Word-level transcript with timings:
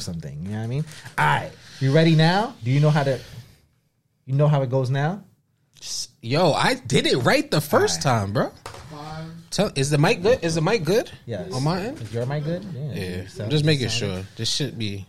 something. 0.00 0.42
You 0.42 0.50
know 0.52 0.58
what 0.58 0.64
I 0.64 0.66
mean? 0.66 0.84
All 1.18 1.24
right, 1.26 1.50
you 1.80 1.92
ready 1.92 2.14
now? 2.14 2.54
Do 2.64 2.70
you 2.70 2.80
know 2.80 2.90
how 2.90 3.02
to? 3.04 3.18
You 4.26 4.34
know 4.34 4.48
how 4.48 4.62
it 4.62 4.70
goes 4.70 4.90
now? 4.90 5.22
Yo, 6.22 6.52
I 6.52 6.74
did 6.74 7.06
it 7.06 7.16
right 7.18 7.50
the 7.50 7.60
first 7.60 8.02
time, 8.02 8.32
bro. 8.32 8.50
Tell, 9.50 9.72
is 9.74 9.90
the 9.90 9.98
mic 9.98 10.22
good? 10.22 10.44
Is 10.44 10.54
the 10.54 10.60
mic 10.60 10.84
good? 10.84 11.10
Yes. 11.26 11.52
On 11.52 11.64
my 11.64 11.80
end? 11.80 12.00
Is 12.00 12.12
your 12.12 12.26
mic 12.26 12.44
good? 12.44 12.64
Yeah. 12.94 13.26
So- 13.28 13.44
I'm 13.44 13.50
just 13.50 13.64
making 13.64 13.88
sure. 13.88 14.22
This 14.36 14.48
should 14.50 14.78
be. 14.78 15.06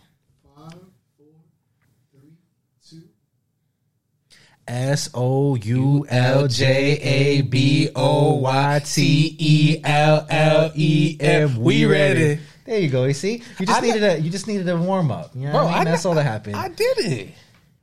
S 4.66 5.10
O 5.12 5.56
U 5.56 6.06
L 6.08 6.46
J 6.46 6.92
A 7.02 7.42
B 7.42 7.90
O 7.96 8.34
Y 8.36 8.80
T 8.84 9.36
E 9.38 9.80
L 9.84 10.24
L 10.30 10.70
E 10.74 11.16
M. 11.20 11.56
We 11.60 11.84
ready. 11.84 12.38
There 12.64 12.78
you 12.78 12.88
go. 12.88 13.04
You 13.04 13.12
see, 13.14 13.42
you 13.58 13.66
just 13.66 13.82
I 13.82 13.84
needed 13.84 14.02
a 14.04 14.20
you 14.20 14.30
just 14.30 14.46
needed 14.46 14.68
a 14.68 14.76
warm 14.76 15.10
up. 15.10 15.30
You 15.34 15.46
know 15.48 15.64
what 15.64 15.74
I 15.74 15.76
mean? 15.78 15.84
That's 15.86 16.04
all 16.04 16.14
that 16.14 16.22
happened. 16.24 16.56
I 16.56 16.68
did 16.68 16.98
it. 16.98 17.28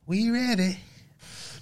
We 0.06 0.30
ready. 0.30 0.78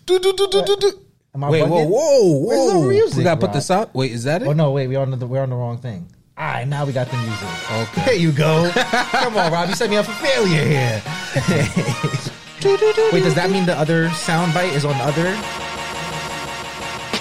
Do, 0.07 0.19
do, 0.19 0.33
do, 0.35 0.49
do, 0.51 0.65
do, 0.65 0.77
do. 0.77 0.93
Am 1.35 1.45
I 1.45 1.51
Wait, 1.51 1.63
whoa, 1.63 1.69
bugging? 1.69 1.91
whoa, 1.91 2.39
Where's 2.47 2.73
the 2.73 2.79
whoa. 2.79 2.89
music, 2.89 3.19
we 3.19 3.25
gotta 3.25 3.41
put 3.41 3.47
Rob? 3.49 3.55
this 3.55 3.71
out. 3.71 3.95
Wait, 3.95 4.13
is 4.13 4.25
that 4.25 4.43
it? 4.43 4.49
Oh 4.49 4.53
no, 4.53 4.71
wait, 4.73 4.87
we're 4.89 5.01
on 5.01 5.11
the 5.11 5.27
we're 5.27 5.43
on 5.43 5.51
the 5.51 5.57
wrong 5.57 5.79
thing. 5.79 6.09
All 6.39 6.45
right, 6.47 6.67
now 6.67 6.85
we 6.87 6.93
got 6.93 7.09
the 7.11 7.17
music. 7.17 7.49
Okay. 7.73 8.05
There 8.07 8.15
you 8.15 8.31
go. 8.33 8.71
Come 8.75 9.37
on, 9.37 9.53
Rob. 9.53 9.69
You 9.69 9.75
set 9.75 9.91
me 9.91 9.97
up 9.97 10.07
for 10.07 10.13
failure 10.13 10.65
here. 10.65 11.03
Wait, 13.13 13.23
does 13.23 13.35
that 13.35 13.51
mean 13.51 13.67
the 13.67 13.77
other 13.77 14.09
sound 14.11 14.55
bite 14.55 14.73
is 14.73 14.85
on 14.85 14.97
the 14.99 15.05
other? 15.05 15.35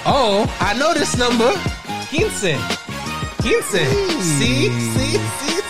Oh, 0.09 0.45
I 0.59 0.73
know 0.77 0.94
this 0.94 1.17
number. 1.17 1.52
Quince. 2.09 2.41
Quince. 3.41 3.67
See? 4.22 4.70
See? 4.70 5.20
See? 5.20 5.61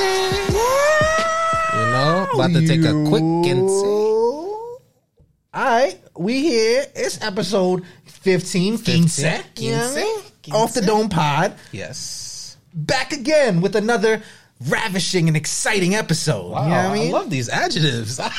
See? 0.00 0.56
You 1.78 1.86
know, 1.92 2.26
about 2.34 2.52
to 2.52 2.66
take 2.66 2.80
a 2.84 2.92
quick 3.08 3.22
quince. 3.44 3.70
All 5.52 5.64
right, 5.64 5.98
we 6.16 6.40
here. 6.42 6.86
It's 6.94 7.20
episode 7.22 7.84
15, 8.06 8.78
15, 8.78 9.42
you 9.56 9.72
know 9.72 9.78
what 9.78 9.90
I 9.90 9.94
mean? 9.96 10.20
Quince. 10.42 10.56
Off 10.56 10.74
the 10.74 10.80
Dome 10.82 11.08
Pod. 11.08 11.54
Yes. 11.72 12.56
Back 12.72 13.12
again 13.12 13.60
with 13.60 13.76
another 13.76 14.22
ravishing 14.68 15.28
and 15.28 15.36
exciting 15.36 15.94
episode. 15.96 16.50
Wow, 16.52 16.64
you 16.64 16.70
know 16.70 16.76
what 16.76 16.84
I 16.90 16.94
mean? 16.94 17.12
love 17.12 17.30
these 17.30 17.48
adjectives. 17.48 18.20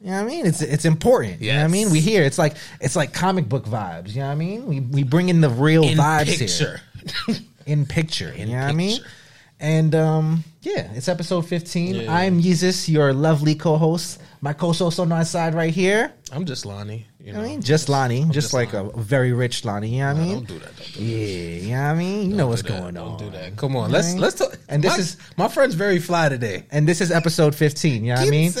You 0.00 0.10
know 0.12 0.22
what 0.22 0.22
I 0.22 0.26
mean? 0.26 0.46
It's 0.46 0.62
it's 0.62 0.84
important. 0.84 1.40
You 1.40 1.48
know 1.50 1.54
what 1.56 1.58
I 1.58 1.62
Yes. 1.64 1.70
mean? 1.72 1.90
We 1.90 1.98
here. 2.00 2.22
It's 2.22 2.38
like 2.38 2.54
it's 2.80 2.94
like 2.94 3.12
comic 3.12 3.48
book 3.48 3.64
vibes. 3.64 4.10
You 4.14 4.20
know 4.20 4.26
what 4.26 4.32
I 4.32 4.36
mean? 4.36 4.66
We 4.68 4.78
we 4.78 5.02
bring 5.02 5.28
in 5.28 5.40
the 5.40 5.50
real 5.50 5.82
In 5.82 5.98
vibes 5.98 6.38
picture. 6.38 6.80
here. 7.26 7.36
In 7.66 7.84
picture. 7.84 8.32
you 8.36 8.46
know 8.46 8.52
what 8.60 8.62
I 8.68 8.72
mean? 8.74 8.98
picture. 8.98 9.10
And 9.58 9.94
um, 9.96 10.44
yeah, 10.76 10.92
it's 10.94 11.08
episode 11.08 11.42
15. 11.46 11.94
Yeah. 11.94 12.12
I'm 12.12 12.40
Yeezus, 12.42 12.88
your 12.88 13.12
lovely 13.12 13.54
co-host. 13.54 14.20
My 14.40 14.52
co-host 14.52 15.00
on 15.00 15.08
my 15.08 15.24
side 15.24 15.54
right 15.54 15.72
here. 15.72 16.12
I'm 16.32 16.44
just 16.44 16.64
Lonnie. 16.66 17.06
You 17.20 17.32
know, 17.32 17.40
I 17.40 17.44
mean, 17.44 17.60
just 17.62 17.88
Lonnie, 17.88 18.20
just, 18.22 18.32
just 18.34 18.52
like 18.52 18.72
Lonnie. 18.72 18.90
a 18.94 18.98
very 19.00 19.32
rich 19.32 19.64
Lonnie. 19.64 19.88
You 19.90 19.98
know 20.00 20.14
what 20.14 20.16
I 20.16 20.24
mean? 20.24 20.34
don't 20.34 20.46
do 20.48 20.58
that. 20.60 20.76
Don't 20.76 20.94
do 20.94 21.02
Yeah, 21.04 21.60
you 21.60 21.70
know 21.72 21.82
what 21.82 21.88
I 21.90 21.94
mean? 21.94 22.30
You 22.30 22.36
know 22.36 22.46
what's 22.48 22.62
that. 22.62 22.68
going 22.68 22.94
Don't 22.94 23.08
on. 23.12 23.18
do 23.18 23.30
that. 23.30 23.56
Come 23.56 23.76
on, 23.76 23.90
let's 23.90 24.12
Right? 24.12 24.20
let's 24.20 24.36
talk. 24.36 24.56
And 24.68 24.82
this 24.84 24.92
my, 24.92 24.98
is- 24.98 25.16
my 25.36 25.48
friend's 25.48 25.74
very 25.74 25.98
fly 25.98 26.28
today. 26.28 26.66
And 26.70 26.86
this 26.88 27.00
is 27.00 27.10
episode 27.10 27.54
15. 27.54 28.04
You 28.04 28.14
know 28.14 28.20
what 28.20 28.28
I 28.28 28.30
mean? 28.30 28.52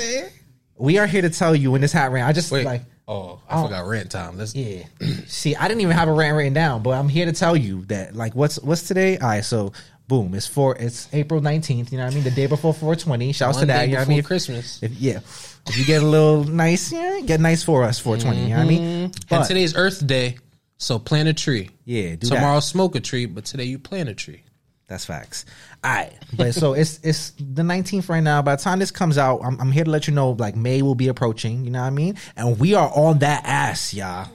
We 0.76 0.98
are 0.98 1.06
here 1.06 1.22
to 1.22 1.30
tell 1.30 1.54
you 1.56 1.70
when 1.72 1.80
this 1.80 1.92
hat 1.92 2.10
ran. 2.12 2.24
I 2.26 2.32
just 2.32 2.50
Wait. 2.52 2.64
like 2.64 2.82
oh, 3.06 3.40
I 3.48 3.58
Oh. 3.60 3.64
forgot 3.64 3.86
rant 3.86 4.10
time. 4.10 4.36
Let's. 4.38 4.54
Yeah. 4.54 4.84
See, 5.26 5.56
I 5.56 5.66
didn't 5.68 5.80
even 5.80 5.96
have 5.96 6.08
a 6.08 6.12
rant 6.12 6.36
written 6.36 6.52
down, 6.52 6.82
but 6.82 6.90
I'm 6.90 7.08
here 7.08 7.26
to 7.26 7.32
tell 7.32 7.56
you 7.56 7.84
that 7.86 8.14
like 8.14 8.34
what's 8.34 8.60
what's 8.60 8.82
today? 8.86 9.18
All 9.18 9.28
right, 9.28 9.44
so 9.44 9.72
boom, 10.08 10.34
it's 10.34 10.46
for 10.46 10.74
it's 10.76 11.08
April 11.12 11.40
19th, 11.40 11.92
you 11.92 11.98
know 11.98 12.04
what 12.04 12.12
I 12.12 12.14
mean? 12.14 12.24
The 12.24 12.30
day 12.30 12.46
before 12.46 12.72
420. 12.74 13.32
Shouts 13.32 13.58
to 13.58 13.66
that, 13.66 13.88
you 13.88 13.94
know 13.94 14.00
what 14.00 14.08
I 14.08 14.10
mean? 14.10 14.22
Christmas. 14.22 14.82
If, 14.82 14.92
yeah. 14.98 15.20
If 15.66 15.76
you 15.76 15.84
get 15.84 16.02
a 16.02 16.06
little 16.06 16.44
nice, 16.44 16.90
yeah, 16.90 17.20
get 17.24 17.40
nice 17.40 17.62
for 17.62 17.84
us 17.84 17.98
420, 17.98 18.42
you 18.42 18.48
know 18.50 18.56
what 18.56 18.64
I 18.64 18.68
mean? 18.68 19.12
and 19.30 19.44
today's 19.44 19.76
Earth 19.76 20.04
Day, 20.06 20.38
so 20.78 20.98
plant 20.98 21.28
a 21.28 21.34
tree. 21.34 21.70
yeah, 21.84 22.16
do 22.16 22.26
Tomorrow 22.28 22.56
that. 22.56 22.62
smoke 22.62 22.96
a 22.96 23.00
tree, 23.00 23.26
but 23.26 23.44
today 23.44 23.64
you 23.64 23.78
plant 23.78 24.08
a 24.08 24.14
tree. 24.14 24.42
That's 24.86 25.04
facts. 25.04 25.44
All 25.84 25.92
right, 25.92 26.14
but 26.34 26.54
so 26.54 26.72
it's 26.72 26.98
it's 27.02 27.32
the 27.32 27.62
19th 27.62 28.08
right 28.08 28.22
now. 28.22 28.40
By 28.40 28.56
the 28.56 28.62
time 28.62 28.78
this 28.78 28.90
comes 28.90 29.18
out, 29.18 29.40
I'm, 29.44 29.60
I'm 29.60 29.70
here 29.70 29.84
to 29.84 29.90
let 29.90 30.08
you 30.08 30.14
know 30.14 30.30
like 30.30 30.56
May 30.56 30.80
will 30.80 30.94
be 30.94 31.08
approaching. 31.08 31.62
You 31.64 31.70
know 31.70 31.80
what 31.82 31.88
I 31.88 31.90
mean? 31.90 32.16
And 32.36 32.58
we 32.58 32.72
are 32.72 32.90
on 32.94 33.18
that 33.18 33.44
ass, 33.44 33.92
y'all. 33.92 34.30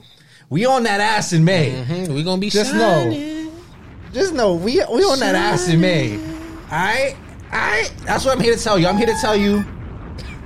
We 0.48 0.64
on 0.66 0.84
that 0.84 1.00
ass 1.00 1.32
in 1.32 1.44
May. 1.44 1.72
Mm-hmm. 1.72 2.14
We're 2.14 2.22
gonna 2.22 2.40
be 2.40 2.50
Just 2.50 2.70
shining. 2.70 3.46
know, 3.46 3.52
just 4.14 4.32
know 4.32 4.54
we 4.54 4.74
we 4.90 5.02
on 5.02 5.18
that 5.18 5.34
ass 5.34 5.68
in 5.68 5.80
I? 6.70 7.16
Alright? 7.52 7.92
That's 8.06 8.24
what 8.24 8.36
I'm 8.36 8.42
here 8.42 8.54
to 8.56 8.62
tell 8.62 8.78
you. 8.78 8.86
I'm 8.86 8.96
here 8.96 9.06
to 9.06 9.16
tell 9.20 9.36
you 9.36 9.64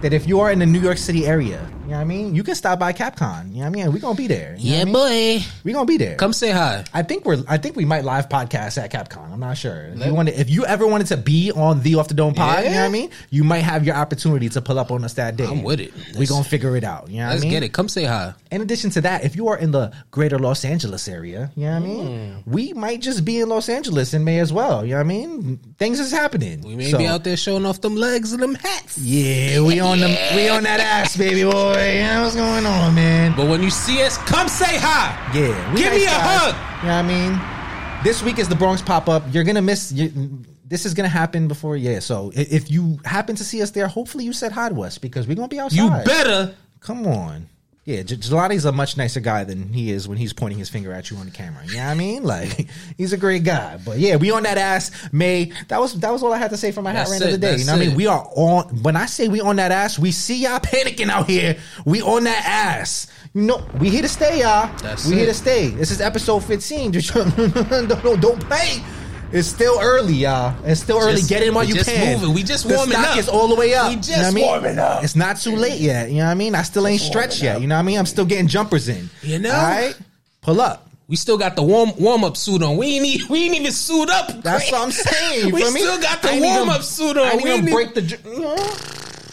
that 0.01 0.13
if 0.13 0.27
you 0.27 0.41
are 0.41 0.51
in 0.51 0.59
the 0.59 0.67
New 0.67 0.81
York 0.81 0.97
City 0.97 1.27
area, 1.27 1.71
you 1.89 1.95
know 1.95 1.97
what 1.97 2.03
I 2.03 2.05
mean? 2.05 2.35
You 2.35 2.43
can 2.45 2.55
stop 2.55 2.79
by 2.79 2.93
Capcom. 2.93 3.49
You 3.49 3.55
know 3.55 3.61
what 3.61 3.67
I 3.67 3.71
mean? 3.71 3.93
We're 3.93 3.99
gonna 3.99 4.15
be 4.15 4.27
there. 4.27 4.55
You 4.59 4.73
know 4.73 4.77
Yeah, 4.79 4.85
what 4.93 5.11
I 5.11 5.11
mean? 5.15 5.39
boy. 5.41 5.47
We're 5.65 5.75
gonna 5.75 5.87
be 5.87 5.97
there. 5.97 6.17
Come 6.17 6.33
say 6.35 6.51
hi. 6.51 6.85
I 6.93 7.03
think 7.03 7.25
we're 7.25 7.43
I 7.49 7.57
think 7.57 7.77
we 7.77 7.85
might 7.85 8.05
live 8.05 8.29
podcast 8.29 8.77
at 8.77 8.93
Capcom. 8.93 9.33
I'm 9.33 9.41
not 9.41 9.57
sure. 9.57 9.87
If 9.95 10.05
you 10.07 10.15
wanted 10.15 10.35
if 10.39 10.51
you 10.51 10.67
ever 10.67 10.87
wanted 10.87 11.07
to 11.09 11.17
be 11.17 11.51
on 11.53 11.83
the 11.83 11.95
Off 11.97 12.09
the 12.09 12.15
Dome 12.15 12.35
pod, 12.35 12.65
you 12.65 12.71
know 12.71 12.77
what 12.81 12.85
I 12.85 12.89
mean? 12.91 13.11
You 13.31 13.43
might 13.45 13.61
have 13.61 13.85
your 13.87 13.95
opportunity 13.97 14.49
to 14.51 14.61
pull 14.61 14.79
up 14.79 14.91
on 14.91 15.03
us 15.05 15.15
that 15.15 15.37
day. 15.37 15.47
I'm 15.47 15.63
with 15.63 15.81
it. 15.81 15.93
We're 16.19 16.27
gonna 16.27 16.45
figure 16.45 16.77
it 16.77 16.85
out. 16.85 17.09
You 17.09 17.19
know 17.19 17.23
what 17.25 17.29
I 17.29 17.33
Let's 17.33 17.43
mean? 17.43 17.51
get 17.53 17.63
it. 17.63 17.73
Come 17.73 17.89
say 17.89 18.05
hi. 18.05 18.35
In 18.51 18.61
addition 18.63 18.91
to 18.91 19.01
that, 19.03 19.25
if 19.25 19.35
you 19.37 19.49
are 19.49 19.57
in 19.59 19.71
the 19.73 19.93
greater 20.11 20.39
Los 20.39 20.65
Angeles 20.65 21.09
area, 21.09 21.51
you 21.57 21.65
know 21.67 21.73
what 21.73 21.77
I 21.83 21.87
mean? 21.87 22.09
Mm. 22.09 22.43
We 22.47 22.73
might 22.75 23.01
just 23.01 23.25
be 23.25 23.41
in 23.41 23.49
Los 23.49 23.69
Angeles 23.69 24.15
in 24.15 24.25
May 24.25 24.39
as 24.41 24.53
well. 24.53 24.85
You 24.85 24.93
know 24.93 24.97
what 24.99 25.01
I 25.01 25.09
mean? 25.09 25.59
Things 25.79 26.01
is 26.01 26.11
happening. 26.11 26.63
We 26.63 26.75
may 26.77 26.91
So, 26.91 26.99
be 26.99 27.07
out 27.07 27.25
there 27.25 27.37
showing 27.37 27.65
off 27.67 27.81
them 27.81 27.95
legs 27.97 28.33
and 28.33 28.43
them 28.43 28.55
hats. 28.55 28.99
Yeah, 28.99 29.61
we 29.63 29.81
on 29.81 30.01
them 30.01 30.17
we 30.35 30.49
on 30.49 30.63
that 30.65 30.81
ass, 30.81 31.17
baby 31.17 31.45
boy. 31.45 31.78
You 31.87 32.03
know 32.03 32.23
what's 32.23 32.35
going 32.35 32.67
on, 32.67 32.95
man? 32.95 33.35
But 33.37 33.49
when 33.49 33.63
you 33.63 33.71
see 33.71 34.03
us, 34.03 34.19
come 34.19 34.49
say 34.49 34.79
hi. 34.79 35.15
Yeah. 35.35 35.75
Give 35.75 35.93
me 35.93 36.05
a 36.05 36.07
guys. 36.07 36.53
hug. 36.53 36.55
You 36.83 36.89
know 36.89 36.97
what 36.97 37.05
I 37.05 37.99
mean? 37.99 38.05
This 38.05 38.23
week 38.23 38.39
is 38.39 38.49
the 38.49 38.55
Bronx 38.55 38.83
pop 38.83 39.09
up. 39.09 39.23
You're 39.33 39.45
gonna 39.45 39.63
miss 39.63 39.93
you, 39.93 40.43
this 40.65 40.85
is 40.87 40.95
gonna 40.95 41.09
happen 41.09 41.49
before 41.49 41.77
yeah. 41.77 41.99
So 42.01 42.31
if 42.35 42.71
you 42.71 42.99
happen 43.05 43.37
to 43.37 43.45
see 43.45 43.63
us 43.63 43.71
there, 43.71 43.87
hopefully 43.89 44.25
you 44.25 44.33
said 44.33 44.53
hi 44.53 44.69
to 44.69 44.83
us 44.83 44.99
because 44.99 45.27
we're 45.27 45.35
gonna 45.35 45.49
be 45.49 45.59
outside. 45.59 45.77
You 45.79 46.05
better. 46.05 46.55
Come 46.81 47.07
on. 47.07 47.49
Yeah, 47.89 48.03
Jelani's 48.03 48.67
a 48.67 48.73
much 48.73 48.99
nicer 48.99 49.21
guy 49.21 49.45
than 49.45 49.73
he 49.73 49.91
is 49.91 50.07
when 50.07 50.19
he's 50.19 50.35
pointing 50.35 50.59
his 50.59 50.69
finger 50.69 50.93
at 50.93 51.11
you 51.11 51.17
on 51.17 51.25
the 51.25 51.33
camera. 51.33 51.65
You 51.65 51.79
know 51.79 51.87
what 51.87 51.91
I 51.91 51.95
mean? 51.95 52.23
Like 52.29 52.69
he's 52.99 53.15
a 53.15 53.17
great 53.17 53.45
guy. 53.45 53.79
But 53.83 53.99
yeah, 53.99 54.17
we 54.17 54.31
on 54.31 54.43
that 54.43 54.59
ass. 54.59 54.91
May 55.11 55.53
that 55.69 55.81
was 55.81 55.99
that 56.01 56.13
was 56.13 56.23
all 56.23 56.35
I 56.35 56.37
had 56.37 56.51
to 56.51 56.59
say 56.59 56.71
for 56.71 56.83
my 56.83 56.93
hat 56.93 57.09
That's 57.09 57.13
rant 57.13 57.25
of 57.25 57.31
the 57.31 57.39
day. 57.39 57.57
You 57.57 57.65
know 57.65 57.73
what 57.73 57.83
I 57.83 57.87
mean? 57.87 57.97
We 57.97 58.07
are 58.07 58.29
on 58.37 58.83
when 58.83 58.95
I 58.97 59.07
say 59.07 59.29
we 59.29 59.41
on 59.41 59.57
that 59.57 59.73
ass, 59.73 59.99
we 59.99 60.11
see 60.11 60.43
y'all 60.43 60.61
panicking 60.61 61.09
out 61.09 61.27
here. 61.27 61.57
We 61.87 62.03
on 62.03 62.25
that 62.25 62.45
ass. 62.45 63.07
You 63.33 63.43
know, 63.43 63.67
we 63.81 63.89
here 63.89 64.03
to 64.03 64.09
stay, 64.09 64.41
y'all. 64.41 64.71
That's 64.83 65.07
we 65.07 65.15
here 65.15 65.27
to 65.27 65.33
stay. 65.33 65.69
This 65.69 65.91
is 65.91 66.03
episode 66.03 66.41
15. 66.41 66.93
Just 66.93 67.15
don't, 67.15 67.89
don't, 67.89 68.21
don't 68.21 68.41
play. 68.41 68.83
It's 69.31 69.47
still 69.47 69.79
early, 69.81 70.15
y'all. 70.15 70.55
It's 70.65 70.81
still 70.81 70.99
early. 70.99 71.17
Just- 71.17 71.29
Get 71.29 71.43
in 71.43 71.53
while 71.55 71.65
we 71.65 71.69
you 71.69 71.75
just 71.75 71.91
can. 71.91 72.19
moving. 72.19 72.35
We 72.35 72.43
just 72.43 72.67
the 72.67 72.75
warming 72.75 72.97
stock 72.97 73.13
up. 73.13 73.19
is 73.19 73.29
all 73.29 73.49
the 73.49 73.55
way 73.57 73.75
up. 73.75 73.87
We 73.89 73.91
You 73.91 73.97
know 73.97 74.03
just 74.03 74.19
what 74.19 74.27
I 74.27 74.31
mean? 74.31 74.47
warming 74.47 74.79
up. 74.79 75.05
It's 75.05 75.15
not 75.17 75.37
too 75.39 75.55
late 75.55 75.79
yet. 75.81 76.11
You 76.11 76.19
know 76.19 76.25
what 76.25 76.31
I 76.31 76.35
mean? 76.35 76.55
I 76.55 76.63
still 76.63 76.87
ain't 76.87 77.01
stretched 77.01 77.43
yet. 77.43 77.61
You 77.61 77.67
know 77.67 77.75
what 77.75 77.81
I 77.81 77.85
mean? 77.85 77.99
I'm 77.99 78.07
still 78.07 78.25
getting 78.25 78.47
jumpers 78.49 78.89
in. 78.89 79.11
You 79.23 79.39
know? 79.39 79.51
All 79.51 79.63
right? 79.63 79.95
Pull 80.41 80.61
up. 80.63 80.89
We 81.09 81.17
still 81.17 81.37
got 81.39 81.57
the 81.57 81.63
warm 81.63 81.93
warm 81.99 82.23
up 82.25 82.37
suit 82.37 82.63
on. 82.63 82.77
We 82.77 82.87
ain't 82.97 83.05
e- 83.07 83.23
we 83.31 83.45
ain't 83.45 83.55
even 83.55 83.73
suit 83.73 84.11
up. 84.11 84.43
That's 84.43 84.71
what 84.71 84.81
I'm 84.83 84.91
saying. 84.93 85.53
We 85.53 85.63
still 85.65 86.01
got 86.01 86.21
the 86.23 86.39
warm 86.41 86.69
up 86.71 86.83
suit 86.83 87.17
on. 87.17 87.27
I 87.27 87.31
ain't 87.33 87.43
We 87.45 87.53
even 87.53 87.73
break 87.73 87.95
the. 87.95 88.03
you 88.03 88.41
know? 88.41 88.57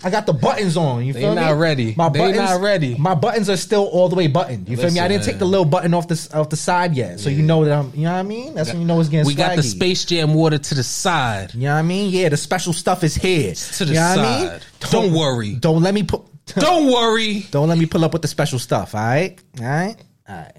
I 0.06 0.12
got 0.12 0.28
the 0.28 0.34
buttons 0.34 0.78
on. 0.78 1.04
You 1.04 1.14
They 1.14 1.22
feel 1.22 1.32
me? 1.32 1.42
not 1.42 1.58
ready. 1.58 1.94
They 1.94 2.32
not 2.34 2.62
ready. 2.62 2.96
My 2.96 3.16
buttons 3.16 3.50
are 3.50 3.58
still 3.58 3.86
all 3.88 4.08
the 4.08 4.16
way 4.16 4.28
buttoned. 4.28 4.70
You 4.70 4.78
feel 4.78 4.92
me? 4.92 5.00
I 5.00 5.08
didn't 5.08 5.22
Listen, 5.22 5.34
take 5.34 5.40
the 5.40 5.46
little 5.46 5.66
button 5.66 5.96
off 5.96 6.08
the 6.08 6.30
off 6.32 6.50
the 6.50 6.56
side 6.56 6.94
yet, 6.96 7.20
so 7.20 7.32
you 7.32 7.42
know 7.42 7.66
that 7.66 7.74
I'm. 7.74 7.92
You 7.96 8.04
know 8.04 8.12
what 8.14 8.20
I 8.20 8.22
mean? 8.24 8.54
That's 8.54 8.70
when 8.72 8.82
you 8.82 8.86
know 8.86 9.00
it's 9.00 9.10
getting. 9.10 9.26
We 9.26 9.34
got 9.34 9.56
the. 9.56 9.64
Space 9.64 10.06
Jam 10.06 10.36
water 10.36 10.60
to 10.60 10.76
the 10.76 10.84
side. 10.84 11.56
You 11.56 11.62
know 11.62 11.74
what 11.74 11.80
I 11.80 11.82
mean? 11.82 12.12
Yeah, 12.12 12.30
the 12.30 12.38
special 12.38 12.72
stuff 12.72 13.04
is 13.04 13.16
here. 13.16 13.56
To 13.56 13.86
the 13.86 13.94
you 13.94 14.00
know 14.00 14.10
what 14.16 14.20
I 14.20 14.40
mean? 14.40 14.48
side. 14.48 14.92
Don't 14.92 15.12
worry. 15.12 15.56
Don't 15.56 15.82
let 15.82 15.96
me 15.96 16.04
put. 16.04 16.22
Don't 16.56 16.86
worry. 16.94 17.48
Don't 17.50 17.68
let 17.68 17.80
me 17.80 17.88
pull 17.88 18.06
up 18.06 18.14
with 18.14 18.22
the 18.22 18.28
special 18.28 18.60
stuff. 18.60 18.94
All 18.94 19.02
right, 19.02 19.42
all 19.60 19.66
right, 19.66 19.96
all 20.30 20.36
right, 20.36 20.52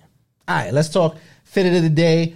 all 0.49 0.57
right. 0.57 0.73
Let's 0.75 0.89
talk 0.89 1.17
fit 1.45 1.73
of 1.73 1.83
the 1.85 1.89
day. 1.89 2.35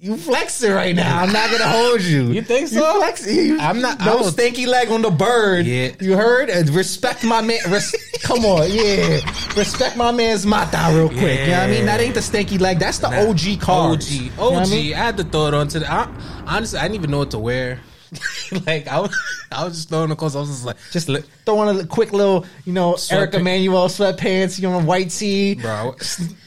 You 0.00 0.16
flexing 0.16 0.70
right 0.70 0.94
now. 0.94 1.20
I'm 1.22 1.32
not 1.32 1.50
gonna 1.50 1.68
hold 1.68 2.00
you. 2.02 2.30
You 2.30 2.40
think 2.42 2.68
so? 2.68 2.98
flexing. 2.98 3.34
You- 3.36 3.58
I'm 3.58 3.80
not- 3.80 3.98
No 3.98 4.22
stinky 4.22 4.64
leg 4.66 4.90
on 4.90 5.02
the 5.02 5.10
bird. 5.10 5.66
Yeah. 5.66 5.90
You 6.00 6.16
heard? 6.16 6.50
And 6.50 6.70
respect 6.70 7.24
my 7.24 7.40
man. 7.40 7.58
Res- 7.68 7.96
come 8.22 8.44
on, 8.44 8.70
yeah. 8.70 9.18
Respect 9.56 9.96
my 9.96 10.12
man's 10.12 10.46
mata 10.46 10.92
real 10.94 11.08
quick. 11.08 11.40
You 11.40 11.46
know 11.46 11.52
what 11.52 11.60
I 11.62 11.66
mean? 11.66 11.86
That 11.86 12.00
ain't 12.00 12.14
the 12.14 12.22
stinky 12.22 12.58
leg. 12.58 12.78
That's 12.78 12.98
the 12.98 13.08
OG 13.08 13.60
card. 13.60 13.94
OG. 14.02 14.04
You 14.08 14.30
OG. 14.30 14.36
know 14.38 14.50
what 14.50 14.68
I 14.68 14.70
mean? 14.70 14.94
I 14.94 14.96
had 14.98 15.16
to 15.16 15.24
throw 15.24 15.46
it 15.48 15.54
onto 15.54 15.80
the. 15.80 15.92
I, 15.92 16.08
honestly, 16.46 16.78
I 16.78 16.82
didn't 16.82 16.94
even 16.94 17.10
know 17.10 17.18
what 17.18 17.32
to 17.32 17.38
wear. 17.40 17.80
like 18.66 18.86
I 18.88 19.00
was, 19.00 19.16
I 19.52 19.64
was 19.64 19.74
just 19.74 19.88
throwing 19.88 20.08
the 20.08 20.16
clothes. 20.16 20.36
I 20.36 20.40
was 20.40 20.48
just 20.48 20.64
like, 20.64 20.76
Just 20.92 21.08
throwing 21.44 21.80
a 21.80 21.86
quick 21.86 22.12
little, 22.12 22.46
you 22.64 22.72
know, 22.72 22.96
Eric 23.10 23.30
Sweatpants. 23.32 23.34
Emanuel 23.40 23.88
sweatpants, 23.88 24.58
you 24.60 24.68
know, 24.68 24.80
white 24.80 25.10
tee, 25.10 25.54
bro. 25.54 25.94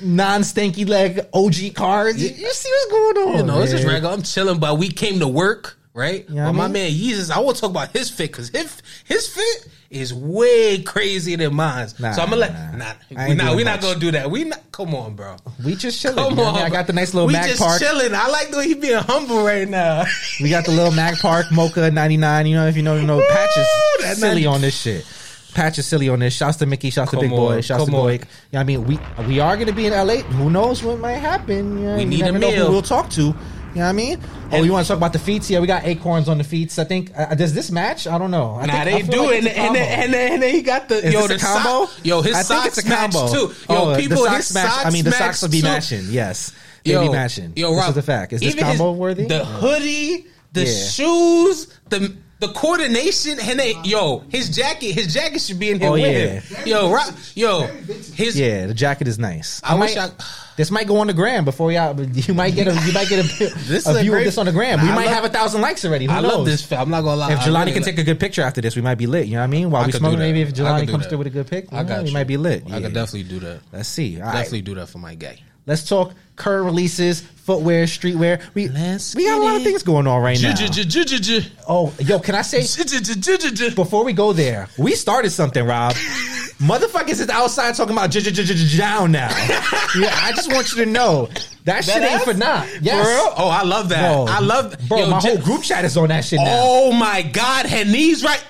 non 0.02 0.44
stinky 0.44 0.86
leg 0.86 1.22
OG 1.34 1.74
cards. 1.76 2.22
You, 2.22 2.30
you 2.30 2.52
see 2.54 2.70
what's 2.70 2.92
going 2.92 3.28
on? 3.30 3.38
You 3.38 3.44
know, 3.44 3.62
it's 3.62 3.72
just 3.72 3.86
regular. 3.86 4.14
I'm 4.14 4.24
chilling, 4.24 4.60
but 4.60 4.78
we 4.78 4.90
came 4.90 5.20
to 5.20 5.28
work. 5.28 5.78
right? 5.94 6.26
Yeah, 6.30 6.44
but 6.46 6.50
I 6.50 6.52
my 6.52 6.64
mean- 6.66 6.74
man 6.74 6.92
Jesus, 6.92 7.30
I 7.30 7.40
will 7.40 7.54
talk 7.54 7.72
about 7.72 7.92
his 7.92 8.10
fit 8.10 8.32
because 8.32 8.50
his 8.50 8.82
his 9.06 9.28
fit 9.28 9.68
is 9.92 10.14
way 10.14 10.82
crazier 10.82 11.38
than 11.38 11.54
mine. 11.54 11.90
Nah, 12.00 12.14
so 12.14 12.24
I'm 12.24 12.30
gonna 12.30 12.38
let 12.38 12.54
nah. 12.54 12.78
nah, 12.78 12.94
we 13.10 13.18
ain't 13.18 13.38
nah, 13.38 13.46
doing 13.46 13.58
we 13.58 13.64
not 13.64 13.82
gonna 13.82 14.00
do 14.00 14.12
that. 14.12 14.32
We 14.32 14.46
not. 14.46 14.60
Come 14.72 14.96
on, 14.96 15.16
bro. 15.16 15.36
We 15.64 15.76
just 15.76 16.02
chilling. 16.02 16.18
Come 16.18 16.40
on, 16.40 16.56
I, 16.56 16.70
got 16.70 16.88
the 16.88 16.94
nice 16.94 17.14
little 17.14 17.28
we 17.28 17.34
Mac 17.34 17.48
just 17.48 17.62
Park. 17.62 17.80
chilling. 17.80 18.16
I 18.16 18.28
like 18.30 18.52
the 18.52 18.58
way 18.58 18.68
he 18.68 18.74
being 18.74 18.98
humble 18.98 19.44
right 19.44 19.68
now. 19.68 20.06
We 20.42 20.50
got 20.50 20.66
the 20.66 20.72
little 20.72 20.94
Mac 20.94 21.20
Park 21.20 21.52
Mocha 21.52 21.92
99. 21.92 22.46
You 22.48 22.56
know, 22.56 22.68
if 22.68 22.78
you 22.78 22.84
know, 22.84 22.96
you 22.96 23.06
know, 23.06 23.22
patches 23.30 23.68
silly 24.16 24.46
90 24.46 24.46
on 24.46 24.62
this 24.62 24.80
shit. 24.80 25.06
Patch 25.54 25.78
is 25.78 25.86
silly 25.86 26.08
on 26.08 26.20
this. 26.20 26.34
Shouts 26.34 26.58
to 26.58 26.66
Mickey. 26.66 26.90
Shouts 26.90 27.12
to 27.12 27.18
Come 27.18 27.26
Big 27.26 27.30
Boy. 27.32 27.60
Shouts 27.62 27.86
to 27.86 27.92
on. 27.92 28.02
Boy. 28.04 28.20
Yeah, 28.52 28.62
I 28.62 28.64
mean, 28.64 28.86
we 28.86 28.98
we 29.28 29.40
are 29.42 29.58
to 29.58 29.74
be 29.74 29.86
in 29.88 29.94
LA. 29.94 30.18
Who 30.18 30.50
knows 30.50 30.82
what 30.82 31.00
might 31.00 31.16
happen? 31.16 31.84
Know, 31.84 31.98
We 31.98 32.06
need 32.06 32.26
a 32.26 32.32
meal. 32.32 32.68
Who 32.68 32.72
we'll 32.72 32.82
talk 32.82 33.10
to. 33.12 33.36
You 33.74 33.78
know 33.78 33.84
what 33.84 33.90
I 33.90 33.92
mean? 33.94 34.20
Oh, 34.22 34.56
And- 34.58 34.66
you 34.66 34.72
want 34.74 34.86
to 34.86 34.88
talk 34.90 34.98
about 34.98 35.14
the 35.14 35.20
feats? 35.20 35.50
Yeah, 35.50 35.60
we 35.62 35.68
got 35.68 35.86
acorns 35.86 36.28
on 36.28 36.38
the 36.38 36.44
feats. 36.44 36.78
I 36.78 36.84
think. 36.84 37.12
Uh, 37.16 37.34
does 37.36 37.54
this 37.54 37.72
match? 37.72 38.06
I 38.06 38.18
don't 38.18 38.32
know. 38.32 38.56
I 38.60 38.66
Nah, 38.66 38.84
think, 38.84 38.88
I 38.88 39.02
they 39.04 39.08
do 39.14 39.22
like 39.24 39.38
and, 39.38 39.48
and, 39.48 39.76
then, 39.76 40.00
and, 40.04 40.14
and 40.16 40.44
then 40.44 40.54
he 40.54 40.62
got 40.62 40.90
the 40.90 41.06
Is 41.08 41.14
yo 41.14 41.26
the 41.28 41.38
combo? 41.38 41.86
sock- 41.86 42.06
yo 42.06 42.22
his 42.22 42.36
I 42.36 42.44
think 42.44 42.74
socks 42.76 42.86
match 42.86 43.12
too. 43.32 43.38
Yo, 43.38 43.52
oh, 43.70 43.96
people, 43.96 44.24
the 44.24 44.30
his 44.32 44.48
socks 44.48 44.54
match. 44.54 44.86
I 44.86 44.90
mean, 44.90 45.06
the 45.06 45.12
socks 45.12 45.42
will 45.42 45.50
be 45.50 45.62
too. 45.62 45.68
matching. 45.68 46.04
Yes, 46.10 46.52
they 46.84 46.92
Yo, 46.92 47.04
be 47.04 47.10
matching. 47.14 47.54
Yo, 47.56 47.74
this 47.76 47.88
is 47.90 47.98
a 47.98 48.02
fact. 48.02 48.34
Is 48.34 48.42
this 48.42 48.54
even 48.54 48.66
his- 48.66 48.78
combo 48.78 48.92
worthy? 48.92 49.26
The 49.26 49.46
hoodie, 49.46 50.26
the 50.52 50.66
Yeah. 50.66 50.88
shoes, 50.90 51.68
the 51.90 52.14
the 52.40 52.48
coordination, 52.50 53.38
and 53.40 53.60
they, 53.60 53.76
yo, 53.84 54.24
his 54.30 54.50
jacket, 54.50 54.94
his 54.94 55.14
jacket 55.14 55.40
should 55.40 55.60
be 55.60 55.70
in 55.70 55.80
here 55.80 55.90
Oh, 55.90 55.94
with 55.94 56.02
yeah. 56.02 56.40
him. 56.40 56.68
Yo, 56.68 56.92
Rob, 56.92 57.14
yo, 57.36 57.68
his 58.16 58.36
Yeah, 58.38 58.66
the 58.66 58.74
jacket 58.74 59.08
is 59.08 59.20
nice. 59.20 59.62
I 59.64 59.76
wish 59.76 59.96
might, 59.96 60.10
I- 60.20 60.24
this 60.58 60.70
might 60.72 60.88
go 60.88 60.98
on 60.98 61.08
the 61.08 61.14
gram 61.14 61.46
before 61.46 61.72
y'all. 61.72 62.00
You 62.14 62.34
might 62.34 62.54
get 62.56 62.68
a 62.68 62.74
you 62.86 62.94
might 62.94 63.08
get 63.08 63.20
a, 63.20 63.28
This 63.68 63.86
a 63.88 63.92
is 63.92 63.98
a 63.98 64.02
view 64.02 64.16
of 64.16 64.24
this 64.24 64.38
on 64.38 64.46
the 64.46 64.52
gram. 64.52 64.82
We 64.82 64.90
I 64.90 64.96
might 64.96 65.06
love- 65.06 65.14
have 65.16 65.26
a 65.26 65.30
thousand 65.30 65.62
likes 65.62 65.84
already. 65.86 66.06
Who 66.06 66.12
I 66.12 66.22
knows? 66.22 66.32
love 66.34 66.46
this. 66.46 66.64
Film. 66.66 66.82
I'm 66.82 66.90
not 66.90 67.02
gonna 67.02 67.16
lie. 67.18 67.34
If 67.34 67.40
Jelani 67.40 67.60
really 67.60 67.72
can 67.74 67.82
like- 67.84 67.96
take 67.96 67.98
a 68.00 68.04
good 68.04 68.20
picture 68.20 68.42
after 68.42 68.62
this, 68.62 68.76
we 68.76 68.82
might 68.82 68.96
be 68.96 69.08
lit. 69.08 69.28
You 69.28 69.34
know 69.34 69.40
what 69.40 69.44
I 69.46 69.48
mean? 69.48 69.70
While 69.72 69.84
I 69.84 69.86
we 69.88 69.92
smoking, 69.92 70.20
maybe 70.20 70.42
if 70.42 70.54
Jelani 70.54 70.90
comes 70.90 71.04
that. 71.04 71.10
through 71.10 71.18
with 71.20 71.28
a 71.28 71.32
good 71.32 71.48
pic, 71.48 71.68
I 71.72 71.84
know, 71.84 71.88
got 71.88 72.04
we 72.04 72.12
might 72.12 72.28
be 72.28 72.38
lit. 72.38 72.64
I 72.68 72.78
Yeah. 72.78 72.82
could 72.82 72.94
definitely 72.94 73.24
do 73.24 73.40
that. 73.40 73.60
Let's 73.72 73.90
see. 73.90 74.20
All 74.20 74.28
right. 74.28 74.34
Definitely 74.34 74.62
do 74.62 74.76
that 74.76 74.90
for 74.90 74.98
my 75.00 75.16
guy. 75.16 75.38
Let's 75.68 75.88
talk 75.88 76.14
current 76.38 76.66
releases, 76.66 77.22
footwear, 77.22 77.86
streetwear. 77.86 78.42
We 78.56 78.68
Let's 78.68 79.16
we 79.16 79.26
got 79.26 79.40
a 79.40 79.44
lot 79.44 79.56
of 79.58 79.64
things 79.64 79.84
going 79.84 80.08
on 80.08 80.22
right 80.22 80.42
now. 80.42 80.56
Oh, 81.68 81.94
yo, 82.00 82.20
can 82.20 82.34
I 82.36 82.42
say 82.42 82.62
before 83.76 84.04
we 84.04 84.14
go 84.14 84.34
there, 84.34 84.70
we 84.78 84.96
started 84.96 85.30
something, 85.30 85.64
Rob. 85.64 85.96
Motherfuckers 86.62 87.20
is 87.20 87.28
outside 87.30 87.74
talking 87.74 87.94
about 87.98 88.12
down 88.12 89.12
now. 89.12 89.30
Yeah, 89.94 90.10
I 90.24 90.32
just 90.32 90.50
want 90.54 90.72
you 90.72 90.86
to 90.86 90.90
know 90.90 91.28
that 91.66 91.84
shit 91.84 92.02
ain't 92.02 92.22
for 92.22 92.34
not. 92.34 92.66
Yes. 92.82 93.06
Real? 93.06 93.34
Oh, 93.36 93.50
I 93.50 93.64
love 93.64 93.90
that. 93.90 94.14
Bro, 94.14 94.26
I 94.30 94.40
love 94.40 94.88
bro. 94.88 95.00
yo, 95.00 95.10
my 95.10 95.20
J- 95.20 95.36
whole 95.36 95.44
group 95.44 95.64
chat 95.64 95.84
is 95.84 95.98
on 95.98 96.08
that 96.10 96.24
shit 96.24 96.38
now. 96.38 96.46
Oh 96.64 96.92
my 96.94 97.24
god, 97.24 97.66
knees 97.92 98.24
right. 98.24 98.42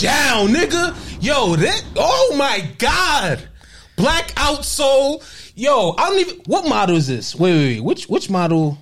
Down, 0.00 0.48
nigga. 0.48 0.94
Yo, 1.22 1.56
that. 1.56 1.84
Oh 1.96 2.34
my 2.36 2.68
god. 2.78 3.48
Black 3.96 4.28
outsole. 4.34 5.22
Yo, 5.54 5.94
I 5.96 6.10
don't 6.10 6.18
even. 6.18 6.40
What 6.46 6.68
model 6.68 6.96
is 6.96 7.06
this? 7.06 7.34
Wait, 7.34 7.52
wait, 7.52 7.74
wait. 7.76 7.84
Which 7.84 8.06
which 8.08 8.28
model? 8.28 8.76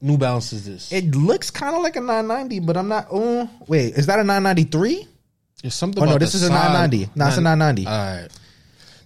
New 0.00 0.16
Balance 0.16 0.52
is 0.52 0.66
this? 0.66 0.92
It 0.92 1.14
looks 1.14 1.50
kind 1.50 1.76
of 1.76 1.82
like 1.82 1.96
a 1.96 2.00
990, 2.00 2.60
but 2.60 2.76
I'm 2.76 2.88
not. 2.88 3.08
Oh, 3.10 3.48
wait, 3.66 3.94
is 3.94 4.06
that 4.06 4.18
a 4.18 4.24
993? 4.24 5.06
There's 5.62 5.74
something. 5.74 6.02
Oh, 6.02 6.06
no, 6.06 6.18
this 6.18 6.34
is 6.34 6.42
a 6.42 6.48
990. 6.48 7.10
No, 7.14 7.26
it's 7.26 7.36
a 7.36 7.40
990. 7.40 7.86
All 7.86 7.92
right. 7.92 8.28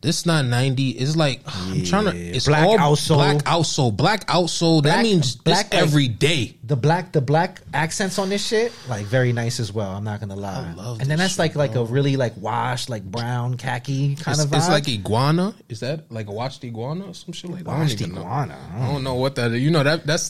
This 0.04 0.26
990 0.26 0.90
is 0.90 1.16
like 1.16 1.40
I'm 1.46 1.82
trying 1.84 2.04
to. 2.04 2.14
It's 2.16 2.46
Black 2.46 2.66
all 2.66 2.76
outsole. 2.78 3.16
Black 3.16 3.36
outsole. 3.44 3.96
Black 3.96 4.26
outsole. 4.26 4.82
Black- 4.82 4.96
that 4.98 5.02
means 5.02 5.34
black, 5.36 5.72
every 5.74 6.08
day. 6.08 6.56
The 6.62 6.76
black, 6.76 7.12
the 7.12 7.20
black 7.22 7.62
accents 7.72 8.18
on 8.18 8.28
this 8.28 8.46
shit, 8.46 8.70
like 8.88 9.06
very 9.06 9.32
nice 9.32 9.60
as 9.60 9.72
well. 9.72 9.90
I'm 9.96 10.04
not 10.04 10.20
gonna 10.20 10.36
lie. 10.36 10.74
love 10.74 11.00
and 11.00 11.10
then 11.10 11.16
that's 11.18 11.38
like 11.38 11.56
like 11.56 11.74
a 11.74 11.84
really 11.84 12.16
like 12.16 12.36
washed, 12.36 12.90
like 12.90 13.02
brown 13.02 13.56
khaki 13.56 14.16
kind 14.16 14.34
It's, 14.36 14.44
of 14.44 14.50
vibe. 14.50 14.56
it's 14.58 14.68
like 14.68 14.88
iguana. 14.88 15.54
Is 15.70 15.80
that 15.80 16.12
like 16.12 16.26
a 16.28 16.32
watched 16.32 16.62
iguana 16.64 17.06
or 17.06 17.14
some 17.14 17.32
shit 17.32 17.50
like 17.50 17.64
that? 17.64 17.70
I 17.70 17.72
don't 17.72 17.80
washed 17.82 18.00
know. 18.06 18.20
iguana. 18.20 18.58
I 18.76 18.86
don't 18.92 19.04
know 19.04 19.14
what 19.14 19.34
that 19.36 19.52
is. 19.52 19.62
You 19.62 19.70
know 19.70 19.82
that 19.82 20.06
that's 20.06 20.28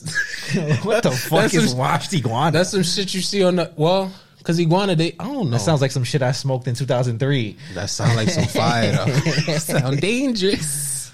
what 0.85 1.03
the 1.03 1.11
fuck 1.29 1.53
is 1.53 1.69
some- 1.71 1.77
washed 1.79 2.13
iguana? 2.13 2.51
that's 2.51 2.71
some 2.71 2.83
shit 2.83 3.13
you 3.13 3.21
see 3.21 3.43
on 3.43 3.57
the 3.57 3.71
well 3.75 4.11
because 4.45 4.59
iguana 4.59 4.95
they 4.95 5.15
I 5.19 5.23
don't 5.25 5.45
know. 5.49 5.57
that 5.57 5.59
sounds 5.61 5.81
like 5.81 5.89
some 5.91 6.03
shit 6.03 6.21
I 6.21 6.31
smoked 6.31 6.67
in 6.67 6.75
2003. 6.75 7.57
that 7.73 7.89
sound 7.89 8.15
like 8.15 8.29
some 8.29 8.45
fire. 8.45 8.93
sound 9.59 9.99
dangerous. 10.01 11.11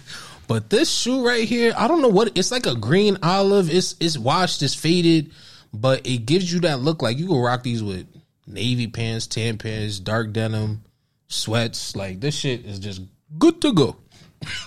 But 0.48 0.70
this 0.70 0.90
shoe 0.92 1.26
right 1.26 1.48
here, 1.48 1.74
I 1.78 1.88
don't 1.88 2.02
know 2.02 2.10
what 2.10 2.38
it's 2.38 2.52
like 2.52 2.66
a 2.66 2.76
green 2.76 3.18
olive. 3.24 3.74
It's 3.74 3.96
it's 4.02 4.18
washed, 4.18 4.62
it's 4.64 4.76
faded, 4.76 5.32
but 5.74 6.06
it 6.06 6.26
gives 6.26 6.52
you 6.52 6.60
that 6.62 6.80
look 6.82 7.02
like 7.02 7.18
you 7.18 7.28
can 7.28 7.38
rock 7.38 7.64
these 7.64 7.82
with 7.82 8.06
navy 8.46 8.88
pants, 8.88 9.28
tan 9.28 9.58
pants, 9.58 10.00
dark 10.00 10.34
denim, 10.34 10.84
sweats. 11.30 11.96
Like 11.96 12.20
this 12.20 12.36
shit 12.36 12.66
is 12.66 12.80
just 12.80 13.02
good 13.40 13.62
to 13.62 13.72
go. 13.72 13.96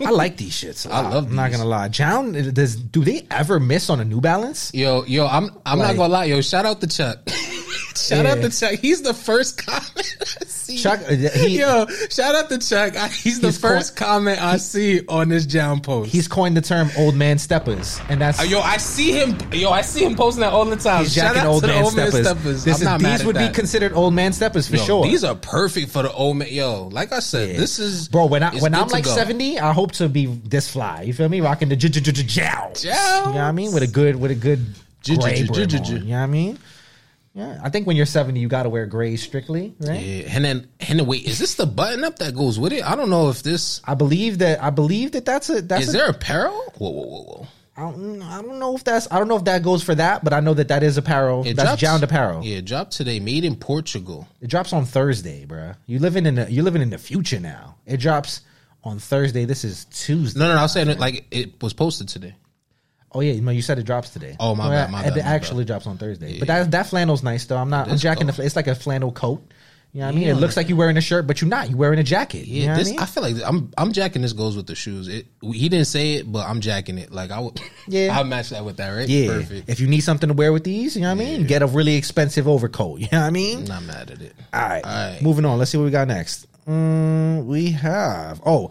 I 0.01 0.11
like 0.11 0.37
these 0.39 0.53
shits. 0.55 0.89
I 0.91 1.01
love 1.07 1.27
I'm 1.29 1.35
not 1.35 1.51
gonna 1.51 1.65
lie. 1.67 1.89
John, 1.89 2.33
does 2.33 2.77
do 2.77 3.05
they 3.05 3.27
ever 3.31 3.61
miss 3.61 3.91
on 3.91 4.01
a 4.01 4.05
New 4.07 4.23
Balance? 4.23 4.73
Yo, 4.73 5.05
yo, 5.05 5.27
I'm 5.27 5.51
I'm 5.67 5.79
Like- 5.79 5.89
not 5.89 5.97
gonna 5.97 6.13
lie, 6.15 6.25
yo. 6.27 6.41
Shout 6.41 6.65
out 6.65 6.81
to 6.81 6.87
Chuck. 6.87 7.19
shout 7.97 8.27
out 8.27 8.41
to 8.43 8.51
Chuck. 8.51 8.79
He's 8.81 9.03
the 9.03 9.15
first 9.15 9.65
comment 9.65 10.17
I 10.41 10.45
see. 10.47 10.79
Chuck, 10.79 11.01
uh, 11.09 11.15
he- 11.15 11.59
yo, 11.59 11.87
shout 12.11 12.35
out 12.35 12.49
to 12.51 12.59
Chuck. 12.59 12.97
I- 12.97 13.09
He's 13.09 13.41
the 13.41 13.49
He's 13.49 13.59
first 13.59 13.97
comment 13.97 14.43
I 14.43 14.57
see 14.59 15.05
on 15.07 15.29
this 15.29 15.47
John 15.47 15.81
post. 15.81 16.11
He's 16.11 16.29
coined 16.29 16.57
the 16.57 16.61
term 16.61 16.91
"old 16.99 17.15
man 17.15 17.39
steppers," 17.39 18.01
and 18.09 18.21
that's 18.21 18.41
Uh, 18.41 18.45
yo, 18.45 18.61
I 18.61 18.77
see 18.79 19.13
him. 19.13 19.37
Yo, 19.53 19.71
I 19.71 19.83
see 19.83 20.05
him 20.05 20.15
posting 20.15 20.41
that 20.43 20.53
all 20.53 20.65
the 20.65 20.77
time. 20.77 21.03
he's 21.05 21.15
Shout 21.15 21.37
out 21.37 21.47
old 21.47 21.63
to 21.63 21.67
the 21.69 21.73
man 21.75 21.85
old 21.85 21.97
man 21.97 22.11
steppers. 22.11 22.27
steppers. 22.27 22.65
This 22.65 22.81
is, 22.83 22.99
these 22.99 23.25
would 23.25 23.37
that. 23.37 23.49
be 23.51 23.55
considered 23.55 23.93
old 23.95 24.15
man 24.15 24.33
steppers 24.33 24.69
for 24.69 24.77
Yo, 24.77 24.85
sure. 24.85 25.05
These 25.05 25.25
are 25.25 25.35
perfect 25.35 25.91
for 25.91 26.03
the 26.03 26.13
old 26.13 26.37
man. 26.37 26.49
Yo, 26.51 26.89
like 26.93 27.13
I 27.13 27.19
said, 27.21 27.51
Yeah. 27.51 27.57
this 27.59 27.79
is 27.79 28.09
bro. 28.09 28.27
When 28.27 28.43
I 28.43 28.55
when 28.57 28.75
I'm 28.75 28.89
like 28.89 29.05
go. 29.05 29.15
70, 29.15 29.59
I 29.61 29.73
hope 29.73 29.93
to 29.93 30.09
be 30.09 30.27
this 30.27 30.71
fly. 30.71 31.03
You 31.03 31.13
feel 31.15 31.29
me? 31.29 31.41
Rocking 31.41 31.69
the 31.69 31.77
jow. 31.77 32.73
You 32.83 32.91
know 32.91 33.31
what 33.31 33.37
I 33.37 33.53
mean? 33.53 33.73
With 33.73 33.83
a 33.83 33.87
good 33.87 34.17
with 34.17 34.31
a 34.31 34.35
good 34.35 34.61
J- 35.03 35.17
j- 35.17 35.21
gray 35.21 35.35
j- 35.43 35.47
brim 35.47 35.69
j- 35.69 35.77
on, 35.79 35.85
j- 35.85 35.93
You 35.93 35.99
know 36.01 36.17
what 36.17 36.23
I 36.23 36.27
mean? 36.27 36.59
Yeah, 37.35 37.61
I 37.65 37.69
think 37.69 37.87
when 37.89 37.97
you're 37.97 38.07
70, 38.07 38.39
you 38.39 38.47
got 38.47 38.63
to 38.63 38.69
wear 38.69 38.87
gray 38.87 39.17
strictly, 39.17 39.75
right? 39.81 40.01
Yeah, 40.01 40.25
and 40.29 40.45
then 40.45 40.69
and 40.79 41.01
then 41.01 41.07
wait, 41.07 41.27
is 41.27 41.41
this 41.41 41.57
the 41.57 41.67
button 41.67 42.05
up 42.05 42.21
that 42.21 42.35
goes 42.37 42.61
with 42.61 42.73
it? 42.73 42.85
I 42.85 42.95
don't 42.95 43.11
know 43.11 43.29
if 43.29 43.43
this 43.43 43.81
I 43.85 43.95
believe 43.95 44.39
that 44.39 44.63
I 44.63 44.71
believe 44.71 45.13
that 45.13 45.25
that's 45.25 45.51
a 45.51 45.61
that's 45.61 45.89
is 45.89 45.89
a, 45.89 45.93
there 45.99 46.09
apparel. 46.09 46.63
Whoa, 46.79 46.91
whoa, 46.91 47.03
whoa, 47.03 47.23
whoa! 47.23 47.47
I 47.77 47.91
don't, 47.91 48.23
I 48.23 48.41
don't 48.41 48.61
know 48.61 48.77
if 48.77 48.85
that's 48.85 49.09
I 49.11 49.19
don't 49.19 49.27
know 49.27 49.37
if 49.37 49.45
that 49.47 49.65
goes 49.65 49.83
for 49.83 49.97
that, 49.97 50.23
but 50.23 50.33
I 50.33 50.39
know 50.39 50.55
that 50.55 50.69
that 50.69 50.85
is 50.85 50.97
apparel. 50.97 51.45
It 51.45 51.55
that's 51.55 51.81
drops- 51.81 51.83
JJJound 51.83 52.03
apparel. 52.05 52.45
Yeah, 52.45 52.59
it 52.59 52.67
dropped 52.67 52.93
today. 52.93 53.19
Made 53.19 53.45
in 53.45 53.57
Portugal. 53.57 54.29
It 54.41 54.49
drops 54.49 54.73
on 54.73 54.85
Thursday, 54.85 55.45
bruh. 55.45 55.77
You 55.87 55.99
living 55.99 56.27
in 56.27 56.37
the 56.37 56.51
you 56.51 56.63
living 56.63 56.83
in 56.83 56.91
the 56.91 56.99
future 56.99 57.41
now. 57.41 57.75
It 57.85 57.99
drops 57.99 58.43
on 58.85 59.01
Thursday. 59.01 59.45
This 59.45 59.65
is 59.65 59.87
Tuesday. 59.87 60.39
No, 60.39 60.47
no, 60.47 60.55
no. 60.55 60.61
I 60.61 60.63
was 60.63 60.73
saying 60.73 60.89
it 60.89 61.01
like 61.01 61.27
it 61.33 61.61
was 61.61 61.73
posted 61.73 62.09
today. 62.09 62.37
Oh 63.15 63.21
yeah, 63.21 63.39
no, 63.41 63.53
you 63.53 63.63
said 63.63 63.79
it 63.79 63.85
drops 63.85 64.11
today. 64.11 64.37
Oh, 64.41 64.55
my 64.55 64.69
Well, 64.69 64.85
bad, 64.85 64.91
my 64.91 65.01
It 65.03 65.15
bad, 65.15 65.25
my 65.25 65.31
actually 65.31 65.65
drops 65.65 65.87
on 65.87 65.99
Thursday. 65.99 66.39
But 66.39 66.49
that 66.49 66.71
that 66.73 66.87
flannel's 66.89 67.23
nice 67.23 67.45
though. 67.47 67.57
I'm 67.57 67.71
not. 67.71 67.89
I'm 67.89 67.97
jacking 67.97 68.27
cool. 68.27 68.37
the. 68.37 68.45
It's 68.45 68.57
like 68.57 68.67
a 68.67 68.75
flannel 68.75 69.13
coat. 69.13 69.43
You 69.95 70.01
know 70.01 70.07
what 70.07 70.13
I 70.13 70.15
mean? 70.17 70.27
Yeah. 70.27 70.33
It 70.33 70.39
looks 70.39 70.57
like 70.57 70.69
you're 70.69 70.77
wearing 70.77 70.97
a 70.97 71.01
shirt, 71.01 71.25
but 71.25 71.41
you're 71.41 71.49
not. 71.49 71.71
You're 71.71 71.79
wearing 71.79 72.01
a 72.01 72.03
jacket. 72.03 72.49
Yeah, 72.49 72.63
you 72.63 72.67
know 72.67 72.77
this 72.77 72.99
I 72.99 73.05
I, 73.05 73.07
feel 73.07 73.23
like 73.23 73.37
I'm 73.47 73.71
I'm 73.79 73.93
jacking 73.93 74.23
this 74.23 74.33
goes 74.33 74.57
with 74.57 74.67
the 74.67 74.75
shoes. 74.75 75.07
It 75.07 75.27
he 75.41 75.69
didn't 75.69 75.87
say 75.87 76.15
it, 76.15 76.31
but 76.31 76.49
I'm 76.49 76.61
jacking 76.61 76.99
it. 76.99 77.13
Like 77.13 77.31
I 77.31 77.39
would. 77.39 77.61
Yeah. 77.87 78.17
I'll 78.17 78.25
match 78.25 78.49
that 78.49 78.65
with 78.65 78.79
that, 78.79 78.89
right? 78.89 79.07
yeah. 79.07 79.29
perfect. 79.29 79.69
If 79.69 79.79
you 79.79 79.87
need 79.87 80.01
something 80.01 80.29
to 80.29 80.35
wear 80.35 80.55
with 80.55 80.65
these, 80.65 80.97
you 80.97 81.03
know 81.03 81.15
what 81.15 81.23
I 81.23 81.25
mean? 81.27 81.47
Get 81.47 81.61
a 81.63 81.67
really 81.67 81.97
expensive 81.97 82.49
overcoat. 82.49 82.99
You 83.05 83.09
know 83.13 83.21
what 83.21 83.27
I 83.27 83.31
mean? 83.31 83.59
I'm 83.59 83.65
not 83.67 83.83
mad 83.85 84.11
at 84.11 84.23
it. 84.23 84.35
All 84.55 84.61
right. 84.63 84.85
All 84.85 84.91
right. 84.91 85.23
Moving 85.23 85.45
on. 85.45 85.59
Let's 85.59 85.71
see 85.71 85.79
what 85.79 85.85
we 85.85 85.91
got 85.91 86.09
next. 86.09 86.47
Mm, 86.67 87.45
we 87.45 87.73
have 87.73 88.41
oh 88.47 88.71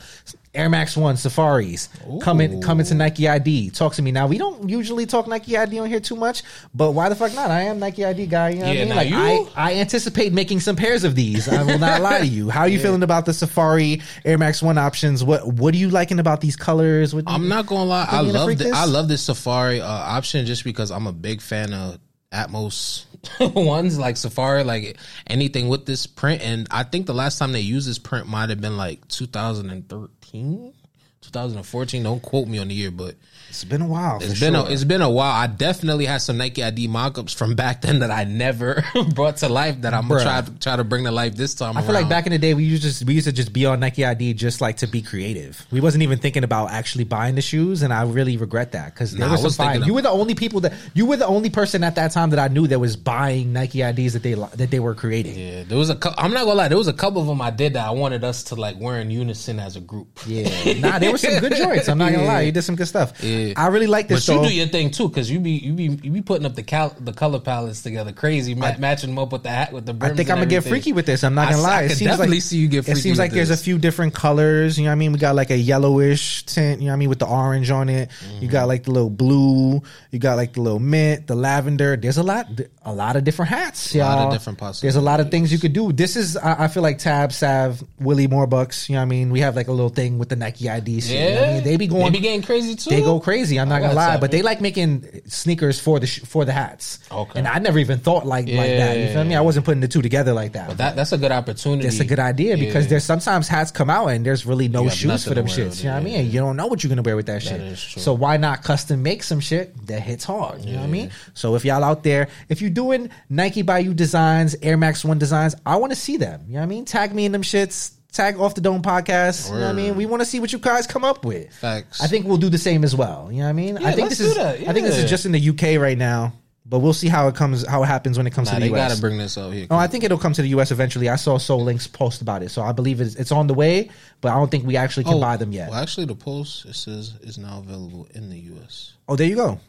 Air 0.56 0.70
Max 0.70 0.96
One 0.96 1.18
Safaris 1.18 1.90
coming 2.22 2.62
coming 2.62 2.86
to 2.86 2.94
Nike 2.94 3.28
ID. 3.28 3.72
Talk 3.72 3.96
to 3.96 4.02
me 4.02 4.12
now. 4.12 4.28
We 4.28 4.38
don't 4.38 4.70
usually 4.70 5.06
talk 5.06 5.28
Nike 5.28 5.58
ID 5.58 5.80
on 5.80 5.88
here 5.90 6.00
too 6.00 6.16
much, 6.16 6.44
but 6.76 6.92
why 6.92 7.10
the 7.10 7.16
fuck 7.16 7.34
not? 7.34 7.50
I 7.50 7.62
am 7.64 7.80
Nike 7.80 8.06
ID 8.06 8.28
guy. 8.28 8.50
You 8.50 8.60
know 8.60 8.66
what 8.68 8.76
Yeah, 8.76 8.82
I 8.82 8.86
mean? 8.86 8.96
Like 8.96 9.10
you- 9.10 9.16
I, 9.56 9.72
I 9.72 9.74
anticipate 9.76 10.32
making 10.32 10.60
some 10.60 10.76
pairs 10.76 11.04
of 11.04 11.16
these. 11.16 11.48
I 11.50 11.64
will 11.64 11.80
not 11.80 12.02
lie 12.02 12.20
to 12.20 12.28
you. 12.28 12.50
How 12.50 12.62
are 12.62 12.68
you 12.68 12.80
feeling 12.86 13.02
about 13.04 13.26
the 13.26 13.34
Safari 13.34 14.02
Air 14.26 14.38
Max 14.38 14.62
One 14.62 14.78
options? 14.78 15.24
What 15.24 15.48
what 15.48 15.74
are 15.74 15.78
you 15.78 15.90
liking 15.90 16.20
about 16.20 16.42
these 16.42 16.56
colors? 16.56 17.16
What, 17.16 17.24
I'm 17.28 17.48
not 17.48 17.66
gonna 17.66 17.86
lie. 17.86 18.04
I 18.04 18.18
Think 18.18 18.28
you 18.28 18.34
gonna 18.34 18.46
love 18.46 18.58
the, 18.58 18.64
this? 18.66 18.74
I 18.74 18.86
love 18.86 19.08
this 19.08 19.24
Safari 19.24 19.82
uh, 19.82 19.88
option 19.88 20.46
just 20.46 20.64
because 20.64 20.92
I'm 20.92 21.08
a 21.08 21.14
big 21.14 21.42
fan 21.42 21.74
of 21.74 21.98
Atmos 22.32 23.06
ones 23.40 23.98
like 23.98 24.18
Safari, 24.18 24.64
like 24.64 24.98
anything 25.28 25.70
with 25.70 25.86
this 25.86 26.08
print. 26.08 26.42
And 26.42 26.68
I 26.72 26.84
think 26.84 27.06
the 27.06 27.14
last 27.14 27.38
time 27.38 27.52
they 27.52 27.62
used 27.62 27.88
this 27.88 28.00
print 28.00 28.28
might 28.28 28.50
have 28.50 28.62
been 28.62 28.78
like 28.78 29.08
2013, 29.08 30.74
2014. 31.22 32.04
Don't 32.04 32.22
quote 32.22 32.48
me 32.48 32.60
on 32.60 32.68
the 32.68 32.74
year, 32.74 32.92
but 32.92 33.16
It's 33.54 33.64
been 33.64 33.82
a 33.82 33.88
while. 33.88 34.18
it's 34.18 34.40
been 34.40 34.56
sure. 34.56 34.68
a, 34.68 34.72
it's 34.72 34.84
been 34.84 35.02
a 35.02 35.10
while. 35.10 35.32
I 35.32 35.48
definitely 35.48 36.06
had 36.06 36.18
some 36.18 36.38
Nike 36.38 36.64
ID 36.64 36.88
mock-ups 36.88 37.34
from 37.34 37.54
back 37.56 37.82
then 37.84 38.00
that 38.00 38.10
I 38.10 38.24
never 38.24 38.84
brought 39.14 39.38
to 39.38 39.50
life. 39.50 39.82
That 39.82 39.94
I'm 39.94 40.08
gonna 40.08 40.24
try 40.24 40.42
try 40.60 40.76
to 40.76 40.84
bring 40.84 41.04
to 41.06 41.12
life 41.12 41.36
this 41.36 41.54
time. 41.54 41.78
I 41.78 41.82
feel 41.84 41.94
like 41.94 42.10
back 42.10 42.26
in 42.26 42.32
the 42.32 42.40
day 42.40 42.54
we 42.54 42.64
used 42.64 42.82
to 42.82 42.90
just 42.90 43.06
we 43.06 43.14
used 43.14 43.28
to 43.28 43.32
just 43.32 43.54
be 43.54 43.66
on 43.66 43.80
Nike 43.80 44.04
ID 44.04 44.34
just 44.34 44.60
like 44.60 44.78
to 44.78 44.88
be 44.88 45.02
creative. 45.02 45.66
We 45.72 45.82
wasn't 45.82 46.04
even 46.04 46.20
thinking 46.20 46.44
about 46.44 46.72
actually 46.72 47.04
buying 47.04 47.36
the 47.36 47.42
shoes, 47.42 47.84
and 47.84 47.94
I 47.94 48.04
really 48.04 48.38
regret 48.38 48.72
that 48.72 48.94
because 48.94 49.14
there 49.14 49.28
Nah, 49.28 49.34
was 49.34 49.42
some 49.42 49.46
was 49.46 49.58
thinking 49.58 49.84
You 49.84 49.94
were 49.94 50.02
the 50.02 50.10
only 50.10 50.36
people 50.36 50.62
that 50.62 50.74
you 50.94 51.06
were 51.06 51.18
the 51.18 51.28
only 51.28 51.50
person 51.50 51.84
at 51.84 51.96
that 51.96 52.12
time 52.12 52.32
that 52.32 52.40
I 52.40 52.48
knew 52.48 52.68
that 52.68 52.80
was 52.80 52.96
buying 52.96 53.54
Nike 53.54 53.82
IDs 53.82 54.14
that 54.14 54.24
they 54.24 54.34
that 54.34 54.72
they 54.72 54.80
were 54.80 54.96
creating. 54.96 55.38
Yeah, 55.38 55.44
Yeah, 55.54 55.64
there 55.64 55.78
was 55.78 55.90
a. 55.90 55.98
I'm 56.18 56.34
not 56.34 56.46
gonna 56.46 56.56
lie. 56.56 56.68
There 56.68 56.78
was 56.78 56.88
a 56.88 56.94
couple 56.94 57.22
of 57.22 57.28
them 57.28 57.42
I 57.42 57.52
did 57.52 57.74
that 57.74 57.86
I 57.88 57.92
wanted 57.92 58.24
us 58.24 58.44
to 58.46 58.56
like 58.56 58.80
wear 58.80 59.00
in 59.00 59.12
unison 59.12 59.60
as 59.60 59.76
a 59.76 59.82
group. 59.82 60.08
Yeah, 60.26 60.80
nah, 60.80 61.00
there 61.00 61.12
were 61.12 61.18
some 61.18 61.40
good 61.40 61.56
joints. 61.58 61.88
I'm 61.88 61.98
not 61.98 62.12
gonna 62.12 62.26
lie, 62.26 62.42
you 62.42 62.52
did 62.52 62.64
some 62.64 62.76
good 62.76 62.88
stuff. 62.88 63.24
Yeah. 63.24 63.43
I 63.56 63.68
really 63.68 63.88
like 63.88 64.08
But 64.08 64.16
this. 64.16 64.28
you 64.28 64.42
do 64.42 64.54
your 64.54 64.68
thing 64.68 64.92
too, 64.92 65.10
because 65.10 65.30
you 65.30 65.40
be 65.40 65.52
you 65.52 65.74
be 65.74 65.84
you 66.04 66.12
be 66.12 66.22
putting 66.22 66.46
up 66.46 66.56
the 66.56 66.64
cal- 66.64 66.96
the 67.00 67.14
color 67.14 67.40
palettes 67.40 67.82
together, 67.82 68.12
crazy, 68.12 68.56
ma- 68.56 68.78
matching 68.78 69.10
them 69.10 69.20
up 69.20 69.32
with 69.32 69.44
the 69.44 69.50
hat 69.50 69.74
with 69.74 69.86
the. 69.86 69.96
I 70.02 70.14
think 70.14 70.30
I'm 70.30 70.38
gonna 70.38 70.46
get 70.48 70.64
freaky 70.64 70.94
with 70.94 71.06
this. 71.06 71.24
I'm 71.24 71.36
not 71.36 71.50
gonna 71.50 71.58
s- 71.58 71.64
lie. 71.64 71.80
I 71.80 71.84
it 71.84 71.90
seems 71.90 72.12
definitely 72.12 72.38
like 72.38 72.44
see 72.44 72.58
you 72.58 72.68
get 72.68 72.88
It 72.88 72.98
seems 72.98 73.20
like 73.20 73.32
there's 73.32 73.50
a 73.50 73.58
few 73.58 73.78
different 73.78 74.14
colors. 74.14 74.78
You 74.78 74.86
know 74.86 74.90
what 74.90 74.94
I 74.94 74.96
mean? 74.96 75.12
We 75.12 75.20
got 75.20 75.36
like 75.36 75.52
a 75.52 75.58
yellowish 75.58 76.46
tint. 76.46 76.82
You 76.82 76.88
know 76.88 76.92
what 76.92 76.96
I 76.96 77.00
mean? 77.00 77.10
With 77.10 77.20
the 77.20 77.28
orange 77.28 77.70
on 77.72 77.90
it. 77.90 78.10
You 78.40 78.48
got 78.48 78.62
mm-hmm. 78.62 78.68
like 78.70 78.84
the 78.84 78.92
little 78.92 79.10
blue. 79.10 79.82
You 80.12 80.20
got 80.20 80.36
like 80.36 80.54
the 80.54 80.62
little 80.62 80.80
mint, 80.80 81.28
the 81.28 81.36
lavender. 81.36 81.96
There's 81.98 82.18
a 82.18 82.24
lot, 82.24 82.48
a 82.84 82.94
lot 82.94 83.16
of 83.16 83.24
different 83.24 83.50
hats. 83.50 83.94
A 83.96 84.00
lot 84.00 84.18
of 84.18 84.24
y'all. 84.24 84.32
different 84.32 84.82
There's 84.82 84.96
a 84.96 85.02
lot 85.02 85.20
of 85.20 85.32
things 85.32 85.52
you 85.52 85.60
could 85.60 85.74
do. 85.74 85.92
This 85.92 86.16
is, 86.16 86.38
I, 86.38 86.66
I 86.66 86.68
feel 86.68 86.84
like 86.84 86.98
Tab, 87.00 87.32
Sav, 87.32 87.84
Willie 88.00 88.28
Morebucks. 88.28 88.90
You 88.90 88.96
know 88.96 89.00
what 89.00 89.04
I 89.04 89.10
mean? 89.10 89.32
We 89.32 89.40
have 89.42 89.56
like 89.56 89.68
a 89.68 89.72
little 89.72 89.90
thing 89.90 90.18
with 90.20 90.30
the 90.30 90.36
Nike 90.36 90.70
ID 90.70 91.02
shit. 91.02 91.12
you 91.12 91.20
know 91.20 91.26
I 91.26 91.46
Yeah, 91.46 91.54
mean? 91.56 91.64
They 91.64 91.78
be 91.78 91.88
going. 91.88 92.04
They 92.06 92.10
be 92.12 92.20
getting 92.20 92.42
crazy 92.42 92.76
too. 92.76 92.90
They 92.90 93.02
go 93.02 93.20
crazy. 93.24 93.60
I'm 93.60 93.70
not 93.70 93.82
gonna 93.82 93.94
lie, 93.96 94.18
but 94.18 94.30
they 94.32 94.42
like 94.42 94.62
making 94.62 95.22
sneakers 95.26 95.80
for 95.80 96.00
the 96.00 96.06
sh- 96.08 96.20
for 96.22 96.46
the 96.46 96.52
hats. 96.52 97.00
Okay. 97.12 97.40
And 97.40 97.48
I 97.48 97.60
never 97.60 97.80
even 97.80 97.98
thought 98.00 98.26
like 98.26 98.48
like 98.48 98.68
that. 98.68 98.98
You 98.98 99.08
feel 99.14 99.24
me? 99.24 99.36
I 99.36 99.42
wasn't 99.42 99.66
putting 99.66 99.82
the 99.82 99.88
two 99.88 100.02
together 100.02 100.34
like 100.34 100.54
that. 100.54 100.68
But 100.68 100.78
That 100.78 100.96
that's 100.96 101.12
a 101.14 101.18
good 101.18 101.32
opportunity. 101.32 101.88
It's 101.88 102.00
a 102.00 102.06
good 102.06 102.20
idea 102.20 102.58
because 102.58 102.88
there's 102.88 103.04
sometimes 103.04 103.48
hats 103.48 103.72
come 103.72 103.90
out 103.90 104.08
and 104.08 104.26
there's 104.26 104.46
really 104.46 104.68
no 104.68 104.90
shoes 104.90 105.26
for 105.26 105.34
them 105.34 105.48
shits. 105.48 105.80
You 105.84 105.90
know 105.90 105.96
what 105.96 106.02
I 106.02 106.04
mean? 106.04 106.20
And 106.20 106.28
you 106.34 106.40
don't 106.40 106.56
know 106.58 106.68
what 106.68 106.84
you're 106.84 106.90
gonna 106.90 107.02
wear 107.02 107.16
with 107.16 107.26
that 107.28 107.42
shit. 107.42 107.78
So 107.78 108.14
why 108.14 108.38
not 108.38 108.64
custom 108.64 109.02
make 109.02 109.24
some 109.24 109.40
shit 109.40 109.76
that 109.88 110.02
hits 110.02 110.24
hard? 110.26 110.64
You 110.66 110.74
know 110.74 110.80
what 110.80 110.88
I 110.88 110.92
mean? 110.92 111.12
So 111.34 111.56
if 111.56 111.66
y'all 111.66 111.84
out 111.84 112.04
there, 112.04 112.28
if 112.50 112.62
you're 112.62 112.70
doing 112.70 113.10
Nike 113.30 113.62
by 113.62 113.80
you 113.80 113.94
designs, 113.94 114.56
Air 114.62 114.78
Max 114.78 115.04
One 115.06 115.18
designs, 115.18 115.56
I 115.66 115.78
want 115.78 115.92
to 115.92 115.96
see 115.96 116.18
them. 116.18 116.42
You 116.48 116.54
know 116.54 116.60
what 116.60 116.64
I 116.64 116.68
mean? 116.68 116.86
Tag 116.86 117.14
me 117.16 117.26
in 117.26 117.32
them 117.32 117.42
shits. 117.44 117.92
Tag 118.14 118.40
off 118.40 118.54
the 118.56 118.62
dome 118.62 118.82
podcast. 118.84 119.50
You 119.50 119.56
know 119.56 119.62
what 119.62 119.70
I 119.70 119.74
mean? 119.74 119.96
We 119.96 120.06
want 120.06 120.22
to 120.22 120.26
see 120.26 120.40
what 120.40 120.54
you 120.54 120.60
guys 120.60 120.86
come 120.88 121.04
up 121.04 121.26
with. 121.26 121.52
Facts. 121.56 122.02
I 122.02 122.08
think 122.08 122.26
we'll 122.28 122.38
do 122.38 122.50
the 122.50 122.58
same 122.60 122.84
as 122.84 122.96
well. 122.96 123.30
You 123.32 123.40
know 123.40 123.44
what 123.46 123.50
I 123.50 123.54
mean? 123.54 123.78
I 123.78 123.92
think 123.94 124.08
let's 124.10 124.20
this 124.20 124.28
is 124.28 124.34
do 124.36 124.40
that. 124.40 124.60
I 124.68 124.74
think 124.74 124.86
this 124.86 124.98
is 124.98 125.10
just 125.10 125.26
in 125.26 125.32
the 125.32 125.50
UK 125.50 125.82
right 125.82 125.98
now, 125.98 126.34
but 126.66 126.80
we'll 126.80 126.94
see 126.94 127.08
how 127.08 127.28
it 127.28 127.34
comes 127.36 127.66
how 127.68 127.82
it 127.82 127.88
happens 127.88 128.18
when 128.18 128.28
it 128.28 128.30
comes 128.32 128.50
Nah, 128.50 128.60
to 128.60 128.60
the 128.64 128.70
they 128.70 128.76
US. 128.80 128.90
gotta 128.92 129.02
bring 129.02 129.18
this 129.18 129.36
out 129.38 129.52
here. 129.52 129.66
Oh, 129.72 129.76
I 129.78 129.88
think 129.88 130.04
it'll 130.04 130.20
come 130.20 130.34
to 130.34 130.44
the 130.44 130.50
U.S. 130.50 130.70
eventually. 130.70 131.10
I 131.10 131.16
saw 131.16 131.40
Sole 131.40 131.64
Links 131.64 131.88
post 131.88 132.22
about 132.22 132.44
it, 132.44 132.50
so 132.52 132.62
I 132.62 132.72
believe 132.72 133.02
it's, 133.02 133.16
it's 133.16 133.32
on 133.32 133.48
the 133.48 133.56
way. 133.56 133.90
But 134.22 134.32
I 134.32 134.36
don't 134.36 134.52
think 134.52 134.66
we 134.68 134.78
actually 134.78 135.06
can 135.06 135.16
Oh, 135.16 135.20
buy 135.20 135.36
them 135.38 135.52
yet. 135.52 135.72
Well, 135.72 135.80
actually, 135.82 136.06
the 136.06 136.16
post 136.16 136.66
it 136.66 136.76
says 136.76 137.16
is 137.22 137.40
now 137.40 137.60
available 137.66 138.08
in 138.14 138.30
the 138.30 138.38
U.S. 138.38 138.94
Oh, 139.10 139.16
there 139.16 139.28
you 139.28 139.36
go. 139.36 139.60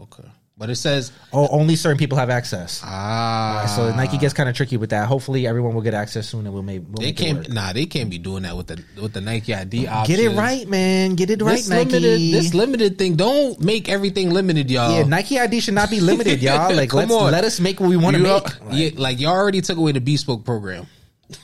Okay, 0.00 0.24
but 0.62 0.70
it 0.70 0.76
says 0.76 1.10
Oh, 1.32 1.48
only 1.48 1.74
certain 1.74 1.98
people 1.98 2.16
have 2.18 2.30
access. 2.30 2.80
ah. 2.84 3.66
so 3.74 3.90
Nike 3.96 4.16
gets 4.16 4.32
kind 4.32 4.48
of 4.48 4.54
tricky 4.54 4.76
with 4.76 4.90
that. 4.90 5.08
Hopefully, 5.08 5.44
everyone 5.46 5.74
will 5.74 5.82
get 5.82 5.92
access 5.94 6.28
soon, 6.28 6.44
and 6.46 6.54
we'll 6.54 6.62
make. 6.62 6.82
We'll 6.88 7.00
They 7.00 7.06
make 7.06 7.16
can't. 7.16 7.48
Nah, 7.50 7.72
they 7.72 7.86
can't 7.86 8.08
be 8.10 8.18
doing 8.18 8.44
that 8.44 8.56
with 8.56 8.68
the 8.68 8.78
with 9.00 9.12
the 9.12 9.20
Nike 9.20 9.52
ID 9.54 9.88
option. 9.88 10.14
Get 10.16 10.24
it 10.24 10.36
right, 10.36 10.68
man. 10.68 11.16
Get 11.16 11.30
it 11.30 11.42
right, 11.42 11.56
This 11.56 11.68
Nike. 11.68 11.90
limited, 11.98 12.20
this 12.34 12.54
limited 12.54 12.96
thing. 12.98 13.16
Don't 13.16 13.58
make 13.60 13.88
everything 13.88 14.30
limited, 14.30 14.70
y'all. 14.70 14.94
yeah, 14.96 15.02
Nike 15.02 15.38
ID 15.40 15.58
should 15.60 15.74
not 15.74 15.90
be 15.90 15.98
limited, 16.00 16.40
y'all. 16.40 16.72
Like, 16.82 16.92
let's 16.94 17.10
on. 17.12 17.32
let 17.32 17.44
us 17.44 17.58
make 17.58 17.80
what 17.80 17.88
we 17.88 17.96
want 17.96 18.14
to 18.16 18.22
make. 18.22 18.30
al- 18.62 18.74
yeah, 18.74 18.90
like 18.96 19.18
y'all 19.20 19.32
already 19.32 19.62
took 19.62 19.78
away 19.78 19.90
the 19.92 20.00
bespoke 20.00 20.44
program. 20.44 20.86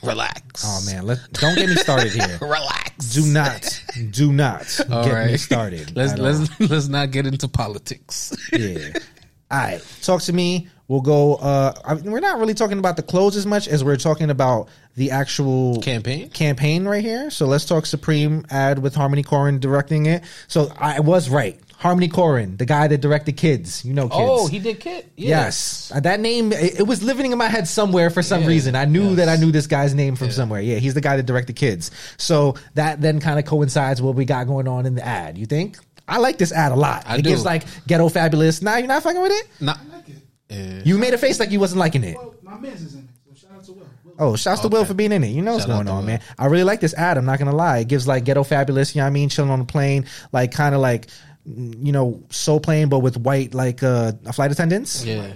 Relax. 0.03 0.65
Oh 0.65 0.83
man, 0.87 1.07
let 1.07 1.19
don't 1.33 1.55
get 1.55 1.69
me 1.69 1.75
started 1.77 2.13
here. 2.13 2.39
Relax. 2.41 3.13
Do 3.13 3.27
not, 3.27 3.83
do 4.11 4.33
not 4.33 4.81
All 4.91 5.05
get 5.05 5.27
me 5.27 5.37
started. 5.37 5.93
Let's 5.97 6.19
let's 6.19 6.61
let's 6.61 6.89
not 6.89 7.11
get 7.11 7.27
into 7.27 7.49
politics. 7.49 8.35
Yeah. 8.53 8.93
All 9.51 9.59
right. 9.59 9.85
Talk 10.03 10.23
to 10.23 10.33
me. 10.33 10.69
We'll 10.89 11.01
go. 11.01 11.37
Uh, 11.37 11.75
I, 11.85 11.95
we're 11.95 12.21
not 12.21 12.39
really 12.39 12.55
talking 12.55 12.79
about 12.79 12.97
the 12.97 13.03
clothes 13.03 13.37
as 13.37 13.47
much 13.47 13.69
as 13.69 13.85
we're 13.85 13.97
talking 13.97 14.31
about 14.31 14.69
the 14.97 15.11
actual 15.11 15.81
Campaign? 15.81 16.29
Campaign 16.31 16.85
right 16.87 17.05
here. 17.05 17.31
So 17.31 17.47
let's 17.47 17.65
talk 17.65 17.87
Supreme 17.87 18.45
ad 18.51 18.79
with 18.81 18.95
Harmony 18.95 19.23
Korine 19.23 19.61
directing 19.61 20.07
it. 20.07 20.25
So 20.49 20.73
I 20.77 21.01
was 21.01 21.29
right. 21.31 21.61
Harmony 21.79 22.09
Korine, 22.09 22.59
the 22.59 22.65
guy 22.67 22.89
that 22.89 23.01
directed 23.01 23.37
Kids. 23.37 23.85
You 23.85 23.95
know 23.95 24.09
Kids. 24.09 24.15
Oh, 24.21 24.47
he 24.49 24.59
did 24.59 24.81
Kit. 24.81 25.11
Yes, 25.17 25.93
Uh, 25.95 26.01
that 26.01 26.19
name 26.19 26.53
it, 26.53 26.81
it 26.81 26.87
was 26.89 27.05
living 27.05 27.31
in 27.31 27.39
my 27.39 27.47
head 27.47 27.69
somewhere 27.69 28.11
for 28.11 28.21
some 28.21 28.43
Yeah. 28.43 28.49
reason. 28.49 28.75
I 28.75 28.85
knew 28.85 29.09
Yes. 29.11 29.17
that 29.19 29.29
I 29.29 29.37
knew 29.37 29.53
this 29.53 29.69
guy's 29.69 29.95
name 29.95 30.17
from 30.17 30.33
somewhere. 30.33 30.61
Yeah, 30.61 30.79
he's 30.79 30.95
the 30.95 31.01
guy 31.01 31.17
that 31.17 31.27
directed 31.27 31.55
Kids. 31.55 31.93
So 32.17 32.57
that 32.75 33.01
then 33.01 33.21
kind 33.21 33.39
of 33.39 33.45
coincides 33.45 34.01
with 34.03 34.07
what 34.09 34.17
we 34.17 34.25
got 34.25 34.49
going 34.49 34.67
on 34.67 34.87
in 34.87 34.97
the 34.97 35.07
ad. 35.07 35.39
You 35.39 35.47
think? 35.47 35.79
I 36.09 36.19
like 36.19 36.37
this 36.39 36.51
ad 36.53 36.73
a 36.73 36.75
lot. 36.75 37.05
I 37.07 37.19
it 37.19 37.23
do. 37.23 37.31
gives 37.31 37.45
like 37.45 37.63
ghetto 37.87 38.09
fabulous. 38.09 38.61
Nah, 38.61 38.79
you're 38.79 38.89
not 38.89 39.03
fucking 39.05 39.21
with 39.23 39.33
it. 39.33 39.47
Not, 39.61 39.79
I 39.93 39.97
like 39.97 40.09
it. 40.09 40.17
yeah. 40.51 40.81
You 40.85 40.99
made 40.99 41.15
a 41.15 41.19
face 41.19 41.39
like 41.39 41.53
you 41.53 41.61
wasn't 41.61 41.79
liking 41.79 42.03
it. 42.03 42.17
Well, 42.17 42.35
my 42.43 42.59
man's 42.59 42.83
is 42.83 42.95
in 42.95 43.01
it, 43.01 43.07
so 43.25 43.47
shout 43.47 43.57
out 43.57 43.65
to 43.67 43.73
Will. 43.73 43.87
Will. 44.05 44.15
Oh, 44.19 44.35
shouts 44.35 44.63
to 44.63 44.69
Will 44.69 44.85
for 44.85 44.95
being 44.95 45.13
in 45.13 45.23
it. 45.23 45.29
You 45.29 45.43
know 45.43 45.53
what's 45.53 45.67
Shout 45.67 45.75
out 45.81 45.85
going 45.85 45.97
on, 45.97 46.07
man. 46.07 46.21
I 46.39 46.47
really 46.47 46.65
like 46.65 46.81
this 46.81 46.95
ad. 46.95 47.19
I'm 47.19 47.27
not 47.27 47.39
gonna 47.39 47.55
lie. 47.55 47.79
It 47.81 47.89
gives 47.89 48.09
like 48.09 48.25
ghetto 48.25 48.43
fabulous. 48.43 48.97
You 48.97 49.01
know 49.01 49.05
what 49.05 49.11
I 49.11 49.13
mean? 49.13 49.29
Chilling 49.29 49.51
on 49.53 49.59
the 49.61 49.65
plane, 49.67 50.07
like 50.33 50.51
kind 50.51 50.75
of 50.75 50.81
like 50.81 51.07
you 51.57 51.93
know 51.93 52.23
soul 52.31 52.61
plane, 52.61 52.89
but 52.89 52.99
with 53.01 53.17
white 53.17 53.55
like 53.55 53.83
uh 53.83 54.13
flight 54.33 54.53
attendants. 54.53 55.05
yeah. 55.05 55.33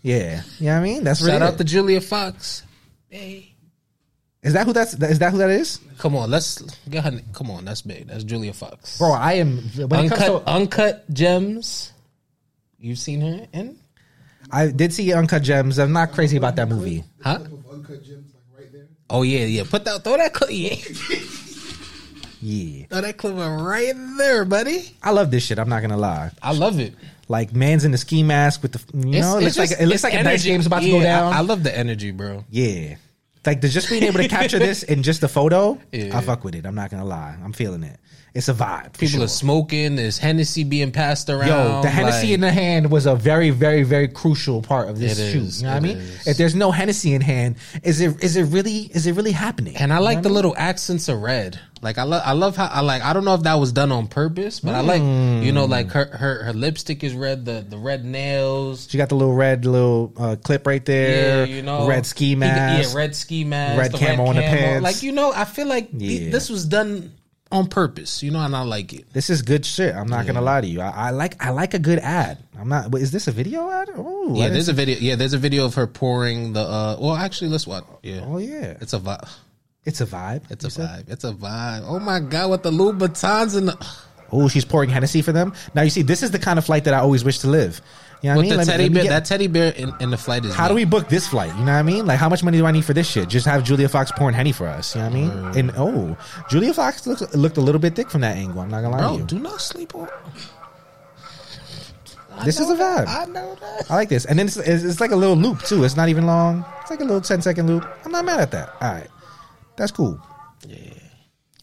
Yeah, 0.00 0.42
you 0.60 0.66
know 0.66 0.74
what 0.74 0.78
I 0.78 0.82
mean? 0.84 1.04
That's 1.04 1.20
really 1.20 1.32
Shout 1.32 1.42
out 1.42 1.54
it. 1.54 1.58
to 1.58 1.64
Julia 1.64 2.00
Fox. 2.00 2.62
Hey. 3.08 3.52
Is 4.42 4.52
that 4.52 4.64
who 4.64 4.72
that's 4.72 4.94
is 4.94 5.18
that 5.18 5.32
who 5.32 5.38
that 5.38 5.50
is? 5.50 5.80
Come 5.98 6.14
on, 6.14 6.30
let's 6.30 6.62
get 6.88 7.02
her. 7.02 7.20
Come 7.32 7.50
on, 7.50 7.64
that's 7.64 7.82
big. 7.82 8.06
That's 8.06 8.22
Julia 8.22 8.52
Fox. 8.52 8.96
Bro, 8.98 9.12
I 9.12 9.32
am 9.34 9.58
when 9.58 9.92
uncut, 9.92 10.18
to 10.18 10.48
uncut 10.48 11.12
gems. 11.12 11.92
You've 12.78 12.98
seen 12.98 13.20
her 13.22 13.48
in? 13.52 13.76
I 14.52 14.68
did 14.68 14.94
see 14.94 15.12
Uncut 15.12 15.42
Gems. 15.42 15.78
I'm 15.78 15.92
not 15.92 16.12
crazy 16.12 16.36
about 16.36 16.56
that 16.56 16.68
movie. 16.68 17.04
Huh? 17.20 17.38
Clip 17.38 17.52
of 17.52 17.70
uncut 17.70 18.02
gems, 18.04 18.32
like 18.34 18.60
right 18.62 18.72
there. 18.72 18.86
Oh 19.10 19.22
yeah, 19.22 19.44
yeah. 19.44 19.64
Put 19.68 19.84
that. 19.84 20.04
Throw 20.04 20.16
that 20.16 20.32
clip. 20.32 20.50
Yeah. 20.52 20.76
Yeah. 22.40 22.86
Throw 22.86 23.00
that 23.00 23.16
clip 23.16 23.34
right 23.36 23.92
there, 24.16 24.44
buddy. 24.44 24.94
I 25.02 25.10
love 25.10 25.30
this 25.30 25.44
shit. 25.44 25.58
I'm 25.58 25.68
not 25.68 25.82
gonna 25.82 25.96
lie. 25.96 26.30
I 26.42 26.52
love 26.52 26.78
it. 26.80 26.94
Like 27.28 27.52
man's 27.54 27.84
in 27.84 27.90
the 27.92 27.98
ski 27.98 28.22
mask 28.22 28.62
with 28.62 28.72
the 28.72 28.98
you 29.08 29.20
know, 29.20 29.38
it 29.38 29.44
looks 29.44 29.58
like 29.58 29.68
just- 29.70 29.80
it 29.80 29.86
looks 29.86 29.96
it's 29.96 30.04
like 30.04 30.14
a 30.14 30.22
nice 30.22 30.26
energy. 30.26 30.50
game's 30.50 30.66
about 30.66 30.82
to 30.82 30.90
go 30.90 31.02
down. 31.02 31.32
I, 31.32 31.38
I 31.38 31.40
love 31.40 31.62
the 31.62 31.76
energy, 31.76 32.10
bro. 32.10 32.44
Yeah. 32.50 32.96
Like 33.46 33.60
just 33.62 33.88
being 33.88 34.02
able 34.02 34.18
to 34.20 34.28
capture 34.38 34.58
this 34.58 34.82
in 34.82 35.02
just 35.02 35.22
a 35.22 35.28
photo, 35.28 35.78
Yeah. 35.92 36.16
I 36.16 36.20
fuck 36.22 36.44
with 36.44 36.54
it. 36.54 36.66
I'm 36.66 36.74
not 36.74 36.90
gonna 36.90 37.04
lie. 37.04 37.36
I'm 37.42 37.52
feeling 37.52 37.82
it. 37.82 37.98
It's 38.34 38.48
a 38.48 38.54
vibe. 38.54 38.92
People 38.98 39.16
sure. 39.16 39.24
are 39.24 39.28
smoking. 39.28 39.96
There's 39.96 40.18
Hennessy 40.18 40.62
being 40.62 40.92
passed 40.92 41.30
around. 41.30 41.48
Yo, 41.48 41.80
the 41.82 41.88
Hennessy 41.88 42.26
like- 42.26 42.34
in 42.34 42.40
the 42.42 42.52
hand 42.52 42.90
was 42.90 43.06
a 43.06 43.16
very, 43.16 43.48
very, 43.50 43.82
very 43.84 44.06
crucial 44.06 44.60
part 44.60 44.88
of 44.90 44.98
this 44.98 45.16
shoot. 45.18 45.42
is, 45.42 45.62
You 45.62 45.66
know 45.66 45.72
what 45.74 45.76
I 45.78 45.80
mean? 45.86 45.96
is. 45.96 46.26
If 46.26 46.36
there's 46.36 46.54
no 46.54 46.70
Hennessy 46.70 47.14
in 47.14 47.22
hand, 47.22 47.56
is 47.82 48.00
it 48.02 48.22
is 48.22 48.36
it 48.36 48.42
really 48.44 48.90
is 48.94 49.06
it 49.06 49.12
really 49.12 49.32
happening? 49.32 49.76
And 49.78 49.92
I 49.92 49.96
You 49.96 50.02
like 50.04 50.18
know 50.18 50.22
the 50.24 50.28
what 50.28 50.34
little 50.36 50.54
accents 50.58 51.08
of 51.08 51.20
red. 51.22 51.58
Like 51.80 51.96
I 51.98 52.02
love, 52.02 52.22
I 52.24 52.32
love 52.32 52.56
how 52.56 52.66
I 52.66 52.80
like. 52.80 53.02
I 53.02 53.12
don't 53.12 53.24
know 53.24 53.34
if 53.34 53.42
that 53.44 53.54
was 53.54 53.70
done 53.72 53.92
on 53.92 54.08
purpose, 54.08 54.60
but 54.60 54.74
I 54.74 54.80
like, 54.80 55.00
you 55.00 55.52
know, 55.52 55.64
like 55.66 55.90
her 55.92 56.06
her 56.06 56.42
her 56.44 56.52
lipstick 56.52 57.04
is 57.04 57.14
red. 57.14 57.44
The 57.44 57.64
the 57.68 57.78
red 57.78 58.04
nails. 58.04 58.88
She 58.90 58.98
got 58.98 59.08
the 59.10 59.14
little 59.14 59.34
red 59.34 59.64
little 59.64 60.12
uh, 60.16 60.36
clip 60.42 60.66
right 60.66 60.84
there. 60.84 61.46
Yeah, 61.46 61.54
you 61.54 61.62
know, 61.62 61.86
red 61.86 62.04
ski 62.06 62.30
He 62.30 62.34
mask. 62.34 62.90
yeah, 62.92 62.96
red 62.98 63.14
ski 63.14 63.44
mask, 63.44 63.78
red 63.78 63.92
the 63.92 63.98
camo 63.98 64.26
on 64.26 64.34
the 64.36 64.42
pants. 64.42 64.82
Like 64.82 65.02
you 65.02 65.12
know, 65.12 65.32
I 65.32 65.44
feel 65.44 65.66
like 65.68 65.90
th- 65.96 66.02
Yeah. 66.22 66.30
this 66.30 66.50
was 66.50 66.64
done 66.64 67.12
on 67.52 67.68
purpose. 67.68 68.22
You 68.22 68.30
know, 68.32 68.40
and 68.40 68.56
I 68.56 68.62
like 68.62 68.92
it. 68.92 69.12
This 69.12 69.30
is 69.30 69.42
good 69.42 69.64
shit. 69.64 69.94
I'm 69.94 70.08
not 70.08 70.26
gonna 70.26 70.42
lie 70.42 70.60
to 70.60 70.66
you. 70.66 70.80
I, 70.80 70.90
I 70.90 71.10
like 71.10 71.42
I 71.44 71.50
like 71.50 71.74
a 71.74 71.78
good 71.78 72.00
ad. 72.00 72.38
I'm 72.58 72.68
not. 72.68 72.90
But 72.90 73.02
is 73.02 73.12
this 73.12 73.28
a 73.28 73.32
video 73.32 73.70
ad? 73.70 73.88
Oh, 73.96 74.34
Yeah, 74.34 74.48
there's 74.48 74.68
a 74.68 74.72
video. 74.72 74.96
Yeah, 74.98 75.14
there's 75.14 75.32
a 75.32 75.38
video 75.38 75.64
of 75.64 75.74
her 75.76 75.86
pouring 75.86 76.54
the. 76.54 76.60
uh 76.60 76.96
Well, 77.00 77.14
actually, 77.14 77.50
let's 77.50 77.66
watch. 77.68 77.84
Yeah, 78.02 78.22
Oh 78.26 78.38
yeah, 78.38 78.76
it's 78.80 78.94
a 78.94 78.98
vibe. 78.98 79.28
It's 79.88 80.00
a 80.00 80.06
vibe. 80.06 80.42
It's 80.50 80.64
a 80.64 80.68
vibe. 80.68 81.08
It's 81.08 81.24
a 81.24 81.32
vibe. 81.32 81.82
Oh 81.86 81.98
my 81.98 82.20
god, 82.20 82.50
with 82.50 82.62
the 82.62 82.70
Louboutins 82.70 83.56
and 83.56 83.68
the 83.68 83.86
Oh, 84.30 84.46
she's 84.46 84.64
pouring 84.66 84.90
Hennessy 84.90 85.22
for 85.22 85.32
them. 85.32 85.54
Now 85.74 85.80
you 85.82 85.88
see, 85.90 86.02
this 86.02 86.22
is 86.22 86.30
the 86.30 86.38
kind 86.38 86.58
of 86.58 86.64
flight 86.66 86.84
that 86.84 86.92
I 86.92 86.98
always 86.98 87.24
wish 87.24 87.38
to 87.38 87.48
live. 87.48 87.80
You 88.20 88.28
know 88.30 88.36
what 88.36 88.46
I 88.46 88.48
mean? 88.48 88.58
the 88.58 88.64
teddy 88.66 88.88
me 88.88 88.94
bear. 88.94 89.02
get- 89.04 89.08
that 89.10 89.24
teddy 89.24 89.46
bear 89.46 89.72
in, 89.72 89.92
in 90.00 90.10
the 90.10 90.18
flight 90.18 90.44
is. 90.44 90.52
how 90.54 90.68
do 90.68 90.74
we 90.74 90.84
book 90.84 91.08
this 91.08 91.26
flight? 91.26 91.48
You 91.56 91.64
know 91.64 91.72
what 91.72 91.78
I 91.78 91.82
mean? 91.82 92.04
Like, 92.04 92.18
how 92.18 92.28
much 92.28 92.42
money 92.42 92.58
do 92.58 92.66
I 92.66 92.72
need 92.72 92.84
for 92.84 92.92
this 92.92 93.08
shit? 93.08 93.28
Just 93.30 93.46
have 93.46 93.64
Julia 93.64 93.88
Fox 93.88 94.10
pouring 94.12 94.34
Henny 94.34 94.52
for 94.52 94.66
us. 94.66 94.94
You 94.94 95.00
know 95.02 95.08
what 95.08 95.16
I 95.16 95.20
mean? 95.20 95.30
Mm. 95.30 95.56
And 95.56 95.72
oh, 95.76 96.18
Julia 96.50 96.74
Fox 96.74 97.06
looks, 97.06 97.22
looked 97.34 97.56
a 97.56 97.60
little 97.62 97.80
bit 97.80 97.94
thick 97.96 98.10
from 98.10 98.20
that 98.20 98.36
angle. 98.36 98.60
I'm 98.60 98.68
not 98.70 98.82
gonna 98.82 98.90
lie 98.96 99.02
to 99.02 99.08
Bro, 99.08 99.16
you. 99.18 99.24
do 99.24 99.38
not 99.38 99.60
sleep 99.62 99.94
on. 99.94 100.08
I 102.36 102.44
This 102.44 102.60
is 102.60 102.70
a 102.70 102.74
that. 102.74 103.06
vibe. 103.08 103.22
I 103.22 103.24
know 103.32 103.54
that. 103.60 103.90
I 103.90 103.94
like 103.96 104.08
this, 104.08 104.24
and 104.24 104.38
then 104.38 104.46
it's, 104.46 104.56
it's, 104.56 104.84
it's 104.84 105.00
like 105.00 105.10
a 105.12 105.16
little 105.16 105.36
loop 105.36 105.62
too. 105.62 105.82
It's 105.84 105.96
not 105.96 106.08
even 106.08 106.26
long. 106.26 106.64
It's 106.82 106.90
like 106.90 107.00
a 107.00 107.04
little 107.04 107.20
10 107.20 107.42
second 107.42 107.66
loop. 107.66 107.88
I'm 108.04 108.12
not 108.12 108.24
mad 108.24 108.40
at 108.40 108.50
that. 108.52 108.68
All 108.80 108.92
right, 108.92 109.08
that's 109.78 109.92
cool. 109.92 110.20
Yeah. 110.66 110.76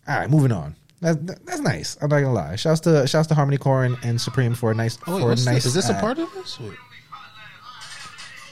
All 0.08 0.18
right, 0.18 0.30
moving 0.30 0.52
on. 0.52 0.76
That's, 1.02 1.18
that's 1.44 1.60
nice. 1.60 1.98
I'm 2.02 2.10
not 2.10 2.22
gonna 2.22 2.34
lie. 2.34 2.56
Shouts 2.56 2.80
to 2.82 3.06
shouts 3.06 3.28
to 3.28 3.36
Harmony 3.36 3.58
Korine, 3.60 4.20
Supreme 4.20 4.56
for 4.56 4.72
a 4.72 4.74
nice 4.74 4.98
Oh, 5.06 5.16
wait, 5.18 5.22
for 5.22 5.26
a 5.28 5.36
nice. 5.36 5.46
this? 5.46 5.66
Is 5.68 5.74
this 5.76 5.90
a 5.90 5.94
part 5.96 6.18
of 6.18 6.34
this? 6.34 6.60
Wait. 6.60 6.72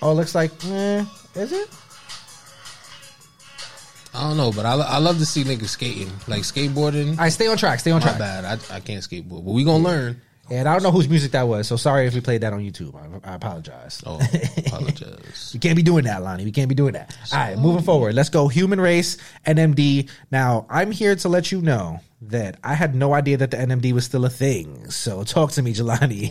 Oh, 0.01 0.12
it 0.12 0.15
looks 0.15 0.36
like. 0.36 0.51
Eh, 0.65 1.05
is 1.36 1.51
it? 1.53 1.70
I 4.15 4.27
don't 4.27 4.38
know, 4.38 4.51
but 4.51 4.65
I, 4.65 4.74
I 4.75 4.98
love 5.00 5.17
to 5.20 5.25
see 5.25 5.43
niggas 5.43 5.70
skating, 5.70 6.12
like 6.27 6.41
skateboarding. 6.43 7.17
Right, 7.17 7.29
stay 7.29 7.48
on 7.48 7.58
track. 7.58 7.79
Stay 7.79 7.89
on 7.91 8.00
My 8.00 8.08
track. 8.08 8.20
bad, 8.20 8.46
I, 8.46 8.75
I 8.75 8.79
can't 8.79 9.01
skateboard, 9.03 9.43
but 9.43 9.53
we 9.53 9.63
gonna 9.63 9.84
learn. 9.84 10.22
And 10.50 10.67
I 10.67 10.73
don't 10.73 10.83
know 10.83 10.91
whose 10.91 11.07
music 11.07 11.31
that 11.31 11.47
was, 11.47 11.67
so 11.67 11.77
sorry 11.77 12.05
if 12.05 12.13
we 12.13 12.21
played 12.21 12.41
that 12.41 12.51
on 12.51 12.59
YouTube. 12.59 12.95
I, 12.95 13.31
I 13.31 13.35
apologize. 13.35 14.03
Oh, 14.05 14.19
apologize. 14.57 15.51
We 15.53 15.59
can't 15.59 15.75
be 15.75 15.83
doing 15.83 16.03
that, 16.03 16.21
Lonnie. 16.21 16.43
We 16.43 16.51
can't 16.51 16.67
be 16.67 16.75
doing 16.75 16.93
that. 16.93 17.15
All 17.31 17.39
right, 17.39 17.57
moving 17.57 17.83
forward. 17.83 18.13
Let's 18.13 18.29
go. 18.29 18.50
Human 18.50 18.79
race, 18.79 19.17
NMD. 19.47 20.09
Now, 20.31 20.65
I'm 20.69 20.91
here 20.91 21.15
to 21.15 21.29
let 21.29 21.51
you 21.51 21.62
know 21.62 22.01
that 22.30 22.58
I 22.63 22.74
had 22.74 22.96
no 22.96 23.13
idea 23.13 23.38
that 23.38 23.51
the 23.51 23.58
NMD 23.58 23.92
was 23.94 24.06
still 24.06 24.25
a 24.25 24.30
thing. 24.30 24.89
So 24.89 25.24
talk 25.24 25.51
to 25.53 25.62
me, 25.62 25.74
Jelani. 25.74 26.30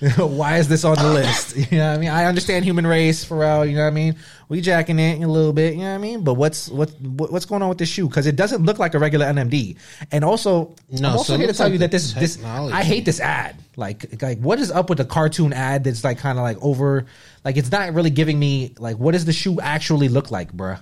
Why 0.36 0.58
is 0.58 0.68
this 0.68 0.84
on 0.84 0.96
the 0.96 1.08
list? 1.08 1.56
You 1.70 1.78
know 1.78 1.88
what 1.90 1.96
I 1.96 1.98
mean? 1.98 2.08
I 2.08 2.24
understand 2.24 2.64
human 2.64 2.86
race, 2.86 3.24
Pharrell, 3.24 3.68
you 3.68 3.76
know 3.76 3.82
what 3.82 3.88
I 3.88 3.90
mean? 3.90 4.16
We 4.48 4.60
jacking 4.60 4.98
it 4.98 5.22
a 5.22 5.26
little 5.28 5.52
bit, 5.52 5.74
you 5.74 5.80
know 5.80 5.90
what 5.90 5.94
I 5.94 5.98
mean? 5.98 6.24
But 6.24 6.34
what's 6.34 6.68
what, 6.68 6.90
what 7.00 7.30
what's 7.30 7.44
going 7.44 7.62
on 7.62 7.68
with 7.68 7.78
this 7.78 7.88
shoe? 7.88 8.08
Because 8.08 8.26
it 8.26 8.34
doesn't 8.34 8.64
look 8.64 8.78
like 8.78 8.94
a 8.94 8.98
regular 8.98 9.26
NMD. 9.26 9.76
And 10.10 10.24
also, 10.24 10.74
No, 10.90 11.10
I'm 11.10 11.16
also 11.18 11.34
it 11.34 11.38
here 11.38 11.46
to 11.48 11.52
tell 11.52 11.66
like 11.66 11.74
you 11.74 11.78
that 11.80 11.90
this 11.90 12.12
this. 12.14 12.42
I 12.44 12.82
hate 12.82 13.04
this 13.04 13.20
ad. 13.20 13.56
Like 13.76 14.20
like 14.22 14.38
what 14.40 14.58
is 14.58 14.70
up 14.70 14.88
with 14.88 14.98
the 14.98 15.04
cartoon 15.04 15.52
ad 15.52 15.84
that's 15.84 16.02
like 16.02 16.18
kind 16.18 16.38
of 16.38 16.42
like 16.42 16.58
over 16.62 17.06
like 17.44 17.56
it's 17.56 17.70
not 17.70 17.92
really 17.94 18.10
giving 18.10 18.38
me 18.38 18.74
like 18.78 18.96
what 18.98 19.12
does 19.12 19.24
the 19.26 19.32
shoe 19.32 19.60
actually 19.60 20.08
look 20.08 20.30
like, 20.30 20.52
bruh? 20.52 20.80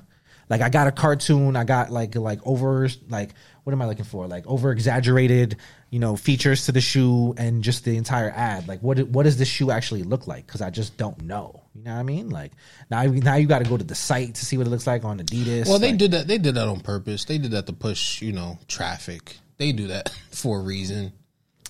Like 0.49 0.61
I 0.63 0.69
got 0.71 0.87
a 0.87 0.93
cartoon, 0.93 1.57
I 1.57 1.65
got 1.65 1.91
like 1.91 2.15
like 2.15 2.41
over 2.45 2.89
like 3.09 3.35
what 3.65 3.73
am 3.73 3.83
I 3.83 3.87
looking 3.87 4.05
for? 4.07 4.27
Like 4.27 4.47
over 4.47 4.73
exaggerated, 4.73 5.57
you 5.91 5.99
know, 5.99 6.17
features 6.17 6.65
to 6.67 6.73
the 6.73 6.81
shoe 6.81 7.35
and 7.37 7.63
just 7.63 7.85
the 7.85 7.97
entire 7.97 8.31
ad. 8.31 8.67
Like 8.67 8.81
what 8.83 8.99
what 9.09 9.25
does 9.25 9.37
this 9.37 9.49
shoe 9.49 9.71
actually 9.71 10.05
look 10.05 10.27
like? 10.27 10.47
Because 10.47 10.63
I 10.63 10.71
just 10.71 10.97
don't 10.97 11.23
know. 11.23 11.65
You 11.75 11.85
know 11.85 11.93
what 11.93 12.01
I 12.01 12.03
mean? 12.03 12.31
Like 12.31 12.53
now 12.91 13.03
now 13.03 13.35
you 13.35 13.47
got 13.47 13.59
to 13.63 13.69
go 13.69 13.77
to 13.77 13.85
the 13.85 13.95
site 13.95 14.37
to 14.37 14.45
see 14.47 14.57
what 14.57 14.67
it 14.67 14.71
looks 14.71 14.87
like 14.87 15.05
on 15.05 15.19
Adidas. 15.19 15.67
Well, 15.67 15.79
they 15.79 15.91
Like, 15.91 15.99
did 15.99 16.11
that. 16.13 16.27
They 16.27 16.39
did 16.39 16.55
that 16.55 16.67
on 16.67 16.81
purpose. 16.81 17.25
They 17.27 17.39
did 17.39 17.51
that 17.51 17.67
to 17.67 17.73
push, 17.73 18.23
you 18.23 18.33
know, 18.33 18.59
traffic. 18.69 19.37
They 19.59 19.73
do 19.73 19.89
that 19.89 20.09
for 20.31 20.61
a 20.61 20.63
reason. 20.63 21.13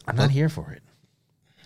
I'm 0.06 0.16
not 0.16 0.30
here 0.30 0.48
for 0.48 0.70
it. 0.70 0.82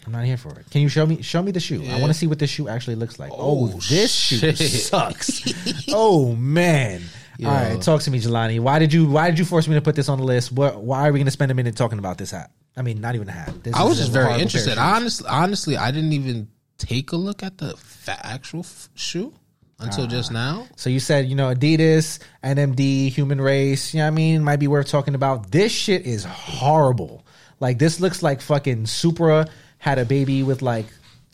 I'm 0.07 0.13
not 0.13 0.25
here 0.25 0.37
for 0.37 0.59
it. 0.59 0.69
Can 0.71 0.81
you 0.83 0.89
show 0.89 1.07
me 1.07 1.23
show 1.23 1.43
me 1.43 1.53
the 1.53 1.61
shoe? 1.61 1.83
I 1.89 2.01
want 2.01 2.13
to 2.13 2.19
see 2.19 2.27
what 2.27 2.39
this 2.39 2.51
shoe 2.51 2.69
actually 2.69 2.97
looks 2.97 3.19
like. 3.19 3.31
Oh, 3.33 3.69
Oh, 3.75 3.81
this 3.89 4.13
shoe 4.13 4.53
sucks. 4.55 5.43
oh 5.91 6.35
man. 6.35 7.03
All 7.45 7.51
right, 7.51 7.81
talk 7.83 8.03
to 8.03 8.11
me, 8.11 8.21
Jelani. 8.21 8.61
Why 8.61 8.79
did 8.79 8.93
you 8.93 9.09
Why 9.09 9.31
did 9.31 9.39
you 9.39 9.45
force 9.45 9.67
me 9.67 9.75
to 9.75 9.81
put 9.83 9.95
this 9.97 10.09
on 10.09 10.19
the 10.19 10.25
list? 10.25 10.53
What, 10.53 10.83
why 10.83 11.09
are 11.09 11.13
we 11.13 11.19
going 11.19 11.27
to 11.27 11.31
spend 11.33 11.51
a 11.51 11.55
minute 11.55 11.77
talking 11.77 11.99
about 11.99 12.19
this 12.19 12.31
hat? 12.31 12.51
I 12.77 12.83
mean, 12.83 13.01
not 13.01 13.15
even 13.15 13.29
a 13.29 13.33
hat. 13.33 13.53
This 13.65 13.75
I 13.75 13.83
was 13.85 13.99
just 13.99 14.13
very 14.13 14.25
horrible 14.27 14.39
pair 14.39 14.47
of 14.47 14.55
interested. 14.55 14.79
Honestly, 14.79 15.27
honestly, 15.29 15.77
I 15.77 15.91
didn't 15.91 16.13
even 16.13 16.49
take 16.79 17.13
a 17.13 17.17
look 17.17 17.43
at 17.43 17.59
the 17.59 17.75
actual 18.09 18.61
f- 18.61 18.89
shoe 18.95 19.33
until 19.81 20.07
just 20.07 20.31
Ah. 20.31 20.35
now. 20.35 20.67
So 20.77 20.89
you 20.91 21.01
said, 21.01 21.27
you 21.27 21.35
know, 21.35 21.53
Adidas, 21.53 22.19
NMD, 22.45 23.09
Human 23.11 23.41
Race, 23.41 23.93
you 23.93 23.99
know 23.99 24.05
what 24.05 24.09
I 24.09 24.11
mean? 24.15 24.45
Might 24.45 24.57
be 24.61 24.69
worth 24.69 24.89
talking 24.89 25.15
about. 25.15 25.51
This 25.51 25.73
shit 25.73 26.07
is 26.07 26.25
horrible. 26.25 27.25
Like 27.61 27.79
this 27.79 27.99
looks 28.01 28.23
like 28.23 28.41
fucking 28.41 28.87
Supra 28.87 29.47
had 29.83 29.99
a 29.99 30.05
baby 30.05 30.43
with 30.45 30.63
like 30.63 30.87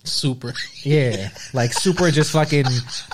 Super. 0.04 0.54
Yeah, 0.84 1.28
like 1.52 1.72
Super 1.74 2.10
just 2.10 2.32
fucking 2.32 2.64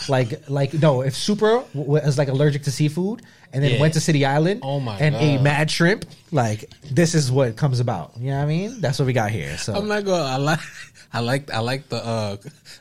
like 0.08 0.48
like 0.48 0.72
no. 0.74 1.00
If 1.02 1.16
Super 1.16 1.64
w- 1.74 1.90
was 2.06 2.16
like 2.16 2.28
allergic 2.28 2.62
to 2.64 2.70
seafood 2.70 3.22
and 3.52 3.64
then 3.64 3.72
Yeah. 3.72 3.80
went 3.80 3.94
to 3.94 4.00
City 4.00 4.24
Island 4.24 4.60
Oh 4.62 4.78
my 4.78 4.96
and 4.98 5.14
ate 5.16 5.36
God. 5.36 5.44
mad 5.44 5.70
shrimp, 5.70 6.04
like 6.30 6.70
this 6.92 7.14
is 7.16 7.32
what 7.32 7.56
comes 7.56 7.80
about. 7.80 8.12
You 8.16 8.30
know 8.30 8.36
what 8.36 8.42
I 8.44 8.46
mean? 8.46 8.80
That's 8.80 8.98
what 9.00 9.06
we 9.06 9.12
got 9.12 9.30
here. 9.32 9.56
So 9.58 9.74
I'm 9.74 9.88
not 9.88 10.04
gonna. 10.04 10.22
I 10.22 10.36
like. 10.36 10.60
I 11.12 11.20
like. 11.20 11.50
I 11.52 11.58
like 11.60 11.88
the 11.88 11.96
uh 12.04 12.36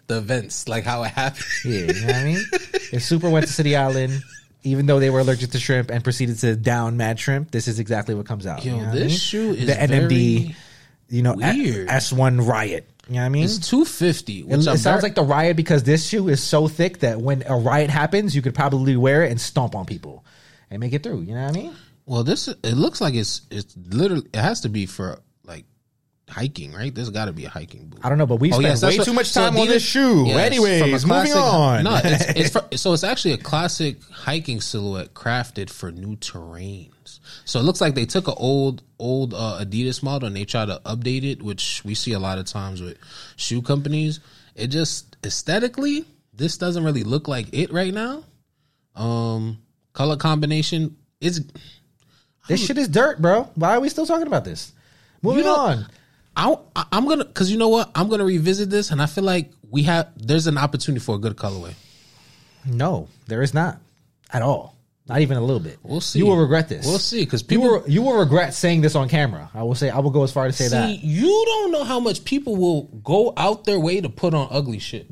the 0.08 0.18
events, 0.20 0.68
like 0.68 0.84
how 0.84 1.02
it 1.04 1.12
happened. 1.12 1.46
yeah, 1.66 1.80
you 1.80 2.02
know 2.02 2.08
what 2.08 2.16
I 2.16 2.24
mean? 2.24 2.44
If 2.92 3.02
Super 3.04 3.30
went 3.32 3.48
to 3.48 3.54
City 3.54 3.76
Island. 3.76 4.22
Even 4.66 4.86
though 4.86 4.98
they 5.02 5.10
were 5.10 5.20
allergic 5.20 5.52
to 5.52 5.60
shrimp 5.60 5.92
and 5.92 6.02
proceeded 6.06 6.40
to 6.40 6.56
down 6.56 6.96
mad 6.96 7.20
shrimp, 7.20 7.52
this 7.52 7.68
is 7.68 7.80
exactly 7.80 8.16
what 8.16 8.26
comes 8.26 8.48
out. 8.48 8.64
Yo, 8.64 8.72
you 8.72 8.78
know 8.80 8.86
what 8.88 8.96
I 8.96 9.00
this 9.00 9.08
mean? 9.10 9.18
shoe 9.18 9.52
is 9.52 9.66
the 9.68 9.74
NMD, 9.74 10.08
very 10.08 10.56
you 11.10 11.22
know, 11.22 11.34
weird. 11.34 11.90
S 11.90 12.12
one 12.12 12.42
Riot. 12.42 12.90
You 13.08 13.16
know 13.16 13.20
what 13.20 13.26
I 13.26 13.30
mean? 13.30 13.44
It's 13.44 13.60
two 13.60 13.84
fifty. 13.84 14.40
It, 14.40 14.46
Which 14.48 14.68
it 14.68 14.78
sounds 14.78 15.04
like 15.04 15.16
the 15.16 15.24
riot 15.24 15.58
because 15.58 15.84
this 15.84 16.08
shoe 16.08 16.30
is 16.30 16.42
so 16.42 16.70
thick 16.70 17.00
that 17.00 17.20
when 17.20 17.44
a 17.46 17.56
riot 17.56 17.90
happens, 17.90 18.34
you 18.36 18.42
could 18.42 18.56
probably 18.56 18.96
wear 18.96 19.24
it 19.24 19.32
and 19.32 19.42
stomp 19.42 19.76
on 19.76 19.86
people 19.86 20.24
and 20.70 20.80
make 20.80 20.94
it 20.94 21.04
through. 21.04 21.22
You 21.22 21.36
know 21.36 21.44
what 21.44 21.58
I 21.58 21.60
mean? 21.60 21.76
Well, 22.06 22.24
this 22.24 22.48
it 22.48 22.76
looks 22.76 23.02
like 23.02 23.14
it's 23.14 23.42
it's 23.52 23.76
literally 23.90 24.28
it 24.34 24.40
has 24.40 24.62
to 24.62 24.70
be 24.70 24.86
for 24.86 25.20
hiking, 26.30 26.72
right? 26.74 26.94
There's 26.94 27.10
got 27.10 27.26
to 27.26 27.34
be 27.34 27.46
a 27.46 27.50
hiking 27.50 27.88
boot. 27.88 28.00
I 28.04 28.10
don't 28.10 28.18
know, 28.18 28.26
but 28.26 28.38
we 28.38 28.50
Oh, 28.52 28.60
spent 28.60 28.66
yes, 28.66 28.84
way 28.84 28.98
what- 28.98 29.06
too 29.06 29.14
much 29.14 29.28
so 29.28 29.42
time 29.42 29.58
on 29.58 29.66
Adidas- 29.68 29.70
this 29.70 29.84
shoe. 29.84 30.26
Yes, 30.28 30.38
Anyways, 30.40 31.04
a 31.04 31.08
moving 31.08 31.34
on. 31.34 31.84
No, 31.84 32.00
it's, 32.04 32.26
it's 32.30 32.50
for, 32.54 32.78
so 32.78 32.94
it's 32.94 33.04
actually 33.04 33.34
a 33.34 33.38
classic 33.38 34.02
hiking 34.12 34.62
silhouette 34.62 35.14
crafted 35.14 35.70
for 35.70 35.92
new 35.92 36.16
terrains. 36.16 37.20
So 37.46 37.60
it 37.60 37.64
looks 37.64 37.82
like 37.82 37.94
they 37.96 38.06
took 38.06 38.28
an 38.28 38.36
old 38.38 38.84
old 39.00 39.34
uh, 39.34 39.60
Adidas 39.62 40.02
model 40.02 40.28
and 40.28 40.36
they 40.36 40.46
try 40.46 40.66
to 40.66 40.82
update 40.86 41.24
it, 41.24 41.42
which 41.44 41.82
we 41.84 41.94
see 41.94 42.14
a 42.14 42.20
lot 42.20 42.38
of 42.38 42.46
times 42.46 42.82
with 42.82 42.98
shoe 43.36 43.62
companies. 43.62 44.20
It 44.56 44.68
just 44.68 45.18
aesthetically, 45.26 46.06
this 46.34 46.58
doesn't 46.58 46.84
really 46.84 47.04
look 47.04 47.28
like 47.28 47.48
it 47.54 47.72
right 47.74 47.94
now. 47.94 48.24
Um, 48.96 49.60
color 49.94 50.16
combination 50.16 50.96
is 51.20 51.46
this 52.48 52.66
shit 52.66 52.78
is 52.78 52.88
dirt, 52.88 53.22
bro. 53.22 53.44
Why 53.56 53.76
are 53.76 53.80
we 53.80 53.90
still 53.90 54.06
talking 54.06 54.28
about 54.28 54.46
this? 54.46 54.72
Moving 55.22 55.46
on. 55.48 55.86
I, 56.36 56.56
I'm 56.92 57.08
gonna 57.08 57.26
because 57.26 57.52
you 57.52 57.58
know 57.58 57.70
what 57.70 57.92
I'm 57.96 58.10
gonna 58.10 58.26
revisit 58.26 58.70
this 58.70 58.92
and 58.92 59.02
I 59.02 59.06
feel 59.06 59.24
like 59.24 59.52
we 59.70 59.84
have 59.84 60.10
there's 60.16 60.48
an 60.48 60.58
opportunity 60.58 61.04
for 61.04 61.16
a 61.16 61.20
good 61.20 61.36
colorway. 61.36 61.74
No, 62.66 63.08
there 63.28 63.42
is 63.42 63.54
not 63.54 63.80
at 64.32 64.42
all. 64.42 64.76
Not 65.06 65.20
even 65.20 65.36
a 65.36 65.42
little 65.42 65.60
bit. 65.60 65.80
We'll 65.84 66.00
see. 66.00 66.20
You 66.20 66.28
will 66.28 66.38
regret 66.38 66.70
this. 66.70 66.86
We'll 66.86 66.98
see 66.98 67.26
because 67.26 67.44
people- 67.44 67.68
will, 67.68 67.84
you 67.90 68.02
will 68.02 68.18
regret 68.18 68.54
saying 68.54 68.80
this 68.82 68.96
on 68.96 69.10
camera. 69.10 69.50
I 69.54 69.64
will 69.64 69.76
say. 69.76 69.90
I 69.90 70.00
will 70.00 70.12
go 70.12 70.24
as 70.24 70.32
far 70.32 70.48
to 70.48 70.54
say 70.54 70.66
See, 70.66 70.70
that. 70.70 71.04
you 71.04 71.44
don't 71.46 71.72
know 71.74 71.84
how 71.84 72.00
much 72.00 72.24
people 72.24 72.56
will 72.56 72.84
go 73.04 73.34
out 73.36 73.66
their 73.66 73.80
way 73.82 74.00
to 74.00 74.08
put 74.08 74.34
on 74.34 74.48
ugly 74.50 74.80
shit. 74.80 75.10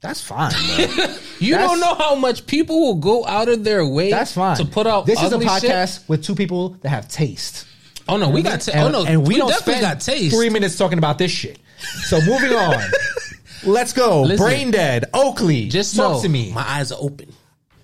That's 0.00 0.20
fine. 0.22 0.52
Bro. 0.52 0.86
You 1.40 1.52
That's- 1.54 1.68
don't 1.70 1.80
know 1.80 1.94
how 1.96 2.14
much 2.14 2.46
people 2.46 2.80
will 2.80 2.94
go 2.94 3.26
out 3.26 3.48
of 3.50 3.64
their 3.64 3.84
way. 3.86 4.08
That's 4.10 4.32
fine. 4.32 4.56
to 4.56 4.64
put 4.64 4.86
out. 4.86 5.04
This 5.04 5.20
is 5.22 5.32
a 5.32 5.34
ugly 5.34 5.48
shit. 5.48 5.70
podcast 5.70 6.08
with 6.08 6.24
two 6.24 6.34
people 6.34 6.70
that 6.80 6.88
have 6.88 7.06
taste. 7.08 7.66
Oh 8.08 8.16
no, 8.16 8.30
we 8.30 8.42
got. 8.42 8.60
ta- 8.60 8.72
and, 8.74 8.94
oh 8.94 9.02
no, 9.02 9.06
and 9.06 9.26
we, 9.26 9.36
don't 9.36 9.48
definitely 9.48 9.80
got 9.80 10.00
taste. 10.00 10.34
three 10.34 10.50
minutes 10.50 10.76
talking 10.76 10.98
about 10.98 11.18
this 11.18 11.30
shit. 11.30 11.58
So 11.78 12.20
moving 12.20 12.52
on. 12.52 12.82
Let's 13.64 13.92
go. 13.92 14.22
Listen. 14.22 14.46
Braindead. 14.46 15.04
Oakley. 15.14 15.68
Just 15.68 15.96
talk 15.96 16.16
know, 16.16 16.22
to 16.22 16.28
me. 16.28 16.52
My 16.52 16.64
eyes 16.68 16.92
are 16.92 16.98
open. 17.00 17.32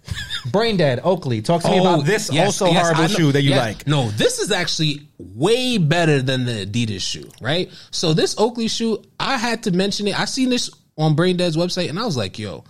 Braindead. 0.48 1.00
Oakley. 1.04 1.42
Talk 1.42 1.62
to 1.62 1.70
me 1.70 1.78
about 1.78 2.04
this 2.04 2.30
Oh, 2.30 2.34
yes, 2.34 2.46
also 2.46 2.66
yes, 2.66 2.82
horrible 2.82 3.08
shoe 3.08 3.32
that 3.32 3.42
you 3.42 3.50
yes. 3.50 3.58
like. 3.58 3.86
No, 3.86 4.10
this 4.10 4.38
is 4.38 4.50
actually 4.50 5.08
way 5.18 5.78
better 5.78 6.20
than 6.20 6.44
the 6.44 6.66
Adidas 6.66 7.00
shoe, 7.00 7.30
right? 7.40 7.70
So 7.90 8.12
this 8.12 8.34
Oakley 8.38 8.68
shoe, 8.68 9.02
I 9.18 9.38
had 9.38 9.62
to 9.64 9.70
mention 9.70 10.06
it. 10.06 10.18
I 10.18 10.26
seen 10.26 10.50
this 10.50 10.70
on 10.98 11.16
Braindead's 11.16 11.56
website, 11.56 11.88
and 11.88 11.98
I 11.98 12.04
was 12.04 12.16
like, 12.16 12.38
"Yo, 12.38 12.64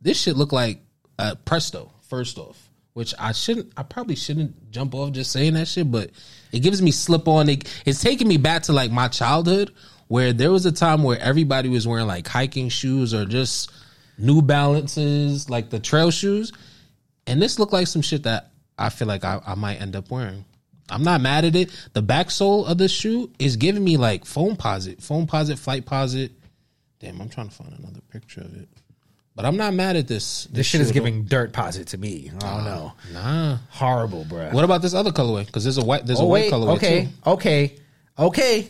this 0.00 0.20
shit 0.20 0.36
look 0.36 0.52
like 0.52 0.80
uh, 1.18 1.36
Presto." 1.44 1.92
First 2.08 2.38
off, 2.38 2.65
which 2.96 3.12
I 3.18 3.32
shouldn't, 3.32 3.74
I 3.76 3.82
probably 3.82 4.16
shouldn't 4.16 4.70
jump 4.70 4.94
off 4.94 5.12
just 5.12 5.30
saying 5.30 5.52
that 5.52 5.68
shit, 5.68 5.92
but 5.92 6.08
it 6.50 6.60
gives 6.60 6.80
me 6.80 6.90
slip 6.90 7.28
on. 7.28 7.50
It, 7.50 7.82
it's 7.84 8.00
taking 8.00 8.26
me 8.26 8.38
back 8.38 8.62
to 8.62 8.72
like 8.72 8.90
my 8.90 9.06
childhood, 9.08 9.70
where 10.08 10.32
there 10.32 10.50
was 10.50 10.64
a 10.64 10.72
time 10.72 11.02
where 11.02 11.20
everybody 11.20 11.68
was 11.68 11.86
wearing 11.86 12.06
like 12.06 12.26
hiking 12.26 12.70
shoes 12.70 13.12
or 13.12 13.26
just 13.26 13.70
New 14.16 14.40
Balances, 14.40 15.50
like 15.50 15.68
the 15.68 15.78
trail 15.78 16.10
shoes. 16.10 16.54
And 17.26 17.42
this 17.42 17.58
looked 17.58 17.74
like 17.74 17.86
some 17.86 18.00
shit 18.00 18.22
that 18.22 18.52
I 18.78 18.88
feel 18.88 19.08
like 19.08 19.24
I, 19.24 19.42
I 19.46 19.56
might 19.56 19.78
end 19.78 19.94
up 19.94 20.10
wearing. 20.10 20.46
I'm 20.88 21.02
not 21.02 21.20
mad 21.20 21.44
at 21.44 21.54
it. 21.54 21.70
The 21.92 22.00
back 22.00 22.30
sole 22.30 22.64
of 22.64 22.78
this 22.78 22.92
shoe 22.92 23.30
is 23.38 23.56
giving 23.56 23.84
me 23.84 23.98
like 23.98 24.24
Foamposite, 24.24 25.02
foam 25.02 25.26
posit, 25.26 25.58
Flightposite. 25.58 26.30
Damn, 27.00 27.20
I'm 27.20 27.28
trying 27.28 27.50
to 27.50 27.54
find 27.54 27.74
another 27.78 28.00
picture 28.10 28.40
of 28.40 28.56
it. 28.56 28.70
But 29.36 29.44
I'm 29.44 29.58
not 29.58 29.74
mad 29.74 29.96
at 29.96 30.08
this. 30.08 30.44
This 30.50 30.66
shit 30.66 30.80
is 30.80 30.92
giving 30.92 31.24
dirt 31.24 31.52
posit 31.52 31.88
to 31.88 31.98
me. 31.98 32.30
I 32.42 32.54
don't 32.54 32.64
know. 32.64 32.92
Nah. 33.12 33.58
Horrible, 33.68 34.24
bro. 34.24 34.48
What 34.50 34.64
about 34.64 34.80
this 34.80 34.94
other 34.94 35.10
colorway? 35.10 35.44
Because 35.44 35.62
there's 35.62 35.76
a 35.76 35.84
white. 35.84 36.06
There's 36.06 36.20
a 36.20 36.22
oh, 36.22 36.26
white 36.26 36.50
colorway 36.50 36.76
Okay. 36.76 37.04
too. 37.04 37.30
Okay. 37.32 37.74
Okay. 38.18 38.68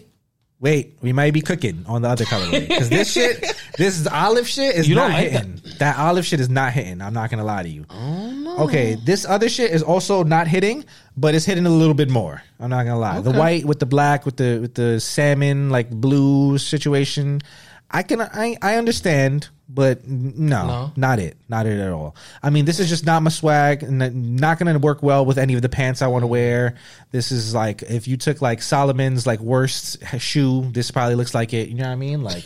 Wait, 0.59 0.97
we 1.03 1.13
might 1.13 1.35
be 1.35 1.43
cooking 1.43 1.85
on 1.87 2.01
the 2.03 2.09
other 2.09 2.25
colorway 2.25 2.67
because 2.67 2.89
this 2.89 3.13
shit, 3.13 3.45
this 3.77 4.07
olive 4.07 4.49
shit 4.49 4.75
is 4.75 4.89
You 4.89 4.95
not 4.95 5.11
like 5.11 5.29
hitting. 5.29 5.61
That. 5.79 5.99
olive 5.99 6.25
shit 6.25 6.41
is 6.41 6.49
not 6.49 6.73
hitting. 6.73 7.03
I'm 7.03 7.13
not 7.13 7.31
gonna 7.31 7.45
lie 7.45 7.63
to 7.63 7.69
you. 7.69 7.85
Oh, 7.91 8.31
no. 8.31 8.57
Okay, 8.61 8.97
this 9.05 9.27
other 9.27 9.51
shit 9.51 9.71
is 9.71 9.83
also 9.83 10.25
not 10.25 10.49
hitting, 10.49 10.87
but 11.15 11.35
it's 11.35 11.45
hitting 11.45 11.67
a 11.67 11.71
little 11.71 11.93
bit 11.93 12.09
more. 12.09 12.43
I'm 12.59 12.71
not 12.71 12.85
gonna 12.87 12.99
lie. 12.99 13.21
The 13.21 13.33
white 13.33 13.67
with 13.67 13.81
the 13.81 13.87
black 13.87 14.25
with 14.25 14.39
the 14.39 14.59
with 14.63 14.75
the 14.75 14.99
salmon 14.99 15.69
like 15.69 15.91
blue 15.91 16.57
situation. 16.57 17.43
I 17.91 18.03
can 18.03 18.21
I 18.21 18.57
I 18.63 18.77
understand, 18.77 19.49
but 19.69 20.07
no, 20.07 20.67
No? 20.67 20.93
not 20.97 21.19
it, 21.19 21.37
not 21.49 21.67
it 21.67 21.79
at 21.79 21.91
all. 21.93 22.17
I 22.43 22.51
mean, 22.51 22.65
this 22.65 22.81
is 22.81 22.89
just 22.89 23.07
not 23.07 23.23
my 23.23 23.31
swag, 23.31 23.83
and 23.83 24.37
not 24.41 24.59
going 24.59 24.73
to 24.73 24.79
work 24.79 25.03
well 25.03 25.25
with 25.25 25.39
any 25.39 25.55
of 25.55 25.63
the 25.63 25.69
pants 25.69 26.03
I 26.03 26.09
want 26.09 26.23
to 26.25 26.27
wear. 26.27 26.75
This 27.13 27.31
is 27.31 27.55
like 27.55 27.83
if 27.83 28.09
you 28.09 28.17
took 28.17 28.43
like 28.43 28.61
Salomon's 28.61 29.27
like 29.27 29.41
worst 29.41 29.99
shoe, 30.19 30.71
this 30.73 30.91
probably 30.91 31.15
looks 31.15 31.35
like 31.35 31.53
it. 31.55 31.69
You 31.69 31.77
know 31.77 31.85
what 31.85 31.91
I 31.93 31.97
mean? 31.97 32.23
Like. 32.23 32.45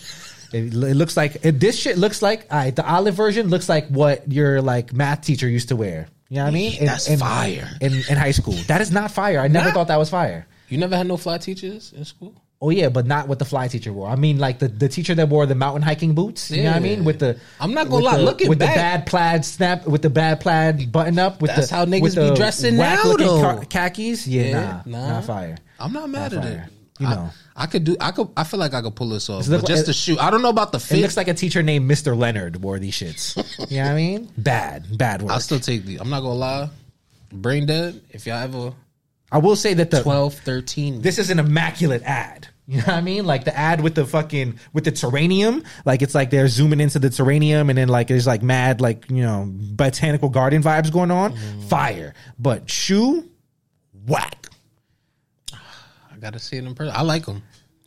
It, 0.52 0.74
it 0.74 0.96
looks 0.96 1.16
like 1.16 1.36
it, 1.44 1.60
this 1.60 1.78
shit 1.78 1.96
looks 1.96 2.22
like 2.22 2.44
all 2.50 2.58
right, 2.58 2.74
the 2.74 2.84
olive 2.84 3.14
version 3.14 3.50
looks 3.50 3.68
like 3.68 3.86
what 3.86 4.32
your 4.32 4.60
like 4.60 4.92
math 4.92 5.20
teacher 5.20 5.48
used 5.48 5.68
to 5.68 5.76
wear. 5.76 6.08
You 6.28 6.38
know 6.38 6.42
what 6.42 6.48
I 6.48 6.50
mean? 6.50 6.72
Yeah, 6.72 6.86
that's 6.86 7.14
fire. 7.20 7.70
In, 7.80 7.92
in 7.92 8.16
high 8.18 8.32
school, 8.32 8.54
that 8.66 8.80
is 8.80 8.90
not 8.90 9.12
fire. 9.12 9.38
I 9.38 9.46
never 9.46 9.68
Nah. 9.68 9.74
thought 9.74 9.86
that 9.88 9.96
was 9.98 10.10
fire. 10.10 10.48
You 10.68 10.78
never 10.78 10.96
had 10.96 11.06
no 11.06 11.16
fly 11.16 11.38
teachers 11.38 11.92
in 11.96 12.04
school? 12.04 12.34
Oh 12.62 12.68
yeah, 12.68 12.90
but 12.90 13.06
not 13.06 13.26
what 13.26 13.38
the 13.38 13.46
fly 13.46 13.68
teacher 13.68 13.90
wore. 13.90 14.06
I 14.08 14.16
mean, 14.16 14.38
like 14.38 14.58
the, 14.58 14.68
the 14.68 14.86
teacher 14.88 15.14
that 15.14 15.28
wore 15.30 15.46
the 15.46 15.54
mountain 15.54 15.80
hiking 15.80 16.14
boots. 16.14 16.50
You 16.50 16.64
know 16.64 16.70
what 16.70 16.76
I 16.76 16.80
mean? 16.80 17.04
With 17.04 17.18
the 17.18 17.38
I'm 17.58 17.72
not 17.72 17.88
gonna 17.88 18.04
lie, 18.04 18.18
the- 18.18 18.22
looking 18.24 18.48
with 18.50 18.58
back- 18.58 18.74
the 18.74 18.78
bad 18.78 19.06
plaid 19.06 19.44
snap, 19.46 19.86
with 19.86 20.02
the 20.02 20.10
bad 20.10 20.40
plaid 20.40 20.92
button 20.92 21.18
up. 21.18 21.40
With 21.40 21.50
That's 21.54 21.70
the, 21.70 21.76
how 21.76 21.86
niggas 21.86 22.02
with 22.02 22.16
be 22.16 22.34
dressing 22.36 22.76
now, 22.76 23.02
though. 23.16 23.40
ca- 23.40 23.64
khakis. 23.64 24.26
Yeah, 24.26 24.42
Yeah, 24.42 24.82
nah, 24.84 24.98
nah. 25.00 25.08
not 25.08 25.24
fire. 25.24 25.56
I'm 25.78 25.92
not 25.94 26.10
mad 26.10 26.32
Not 26.32 26.44
at 26.44 26.52
it. 26.52 26.60
You 26.98 27.06
know. 27.08 27.30
I, 27.56 27.64
could 27.64 27.84
do. 27.84 27.96
I 27.98 28.10
could. 28.10 28.28
I 28.36 28.44
feel 28.44 28.60
like 28.60 28.74
I 28.74 28.82
could 28.82 28.94
pull 28.94 29.08
this 29.08 29.30
off. 29.30 29.48
look 29.48 29.62
But 29.62 29.68
like- 29.70 29.76
just 29.76 29.86
the 29.86 29.94
shoe. 29.94 30.18
I 30.18 30.30
don't 30.30 30.42
know 30.42 30.50
about 30.50 30.70
the 30.72 30.86
It 30.94 31.00
looks 31.00 31.16
like 31.16 31.28
a 31.28 31.34
teacher 31.34 31.62
named 31.62 31.90
Mr. 31.90 32.14
Leonard 32.14 32.62
wore 32.62 32.78
these 32.78 32.92
shits. 32.94 33.36
you 33.70 33.78
know 33.78 33.84
what 33.84 33.92
I 33.92 33.94
mean? 33.94 34.28
Bad, 34.36 34.98
bad 34.98 35.22
work. 35.22 35.32
I'll 35.32 35.40
still 35.40 35.60
take 35.60 35.86
the. 35.86 35.96
I'm 35.98 36.10
not 36.10 36.20
gonna 36.20 36.34
lie. 36.34 36.68
Braindead. 37.32 38.00
If 38.10 38.26
y'all 38.26 38.36
ever 38.42 38.72
I 39.32 39.38
will 39.38 39.56
say 39.56 39.74
that 39.74 39.90
the 39.90 40.02
12, 40.02 40.34
13. 40.34 41.02
this 41.02 41.18
is 41.18 41.30
an 41.30 41.38
immaculate 41.38 42.02
ad. 42.04 42.48
You 42.66 42.76
know 42.78 42.82
what 42.84 42.94
I 42.94 43.00
mean? 43.00 43.26
Like 43.26 43.44
the 43.44 43.56
ad 43.56 43.80
with 43.80 43.96
the 43.96 44.06
fucking 44.06 44.60
with 44.72 44.84
the 44.84 44.92
terrarium, 44.92 45.64
like 45.84 46.02
it's 46.02 46.14
like 46.14 46.30
they're 46.30 46.46
zooming 46.46 46.78
into 46.80 47.00
the 47.00 47.08
terrarium, 47.08 47.68
and 47.68 47.76
then 47.76 47.88
like 47.88 48.06
there's 48.06 48.28
like 48.28 48.42
mad 48.44 48.80
like 48.80 49.10
you 49.10 49.22
know 49.22 49.48
botanical 49.50 50.28
garden 50.28 50.62
vibes 50.62 50.92
going 50.92 51.10
on. 51.10 51.32
Mm-hmm. 51.34 51.60
Fire, 51.62 52.14
but 52.38 52.70
shoe 52.70 53.28
whack. 54.06 54.46
I 55.52 56.16
gotta 56.20 56.38
see 56.38 56.56
it 56.58 56.64
in 56.64 56.74
person. 56.76 56.94
I 56.96 57.02
like 57.02 57.26
them. 57.26 57.42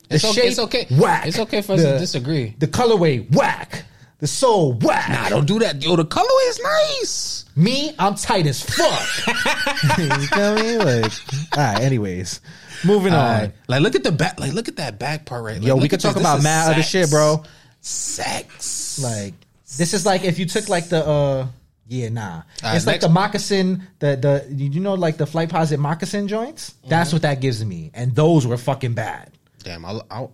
The 0.08 0.16
It's 0.16 0.24
okay. 0.26 0.34
shape, 0.34 0.44
It's 0.50 0.58
okay. 0.58 0.86
Whack. 0.90 1.26
It's 1.28 1.38
okay 1.38 1.62
for 1.62 1.72
us 1.74 1.82
The- 1.82 1.92
to 1.92 1.98
disagree. 1.98 2.54
The 2.58 2.66
colorway 2.68 3.34
whack. 3.34 3.84
The 4.18 4.26
soul 4.26 4.72
whack. 4.74 5.08
Nah, 5.10 5.28
don't 5.28 5.46
do 5.46 5.58
that. 5.58 5.82
Yo, 5.82 5.96
the 5.96 6.04
color 6.04 6.26
is 6.44 6.60
nice. 6.62 7.44
Me, 7.56 7.94
I'm 7.98 8.14
tight 8.14 8.46
as 8.46 8.62
fuck. 8.62 9.26
you 9.98 10.06
know 10.08 10.18
what 10.18 10.36
I? 10.36 10.76
Like, 10.76 11.12
all 11.56 11.58
right. 11.58 11.80
Anyways, 11.80 12.40
moving 12.84 13.12
on. 13.12 13.18
Alright. 13.20 13.52
Like, 13.68 13.82
look 13.82 13.94
at 13.94 14.02
the 14.04 14.12
back. 14.12 14.40
Like, 14.40 14.52
look 14.52 14.68
at 14.68 14.76
that 14.76 14.98
back 14.98 15.24
part 15.26 15.44
right. 15.44 15.58
Like, 15.58 15.66
Yo, 15.66 15.76
we 15.76 15.88
could 15.88 16.00
talk 16.00 16.14
this. 16.14 16.22
about 16.22 16.36
This 16.36 16.40
is 16.40 16.44
mad 16.44 16.72
other 16.72 16.82
shit, 16.82 17.10
bro. 17.10 17.44
Sex. 17.80 18.98
Like 19.02 19.34
this 19.76 19.92
is 19.94 20.06
like 20.06 20.24
if 20.24 20.38
you 20.38 20.46
took 20.46 20.68
like 20.68 20.88
the 20.88 21.04
uh 21.04 21.46
yeah 21.88 22.08
nah 22.08 22.42
Alright, 22.62 22.76
it's 22.76 22.86
like 22.86 23.00
the 23.00 23.08
moccasin 23.08 23.82
the 23.98 24.16
the 24.16 24.54
you 24.54 24.78
know 24.80 24.94
like 24.94 25.16
the 25.16 25.24
Flightposite 25.24 25.78
moccasin 25.78 26.28
joints 26.28 26.74
that's 26.86 27.08
Mm-hmm. 27.08 27.16
what 27.16 27.22
that 27.22 27.40
gives 27.40 27.64
me 27.64 27.90
and 27.92 28.14
those 28.14 28.46
were 28.46 28.56
fucking 28.56 28.94
bad 28.94 29.32
Damn, 29.64 29.84
I, 29.84 29.98
I, 30.10 30.28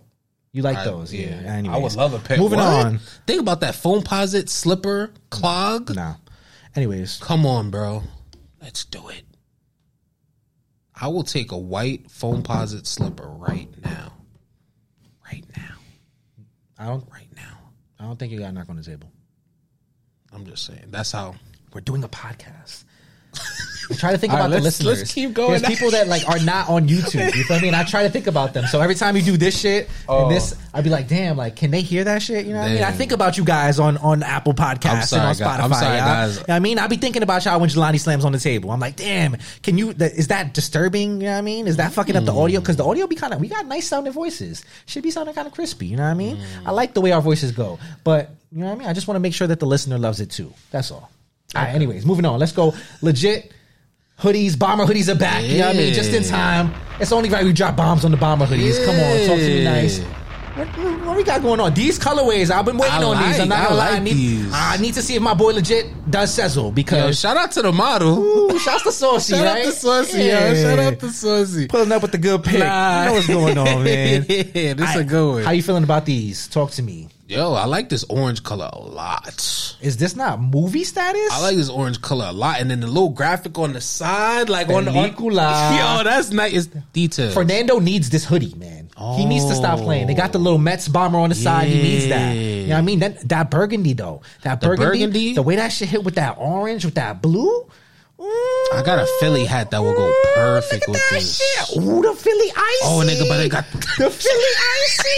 you 0.53 0.61
like 0.61 0.77
I- 0.77 0.85
those 0.85 1.13
yeah, 1.13 1.27
Anyways. 1.29 1.75
I 1.75 1.77
would 1.81 1.95
love 1.95 2.13
a 2.13 2.19
pair. 2.19 2.37
moving 2.37 2.59
What? 2.59 2.85
on 2.85 2.99
Think 3.27 3.39
about 3.41 3.61
that 3.61 3.73
Foamposite 3.75 4.49
slipper 4.49 5.11
clog. 5.29 5.93
nah 5.95 6.15
anyways 6.75 7.17
Come 7.21 7.45
on, 7.45 7.69
bro. 7.69 8.03
Let's 8.61 8.85
do 8.85 9.07
it. 9.09 9.23
I 10.93 11.07
will 11.07 11.23
take 11.23 11.51
a 11.51 11.57
white 11.57 12.07
Foamposite 12.09 12.85
slipper 12.85 13.27
right 13.27 13.67
now. 13.83 14.13
Right 15.25 15.43
now. 15.57 15.75
I 16.77 16.85
don't 16.87 17.07
Right 17.11 17.27
now. 17.35 17.57
I 17.99 18.03
don't 18.03 18.17
think 18.19 18.31
you 18.31 18.39
got 18.39 18.49
a 18.49 18.51
knock 18.51 18.69
on 18.69 18.75
the 18.75 18.83
table 18.83 19.11
I'm 20.33 20.45
just 20.45 20.65
saying. 20.65 20.85
That's 20.89 21.11
how. 21.11 21.35
we're 21.73 21.81
doing 21.81 22.03
a 22.03 22.09
podcast 22.09 22.83
I 23.89 23.93
try 23.97 24.11
to 24.11 24.17
think 24.17 24.31
All 24.33 24.39
right, 24.39 24.45
about 24.45 24.55
the 24.57 24.61
listeners. 24.61 24.99
let's 24.99 25.13
keep 25.13 25.33
going. 25.33 25.51
There's 25.51 25.63
people 25.63 25.91
that 25.91 26.07
like 26.07 26.27
are 26.27 26.39
not 26.39 26.69
on 26.69 26.87
YouTube. 26.87 27.35
You 27.35 27.43
feel 27.43 27.59
me? 27.59 27.67
And 27.67 27.75
I 27.75 27.83
try 27.83 28.03
to 28.03 28.09
think 28.09 28.27
about 28.27 28.53
them. 28.53 28.65
So 28.67 28.79
every 28.79 28.95
time 28.95 29.15
you 29.17 29.21
do 29.21 29.35
this 29.37 29.59
shit 29.59 29.89
Oh. 30.07 30.23
and 30.23 30.31
this, 30.35 30.55
I'd 30.73 30.83
be 30.85 30.89
like, 30.89 31.07
damn, 31.09 31.35
like, 31.35 31.55
can 31.57 31.71
they 31.71 31.81
hear 31.81 32.03
that 32.05 32.21
shit? 32.21 32.45
You 32.45 32.53
know 32.53 32.59
what 32.61 32.71
I 32.71 32.73
mean? 32.73 32.83
I 32.83 32.91
think 32.91 33.11
about 33.11 33.37
you 33.37 33.43
guys 33.43 33.79
on 33.79 33.97
on 33.97 34.23
Apple 34.23 34.53
Podcasts 34.53 35.07
sorry, 35.07 35.21
and 35.29 35.41
on. 35.41 35.47
Spotify. 35.59 35.63
I'm 35.63 35.73
sorry, 35.73 35.97
guys. 35.97 36.37
You 36.37 36.43
know 36.47 36.55
I 36.55 36.59
mean, 36.59 36.79
I 36.79 36.87
be 36.87 36.95
thinking 36.97 37.21
about 37.23 37.43
y'all 37.43 37.59
when 37.59 37.69
Jelani 37.69 37.99
slams 37.99 38.23
on 38.23 38.31
the 38.31 38.39
table. 38.39 38.71
I'm 38.71 38.79
like, 38.79 38.95
damn, 38.95 39.35
can 39.61 39.77
you? 39.77 39.91
Is 39.91 40.27
that 40.29 40.53
disturbing? 40.53 41.19
You 41.19 41.27
know 41.27 41.31
what 41.33 41.37
I 41.39 41.41
mean? 41.41 41.67
Is 41.67 41.77
that 41.77 41.91
fucking 41.91 42.15
up 42.15 42.23
the 42.23 42.33
audio? 42.33 42.59
Mm. 42.59 42.63
Because 42.63 42.77
the 42.77 42.85
audio 42.85 43.07
be 43.07 43.15
kind 43.15 43.33
of 43.33 43.41
we 43.41 43.49
got 43.49 43.65
nice 43.65 43.87
sounding 43.87 44.13
voices. 44.13 44.63
Should 44.85 45.03
be 45.03 45.11
sounding 45.11 45.35
kind 45.35 45.47
of 45.47 45.53
crispy. 45.53 45.87
You 45.87 45.97
know 45.97 46.03
what 46.03 46.09
I 46.09 46.13
mean? 46.15 46.37
Mm. 46.37 46.43
I 46.65 46.71
like 46.71 46.93
the 46.93 47.01
way 47.01 47.11
our 47.11 47.21
voices 47.21 47.51
go, 47.51 47.77
but 48.05 48.29
you 48.53 48.59
know 48.59 48.67
what 48.67 48.75
I 48.75 48.77
mean. 48.77 48.87
I 48.87 48.93
just 48.93 49.07
want 49.07 49.17
to 49.17 49.19
make 49.21 49.33
sure 49.33 49.47
that 49.47 49.59
the 49.59 49.65
listener 49.65 49.97
loves 49.97 50.21
it 50.21 50.29
too. 50.31 50.53
That's 50.71 50.91
all. 50.91 51.11
All 51.55 51.61
right. 51.63 51.73
Anyways, 51.75 52.05
moving 52.05 52.25
on. 52.25 52.39
Let's 52.39 52.51
go. 52.51 52.73
Legit 53.01 53.51
hoodies, 54.19 54.57
bomber 54.57 54.85
hoodies 54.85 55.09
are 55.11 55.17
back. 55.17 55.43
You 55.43 55.59
know 55.59 55.67
what 55.67 55.75
I 55.75 55.79
mean? 55.79 55.93
Just 55.93 56.11
in 56.13 56.23
time. 56.23 56.73
It's 56.99 57.11
only 57.11 57.29
right 57.29 57.43
we 57.43 57.53
drop 57.53 57.75
bombs 57.75 58.05
on 58.05 58.11
the 58.11 58.17
bomber 58.17 58.45
hoodies. 58.45 58.83
Come 58.85 58.95
on, 58.95 59.27
talk 59.27 59.37
to 59.39 59.47
me 59.47 59.63
nice. 59.63 59.99
What, 60.53 60.67
what 61.05 61.15
we 61.15 61.23
got 61.23 61.41
going 61.41 61.61
on? 61.61 61.73
These 61.73 61.97
colorways, 61.97 62.51
I've 62.51 62.65
been 62.65 62.77
waiting 62.77 62.93
I 62.97 63.03
on 63.03 63.23
these. 63.23 63.39
I'm 63.39 63.47
like- 63.47 63.49
not 63.49 63.59
I 63.59 63.63
gonna 63.63 63.75
lie. 63.75 63.89
I 63.91 63.99
need, 63.99 64.13
these. 64.13 64.51
I 64.53 64.77
need 64.77 64.93
to 64.95 65.01
see 65.01 65.15
if 65.15 65.21
my 65.21 65.33
boy 65.33 65.53
legit 65.53 66.11
does 66.11 66.33
sizzle 66.33 66.65
Yo, 66.65 66.71
because 66.71 67.17
shout 67.19 67.37
out 67.37 67.51
to 67.53 67.61
the 67.61 67.71
model. 67.71 68.19
Ooh, 68.19 68.59
shouts 68.59 68.83
to 68.83 68.91
Saucy, 68.91 69.33
shout 69.33 69.45
right? 69.45 69.59
out 69.65 69.65
to 69.65 69.71
Saucy, 69.71 70.17
Yeah. 70.23 70.49
yo. 70.51 70.61
Shout 70.61 70.79
out 70.79 70.99
to 70.99 71.09
Saucy. 71.09 71.67
pulling 71.67 71.91
up 71.93 72.01
with 72.01 72.11
the 72.11 72.17
good 72.17 72.43
pick. 72.43 72.59
Nah. 72.59 72.99
You 73.03 73.05
know 73.07 73.13
what's 73.13 73.27
going 73.27 73.57
on, 73.57 73.83
man. 73.85 74.25
yeah, 74.29 74.73
this 74.73 74.81
I- 74.89 74.99
a 74.99 75.03
good 75.05 75.31
one. 75.35 75.43
How 75.43 75.51
you 75.51 75.63
feeling 75.63 75.85
about 75.85 76.05
these? 76.05 76.49
Talk 76.49 76.71
to 76.71 76.83
me. 76.83 77.07
Yo, 77.31 77.53
I 77.53 77.63
like 77.63 77.87
this 77.87 78.03
orange 78.09 78.43
color 78.43 78.69
a 78.73 78.77
lot. 78.77 79.77
Is 79.79 79.95
this 79.95 80.17
not 80.17 80.41
movie 80.41 80.83
status? 80.83 81.29
I 81.31 81.41
like 81.41 81.55
this 81.55 81.69
orange 81.69 82.01
color 82.01 82.25
a 82.27 82.33
lot, 82.33 82.59
and 82.59 82.69
then 82.69 82.81
the 82.81 82.87
little 82.87 83.07
graphic 83.07 83.57
on 83.57 83.71
the 83.71 83.79
side, 83.79 84.49
like 84.49 84.67
on 84.67 84.83
the 84.83 84.91
on, 84.91 85.11
Película. 85.11 85.77
yo, 85.97 86.03
that's 86.03 86.31
nice. 86.31 86.51
It's 86.51 86.67
detailed. 86.91 87.33
Fernando 87.33 87.79
needs 87.79 88.09
this 88.09 88.25
hoodie, 88.25 88.53
man. 88.55 88.89
He 89.15 89.25
needs 89.25 89.45
to 89.45 89.55
stop 89.55 89.79
playing. 89.79 90.07
They 90.07 90.13
got 90.13 90.33
the 90.33 90.39
little 90.39 90.59
Mets 90.59 90.89
bomber 90.89 91.19
on 91.19 91.29
the 91.29 91.35
side. 91.35 91.69
He 91.69 91.81
needs 91.81 92.09
that. 92.09 92.33
You 92.33 92.67
know 92.67 92.73
what 92.73 92.79
I 92.79 92.81
mean? 92.81 92.99
That 92.99 93.29
that 93.29 93.49
burgundy 93.49 93.93
though. 93.93 94.23
That 94.41 94.59
The 94.59 94.67
burgundy, 94.67 94.99
burgundy? 94.99 95.33
The 95.33 95.41
way 95.41 95.55
that 95.55 95.69
shit 95.69 95.87
hit 95.87 96.03
with 96.03 96.15
that 96.15 96.35
orange, 96.37 96.83
with 96.83 96.95
that 96.95 97.21
blue. 97.21 97.65
I 98.23 98.81
got 98.85 98.99
a 98.99 99.07
Philly 99.19 99.45
hat 99.45 99.71
that 99.71 99.81
will 99.81 99.93
go 99.95 100.13
perfect 100.35 100.87
Look 100.87 100.95
with 100.95 101.09
that 101.09 101.15
this. 101.15 101.37
shit. 101.37 101.77
Ooh, 101.77 102.01
the 102.01 102.13
Philly 102.13 102.51
icy. 102.51 102.83
Oh, 102.83 103.03
nigga, 103.05 103.27
but 103.27 103.37
they 103.37 103.49
got 103.49 103.65
the 103.71 104.09
Philly 104.09 104.53
icy. 104.83 105.09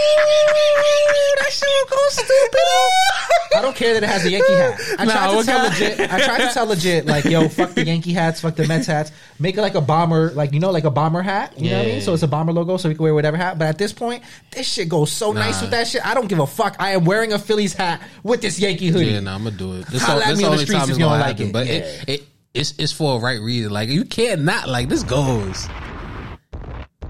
Ooh, 0.00 1.36
that 1.38 1.50
shit 1.52 1.68
will 1.68 1.90
go 1.90 2.08
stupid. 2.08 2.60
I 3.56 3.62
don't 3.62 3.76
care 3.76 3.94
that 3.94 4.02
it 4.04 4.08
has 4.08 4.24
a 4.24 4.30
Yankee 4.30 4.52
hat. 4.54 4.80
I 4.98 5.04
tried 5.04 5.38
to 5.38 5.44
tell 5.44 5.62
legit. 5.68 6.00
I 6.00 6.20
tried 6.24 6.38
to 6.48 6.54
tell 6.54 6.66
legit, 6.66 7.06
like 7.06 7.24
yo, 7.24 7.48
fuck 7.48 7.70
the 7.72 7.84
Yankee 7.84 8.12
hats, 8.12 8.40
fuck 8.40 8.54
the 8.54 8.66
Mets 8.66 8.86
hats. 8.86 9.10
Make 9.38 9.56
it 9.58 9.60
like 9.60 9.74
a 9.74 9.80
bomber, 9.80 10.30
like 10.32 10.52
you 10.52 10.60
know, 10.60 10.70
like 10.70 10.84
a 10.84 10.90
bomber 10.90 11.20
hat. 11.20 11.58
You 11.58 11.70
know 11.70 11.78
what 11.78 11.86
I 11.86 11.90
mean? 11.90 12.00
So 12.00 12.14
it's 12.14 12.22
a 12.22 12.28
bomber 12.28 12.52
logo, 12.52 12.76
so 12.76 12.88
we 12.88 12.94
can 12.94 13.02
wear 13.02 13.12
whatever 13.14 13.36
hat. 13.36 13.58
But 13.58 13.66
at 13.68 13.76
this 13.78 13.92
point, 13.92 14.22
this 14.52 14.66
shit 14.68 14.88
goes 14.88 15.10
so 15.10 15.32
nice 15.32 15.60
with 15.60 15.72
that 15.72 15.88
shit. 15.88 16.06
I 16.06 16.14
don't 16.14 16.28
give 16.28 16.38
a 16.38 16.46
fuck. 16.46 16.76
I 16.78 16.90
am 16.92 17.04
wearing 17.04 17.32
a 17.32 17.38
Phillies 17.38 17.74
hat 17.74 18.00
with 18.22 18.40
this 18.40 18.58
Yankee 18.60 18.88
hoodie. 18.88 19.06
Yeah, 19.12 19.20
no, 19.20 19.34
I'm 19.34 19.44
gonna 19.44 19.56
do 19.56 19.74
it. 19.76 19.86
This, 19.88 20.08
all, 20.08 20.18
this 20.18 20.38
the 20.38 20.44
only 20.46 20.58
streets 20.58 20.72
time 20.72 20.88
it's 20.90 20.98
don't 20.98 21.08
gonna 21.08 21.20
like 21.20 21.38
happen, 21.38 21.49
but 21.52 21.66
Yeah. 21.66 21.72
it, 21.74 22.04
it 22.08 22.22
it's 22.54 22.74
it's 22.78 22.92
for 22.92 23.16
a 23.16 23.20
right 23.20 23.40
reason. 23.40 23.70
Like 23.72 23.88
you 23.88 24.04
can't 24.04 24.42
not 24.42 24.68
like 24.68 24.88
this 24.88 25.02
goes. 25.02 25.68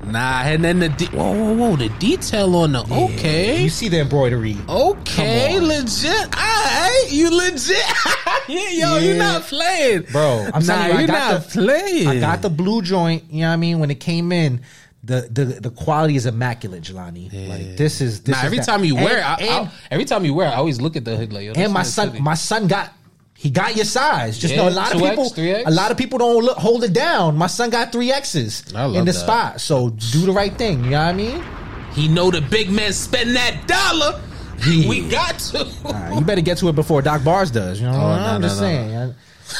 Nah, 0.06 0.42
and 0.44 0.64
then 0.64 0.78
the 0.80 0.88
de- 0.88 1.06
whoa 1.08 1.32
whoa 1.32 1.52
whoa 1.54 1.76
the 1.76 1.88
detail 1.98 2.56
on 2.56 2.72
the 2.72 2.80
okay 2.90 3.62
You 3.62 3.68
see 3.68 3.88
the 3.88 4.00
embroidery. 4.00 4.56
okay 4.68 5.60
legit. 5.60 6.10
Alright, 6.34 7.12
you 7.12 7.30
legit. 7.30 7.76
yeah, 8.48 8.70
yo, 8.70 8.96
Yeah. 8.96 8.98
you're 8.98 9.16
not 9.18 9.42
playing, 9.42 10.02
Bro, 10.10 10.48
I'm 10.54 10.64
nah, 10.64 10.86
you, 10.86 10.92
I 10.92 10.98
you're 11.00 11.06
got 11.06 11.32
not 11.32 11.42
the- 11.44 11.60
playing. 11.62 12.08
I 12.08 12.18
got 12.20 12.40
the 12.42 12.48
blue 12.50 12.80
joint. 12.82 13.24
You 13.30 13.42
know 13.42 13.48
what 13.48 13.52
I 13.52 13.56
mean? 13.56 13.78
When 13.78 13.90
it 13.90 14.00
came 14.00 14.32
in, 14.32 14.62
the 15.04 15.28
the 15.30 15.44
the 15.44 15.70
quality 15.70 16.16
is 16.16 16.24
immaculate, 16.26 16.82
Jelani. 16.82 17.48
Like 17.48 17.76
this 17.76 18.00
is 18.00 18.22
this 18.22 18.32
Nah, 18.34 18.38
is 18.40 18.44
every 18.46 18.58
that. 18.58 18.66
time 18.66 18.84
you 18.84 18.94
wear, 18.96 19.18
it, 19.18 19.24
I, 19.24 19.34
and, 19.36 19.68
I, 19.68 19.72
every 19.90 20.06
time 20.06 20.24
you 20.24 20.32
wear, 20.34 20.48
I 20.48 20.54
always 20.54 20.80
look 20.80 20.96
at 20.96 21.04
the 21.04 21.16
hood 21.16 21.32
like. 21.32 21.44
Yo, 21.44 21.52
and 21.56 21.72
my 21.72 21.82
son, 21.82 22.22
my 22.22 22.34
son 22.34 22.68
got. 22.68 22.92
He 23.40 23.48
got 23.48 23.74
your 23.74 23.86
size. 23.86 24.38
Just 24.38 24.52
Yeah, 24.52 24.60
know 24.64 24.68
a 24.68 24.70
lot 24.70 24.94
of 24.94 25.00
2X, 25.00 25.08
people. 25.10 25.30
3X? 25.30 25.62
A 25.66 25.70
lot 25.70 25.90
of 25.90 25.96
people 25.96 26.18
don't 26.18 26.44
look, 26.44 26.58
hold 26.58 26.84
it 26.84 26.92
down. 26.92 27.38
My 27.38 27.46
son 27.46 27.70
got 27.70 27.90
three 27.90 28.12
X's 28.12 28.62
in 28.70 28.74
the 28.74 29.02
that. 29.04 29.12
spot. 29.14 29.60
So 29.62 29.88
do 29.88 30.26
the 30.26 30.32
right 30.32 30.54
thing. 30.58 30.84
You 30.84 30.90
know 30.90 30.98
what 30.98 31.06
I 31.06 31.12
mean? 31.14 31.42
he 31.94 32.06
know 32.06 32.30
the 32.30 32.40
big 32.42 32.70
man 32.70 32.92
spend 32.92 33.34
that 33.36 33.66
dollar. 33.66 34.20
Yeah. 34.68 34.88
We 34.90 35.08
got 35.08 35.38
to. 35.38 35.66
Right, 35.84 36.14
you 36.14 36.20
better 36.20 36.42
get 36.42 36.58
to 36.58 36.68
it 36.68 36.74
before 36.74 37.00
Doc 37.00 37.24
Bars 37.24 37.50
does. 37.50 37.80
You 37.80 37.86
know, 37.88 37.94
Oh, 37.94 38.06
I'm 38.08 38.40
no, 38.42 38.46
just 38.46 38.60
no. 38.60 38.66
saying. 38.66 38.92
Y'all- 38.92 39.14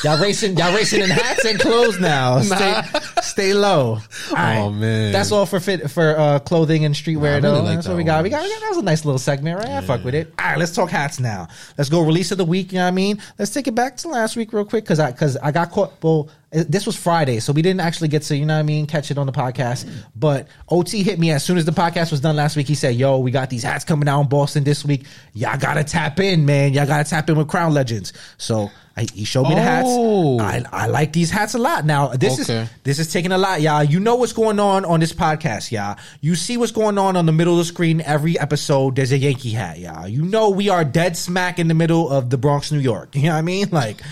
Y'all 0.05 0.21
racing, 0.21 0.57
y'all 0.57 0.75
racing 0.75 1.03
in 1.03 1.11
hats 1.11 1.45
and 1.45 1.59
clothes 1.59 2.01
now. 2.01 2.41
Stay, 2.41 2.83
stay 3.23 3.55
low. 3.55 3.99
All 4.31 4.35
right. 4.35 4.59
Oh, 4.59 4.71
man. 4.71 5.13
that's 5.13 5.33
all 5.33 5.47
for 5.47 5.61
fit 5.61 5.91
for 5.91 6.19
uh, 6.19 6.39
clothing 6.41 6.85
and 6.85 6.95
streetwear. 6.95 7.35
I 7.35 7.37
really 7.37 7.41
though. 7.41 7.63
like 7.63 7.75
that's 7.77 7.87
that 7.87 7.93
what 7.93 7.97
we 7.99 8.05
got. 8.05 8.23
We 8.23 8.31
got. 8.31 8.43
We 8.43 8.49
got. 8.51 8.61
That 8.61 8.69
was 8.69 8.79
a 8.79 8.83
nice 8.83 9.05
little 9.05 9.19
segment, 9.19 9.59
right? 9.59 9.71
I 9.71 9.81
fuck 9.81 10.05
with 10.05 10.15
it. 10.15 10.33
All 10.39 10.47
right, 10.47 10.59
let's 10.59 10.75
talk 10.75 10.91
hats 10.91 11.21
now. 11.21 11.49
Let's 11.77 11.91
go 11.91 12.01
release 12.01 12.31
of 12.33 12.39
the 12.39 12.45
week. 12.45 12.73
You 12.73 12.79
know 12.79 12.85
what 12.85 12.89
I 12.89 12.93
mean? 12.93 13.21
Let's 13.39 13.53
take 13.53 13.67
it 13.67 13.75
back 13.75 13.97
to 13.99 14.09
last 14.09 14.37
week 14.37 14.53
real 14.53 14.65
quick 14.65 14.85
because 14.85 15.01
I 15.01 15.13
because 15.13 15.37
I 15.37 15.51
got 15.51 15.71
caught. 15.71 15.93
Well, 16.03 16.29
this 16.53 16.85
was 16.87 16.97
Friday, 16.97 17.39
so 17.41 17.53
we 17.53 17.63
didn't 17.63 17.81
actually 17.81 18.09
get 18.09 18.23
to, 18.23 18.37
you 18.37 18.45
know 18.45 18.55
what 18.55 18.61
I 18.61 18.65
mean, 18.65 18.87
catch 18.87 19.11
it 19.11 19.19
on 19.19 19.27
the 19.27 19.33
podcast. 19.33 19.89
But 20.17 20.49
OT 20.69 21.03
hit 21.03 21.19
me 21.19 21.31
as 21.31 21.45
soon 21.45 21.59
as 21.59 21.65
the 21.65 21.73
podcast 21.73 22.11
was 22.11 22.21
done 22.21 22.37
last 22.37 22.57
week. 22.57 22.67
He 22.67 22.75
said, 22.75 22.97
Yo, 22.97 23.19
we 23.19 23.31
got 23.31 23.51
these 23.51 23.63
hats 23.63 23.85
coming 23.85 24.09
out 24.09 24.21
in 24.23 24.29
Boston 24.29 24.65
this 24.65 24.85
week. 24.85 25.05
Y'all 25.33 25.59
gotta 25.59 25.85
tap 25.85 26.19
in, 26.21 26.47
man. 26.47 26.73
Y'all 26.75 26.87
gotta 26.87 27.09
tap 27.09 27.31
in 27.31 27.37
with 27.37 27.49
Crown 27.49 27.73
Legends. 27.73 28.13
So 28.37 28.69
I, 28.97 29.07
he 29.15 29.25
showed 29.25 29.45
me 29.49 29.55
the 29.55 29.63
hats. 29.63 29.87
Oh. 29.89 30.41
I, 30.41 30.63
I 30.73 30.87
like 30.89 31.13
these 31.13 31.31
hats 31.31 31.55
a 31.55 31.59
lot. 31.59 31.85
Now 31.87 32.09
this 32.09 32.41
Okay. 32.41 32.63
is 32.63 32.71
this 32.83 32.99
is 32.99 33.13
taking 33.13 33.31
a 33.31 33.39
lot, 33.39 33.61
y'all. 33.61 33.85
You 33.85 34.01
know 34.01 34.17
what's 34.17 34.33
going 34.33 34.59
on 34.59 34.85
on 34.85 34.99
this 34.99 35.13
podcast, 35.13 35.71
y'all. 35.71 35.97
You 36.21 36.35
see 36.35 36.57
what's 36.57 36.73
going 36.73 36.99
on 36.99 37.17
on 37.17 37.27
the 37.27 37.33
middle 37.33 37.53
of 37.55 37.59
the 37.59 37.65
screen 37.65 38.01
every 38.01 38.37
episode. 38.39 38.97
There's 38.97 39.13
a 39.13 39.19
Yankee 39.19 39.51
hat, 39.51 39.79
y'all. 39.79 40.09
You 40.09 40.23
know 40.23 40.51
we 40.51 40.69
are 40.69 40.85
dead 40.85 41.17
smack 41.17 41.61
in 41.61 41.69
the 41.69 41.75
middle 41.75 42.11
of 42.11 42.29
the 42.31 42.37
Bronx, 42.39 42.73
New 42.73 42.81
York. 42.81 43.15
You 43.21 43.27
know 43.27 43.33
what 43.35 43.39
I 43.39 43.43
mean? 43.43 43.69
Like 43.71 44.03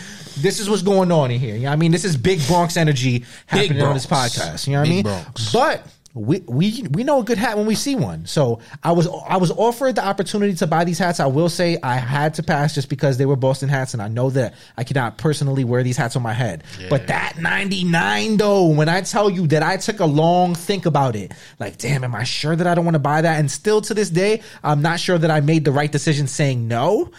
this 0.43 0.61
is 0.61 0.69
what's 0.71 0.83
going 0.83 1.13
on 1.13 1.31
in 1.31 1.41
here. 1.41 1.55
You 1.55 1.63
know 1.63 1.69
what 1.69 1.75
I 1.75 1.77
mean? 1.77 1.93
This 1.93 2.05
is 2.05 2.17
big 2.17 2.47
Bronx 2.47 2.77
energy 2.77 3.25
happening 3.47 3.83
on 3.83 3.95
this 3.95 4.07
podcast. 4.07 4.67
You 4.67 4.75
know 4.75 4.81
what 4.81 4.89
I 4.89 4.91
mean? 4.91 5.03
Bronx. 5.03 5.53
But 5.53 5.87
we 6.15 6.41
we 6.47 6.85
we 6.91 7.05
know 7.05 7.21
a 7.21 7.25
good 7.25 7.39
hat 7.39 7.57
when 7.57 7.67
we 7.67 7.75
see 7.75 7.95
one. 7.95 8.27
So 8.27 8.61
I 8.83 8.93
was 8.93 9.07
I 9.29 9.37
was 9.37 9.51
offered 9.51 9.97
the 9.97 10.05
opportunity 10.05 10.55
to 10.55 10.67
buy 10.67 10.85
these 10.85 10.99
hats. 10.99 11.21
I 11.21 11.27
will 11.27 11.49
say 11.49 11.79
I 11.83 11.97
had 11.97 12.35
to 12.35 12.43
pass 12.43 12.75
just 12.75 12.89
because 12.89 13.19
they 13.19 13.27
were 13.27 13.37
Boston 13.37 13.69
hats, 13.69 13.93
and 13.93 14.03
I 14.03 14.09
know 14.09 14.31
that 14.31 14.55
I 14.77 14.85
cannot 14.85 15.19
personally 15.19 15.65
wear 15.65 15.83
these 15.83 15.97
hats 15.97 16.17
on 16.17 16.23
my 16.23 16.33
head. 16.33 16.65
But 16.89 17.09
that 17.09 17.39
ninety 17.39 17.85
nine 17.85 18.37
though, 18.39 18.67
when 18.67 18.89
I 18.89 19.03
tell 19.03 19.29
you 19.29 19.47
that 19.49 19.63
I 19.63 19.77
took 19.77 20.01
a 20.01 20.07
long 20.07 20.55
think 20.55 20.87
about 20.87 21.15
it, 21.15 21.33
like 21.59 21.79
damn, 21.79 22.05
am 22.05 22.15
I 22.15 22.25
sure 22.25 22.57
that 22.57 22.67
I 22.67 22.75
don't 22.75 22.85
want 22.85 22.95
to 22.95 23.01
buy 23.01 23.21
that? 23.21 23.39
And 23.39 23.51
still 23.51 23.81
to 23.83 23.95
this 23.95 24.11
day, 24.11 24.43
I'm 24.65 24.83
not 24.83 25.01
sure 25.01 25.19
that 25.19 25.31
I 25.31 25.41
made 25.41 25.65
the 25.65 25.73
right 25.73 25.91
decision 25.91 26.27
saying 26.27 26.67
no. 26.67 27.11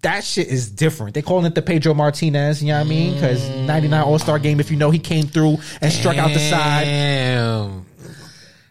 That 0.00 0.24
shit 0.24 0.48
is 0.48 0.70
different. 0.70 1.12
They 1.14 1.20
calling 1.20 1.44
it 1.44 1.54
the 1.54 1.60
Pedro 1.60 1.92
Martinez, 1.92 2.62
you 2.62 2.68
know 2.68 2.78
what 2.78 2.86
I 2.86 2.88
mean? 2.88 3.14
Because 3.14 3.46
99 3.50 4.02
All 4.02 4.18
Star 4.18 4.38
game, 4.38 4.58
if 4.58 4.70
you 4.70 4.78
know, 4.78 4.90
he 4.90 4.98
came 4.98 5.26
through 5.26 5.58
and 5.82 5.92
struck 5.92 6.16
out 6.16 6.28
the 6.32 6.38
side. 6.38 6.86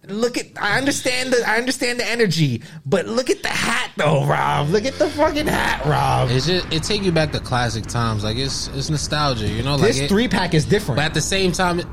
Damn. 0.08 0.18
Look 0.18 0.38
at 0.38 0.48
I 0.62 0.78
understand 0.78 1.32
the 1.34 1.48
I 1.48 1.58
understand 1.58 2.00
the 2.00 2.06
energy, 2.08 2.62
but 2.86 3.06
look 3.08 3.30
at 3.30 3.42
the 3.42 3.50
hat 3.50 3.92
though, 3.98 4.26
Rob. 4.26 4.70
Look 4.70 4.86
at 4.86 4.96
the 4.96 5.10
fucking 5.10 5.48
hat, 5.48 5.86
Rob. 5.86 6.30
It's 6.32 6.46
just 6.46 6.72
it 6.74 6.84
take 6.84 7.04
you 7.04 7.12
back 7.12 7.32
to 7.32 7.40
classic 7.40 7.86
times. 7.86 8.24
Like 8.24 8.38
it's 8.38 8.68
it's 8.70 8.90
nostalgia, 8.90 9.48
you 9.48 9.64
know. 9.64 9.76
Like 9.76 9.88
This 9.88 10.00
it- 10.02 10.10
three 10.10 10.28
pack 10.28 10.54
is 10.54 10.66
different. 10.66 10.98
but 10.98 11.06
at 11.06 11.14
the 11.14 11.22
same 11.22 11.52
time, 11.52 11.80
it- 11.80 11.88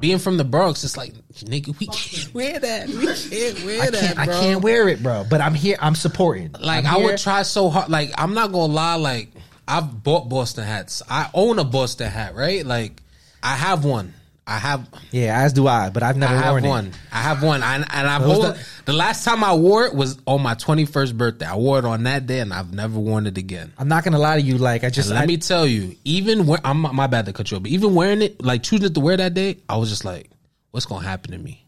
being 0.00 0.18
from 0.18 0.36
the 0.38 0.44
Bronx, 0.44 0.82
it's 0.82 0.96
like 0.96 1.12
nigga, 1.40 1.78
we 1.78 1.86
can't 1.86 2.32
wear 2.34 2.58
that. 2.58 2.88
We 2.88 2.94
can't 3.06 3.64
wear 3.66 3.82
I 3.82 3.90
that, 3.90 4.00
can't, 4.00 4.18
I 4.18 4.24
bro. 4.24 4.40
can't 4.40 4.62
wear 4.62 4.88
it, 4.88 5.02
bro. 5.02 5.26
But 5.28 5.40
I'm 5.42 5.52
here. 5.54 5.76
I'm 5.80 5.94
supporting. 5.94 6.52
Like 6.58 6.86
I'm 6.86 6.94
I 6.94 6.98
here. 6.98 7.06
would 7.08 7.18
try 7.18 7.42
so 7.42 7.68
hard. 7.68 7.90
Like 7.90 8.12
I'm 8.16 8.32
not 8.32 8.50
gonna 8.52 8.72
lie. 8.72 8.94
Like 8.94 9.28
I've 9.68 10.02
bought 10.02 10.28
Boston 10.28 10.64
hats. 10.64 11.02
I 11.10 11.28
own 11.34 11.58
a 11.58 11.64
Boston 11.64 12.08
hat, 12.08 12.34
right? 12.34 12.64
Like 12.64 13.02
I 13.42 13.56
have 13.56 13.84
one. 13.84 14.14
I 14.50 14.58
have. 14.58 14.88
Yeah, 15.12 15.42
as 15.44 15.52
do 15.52 15.68
I. 15.68 15.90
But 15.90 16.02
I've 16.02 16.16
never 16.16 16.34
I 16.34 16.38
have 16.38 16.52
worn 16.54 16.64
one. 16.64 16.86
it. 16.88 16.94
I 17.12 17.18
have 17.22 17.42
one, 17.42 17.62
and, 17.62 17.86
and 17.88 18.08
I've 18.08 18.20
What 18.22 18.28
was 18.28 18.38
hold, 18.46 18.56
that? 18.56 18.66
the 18.84 18.92
last 18.92 19.24
time 19.24 19.44
I 19.44 19.54
wore 19.54 19.86
it 19.86 19.94
was 19.94 20.18
on 20.26 20.42
my 20.42 20.56
21st 20.56 21.16
birthday. 21.16 21.46
I 21.46 21.54
wore 21.54 21.78
it 21.78 21.84
on 21.84 22.02
that 22.02 22.26
day, 22.26 22.40
and 22.40 22.52
I've 22.52 22.74
never 22.74 22.98
worn 22.98 23.28
it 23.28 23.38
again. 23.38 23.72
I'm 23.78 23.86
not 23.86 24.02
gonna 24.02 24.18
lie 24.18 24.36
to 24.36 24.42
you. 24.42 24.58
Like 24.58 24.82
I 24.82 24.90
just 24.90 25.08
Let 25.08 25.22
I, 25.22 25.26
me 25.26 25.36
tell 25.36 25.66
you, 25.68 25.94
even 26.04 26.46
when 26.46 26.58
I'm 26.64 26.80
my 26.80 27.06
bad 27.06 27.26
to 27.26 27.32
cut 27.32 27.50
you 27.50 27.58
off, 27.58 27.62
but 27.62 27.70
even 27.70 27.94
wearing 27.94 28.22
it, 28.22 28.42
like 28.44 28.64
choosing 28.64 28.92
to 28.92 29.00
wear 29.00 29.16
that 29.16 29.34
day, 29.34 29.58
I 29.68 29.76
was 29.76 29.88
just 29.88 30.04
like, 30.04 30.28
what's 30.72 30.84
gonna 30.86 31.06
happen 31.06 31.30
to 31.30 31.38
me? 31.38 31.64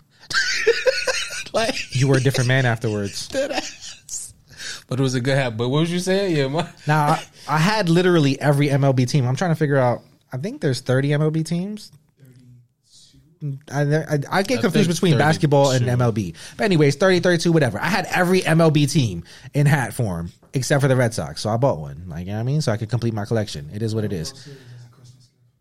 like 1.53 1.95
you 1.95 2.09
were 2.09 2.17
a 2.17 2.21
different 2.21 2.49
man 2.49 2.67
afterwards. 2.67 3.29
But 4.89 5.01
it 5.01 5.03
was 5.03 5.15
a 5.15 5.21
good 5.23 5.37
hat. 5.39 5.57
But 5.57 5.71
what 5.71 5.81
was 5.81 5.91
you 5.93 6.01
saying? 6.01 6.37
Yeah, 6.37 6.49
my, 6.49 6.69
Now 6.87 7.07
I, 7.13 7.25
I 7.49 7.57
had 7.59 7.89
literally 7.89 8.39
every 8.39 8.69
MLB 8.69 9.09
team. 9.09 9.27
I'm 9.27 9.37
trying 9.37 9.53
to 9.53 9.55
figure 9.57 9.79
out. 9.79 10.03
I 10.31 10.37
think 10.37 10.61
there's 10.61 10.81
30 10.83 11.11
MLB 11.11 11.47
teams. 11.47 11.93
I, 13.71 13.83
I, 13.83 14.19
I 14.31 14.43
get 14.43 14.59
I 14.59 14.63
confused 14.63 14.89
between 14.89 15.19
basketball 15.19 15.73
and 15.73 15.87
MLB. 15.87 16.35
But 16.57 16.65
anyways, 16.65 16.97
30, 16.97 17.21
32, 17.21 17.53
whatever. 17.53 17.81
I 17.81 17.87
had 17.87 18.07
every 18.07 18.41
MLB 18.41 18.91
team 18.91 19.25
in 19.55 19.67
hat 19.67 19.93
form 19.95 20.31
except 20.55 20.83
for 20.83 20.89
the 20.89 20.97
Red 20.97 21.15
Sox. 21.15 21.41
So 21.41 21.51
I 21.51 21.57
bought 21.57 21.79
one. 21.79 22.05
Like, 22.07 22.27
you 22.27 22.33
know 22.33 22.35
what 22.35 22.41
I 22.41 22.45
mean? 22.45 22.61
So 22.61 22.73
I 22.73 22.77
could 22.77 22.91
complete 22.91 23.15
my 23.15 23.25
collection. 23.25 23.71
It 23.73 23.83
is 23.83 23.95
what 23.95 24.05
it 24.05 24.13
is. 24.13 24.49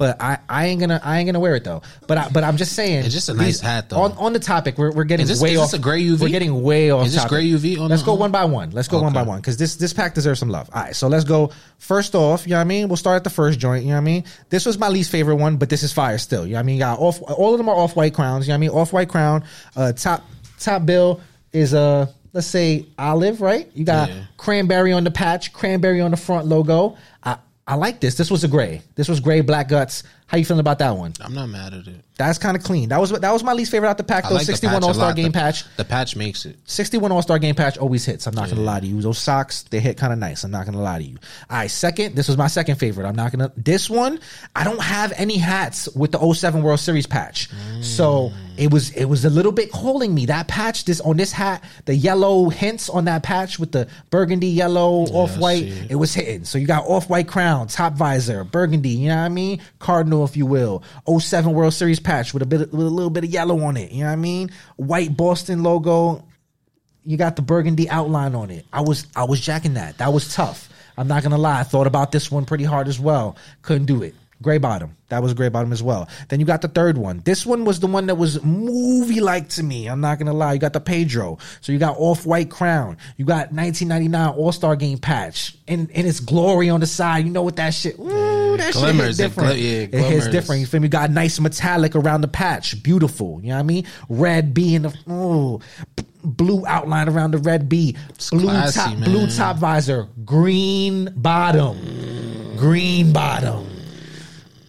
But 0.01 0.19
I, 0.19 0.39
I 0.49 0.65
ain't 0.65 0.79
gonna 0.79 0.99
I 1.03 1.19
ain't 1.19 1.27
gonna 1.27 1.39
wear 1.39 1.53
it 1.55 1.63
though. 1.63 1.83
But 2.07 2.17
I, 2.17 2.29
but 2.29 2.43
I'm 2.43 2.57
just 2.57 2.73
saying 2.73 3.05
It's 3.05 3.13
just 3.13 3.29
a 3.29 3.35
nice 3.35 3.59
hat, 3.59 3.89
though. 3.89 3.97
On 3.97 4.11
on 4.13 4.33
the 4.33 4.39
topic, 4.39 4.79
we're, 4.79 4.91
we're 4.91 5.03
getting 5.03 5.25
Is 5.25 5.29
this- 5.29 5.41
way 5.41 5.51
is 5.51 5.59
off. 5.59 5.69
this 5.69 5.79
a 5.79 5.83
gray 5.83 6.01
UV? 6.01 6.21
We're 6.21 6.29
getting 6.29 6.63
way 6.63 6.89
off. 6.89 7.05
Is 7.05 7.13
this 7.13 7.21
topic. 7.21 7.35
gray 7.37 7.45
UV 7.45 7.79
on 7.79 7.87
Let's 7.89 8.01
the- 8.01 8.07
go 8.07 8.15
one 8.15 8.31
by 8.31 8.45
one. 8.45 8.71
Let's 8.71 8.87
go 8.87 8.99
one 8.99 9.13
by 9.13 9.21
one 9.21 9.39
because 9.41 9.57
this 9.57 9.75
this 9.75 9.93
pack 9.93 10.15
deserves 10.15 10.39
some 10.39 10.49
love. 10.49 10.71
All 10.73 10.81
right, 10.81 10.95
so 10.95 11.07
let's 11.07 11.23
go 11.23 11.51
first 11.77 12.15
off. 12.15 12.47
You 12.47 12.51
know 12.51 12.55
what 12.57 12.61
I 12.61 12.63
mean? 12.63 12.87
We'll 12.87 12.97
start 12.97 13.17
at 13.17 13.23
the 13.23 13.29
first 13.29 13.59
joint. 13.59 13.83
You 13.83 13.89
know 13.89 13.97
what 13.97 14.01
I 14.01 14.05
mean? 14.05 14.23
This 14.49 14.65
was 14.65 14.79
my 14.79 14.87
least 14.89 15.11
favorite 15.11 15.35
one, 15.35 15.57
but 15.57 15.69
this 15.69 15.83
is 15.83 15.93
fire 15.93 16.17
still. 16.17 16.47
You 16.47 16.53
know 16.53 16.57
what 16.57 16.59
I 16.61 16.63
mean? 16.63 16.75
You 16.77 16.81
got 16.81 16.97
off 16.99 17.21
all 17.21 17.51
of 17.53 17.59
them 17.59 17.69
are 17.69 17.75
off 17.75 17.95
white 17.95 18.15
crowns. 18.15 18.47
You 18.47 18.53
know 18.53 18.55
what 18.55 18.57
I 18.57 18.59
mean? 18.61 18.69
Off 18.71 18.93
white 18.93 19.09
crown. 19.09 19.43
Uh, 19.75 19.91
top 19.93 20.23
top 20.59 20.83
bill 20.83 21.21
is 21.53 21.75
uh 21.75 22.07
let's 22.33 22.47
say 22.47 22.87
olive, 22.97 23.39
right? 23.39 23.69
You 23.75 23.85
got 23.85 24.09
Yeah. 24.09 24.23
cranberry 24.37 24.93
on 24.93 25.03
the 25.03 25.11
patch, 25.11 25.53
cranberry 25.53 26.01
on 26.01 26.09
the 26.09 26.17
front 26.17 26.47
logo. 26.47 26.97
I 27.23 27.37
I 27.71 27.75
like 27.75 28.01
this. 28.01 28.15
This 28.15 28.29
was 28.29 28.43
a 28.43 28.49
gray. 28.49 28.81
This 28.95 29.07
was 29.07 29.21
gray 29.21 29.39
black 29.39 29.69
guts. 29.69 30.03
How 30.31 30.37
you 30.37 30.45
feeling 30.45 30.61
about 30.61 30.79
that 30.79 30.95
one? 30.95 31.11
I'm 31.19 31.33
not 31.33 31.47
mad 31.49 31.73
at 31.73 31.87
it. 31.87 32.05
That's 32.17 32.37
kind 32.37 32.55
of 32.55 32.63
clean. 32.63 32.87
That 32.89 33.01
was 33.01 33.09
that 33.11 33.31
was 33.33 33.43
my 33.43 33.51
least 33.51 33.69
favorite 33.71 33.89
out 33.89 33.97
the 33.97 34.03
pack 34.05 34.23
I 34.25 34.29
though. 34.29 34.35
like 34.35 34.45
the 34.45 34.53
61 34.53 34.75
patch 34.75 34.83
a 34.83 34.87
All 34.87 34.93
Star 34.93 35.07
lot. 35.07 35.15
game 35.17 35.25
The- 35.25 35.31
patch. 35.31 35.75
The 35.75 35.83
patch 35.83 36.15
makes 36.15 36.45
it. 36.45 36.57
61 36.65 37.11
All 37.11 37.21
Star 37.21 37.37
Game 37.39 37.53
patch 37.55 37.77
always 37.77 38.05
hits. 38.05 38.27
I'm 38.27 38.33
not 38.35 38.47
gonna 38.49 38.61
lie 38.61 38.79
to 38.79 38.85
you. 38.87 39.01
Those 39.01 39.17
socks, 39.17 39.63
they 39.63 39.79
hit 39.81 39.97
kind 39.97 40.13
of 40.13 40.19
nice. 40.19 40.43
I'm 40.45 40.51
not 40.51 40.65
gonna 40.65 40.81
lie 40.81 40.99
to 40.99 41.03
you. 41.03 41.17
All 41.49 41.57
right, 41.57 41.69
second, 41.69 42.15
this 42.15 42.27
was 42.29 42.37
my 42.37 42.47
second 42.47 42.75
favorite. 42.77 43.05
I'm 43.07 43.15
not 43.15 43.31
gonna. 43.33 43.51
This 43.57 43.89
one, 43.89 44.19
I 44.55 44.63
don't 44.63 44.81
have 44.81 45.11
any 45.17 45.37
hats 45.37 45.89
with 45.95 46.11
the 46.13 46.19
07 46.33 46.61
World 46.63 46.79
Series 46.79 47.07
patch, 47.07 47.49
so 47.81 48.31
it 48.57 48.71
was 48.71 48.91
it 48.91 49.05
was 49.05 49.25
a 49.25 49.29
little 49.29 49.51
bit 49.51 49.71
calling 49.71 50.13
me. 50.13 50.27
That 50.27 50.47
patch, 50.47 50.85
this 50.85 51.01
on 51.01 51.17
this 51.17 51.31
hat, 51.31 51.63
the 51.85 51.95
yellow 51.95 52.49
hints 52.49 52.87
on 52.89 53.05
that 53.05 53.23
patch 53.23 53.57
with 53.59 53.71
the 53.71 53.87
burgundy 54.11 54.47
yellow 54.47 55.05
off 55.07 55.37
white, 55.37 55.63
see. 55.63 55.87
it 55.89 55.95
was 55.95 56.13
hitting. 56.13 56.45
So 56.45 56.57
you 56.57 56.67
got 56.67 56.85
off 56.85 57.09
white 57.09 57.27
crown, 57.27 57.67
top 57.67 57.93
visor, 57.93 58.43
burgundy. 58.43 58.89
You 58.89 59.09
know 59.09 59.15
what 59.17 59.23
I 59.23 59.29
mean? 59.29 59.59
Cardinal, 59.79 60.20
if 60.23 60.37
you 60.37 60.45
will. 60.45 60.83
07 61.07 61.53
World 61.53 61.73
Series 61.73 61.99
patch 61.99 62.33
with 62.33 62.43
a 62.43 62.45
bit 62.45 62.71
with 62.71 62.87
a 62.87 62.89
little 62.89 63.09
bit 63.09 63.23
of 63.23 63.29
yellow 63.29 63.61
on 63.61 63.77
it. 63.77 63.91
You 63.91 64.01
know 64.01 64.07
what 64.07 64.13
I 64.13 64.17
mean? 64.17 64.51
White 64.77 65.15
Boston 65.15 65.63
logo 65.63 66.23
you 67.03 67.17
got 67.17 67.35
the 67.35 67.41
burgundy 67.41 67.89
outline 67.89 68.35
on 68.35 68.51
it. 68.51 68.65
I 68.71 68.81
was 68.81 69.07
I 69.15 69.23
was 69.23 69.41
jacking 69.41 69.73
that. 69.75 69.97
That 69.97 70.13
was 70.13 70.33
tough. 70.33 70.69
I'm 70.97 71.07
not 71.07 71.23
gonna 71.23 71.37
lie. 71.37 71.59
I 71.59 71.63
thought 71.63 71.87
about 71.87 72.11
this 72.11 72.31
one 72.31 72.45
pretty 72.45 72.63
hard 72.63 72.87
as 72.87 72.99
well. 72.99 73.37
Couldn't 73.61 73.85
do 73.85 74.03
it. 74.03 74.15
Gray 74.41 74.57
bottom. 74.57 74.97
That 75.09 75.21
was 75.21 75.33
gray 75.33 75.49
bottom 75.49 75.73
as 75.73 75.83
well. 75.83 76.07
Then 76.29 76.39
you 76.39 76.45
got 76.45 76.61
the 76.61 76.69
third 76.69 76.97
one. 76.97 77.19
This 77.25 77.45
one 77.45 77.65
was 77.65 77.81
the 77.81 77.87
one 77.87 78.05
that 78.07 78.15
was 78.15 78.41
movie 78.43 79.19
like 79.19 79.49
to 79.49 79.63
me. 79.63 79.87
I'm 79.87 79.99
not 79.99 80.17
gonna 80.19 80.33
lie. 80.33 80.53
You 80.53 80.59
got 80.59 80.73
the 80.73 80.79
Pedro. 80.79 81.37
So 81.59 81.73
you 81.73 81.79
got 81.79 81.97
off 81.99 82.25
white 82.25 82.49
crown. 82.49 82.97
You 83.17 83.25
got 83.25 83.51
1999 83.51 84.29
All 84.29 84.51
Star 84.51 84.75
Game 84.75 84.97
patch 84.97 85.57
in 85.67 85.89
in 85.89 86.05
its 86.05 86.21
glory 86.21 86.69
on 86.69 86.79
the 86.79 86.87
side. 86.87 87.25
You 87.25 87.31
know 87.31 87.43
what 87.43 87.57
that 87.57 87.73
shit? 87.73 87.99
Ooh, 87.99 88.55
that 88.57 88.73
glimmers. 88.73 89.17
shit 89.17 89.19
It 89.19 89.23
hit 89.23 89.29
different. 89.29 89.49
gl- 89.49 89.61
yeah, 89.61 89.99
it 89.99 90.11
hits 90.11 90.27
different. 90.29 90.61
You 90.61 90.65
feel 90.67 90.79
me? 90.79 90.87
Got 90.87 91.11
nice 91.11 91.39
metallic 91.39 91.95
around 91.95 92.21
the 92.21 92.29
patch. 92.29 92.81
Beautiful. 92.81 93.41
You 93.41 93.49
know 93.49 93.55
what 93.55 93.59
I 93.59 93.63
mean? 93.63 93.85
Red 94.07 94.53
B 94.53 94.75
in 94.75 94.83
the 94.83 94.97
oh, 95.09 95.59
blue 96.23 96.65
outline 96.65 97.09
around 97.09 97.31
the 97.31 97.37
red 97.39 97.67
B. 97.67 97.97
Blue 98.31 98.43
classy, 98.43 98.79
top, 98.79 98.97
man. 98.97 99.03
blue 99.03 99.27
top 99.27 99.57
visor. 99.57 100.07
Green 100.23 101.11
bottom. 101.17 101.77
Green 102.55 103.11
bottom. 103.11 103.70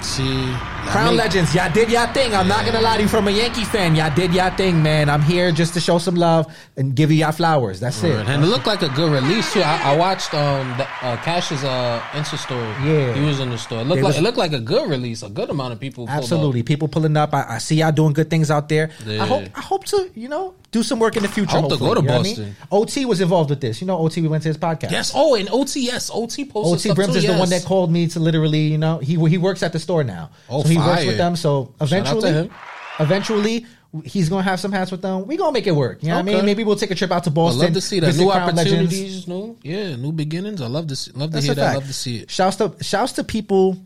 See, 0.02 0.54
Crown 0.92 1.16
Legends, 1.18 1.54
y'all 1.54 1.72
did 1.72 1.90
y'all 1.92 2.12
thing. 2.14 2.34
I'm 2.34 2.48
not 2.48 2.66
gonna 2.66 2.82
lie 2.82 2.96
to 2.98 3.04
you 3.04 3.08
from 3.10 3.28
a 3.28 3.32
Yankee 3.32 3.64
fan. 3.66 3.96
Y'all 3.96 4.14
did 4.14 4.34
y'all 4.34 4.50
thing, 4.56 4.82
man. 4.82 5.10
I'm 5.10 5.22
here 5.22 5.52
just 5.52 5.74
to 5.76 5.80
show 5.80 5.98
some 5.98 6.16
love 6.16 6.48
and 6.78 6.96
give 6.96 7.12
you 7.12 7.18
y'all 7.18 7.32
flowers. 7.34 7.80
That's 7.80 8.02
it. 8.04 8.16
And 8.28 8.44
it 8.44 8.48
looked 8.48 8.66
like 8.66 8.82
a 8.82 8.90
good 8.90 9.12
release 9.12 9.54
too. 9.54 9.62
I, 9.62 9.94
I 9.94 9.98
watched 9.98 10.34
um 10.34 10.78
the, 10.78 10.84
uh, 11.04 11.18
Cash's 11.18 11.64
uh 11.64 12.02
Insta 12.12 12.38
story. 12.38 12.62
Yeah. 12.90 13.14
he 13.14 13.22
was 13.26 13.40
in 13.40 13.50
the 13.50 13.58
store. 13.58 13.82
It 13.82 13.84
looked 13.86 13.98
They 13.98 14.02
like 14.04 14.10
was- 14.10 14.18
it 14.18 14.22
looked 14.24 14.38
like 14.38 14.54
a 14.54 14.60
good 14.60 14.90
release. 14.90 15.22
A 15.22 15.30
good 15.30 15.50
amount 15.50 15.74
of 15.74 15.80
people. 15.80 16.06
pulled 16.08 16.10
up. 16.18 16.24
Absolutely, 16.24 16.64
people 16.64 16.88
pulling 16.88 17.16
up. 17.18 17.34
I, 17.34 17.56
I 17.56 17.58
see 17.60 17.76
y'all 17.76 17.92
doing 17.92 18.14
good 18.14 18.30
things 18.30 18.50
out 18.50 18.68
there. 18.70 18.90
I 19.06 19.10
Yeah. 19.12 19.26
hope 19.26 19.44
I 19.56 19.62
hope 19.62 19.84
to 19.86 20.10
you 20.16 20.28
know 20.30 20.56
do 20.72 20.84
some 20.84 21.00
work 21.00 21.18
in 21.18 21.24
the 21.24 21.30
future. 21.30 21.58
I 21.58 21.62
hope 21.62 21.72
to 21.72 21.78
go 21.78 21.94
to 21.96 22.02
what 22.02 22.10
I 22.10 22.22
mean? 22.22 22.36
Boston. 22.36 22.56
OT 22.72 23.06
was 23.06 23.22
involved 23.22 23.50
with 23.50 23.62
this. 23.62 23.82
You 23.82 23.88
know, 23.88 23.98
OT. 23.98 24.22
We 24.22 24.28
went 24.28 24.44
to 24.44 24.50
his 24.50 24.58
podcast. 24.58 24.92
Yes. 24.92 25.12
Oh, 25.16 25.36
and 25.36 25.50
OT. 25.52 25.82
Yes, 25.82 26.10
OT 26.14 26.46
posted 26.46 26.92
OT 26.92 26.96
Brims 26.96 27.16
is 27.16 27.26
the 27.26 27.38
one 27.38 27.50
that 27.50 27.66
called 27.66 27.92
me 27.92 28.08
to 28.10 28.20
literally, 28.20 28.62
you 28.62 28.78
know, 28.78 29.00
he 29.00 29.16
he 29.28 29.38
works 29.38 29.64
at 29.64 29.74
the 29.74 29.80
store 29.80 30.04
now. 30.04 30.30
Oh, 30.50 30.64
so 30.64 30.70
he 30.70 30.78
works 30.78 31.06
with 31.06 31.18
them. 31.18 31.36
So 31.36 31.74
Shout 31.86 31.94
out 32.08 32.22
to 32.22 32.28
eventually, 32.28 32.52
eventually, 33.00 33.66
he's 34.04 34.30
gonna 34.30 34.44
have 34.44 34.60
some 34.60 34.72
hats 34.72 34.92
with 34.92 35.02
them. 35.02 35.26
We 35.26 35.38
gonna 35.38 35.52
make 35.52 35.66
it 35.68 35.72
work. 35.72 36.04
You 36.04 36.10
know 36.10 36.16
what 36.16 36.20
I 36.22 36.24
mean? 36.34 36.46
Maybe 36.46 36.64
we'll 36.64 36.76
take 36.76 36.92
a 36.92 36.96
trip 36.96 37.12
out 37.12 37.24
to 37.24 37.32
I 37.32 37.34
Boston. 37.34 37.62
love 37.62 37.74
to 37.74 37.82
see 37.82 38.00
that 38.00 38.16
new 38.16 38.32
opportunities. 38.32 39.28
New, 39.28 39.58
yeah, 39.64 39.96
new 39.96 40.12
beginnings. 40.12 40.62
I 40.62 40.68
love 40.68 40.88
to 40.88 40.96
see, 40.96 41.12
love 41.12 41.32
to 41.32 41.34
That's 41.34 41.46
hear 41.46 41.56
that. 41.56 41.62
fact. 41.62 41.76
Love 41.76 41.88
to 41.88 41.94
see 41.94 42.18
it. 42.18 42.30
Shouts 42.32 42.58
to 42.58 42.76
shouts 42.82 43.14
to 43.14 43.24
people 43.24 43.78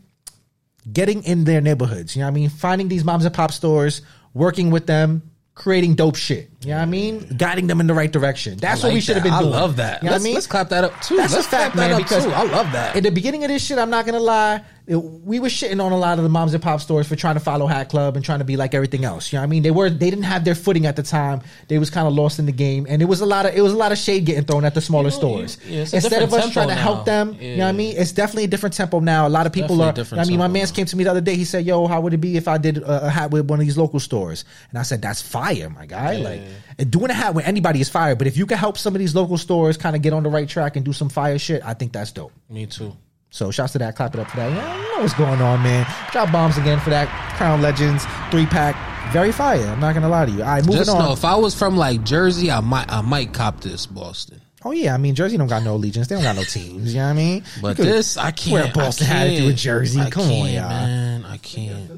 getting 0.92 1.22
in 1.24 1.44
their 1.44 1.60
neighborhoods. 1.62 2.14
You 2.14 2.20
know 2.20 2.26
what 2.26 2.32
I 2.32 2.34
mean? 2.34 2.48
Finding 2.50 2.88
these 2.88 3.04
moms 3.04 3.24
and 3.24 3.34
pop 3.34 3.52
stores, 3.52 4.02
working 4.34 4.70
with 4.70 4.86
them, 4.86 5.30
creating 5.54 5.94
dope 5.94 6.16
shit. 6.16 6.50
You 6.62 6.70
know 6.70 6.76
what 6.76 6.82
I 6.82 6.86
mean? 6.86 7.34
Guiding 7.36 7.66
them 7.66 7.80
in 7.80 7.86
the 7.86 7.94
right 7.94 8.10
direction. 8.10 8.56
That's 8.58 8.82
I 8.82 8.88
what 8.88 8.94
we 8.94 9.00
should 9.00 9.14
have 9.16 9.24
been 9.24 9.32
I 9.32 9.40
doing. 9.40 9.52
love 9.52 9.76
that. 9.76 10.02
You 10.02 10.06
know 10.06 10.12
let's, 10.12 10.24
I 10.24 10.26
mean? 10.26 10.34
let's 10.34 10.46
clap 10.46 10.68
that 10.70 10.84
up 10.84 11.00
too. 11.00 11.16
That's 11.16 11.32
let's 11.32 11.46
a 11.46 11.50
fact, 11.50 11.74
clap 11.74 11.90
that 11.90 11.90
man. 11.90 12.00
up 12.00 12.08
Because 12.08 12.24
too. 12.24 12.32
I 12.32 12.42
love 12.44 12.72
that. 12.72 12.96
In 12.96 13.04
the 13.04 13.10
beginning 13.10 13.44
of 13.44 13.48
this 13.48 13.64
shit, 13.64 13.78
I'm 13.78 13.90
not 13.90 14.04
gonna 14.06 14.20
lie. 14.20 14.62
It- 14.86 14.96
we 14.96 15.40
were 15.40 15.48
shitting 15.48 15.82
on 15.82 15.92
a 15.92 15.96
lot 15.96 16.18
of 16.18 16.24
the 16.24 16.28
moms 16.30 16.52
and 16.52 16.62
pop 16.62 16.80
stores 16.80 17.06
for 17.06 17.16
trying 17.16 17.34
to 17.34 17.40
follow 17.40 17.66
Hat 17.66 17.88
Club 17.88 18.16
and 18.16 18.24
trying 18.24 18.40
to 18.40 18.44
be 18.44 18.56
like 18.56 18.74
everything 18.74 19.04
else. 19.04 19.32
You 19.32 19.36
know 19.38 19.40
what 19.42 19.46
I 19.46 19.50
mean? 19.50 19.62
They 19.62 19.70
were 19.70 19.88
they 19.88 20.10
didn't 20.10 20.24
have 20.24 20.44
their 20.44 20.54
footing 20.54 20.84
at 20.86 20.96
the 20.96 21.02
time. 21.02 21.40
They 21.68 21.78
was 21.78 21.88
kind 21.90 22.06
of 22.06 22.12
lost 22.14 22.38
in 22.38 22.46
the 22.46 22.52
game, 22.52 22.86
and 22.88 23.00
it 23.00 23.06
was 23.06 23.20
a 23.20 23.26
lot 23.26 23.46
of 23.46 23.54
it 23.54 23.60
was 23.62 23.72
a 23.72 23.76
lot 23.76 23.92
of 23.92 23.98
shade 23.98 24.24
getting 24.26 24.44
thrown 24.44 24.64
at 24.64 24.74
the 24.74 24.80
smaller 24.80 25.04
You 25.08 25.10
know, 25.12 25.16
stores. 25.16 25.58
yeah, 25.66 25.80
Instead 25.80 26.22
of 26.22 26.34
us 26.34 26.50
trying 26.50 26.68
to 26.68 26.74
tempo 26.74 26.82
help 26.82 26.98
now. 26.98 27.24
them, 27.24 27.36
you 27.40 27.56
know 27.56 27.64
what 27.64 27.68
I 27.70 27.72
mean? 27.72 27.96
It's 27.96 28.12
definitely 28.12 28.44
a 28.44 28.48
different 28.48 28.74
tempo 28.74 29.00
now. 29.00 29.26
A 29.26 29.28
lot 29.30 29.46
of 29.46 29.52
people 29.52 29.80
are. 29.80 29.90
a 29.90 29.92
different 29.94 30.22
I 30.24 30.28
mean, 30.28 30.38
my 30.38 30.48
man's 30.48 30.70
came 30.70 30.86
to 30.86 30.96
me 30.96 31.04
the 31.04 31.10
other 31.10 31.20
day. 31.22 31.34
He 31.34 31.44
said, 31.44 31.64
"Yo, 31.64 31.86
how 31.86 32.00
would 32.02 32.12
it 32.12 32.18
be 32.20 32.36
if 32.36 32.46
I 32.46 32.58
did 32.58 32.78
a, 32.78 33.06
a 33.06 33.10
hat 33.10 33.30
with 33.30 33.48
one 33.48 33.58
of 33.60 33.64
these 33.66 33.78
local 33.78 34.00
stores?" 34.00 34.44
And 34.70 34.78
I 34.78 34.82
said, 34.82 35.00
"That's 35.00 35.22
fire, 35.22 35.70
my 35.70 35.86
guy. 35.86 36.16
Like 36.16 36.42
and 36.78 36.90
doing 36.90 37.10
a 37.10 37.14
hat 37.14 37.34
with 37.34 37.46
anybody 37.46 37.80
is 37.80 37.88
fire. 37.88 38.14
But 38.16 38.26
if 38.26 38.36
you 38.36 38.44
can 38.46 38.58
help 38.58 38.76
some 38.76 38.94
of 38.94 38.98
these 38.98 39.14
local 39.14 39.38
stores 39.38 39.76
kind 39.76 39.96
of 39.96 40.02
get 40.02 40.12
on 40.12 40.24
the 40.24 40.28
right 40.28 40.48
track 40.48 40.76
and 40.76 40.84
do 40.84 40.92
some 40.92 41.08
fire 41.08 41.38
shit, 41.38 41.62
I 41.64 41.72
think 41.74 41.92
that's 41.92 42.12
dope." 42.12 42.32
Me 42.50 42.66
too. 42.66 42.94
So 43.34 43.50
shouts 43.50 43.72
to 43.72 43.78
that. 43.80 43.96
Clap 43.96 44.14
it 44.14 44.20
up 44.20 44.30
for 44.30 44.36
that. 44.36 44.52
Yeah, 44.52 44.76
you 44.80 44.92
know 44.94 45.00
what's 45.02 45.12
going 45.14 45.42
on, 45.42 45.60
man. 45.60 45.84
Drop 46.12 46.30
bombs 46.30 46.56
again 46.56 46.78
for 46.78 46.90
that 46.90 47.08
Crown 47.36 47.60
Legends 47.60 48.04
three 48.30 48.46
pack. 48.46 48.76
Very 49.12 49.32
fire. 49.32 49.66
I'm 49.66 49.80
not 49.80 49.92
gonna 49.92 50.08
lie 50.08 50.26
to 50.26 50.30
you. 50.30 50.38
All 50.44 50.50
right, 50.50 50.64
moving 50.64 50.78
Just 50.78 50.90
on. 50.90 51.00
know 51.04 51.12
if 51.12 51.24
I 51.24 51.34
was 51.34 51.52
from 51.52 51.76
like 51.76 52.04
Jersey, 52.04 52.52
I 52.52 52.60
might 52.60 52.88
I 52.88 53.00
might 53.00 53.32
cop 53.34 53.60
this 53.60 53.86
Boston. 53.86 54.40
oh 54.64 54.70
yeah, 54.70 54.94
I 54.94 54.98
mean 54.98 55.16
Jersey 55.16 55.36
don't 55.36 55.48
got 55.48 55.64
no 55.64 55.74
allegiance. 55.74 56.06
They 56.06 56.14
don't 56.14 56.22
got 56.22 56.36
no 56.36 56.44
teams. 56.44 56.94
You 56.94 57.00
know 57.00 57.06
what 57.06 57.10
I 57.10 57.14
mean? 57.14 57.44
But 57.60 57.74
could 57.76 57.86
this 57.86 58.16
I 58.16 58.30
can't. 58.30 58.52
wear 58.52 58.64
a 58.66 58.72
Boston 58.72 59.08
I 59.08 59.10
hat 59.10 59.26
if 59.26 59.40
you 59.40 59.52
Jersey. 59.52 60.00
I 60.00 60.10
Come 60.10 60.22
on, 60.22 60.28
can't, 60.28 60.52
y'all. 60.52 60.68
man. 60.68 61.24
I 61.24 61.36
can't. 61.38 61.90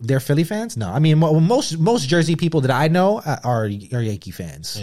They're 0.00 0.20
Philly 0.20 0.44
fans. 0.44 0.78
No, 0.78 0.88
I 0.88 1.00
mean 1.00 1.18
most 1.18 1.78
most 1.78 2.08
Jersey 2.08 2.34
people 2.34 2.62
that 2.62 2.70
I 2.70 2.88
know 2.88 3.18
uh, 3.18 3.36
are 3.44 3.64
are 3.64 3.68
Yankee 4.02 4.30
fans 4.30 4.80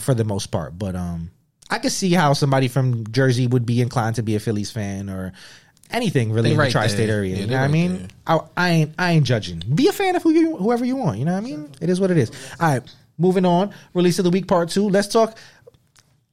for 0.00 0.14
the 0.14 0.24
most 0.24 0.46
part. 0.46 0.78
But 0.78 0.96
um, 0.96 1.30
I 1.70 1.78
could 1.78 1.92
see 1.92 2.12
how 2.12 2.32
somebody 2.32 2.68
from 2.68 3.10
Jersey 3.10 3.46
would 3.46 3.66
be 3.66 3.80
inclined 3.80 4.16
to 4.16 4.22
be 4.22 4.36
a 4.36 4.40
Phillies 4.40 4.70
fan 4.70 5.10
or 5.10 5.32
anything 5.90 6.32
really 6.32 6.52
in 6.52 6.56
the 6.56 6.70
tri-state 6.70 7.06
there. 7.06 7.16
area. 7.16 7.36
Yeah, 7.36 7.40
you 7.42 7.46
know 7.48 7.56
what 7.56 7.64
I 7.64 7.68
mean? 7.68 8.08
I, 8.26 8.40
I 8.56 8.70
ain't 8.70 8.94
I 8.98 9.12
ain't 9.12 9.26
judging. 9.26 9.62
Be 9.74 9.88
a 9.88 9.92
fan 9.92 10.16
of 10.16 10.22
who 10.22 10.30
you 10.30 10.56
whoever 10.56 10.84
you 10.84 10.96
want. 10.96 11.18
You 11.18 11.24
know 11.24 11.32
what 11.32 11.38
I 11.38 11.42
mean? 11.42 11.70
It 11.80 11.90
is 11.90 12.00
what 12.00 12.10
it 12.10 12.18
is. 12.18 12.30
All 12.60 12.68
right, 12.68 12.94
moving 13.18 13.44
on. 13.44 13.72
Release 13.94 14.18
of 14.18 14.24
the 14.24 14.30
week 14.30 14.46
part 14.46 14.68
two. 14.68 14.88
Let's 14.88 15.08
talk 15.08 15.36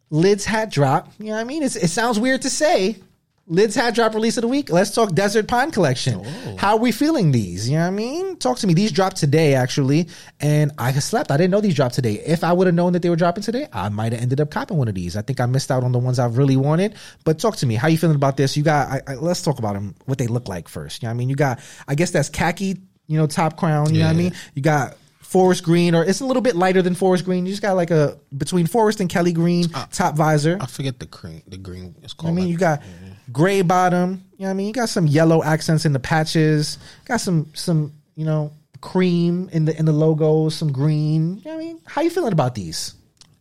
Lids 0.10 0.46
hat 0.46 0.72
drop. 0.72 1.12
You 1.18 1.28
know 1.28 1.34
what 1.34 1.42
I 1.42 1.44
mean? 1.46 1.64
It's, 1.64 1.76
it 1.76 1.90
sounds 1.90 2.20
weird 2.20 2.44
to 2.44 2.50
say. 2.50 2.98
Lids 3.46 3.76
hat 3.76 3.94
drop 3.94 4.14
release 4.14 4.38
of 4.38 4.42
the 4.42 4.48
week. 4.48 4.70
Let's 4.70 4.92
talk 4.92 5.14
Desert 5.14 5.50
Pine 5.50 5.70
collection. 5.70 6.22
Oh. 6.26 6.56
How 6.58 6.76
are 6.76 6.80
we 6.80 6.94
feeling 6.94 7.34
these? 7.34 7.70
You 7.70 7.76
know 7.76 7.82
what 7.82 7.88
I 7.88 7.92
mean? 7.92 8.38
Talk 8.38 8.58
to 8.60 8.68
me. 8.68 8.74
These 8.74 8.94
dropped 8.94 9.18
today 9.18 9.54
actually, 9.54 10.08
and 10.40 10.72
I 10.78 10.94
slept. 10.94 11.30
I 11.30 11.36
didn't 11.36 11.52
know 11.52 11.60
these 11.60 11.76
dropped 11.76 11.96
today. 11.96 12.24
If 12.26 12.46
I 12.46 12.54
would 12.54 12.68
have 12.68 12.74
known 12.76 12.94
that 12.94 13.02
they 13.02 13.10
were 13.10 13.18
dropping 13.18 13.44
today, 13.44 13.68
I 13.74 13.90
might 13.90 14.14
have 14.14 14.22
ended 14.22 14.40
up 14.40 14.50
copping 14.50 14.78
one 14.78 14.88
of 14.88 14.96
these. 14.96 15.18
I 15.18 15.24
think 15.24 15.42
I 15.42 15.46
missed 15.46 15.72
out 15.72 15.84
on 15.84 15.92
the 15.92 16.00
ones 16.00 16.20
I 16.20 16.28
really 16.28 16.56
wanted. 16.56 16.96
But 17.26 17.38
talk 17.38 17.58
to 17.58 17.66
me. 17.66 17.76
How 17.76 17.90
you 17.90 17.98
feeling 17.98 18.16
about 18.16 18.38
this? 18.38 18.56
You 18.56 18.64
got. 18.64 18.88
I, 18.88 19.02
I, 19.08 19.16
let's 19.16 19.42
talk 19.42 19.60
about 19.60 19.74
them. 19.74 19.94
What 20.06 20.20
they 20.20 20.28
look 20.28 20.48
like 20.48 20.70
first. 20.70 21.02
You 21.04 21.08
know 21.08 21.12
what 21.12 21.16
I 21.16 21.18
mean? 21.18 21.30
You 21.30 21.36
got. 21.36 21.60
I 21.86 21.96
guess 21.96 22.12
that's 22.12 22.30
khaki. 22.30 22.78
You 23.08 23.18
know, 23.18 23.28
top 23.28 23.58
crown. 23.58 23.94
You 23.94 24.00
know 24.00 24.06
what 24.06 24.14
I 24.14 24.18
mean? 24.18 24.34
You 24.54 24.62
got 24.62 24.96
forest 25.20 25.64
green, 25.64 25.96
or 25.96 26.06
it's 26.06 26.22
a 26.22 26.26
little 26.26 26.42
bit 26.44 26.56
lighter 26.56 26.82
than 26.82 26.96
forest 26.96 27.26
green. 27.26 27.46
You 27.46 27.52
just 27.52 27.62
got 27.62 27.76
like 27.76 27.92
a 27.92 28.18
between 28.38 28.68
forest 28.68 29.02
and 29.02 29.10
Kelly 29.10 29.34
green 29.34 29.68
top 29.92 30.16
visor. 30.16 30.58
I 30.62 30.66
forget 30.68 31.00
the 31.00 31.08
green. 31.08 31.44
The 31.48 31.58
green 31.58 31.96
is 32.04 32.14
called. 32.14 32.32
I 32.32 32.36
mean, 32.36 32.46
like- 32.46 32.52
you 32.54 32.58
got 32.58 32.82
gray 33.32 33.62
bottom. 33.62 34.24
You 34.38 34.44
know 34.44 34.46
what 34.46 34.50
I 34.50 34.54
mean? 34.54 34.68
You 34.68 34.74
got 34.74 34.90
some 34.90 35.08
yellow 35.08 35.44
accents 35.44 35.86
in 35.86 35.94
the 35.94 36.00
patches. 36.00 36.78
Got 37.06 37.22
some 37.22 37.50
some 37.54 37.94
you 38.16 38.26
know 38.26 38.52
cream 38.82 39.50
in 39.54 39.66
the 39.66 39.78
in 39.78 39.86
the 39.86 39.94
logos. 39.94 40.56
Some 40.56 40.72
green. 40.72 41.38
You 41.38 41.44
know 41.46 41.52
what 41.52 41.56
I 41.56 41.66
mean? 41.66 41.80
How 41.86 42.02
you 42.02 42.10
feeling 42.10 42.34
about 42.34 42.56
these? 42.56 42.94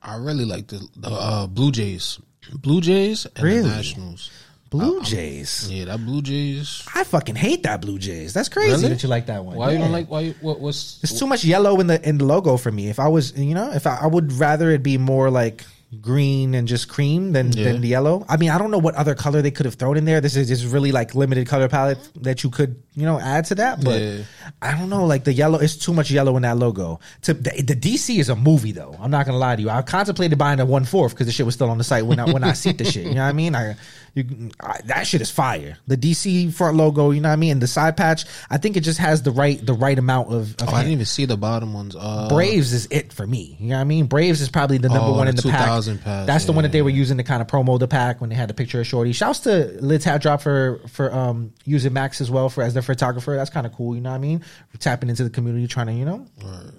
I 0.02 0.16
really 0.16 0.44
like 0.44 0.66
the, 0.66 0.86
the 0.96 1.08
uh, 1.08 1.46
Blue 1.46 1.70
Jays. 1.70 2.18
Blue 2.54 2.80
Jays 2.80 3.24
and 3.36 3.44
Really? 3.44 3.62
the 3.62 3.68
Nationals. 3.76 4.30
Blue 4.68 5.02
Jays. 5.02 5.70
Yeah, 5.70 5.84
that 5.84 5.98
Blue 6.04 6.22
Jays. 6.22 6.82
I 6.94 7.04
fucking 7.04 7.34
hate 7.36 7.62
that 7.64 7.82
Blue 7.82 7.98
Jays. 7.98 8.32
That's 8.32 8.48
crazy 8.48 8.70
Really? 8.72 8.88
that 8.88 9.02
you 9.02 9.08
like 9.08 9.26
that 9.26 9.44
one. 9.44 9.56
Why 9.56 9.72
you 9.72 9.78
don't 9.78 9.92
like? 9.92 10.08
Why? 10.10 10.20
You, 10.20 10.34
what? 10.40 10.60
What's? 10.60 10.98
It's 11.02 11.18
too 11.18 11.26
much 11.26 11.44
yellow 11.44 11.78
in 11.78 11.86
the 11.88 12.08
in 12.08 12.18
the 12.18 12.24
logo 12.24 12.56
for 12.56 12.72
me. 12.72 12.88
If 12.88 12.98
I 12.98 13.06
was, 13.08 13.36
you 13.38 13.54
know, 13.54 13.70
if 13.72 13.86
I, 13.86 13.98
I 14.02 14.06
would 14.06 14.32
rather 14.32 14.70
it 14.70 14.82
be 14.82 14.96
more 14.98 15.30
like 15.30 15.64
green 16.00 16.54
and 16.54 16.66
just 16.66 16.88
cream 16.88 17.32
than 17.32 17.52
Yeah. 17.52 17.64
than 17.64 17.80
the 17.82 17.88
yellow. 17.88 18.24
I 18.28 18.36
mean, 18.36 18.50
I 18.50 18.58
don't 18.58 18.70
know 18.70 18.78
what 18.78 18.94
other 18.94 19.14
color 19.14 19.42
they 19.42 19.50
could 19.50 19.66
have 19.66 19.74
thrown 19.74 19.96
in 19.96 20.04
there. 20.04 20.20
This 20.20 20.36
is 20.36 20.48
just 20.48 20.64
really 20.66 20.90
like 20.92 21.14
limited 21.14 21.46
color 21.46 21.68
palette 21.68 21.98
that 22.22 22.42
you 22.42 22.50
could, 22.50 22.76
you 22.94 23.04
know, 23.06 23.18
add 23.18 23.46
to 23.46 23.54
that. 23.56 23.82
But 23.82 24.00
Yeah. 24.00 24.22
I 24.60 24.76
don't 24.78 24.88
know, 24.90 25.06
like 25.06 25.24
the 25.24 25.32
yellow. 25.32 25.58
It's 25.58 25.76
too 25.76 25.92
much 25.94 26.10
yellow 26.10 26.36
in 26.36 26.42
that 26.42 26.58
logo. 26.58 27.00
To 27.22 27.34
the, 27.34 27.50
the 27.62 27.74
DC 27.76 28.18
is 28.18 28.28
a 28.28 28.36
movie 28.36 28.72
though. 28.72 28.94
I'm 29.00 29.10
not 29.10 29.26
gonna 29.26 29.38
lie 29.38 29.56
to 29.56 29.62
you. 29.62 29.70
I 29.70 29.82
contemplated 29.82 30.38
buying 30.38 30.60
a 30.60 30.66
one 30.66 30.84
fourth 30.84 31.12
because 31.12 31.26
the 31.26 31.32
shit 31.32 31.46
was 31.46 31.54
still 31.54 31.70
on 31.70 31.78
the 31.78 31.84
site 31.84 32.04
when 32.06 32.18
I 32.20 32.30
when 32.30 32.44
I 32.44 32.52
see 32.52 32.72
the 32.72 32.84
shit. 32.84 33.06
You 33.06 33.14
know 33.14 33.22
what 33.22 33.28
I 33.28 33.32
mean? 33.32 33.54
I, 33.54 33.76
you, 34.14 34.50
I 34.60 34.78
that 34.84 35.06
shit 35.06 35.20
is 35.22 35.30
fire. 35.30 35.78
The 35.86 35.96
DC 35.96 36.52
front 36.52 36.76
logo, 36.76 37.10
you 37.12 37.20
know 37.20 37.28
what 37.30 37.32
I 37.34 37.36
mean? 37.36 37.52
And 37.52 37.62
the 37.62 37.66
side 37.66 37.96
patch, 37.96 38.24
I 38.50 38.58
think 38.58 38.76
it 38.76 38.80
just 38.80 38.98
has 38.98 39.22
the 39.22 39.30
right 39.30 39.64
the 39.64 39.72
right 39.74 39.98
amount 39.98 40.32
of. 40.32 40.54
of 40.60 40.68
Oh, 40.68 40.72
I 40.74 40.80
didn't 40.82 40.92
even 40.92 41.06
see 41.06 41.24
the 41.24 41.36
bottom 41.38 41.72
ones. 41.72 41.96
Uh, 41.98 42.28
Braves 42.28 42.72
is 42.72 42.86
it 42.90 43.12
for 43.12 43.26
me. 43.26 43.56
You 43.58 43.68
know 43.70 43.76
what 43.76 43.80
I 43.80 43.84
mean? 43.84 44.06
Braves 44.06 44.40
is 44.40 44.48
probably 44.50 44.78
the 44.78 44.88
number 44.88 45.04
Oh, 45.08 45.14
one 45.16 45.28
in 45.28 45.36
the 45.36 45.42
the 45.42 45.48
pack. 45.50 45.62
2000 45.64 45.98
pack, 46.02 46.26
That's 46.26 46.44
the 46.44 46.52
one 46.52 46.62
that 46.64 46.72
they 46.72 46.82
were 46.82 46.90
using 46.90 47.16
to 47.16 47.22
kind 47.22 47.40
of 47.40 47.48
promo 47.48 47.78
the 47.78 47.88
pack 47.88 48.20
when 48.20 48.28
they 48.30 48.36
had 48.36 48.48
the 48.50 48.54
picture 48.54 48.80
of 48.80 48.86
Shorty. 48.86 49.12
Shouts 49.12 49.40
to 49.40 49.76
Lids 49.80 50.04
Hat 50.04 50.20
Drop 50.20 50.42
for 50.42 50.80
for 50.88 51.12
um 51.14 51.52
using 51.64 51.92
Max 51.94 52.20
as 52.20 52.30
well 52.30 52.48
for 52.50 52.62
as 52.62 52.74
their 52.74 52.81
photographer. 52.82 53.34
That's 53.36 53.50
kind 53.50 53.66
of 53.66 53.72
cool. 53.72 53.94
You 53.94 54.00
know 54.00 54.10
what 54.10 54.16
I 54.16 54.20
mean? 54.20 54.44
Tapping 54.78 55.08
into 55.08 55.24
the 55.24 55.30
community, 55.30 55.66
trying 55.66 55.86
to 55.86 55.92
you 55.92 56.04
know 56.04 56.26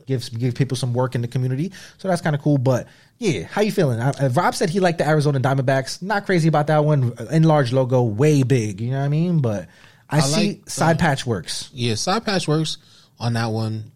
give 0.05 0.29
give 0.37 0.55
people 0.55 0.77
some 0.77 0.93
work 0.93 1.15
in 1.15 1.21
the 1.21 1.27
community. 1.27 1.71
So 1.97 2.07
that's 2.07 2.21
kind 2.21 2.35
of 2.35 2.41
cool. 2.41 2.57
But 2.57 2.87
yeah, 3.17 3.43
how 3.43 3.61
you 3.61 3.71
feeling? 3.71 3.99
Uh, 3.99 4.13
uh, 4.19 4.29
Rob 4.29 4.55
said 4.55 4.69
he 4.69 4.79
liked 4.79 4.97
the 4.97 5.07
Arizona 5.07 5.39
Diamondbacks. 5.39 6.01
Not 6.01 6.25
crazy 6.25 6.47
about 6.47 6.67
that 6.67 6.83
one. 6.83 7.13
Enlarged 7.31 7.73
logo, 7.73 8.03
way 8.03 8.43
big. 8.43 8.81
You 8.81 8.91
know 8.91 8.99
what 8.99 9.05
I 9.05 9.09
mean? 9.09 9.39
But 9.39 9.67
I, 10.09 10.17
I 10.17 10.19
see 10.21 10.47
like, 10.49 10.69
side 10.69 10.99
patch 10.99 11.25
works. 11.25 11.69
Yeah, 11.73 11.95
side 11.95 12.25
patch 12.25 12.47
works 12.47 12.77
on 13.19 13.33
that 13.33 13.47
one. 13.47 13.91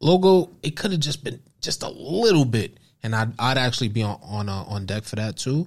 Logo, 0.00 0.50
it 0.62 0.76
could 0.76 0.92
have 0.92 1.00
just 1.00 1.24
been 1.24 1.40
just 1.60 1.82
a 1.82 1.88
little 1.88 2.44
bit, 2.44 2.78
and 3.02 3.14
I'd 3.14 3.32
I'd 3.38 3.58
actually 3.58 3.88
be 3.88 4.02
on 4.02 4.18
on 4.22 4.48
uh, 4.48 4.64
on 4.68 4.86
deck 4.86 5.04
for 5.04 5.16
that 5.16 5.36
too. 5.36 5.66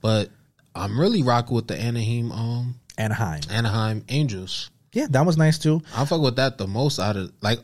But 0.00 0.30
I'm 0.74 0.98
really 0.98 1.22
rocking 1.22 1.54
with 1.54 1.68
the 1.68 1.76
Anaheim 1.76 2.30
um 2.32 2.74
Anaheim. 2.98 3.40
Anaheim 3.50 4.04
Angels. 4.08 4.70
Yeah, 4.92 5.06
that 5.10 5.24
was 5.26 5.36
nice 5.36 5.58
too. 5.58 5.82
I 5.96 6.04
fuck 6.04 6.20
with 6.20 6.36
that 6.36 6.58
the 6.58 6.66
most 6.66 6.98
out 6.98 7.16
of 7.16 7.32
like 7.40 7.60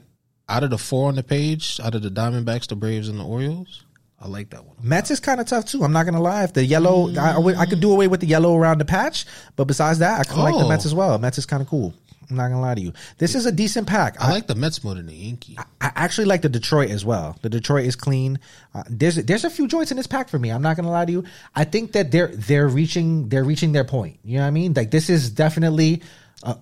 out 0.49 0.63
of 0.65 0.71
the 0.71 0.79
four 0.79 1.09
on 1.09 1.17
the 1.17 1.23
page, 1.23 1.79
out 1.83 1.95
of 1.95 2.03
the 2.03 2.11
Diamondbacks, 2.11 2.69
the 2.69 2.77
Braves, 2.77 3.09
and 3.09 3.21
the 3.21 3.25
Orioles. 3.25 3.85
I 4.21 4.27
like 4.27 4.51
that 4.51 4.65
one. 4.65 4.75
Mets 4.83 5.11
is 5.13 5.21
kind 5.21 5.41
of 5.41 5.47
tough 5.47 5.67
too. 5.67 5.85
I'm 5.85 5.93
not 5.93 6.05
gonna 6.05 6.21
lie. 6.23 6.43
If 6.45 6.53
the 6.55 6.65
yellow, 6.65 7.09
I, 7.17 7.35
I 7.35 7.61
I 7.61 7.67
could 7.67 7.81
do 7.81 7.93
away 7.93 8.09
with 8.09 8.21
the 8.21 8.27
yellow 8.27 8.57
around 8.57 8.79
the 8.79 8.85
patch, 8.85 9.27
but 9.57 9.65
besides 9.67 10.01
that, 10.01 10.27
I 10.29 10.33
of 10.33 10.39
like 10.39 10.55
the 10.55 10.65
Oh. 10.65 10.69
Mets 10.69 10.87
as 10.87 10.95
well. 10.95 11.17
Mets 11.19 11.39
is 11.39 11.47
kind 11.47 11.63
of 11.63 11.69
cool. 11.69 11.95
I'm 12.31 12.37
not 12.37 12.49
gonna 12.49 12.61
lie 12.61 12.75
to 12.75 12.81
you. 12.81 12.93
This 13.19 13.35
is 13.35 13.47
a 13.47 13.53
decent 13.53 13.87
pack. 13.87 14.21
I 14.21 14.29
I, 14.29 14.33
like 14.33 14.47
the 14.49 14.55
Mets 14.57 14.83
more 14.83 14.95
than 14.95 15.07
the 15.07 15.15
Yankee. 15.15 15.57
I 15.81 15.93
actually 15.95 16.27
like 16.27 16.43
the 16.43 16.49
Detroit 16.49 16.91
as 16.91 17.05
well. 17.05 17.39
The 17.43 17.49
Detroit 17.49 17.85
is 17.87 17.95
clean. 17.97 18.39
Uh, 18.75 18.83
there's 18.91 19.15
there's 19.17 19.45
a 19.45 19.51
few 19.51 19.69
joints 19.69 19.93
in 19.93 19.97
this 19.97 20.07
pack 20.09 20.29
for 20.29 20.39
me. 20.39 20.51
I'm 20.51 20.63
not 20.63 20.77
gonna 20.77 20.91
lie 20.91 21.05
to 21.05 21.13
you. 21.13 21.25
I 21.55 21.65
think 21.65 21.93
that 21.93 22.11
they're 22.11 22.29
they're 22.35 22.69
reaching 22.69 23.29
they're 23.29 23.45
reaching 23.45 23.73
their 23.73 23.85
point. 23.85 24.19
You 24.25 24.39
know 24.39 24.43
what 24.43 24.49
I 24.49 24.51
mean? 24.51 24.75
Like 24.75 24.91
this 24.91 25.09
is 25.09 25.31
definitely 25.31 26.03
a, 26.43 26.57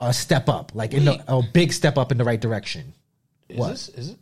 a 0.00 0.12
step 0.12 0.48
up, 0.48 0.72
like 0.74 0.92
in 0.94 1.04
the, 1.04 1.22
a 1.28 1.42
big 1.42 1.72
step 1.72 1.96
up 1.98 2.12
in 2.12 2.18
the 2.18 2.24
right 2.24 2.40
direction. 2.40 2.92
Is 3.48 3.58
What? 3.58 3.68
this 3.70 3.88
is 3.90 4.10
it? 4.10 4.18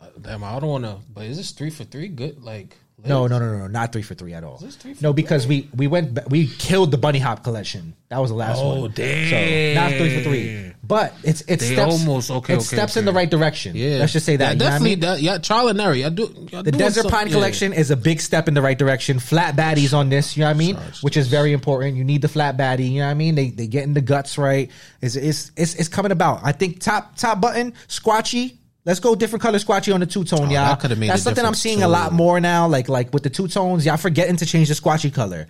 Uh, 0.00 0.06
Damn, 0.20 0.42
I 0.44 0.58
don't 0.60 0.68
want 0.70 0.84
to. 0.84 0.98
But 1.12 1.24
is 1.26 1.36
this 1.36 1.50
three 1.50 1.70
for 1.70 1.84
three? 1.84 2.08
Good, 2.08 2.42
like 2.42 2.76
No, 3.06 3.26
no, 3.26 3.38
no, 3.38 3.58
no, 3.58 3.66
not 3.66 3.92
three 3.92 4.02
for 4.02 4.14
three 4.14 4.34
at 4.34 4.44
all. 4.44 4.58
this 4.58 4.76
three 4.76 4.94
for 4.94 5.02
no, 5.02 5.12
because 5.12 5.46
we 5.46 5.68
we 5.74 5.86
went 5.86 6.14
ba- 6.14 6.24
we 6.28 6.46
killed 6.46 6.90
the 6.90 6.98
bunny 6.98 7.18
hop 7.18 7.42
collection. 7.44 7.94
That 8.08 8.18
was 8.18 8.30
the 8.30 8.36
last 8.36 8.58
Oh, 8.60 8.80
one. 8.82 8.90
damn. 8.92 9.30
So 9.74 9.80
not 9.80 9.92
three 9.92 10.16
for 10.18 10.22
three, 10.24 10.72
but 10.82 11.14
it's 11.22 11.42
it's 11.42 11.66
They 11.68 11.74
steps 11.74 11.92
almost- 11.92 12.30
okay, 12.30 12.54
It 12.54 12.56
okay, 12.56 12.64
steps 12.64 12.96
in 12.96 13.02
okay. 13.02 13.06
the 13.06 13.12
right 13.12 13.30
direction. 13.30 13.76
Yeah, 13.76 13.98
let's 13.98 14.12
just 14.12 14.26
say 14.26 14.36
that. 14.36 14.44
Yeah, 14.44 14.52
you 14.52 14.58
know 14.58 14.64
what 14.64 14.68
I 14.70 14.74
definitely. 14.74 14.90
mean? 14.90 15.00
That, 15.00 15.20
yeah, 15.22 15.38
trial 15.38 15.68
and 15.68 15.80
error. 15.80 15.94
I 15.94 16.08
do. 16.08 16.22
y'all 16.50 16.62
The 16.62 16.72
doing 16.72 16.78
Desert 16.78 17.02
some- 17.02 17.10
Pine 17.10 17.28
yeah. 17.28 17.32
collection 17.34 17.72
is 17.72 17.90
a 17.90 17.96
big 17.96 18.20
step 18.20 18.48
in 18.48 18.54
the 18.54 18.62
right 18.62 18.76
direction. 18.78 19.18
Flat 19.20 19.54
baddies 19.56 19.94
on 19.96 20.08
this, 20.08 20.36
you 20.36 20.40
know 20.42 20.48
what 20.48 20.56
I 20.56 20.58
mean? 20.58 20.76
Which 21.02 21.16
is 21.16 21.28
very 21.28 21.52
important. 21.52 21.96
You 21.96 22.04
need 22.04 22.22
the 22.22 22.28
flat 22.28 22.56
baddie, 22.56 22.90
you 22.90 22.98
know 23.00 23.06
what 23.06 23.12
I 23.12 23.14
mean? 23.14 23.34
They 23.36 23.50
they 23.50 23.66
getting 23.68 23.94
the 23.94 24.00
guts 24.00 24.36
right. 24.38 24.70
It's 25.00 25.14
it's 25.16 25.52
it's, 25.56 25.74
it's 25.76 25.88
coming 25.88 26.10
about. 26.12 26.40
I 26.42 26.52
think 26.52 26.80
top 26.80 27.16
top 27.16 27.40
button 27.40 27.74
squatchee. 27.88 28.56
Let's 28.84 29.00
go 29.00 29.14
different 29.14 29.42
color 29.42 29.58
squatchee 29.58 29.92
on 29.92 30.00
the 30.00 30.06
two 30.06 30.24
tone, 30.24 30.48
Oh, 30.48 30.50
y'all. 30.50 30.76
that 30.76 30.88
That's 30.98 31.22
something 31.22 31.44
I'm 31.44 31.54
seeing 31.54 31.82
a 31.82 31.88
lot 31.88 32.12
more 32.12 32.40
now. 32.40 32.66
Like 32.66 32.88
like 32.88 33.12
with 33.12 33.22
the 33.22 33.30
two 33.30 33.46
tones, 33.48 33.84
y'all 33.84 33.96
forgetting 33.98 34.36
to 34.36 34.46
change 34.46 34.68
the 34.68 34.74
squatchee 34.74 35.12
color. 35.12 35.46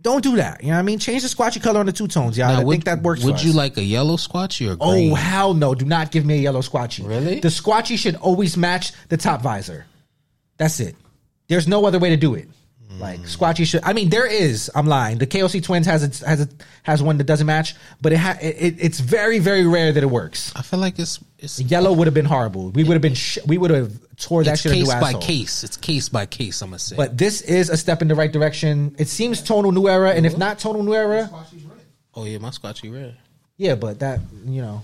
Don't 0.00 0.22
do 0.22 0.36
that. 0.36 0.62
You 0.62 0.68
know 0.68 0.74
what 0.74 0.78
I 0.80 0.82
mean? 0.82 0.98
Change 0.98 1.22
the 1.22 1.28
squatchee 1.28 1.62
color 1.62 1.78
on 1.78 1.86
the 1.86 1.92
two 1.92 2.08
tones, 2.08 2.36
y'all. 2.36 2.48
Now, 2.48 2.60
I 2.60 2.64
would, 2.64 2.72
think 2.72 2.84
that 2.84 3.02
works. 3.02 3.22
Would 3.22 3.42
you 3.42 3.50
us. 3.50 3.56
like 3.56 3.76
a 3.76 3.82
yellow 3.84 4.16
squatchee 4.16 4.68
or 4.72 4.76
Oh 4.80 4.90
green? 4.92 5.14
hell 5.14 5.54
no! 5.54 5.74
Do 5.76 5.84
not 5.84 6.10
give 6.10 6.24
me 6.24 6.34
a 6.38 6.40
yellow 6.40 6.60
squatchee. 6.60 7.06
Really? 7.06 7.38
The 7.40 7.48
squatchee 7.48 7.98
should 7.98 8.16
always 8.16 8.56
match 8.56 8.92
the 9.08 9.16
top 9.16 9.42
visor. 9.42 9.86
That's 10.56 10.80
it. 10.80 10.96
There's 11.48 11.68
no 11.68 11.84
other 11.86 11.98
way 11.98 12.10
to 12.10 12.16
do 12.16 12.34
it. 12.34 12.48
Like 12.98 13.20
squatchee 13.20 13.66
should. 13.66 13.82
I 13.84 13.92
mean, 13.94 14.10
there 14.10 14.26
is. 14.26 14.70
I'm 14.74 14.86
lying. 14.86 15.18
The 15.18 15.26
KOC 15.26 15.62
Twins 15.64 15.86
has 15.86 16.22
a, 16.22 16.26
has 16.26 16.40
a, 16.42 16.48
has 16.82 17.02
one 17.02 17.18
that 17.18 17.24
doesn't 17.24 17.46
match, 17.46 17.74
but 18.00 18.12
it, 18.12 18.18
ha, 18.18 18.36
it 18.40 18.56
it- 18.58 18.76
it's 18.78 19.00
very 19.00 19.38
very 19.38 19.66
rare 19.66 19.92
that 19.92 20.02
it 20.02 20.10
works. 20.10 20.52
I 20.54 20.62
feel 20.62 20.78
like 20.78 20.98
it's 20.98 21.18
it's 21.38 21.60
Yellow 21.60 21.92
would 21.92 22.06
have 22.06 22.14
been 22.14 22.26
horrible. 22.26 22.70
We 22.70 22.84
would 22.84 22.92
have 22.94 23.02
been 23.02 23.14
sh- 23.14 23.38
we 23.46 23.58
would 23.58 23.70
have 23.70 23.92
tore 24.18 24.44
that 24.44 24.52
it's 24.52 24.62
shit 24.62 24.72
new 24.72 24.78
case 24.84 24.88
by 24.94 25.08
asshole. 25.08 25.20
case. 25.22 25.64
It's 25.64 25.76
case 25.76 26.08
by 26.08 26.26
case. 26.26 26.60
I'm 26.62 26.68
gonna 26.70 26.78
say. 26.78 26.96
But 26.96 27.18
this 27.18 27.40
is 27.40 27.70
a 27.70 27.76
step 27.76 28.02
in 28.02 28.08
the 28.08 28.14
right 28.14 28.30
direction. 28.32 28.94
It 28.98 29.08
seems 29.08 29.42
tonal 29.42 29.72
new 29.72 29.88
era, 29.88 30.10
and 30.12 30.24
if 30.24 30.36
not 30.38 30.58
tonal 30.58 30.82
new 30.82 30.94
era. 30.94 31.28
Oh 32.14 32.24
yeah, 32.24 32.38
my 32.38 32.50
Squatchee 32.50 32.92
red. 32.92 33.16
Yeah, 33.56 33.74
but 33.74 34.00
that 34.00 34.20
you 34.44 34.60
know 34.62 34.82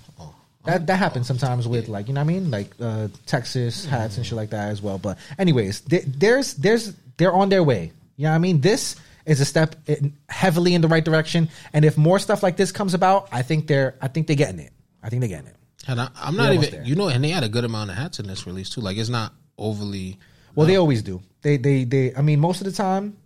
that 0.64 0.86
that 0.86 0.96
happens 0.96 1.26
sometimes 1.26 1.68
with 1.68 1.88
like 1.88 2.08
you 2.08 2.14
know 2.14 2.20
what 2.20 2.30
I 2.30 2.32
mean 2.32 2.50
like 2.50 2.74
uh, 2.80 3.08
Texas 3.26 3.84
hats 3.84 4.16
and 4.16 4.24
shit 4.26 4.34
like 4.36 4.50
that 4.50 4.70
as 4.70 4.80
well. 4.82 4.98
But 4.98 5.18
anyways, 5.38 5.82
th- 5.82 6.04
there's 6.06 6.54
there's 6.54 6.94
they're 7.16 7.32
on 7.32 7.48
their 7.48 7.62
way. 7.62 7.92
You 8.18 8.24
know 8.24 8.30
what 8.30 8.34
I 8.34 8.38
mean? 8.38 8.60
This 8.60 8.96
is 9.24 9.40
a 9.40 9.44
step 9.46 9.76
in, 9.88 10.12
heavily 10.28 10.74
in 10.74 10.82
the 10.82 10.88
right 10.88 11.04
direction. 11.04 11.48
And 11.72 11.84
if 11.84 11.96
more 11.96 12.18
stuff 12.18 12.42
like 12.42 12.56
this 12.58 12.70
comes 12.72 12.92
about, 12.92 13.28
I 13.32 13.40
think 13.42 13.66
they're 13.68 13.94
I 14.02 14.08
think 14.08 14.26
they're 14.26 14.36
getting 14.36 14.58
it. 14.58 14.72
I 15.02 15.08
think 15.08 15.20
they're 15.20 15.28
getting 15.30 15.46
it. 15.46 15.56
And 15.86 16.00
I, 16.00 16.08
I'm 16.20 16.36
not 16.36 16.52
even, 16.52 16.70
there. 16.70 16.82
you 16.84 16.94
know, 16.96 17.08
and 17.08 17.24
they 17.24 17.30
had 17.30 17.44
a 17.44 17.48
good 17.48 17.64
amount 17.64 17.90
of 17.90 17.96
hats 17.96 18.18
in 18.18 18.26
this 18.26 18.46
release 18.46 18.68
too. 18.68 18.82
Like 18.82 18.98
it's 18.98 19.08
not 19.08 19.32
overly. 19.56 20.18
Well, 20.54 20.66
they 20.66 20.76
always 20.76 21.02
do. 21.02 21.22
They 21.42 21.56
they 21.56 21.84
they. 21.84 22.14
I 22.14 22.20
mean, 22.22 22.40
most 22.40 22.60
of 22.60 22.64
the 22.66 22.72
time, 22.72 23.16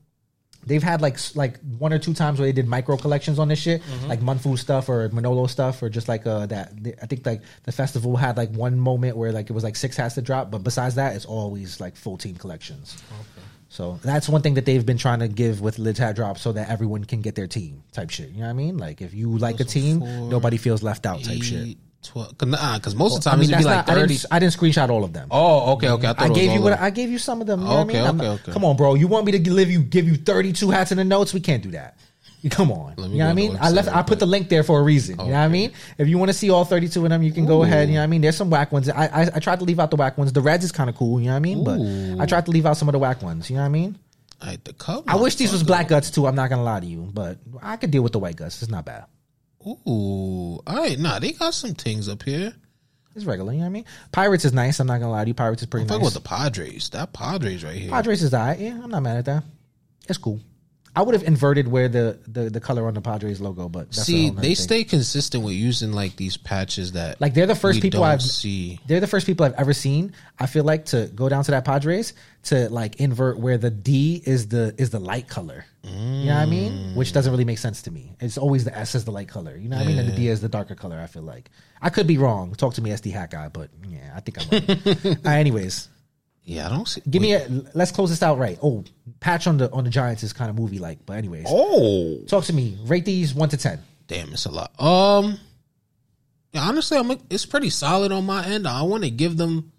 they've 0.66 0.82
had 0.82 1.00
like 1.00 1.16
like 1.34 1.58
one 1.78 1.92
or 1.92 1.98
two 1.98 2.12
times 2.14 2.38
where 2.38 2.46
they 2.46 2.52
did 2.52 2.68
micro 2.68 2.96
collections 2.98 3.38
on 3.38 3.48
this 3.48 3.58
shit, 3.58 3.80
Mm-hmm. 3.82 4.08
like 4.08 4.20
Munfu 4.20 4.58
stuff 4.58 4.88
or 4.90 5.08
Manolo 5.08 5.46
stuff, 5.46 5.82
or 5.82 5.88
just 5.88 6.08
like 6.08 6.26
uh 6.26 6.44
that. 6.46 6.72
I 7.02 7.06
think 7.06 7.24
like 7.24 7.40
the 7.64 7.72
festival 7.72 8.16
had 8.16 8.36
like 8.36 8.50
one 8.50 8.78
moment 8.78 9.16
where 9.16 9.32
like 9.32 9.48
it 9.48 9.54
was 9.54 9.64
like 9.64 9.76
six 9.76 9.96
hats 9.96 10.14
to 10.16 10.22
drop, 10.22 10.50
but 10.50 10.62
besides 10.62 10.96
that, 10.96 11.16
it's 11.16 11.24
always 11.24 11.80
like 11.80 11.96
full 11.96 12.18
team 12.18 12.34
collections. 12.36 13.02
So 13.72 13.98
that's 14.02 14.28
one 14.28 14.42
thing 14.42 14.52
that 14.54 14.66
they've 14.66 14.84
been 14.84 14.98
trying 14.98 15.20
to 15.20 15.28
give 15.28 15.62
with 15.62 15.78
Lids 15.78 15.98
Hat 15.98 16.14
Drop, 16.14 16.36
so 16.36 16.52
that 16.52 16.68
everyone 16.68 17.04
can 17.06 17.22
get 17.22 17.34
their 17.36 17.46
team 17.46 17.82
type 17.90 18.10
shit. 18.10 18.28
You 18.28 18.40
know 18.40 18.44
what 18.44 18.50
I 18.50 18.52
mean? 18.52 18.76
Like 18.76 19.00
if 19.00 19.14
you 19.14 19.30
like 19.38 19.60
a 19.60 19.64
team, 19.64 20.00
four, 20.00 20.08
nobody 20.30 20.58
feels 20.58 20.82
left 20.82 21.06
out 21.06 21.22
type 21.24 21.42
shit. 21.42 21.68
Eight, 21.68 21.78
12, 22.02 22.36
cause, 22.36 22.48
nah, 22.48 22.78
cause 22.80 22.94
most 22.94 23.16
of 23.16 23.24
the 23.24 23.30
I 23.30 23.32
time 23.32 23.40
mean, 23.40 23.48
it'd 23.48 23.58
be 23.60 23.64
like 23.64 23.86
not, 23.86 23.90
I, 23.96 24.00
30. 24.00 24.08
didn't, 24.14 24.26
I 24.30 24.38
didn't 24.40 24.52
screenshot 24.52 24.90
all 24.90 25.04
of 25.04 25.14
them. 25.14 25.28
Oh, 25.30 25.72
okay, 25.74 25.88
okay. 25.88 26.08
I, 26.08 26.24
I 26.24 26.28
gave 26.28 26.52
you 26.52 26.60
what 26.60 26.78
I 26.78 26.90
gave 26.90 27.08
you 27.10 27.16
some 27.18 27.40
of 27.40 27.46
them. 27.46 27.60
You 27.60 27.66
know 27.66 27.72
what 27.72 27.78
I 27.78 27.82
Okay, 27.84 27.92
mean? 28.02 28.06
Okay, 28.08 28.16
not- 28.28 28.40
okay. 28.40 28.52
Come 28.52 28.64
on, 28.66 28.76
bro. 28.76 28.94
You 28.94 29.06
want 29.08 29.24
me 29.24 29.32
to 29.32 29.38
give 29.38 29.70
you 29.70 29.80
give 29.82 30.06
you 30.06 30.16
32 30.16 30.70
hats 30.70 30.92
in 30.92 30.98
the 30.98 31.04
notes? 31.04 31.32
We 31.32 31.40
can't 31.40 31.62
do 31.62 31.70
that. 31.70 31.96
Come 32.50 32.72
on. 32.72 32.94
You 32.98 33.18
know 33.18 33.24
what 33.26 33.30
I 33.30 33.34
mean? 33.34 33.56
I 33.60 33.70
left. 33.70 33.88
I 33.88 34.02
put 34.02 34.18
the 34.18 34.26
link 34.26 34.48
there 34.48 34.62
for 34.64 34.80
a 34.80 34.82
reason. 34.82 35.18
You 35.20 35.26
know 35.26 35.32
what 35.32 35.38
I 35.38 35.48
mean? 35.48 35.72
If 35.98 36.08
you 36.08 36.18
want 36.18 36.30
to 36.30 36.32
see 36.32 36.50
all 36.50 36.64
32 36.64 37.04
of 37.04 37.10
them, 37.10 37.22
you 37.22 37.32
can 37.32 37.46
go 37.46 37.62
ahead. 37.62 37.88
You 37.88 37.94
know 37.94 38.00
what 38.00 38.04
I 38.04 38.08
mean? 38.08 38.20
There's 38.20 38.36
some 38.36 38.50
whack 38.50 38.72
ones. 38.72 38.88
I 38.88 39.06
I, 39.06 39.20
I 39.34 39.38
tried 39.38 39.60
to 39.60 39.64
leave 39.64 39.78
out 39.78 39.90
the 39.90 39.96
whack 39.96 40.18
ones. 40.18 40.32
The 40.32 40.40
reds 40.40 40.64
is 40.64 40.72
kind 40.72 40.90
of 40.90 40.96
cool. 40.96 41.20
You 41.20 41.26
know 41.26 41.32
what 41.32 41.36
I 41.36 41.40
mean? 41.40 41.58
Ooh. 41.60 42.16
But 42.16 42.22
I 42.22 42.26
tried 42.26 42.46
to 42.46 42.50
leave 42.50 42.66
out 42.66 42.76
some 42.76 42.88
of 42.88 42.92
the 42.92 42.98
whack 42.98 43.22
ones. 43.22 43.48
You 43.48 43.56
know 43.56 43.62
what 43.62 43.66
I 43.66 43.70
mean? 43.70 43.98
Like 44.40 44.64
the 44.64 44.72
cover. 44.72 45.04
I 45.06 45.16
wish 45.16 45.36
these 45.36 45.52
was 45.52 45.62
black 45.62 45.86
guts 45.86 46.10
too. 46.10 46.26
I'm 46.26 46.34
not 46.34 46.50
gonna 46.50 46.64
lie 46.64 46.80
to 46.80 46.86
you, 46.86 47.08
but 47.14 47.38
I 47.62 47.76
could 47.76 47.92
deal 47.92 48.02
with 48.02 48.12
the 48.12 48.18
white 48.18 48.36
guts. 48.36 48.60
It's 48.60 48.70
not 48.70 48.84
bad. 48.84 49.04
Ooh, 49.64 49.76
all 49.86 50.60
right. 50.66 50.98
Nah, 50.98 51.20
they 51.20 51.32
got 51.32 51.54
some 51.54 51.74
things 51.74 52.08
up 52.08 52.24
here. 52.24 52.52
It's 53.14 53.24
regular. 53.24 53.52
You 53.52 53.58
know 53.58 53.64
what 53.64 53.70
I 53.70 53.72
mean? 53.72 53.84
Pirates 54.10 54.44
is 54.44 54.52
nice. 54.52 54.80
I'm 54.80 54.86
not 54.88 54.98
gonna 54.98 55.12
lie 55.12 55.24
to 55.24 55.28
you. 55.28 55.34
Pirates 55.34 55.62
is 55.62 55.68
pretty 55.68 55.86
Fuck 55.86 55.98
nice. 55.98 56.06
with 56.06 56.14
the 56.14 56.28
Padres. 56.28 56.88
That 56.90 57.12
Padres 57.12 57.62
right 57.62 57.76
here. 57.76 57.90
Padres 57.90 58.22
is 58.22 58.34
alright. 58.34 58.58
Yeah, 58.58 58.80
I'm 58.82 58.90
not 58.90 59.02
mad 59.02 59.18
at 59.18 59.24
that. 59.26 59.44
It's 60.08 60.18
cool. 60.18 60.40
I 60.94 61.02
would 61.02 61.14
have 61.14 61.22
inverted 61.22 61.68
where 61.68 61.88
the, 61.88 62.18
the, 62.26 62.50
the 62.50 62.60
color 62.60 62.86
on 62.86 62.92
the 62.92 63.00
Padres 63.00 63.40
logo, 63.40 63.68
but 63.68 63.86
that's 63.92 64.04
See, 64.04 64.28
they 64.28 64.48
thing. 64.48 64.54
stay 64.54 64.84
consistent 64.84 65.42
with 65.42 65.54
using 65.54 65.92
like 65.92 66.16
these 66.16 66.36
patches 66.36 66.92
that 66.92 67.18
like 67.18 67.32
they're 67.32 67.46
the 67.46 67.54
first 67.54 67.80
people 67.80 68.04
I've 68.04 68.20
see. 68.20 68.78
they're 68.86 69.00
the 69.00 69.06
first 69.06 69.26
people 69.26 69.46
I've 69.46 69.54
ever 69.54 69.72
seen. 69.72 70.12
I 70.38 70.44
feel 70.46 70.64
like 70.64 70.84
to 70.86 71.10
go 71.14 71.30
down 71.30 71.44
to 71.44 71.50
that 71.52 71.64
Padres 71.64 72.12
to 72.44 72.68
like 72.68 72.96
invert 72.96 73.38
where 73.38 73.56
the 73.56 73.70
D 73.70 74.22
is 74.26 74.48
the 74.48 74.74
is 74.76 74.90
the 74.90 74.98
light 75.00 75.28
color. 75.28 75.64
You 75.82 76.26
know 76.26 76.34
what 76.34 76.42
I 76.42 76.46
mean? 76.46 76.94
Which 76.94 77.12
doesn't 77.12 77.32
really 77.32 77.44
make 77.44 77.58
sense 77.58 77.82
to 77.82 77.90
me. 77.90 78.14
It's 78.20 78.38
always 78.38 78.64
the 78.64 78.76
S 78.76 78.94
is 78.94 79.04
the 79.04 79.10
light 79.12 79.28
color. 79.28 79.56
You 79.56 79.68
know 79.68 79.76
what 79.78 79.84
I 79.84 79.88
mean? 79.88 79.98
And 79.98 80.08
the 80.08 80.14
D 80.14 80.28
is 80.28 80.40
the 80.40 80.48
darker 80.48 80.74
color. 80.74 81.00
I 81.00 81.06
feel 81.06 81.22
like 81.22 81.50
I 81.80 81.88
could 81.88 82.06
be 82.06 82.18
wrong. 82.18 82.54
Talk 82.54 82.74
to 82.74 82.82
me, 82.82 82.90
SD 82.90 83.12
Hat 83.12 83.30
Guy, 83.30 83.48
but 83.48 83.70
yeah, 83.88 84.12
I 84.14 84.20
think 84.20 84.38
I'm 84.40 84.48
right. 84.50 85.26
uh, 85.26 85.30
anyways, 85.30 85.88
Yeah, 86.44 86.66
I 86.66 86.70
don't 86.70 86.88
see. 86.88 87.00
give 87.08 87.22
me 87.22 87.34
a. 87.34 87.46
Let's 87.74 87.92
close 87.92 88.10
this 88.10 88.22
out 88.22 88.36
right. 88.38 88.58
Oh, 88.62 88.82
patch 89.20 89.46
on 89.46 89.58
the 89.58 89.70
on 89.70 89.84
the 89.84 89.90
Giants 89.90 90.22
is 90.24 90.32
kind 90.32 90.50
of 90.50 90.56
movie 90.56 90.78
like, 90.80 91.04
but 91.06 91.14
anyways, 91.16 91.46
Oh, 91.48 92.18
talk 92.26 92.44
to 92.44 92.52
me. 92.52 92.76
Rate 92.84 93.04
these 93.04 93.32
one 93.32 93.48
to 93.50 93.56
ten. 93.56 93.78
damn, 94.08 94.32
it's 94.32 94.44
a 94.46 94.50
lot. 94.50 94.72
Um, 94.80 95.38
yeah, 96.52 96.62
honestly, 96.62 96.98
I'm. 96.98 97.10
It's 97.30 97.46
pretty 97.46 97.70
solid 97.70 98.10
on 98.10 98.26
my 98.26 98.44
end. 98.44 98.66
I 98.66 98.82
want 98.82 99.04
to 99.04 99.10
give 99.10 99.36
them 99.36 99.70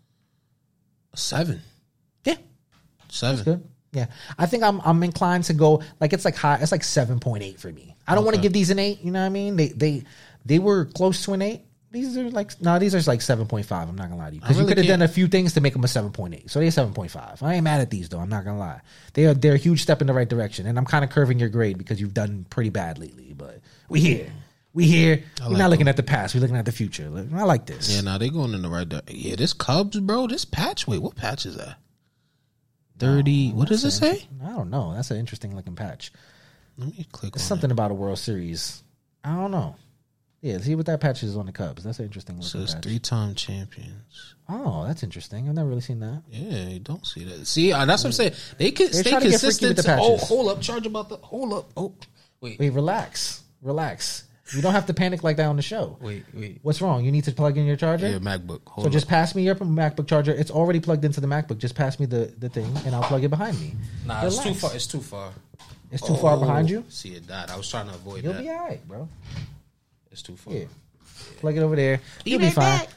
a 1.14 1.18
seven. 1.18 1.62
Yeah, 2.24 2.36
Seven. 3.10 3.44
good. 3.44 3.70
Yeah, 3.92 4.06
I 4.40 4.46
think 4.46 4.64
I'm 4.64 4.80
I'm 4.86 5.04
inclined 5.04 5.44
to 5.46 5.54
go 5.54 5.84
like 6.00 6.14
it's 6.14 6.24
like 6.26 6.36
high. 6.38 6.60
It's 6.62 6.72
like 6.72 6.84
seven 6.86 7.20
point 7.20 7.44
eight 7.44 7.60
for 7.60 7.72
me. 7.72 7.94
I 8.08 8.16
don't 8.16 8.24
want 8.24 8.36
to 8.38 8.42
give 8.42 8.54
these 8.54 8.70
an 8.70 8.80
eight. 8.80 9.02
You 9.02 9.12
know 9.12 9.20
what 9.20 9.26
I 9.26 9.30
mean? 9.30 9.58
They 9.58 9.68
they 9.68 10.04
they 10.46 10.60
were 10.60 10.86
close 10.86 11.24
to 11.26 11.34
an 11.34 11.42
eight. 11.42 11.62
These 11.94 12.18
are 12.18 12.28
like 12.32 12.60
no, 12.60 12.80
these 12.80 12.96
are 12.96 13.02
like 13.10 13.22
seven 13.22 13.46
point 13.46 13.68
five. 13.68 13.88
I'm 13.88 13.96
not 13.96 14.10
gonna 14.10 14.18
lie 14.18 14.30
to 14.30 14.36
you 14.36 14.42
because 14.42 14.58
really 14.58 14.64
you 14.64 14.76
could 14.76 14.78
have 14.80 14.88
done 14.88 15.04
a 15.04 15.08
few 15.08 15.28
things 15.28 15.54
to 15.54 15.62
make 15.62 15.74
them 15.74 15.84
a 15.84 15.88
seven 15.88 16.12
point 16.12 16.34
eight. 16.34 16.50
So 16.50 16.60
they're 16.60 16.72
seven 16.72 16.92
point 16.92 17.12
five. 17.12 17.44
I 17.44 17.54
ain't 17.54 17.64
mad 17.64 17.82
at 17.82 17.92
these 17.92 18.10
though. 18.10 18.18
I'm 18.18 18.30
not 18.30 18.44
gonna 18.44 18.58
lie. 18.58 18.82
They 19.14 19.26
are 19.26 19.36
they're 19.36 19.54
a 19.54 19.58
huge 19.58 19.84
step 19.84 20.02
in 20.02 20.08
the 20.08 20.14
right 20.14 20.28
direction, 20.28 20.66
and 20.66 20.80
I'm 20.80 20.86
kind 20.86 21.06
of 21.06 21.12
curving 21.12 21.38
your 21.38 21.50
grade 21.50 21.78
because 21.78 22.02
you've 22.02 22.16
done 22.16 22.48
pretty 22.50 22.72
bad 22.72 22.98
lately. 22.98 23.36
But 23.38 23.60
we 23.90 24.00
here, 24.00 24.34
we 24.74 24.86
here. 24.86 25.24
We're 25.40 25.50
like 25.50 25.58
not 25.60 25.70
looking 25.70 25.88
at 25.88 25.96
the 25.96 26.02
past. 26.02 26.34
We're 26.34 26.42
looking 26.42 26.56
at 26.58 26.66
the 26.66 26.72
future. 26.72 27.12
Look, 27.12 27.32
I 27.32 27.44
like 27.44 27.68
this. 27.68 27.94
Yeah, 27.94 28.02
now 28.02 28.18
they're 28.18 28.32
going 28.32 28.56
in 28.56 28.64
the 28.64 28.70
right 28.70 28.90
direction. 28.90 29.16
Yeah, 29.16 29.36
this 29.36 29.54
Cubs, 29.54 30.00
bro. 30.00 30.26
This 30.26 30.46
patch. 30.46 30.88
Wait, 30.88 31.00
what 31.00 31.16
patch 31.16 31.46
is 31.46 31.58
that? 31.58 31.78
Thirty. 32.98 33.52
what 33.52 33.68
does 33.68 33.84
it 33.84 33.92
say? 33.92 34.28
I 34.44 34.50
don't 34.50 34.72
know. 34.72 34.96
That's 34.96 35.12
an 35.12 35.18
interesting 35.18 35.56
looking 35.56 35.76
patch. 35.76 36.12
Let 36.76 36.88
me 36.88 37.06
click 37.12 37.36
on 37.36 37.38
It's 37.38 37.44
something 37.44 37.70
about 37.70 37.92
a 37.92 37.94
World 37.94 38.18
Series. 38.18 38.84
I 39.24 39.36
don't 39.36 39.52
know. 39.52 39.76
Yeah, 40.44 40.58
see 40.58 40.76
what 40.76 40.86
that 40.88 41.00
patch 41.00 41.24
is 41.24 41.38
on 41.38 41.46
the 41.46 41.54
Cubs. 41.54 41.86
That's 41.86 42.00
an 42.00 42.06
interesting. 42.06 42.42
So 42.42 42.60
it's 42.60 42.74
three 42.76 43.00
time 43.00 43.34
champions. 43.34 44.36
Oh, 44.50 44.86
that's 44.86 45.02
interesting. 45.02 45.48
I've 45.48 45.56
never 45.56 45.70
really 45.70 45.80
seen 45.82 46.02
that. 46.02 46.22
Yeah, 46.30 46.68
you 46.68 46.80
don't 46.80 47.06
see 47.08 47.24
that. 47.24 47.48
See, 47.48 47.72
uh, 47.72 47.86
that's 47.86 48.04
what 48.04 48.10
I'm 48.10 48.12
saying. 48.12 48.34
They 48.58 48.72
can 48.72 48.92
They're 48.92 49.02
stay 49.04 49.10
trying 49.12 49.22
to 49.24 49.30
get 49.30 49.40
freaky 49.40 49.46
consistent. 49.46 49.70
with 49.70 49.78
the 49.78 49.84
to- 49.84 49.98
oh, 50.02 50.12
patches. 50.16 50.28
hold 50.28 50.50
up, 50.50 50.62
charge 50.62 50.86
about 50.86 51.08
the. 51.08 51.16
Hold 51.18 51.54
up. 51.54 51.72
Oh, 51.78 51.96
wait, 52.42 52.60
Wait, 52.60 52.72
relax, 52.72 53.42
relax. 53.62 54.26
You 54.54 54.62
don't 54.62 54.74
have 54.74 54.86
to 54.88 54.94
panic 54.94 55.24
like 55.24 55.38
that 55.38 55.46
on 55.46 55.56
the 55.56 55.62
show. 55.62 55.98
wait, 56.02 56.26
wait. 56.34 56.60
What's 56.62 56.82
wrong? 56.82 57.06
You 57.06 57.12
need 57.14 57.24
to 57.24 57.32
plug 57.32 57.58
in 57.58 57.66
your 57.66 57.78
charger. 57.78 58.10
Yeah, 58.10 58.18
MacBook. 58.18 58.60
Hold 58.68 58.84
so 58.86 58.92
just 58.92 59.06
up. 59.06 59.12
pass 59.12 59.34
me 59.36 59.44
your 59.44 59.56
MacBook 59.56 60.08
charger. 60.08 60.34
It's 60.34 60.52
already 60.52 60.82
plugged 60.82 61.06
into 61.06 61.22
the 61.22 61.28
MacBook. 61.28 61.58
Just 61.58 61.74
pass 61.74 61.98
me 62.02 62.06
the, 62.06 62.34
the 62.38 62.50
thing, 62.50 62.70
and 62.86 62.94
I'll 62.94 63.04
plug 63.04 63.24
it 63.24 63.30
behind 63.30 63.58
me. 63.62 63.74
Nah, 64.06 64.26
it's 64.26 64.36
too 64.40 64.42
Relax. 64.50 64.60
far. 64.62 64.76
It's 64.76 64.88
too 64.88 65.00
far. 65.00 65.32
It's 65.90 66.06
too 66.06 66.16
far 66.18 66.36
Oh, 66.36 66.40
behind 66.42 66.70
you. 66.70 66.84
See 66.90 67.16
it 67.16 67.26
died. 67.26 67.50
I 67.50 67.56
was 67.56 67.70
trying 67.70 67.88
to 67.88 67.94
avoid 67.96 68.26
You'll 68.26 68.34
that. 68.34 68.44
be 68.44 68.50
all 68.50 68.68
right, 68.68 68.86
bro. 68.88 69.08
It's 70.14 70.22
too 70.22 70.38
far. 70.38 70.54
Yeah, 70.54 70.66
plug 71.40 71.58
it 71.58 71.60
over 71.62 71.76
there. 71.76 72.00
You'll 72.24 72.40
be 72.40 72.50
fine. 72.50 72.78
back. 72.80 72.90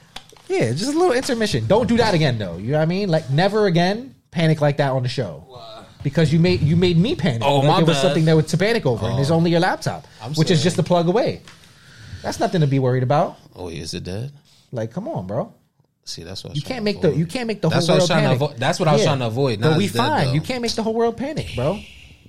Yeah, 0.49 0.71
just 0.71 0.95
a 0.95 0.97
little 0.97 1.13
intermission. 1.13 1.67
Don't 1.67 1.89
do 1.89 1.97
that 1.97 2.15
again, 2.15 2.39
though. 2.39 2.57
You 2.59 2.73
know 2.73 2.79
what 2.79 2.83
I 2.85 2.87
mean? 2.87 3.09
Like 3.09 3.29
never 3.31 3.67
again 3.67 4.15
panic 4.31 4.61
like 4.61 4.77
that 4.77 4.93
on 4.93 5.03
the 5.03 5.09
show. 5.09 5.43
Because 6.05 6.33
you 6.33 6.39
made 6.39 6.61
you 6.61 6.77
made 6.77 6.97
me 6.97 7.17
panic. 7.17 7.43
Oh, 7.45 7.57
like 7.59 7.67
my 7.67 7.79
it 7.81 7.87
was 7.89 7.97
bad. 7.97 8.03
something 8.03 8.25
that 8.27 8.37
was 8.37 8.47
to 8.47 8.59
panic 8.59 8.87
over, 8.87 9.07
and 9.07 9.19
it's 9.19 9.31
oh. 9.31 9.35
only 9.35 9.51
your 9.51 9.59
laptop, 9.61 10.07
I'm 10.23 10.35
which 10.35 10.51
is 10.53 10.59
saying- 10.61 10.65
just 10.65 10.79
a 10.79 10.85
plug 10.85 11.09
away. 11.09 11.41
That's 12.23 12.39
nothing 12.39 12.61
to 12.61 12.67
be 12.69 12.79
worried 12.79 13.03
about. 13.03 13.37
Oh, 13.55 13.67
wait, 13.67 13.79
is 13.79 13.95
it 13.95 14.05
dead? 14.05 14.33
Like, 14.73 14.93
come 14.93 15.09
on, 15.09 15.27
bro. 15.27 15.53
See, 16.05 16.23
that's 16.23 16.45
what 16.45 16.51
I 16.51 16.53
was 16.53 16.57
You 16.57 16.63
trying 16.63 16.69
can't 16.69 16.79
to 16.81 16.85
make 16.85 17.01
the 17.01 17.09
avoid. 17.09 17.19
you 17.19 17.27
can't 17.27 17.47
make 17.49 17.61
the 17.63 17.69
That's 17.69 17.87
whole 17.87 17.97
what 17.97 18.01
I 18.01 18.03
was 18.03 18.11
world 18.11 18.21
trying 18.21 18.23
to 18.23 18.29
panic. 18.29 18.43
avoid. 18.43 18.61
That's 18.61 18.79
what 18.79 18.89
I 18.89 18.93
was 18.93 19.03
trying 19.03 19.19
to 19.21 19.27
avoid. 19.27 19.61
Now 19.61 19.69
But 19.71 19.79
we 19.79 19.85
it's 19.85 19.95
dead, 19.95 19.99
fine. 20.07 20.27
though. 20.27 20.33
You 20.35 20.41
can't 20.41 20.63
make 20.63 20.73
the 20.73 20.83
whole 20.83 20.95
world 20.95 21.17
panic, 21.17 21.49
bro. 21.57 21.81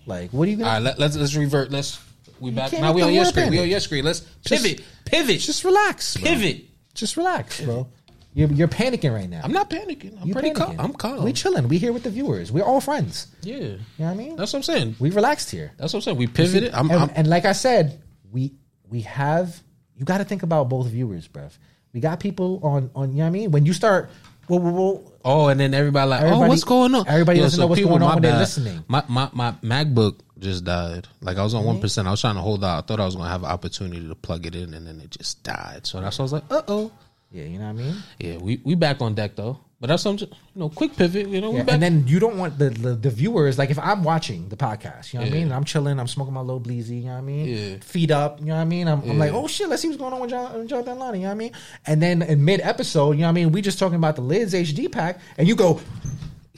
Like, 0.07 0.31
what 0.31 0.47
are 0.47 0.51
you 0.51 0.57
gonna? 0.57 0.69
All 0.69 0.75
right, 0.75 0.83
let, 0.83 0.97
let's 0.99 1.15
let's 1.15 1.35
revert. 1.35 1.69
Let's 1.71 1.99
we 2.39 2.51
back 2.51 2.71
now. 2.73 2.93
We 2.93 3.01
on 3.01 3.13
your 3.13 3.25
screen. 3.25 3.49
We 3.51 3.59
on 3.59 3.67
your 3.67 3.79
screen. 3.79 4.05
Let's 4.05 4.21
Just- 4.45 4.63
pivot. 4.63 4.83
Pivot. 5.05 5.39
just 5.39 5.63
relax. 5.63 6.17
Bro. 6.17 6.29
pivot. 6.31 6.65
Just 6.93 7.15
relax, 7.17 7.61
bro. 7.61 7.87
You're, 8.33 8.49
you're 8.49 8.67
panicking 8.67 9.13
right 9.13 9.29
now. 9.29 9.41
I'm 9.43 9.51
not 9.51 9.69
panicking. 9.69 10.21
I'm 10.21 10.27
You 10.27 10.33
pretty 10.33 10.51
calm. 10.51 10.75
I'm 10.79 10.93
calm. 10.93 11.23
We 11.23 11.33
chilling. 11.33 11.67
We 11.67 11.77
here 11.79 11.91
with 11.91 12.03
the 12.03 12.09
viewers. 12.11 12.51
We're 12.51 12.63
all 12.63 12.81
friends. 12.81 13.27
yeah, 13.41 13.55
You 13.55 13.69
know 13.71 13.77
what 13.97 14.07
I 14.09 14.13
mean? 14.15 14.35
that's 14.35 14.53
what 14.53 14.59
I'm 14.59 14.63
saying. 14.63 14.95
we 14.99 15.09
relaxed 15.09 15.49
here. 15.49 15.71
That's 15.77 15.93
what 15.93 15.99
I'm 15.99 16.01
saying. 16.03 16.17
We 16.17 16.27
pivoted. 16.27 16.73
I'm, 16.73 16.91
and, 16.91 16.99
I'm 16.99 17.11
and 17.15 17.27
like 17.27 17.45
I 17.45 17.53
said, 17.53 18.01
we 18.31 18.53
we 18.89 19.01
have 19.01 19.59
you 19.95 20.05
got 20.05 20.19
to 20.19 20.23
think 20.23 20.43
about 20.43 20.69
both 20.69 20.87
viewers, 20.87 21.27
bruv. 21.27 21.51
We 21.93 21.99
got 21.99 22.19
people 22.19 22.59
on 22.63 22.91
on 22.93 23.11
you 23.11 23.17
know 23.17 23.23
what 23.23 23.27
I 23.27 23.31
mean. 23.31 23.51
When 23.51 23.65
you 23.65 23.73
start, 23.73 24.09
whoa, 24.47 24.57
whoa, 24.59 24.71
whoa, 24.71 25.11
Oh, 25.25 25.47
and 25.47 25.59
then 25.59 25.73
everybody 25.73 26.07
like, 26.09 26.21
oh, 26.21 26.25
Everybody- 26.25 26.45
oh, 26.45 26.49
what's 26.49 26.63
going 26.63 26.93
on? 26.93 27.07
everybody 27.07 27.39
doesn't 27.39 27.59
know 27.59 27.65
what's 27.67 27.79
people, 27.79 27.97
going 27.97 28.03
on 28.03 28.13
when 28.15 28.21
they're 28.23 28.37
listening. 28.37 28.83
My 28.87 29.03
my 29.07 29.29
my 29.33 29.51
MacBook 29.63 30.19
just 30.39 30.63
died. 30.63 31.07
Like 31.21 31.37
I 31.37 31.43
was 31.43 31.53
on 31.53 31.63
one 31.65 31.77
I 31.77 31.81
was 31.81 32.21
trying 32.21 32.35
to 32.35 32.41
hold 32.41 32.63
out. 32.63 32.83
I 32.83 32.87
thought 32.87 32.99
I 32.99 33.05
was 33.05 33.15
gonna 33.15 33.29
have 33.29 33.43
an 33.43 33.49
opportunity 33.49 34.07
to 34.07 34.15
plug 34.15 34.45
it 34.45 34.55
in, 34.55 34.73
and 34.73 34.87
then 34.87 34.99
it 34.99 35.11
just 35.11 35.43
died. 35.43 35.85
So 35.85 36.01
that's 36.01 36.17
why 36.17 36.23
I 36.23 36.25
was 36.25 36.33
like, 36.33 36.43
uh 36.49 36.61
oh. 36.67 36.91
yeah, 37.31 37.43
you 37.43 37.59
know 37.59 37.65
what 37.65 37.69
I 37.69 37.73
mean. 37.73 37.95
Yeah, 38.19 38.37
we 38.37 38.61
we 38.63 38.75
back 38.75 39.01
on 39.01 39.13
deck 39.15 39.35
though. 39.35 39.59
But 39.79 39.87
that's 39.89 40.01
some, 40.01 40.17
you 40.17 40.27
know, 40.55 40.69
quick 40.69 40.95
pivot. 40.95 41.27
You 41.27 41.39
know, 41.39 41.51
we 41.51 41.57
Yeah, 41.57 41.63
back. 41.63 41.73
and 41.75 41.83
then 41.83 42.07
you 42.07 42.17
don't 42.19 42.39
want 42.39 42.57
the, 42.57 42.71
the 42.71 42.95
the 42.95 43.11
viewers 43.11 43.59
like 43.59 43.69
if 43.69 43.77
I'm 43.77 44.03
watching 44.03 44.49
the 44.49 44.57
podcast, 44.57 45.13
you 45.13 45.19
know 45.19 45.25
what 45.25 45.35
I 45.35 45.37
mean. 45.37 45.51
I'm 45.51 45.65
chilling, 45.65 45.99
I'm 45.99 46.07
smoking 46.07 46.33
my 46.33 46.41
little 46.41 46.59
bleezy, 46.59 47.01
you 47.01 47.05
know 47.05 47.11
what 47.11 47.17
I 47.17 47.21
mean. 47.21 47.45
Yeah. 47.45 47.77
Feet 47.81 48.09
up, 48.09 48.39
you 48.39 48.47
know 48.47 48.55
what 48.55 48.61
I 48.61 48.65
mean. 48.65 48.87
I'm, 48.87 49.01
I'm 49.07 49.19
like, 49.19 49.33
oh 49.33 49.45
shit, 49.47 49.69
let's 49.69 49.83
see 49.83 49.87
what's 49.87 49.99
going 49.99 50.13
on 50.13 50.19
with 50.19 50.31
John, 50.31 50.67
Jonathan 50.67 50.97
Lonnie, 50.97 51.19
you 51.19 51.23
know 51.25 51.29
what 51.29 51.35
I 51.35 51.37
mean. 51.37 51.51
And 51.85 52.01
then 52.01 52.23
in 52.23 52.43
mid 52.43 52.61
episode, 52.61 53.11
you 53.11 53.17
know 53.19 53.25
what 53.27 53.29
I 53.29 53.33
mean, 53.33 53.51
we 53.51 53.61
just 53.61 53.77
talking 53.77 53.97
about 53.97 54.15
the 54.15 54.23
Lids 54.23 54.55
HD 54.55 54.91
pack, 54.91 55.19
and 55.37 55.47
you 55.47 55.55
go, 55.55 55.79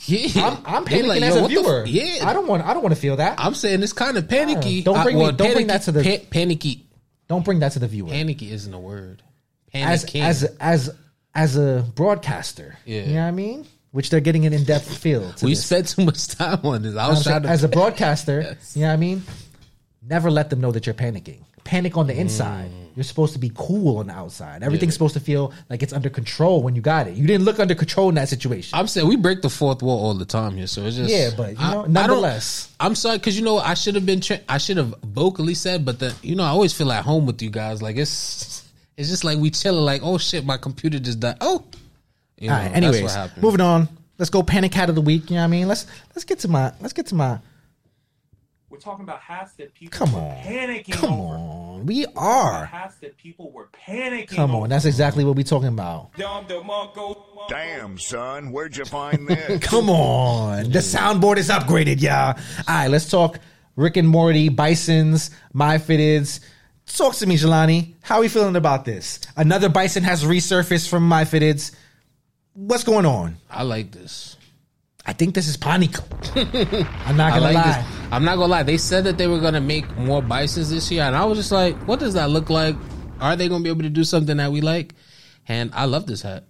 yeah, 0.06 0.47
I'm, 0.66 0.76
I'm 0.78 0.86
panicking 0.86 1.08
like, 1.08 1.22
as 1.22 1.36
a 1.36 1.39
the 1.39 1.43
f- 1.45 1.50
viewer. 1.50 1.86
yeah, 1.86 2.28
I 2.28 2.34
don't 2.34 2.47
want 2.47 2.64
I 2.66 2.74
don't 2.74 2.84
want 2.84 2.95
to 2.95 3.02
feel 3.02 3.18
that. 3.18 3.36
I'm 3.39 3.54
saying 3.54 3.84
it's 3.84 3.93
kind 3.93 4.18
of 4.18 4.28
panicky. 4.28 4.82
Don't 4.84 5.02
bring 5.04 5.18
I- 5.22 5.32
me- 5.32 5.38
don't 5.38 5.54
bring 5.54 5.68
that 5.68 5.82
to 5.84 5.91
the- 5.91 6.04
pan- 6.04 6.26
panicky. 6.30 6.86
don't 7.28 7.43
bring 7.45 7.60
that 7.60 7.74
to 7.74 7.80
the 7.80 7.88
viewer. 7.88 8.10
Panicky 8.10 8.52
isn't 8.52 8.74
a 8.74 8.80
word. 8.80 9.22
as 9.74 10.06
Panicking. 10.06 10.22
as 10.22 10.43
as 10.60 10.89
as 11.36 11.56
a 11.58 11.86
broadcaster, 11.95 12.78
Yeah. 12.86 13.02
you 13.02 13.14
know 13.16 13.22
what 13.22 13.28
I 13.28 13.32
mean. 13.32 13.68
Which 13.91 14.10
they're 14.12 14.20
getting 14.20 14.45
an 14.45 14.54
in 14.54 14.64
depth 14.66 14.97
feel. 14.97 15.32
To 15.34 15.45
we 15.45 15.52
this. 15.54 15.66
spent 15.66 15.88
too 15.89 16.06
much 16.06 16.28
time 16.28 16.60
on 16.64 16.82
this. 16.84 16.95
I 16.95 17.04
I'm 17.06 17.10
was 17.12 17.24
saying, 17.24 17.34
trying 17.34 17.43
to 17.43 17.50
as 17.50 17.64
a 17.64 17.68
broadcaster, 17.80 18.41
Yes. 18.41 18.76
you 18.76 18.82
know 18.84 18.88
what 18.89 18.93
I 18.93 18.97
mean? 18.97 19.24
Never 20.02 20.30
let 20.32 20.50
them 20.50 20.62
know 20.62 20.72
that 20.72 20.86
you're 20.86 20.93
panicking. 20.95 21.39
Panic 21.70 21.95
on 21.97 22.07
the 22.07 22.15
inside. 22.20 22.70
Mm. 22.72 22.76
You're 22.95 23.03
supposed 23.03 23.34
to 23.34 23.39
be 23.39 23.51
cool 23.55 23.97
on 23.99 24.07
the 24.07 24.13
outside. 24.13 24.61
Everything's 24.63 24.93
supposed 24.93 25.13
to 25.13 25.20
feel 25.20 25.53
like 25.70 25.84
it's 25.84 25.93
under 25.93 26.09
control 26.09 26.61
when 26.63 26.76
you 26.76 26.82
got 26.82 27.07
it. 27.07 27.13
You 27.13 27.26
didn't 27.28 27.45
look 27.45 27.59
under 27.59 27.76
control 27.76 28.09
in 28.09 28.15
that 28.15 28.28
situation. 28.28 28.78
I'm 28.78 28.88
saying 28.88 29.07
we 29.07 29.15
break 29.15 29.41
the 29.41 29.49
fourth 29.49 29.82
wall 29.82 29.99
all 30.05 30.13
the 30.15 30.26
time 30.26 30.57
here, 30.57 30.67
so 30.67 30.84
it's 30.84 30.97
just 30.97 31.09
Yeah, 31.13 31.30
but, 31.38 31.51
you 31.51 31.57
I- 31.59 31.74
know, 31.74 31.84
I 31.86 31.88
nonetheless. 31.88 32.74
I'm 32.80 32.95
sorry 32.95 33.17
because 33.20 33.38
you 33.38 33.45
know 33.45 33.57
I 33.59 33.76
should 33.76 33.95
have 33.95 34.05
been 34.05 34.20
tra- 34.20 34.41
I 34.49 34.57
should 34.57 34.78
have 34.78 34.93
vocally 35.03 35.53
said, 35.53 35.86
but 35.86 35.99
the 35.99 36.13
you 36.24 36.36
know 36.36 36.43
I 36.43 36.49
always 36.49 36.74
feel 36.74 36.91
at 36.91 37.05
home 37.05 37.26
with 37.26 37.41
you 37.41 37.49
guys. 37.51 37.82
Like 37.82 37.95
it's 37.97 38.63
it's 38.97 39.07
just 39.09 39.24
like 39.24 39.38
we 39.38 39.49
chilling. 39.51 39.86
Like 39.86 40.01
oh 40.03 40.17
shit, 40.17 40.43
my 40.43 40.57
computer 40.57 40.99
just 40.99 41.20
died. 41.22 41.38
Oh, 41.39 41.63
you 42.38 42.47
know, 42.49 42.55
All 42.55 42.59
right. 42.59 42.74
that's 42.74 42.97
Anyways, 42.97 43.41
moving 43.41 43.61
on. 43.61 43.88
Let's 44.17 44.30
go 44.32 44.43
panic 44.43 44.74
cat 44.74 44.89
of 44.89 44.95
the 44.95 45.01
week. 45.01 45.30
You 45.30 45.36
know 45.36 45.41
what 45.43 45.45
I 45.45 45.55
mean? 45.55 45.67
Let's 45.70 45.86
let's 46.15 46.26
get 46.26 46.39
to 46.39 46.47
my 46.49 46.74
let's 46.82 46.93
get 46.93 47.05
to 47.07 47.15
my 47.15 47.39
We're 48.80 48.92
talking 48.92 49.04
about 49.04 49.20
hats 49.20 49.52
that 49.56 49.74
people 49.74 49.98
Come 50.06 50.14
were 50.14 50.22
on. 50.22 50.38
panicking 50.38 50.94
Come 50.94 51.12
over. 51.20 51.36
on. 51.36 51.86
We 51.86 52.06
are. 52.16 52.64
hats 52.66 52.96
that 53.02 53.18
people 53.18 53.52
were 53.52 53.68
panicking 53.86 54.30
Come 54.30 54.52
over. 54.56 54.64
on. 54.64 54.70
That's 54.70 54.86
exactly 54.86 55.26
what 55.26 55.36
we're 55.36 55.44
talking 55.44 55.68
about. 55.68 56.12
Damn, 57.50 57.98
son, 57.98 58.54
where'd 58.54 58.78
you 58.78 58.86
find 58.86 59.28
this? 59.28 59.62
Come 59.66 59.90
on. 59.90 60.72
The 60.72 60.80
soundboard 60.80 61.36
is 61.36 61.50
upgraded, 61.50 62.00
y'all. 62.02 62.38
All 62.38 62.64
right, 62.70 62.88
let's 62.88 63.10
talk 63.10 63.40
Rick 63.76 63.98
and 63.98 64.08
Morty, 64.08 64.48
Bisons, 64.48 65.32
My 65.52 65.78
Fitteds. 65.78 66.40
Talk 66.86 67.16
to 67.16 67.28
me, 67.28 67.36
Jelani. 67.38 67.96
How 68.00 68.16
are 68.20 68.22
we 68.22 68.30
feeling 68.30 68.56
about 68.56 68.86
this? 68.86 69.20
Another 69.36 69.68
Bison 69.68 70.04
has 70.04 70.24
resurfaced 70.24 70.88
from 70.88 71.06
My 71.06 71.26
Fitteds. 71.26 71.76
What's 72.54 72.86
going 72.86 73.06
on? 73.06 73.36
I 73.52 73.64
like 73.64 73.92
this. 73.92 74.38
I 75.10 75.14
think 75.14 75.34
this 75.34 75.47
is 75.47 75.57
panic. 75.57 75.95
I'm 76.36 77.18
not 77.18 77.34
gonna 77.34 77.41
like 77.41 77.55
lie. 77.55 77.82
this. 77.82 77.86
I'm 78.12 78.24
not 78.24 78.36
gonna 78.36 78.45
lie. 78.45 78.62
They 78.62 78.78
said 78.78 79.05
that 79.05 79.18
they 79.18 79.26
were 79.26 79.39
gonna 79.39 79.60
make 79.60 79.89
more 79.97 80.22
bisons 80.22 80.70
this 80.70 80.91
year, 80.91 81.01
and 81.01 81.16
I 81.16 81.26
was 81.26 81.39
just 81.39 81.51
like, 81.51 81.76
"What 81.88 81.99
does 81.99 82.14
that 82.14 82.30
look 82.30 82.51
like? 82.51 82.76
Are 83.20 83.36
they 83.36 83.49
gonna 83.49 83.64
be 83.64 83.72
able 83.72 83.82
to 83.82 83.89
do 83.89 84.03
something 84.03 84.38
that 84.38 84.51
we 84.51 84.62
like?" 84.62 84.93
And 85.47 85.72
I 85.74 85.86
love 85.86 86.05
this 86.05 86.22
hat. 86.22 86.43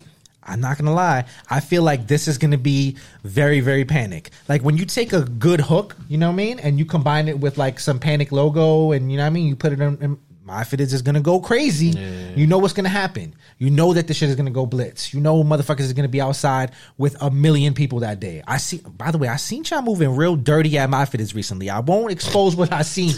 I'm 0.44 0.60
not 0.60 0.78
gonna 0.78 0.94
lie. 0.94 1.24
I 1.50 1.62
feel 1.62 1.84
like 1.84 2.08
this 2.08 2.28
is 2.28 2.38
gonna 2.38 2.58
be 2.58 2.98
very, 3.24 3.62
very 3.62 3.86
panic. 3.86 4.30
Like 4.50 4.62
when 4.62 4.76
you 4.76 4.84
take 4.84 5.14
a 5.14 5.22
good 5.22 5.62
hook, 5.62 5.96
you 6.10 6.18
know 6.18 6.28
what 6.28 6.34
I 6.34 6.44
mean, 6.44 6.60
and 6.60 6.78
you 6.78 6.84
combine 6.84 7.30
it 7.30 7.40
with 7.40 7.58
like 7.58 7.80
some 7.80 7.98
panic 7.98 8.34
logo, 8.34 8.92
and 8.92 9.10
you 9.10 9.16
know 9.16 9.24
what 9.24 9.28
I 9.28 9.30
mean, 9.30 9.48
you 9.48 9.56
put 9.56 9.72
it 9.72 9.80
in. 9.80 9.98
in 10.02 10.18
my 10.50 10.64
fitteds 10.64 10.94
is 10.94 11.04
gonna 11.04 11.22
go 11.22 11.40
crazy. 11.40 11.94
You 12.36 12.48
know 12.48 12.58
what's 12.58 12.74
gonna 12.74 12.90
happen. 12.90 13.36
You 13.60 13.70
know 13.70 13.94
that 13.94 14.08
the 14.08 14.16
shit 14.16 14.30
is 14.30 14.36
gonna 14.36 14.50
go 14.50 14.66
blitz. 14.66 15.14
You 15.14 15.20
know 15.20 15.44
motherfuckers 15.44 15.82
is 15.82 15.94
gonna 15.94 16.08
be 16.08 16.20
outside 16.20 16.72
with 16.98 17.16
a 17.22 17.30
million 17.30 17.76
people 17.76 18.00
that 18.00 18.20
day. 18.20 18.42
I 18.48 18.58
see. 18.58 18.82
By 18.98 19.12
the 19.12 19.20
way, 19.20 19.28
I 19.28 19.36
seen 19.36 19.64
y'all 19.70 19.84
moving 19.84 20.16
real 20.16 20.36
dirty 20.36 20.78
at 20.80 20.90
my 20.90 21.06
fitteds 21.06 21.36
recently. 21.36 21.70
I 21.70 21.80
won't 21.82 22.12
expose 22.12 22.56
what 22.56 22.74
I 22.74 22.82
seen, 22.82 23.14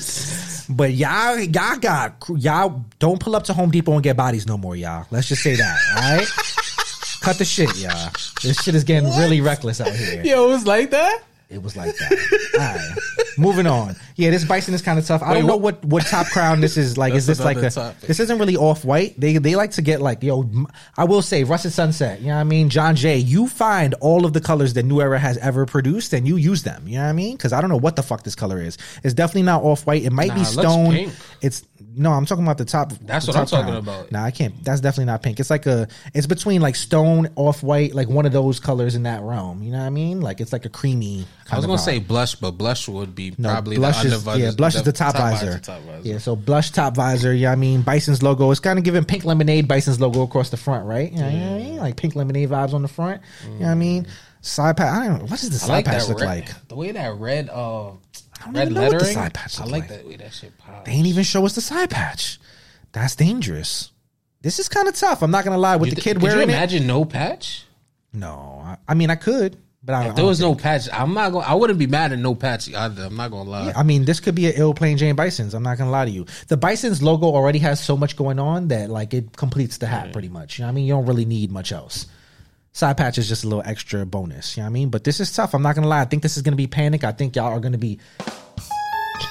but 0.75 0.93
y'all, 0.93 1.39
y'all 1.39 1.77
got 1.77 2.23
y'all 2.35 2.83
don't 2.99 3.19
pull 3.19 3.35
up 3.35 3.43
to 3.45 3.53
Home 3.53 3.71
Depot 3.71 3.93
and 3.93 4.03
get 4.03 4.17
bodies 4.17 4.45
no 4.45 4.57
more, 4.57 4.75
y'all. 4.75 5.05
Let's 5.09 5.29
just 5.29 5.41
say 5.41 5.55
that. 5.55 5.77
All 5.95 6.17
right. 6.17 6.27
Cut 7.21 7.37
the 7.37 7.45
shit, 7.45 7.77
y'all. 7.77 8.11
This 8.43 8.61
shit 8.61 8.75
is 8.75 8.83
getting 8.83 9.07
really 9.17 9.39
reckless 9.39 9.79
out 9.79 9.93
here. 9.93 10.21
Yo, 10.23 10.47
it 10.47 10.49
was 10.49 10.65
like 10.65 10.89
that. 10.89 11.21
It 11.51 11.61
was 11.61 11.75
like 11.75 11.95
that. 11.97 12.11
All 12.53 12.59
right. 12.59 13.37
Moving 13.37 13.67
on. 13.67 13.95
Yeah, 14.21 14.29
this 14.29 14.45
bison 14.45 14.73
is 14.73 14.81
kind 14.81 14.99
of 14.99 15.05
tough. 15.05 15.21
I 15.23 15.33
don't 15.33 15.43
Wait, 15.43 15.47
know 15.47 15.57
what- 15.57 15.83
what 15.83 16.05
top 16.05 16.27
crown 16.27 16.61
this 16.61 16.77
is 16.77 16.97
like. 16.97 17.13
is 17.13 17.25
this 17.25 17.39
like 17.39 17.57
a 17.57 17.69
topic. 17.69 18.01
this 18.01 18.19
isn't 18.19 18.37
really 18.37 18.55
off 18.55 18.85
white. 18.85 19.19
They 19.19 19.37
they 19.37 19.55
like 19.55 19.71
to 19.71 19.81
get 19.81 20.01
like 20.01 20.21
yo. 20.23 20.49
I 20.97 21.05
will 21.05 21.21
say 21.21 21.43
russet 21.43 21.73
sunset. 21.73 22.21
You 22.21 22.27
know 22.27 22.35
what 22.35 22.41
I 22.41 22.43
mean? 22.45 22.69
John 22.69 22.95
Jay. 22.95 23.17
You 23.17 23.47
find 23.47 23.93
all 23.95 24.25
of 24.25 24.33
the 24.33 24.41
colors 24.41 24.73
that 24.75 24.83
New 24.83 25.01
Era 25.01 25.17
has 25.19 25.37
ever 25.39 25.65
produced 25.65 26.13
and 26.13 26.27
you 26.27 26.35
use 26.37 26.63
them. 26.63 26.87
You 26.87 26.97
know 26.97 27.03
what 27.03 27.09
I 27.09 27.13
mean? 27.13 27.35
Because 27.35 27.51
I 27.53 27.61
don't 27.61 27.69
know 27.69 27.77
what 27.77 27.95
the 27.95 28.03
fuck 28.03 28.23
this 28.23 28.35
color 28.35 28.61
is. 28.61 28.77
It's 29.03 29.13
definitely 29.13 29.43
not 29.43 29.63
off 29.63 29.85
white. 29.87 30.03
It 30.03 30.11
might 30.13 30.27
Nah, 30.29 30.35
be 30.35 30.41
it 30.41 30.45
stone. 30.45 30.91
pink. 30.93 31.13
It's 31.41 31.63
no. 31.95 32.11
I'm 32.11 32.25
talking 32.25 32.43
about 32.43 32.57
the 32.59 32.65
top. 32.65 32.93
That's 33.05 33.25
the 33.25 33.31
what 33.31 33.39
I'm 33.39 33.45
talking 33.47 33.65
crown. 33.65 33.77
about. 33.77 34.11
Nah, 34.11 34.23
I 34.23 34.31
can't. 34.31 34.63
That's 34.63 34.79
definitely 34.81 35.05
not 35.05 35.23
pink. 35.23 35.39
It's 35.39 35.49
like 35.49 35.65
a. 35.65 35.87
It's 36.13 36.27
between 36.27 36.61
like 36.61 36.75
stone, 36.75 37.29
off 37.35 37.63
white, 37.63 37.95
like 37.95 38.07
one 38.07 38.25
of 38.25 38.31
those 38.31 38.59
colors 38.59 38.95
in 38.95 39.03
that 39.03 39.21
realm. 39.23 39.63
You 39.63 39.71
know 39.71 39.79
what 39.79 39.85
I 39.85 39.89
mean? 39.89 40.21
Like 40.21 40.39
it's 40.41 40.53
like 40.53 40.65
a 40.65 40.69
creamy. 40.69 41.25
I 41.51 41.57
was 41.57 41.65
gonna 41.65 41.77
say 41.79 41.99
blush, 41.99 42.35
but 42.35 42.51
blush 42.51 42.87
would 42.87 43.13
be 43.15 43.33
No, 43.37 43.49
probably 43.49 43.75
blush 43.75 44.05
is 44.11 44.27
under 44.27 44.43
yeah, 44.43 44.51
blush 44.51 44.75
is 44.75 44.83
the 44.83 44.91
top, 44.91 45.15
visor. 45.15 45.59
top 45.59 45.81
visor. 45.81 46.07
Yeah, 46.07 46.17
so 46.17 46.35
blush 46.35 46.71
top 46.71 46.95
visor. 46.95 47.33
Yeah, 47.33 47.51
I 47.51 47.55
mean 47.55 47.81
Bison's 47.81 48.21
logo. 48.23 48.51
It's 48.51 48.59
kind 48.59 48.77
of 48.79 48.85
giving 48.85 49.03
pink 49.05 49.25
lemonade 49.25 49.67
Bison's 49.67 49.99
logo 49.99 50.21
across 50.23 50.49
the 50.49 50.57
front, 50.57 50.85
right? 50.85 51.11
Yeah, 51.11 51.29
you 51.29 51.39
know 51.39 51.51
what 51.51 51.61
I 51.61 51.63
mean? 51.63 51.77
like 51.77 51.95
pink 51.97 52.15
lemonade 52.15 52.49
vibes 52.49 52.73
on 52.73 52.81
the 52.81 52.87
front. 52.87 53.21
You 53.45 53.49
know 53.51 53.59
what 53.65 53.71
I 53.71 53.75
mean? 53.75 54.07
Side 54.41 54.77
patch. 54.77 54.93
I 54.93 55.07
don't 55.07 55.17
know. 55.19 55.23
What 55.25 55.39
does 55.39 55.49
the 55.49 55.57
side 55.57 55.69
like 55.69 55.85
patch 55.85 56.07
look 56.07 56.19
red, 56.19 56.25
like? 56.27 56.67
The 56.67 56.75
way 56.75 56.91
that 56.91 57.15
red, 57.15 57.49
uh, 57.49 57.53
don't 57.53 58.53
red 58.53 58.61
even 58.63 58.73
know 58.73 58.81
what 58.81 58.89
the 58.91 58.97
lettering. 58.97 59.13
side 59.13 59.33
patch 59.33 59.59
I 59.59 59.63
like 59.65 59.71
like. 59.71 59.87
that 59.89 60.07
way 60.07 60.15
that 60.15 60.33
shit 60.33 60.57
pops. 60.57 60.85
They 60.85 60.93
ain't 60.93 61.07
even 61.07 61.23
show 61.23 61.45
us 61.45 61.53
the 61.55 61.61
side 61.61 61.89
patch. 61.91 62.39
That's 62.91 63.15
dangerous. 63.15 63.91
This 64.41 64.57
is 64.57 64.67
kind 64.67 64.87
of 64.87 64.95
tough. 64.95 65.21
I'm 65.21 65.29
not 65.31 65.45
gonna 65.45 65.59
lie. 65.59 65.75
With 65.75 65.89
You 65.89 65.95
the 65.95 66.01
kid 66.01 66.13
could 66.15 66.23
wearing 66.23 66.37
you 66.39 66.43
it, 66.43 66.49
imagine 66.49 66.87
no 66.87 67.05
patch? 67.05 67.65
no. 68.13 68.61
I, 68.65 68.77
I 68.87 68.93
mean, 68.95 69.09
I 69.11 69.15
could, 69.15 69.57
but 69.83 69.95
I, 69.95 70.09
If 70.09 70.15
there 70.15 70.25
was 70.25 70.39
don't 70.39 70.57
no 70.57 70.61
patch, 70.61 70.87
I'm 70.93 71.13
not 71.13 71.31
going. 71.31 71.45
I 71.45 71.55
wouldn't 71.55 71.79
be 71.79 71.87
mad 71.87 72.11
at 72.11 72.19
no 72.19 72.35
patch 72.35 72.71
either. 72.71 73.05
I'm 73.05 73.15
not 73.15 73.31
gonna 73.31 73.49
lie. 73.49 73.67
Yeah, 73.67 73.73
I 73.79 73.83
mean, 73.83 74.05
this 74.05 74.19
could 74.19 74.35
be 74.35 74.45
an 74.45 74.53
ill 74.55 74.75
plain 74.75 74.97
Jane 74.97 75.15
Bison's. 75.15 75.55
I'm 75.55 75.63
not 75.63 75.77
gonna 75.79 75.89
lie 75.89 76.05
to 76.05 76.11
you. 76.11 76.25
The 76.49 76.57
Bison's 76.57 77.01
logo 77.01 77.25
already 77.27 77.59
has 77.59 77.83
so 77.83 77.97
much 77.97 78.15
going 78.15 78.37
on 78.37 78.67
that 78.67 78.91
like 78.91 79.13
it 79.13 79.35
completes 79.35 79.77
the 79.79 79.87
hat 79.87 80.13
pretty 80.13 80.29
much. 80.29 80.59
You 80.59 80.63
know 80.63 80.67
what 80.67 80.73
I 80.73 80.75
mean? 80.75 80.85
You 80.85 80.93
don't 80.93 81.05
really 81.07 81.25
need 81.25 81.51
much 81.51 81.71
else. 81.71 82.05
Side 82.73 82.95
patch 82.95 83.17
is 83.17 83.27
just 83.27 83.43
a 83.43 83.47
little 83.47 83.63
extra 83.65 84.05
bonus. 84.05 84.55
You 84.55 84.61
know 84.61 84.65
what 84.65 84.69
I 84.69 84.73
mean? 84.73 84.89
But 84.89 85.03
this 85.03 85.19
is 85.19 85.33
tough. 85.35 85.53
I'm 85.53 85.63
not 85.63 85.75
gonna 85.75 85.87
lie. 85.87 86.01
I 86.01 86.05
think 86.05 86.21
this 86.21 86.37
is 86.37 86.43
gonna 86.43 86.55
be 86.55 86.67
panic. 86.67 87.03
I 87.03 87.11
think 87.11 87.35
y'all 87.35 87.51
are 87.51 87.59
gonna 87.59 87.77
be 87.77 87.99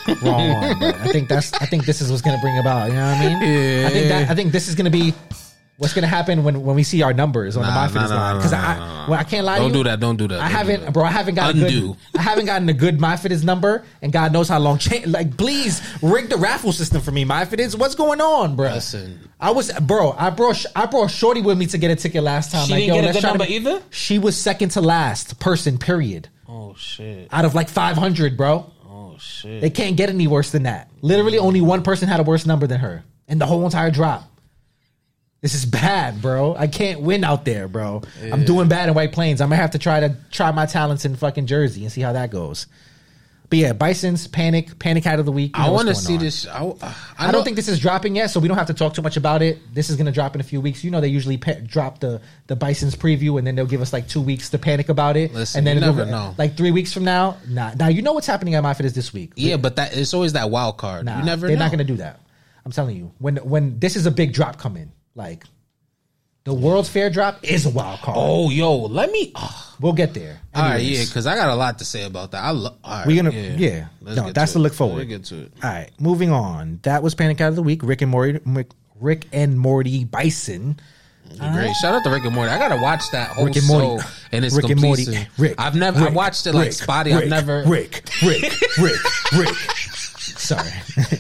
wrong 0.22 0.82
I 0.82 1.08
think 1.08 1.28
that's. 1.28 1.52
I 1.54 1.66
think 1.66 1.86
this 1.86 2.00
is 2.00 2.10
what's 2.10 2.22
gonna 2.22 2.40
bring 2.40 2.58
about. 2.58 2.88
You 2.88 2.96
know 2.96 3.06
what 3.06 3.18
I 3.18 3.28
mean? 3.28 3.40
Yeah. 3.40 3.86
I 3.86 3.90
think 3.90 4.08
that. 4.08 4.30
I 4.30 4.34
think 4.34 4.52
this 4.52 4.66
is 4.68 4.74
gonna 4.74 4.90
be. 4.90 5.14
What's 5.80 5.94
gonna 5.94 6.06
happen 6.08 6.44
when, 6.44 6.62
when 6.62 6.76
we 6.76 6.82
see 6.82 7.00
our 7.00 7.14
numbers 7.14 7.56
on 7.56 7.62
Nah, 7.62 7.86
the 7.88 7.94
My 7.94 8.02
nah, 8.02 8.08
nah, 8.08 8.14
line? 8.16 8.36
Because 8.36 8.52
nah, 8.52 8.58
I, 8.58 8.78
nah, 8.78 9.08
well, 9.08 9.18
I 9.18 9.24
can't 9.24 9.46
lie. 9.46 9.54
to 9.56 9.60
Don't 9.62 9.68
you. 9.70 9.76
do 9.78 9.84
that. 9.84 9.98
Don't 9.98 10.16
do 10.18 10.28
that. 10.28 10.38
I 10.38 10.42
Don't 10.42 10.50
haven't, 10.58 10.80
that. 10.84 10.92
bro. 10.92 11.04
I 11.04 11.10
haven't 11.10 11.36
gotten 11.36 11.62
a 11.62 11.64
Undo. 11.64 11.88
good. 11.88 11.96
I 12.18 12.22
haven't 12.22 12.44
gotten 12.44 12.68
a 12.68 12.74
good 12.74 12.98
MyFitteds 12.98 13.44
number, 13.44 13.82
and 14.02 14.12
God 14.12 14.30
knows 14.30 14.46
how 14.50 14.58
long. 14.58 14.76
Cha- 14.76 15.00
like, 15.06 15.38
please 15.38 15.80
rig 16.02 16.28
the 16.28 16.36
raffle 16.36 16.72
system 16.72 17.00
for 17.00 17.12
me, 17.12 17.24
MyFitteds. 17.24 17.78
What's 17.78 17.94
going 17.94 18.20
on, 18.20 18.56
bro? 18.56 18.72
Listen. 18.74 19.30
I 19.40 19.52
was, 19.52 19.72
bro. 19.80 20.12
I 20.18 20.28
brought, 20.28 20.66
I 20.76 20.84
brought 20.84 21.10
Shorty 21.10 21.40
with 21.40 21.56
me 21.56 21.64
to 21.68 21.78
get 21.78 21.90
a 21.90 21.96
ticket 21.96 22.22
last 22.24 22.52
time. 22.52 22.66
She 22.66 22.72
like, 22.74 22.80
didn't 22.82 22.94
yo, 22.96 23.00
get 23.00 23.10
a 23.10 23.12
good 23.14 23.20
try 23.22 23.32
to- 23.32 23.38
number 23.38 23.50
either? 23.50 23.82
She 23.88 24.18
was 24.18 24.36
second 24.36 24.68
to 24.72 24.82
last 24.82 25.40
person. 25.40 25.78
Period. 25.78 26.28
Oh 26.46 26.74
shit. 26.76 27.28
Out 27.32 27.46
of 27.46 27.54
like 27.54 27.70
five 27.70 27.96
hundred, 27.96 28.36
bro. 28.36 28.70
Oh 28.86 29.16
shit. 29.18 29.62
They 29.62 29.70
can't 29.70 29.96
get 29.96 30.10
any 30.10 30.26
worse 30.26 30.50
than 30.50 30.64
that. 30.64 30.90
Literally, 31.00 31.38
only 31.38 31.62
one 31.62 31.82
person 31.82 32.06
had 32.06 32.20
a 32.20 32.22
worse 32.22 32.44
number 32.44 32.66
than 32.66 32.80
her, 32.80 33.02
and 33.28 33.40
the 33.40 33.46
whole 33.46 33.64
entire 33.64 33.90
drop. 33.90 34.26
This 35.40 35.54
is 35.54 35.64
bad, 35.64 36.20
bro. 36.20 36.54
I 36.54 36.66
can't 36.66 37.00
win 37.00 37.24
out 37.24 37.46
there, 37.46 37.66
bro. 37.66 38.02
I'm 38.22 38.44
doing 38.44 38.68
bad 38.68 38.88
in 38.88 38.94
White 38.94 39.12
Plains. 39.12 39.40
I'm 39.40 39.48
gonna 39.48 39.56
have 39.56 39.70
to 39.70 39.78
try 39.78 40.00
to 40.00 40.14
try 40.30 40.50
my 40.50 40.66
talents 40.66 41.06
in 41.06 41.16
fucking 41.16 41.46
Jersey 41.46 41.82
and 41.82 41.90
see 41.90 42.02
how 42.02 42.12
that 42.12 42.30
goes. 42.30 42.66
But 43.48 43.58
yeah, 43.58 43.72
Bison's 43.72 44.28
panic, 44.28 44.78
panic 44.78 45.06
out 45.08 45.18
of 45.18 45.26
the 45.26 45.32
week. 45.32 45.56
You 45.56 45.64
I 45.64 45.66
know 45.66 45.72
what's 45.72 45.84
want 45.86 45.96
to 45.96 46.02
see 46.02 46.14
on. 46.14 46.20
this. 46.20 46.46
I, 46.46 46.62
I, 46.82 46.94
I, 47.18 47.32
don't 47.32 47.42
think 47.42 47.56
this 47.56 47.66
is 47.66 47.80
dropping 47.80 48.14
yet, 48.14 48.28
so 48.28 48.38
we 48.38 48.46
don't 48.46 48.56
have 48.56 48.68
to 48.68 48.74
talk 48.74 48.94
too 48.94 49.02
much 49.02 49.16
about 49.16 49.42
it. 49.42 49.58
This 49.74 49.90
is 49.90 49.96
gonna 49.96 50.12
drop 50.12 50.36
in 50.36 50.40
a 50.40 50.44
few 50.44 50.60
weeks. 50.60 50.84
You 50.84 50.92
know, 50.92 51.00
they 51.00 51.08
usually 51.08 51.36
pa- 51.36 51.54
drop 51.66 51.98
the 51.98 52.20
the 52.46 52.54
Bison's 52.54 52.94
preview, 52.94 53.38
and 53.38 53.46
then 53.46 53.56
they'll 53.56 53.66
give 53.66 53.80
us 53.80 53.92
like 53.92 54.06
two 54.06 54.20
weeks 54.20 54.50
to 54.50 54.58
panic 54.58 54.88
about 54.88 55.16
it, 55.16 55.34
Listen, 55.34 55.58
and 55.58 55.66
then 55.66 55.76
you 55.76 55.80
never 55.80 56.04
know. 56.04 56.34
Like 56.38 56.56
three 56.56 56.70
weeks 56.70 56.92
from 56.92 57.02
now, 57.02 57.38
nah. 57.48 57.72
Now 57.74 57.88
you 57.88 58.02
know 58.02 58.12
what's 58.12 58.26
happening 58.28 58.54
at 58.54 58.62
my 58.62 58.72
fit 58.72 58.86
is 58.86 58.92
this 58.92 59.12
week. 59.12 59.32
Yeah, 59.34 59.56
but 59.56 59.74
that 59.76 59.96
it's 59.96 60.14
always 60.14 60.34
that 60.34 60.50
wild 60.50 60.76
card. 60.76 61.06
Nah, 61.06 61.18
you 61.18 61.24
never. 61.24 61.48
they're 61.48 61.56
know. 61.56 61.64
not 61.64 61.72
going 61.72 61.78
to 61.78 61.84
do 61.84 61.96
that. 61.96 62.20
I'm 62.64 62.70
telling 62.70 62.96
you. 62.96 63.12
When 63.18 63.38
when 63.38 63.80
this 63.80 63.96
is 63.96 64.06
a 64.06 64.12
big 64.12 64.32
drop 64.32 64.58
coming, 64.58 64.92
like 65.20 65.44
the 66.44 66.54
World's 66.54 66.88
Fair 66.88 67.10
drop 67.10 67.44
is 67.44 67.66
a 67.66 67.70
wild 67.70 68.00
card. 68.00 68.16
Oh, 68.18 68.48
yo, 68.48 68.74
let 68.76 69.12
me. 69.12 69.32
oh, 69.34 69.74
we'll 69.78 69.92
get 69.92 70.14
there. 70.14 70.40
all 70.54 70.62
right, 70.62 70.82
yeah, 70.82 71.04
because 71.04 71.26
I 71.26 71.34
got 71.36 71.50
a 71.50 71.54
lot 71.54 71.78
to 71.80 71.84
say 71.84 72.04
about 72.04 72.30
that. 72.32 72.42
I 72.42 72.50
love. 72.50 72.76
We're 73.06 73.22
gonna 73.22 73.36
yeah. 73.36 73.88
Let's 74.00 74.16
No, 74.16 74.32
that's 74.32 74.52
to 74.54 74.58
look 74.58 74.72
forward. 74.72 75.08
Let's 75.08 75.08
get 75.08 75.24
to 75.26 75.42
it. 75.42 75.52
All 75.62 75.70
right, 75.70 75.90
moving 76.00 76.30
on. 76.32 76.80
That 76.84 77.02
was 77.02 77.14
Panic 77.14 77.40
Out 77.42 77.50
of 77.50 77.56
the 77.56 77.62
Week. 77.62 77.82
Rick 77.82 78.00
and 78.00 78.10
Morty 78.10 78.40
Rick, 78.46 78.70
Rick 78.98 79.26
and 79.32 79.58
Morty 79.60 80.04
Bison. 80.04 80.80
Great. 81.28 81.74
Shout 81.76 81.94
out 81.94 82.02
to 82.04 82.10
Rick 82.10 82.24
and 82.24 82.34
Morty. 82.34 82.50
I 82.50 82.58
gotta 82.58 82.80
watch 82.82 83.10
that 83.12 83.28
whole 83.28 83.44
Rick 83.44 83.56
and 83.56 83.64
show 83.66 83.78
Morty. 83.78 84.04
and 84.32 84.44
its 84.44 84.56
Rick 84.56 84.70
and 84.70 84.80
Morty. 84.80 85.06
Rick. 85.38 85.54
I've 85.58 85.76
never. 85.76 86.00
I 86.00 86.08
watched 86.10 86.46
it 86.46 86.54
like 86.54 86.64
Rick, 86.64 86.72
spotty. 86.72 87.12
Rick, 87.12 87.24
I've 87.24 87.28
never. 87.30 87.64
Rick, 87.66 88.02
Rick, 88.24 88.50
Rick, 88.80 89.00
Rick. 89.36 89.54
Sorry. 89.54 90.70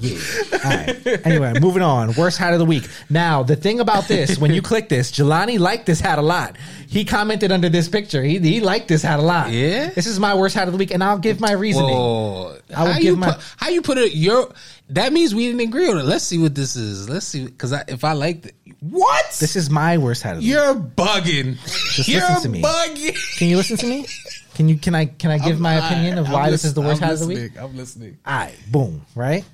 Yeah. 0.00 0.18
All 0.52 0.70
right. 0.70 1.26
Anyway, 1.26 1.52
moving 1.60 1.82
on. 1.82 2.12
Worst 2.14 2.38
hat 2.38 2.52
of 2.52 2.58
the 2.58 2.64
week. 2.64 2.88
Now, 3.08 3.42
the 3.42 3.56
thing 3.56 3.80
about 3.80 4.08
this, 4.08 4.38
when 4.38 4.52
you 4.52 4.62
click 4.62 4.88
this, 4.88 5.12
Jelani 5.12 5.58
liked 5.58 5.86
this 5.86 6.00
hat 6.00 6.18
a 6.18 6.22
lot. 6.22 6.56
He 6.88 7.04
commented 7.04 7.52
under 7.52 7.68
this 7.68 7.88
picture. 7.88 8.22
He, 8.22 8.38
he 8.38 8.60
liked 8.60 8.88
this 8.88 9.02
hat 9.02 9.18
a 9.18 9.22
lot. 9.22 9.50
Yeah? 9.50 9.90
This 9.90 10.06
is 10.06 10.18
my 10.18 10.34
worst 10.34 10.54
hat 10.54 10.66
of 10.68 10.72
the 10.72 10.78
week, 10.78 10.90
and 10.90 11.04
I'll 11.04 11.18
give 11.18 11.40
my 11.40 11.52
reasoning. 11.52 11.90
Whoa. 11.94 12.56
I 12.74 12.82
would 12.84 12.92
how 12.92 12.94
give 12.98 13.04
you 13.04 13.16
my- 13.16 13.32
put, 13.32 13.42
how 13.56 13.68
you 13.68 13.82
put 13.82 13.98
it? 13.98 14.14
Your 14.14 14.52
that 14.90 15.12
means 15.12 15.34
we 15.34 15.46
didn't 15.46 15.60
agree 15.60 15.88
on 15.88 15.98
it. 15.98 16.04
Let's 16.04 16.24
see 16.24 16.38
what 16.38 16.54
this 16.54 16.74
is. 16.76 17.08
Let's 17.08 17.26
see 17.26 17.44
because 17.44 17.72
if 17.88 18.02
I 18.04 18.12
like 18.12 18.46
it, 18.46 18.54
what 18.80 19.24
This 19.38 19.54
is 19.56 19.70
my 19.70 19.98
worst 19.98 20.22
hat 20.22 20.36
of 20.36 20.42
the 20.42 20.46
week. 20.46 20.52
you're 20.54 20.74
bugging. 20.74 21.58
Just 21.94 22.08
you're 22.08 22.20
listen 22.22 22.42
to 22.42 22.48
me. 22.48 22.62
bugging. 22.62 23.38
Can 23.38 23.48
you 23.48 23.56
listen 23.56 23.76
to 23.76 23.86
me? 23.86 24.06
Can 24.54 24.68
you 24.68 24.76
can 24.76 24.94
I 24.94 25.06
can 25.06 25.30
I 25.30 25.38
give 25.38 25.60
my 25.60 25.74
opinion 25.74 26.18
of 26.18 26.30
why 26.30 26.50
this 26.50 26.64
is 26.64 26.74
the 26.74 26.80
worst 26.80 27.00
hat 27.00 27.12
of 27.12 27.20
the 27.20 27.26
week? 27.28 27.52
I'm 27.58 27.76
listening. 27.76 28.18
All 28.26 28.34
right, 28.34 28.54
boom, 28.70 29.06
right? 29.14 29.44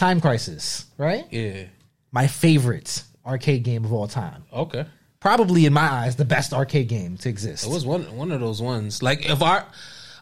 Time 0.00 0.18
Crisis, 0.22 0.86
right? 0.96 1.26
Yeah. 1.30 1.64
My 2.10 2.26
favorite 2.26 3.02
arcade 3.26 3.64
game 3.64 3.84
of 3.84 3.92
all 3.92 4.08
time. 4.08 4.44
Okay. 4.50 4.86
Probably 5.20 5.66
in 5.66 5.74
my 5.74 5.82
eyes, 5.82 6.16
the 6.16 6.24
best 6.24 6.54
arcade 6.54 6.88
game 6.88 7.18
to 7.18 7.28
exist. 7.28 7.66
It 7.66 7.70
was 7.70 7.84
one 7.84 8.04
one 8.16 8.32
of 8.32 8.40
those 8.40 8.62
ones. 8.62 9.02
Like 9.02 9.28
of 9.28 9.42
our 9.42 9.66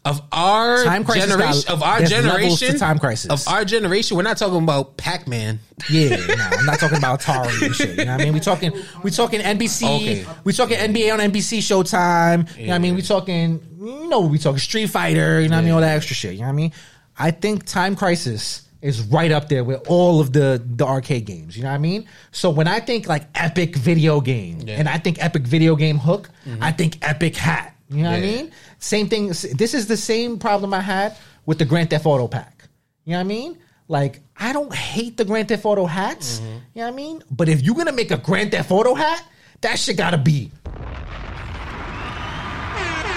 of 0.05 0.21
our 0.33 0.83
Time 0.83 1.05
Crisis 1.05 1.31
generation 1.31 1.63
got- 1.69 1.73
of 1.75 1.83
our 1.85 2.03
generation 2.03 2.77
Time 2.77 2.99
Crisis. 2.99 3.31
of 3.31 3.47
our 3.47 3.65
generation. 3.65 4.17
We're 4.17 4.25
not 4.25 4.37
talking 4.37 4.61
about 4.61 4.97
Pac 4.97 5.29
Man. 5.29 5.61
Yeah, 5.89 6.17
no, 6.17 6.35
I'm 6.59 6.67
not 6.67 6.81
talking 6.81 6.99
about 6.99 7.21
Atari 7.21 7.67
and 7.67 7.73
shit. 7.73 7.91
You 7.99 8.05
know 8.05 8.13
what 8.13 8.21
I 8.21 8.25
mean? 8.25 8.35
We 8.35 8.41
talking 8.41 8.73
we 9.05 9.13
talking 9.13 9.41
NBC. 9.41 9.85
Okay. 9.97 10.27
We 10.43 10.53
talking 10.55 10.77
NBA 10.77 11.13
on 11.13 11.21
NBC 11.21 11.59
Showtime. 11.59 12.57
You 12.59 12.63
know 12.67 12.71
what 12.71 12.75
I 12.75 12.79
mean? 12.81 12.97
We 12.97 13.03
talking 13.03 13.61
you 13.79 14.09
know 14.09 14.23
we 14.23 14.39
talking 14.39 14.59
Street 14.59 14.91
Fighter. 14.91 15.41
You 15.41 15.49
know 15.49 15.55
what 15.55 15.63
I 15.63 15.65
mean? 15.65 15.75
All 15.75 15.81
that 15.83 15.95
extra 15.95 16.17
shit. 16.17 16.33
You 16.33 16.41
know 16.41 16.47
what 16.47 16.53
I 16.55 16.57
mean? 16.57 16.73
I 17.17 17.31
think 17.31 17.65
Time 17.65 17.95
Crisis 17.95 18.63
is 18.81 19.01
right 19.03 19.33
up 19.33 19.49
there 19.49 19.65
with 19.65 19.87
all 19.89 20.21
of 20.21 20.33
the 20.33 20.63
the 20.65 20.85
arcade 20.87 21.25
games. 21.25 21.57
You 21.57 21.65
know 21.65 21.71
what 21.71 21.75
I 21.77 21.79
mean? 21.79 22.07
So 22.31 22.51
when 22.51 22.69
I 22.69 22.81
think 22.81 23.09
like 23.09 23.27
epic 23.35 23.77
video 23.77 24.21
game, 24.21 24.61
Yeah. 24.65 24.77
and 24.79 24.89
I 24.89 24.99
think 24.99 25.23
epic 25.23 25.43
video 25.47 25.75
game 25.77 25.99
hook, 25.99 26.31
mm-hmm. 26.47 26.63
I 26.63 26.73
think 26.73 26.99
epic 27.03 27.37
hat. 27.37 27.75
You 27.91 28.03
know 28.03 28.11
what 28.11 28.19
I 28.19 28.21
mean? 28.21 28.53
Same 28.79 29.09
thing. 29.09 29.29
This 29.29 29.75
is 29.75 29.87
the 29.87 29.97
same 29.97 30.39
problem 30.39 30.75
I 30.75 30.81
had 30.81 31.17
with 31.47 31.59
the 31.59 31.65
Grand 31.65 31.91
Theft 31.91 32.05
Auto 32.07 32.29
pack. 32.29 32.65
You 33.05 33.13
know 33.13 33.19
what 33.19 33.25
I 33.25 33.25
mean? 33.25 33.59
Like, 33.89 34.21
I 34.37 34.53
don't 34.53 34.75
hate 34.75 35.17
the 35.17 35.25
Grand 35.25 35.49
Theft 35.49 35.65
Auto 35.65 35.87
hats. 35.87 36.39
Mm-hmm. 36.41 36.47
You 36.47 36.59
know 36.75 36.83
what 36.83 36.87
I 36.87 36.91
mean? 36.91 37.23
But 37.31 37.49
if 37.49 37.63
you're 37.63 37.75
gonna 37.75 37.93
make 37.93 38.11
a 38.11 38.19
Grand 38.19 38.51
Theft 38.53 38.71
Auto 38.71 38.95
hat, 38.95 39.25
that 39.63 39.79
shit 39.79 39.97
gotta 39.97 40.19
be. 40.19 40.53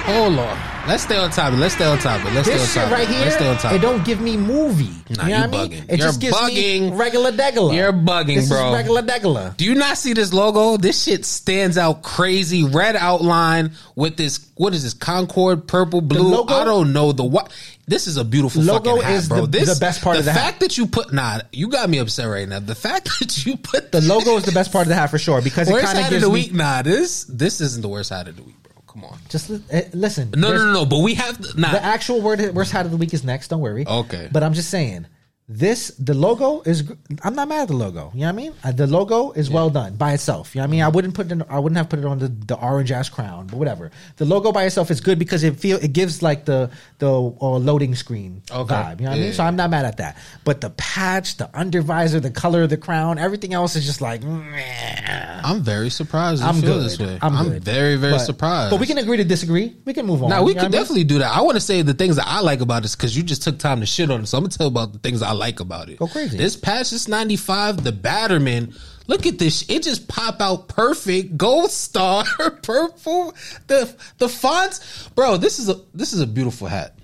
Hold 0.06 0.40
on. 0.40 0.58
Let's 0.88 1.04
stay 1.04 1.16
on 1.16 1.30
topic. 1.30 1.60
Let's 1.60 1.76
stay 1.76 1.86
on 1.86 2.00
topic. 2.00 2.34
Let's 2.34 2.48
This 2.48 2.70
stay 2.72 2.82
on 2.82 2.90
topic. 2.90 3.00
right 3.00 3.08
here, 3.16 3.22
Let's 3.26 3.36
stay 3.36 3.48
on 3.48 3.56
it 3.56 3.60
topic. 3.60 3.82
don't 3.82 4.04
give 4.04 4.20
me 4.20 4.36
movie. 4.36 4.90
Nah, 5.12 5.26
you 5.28 5.30
know 5.30 5.36
you 5.36 5.42
what 5.42 5.44
I 5.44 5.48
mean? 5.48 5.72
bugging. 5.72 5.84
It 5.84 5.90
You're 5.90 5.98
just 6.08 6.20
gives 6.22 6.42
me 6.44 6.80
bugging. 6.90 6.98
regular 6.98 7.32
degular. 7.32 7.76
You're 7.76 7.94
bugging, 7.94 8.36
this 8.38 8.50
bro. 8.50 8.70
Is 8.70 8.74
regular 8.76 9.02
degular. 9.04 9.56
Do 9.58 9.66
you 9.66 9.76
not 9.76 9.98
see 10.00 10.14
this 10.14 10.34
logo? 10.34 10.78
This 10.78 11.04
shit 11.04 11.24
stands 11.24 11.78
out 11.78 12.02
crazy. 12.02 12.64
Red 12.64 12.96
outline 12.96 13.74
with 13.96 14.18
this. 14.18 14.40
What 14.56 14.74
is 14.74 14.82
this? 14.84 14.96
Concord 14.96 15.68
purple 15.68 16.02
blue. 16.02 16.30
logo- 16.36 16.54
I 16.56 16.64
don't 16.64 16.94
know 16.94 17.12
the 17.12 17.24
what. 17.24 17.52
This 17.88 18.08
is 18.08 18.18
a 18.18 18.24
beautiful 18.24 18.62
Logo 18.64 18.92
fucking 18.96 19.04
hat, 19.04 19.16
is 19.16 19.28
bro. 19.28 19.42
the- 19.46 19.60
this 19.60 19.74
the 19.74 19.80
best 19.80 20.02
part 20.02 20.16
the 20.16 20.20
of 20.20 20.26
the 20.26 20.32
hat. 20.32 20.42
fact 20.46 20.60
that 20.62 20.78
you 20.78 20.88
put 20.88 21.14
nah, 21.14 21.42
you 21.52 21.68
got 21.68 21.90
me 21.90 21.98
upset 22.00 22.28
right 22.28 22.48
now. 22.48 22.60
The 22.60 22.74
fact 22.76 23.08
that 23.20 23.46
you 23.46 23.56
put 23.58 23.92
The 23.92 24.02
logo 24.02 24.36
is 24.38 24.46
the 24.46 24.52
best 24.52 24.72
part 24.72 24.84
of 24.84 24.90
the 24.90 24.96
hat 24.96 25.12
for 25.12 25.20
sure 25.20 25.42
because 25.44 25.70
it 25.70 25.80
kind 25.80 26.00
of 26.00 26.10
gives 26.10 26.24
the 26.24 26.30
me. 26.30 26.34
week. 26.34 26.54
Nah, 26.54 26.82
this 26.82 27.26
this 27.26 27.62
isn't 27.62 27.82
the 27.84 27.90
worst 27.90 28.10
hat 28.10 28.28
of 28.28 28.36
the 28.38 28.44
week. 28.44 28.56
Come 28.92 29.06
on. 29.06 29.18
Just 29.30 29.50
li- 29.50 29.62
eh, 29.70 29.84
listen. 29.94 30.32
No, 30.36 30.52
no, 30.52 30.66
no, 30.66 30.74
no. 30.74 30.86
But 30.86 31.00
we 31.00 31.14
have 31.16 31.40
to, 31.40 31.60
nah. 31.60 31.72
The 31.72 31.84
actual 31.84 32.20
word 32.22 32.40
worst 32.54 32.72
hat 32.72 32.86
of 32.86 32.92
the 32.92 32.98
week 32.98 33.14
is 33.14 33.24
next. 33.24 33.48
Don't 33.48 33.62
worry. 33.62 33.88
Okay. 33.88 34.28
But 34.32 34.44
I'm 34.44 34.54
just 34.54 34.70
saying, 34.70 35.06
this 35.54 35.90
the 36.00 36.14
logo 36.14 36.62
is. 36.62 36.90
I'm 37.24 37.36
not 37.36 37.48
mad 37.48 37.64
at 37.64 37.68
the 37.68 37.74
logo. 37.76 38.12
You 38.14 38.22
know 38.22 38.26
what 38.28 38.30
I 38.30 38.32
mean? 38.32 38.54
Uh, 38.64 38.72
the 38.72 38.88
logo 38.88 39.32
is 39.32 39.50
well 39.50 39.70
done 39.70 39.96
by 39.96 40.14
itself. 40.14 40.56
You 40.56 40.60
know 40.60 40.64
what 40.64 40.68
I 40.68 40.72
mean? 40.72 40.82
I 40.84 40.88
wouldn't 40.88 41.14
put 41.14 41.26
it. 41.28 41.32
In, 41.34 41.44
I 41.50 41.60
wouldn't 41.60 41.78
have 41.78 41.90
put 41.90 42.00
it 42.00 42.06
on 42.06 42.20
the, 42.20 42.28
the 42.30 42.56
orange 42.56 42.92
ass 42.92 43.10
crown, 43.10 43.48
but 43.48 43.58
whatever. 43.58 43.92
The 44.18 44.26
logo 44.26 44.52
by 44.52 44.64
itself 44.66 44.90
is 44.92 45.02
good 45.02 45.20
because 45.20 45.44
it 45.44 45.58
feel 45.60 45.78
it 45.78 45.94
gives 45.94 46.22
like 46.22 46.46
the 46.46 46.72
the 47.00 47.12
uh, 47.12 47.58
loading 47.58 47.96
screen 47.96 48.42
Okay. 48.52 48.74
vibe. 48.74 49.00
You 49.00 49.06
know 49.06 49.12
what 49.12 49.16
I 49.16 49.20
mean? 49.20 49.26
Yeah. 49.28 49.34
So 49.34 49.44
I'm 49.44 49.56
not 49.56 49.70
mad 49.70 49.86
at 49.86 49.98
that. 49.98 50.18
But 50.46 50.62
the 50.62 50.70
patch, 50.72 51.38
the 51.38 51.48
undervisor, 51.54 52.22
the 52.22 52.32
color 52.32 52.64
of 52.64 52.70
the 52.70 52.78
crown, 52.78 53.18
everything 53.20 53.54
else 53.54 53.76
is 53.76 53.86
just 53.86 54.02
like. 54.02 54.24
meh. 54.24 55.42
I'm 55.44 55.62
very 55.64 55.90
surprised. 55.90 56.42
You 56.42 56.48
I'm 56.48 56.62
feel 56.62 56.76
good. 56.76 56.86
this 56.86 57.00
way. 57.00 57.18
I'm, 57.22 57.50
good. 57.50 57.64
very, 57.64 57.96
very 57.96 58.14
But- 58.14 58.20
surprised. 58.20 58.72
But 58.72 58.80
we 58.80 58.86
can 58.86 58.98
agree 58.98 59.18
to 59.18 59.24
disagree. 59.24 59.76
We 59.86 59.94
can 59.94 60.06
move 60.06 60.24
on. 60.24 60.30
Now 60.30 60.44
we 60.44 60.52
You 60.52 60.56
know 60.56 60.64
what 60.64 60.66
I 60.66 60.70
mean? 60.70 60.82
definitely 60.82 61.04
do 61.06 61.20
that. 61.20 61.36
I 61.36 61.42
want 61.42 61.56
to 61.56 61.62
say 61.62 61.82
the 61.82 61.94
things 61.94 62.16
that 62.16 62.28
I 62.28 62.42
like 62.42 62.62
about 62.62 62.84
this 62.84 62.96
because 62.96 63.16
you 63.18 63.24
just 63.24 63.42
took 63.44 63.58
time 63.60 63.80
to 63.80 63.86
shit 63.86 64.10
on 64.12 64.22
it. 64.22 64.28
So 64.28 64.38
I'm 64.38 64.44
gonna 64.44 64.52
tell 64.52 64.68
you 64.68 64.72
about 64.72 64.94
the 64.94 65.00
things 65.00 65.22
I 65.22 65.32
like 65.42 65.60
about 65.60 65.90
it. 65.90 65.98
Go 65.98 66.08
crazy. 66.08 66.38
This 66.38 66.56
patch 66.56 66.94
is 66.94 67.08
95. 67.08 67.84
The 67.84 67.92
Batterman. 67.92 68.78
Look 69.08 69.26
at 69.26 69.40
this. 69.40 69.68
It 69.68 69.82
just 69.82 70.08
pop 70.08 70.40
out 70.40 70.68
perfect. 70.68 71.36
Gold 71.36 71.72
star, 71.72 72.24
purple. 72.64 73.34
The 73.68 73.94
the 74.20 74.30
fonts, 74.30 75.10
bro. 75.16 75.38
This 75.38 75.58
is 75.58 75.68
a 75.68 75.82
this 75.94 76.14
is 76.14 76.22
a 76.22 76.28
beautiful 76.28 76.68
hat. 76.68 76.96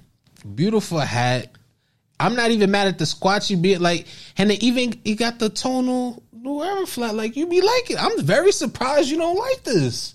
Beautiful 0.56 1.00
hat. 1.00 1.52
I'm 2.20 2.36
not 2.36 2.52
even 2.52 2.72
mad 2.72 2.88
at 2.88 3.00
the 3.00 3.06
squatchee 3.06 3.62
bit. 3.62 3.82
Like, 3.82 4.08
and 4.38 4.50
then 4.50 4.58
even 4.62 5.00
you 5.04 5.16
got 5.16 5.40
the 5.40 5.50
tonal 5.50 6.24
whoever 6.44 6.86
flat. 6.86 7.16
Like 7.16 7.36
you 7.36 7.48
be 7.48 7.62
like 7.62 7.90
it. 7.90 8.02
I'm 8.02 8.22
very 8.22 8.52
surprised 8.52 9.10
you 9.10 9.18
don't 9.18 9.38
like 9.38 9.64
this. 9.64 10.14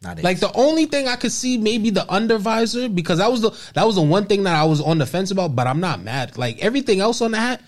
Not. 0.00 0.22
Like 0.22 0.38
the 0.38 0.52
only 0.54 0.84
thing 0.86 1.08
I 1.08 1.16
could 1.16 1.32
see 1.32 1.58
maybe 1.58 1.90
the 1.90 2.02
undervisor 2.02 2.94
because 2.94 3.18
that 3.18 3.30
was 3.30 3.40
the 3.40 3.50
that 3.74 3.84
was 3.84 3.96
the 3.96 4.02
one 4.02 4.26
thing 4.26 4.44
that 4.44 4.54
I 4.54 4.64
was 4.64 4.80
on 4.80 4.98
the 4.98 5.06
fence 5.06 5.32
about, 5.32 5.56
but 5.56 5.66
I'm 5.66 5.80
not 5.80 6.00
mad. 6.02 6.38
Like 6.38 6.60
everything 6.60 7.00
else 7.00 7.20
on 7.20 7.32
the 7.32 7.38
hat, 7.38 7.60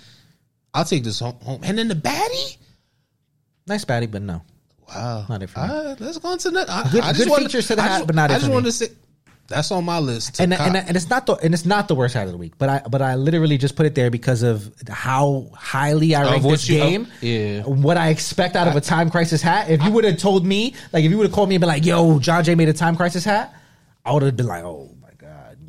I'll 0.72 0.84
take 0.84 1.02
this 1.02 1.18
home. 1.18 1.34
home. 1.42 1.62
And 1.64 1.76
then 1.76 1.88
the 1.88 1.96
baddie, 1.96 2.56
nice 3.66 3.84
baddie, 3.84 4.08
but 4.08 4.22
no. 4.22 4.42
wow, 4.88 5.26
Not 5.28 5.42
it 5.42 5.50
for 5.50 5.60
me. 5.60 5.68
All 5.74 5.84
right, 5.86 6.00
let's 6.00 6.18
go 6.18 6.32
into 6.32 6.50
that. 6.52 6.70
I, 6.70 6.88
Good- 6.90 7.02
I 7.02 7.08
just 7.12 7.18
good 7.24 7.30
wanted- 7.30 7.46
features 7.46 7.66
to 7.66 7.74
the 7.76 7.82
I 7.82 7.86
hat, 7.86 7.96
just- 7.98 8.06
but 8.06 8.14
not 8.16 8.30
it 8.30 8.34
I 8.34 8.38
just 8.38 8.50
wanted 8.50 8.66
to 8.66 8.72
say 8.72 8.88
that's 9.50 9.70
on 9.70 9.84
my 9.84 9.98
list. 9.98 10.40
and 10.40 10.54
and 10.54 10.76
and 10.76 10.96
it's 10.96 11.10
not 11.10 11.26
the 11.26 11.34
and 11.34 11.52
it's 11.52 11.66
not 11.66 11.88
the 11.88 11.94
worst 11.94 12.14
hat 12.14 12.24
of 12.26 12.32
the 12.32 12.38
week, 12.38 12.54
but 12.56 12.68
I 12.70 12.82
but 12.88 13.02
I 13.02 13.16
literally 13.16 13.58
just 13.58 13.76
put 13.76 13.84
it 13.84 13.94
there 13.94 14.10
because 14.10 14.42
of 14.42 14.72
how 14.88 15.50
highly 15.54 16.14
I 16.14 16.22
rank 16.30 16.42
this 16.44 16.68
you- 16.68 16.78
game. 16.78 17.02
of- 17.02 17.22
yeah. 17.22 17.62
what 17.64 17.96
I 17.98 18.08
expect 18.08 18.56
out 18.56 18.66
of 18.68 18.76
a 18.76 18.80
time 18.80 19.10
crisis 19.10 19.42
hat. 19.42 19.68
If 19.68 19.82
you 19.84 19.90
would 19.90 20.04
have 20.04 20.16
told 20.16 20.46
me, 20.46 20.74
like, 20.92 21.04
if 21.04 21.10
you 21.10 21.18
would 21.18 21.26
have 21.26 21.34
called 21.34 21.48
me 21.50 21.56
and 21.56 21.60
been 21.60 21.68
like, 21.68 21.84
"Yo, 21.84 22.18
John 22.18 22.42
Jay 22.44 22.54
made 22.54 22.68
a 22.70 22.72
time 22.72 22.96
crisis 22.96 23.24
hat," 23.24 23.52
I 24.04 24.12
would 24.12 24.22
have 24.22 24.36
been 24.36 24.46
like, 24.46 24.64
"Oh 24.64 24.90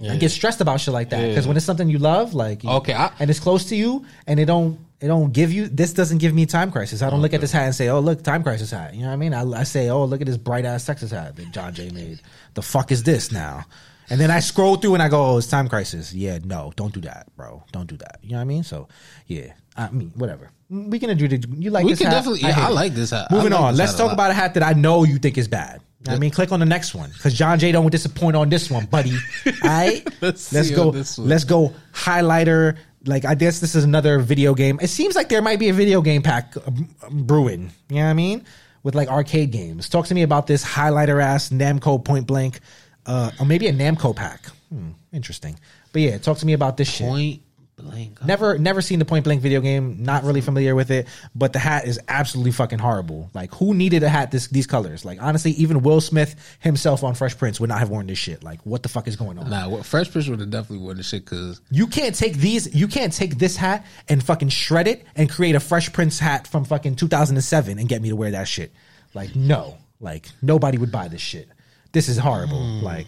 god!" 0.08 0.12
I 0.12 0.18
get 0.18 0.32
stressed 0.32 0.62
about 0.62 0.80
shit 0.82 0.94
like 0.94 1.10
that 1.10 1.28
because 1.28 1.46
Yeah. 1.46 1.50
when 1.50 1.58
it's 1.58 1.66
something 1.66 1.90
you 1.90 1.98
love, 2.00 2.34
like, 2.34 2.64
you- 2.64 2.70
Okay, 2.70 2.94
I- 2.94 3.12
and 3.20 3.30
it's 3.30 3.40
close 3.40 3.66
to 3.66 3.76
you, 3.76 4.06
and 4.28 4.40
it 4.40 4.46
don't. 4.46 4.80
It 5.00 5.08
don't 5.08 5.34
give 5.34 5.52
you 5.52 5.68
this. 5.68 5.94
Doesn't 5.94 6.20
give 6.20 6.32
me 6.32 6.46
time 6.46 6.72
crisis. 6.72 7.02
I 7.02 7.10
don't 7.10 7.24
look 7.24 7.34
at 7.34 7.42
this 7.42 7.52
hat 7.52 7.64
and 7.66 7.74
say, 7.74 7.88
"Oh, 7.90 8.00
look, 8.00 8.22
time 8.24 8.44
crisis 8.44 8.70
hat." 8.70 8.94
You 8.94 9.02
know 9.02 9.08
what 9.08 9.14
I 9.14 9.16
mean? 9.16 9.34
I, 9.34 9.42
I 9.62 9.64
say, 9.64 9.90
"Oh, 9.90 10.06
look 10.06 10.22
at 10.22 10.28
this 10.28 10.38
bright 10.38 10.64
ass 10.64 10.86
Texas 10.86 11.10
hat 11.10 11.36
that 11.38 11.52
John 11.52 11.74
Jay 11.74 11.90
made." 11.90 12.20
The 12.54 12.62
fuck 12.62 12.92
is 12.92 13.02
this 13.02 13.32
now? 13.32 13.66
And 14.12 14.20
then 14.22 14.30
I 14.30 14.42
scroll 14.42 14.76
through 14.76 14.94
and 14.94 15.02
I 15.02 15.10
go, 15.10 15.26
"Oh, 15.32 15.38
it's 15.40 15.48
time 15.48 15.68
crisis." 15.70 16.14
Yeah, 16.14 16.38
no, 16.44 16.72
don't 16.76 16.94
do 16.94 17.02
that, 17.02 17.26
bro. 17.36 17.64
Don't 17.72 17.88
do 17.88 17.98
that. 17.98 18.20
You 18.22 18.32
know 18.32 18.36
what 18.38 18.42
I 18.42 18.46
mean? 18.46 18.64
So, 18.64 18.90
yeah, 19.26 19.54
I 19.76 19.90
mean, 19.90 20.12
whatever. 20.14 20.52
We 20.70 21.00
can 21.00 21.10
agree 21.10 21.30
to 21.30 21.40
you 21.58 21.72
like 21.72 21.84
We 21.84 21.94
this 21.94 22.00
can 22.00 22.08
hat. 22.08 22.14
definitely- 22.18 22.42
yeah, 22.42 22.52
hate 22.52 22.64
I 22.66 22.70
like 22.70 22.94
this 22.94 23.10
hat. 23.10 23.32
Moving 23.32 23.54
like 23.54 23.60
on. 23.62 23.76
Let's 23.78 23.96
talk 23.96 24.12
about 24.14 24.30
a 24.30 24.36
hat 24.36 24.54
that 24.54 24.62
I 24.64 24.74
know 24.74 25.04
you 25.04 25.18
think 25.18 25.36
is 25.40 25.48
bad. 25.48 25.82
I 26.08 26.18
mean, 26.18 26.32
click 26.32 26.52
on 26.52 26.60
the 26.60 26.66
next 26.66 26.96
one 26.96 27.12
because 27.12 27.34
John 27.34 27.60
Jay 27.60 27.72
don't 27.72 27.90
disappoint 27.92 28.36
on 28.36 28.50
this 28.50 28.72
one, 28.72 28.86
buddy. 28.86 29.14
All 29.46 29.54
right, 29.64 30.08
Let's 30.22 30.52
let's 30.52 30.72
go. 30.72 30.90
on. 30.90 31.04
Let's 31.28 31.44
go. 31.44 31.74
Highlighter. 31.94 32.78
Like 33.06 33.26
I 33.26 33.34
guess 33.36 33.60
this 33.60 33.74
is 33.76 33.84
another 33.84 34.20
video 34.20 34.54
game. 34.54 34.80
It 34.82 34.90
seems 34.90 35.16
like 35.16 35.30
there 35.30 35.42
might 35.42 35.60
be 35.60 35.70
a 35.70 35.74
video 35.74 36.02
game 36.02 36.22
pack 36.22 36.54
um, 36.68 36.88
brewing. 37.12 37.72
You 37.90 37.96
know 37.98 38.04
what 38.04 38.10
I 38.10 38.14
mean? 38.14 38.46
With 38.84 38.96
like 38.96 39.10
arcade 39.10 39.52
games. 39.52 39.90
Talk 39.90 40.06
to 40.08 40.16
me 40.16 40.22
about 40.24 40.48
this 40.48 40.64
highlighter 40.64 41.22
ass 41.22 41.50
Namco 41.50 42.04
Point 42.04 42.26
Blank, 42.28 42.60
uh, 43.06 43.32
or 43.40 43.46
maybe 43.46 43.68
a 43.68 43.74
Namco 43.74 44.16
pack. 44.16 44.46
Hmm, 44.70 44.92
interesting. 45.12 45.60
But 45.94 46.02
yeah, 46.04 46.18
talk 46.18 46.38
to 46.40 46.46
me 46.46 46.54
about 46.54 46.78
this 46.78 46.90
shit. 46.90 47.40
Blank. 47.84 48.24
Never, 48.24 48.58
never 48.58 48.82
seen 48.82 49.00
the 49.00 49.06
Point 49.06 49.24
Blank 49.24 49.42
video 49.42 49.62
game. 49.62 50.04
Not 50.04 50.24
really 50.24 50.42
familiar 50.42 50.76
with 50.76 50.92
it, 50.92 51.08
but 51.36 51.54
the 51.54 51.60
hat 51.60 51.86
is 51.86 52.00
absolutely 52.08 52.52
fucking 52.52 52.80
horrible. 52.80 53.30
Like, 53.34 53.54
who 53.56 53.74
needed 53.74 54.04
a 54.04 54.10
hat 54.10 54.32
this 54.32 54.48
these 54.48 54.68
colors? 54.68 55.04
Like, 55.06 55.22
honestly, 55.22 55.52
even 55.52 55.82
Will 55.82 56.02
Smith 56.02 56.36
himself 56.60 57.04
on 57.04 57.16
Fresh 57.16 57.38
Prince 57.38 57.60
would 57.60 57.70
not 57.70 57.80
have 57.80 57.90
worn 57.90 58.08
this 58.08 58.18
shit. 58.18 58.44
Like, 58.44 58.60
what 58.66 58.84
the 58.84 58.90
fuck 58.90 59.08
is 59.08 59.16
going 59.16 59.38
on? 59.38 59.50
Nah, 59.50 59.70
what 59.70 59.86
Fresh 59.86 60.12
Prince 60.12 60.28
would 60.28 60.40
have 60.40 60.50
definitely 60.50 60.84
worn 60.84 60.98
this 60.98 61.10
shit 61.10 61.26
because 61.26 61.62
You 61.70 61.88
can't 61.88 62.16
take 62.16 62.36
these. 62.36 62.74
You 62.74 62.88
can't 62.88 63.14
take 63.14 63.38
this 63.38 63.56
hat 63.56 63.86
and 64.08 64.24
fucking 64.24 64.50
shred 64.50 64.88
it 64.88 65.06
and 65.16 65.30
create 65.30 65.56
a 65.56 65.60
Fresh 65.60 65.94
Prince 65.94 66.20
hat 66.20 66.48
from 66.48 66.66
fucking 66.66 66.96
2007 66.96 67.80
and 67.80 67.90
get 67.90 68.02
me 68.02 68.10
to 68.10 68.16
wear 68.16 68.32
that 68.32 68.48
shit. 68.48 68.74
Like, 69.14 69.36
no. 69.36 69.78
Like, 70.00 70.28
nobody 70.42 70.78
would 70.78 70.92
buy 70.92 71.08
this 71.08 71.22
shit. 71.22 71.50
This 71.92 72.10
is 72.10 72.18
horrible. 72.18 72.60
Hmm. 72.60 72.84
Like. 72.86 73.08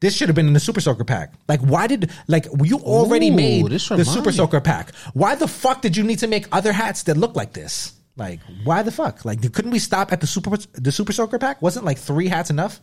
This 0.00 0.14
should 0.14 0.28
have 0.28 0.36
been 0.36 0.46
in 0.46 0.52
the 0.52 0.60
Super 0.60 0.80
Soaker 0.80 1.04
pack. 1.04 1.32
Like, 1.48 1.60
why 1.60 1.86
did 1.86 2.10
like 2.26 2.46
you 2.62 2.78
already 2.78 3.30
Ooh, 3.30 3.36
made 3.36 3.66
this 3.66 3.88
the 3.88 4.04
Super. 4.04 4.30
Soaker 4.30 4.60
pack? 4.60 4.94
Why 5.14 5.34
the 5.34 5.48
fuck 5.48 5.80
did 5.80 5.96
you 5.96 6.04
need 6.04 6.18
to 6.18 6.26
make 6.26 6.46
other 6.52 6.72
hats 6.72 7.04
that 7.04 7.16
look 7.16 7.34
like 7.34 7.52
this? 7.54 7.94
Like, 8.16 8.40
why 8.64 8.82
the 8.82 8.92
fuck? 8.92 9.24
Like, 9.24 9.40
couldn't 9.52 9.70
we 9.70 9.78
stop 9.78 10.12
at 10.12 10.20
the 10.20 10.26
Super 10.26 10.56
the 10.74 10.92
Super 10.92 11.12
Soaker 11.12 11.38
pack? 11.38 11.62
Wasn't 11.62 11.84
like 11.84 11.98
three 11.98 12.28
hats 12.28 12.50
enough? 12.50 12.80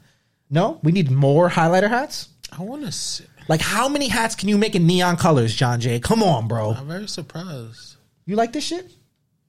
No, 0.49 0.79
we 0.83 0.91
need 0.91 1.11
more 1.11 1.49
highlighter 1.49 1.89
hats. 1.89 2.29
I 2.51 2.61
want 2.63 2.91
to. 2.91 3.23
Like, 3.47 3.61
how 3.61 3.89
many 3.89 4.07
hats 4.07 4.35
can 4.35 4.49
you 4.49 4.57
make 4.57 4.75
in 4.75 4.87
neon 4.87 5.17
colors, 5.17 5.55
John 5.55 5.79
Jay? 5.79 5.99
Come 5.99 6.23
on, 6.23 6.47
bro. 6.47 6.73
I'm 6.73 6.87
very 6.87 7.07
surprised. 7.07 7.97
You 8.25 8.35
like 8.35 8.53
this 8.53 8.63
shit? 8.63 8.91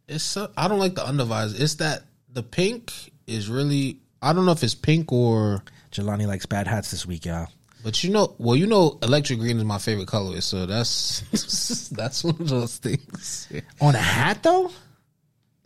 It's 0.09 0.25
so, 0.25 0.51
I 0.57 0.69
don't 0.69 0.79
like 0.79 0.95
the 0.95 1.03
undervisor. 1.03 1.61
It's 1.61 1.75
that 1.77 2.03
the 2.31 2.43
pink 2.43 2.93
is 3.27 3.49
really. 3.49 3.99
I 4.21 4.33
don't 4.33 4.47
know 4.47 4.53
if 4.53 4.63
it's 4.63 4.75
pink 4.75 5.13
or, 5.13 5.63
Jelani 5.95 6.27
likes 6.27 6.47
bad 6.47 6.67
hats 6.67 6.91
this 6.91 7.07
week, 7.07 7.25
y'all. 7.25 7.47
but 7.83 8.03
you 8.03 8.11
know, 8.11 8.35
well, 8.39 8.57
you 8.57 8.67
know, 8.67 8.99
electric 9.03 9.39
green 9.39 9.57
is 9.59 9.65
my 9.65 9.79
favorite 9.79 10.09
color, 10.09 10.41
so 10.41 10.67
that's 10.67 11.21
that's 11.93 12.25
one 12.25 12.37
of 12.41 12.49
those 12.49 12.77
things. 12.79 13.49
On 13.81 13.95
a 13.95 13.99
hat 13.99 14.43
though, 14.43 14.71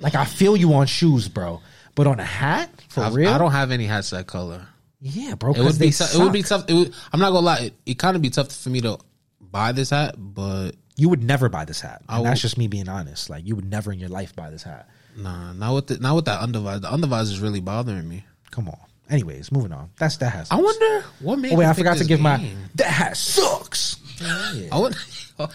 like 0.00 0.14
I 0.14 0.24
feel 0.24 0.56
you 0.56 0.74
on 0.74 0.86
shoes, 0.86 1.28
bro. 1.28 1.60
But 1.94 2.06
on 2.06 2.20
a 2.20 2.24
hat, 2.24 2.70
for 2.88 3.00
I, 3.02 3.08
real? 3.10 3.30
I 3.30 3.38
don't 3.38 3.50
have 3.50 3.70
any 3.72 3.86
hats 3.86 4.10
that 4.10 4.26
color. 4.26 4.66
Yeah, 5.00 5.34
bro. 5.34 5.52
It 5.52 5.62
would 5.62 5.78
be 5.78 5.90
tough. 5.90 6.14
It 6.14 6.18
would 6.18 6.32
be 6.32 6.42
tough. 6.42 6.64
It 6.68 6.74
would, 6.74 6.94
I'm 7.12 7.20
not 7.20 7.30
gonna 7.30 7.46
lie. 7.46 7.58
It, 7.60 7.74
it 7.86 7.98
kind 7.98 8.14
of 8.14 8.22
be 8.22 8.30
tough 8.30 8.52
for 8.52 8.68
me 8.68 8.80
to 8.82 8.98
buy 9.40 9.72
this 9.72 9.90
hat, 9.90 10.14
but 10.18 10.72
You 10.96 11.08
would 11.08 11.22
never 11.22 11.48
buy 11.48 11.64
this 11.64 11.80
hat. 11.80 12.02
And 12.08 12.26
that's 12.26 12.40
just 12.40 12.58
me 12.58 12.66
being 12.68 12.88
honest. 12.88 13.30
Like 13.30 13.46
you 13.46 13.56
would 13.56 13.68
never 13.70 13.92
in 13.92 13.98
your 14.00 14.08
life 14.10 14.34
buy 14.36 14.50
this 14.50 14.62
hat. 14.64 14.88
Nah, 15.16 15.52
not 15.52 15.74
with 15.74 15.86
the, 15.86 15.98
not 15.98 16.14
with 16.16 16.26
that 16.26 16.40
undervisor. 16.40 16.82
The 16.82 16.88
undervisor 16.88 17.22
is 17.32 17.40
really 17.40 17.60
bothering 17.60 18.08
me. 18.08 18.24
Come 18.50 18.68
on. 18.68 18.78
Anyways, 19.10 19.50
moving 19.50 19.72
on. 19.72 19.90
That's 19.98 20.16
that 20.18 20.30
has. 20.30 20.50
I 20.50 20.56
wonder 20.60 21.04
what 21.20 21.38
made. 21.38 21.52
Oh 21.52 21.56
wait, 21.56 21.64
him 21.64 21.70
I 21.70 21.72
forgot 21.72 21.92
to 21.94 21.98
this 22.00 22.08
give 22.08 22.20
my 22.20 22.50
that 22.74 22.86
has 22.86 23.18
sucks. 23.18 23.96
I 24.22 24.78
wonder. 24.78 24.98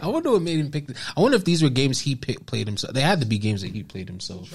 I 0.00 0.06
wonder 0.06 0.30
what 0.32 0.42
made 0.42 0.58
him 0.58 0.70
pick. 0.70 0.86
This. 0.86 0.98
I 1.16 1.20
wonder 1.20 1.36
if 1.36 1.44
these 1.44 1.62
were 1.62 1.70
games 1.70 1.98
he 1.98 2.14
pick, 2.14 2.46
played 2.46 2.66
himself. 2.66 2.94
They 2.94 3.00
had 3.00 3.20
to 3.20 3.26
be 3.26 3.38
games 3.38 3.62
that 3.62 3.72
he 3.72 3.82
played 3.82 4.08
himself. 4.08 4.52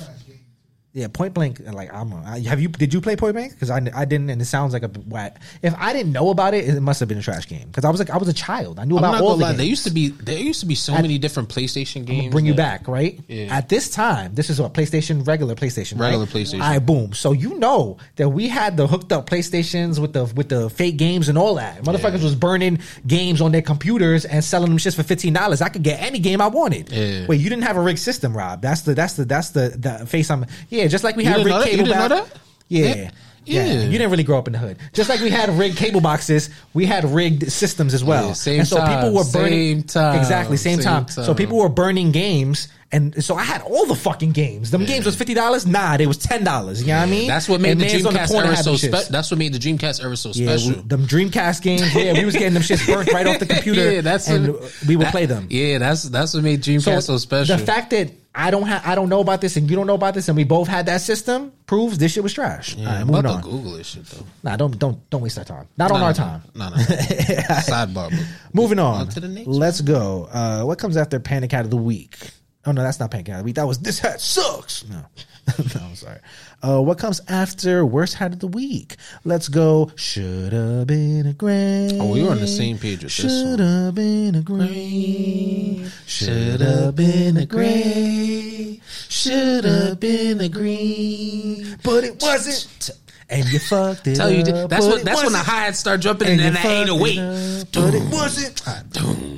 Yeah, 0.93 1.07
Point 1.07 1.33
Blank. 1.33 1.59
Uh, 1.67 1.73
like 1.73 1.91
I'm. 1.91 2.11
A, 2.11 2.23
I, 2.23 2.39
have 2.41 2.61
you? 2.61 2.67
Did 2.67 2.93
you 2.93 3.01
play 3.01 3.15
Point 3.15 3.33
Blank? 3.33 3.53
Because 3.53 3.71
I, 3.71 3.77
I 3.95 4.05
didn't, 4.05 4.29
and 4.29 4.39
it 4.39 4.45
sounds 4.45 4.73
like 4.73 4.83
a. 4.83 4.87
What 4.87 5.37
if 5.63 5.73
I 5.79 5.91
didn't 5.91 6.11
know 6.11 6.29
about 6.29 6.53
it? 6.53 6.69
It 6.69 6.79
must 6.81 6.99
have 6.99 7.09
been 7.09 7.17
a 7.17 7.23
trash 7.23 7.47
game. 7.47 7.65
Because 7.65 7.83
I 7.83 7.89
was 7.89 7.99
like, 7.99 8.11
I 8.11 8.17
was 8.17 8.27
a 8.27 8.33
child. 8.33 8.77
I 8.77 8.85
knew 8.85 8.99
about 8.99 9.19
all 9.19 9.35
the 9.35 9.41
lie. 9.41 9.49
games. 9.49 9.57
There 9.57 9.65
used 9.65 9.83
to 9.85 9.91
be 9.91 10.09
there 10.09 10.37
used 10.37 10.59
to 10.59 10.67
be 10.67 10.75
so 10.75 10.93
many 10.93 11.17
different 11.17 11.49
PlayStation 11.49 12.05
games. 12.05 12.31
bring 12.31 12.45
you 12.45 12.53
back, 12.53 12.87
right? 12.87 13.19
Yeah. 13.27 13.57
At 13.57 13.69
this 13.69 13.89
time, 13.89 14.35
this 14.35 14.51
is 14.51 14.61
what 14.61 14.75
PlayStation, 14.75 15.25
regular 15.25 15.55
PlayStation, 15.55 15.99
right? 15.99 16.09
Regular 16.09 16.27
PlayStation. 16.27 16.61
All 16.61 16.69
right, 16.69 16.85
boom. 16.85 17.13
So 17.13 17.31
you 17.31 17.57
know 17.57 17.97
that 18.17 18.29
we 18.29 18.47
had 18.47 18.77
the 18.77 18.85
hooked 18.85 19.11
up 19.11 19.27
PlayStations 19.27 19.97
with 19.97 20.13
the 20.13 20.25
with 20.25 20.49
the 20.49 20.69
fake 20.69 20.97
games 20.97 21.27
and 21.27 21.39
all 21.39 21.55
that. 21.55 21.81
Motherfuckers 21.81 22.21
was 22.21 22.35
burning 22.35 22.77
games 23.07 23.41
on 23.41 23.51
their 23.51 23.63
computers 23.63 24.25
and 24.25 24.43
selling 24.43 24.69
them 24.69 24.77
shits 24.77 24.95
for 24.95 25.03
fifteen 25.03 25.33
dollars. 25.33 25.59
I 25.59 25.69
could 25.69 25.81
get 25.81 25.99
any 26.03 26.19
game 26.19 26.39
I 26.39 26.47
wanted. 26.47 26.91
Yeah. 26.91 27.25
Wait, 27.25 27.41
you 27.41 27.49
didn't 27.49 27.63
have 27.63 27.77
a 27.77 27.81
rig 27.81 27.97
system, 27.97 28.37
Rob? 28.37 28.61
That's 28.61 28.81
the 28.81 28.93
that's 28.93 29.13
the 29.13 29.25
that's 29.25 29.49
the 29.49 29.69
the 29.75 30.05
face 30.05 30.29
I'm. 30.29 30.45
Yeah, 30.69 30.82
just 30.87 31.03
like 31.03 31.15
we 31.15 31.23
You 31.23 31.29
had 31.29 31.37
didn't 31.37 31.45
rig 31.47 31.53
know 31.53 31.59
that? 31.61 31.65
You 31.71 31.77
cable 31.77 31.85
didn't 31.85 31.99
know 32.09 32.15
back- 32.21 32.29
that? 32.31 32.39
Yeah. 32.69 32.85
Yeah. 32.95 33.11
Yeah. 33.45 33.65
Yeah. 33.65 33.81
you 33.83 33.91
didn't 33.97 34.09
really 34.11 34.23
grow 34.23 34.37
up 34.37 34.47
in 34.47 34.53
the 34.53 34.59
hood. 34.59 34.77
Just 34.93 35.09
like 35.09 35.19
we 35.19 35.29
had 35.29 35.49
rigged 35.49 35.75
cable 35.75 35.99
boxes, 35.99 36.49
we 36.73 36.85
had 36.85 37.03
rigged 37.03 37.51
systems 37.51 37.93
as 37.93 38.01
well. 38.01 38.27
Yeah, 38.27 38.33
same 38.33 38.59
and 38.59 38.67
so 38.67 38.77
time, 38.77 38.95
people 38.99 39.13
were 39.17 39.25
burning 39.25 39.79
same 39.79 39.83
time, 39.83 40.17
exactly 40.19 40.55
same, 40.55 40.77
same 40.81 40.85
time. 41.05 41.07
So 41.09 41.33
people 41.33 41.57
were 41.57 41.67
burning 41.67 42.13
games, 42.13 42.69
and 42.93 43.21
so 43.21 43.35
I 43.35 43.43
had 43.43 43.61
all 43.63 43.85
the 43.85 43.95
fucking 43.95 44.31
games. 44.31 44.71
Them 44.71 44.85
games 44.85 45.05
was 45.05 45.17
fifty 45.17 45.33
dollars. 45.33 45.65
Nah, 45.67 45.97
they 45.97 46.07
was 46.07 46.19
ten 46.19 46.45
dollars. 46.45 46.79
You 46.81 46.87
know 46.93 46.99
what 46.99 47.07
I 47.09 47.11
mean? 47.11 47.27
That's 47.27 47.49
what 47.49 47.59
made 47.59 47.71
And 47.71 47.81
the 47.81 47.85
Dreamcast 47.87 48.31
era 48.33 48.47
had 48.55 48.63
so 48.63 48.77
special. 48.77 49.11
That's 49.11 49.29
what 49.29 49.37
made 49.37 49.53
the 49.53 49.59
Dreamcast 49.59 50.01
era 50.01 50.15
so 50.15 50.29
Yeah, 50.33 50.55
special. 50.55 50.81
we, 50.81 50.87
them 50.87 51.05
Dreamcast 51.05 51.61
games. 51.63 51.93
Yeah, 51.93 52.13
we 52.13 52.23
was 52.23 52.35
getting 52.35 52.53
them 52.53 52.63
shits 52.63 52.87
burnt 52.87 53.11
right 53.11 53.27
off 53.27 53.39
the 53.39 53.45
computer. 53.55 53.91
yeah, 53.91 53.99
that's 53.99 54.29
and 54.29 54.53
what, 54.53 54.73
we 54.87 54.95
would 54.95 55.07
that- 55.07 55.11
play 55.11 55.25
them. 55.25 55.47
Yeah, 55.49 55.79
that's 55.79 56.03
that's 56.03 56.33
what 56.33 56.43
made 56.43 56.61
Dreamcast 56.63 57.03
so, 57.03 57.17
special. 57.17 57.57
The 57.57 57.65
fact 57.65 57.89
that 57.89 58.09
I 58.35 58.49
don't 58.49 58.63
have, 58.63 58.81
I 58.85 58.95
don't 58.95 59.09
know 59.09 59.19
about 59.19 59.41
this, 59.41 59.57
and 59.57 59.69
you 59.69 59.75
don't 59.75 59.85
know 59.85 59.93
about 59.93 60.15
this, 60.15 60.27
and 60.27 60.35
we 60.35 60.43
both 60.43 60.67
had 60.67 60.87
that 60.87 61.01
system 61.01 61.51
proves 61.67 61.99
this 61.99 62.13
shit 62.13 62.23
was 62.23 62.33
trash. 62.33 62.75
yeah, 62.75 62.87
All 62.87 62.93
right, 62.95 62.99
moving 63.05 63.19
about 63.19 63.35
on. 63.35 63.43
to 63.43 63.49
Google 63.49 63.71
this 63.73 63.87
shit 63.87 64.05
though. 64.05 64.25
Nah, 64.41 64.55
don't 64.55 64.77
don't 64.79 65.07
don't 65.11 65.21
waste 65.21 65.37
our 65.37 65.43
time. 65.45 65.67
Not 65.77 65.91
on 65.91 66.01
our 66.01 66.13
time. 66.13 66.41
No, 66.55 66.69
no. 66.69 66.75
no. 66.75 66.81
Sidebar. 66.83 68.11
Moving 68.53 68.79
on. 68.79 69.07
to 69.09 69.19
the 69.19 69.27
next. 69.27 69.47
Let's 69.47 69.81
go. 69.81 70.27
Uh, 70.31 70.63
what 70.63 70.79
comes 70.79 70.97
after 70.97 71.19
Panic 71.19 71.51
Hat 71.51 71.65
of 71.65 71.69
the 71.71 71.77
Week? 71.77 72.17
Oh 72.65 72.71
no, 72.71 72.81
that's 72.81 72.99
not 72.99 73.11
Panic 73.11 73.27
Hat 73.27 73.35
of 73.35 73.39
the 73.39 73.45
Week. 73.45 73.55
That 73.55 73.67
was 73.67 73.77
this 73.79 73.99
hat 73.99 74.19
sucks. 74.19 74.83
No, 74.89 75.05
no, 75.75 75.81
I'm 75.85 75.95
sorry. 75.95 76.19
Uh, 76.61 76.81
what 76.81 76.97
comes 76.97 77.19
after 77.27 77.85
Worst 77.85 78.15
Hat 78.15 78.31
of 78.31 78.39
the 78.39 78.47
Week? 78.47 78.95
Let's 79.25 79.49
go. 79.49 79.91
Should 79.95 80.53
have 80.53 80.87
been 80.87 81.25
a 81.27 81.33
gray. 81.33 81.89
Oh, 81.99 82.11
we 82.11 82.23
were 82.23 82.31
on 82.31 82.39
the 82.39 82.47
same 82.47 82.77
page 82.77 83.03
with 83.03 83.15
this 83.15 83.31
Should 83.31 83.59
have 83.59 83.95
been 83.95 84.35
a 84.35 84.41
gray. 84.41 85.85
Should 86.05 86.61
have 86.61 86.95
been 86.95 87.37
a 87.37 87.45
gray. 87.45 88.79
Should 89.09 89.65
have 89.65 89.99
been 89.99 90.39
a 90.39 90.49
green. 90.49 91.77
But 91.83 92.05
it 92.05 92.21
wasn't. 92.21 92.91
And 93.33 93.45
you 93.51 93.59
fucked 93.59 94.07
it 94.07 94.15
Tell 94.15 94.29
you 94.31 94.43
up, 94.43 94.69
that's 94.69 94.85
what 94.85 95.03
that's 95.03 95.23
when 95.23 95.31
the 95.31 95.39
hi 95.39 95.65
hat 95.65 95.75
start 95.75 96.01
jumping 96.01 96.27
And 96.29 96.39
and, 96.41 96.55
you 96.55 96.61
then 96.61 96.87
the 96.87 96.87
fucked 96.87 96.89
808. 96.89 97.17
it 97.17 97.67
but 97.73 97.93
it 97.95 98.13
wasn't. 98.13 98.61
Ah, 98.67 98.83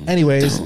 Anyways, 0.06 0.60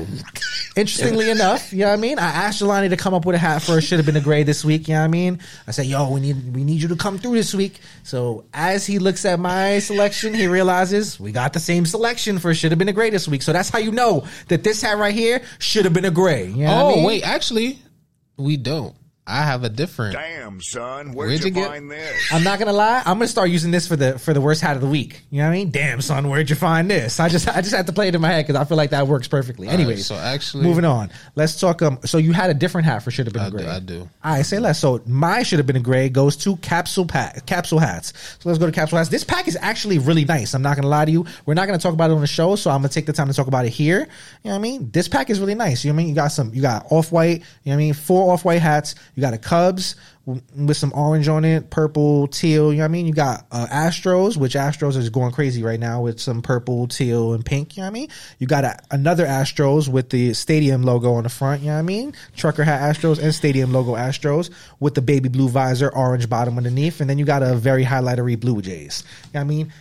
interestingly 0.76 1.30
enough, 1.30 1.72
you 1.72 1.80
know 1.80 1.86
what 1.88 1.92
I 1.94 1.96
mean? 1.96 2.18
I 2.18 2.26
asked 2.26 2.60
Jelani 2.62 2.90
to 2.90 2.96
come 2.96 3.14
up 3.14 3.24
with 3.24 3.36
a 3.36 3.38
hat 3.38 3.62
for 3.62 3.80
Should 3.80 3.98
Have 3.98 4.06
Been 4.06 4.16
a 4.16 4.20
Gray 4.20 4.42
this 4.42 4.64
week, 4.64 4.86
you 4.88 4.94
know 4.94 5.00
what 5.00 5.04
I 5.04 5.08
mean? 5.08 5.38
I 5.66 5.70
said, 5.70 5.86
yo, 5.86 6.10
we 6.10 6.20
need 6.20 6.54
we 6.54 6.64
need 6.64 6.82
you 6.82 6.88
to 6.88 6.96
come 6.96 7.18
through 7.18 7.34
this 7.36 7.54
week. 7.54 7.80
So 8.02 8.44
as 8.52 8.84
he 8.86 8.98
looks 8.98 9.24
at 9.24 9.38
my 9.40 9.78
selection, 9.78 10.34
he 10.34 10.46
realizes 10.46 11.18
we 11.18 11.32
got 11.32 11.52
the 11.52 11.60
same 11.60 11.86
selection 11.86 12.38
for 12.38 12.52
Should 12.54 12.72
Have 12.72 12.78
Been 12.78 12.88
a 12.88 12.92
Gray 12.92 13.10
this 13.10 13.26
week. 13.28 13.42
So 13.42 13.52
that's 13.52 13.70
how 13.70 13.78
you 13.78 13.92
know 13.92 14.26
that 14.48 14.62
this 14.64 14.82
hat 14.82 14.98
right 14.98 15.14
here 15.14 15.42
should 15.58 15.84
have 15.84 15.94
been 15.94 16.04
a 16.04 16.10
gray. 16.10 16.46
You 16.48 16.64
know 16.64 16.74
what 16.74 16.76
I 16.76 16.82
Oh 16.82 16.96
mean? 16.96 17.04
wait, 17.04 17.22
actually, 17.22 17.78
we 18.36 18.56
don't. 18.56 18.94
I 19.30 19.44
have 19.44 19.62
a 19.64 19.68
different. 19.68 20.14
Damn, 20.14 20.60
son, 20.60 21.12
where'd, 21.12 21.28
Where'd 21.28 21.40
you, 21.40 21.46
you 21.46 21.50
get- 21.52 21.68
find 21.68 21.90
this? 21.90 22.20
I'm 22.32 22.42
not 22.42 22.58
gonna 22.58 22.72
lie. 22.72 22.98
I'm 23.06 23.14
gonna 23.18 23.28
start 23.28 23.50
using 23.50 23.70
this 23.70 23.86
for 23.86 23.96
the 23.96 24.18
for 24.18 24.34
the 24.34 24.40
worst 24.40 24.60
hat 24.60 24.74
of 24.76 24.82
the 24.82 24.88
week. 24.88 25.22
You 25.30 25.38
know 25.38 25.44
what 25.46 25.50
I 25.52 25.56
mean? 25.56 25.70
Damn, 25.70 26.00
son, 26.00 26.28
where'd 26.28 26.50
you 26.50 26.56
find 26.56 26.90
this? 26.90 27.20
I 27.20 27.28
just 27.28 27.48
I 27.48 27.60
just 27.60 27.74
had 27.74 27.86
to 27.86 27.92
play 27.92 28.08
it 28.08 28.14
in 28.14 28.20
my 28.20 28.28
head 28.28 28.46
because 28.46 28.60
I 28.60 28.64
feel 28.64 28.76
like 28.76 28.90
that 28.90 29.06
works 29.06 29.28
perfectly. 29.28 29.68
All 29.68 29.72
right, 29.74 29.80
Anyways, 29.80 30.06
so 30.06 30.16
actually- 30.16 30.64
moving 30.64 30.84
on. 30.84 31.10
Let's 31.36 31.58
talk. 31.60 31.80
Um, 31.82 31.98
so 32.04 32.18
you 32.18 32.32
had 32.32 32.50
a 32.50 32.54
different 32.54 32.86
hat 32.86 33.02
for 33.04 33.10
should 33.10 33.26
have 33.26 33.32
been 33.32 33.42
I 33.42 33.46
a 33.46 33.50
do- 33.50 33.56
gray. 33.58 33.66
I 33.66 33.78
do. 33.80 34.08
All 34.24 34.32
right, 34.34 34.44
say 34.44 34.58
less. 34.58 34.78
So 34.80 35.00
my 35.06 35.42
should 35.44 35.58
have 35.58 35.66
been 35.66 35.76
a 35.76 35.80
gray 35.80 36.08
goes 36.08 36.36
to 36.38 36.56
capsule 36.56 37.06
pack 37.06 37.46
capsule 37.46 37.78
hats. 37.78 38.12
So 38.40 38.48
let's 38.48 38.58
go 38.58 38.66
to 38.66 38.72
capsule 38.72 38.98
hats. 38.98 39.10
This 39.10 39.24
pack 39.24 39.46
is 39.46 39.56
actually 39.60 39.98
really 39.98 40.24
nice. 40.24 40.54
I'm 40.54 40.62
not 40.62 40.76
gonna 40.76 40.88
lie 40.88 41.04
to 41.04 41.10
you. 41.12 41.26
We're 41.46 41.54
not 41.54 41.66
gonna 41.66 41.78
talk 41.78 41.94
about 41.94 42.10
it 42.10 42.14
on 42.14 42.20
the 42.20 42.26
show, 42.26 42.56
so 42.56 42.70
I'm 42.70 42.78
gonna 42.78 42.88
take 42.88 43.06
the 43.06 43.12
time 43.12 43.28
to 43.28 43.34
talk 43.34 43.46
about 43.46 43.64
it 43.64 43.70
here. 43.70 44.00
You 44.00 44.06
know 44.06 44.50
what 44.50 44.54
I 44.56 44.58
mean? 44.58 44.90
This 44.90 45.06
pack 45.08 45.30
is 45.30 45.38
really 45.40 45.54
nice. 45.54 45.84
You 45.84 45.90
know 45.92 45.94
what 45.94 46.00
I 46.00 46.04
mean? 46.04 46.08
You 46.08 46.14
got 46.14 46.28
some. 46.28 46.52
You 46.52 46.62
got 46.62 46.86
off 46.90 47.12
white. 47.12 47.30
You 47.30 47.36
know 47.36 47.42
what 47.64 47.74
I 47.74 47.76
mean? 47.76 47.94
Four 47.94 48.32
off 48.32 48.44
white 48.44 48.60
hats. 48.62 48.94
You 49.14 49.19
got 49.20 49.34
a 49.34 49.38
Cubs 49.38 49.96
with 50.26 50.76
some 50.76 50.92
orange 50.94 51.28
on 51.28 51.44
it, 51.44 51.70
purple, 51.70 52.28
teal. 52.28 52.72
You 52.72 52.78
know 52.78 52.84
what 52.84 52.86
I 52.86 52.88
mean? 52.88 53.06
You 53.06 53.12
got 53.12 53.46
uh, 53.50 53.66
Astros, 53.66 54.36
which 54.36 54.54
Astros 54.54 54.96
is 54.96 55.10
going 55.10 55.32
crazy 55.32 55.62
right 55.62 55.80
now 55.80 56.02
with 56.02 56.20
some 56.20 56.42
purple, 56.42 56.86
teal, 56.86 57.32
and 57.32 57.44
pink. 57.44 57.76
You 57.76 57.82
know 57.82 57.86
what 57.86 57.90
I 57.90 57.94
mean? 57.94 58.08
You 58.38 58.46
got 58.46 58.64
a, 58.64 58.78
another 58.90 59.26
Astros 59.26 59.88
with 59.88 60.10
the 60.10 60.34
stadium 60.34 60.82
logo 60.82 61.14
on 61.14 61.24
the 61.24 61.28
front. 61.28 61.62
You 61.62 61.68
know 61.68 61.74
what 61.74 61.80
I 61.80 61.82
mean? 61.82 62.14
Trucker 62.36 62.64
hat 62.64 62.80
Astros 62.94 63.22
and 63.22 63.34
stadium 63.34 63.72
logo 63.72 63.94
Astros 63.94 64.50
with 64.78 64.94
the 64.94 65.02
baby 65.02 65.28
blue 65.28 65.48
visor, 65.48 65.90
orange 65.90 66.28
bottom 66.28 66.56
underneath, 66.56 67.00
and 67.00 67.08
then 67.08 67.18
you 67.18 67.24
got 67.24 67.42
a 67.42 67.54
very 67.54 67.84
highlightery 67.84 68.38
Blue 68.38 68.60
Jays. 68.62 69.02
You 69.02 69.30
know 69.34 69.40
what 69.40 69.40
I 69.40 69.44
mean? 69.44 69.72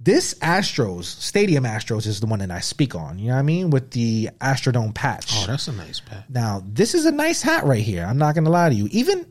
This 0.00 0.34
Astros, 0.34 1.04
Stadium 1.04 1.64
Astros, 1.64 2.06
is 2.06 2.20
the 2.20 2.26
one 2.26 2.38
that 2.38 2.50
I 2.50 2.60
speak 2.60 2.94
on. 2.94 3.18
You 3.18 3.28
know 3.28 3.34
what 3.34 3.40
I 3.40 3.42
mean? 3.42 3.70
With 3.70 3.90
the 3.90 4.30
Astrodome 4.40 4.94
patch. 4.94 5.32
Oh, 5.34 5.46
that's 5.46 5.66
a 5.66 5.72
nice 5.72 6.00
pack. 6.00 6.30
Now, 6.30 6.62
this 6.64 6.94
is 6.94 7.04
a 7.04 7.10
nice 7.10 7.42
hat 7.42 7.64
right 7.64 7.82
here. 7.82 8.04
I'm 8.04 8.18
not 8.18 8.34
gonna 8.34 8.50
lie 8.50 8.68
to 8.68 8.74
you. 8.74 8.88
Even 8.92 9.26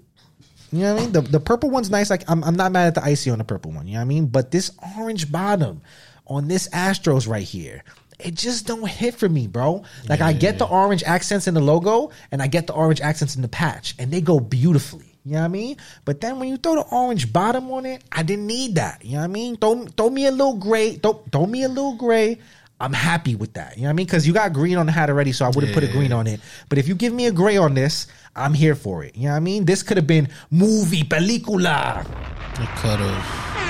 you 0.71 0.79
know 0.79 0.93
what 0.93 0.99
I 0.99 1.03
mean? 1.03 1.11
The 1.13 1.21
the 1.21 1.39
purple 1.39 1.69
one's 1.69 1.89
nice. 1.89 2.09
Like 2.09 2.29
I'm 2.29 2.43
I'm 2.43 2.55
not 2.55 2.71
mad 2.71 2.87
at 2.87 2.95
the 2.95 3.03
icy 3.03 3.29
on 3.29 3.37
the 3.37 3.43
purple 3.45 3.71
one, 3.71 3.87
you 3.87 3.93
know 3.93 3.99
what 3.99 4.05
I 4.05 4.07
mean? 4.07 4.27
But 4.27 4.51
this 4.51 4.71
orange 4.97 5.31
bottom 5.31 5.81
on 6.25 6.47
this 6.49 6.67
Astros 6.69 7.27
right 7.27 7.43
here, 7.43 7.83
it 8.19 8.35
just 8.35 8.67
don't 8.67 8.87
hit 8.87 9.15
for 9.15 9.29
me, 9.29 9.47
bro. 9.47 9.83
Like 10.09 10.19
I 10.19 10.33
get 10.33 10.59
the 10.59 10.67
orange 10.67 11.03
accents 11.03 11.47
in 11.47 11.53
the 11.53 11.61
logo 11.61 12.11
and 12.31 12.41
I 12.41 12.47
get 12.47 12.67
the 12.67 12.73
orange 12.73 12.99
accents 12.99 13.37
in 13.37 13.41
the 13.41 13.47
patch, 13.47 13.95
and 13.97 14.11
they 14.11 14.19
go 14.19 14.39
beautifully. 14.41 15.06
You 15.27 15.33
know 15.33 15.39
what 15.39 15.45
I 15.45 15.49
mean? 15.49 15.77
But 16.05 16.21
then 16.21 16.39
when 16.39 16.47
you 16.47 16.55
throw 16.55 16.75
the 16.75 16.85
orange 16.89 17.33
bottom 17.33 17.69
on 17.71 17.85
it, 17.85 18.01
I 18.11 18.23
didn't 18.23 18.47
need 18.47 18.75
that. 18.75 19.03
You 19.03 19.13
know 19.13 19.17
what 19.19 19.23
I 19.25 19.27
mean? 19.27 19.57
Throw 19.57 19.85
throw 19.87 20.09
me 20.09 20.25
a 20.25 20.31
little 20.31 20.55
gray. 20.55 20.95
Throw, 20.95 21.21
throw 21.31 21.45
me 21.45 21.63
a 21.63 21.67
little 21.67 21.95
gray. 21.95 22.39
I'm 22.79 22.93
happy 22.93 23.35
with 23.35 23.53
that. 23.53 23.75
You 23.75 23.83
know 23.83 23.87
what 23.87 23.91
I 23.91 23.93
mean? 23.93 24.05
Because 24.05 24.25
you 24.25 24.33
got 24.33 24.53
green 24.53 24.77
on 24.77 24.85
the 24.85 24.91
hat 24.91 25.09
already, 25.09 25.33
so 25.33 25.45
I 25.45 25.49
would 25.49 25.63
have 25.65 25.73
put 25.73 25.83
a 25.83 25.87
green 25.87 26.13
on 26.13 26.27
it. 26.27 26.39
But 26.69 26.77
if 26.77 26.87
you 26.87 26.95
give 26.95 27.11
me 27.11 27.25
a 27.25 27.31
gray 27.31 27.57
on 27.57 27.73
this, 27.73 28.07
I'm 28.35 28.53
here 28.53 28.75
for 28.75 29.03
it. 29.03 29.17
You 29.17 29.25
know 29.25 29.31
what 29.31 29.37
I 29.37 29.41
mean? 29.41 29.65
This 29.65 29.83
could 29.83 29.97
have 29.97 30.07
been 30.07 30.29
movie, 30.51 31.03
película. 31.03 32.05
It 32.53 32.69
could 32.79 32.99
have. 32.99 33.66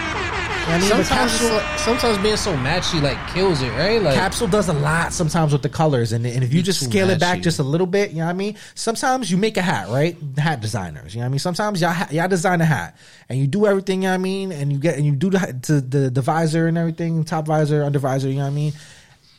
You 0.68 0.74
know 0.74 0.80
what 0.80 0.92
I 0.92 0.98
mean? 0.98 1.06
Sometimes, 1.06 1.44
like, 1.44 1.80
sometimes 1.80 2.18
being 2.18 2.36
so 2.36 2.54
matchy 2.58 3.02
like 3.02 3.18
kills 3.34 3.62
it, 3.62 3.70
right? 3.70 4.02
Like 4.02 4.16
Capsule 4.16 4.50
does 4.50 4.68
a 4.68 4.74
lot 4.74 5.14
sometimes 5.14 5.54
with 5.54 5.62
the 5.62 5.70
colors, 5.70 6.12
and, 6.12 6.28
and 6.28 6.44
if 6.44 6.54
you 6.54 6.62
just 6.62 6.84
scale 6.84 7.10
it 7.10 7.22
back 7.22 7.40
just 7.40 7.60
a 7.60 7.64
little 7.64 7.88
bit, 7.88 8.12
you 8.12 8.18
know 8.18 8.26
what 8.26 8.32
I 8.32 8.34
mean. 8.34 8.58
Sometimes 8.76 9.32
you 9.32 9.38
make 9.38 9.56
a 9.56 9.62
hat, 9.62 9.88
right? 9.88 10.18
Hat 10.38 10.60
designers, 10.60 11.16
you 11.16 11.20
know 11.20 11.24
what 11.24 11.28
I 11.28 11.30
mean. 11.30 11.40
Sometimes 11.40 11.80
y'all 11.80 11.96
y'all 12.12 12.28
design 12.28 12.60
a 12.60 12.66
hat, 12.66 12.98
and 13.30 13.40
you 13.40 13.48
do 13.48 13.66
everything, 13.66 14.02
you 14.02 14.08
know 14.08 14.12
what 14.12 14.16
I 14.16 14.18
mean, 14.18 14.52
and 14.52 14.74
you 14.74 14.78
get 14.78 14.98
and 14.98 15.06
you 15.06 15.14
do 15.14 15.30
the 15.30 15.58
to 15.64 15.80
the, 15.80 16.10
the 16.10 16.22
visor 16.22 16.68
and 16.68 16.78
everything, 16.78 17.24
top 17.24 17.48
visor, 17.48 17.84
under 17.84 18.00
visor, 18.00 18.28
you 18.28 18.36
know 18.36 18.42
what 18.42 18.48
I 18.48 18.54
mean. 18.54 18.74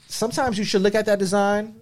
Sometimes 0.07 0.57
you 0.57 0.65
should 0.65 0.81
look 0.81 0.95
at 0.95 1.05
that 1.05 1.19
design 1.19 1.75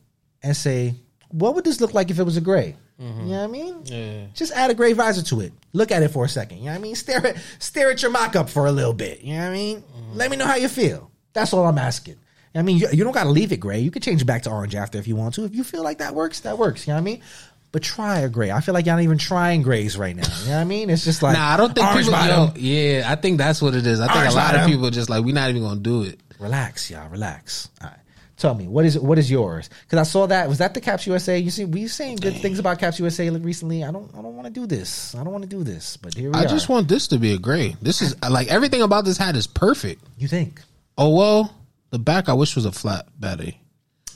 and 0.42 0.56
say, 0.56 0.96
what 1.28 1.54
would 1.54 1.64
this 1.64 1.80
look 1.80 1.94
like 1.94 2.10
if 2.10 2.18
it 2.18 2.24
was 2.24 2.36
a 2.36 2.40
gray? 2.40 2.74
Mm-hmm. 3.00 3.20
You 3.20 3.26
know 3.26 3.38
what 3.38 3.44
I 3.44 3.46
mean? 3.48 3.82
Yeah. 3.84 4.26
Just 4.34 4.52
add 4.52 4.70
a 4.70 4.74
gray 4.74 4.92
visor 4.94 5.22
to 5.22 5.40
it. 5.42 5.52
Look 5.72 5.90
at 5.92 6.02
it 6.02 6.08
for 6.08 6.24
a 6.24 6.28
second. 6.28 6.58
You 6.58 6.64
know 6.66 6.70
what 6.72 6.78
I 6.78 6.82
mean? 6.82 6.94
Stare 6.94 7.26
at 7.26 7.36
stare 7.58 7.90
at 7.90 8.00
your 8.02 8.10
mock 8.10 8.36
up 8.36 8.48
for 8.48 8.66
a 8.66 8.72
little 8.72 8.94
bit. 8.94 9.20
You 9.20 9.34
know 9.34 9.40
what 9.40 9.50
I 9.50 9.52
mean? 9.52 9.80
Mm-hmm. 9.82 10.16
Let 10.16 10.30
me 10.30 10.36
know 10.36 10.46
how 10.46 10.56
you 10.56 10.68
feel. 10.68 11.10
That's 11.34 11.52
all 11.52 11.66
I'm 11.66 11.78
asking. 11.78 12.16
I 12.54 12.62
mean, 12.62 12.78
you, 12.78 12.88
you 12.90 13.04
don't 13.04 13.12
got 13.12 13.24
to 13.24 13.30
leave 13.30 13.52
it 13.52 13.58
gray. 13.58 13.80
You 13.80 13.90
can 13.90 14.00
change 14.00 14.22
it 14.22 14.24
back 14.24 14.44
to 14.44 14.50
orange 14.50 14.74
after 14.74 14.96
if 14.96 15.06
you 15.06 15.14
want 15.14 15.34
to. 15.34 15.44
If 15.44 15.54
you 15.54 15.62
feel 15.62 15.82
like 15.82 15.98
that 15.98 16.14
works, 16.14 16.40
that 16.40 16.56
works. 16.56 16.86
You 16.86 16.92
know 16.92 16.96
what 16.96 17.00
I 17.02 17.04
mean? 17.04 17.22
But 17.70 17.82
try 17.82 18.20
a 18.20 18.30
gray. 18.30 18.50
I 18.50 18.62
feel 18.62 18.72
like 18.72 18.86
y'all 18.86 18.94
not 18.94 19.02
even 19.02 19.18
trying 19.18 19.60
grays 19.60 19.98
right 19.98 20.16
now. 20.16 20.22
You 20.40 20.46
know 20.46 20.54
what 20.54 20.60
I 20.60 20.64
mean? 20.64 20.88
It's 20.88 21.04
just 21.04 21.22
like 21.22 21.36
Nah, 21.36 21.52
I 21.52 21.56
don't 21.58 21.74
think 21.74 21.86
people. 21.90 22.12
Yo, 22.12 22.52
yeah, 22.56 23.02
I 23.12 23.16
think 23.16 23.36
that's 23.36 23.60
what 23.60 23.74
it 23.74 23.86
is. 23.86 24.00
I 24.00 24.06
think 24.06 24.16
Orange 24.16 24.32
a 24.32 24.36
lot 24.36 24.52
bottom. 24.52 24.60
of 24.62 24.66
people 24.70 24.88
just 24.88 25.10
like 25.10 25.22
we're 25.22 25.34
not 25.34 25.50
even 25.50 25.60
gonna 25.60 25.80
do 25.80 26.04
it. 26.04 26.18
Relax, 26.38 26.90
y'all. 26.90 27.10
Relax. 27.10 27.68
All 27.82 27.88
right. 27.88 27.98
Tell 28.36 28.54
me 28.54 28.68
what 28.68 28.84
is 28.84 28.98
what 28.98 29.18
is 29.18 29.30
yours? 29.30 29.70
Because 29.84 29.98
I 29.98 30.02
saw 30.10 30.26
that 30.26 30.46
was 30.48 30.58
that 30.58 30.74
the 30.74 30.80
Caps 30.80 31.06
USA. 31.06 31.38
You 31.38 31.50
see, 31.50 31.64
we 31.64 31.86
saying 31.88 32.16
good 32.16 32.36
things 32.36 32.58
about 32.58 32.78
Caps 32.78 32.98
USA 32.98 33.30
recently. 33.30 33.82
I 33.82 33.90
don't 33.90 34.10
I 34.14 34.20
don't 34.20 34.34
want 34.36 34.46
to 34.46 34.52
do 34.52 34.66
this. 34.66 35.14
I 35.14 35.24
don't 35.24 35.32
want 35.32 35.44
to 35.44 35.48
do 35.48 35.64
this. 35.64 35.96
But 35.96 36.12
here 36.14 36.30
we 36.30 36.36
I 36.38 36.44
are. 36.44 36.46
just 36.46 36.68
want 36.68 36.86
this 36.86 37.08
to 37.08 37.18
be 37.18 37.32
a 37.32 37.38
gray. 37.38 37.76
This 37.80 38.02
is 38.02 38.14
like 38.28 38.48
everything 38.48 38.82
about 38.82 39.06
this 39.06 39.16
hat 39.16 39.36
is 39.36 39.46
perfect. 39.46 40.02
you 40.18 40.28
think? 40.28 40.60
Oh 40.98 41.16
well, 41.16 41.54
the 41.90 41.98
back 41.98 42.28
I 42.28 42.34
wish 42.34 42.56
was 42.56 42.66
a 42.66 42.72
flat 42.72 43.06
battery. 43.18 43.58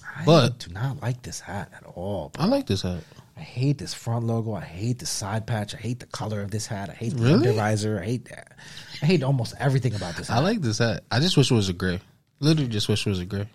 I 0.04 0.24
But- 0.26 0.58
do 0.58 0.72
not 0.74 1.00
like 1.00 1.22
this 1.22 1.40
hat 1.40 1.72
at 1.74 1.84
all. 1.86 2.28
bro. 2.34 2.44
I 2.44 2.46
like 2.48 2.66
this 2.66 2.82
hat. 2.82 3.02
I 3.38 3.40
hate 3.40 3.78
this 3.78 3.94
front 3.94 4.26
logo. 4.26 4.52
I 4.52 4.60
hate 4.60 4.98
the 4.98 5.06
side 5.06 5.46
patch. 5.46 5.74
I 5.74 5.78
hate 5.78 5.98
the 6.00 6.04
color 6.06 6.42
of 6.42 6.50
this 6.50 6.66
hat. 6.66 6.90
I 6.90 6.92
hate 6.92 7.16
the 7.16 7.22
Really? 7.22 7.34
under 7.36 7.52
visor. 7.54 7.98
I 7.98 8.04
hate 8.04 8.26
that. 8.28 8.52
I 9.00 9.06
hate 9.06 9.22
almost 9.22 9.54
everything 9.58 9.94
about 9.94 10.14
this 10.16 10.28
hat. 10.28 10.36
I 10.36 10.40
like 10.40 10.60
this 10.60 10.76
hat. 10.76 11.04
I 11.10 11.20
just 11.20 11.38
wish 11.38 11.50
it 11.50 11.54
was 11.54 11.70
a 11.70 11.72
gray. 11.72 12.00
Literally, 12.40 12.68
just 12.68 12.86
wish 12.90 13.06
it 13.06 13.08
was 13.10 13.18
a 13.20 13.24
gray. 13.24 13.48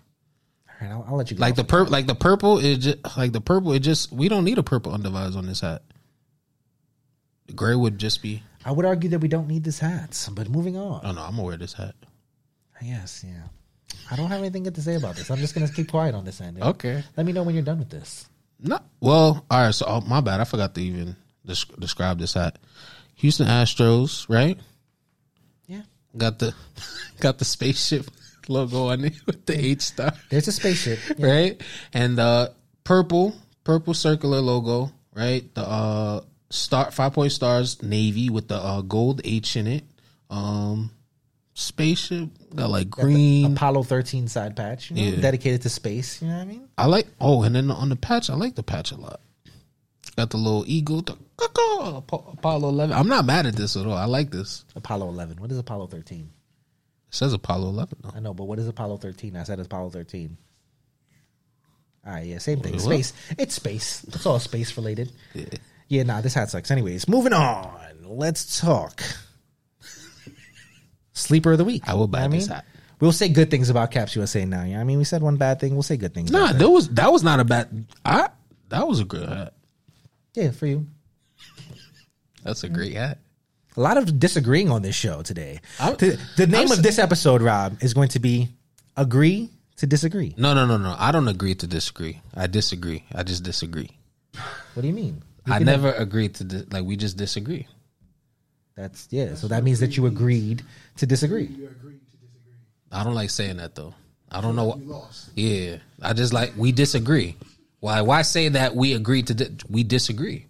Right, 0.80 0.90
I'll, 0.90 1.04
I'll 1.08 1.16
let 1.16 1.30
you 1.30 1.36
go. 1.36 1.40
Like 1.40 1.54
the 1.54 1.62
on 1.62 1.68
pur- 1.68 1.84
that. 1.84 1.90
like 1.90 2.06
the 2.06 2.14
purple. 2.14 2.58
It 2.58 2.76
just 2.78 3.16
like 3.16 3.32
the 3.32 3.40
purple. 3.40 3.72
It 3.72 3.80
just 3.80 4.12
we 4.12 4.28
don't 4.28 4.44
need 4.44 4.58
a 4.58 4.62
purple 4.62 4.92
undervisor 4.92 5.36
on 5.36 5.46
this 5.46 5.60
hat. 5.60 5.82
The 7.46 7.54
gray 7.54 7.74
would 7.74 7.98
just 7.98 8.22
be. 8.22 8.42
I 8.64 8.72
would 8.72 8.84
argue 8.84 9.10
that 9.10 9.20
we 9.20 9.28
don't 9.28 9.48
need 9.48 9.64
this 9.64 9.78
hat. 9.78 10.28
But 10.32 10.50
moving 10.50 10.76
on. 10.76 11.00
Oh 11.04 11.12
no, 11.12 11.22
I'm 11.22 11.32
gonna 11.32 11.44
wear 11.44 11.56
this 11.56 11.72
hat. 11.72 11.94
Yes, 12.82 13.24
yeah. 13.26 13.44
I 14.10 14.16
don't 14.16 14.28
have 14.28 14.40
anything 14.40 14.64
good 14.64 14.74
to 14.74 14.82
say 14.82 14.96
about 14.96 15.16
this. 15.16 15.30
I'm 15.30 15.38
just 15.38 15.54
gonna 15.54 15.68
keep 15.68 15.90
quiet 15.90 16.14
on 16.14 16.24
this 16.24 16.40
end. 16.40 16.60
Okay. 16.60 17.02
Let 17.16 17.26
me 17.26 17.32
know 17.32 17.42
when 17.42 17.54
you're 17.54 17.64
done 17.64 17.78
with 17.78 17.90
this. 17.90 18.26
No. 18.60 18.78
Well, 19.00 19.46
all 19.50 19.62
right. 19.62 19.74
So 19.74 19.86
oh, 19.88 20.00
my 20.02 20.20
bad. 20.20 20.40
I 20.40 20.44
forgot 20.44 20.74
to 20.74 20.82
even 20.82 21.16
des- 21.44 21.72
describe 21.78 22.18
this 22.18 22.34
hat. 22.34 22.58
Houston 23.16 23.46
Astros, 23.46 24.28
right? 24.28 24.58
Yeah. 25.66 25.82
Got 26.16 26.38
the 26.38 26.54
got 27.20 27.38
the 27.38 27.44
spaceship 27.44 28.06
logo 28.48 28.88
on 28.88 29.04
it 29.04 29.14
with 29.26 29.46
the 29.46 29.58
H 29.58 29.82
star, 29.82 30.12
There's 30.30 30.48
a 30.48 30.52
spaceship. 30.52 30.98
Yeah. 31.18 31.26
right? 31.26 31.62
And 31.92 32.18
the 32.18 32.52
purple 32.84 33.34
purple 33.64 33.94
circular 33.94 34.40
logo, 34.40 34.92
right? 35.14 35.52
The 35.54 35.62
uh 35.68 36.20
star 36.50 36.90
five 36.90 37.12
point 37.12 37.32
stars 37.32 37.82
navy 37.82 38.30
with 38.30 38.48
the 38.48 38.56
uh 38.56 38.82
gold 38.82 39.20
H 39.24 39.56
in 39.56 39.66
it. 39.66 39.84
Um 40.30 40.90
spaceship 41.54 42.28
got 42.54 42.70
like 42.70 42.90
green. 42.90 43.52
Apollo 43.52 43.84
13 43.84 44.28
side 44.28 44.56
patch, 44.56 44.90
you 44.90 44.96
know, 44.96 45.02
Yeah. 45.16 45.20
dedicated 45.20 45.62
to 45.62 45.68
space. 45.68 46.20
You 46.22 46.28
know 46.28 46.34
what 46.36 46.42
I 46.42 46.44
mean? 46.44 46.68
I 46.78 46.86
like 46.86 47.06
oh, 47.20 47.42
and 47.42 47.54
then 47.54 47.70
on 47.70 47.88
the 47.88 47.96
patch, 47.96 48.30
I 48.30 48.34
like 48.34 48.54
the 48.54 48.62
patch 48.62 48.90
a 48.92 48.96
lot. 48.96 49.20
Got 50.16 50.30
the 50.30 50.38
little 50.38 50.64
eagle, 50.66 51.02
the 51.02 51.16
Apollo 51.38 52.68
eleven. 52.70 52.96
I'm 52.96 53.08
not 53.08 53.26
mad 53.26 53.44
at 53.46 53.54
this 53.56 53.76
at 53.76 53.84
all. 53.86 53.92
I 53.92 54.06
like 54.06 54.30
this. 54.30 54.64
Apollo 54.74 55.08
11. 55.08 55.36
What 55.38 55.50
is 55.52 55.58
Apollo 55.58 55.88
13? 55.88 56.30
It 57.08 57.14
says 57.14 57.32
Apollo 57.32 57.68
eleven 57.68 57.98
though. 58.02 58.10
I 58.14 58.20
know, 58.20 58.34
but 58.34 58.44
what 58.44 58.58
is 58.58 58.66
Apollo 58.68 58.98
13? 58.98 59.36
I 59.36 59.42
said 59.44 59.60
Apollo 59.60 59.90
13. 59.90 60.36
All 62.06 62.12
right, 62.12 62.26
yeah, 62.26 62.38
same 62.38 62.60
thing. 62.60 62.72
Wait. 62.72 62.80
Space. 62.80 63.12
It's 63.38 63.54
space. 63.54 64.04
It's 64.08 64.26
all 64.26 64.38
space 64.38 64.76
related. 64.76 65.10
Yeah, 65.88 66.02
nah, 66.04 66.20
this 66.20 66.34
hat 66.34 66.50
sucks. 66.50 66.70
Anyways, 66.70 67.08
moving 67.08 67.32
on. 67.32 67.72
Let's 68.02 68.60
talk. 68.60 69.02
Sleeper 71.12 71.52
of 71.52 71.58
the 71.58 71.64
week. 71.64 71.82
I 71.88 71.94
will 71.94 72.06
buy 72.08 72.22
You 72.24 72.28
know 72.28 72.34
this 72.36 72.48
mean? 72.48 72.54
hat. 72.56 72.64
We'll 73.00 73.12
say 73.12 73.28
good 73.28 73.50
things 73.50 73.70
about 73.70 73.90
Caps 73.90 74.14
USA 74.16 74.44
now. 74.44 74.64
Yeah, 74.64 74.80
I 74.80 74.84
mean, 74.84 74.98
we 74.98 75.04
said 75.04 75.22
one 75.22 75.36
bad 75.36 75.60
thing. 75.60 75.74
We'll 75.74 75.82
say 75.82 75.96
good 75.96 76.14
things. 76.14 76.30
Nah, 76.30 76.52
that 76.52 76.68
was 76.70 76.88
that 76.90 77.12
was 77.12 77.22
not 77.22 77.40
a 77.40 77.44
bad. 77.44 77.86
I 78.04 78.28
that 78.68 78.86
was 78.86 79.00
a 79.00 79.04
good 79.04 79.28
hat. 79.28 79.54
yeah, 80.34 80.50
for 80.50 80.66
you. 80.66 80.86
That's 82.42 82.62
a 82.64 82.68
great 82.68 82.94
hat. 82.94 83.18
A 83.76 83.80
lot 83.80 83.98
of 83.98 84.18
disagreeing 84.18 84.70
on 84.70 84.82
this 84.82 84.94
show 84.94 85.22
today. 85.22 85.60
I'm- 85.78 85.96
the, 85.96 86.18
the 86.36 86.46
name 86.46 86.66
I'm 86.68 86.72
of 86.72 86.82
this 86.82 86.98
episode, 86.98 87.42
Rob, 87.42 87.76
is 87.82 87.92
going 87.94 88.08
to 88.10 88.18
be 88.20 88.48
"Agree 88.96 89.50
to 89.76 89.86
Disagree." 89.86 90.34
No, 90.38 90.54
no, 90.54 90.64
no, 90.66 90.78
no. 90.78 90.94
I 90.98 91.12
don't 91.12 91.28
agree 91.28 91.54
to 91.56 91.66
disagree. 91.66 92.20
I 92.34 92.46
disagree. 92.46 93.04
I 93.14 93.22
just 93.22 93.42
disagree. 93.42 93.90
What 94.74 94.82
do 94.82 94.88
you 94.88 94.94
mean? 94.94 95.22
You 95.46 95.52
I 95.52 95.58
can- 95.58 95.66
never 95.66 95.92
agreed 95.92 96.34
to 96.36 96.44
di- 96.44 96.64
like 96.70 96.84
we 96.84 96.96
just 96.96 97.16
disagree. 97.16 97.66
That's 98.76 99.08
yeah. 99.10 99.34
So 99.34 99.48
that 99.48 99.62
means 99.64 99.80
that 99.80 99.96
you 99.96 100.06
agreed 100.06 100.62
to 100.96 101.06
disagree. 101.06 101.44
You 101.44 101.66
agreed 101.68 102.00
to 102.10 102.16
disagree. 102.16 102.52
I 102.92 103.04
don't 103.04 103.14
like 103.14 103.30
saying 103.30 103.58
that 103.58 103.74
though. 103.74 103.94
I 104.30 104.40
don't 104.40 104.56
know. 104.56 104.76
You 104.76 104.84
lost. 104.86 105.30
Yeah, 105.34 105.76
I 106.02 106.12
just 106.14 106.32
like 106.32 106.54
we 106.56 106.72
disagree. 106.72 107.36
Why? 107.80 108.00
Why 108.00 108.22
say 108.22 108.48
that 108.48 108.74
we 108.74 108.94
agreed 108.94 109.26
to? 109.28 109.34
Di- 109.34 109.56
we 109.68 109.84
disagree. 109.84 110.45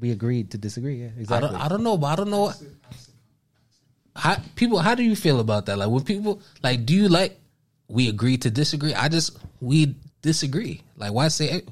We 0.00 0.10
agreed 0.12 0.50
to 0.52 0.58
disagree. 0.58 0.96
Yeah, 0.96 1.10
I 1.16 1.20
exactly. 1.20 1.50
don't. 1.50 1.60
I 1.60 1.68
don't 1.68 1.82
know. 1.84 1.96
But 1.96 2.06
I 2.06 2.16
don't 2.16 2.30
know. 2.30 2.52
How 4.16 4.36
people? 4.56 4.78
How 4.78 4.94
do 4.94 5.02
you 5.02 5.14
feel 5.14 5.40
about 5.40 5.66
that? 5.66 5.78
Like 5.78 5.90
when 5.90 6.04
people 6.04 6.40
like, 6.62 6.86
do 6.86 6.94
you 6.94 7.08
like? 7.08 7.38
We 7.88 8.08
agree 8.08 8.38
to 8.38 8.50
disagree. 8.50 8.94
I 8.94 9.08
just 9.08 9.38
we 9.60 9.94
disagree. 10.22 10.82
Like 10.96 11.12
why 11.12 11.28
say? 11.28 11.62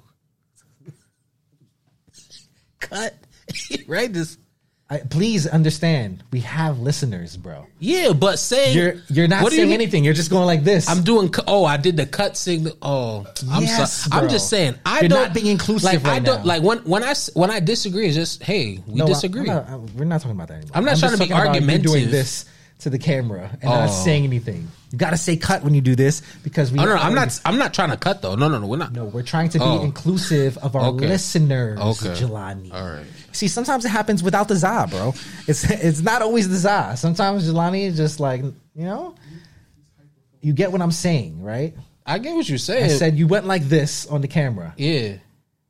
Cut. 2.80 3.14
right. 3.86 4.12
This. 4.12 4.36
I, 4.90 4.98
please 5.00 5.46
understand, 5.46 6.24
we 6.32 6.40
have 6.40 6.78
listeners, 6.78 7.36
bro. 7.36 7.66
Yeah, 7.78 8.14
but 8.14 8.38
saying 8.38 8.74
You're 8.74 8.94
you're 9.10 9.28
not 9.28 9.40
do 9.40 9.54
you 9.54 9.60
saying 9.62 9.72
anything. 9.74 10.02
You're 10.02 10.14
just 10.14 10.30
going 10.30 10.46
like 10.46 10.64
this. 10.64 10.88
I'm 10.88 11.02
doing. 11.02 11.28
cu- 11.28 11.42
Oh, 11.46 11.66
I 11.66 11.76
did 11.76 11.98
the 11.98 12.06
cut 12.06 12.38
signal. 12.38 12.72
Oh, 12.80 13.26
I'm 13.50 13.62
Yes. 13.64 14.08
I'm 14.10 14.30
just 14.30 14.48
saying. 14.48 14.76
I 14.86 15.00
You're 15.00 15.10
don't 15.10 15.22
not 15.24 15.34
being 15.34 15.46
inclusive 15.46 15.84
Like 15.84 16.06
I 16.06 16.20
don't 16.20 16.38
now. 16.40 16.44
like 16.46 16.62
when 16.62 16.78
when 16.84 17.04
I 17.04 17.12
when 17.34 17.50
I 17.50 17.60
disagree. 17.60 18.06
It's 18.06 18.16
just 18.16 18.42
hey, 18.42 18.82
we 18.86 18.94
No, 18.94 19.06
disagree. 19.06 19.40
I'm 19.50 19.56
not- 19.56 19.68
I- 19.68 19.76
we're 19.76 20.04
not 20.06 20.22
talking 20.22 20.36
about 20.36 20.48
that 20.48 20.54
anymore. 20.54 20.70
I'm 20.74 20.84
not 20.86 20.92
just 20.96 21.02
trying 21.02 21.12
to 21.12 21.18
be 21.18 21.26
talking 21.26 21.34
about 21.34 21.44
you 21.44 21.48
argumentative. 21.60 21.92
Doing 21.92 22.10
this 22.10 22.46
to 22.78 22.88
the 22.88 22.98
camera 22.98 23.50
and 23.60 23.64
not 23.64 23.90
Oh. 23.90 24.04
saying 24.04 24.24
anything. 24.24 24.68
You 24.90 24.96
got 24.96 25.10
to 25.10 25.18
say 25.18 25.36
cut 25.36 25.62
when 25.64 25.74
you 25.74 25.80
do 25.82 25.94
this 25.94 26.22
because 26.42 26.72
we. 26.72 26.78
Oh, 26.78 26.84
no, 26.84 26.94
no, 26.94 27.00
I'm 27.02 27.14
not. 27.14 27.38
I'm 27.44 27.58
not 27.58 27.74
trying 27.74 27.90
to 27.90 27.96
cut 27.98 28.22
though. 28.22 28.34
No, 28.36 28.48
no, 28.48 28.58
no. 28.58 28.66
We're 28.66 28.78
not. 28.78 28.92
No, 28.92 29.04
we're 29.04 29.22
trying 29.22 29.50
to 29.50 29.58
be 29.58 29.64
Oh. 29.64 29.82
inclusive 29.84 30.56
of 30.58 30.76
our 30.76 30.86
Okay. 30.86 31.06
listeners, 31.08 31.78
Okay. 31.78 32.14
Jelani. 32.20 32.72
All 32.72 32.88
right. 32.92 33.04
See, 33.32 33.48
sometimes 33.48 33.84
it 33.84 33.90
happens 33.90 34.22
without 34.22 34.48
the 34.48 34.56
za, 34.56 34.86
bro. 34.88 35.12
It's 35.46 35.64
it's 35.70 36.00
not 36.00 36.22
always 36.22 36.48
the 36.48 36.56
za. 36.56 36.94
Sometimes 36.96 37.46
Jelani 37.46 37.82
is 37.84 37.96
just 37.98 38.18
like 38.18 38.40
you 38.42 38.54
know. 38.84 39.14
You 40.40 40.52
get 40.52 40.72
what 40.72 40.80
I'm 40.80 40.92
saying, 40.92 41.42
right? 41.42 41.74
I 42.06 42.18
get 42.18 42.34
what 42.34 42.48
you're 42.48 42.58
saying. 42.58 42.84
I 42.84 42.88
said 42.88 43.18
you 43.18 43.26
went 43.26 43.46
like 43.46 43.64
this 43.64 44.06
on 44.06 44.22
the 44.22 44.28
camera, 44.28 44.72
yeah, 44.78 45.16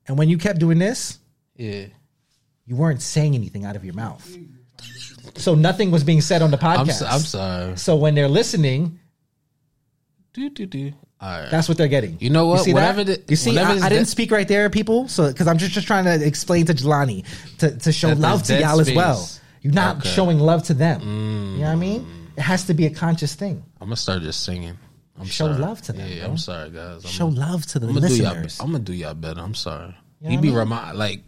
and 0.06 0.16
when 0.16 0.28
you 0.28 0.38
kept 0.38 0.60
doing 0.60 0.78
this, 0.78 1.18
yeah. 1.56 1.86
you 2.66 2.76
weren't 2.76 3.02
saying 3.02 3.34
anything 3.34 3.64
out 3.64 3.74
of 3.74 3.84
your 3.84 3.94
mouth. 3.94 4.24
So 5.36 5.54
nothing 5.56 5.90
was 5.90 6.04
being 6.04 6.20
said 6.20 6.42
on 6.42 6.50
the 6.52 6.64
I'm. 6.64 6.86
podcast. 6.86 6.92
So, 7.00 7.06
I'm 7.06 7.20
sorry. 7.20 7.76
So 7.76 7.96
when 7.96 8.14
they're 8.14 8.28
listening, 8.28 9.00
Do 10.38 10.50
do 10.50 10.66
do. 10.66 10.92
Right. 11.20 11.48
that's 11.50 11.68
what 11.68 11.76
they're 11.76 11.88
getting. 11.88 12.16
You 12.20 12.30
know 12.30 12.46
what? 12.46 12.62
see 12.64 12.72
Whatever 12.72 13.02
that? 13.02 13.26
the- 13.26 13.32
you 13.32 13.36
see, 13.36 13.58
I, 13.58 13.72
I 13.72 13.88
didn't 13.88 14.06
speak 14.06 14.30
right 14.30 14.46
there, 14.46 14.70
people. 14.70 15.08
So 15.08 15.26
because 15.26 15.48
I'm 15.48 15.58
just, 15.58 15.72
just 15.72 15.86
trying 15.88 16.04
to 16.04 16.24
explain 16.24 16.66
to 16.66 16.74
Jelani 16.74 17.24
to, 17.58 17.76
to 17.76 17.90
show 17.90 18.10
love 18.12 18.44
to 18.44 18.60
y'all 18.60 18.78
as 18.78 18.92
well. 18.92 19.28
You're 19.62 19.72
not 19.74 19.96
Okay. 19.98 20.08
Mm. 20.08 20.14
showing 20.14 20.38
love 20.38 20.62
to 20.64 20.74
them. 20.74 21.00
You 21.00 21.08
know 21.08 21.64
what 21.66 21.72
I 21.72 21.74
mean? 21.74 22.06
It 22.36 22.42
has 22.42 22.66
to 22.66 22.74
be 22.74 22.86
a 22.86 22.90
conscious 22.90 23.34
thing. 23.34 23.64
I'm 23.80 23.88
gonna 23.88 23.96
start 23.96 24.22
just 24.22 24.44
singing. 24.44 24.78
I'm 25.18 25.26
Show 25.26 25.46
sorry. 25.48 25.58
love 25.58 25.82
to 25.82 25.92
them, 25.92 26.08
Yeah, 26.08 26.20
bro. 26.20 26.30
I'm 26.30 26.38
sorry, 26.38 26.70
guys. 26.70 27.04
I'm 27.04 27.10
Show 27.10 27.26
love 27.26 27.66
to 27.66 27.80
the 27.80 27.88
I'm 27.88 27.94
gonna 27.94 28.08
do 28.08 28.14
y'all. 28.16 28.26
listeners. 28.34 28.60
I'm 28.60 28.66
gonna 28.70 28.84
do 28.84 28.92
y'all 28.92 29.14
better. 29.14 29.40
I'm 29.40 29.56
sorry. 29.56 29.88
know 30.20 30.30
he 30.30 30.36
what 30.36 30.42
be 30.42 30.50
remind 30.50 30.96
like. 30.96 31.22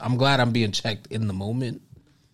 I'm 0.00 0.16
glad 0.16 0.40
I'm 0.40 0.50
being 0.50 0.72
checked 0.72 1.06
in 1.12 1.28
the 1.28 1.32
moment. 1.32 1.82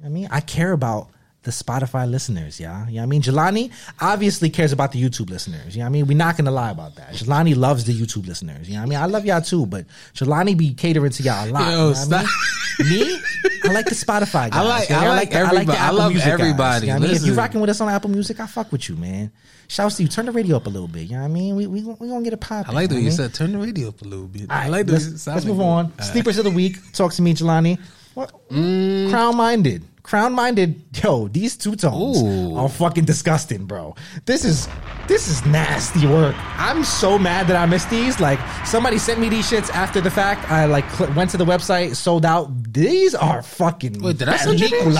I 0.03 0.09
mean, 0.09 0.29
I 0.31 0.41
care 0.41 0.73
about 0.73 1.11
the 1.45 1.51
Spotify 1.51 2.09
listeners, 2.09 2.61
yeah. 2.61 2.87
You 2.87 2.95
know 2.95 3.01
what 3.01 3.03
I 3.03 3.07
mean? 3.07 3.23
Jelani 3.23 3.73
obviously 4.01 4.49
cares 4.49 4.71
about 4.73 4.93
the 4.93 5.03
YouTube 5.03 5.29
listeners. 5.29 5.75
You 5.75 5.81
know 5.81 5.87
what 5.87 5.89
I 5.89 5.93
mean? 5.93 6.07
We're 6.07 6.17
not 6.17 6.37
gonna 6.37 6.53
lie 6.53 6.71
about 6.71 6.95
that. 6.97 7.15
Jelani 7.15 7.57
loves 7.57 7.85
the 7.85 7.93
YouTube 7.93 8.27
listeners. 8.29 8.69
You 8.69 8.75
know 8.75 8.81
what 8.81 8.87
I 8.87 8.91
mean? 8.91 8.99
I 9.01 9.07
love 9.07 9.27
y'all 9.27 9.41
too, 9.41 9.67
but 9.67 9.87
Jelani 10.15 10.57
be 10.57 10.73
catering 10.75 11.11
to 11.11 11.23
y'all 11.23 11.49
a 11.49 11.51
lot. 11.51 11.71
Yo, 11.73 11.89
you 11.89 12.09
know 12.11 12.17
I 12.19 12.83
mean? 12.85 13.07
Me? 13.09 13.21
I 13.65 13.73
like 13.73 13.87
the 13.87 13.95
Spotify 13.95 14.51
guys. 14.51 14.65
like- 14.65 14.89
yeah? 14.89 15.01
I 15.01 15.09
like 15.09 15.31
the, 15.31 15.37
everybody- 15.37 15.67
the 15.67 15.79
I 15.79 15.91
love 15.91 16.13
Music 16.13 16.29
guys. 16.31 16.41
everybody. 16.41 16.87
You 16.87 16.93
know 16.93 16.97
I 16.97 17.01
mean? 17.01 17.11
If 17.11 17.27
you 17.27 17.35
rocking 17.35 17.61
with 17.61 17.71
us 17.71 17.81
on 17.81 17.89
Apple 17.89 18.11
Music, 18.11 18.39
I 18.39 18.47
fuck 18.47 18.71
with 18.71 18.89
you, 18.89 18.97
man. 18.97 19.33
Shouts 19.69 19.97
to 19.97 20.03
you. 20.05 20.09
Turn 20.09 20.27
the 20.27 20.33
radio 20.33 20.57
up 20.57 20.67
a 20.67 20.71
little 20.71 20.87
bit. 20.89 21.03
You 21.09 21.15
know 21.17 21.23
what 21.23 21.25
I 21.25 21.29
mean? 21.29 21.57
We 21.57 21.67
we 21.67 21.83
we 21.83 22.09
gonna 22.09 22.23
get 22.23 22.35
it 22.35 22.41
popping. 22.41 22.71
I 22.71 22.75
like 22.75 22.89
the 22.89 22.97
way 22.97 23.01
know 23.01 23.07
you 23.07 23.11
said 23.11 23.33
turn 23.35 23.53
the 23.53 23.59
radio 23.59 23.89
up 23.89 24.01
a 24.03 24.05
little 24.05 24.27
bit. 24.27 24.51
All 24.51 24.57
I 24.57 24.69
like 24.69 24.87
the. 24.87 24.93
let's, 24.93 25.27
let's 25.27 25.45
move 25.47 25.61
on. 25.61 25.87
All 25.87 25.93
right. 25.99 26.05
Sleepers 26.05 26.37
of 26.39 26.45
the 26.45 26.51
week. 26.51 26.93
Talk 26.93 27.13
to 27.15 27.23
me, 27.23 27.33
Jelani. 27.35 27.79
What? 28.15 28.49
Mm. 28.51 29.09
Crown 29.11 29.37
minded. 29.37 29.83
Crown 30.03 30.33
minded. 30.33 30.83
Yo, 31.03 31.29
these 31.29 31.57
two 31.57 31.77
tones 31.77 32.23
Ooh. 32.23 32.57
are 32.57 32.69
fucking 32.69 33.05
disgusting, 33.05 33.67
bro. 33.67 33.95
This 34.25 34.45
is 34.45 34.69
this 35.07 35.29
is 35.29 35.45
nasty 35.47 36.07
work. 36.07 36.35
I'm 36.59 36.83
so 36.83 37.19
mad 37.19 37.47
that 37.47 37.57
I 37.57 37.67
missed 37.67 37.89
these. 37.89 38.19
Like 38.19 38.41
somebody 38.67 38.99
sent 38.99 39.21
me 39.21 39.29
these 39.29 39.49
shits 39.49 39.71
after 39.71 40.01
the 40.01 40.11
fact. 40.11 40.51
I 40.51 40.67
like 40.67 40.89
cl- 40.91 41.13
went 41.15 41.31
to 41.31 41.37
the 41.37 41.45
website, 41.45 41.95
sold 41.95 42.25
out. 42.25 42.73
These 42.73 43.15
are 43.15 43.43
fucking 43.43 44.03
Wait, 44.03 44.19
did 44.19 44.29
I 44.29 44.37
send 44.37 44.59
you 44.59 44.69
these? 44.69 44.99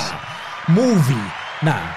movie. 0.69 1.15
Nah, 1.63 1.95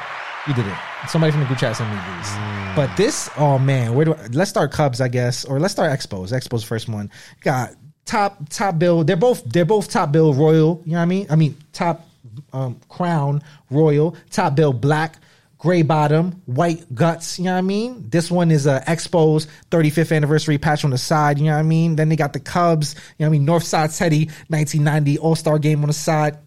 you 0.48 0.54
did 0.54 0.66
it. 0.66 0.78
Somebody 1.08 1.32
from 1.32 1.42
the 1.42 1.48
group 1.48 1.60
chat 1.60 1.76
sent 1.76 1.90
me 1.90 1.96
these. 1.96 2.30
Mm. 2.30 2.76
But 2.76 2.98
this, 2.98 3.30
oh 3.38 3.60
man, 3.60 3.94
where 3.94 4.06
do 4.06 4.14
I, 4.16 4.28
let's 4.28 4.50
start 4.50 4.72
Cubs, 4.72 5.00
I 5.00 5.08
guess, 5.08 5.46
or 5.46 5.60
let's 5.60 5.74
start 5.74 5.92
Expos. 5.92 6.32
Expos 6.32 6.66
first 6.66 6.90
one 6.90 7.12
got 7.42 7.76
top 8.06 8.50
top 8.50 8.80
bill. 8.80 9.04
They're 9.04 9.16
both 9.16 9.44
they're 9.46 9.66
both 9.66 9.90
top 9.90 10.12
bill 10.12 10.34
royal. 10.34 10.82
You 10.86 10.94
know 10.94 10.98
what 10.98 11.04
I 11.04 11.06
mean? 11.06 11.28
I 11.30 11.36
mean 11.36 11.58
top 11.74 12.08
um, 12.54 12.80
crown 12.90 13.42
royal, 13.70 14.16
top 14.30 14.56
bill 14.56 14.74
black. 14.74 15.18
Gray 15.58 15.82
bottom, 15.82 16.44
white 16.46 16.94
guts, 16.94 17.40
you 17.40 17.46
know 17.46 17.54
what 17.54 17.58
I 17.58 17.62
mean? 17.62 18.08
This 18.10 18.30
one 18.30 18.52
is 18.52 18.68
a 18.68 18.82
Expos 18.82 19.48
35th 19.72 20.16
anniversary 20.16 20.60
patch 20.60 20.86
on 20.86 20.92
the 20.92 20.98
side, 20.98 21.40
you 21.40 21.46
know 21.46 21.54
what 21.54 21.60
I 21.60 21.64
mean? 21.64 21.96
Then 21.96 22.08
they 22.08 22.16
got 22.16 22.34
the 22.34 22.40
Cubs, 22.40 22.94
you 22.94 23.00
know 23.24 23.26
what 23.26 23.28
I 23.28 23.32
mean? 23.32 23.46
North 23.46 23.64
Side 23.64 23.90
Teddy 23.90 24.26
1990 24.50 25.18
All 25.18 25.34
Star 25.34 25.58
game 25.58 25.82
on 25.82 25.88
the 25.88 25.94
side 25.94 26.38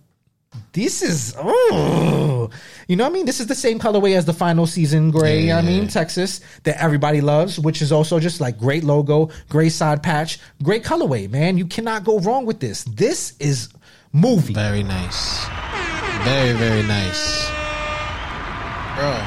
this 0.72 1.02
is 1.02 1.34
oh, 1.38 2.50
you 2.86 2.96
know 2.96 3.04
what 3.04 3.10
I 3.10 3.12
mean. 3.12 3.26
This 3.26 3.40
is 3.40 3.46
the 3.46 3.54
same 3.54 3.78
colorway 3.78 4.16
as 4.16 4.24
the 4.24 4.32
final 4.32 4.66
season 4.66 5.10
gray. 5.10 5.40
you 5.40 5.48
know 5.48 5.56
what 5.56 5.64
I 5.64 5.66
mean 5.66 5.88
Texas 5.88 6.40
that 6.64 6.82
everybody 6.82 7.20
loves, 7.20 7.58
which 7.58 7.82
is 7.82 7.92
also 7.92 8.18
just 8.18 8.40
like 8.40 8.58
great 8.58 8.84
logo, 8.84 9.30
great 9.48 9.70
side 9.70 10.02
patch, 10.02 10.38
great 10.62 10.84
colorway. 10.84 11.28
Man, 11.28 11.58
you 11.58 11.66
cannot 11.66 12.04
go 12.04 12.18
wrong 12.20 12.46
with 12.46 12.60
this. 12.60 12.84
This 12.84 13.36
is 13.38 13.68
movie. 14.12 14.54
Very 14.54 14.82
nice. 14.82 15.46
Very, 16.24 16.52
very 16.52 16.82
nice. 16.82 17.48
Bro. 18.96 19.18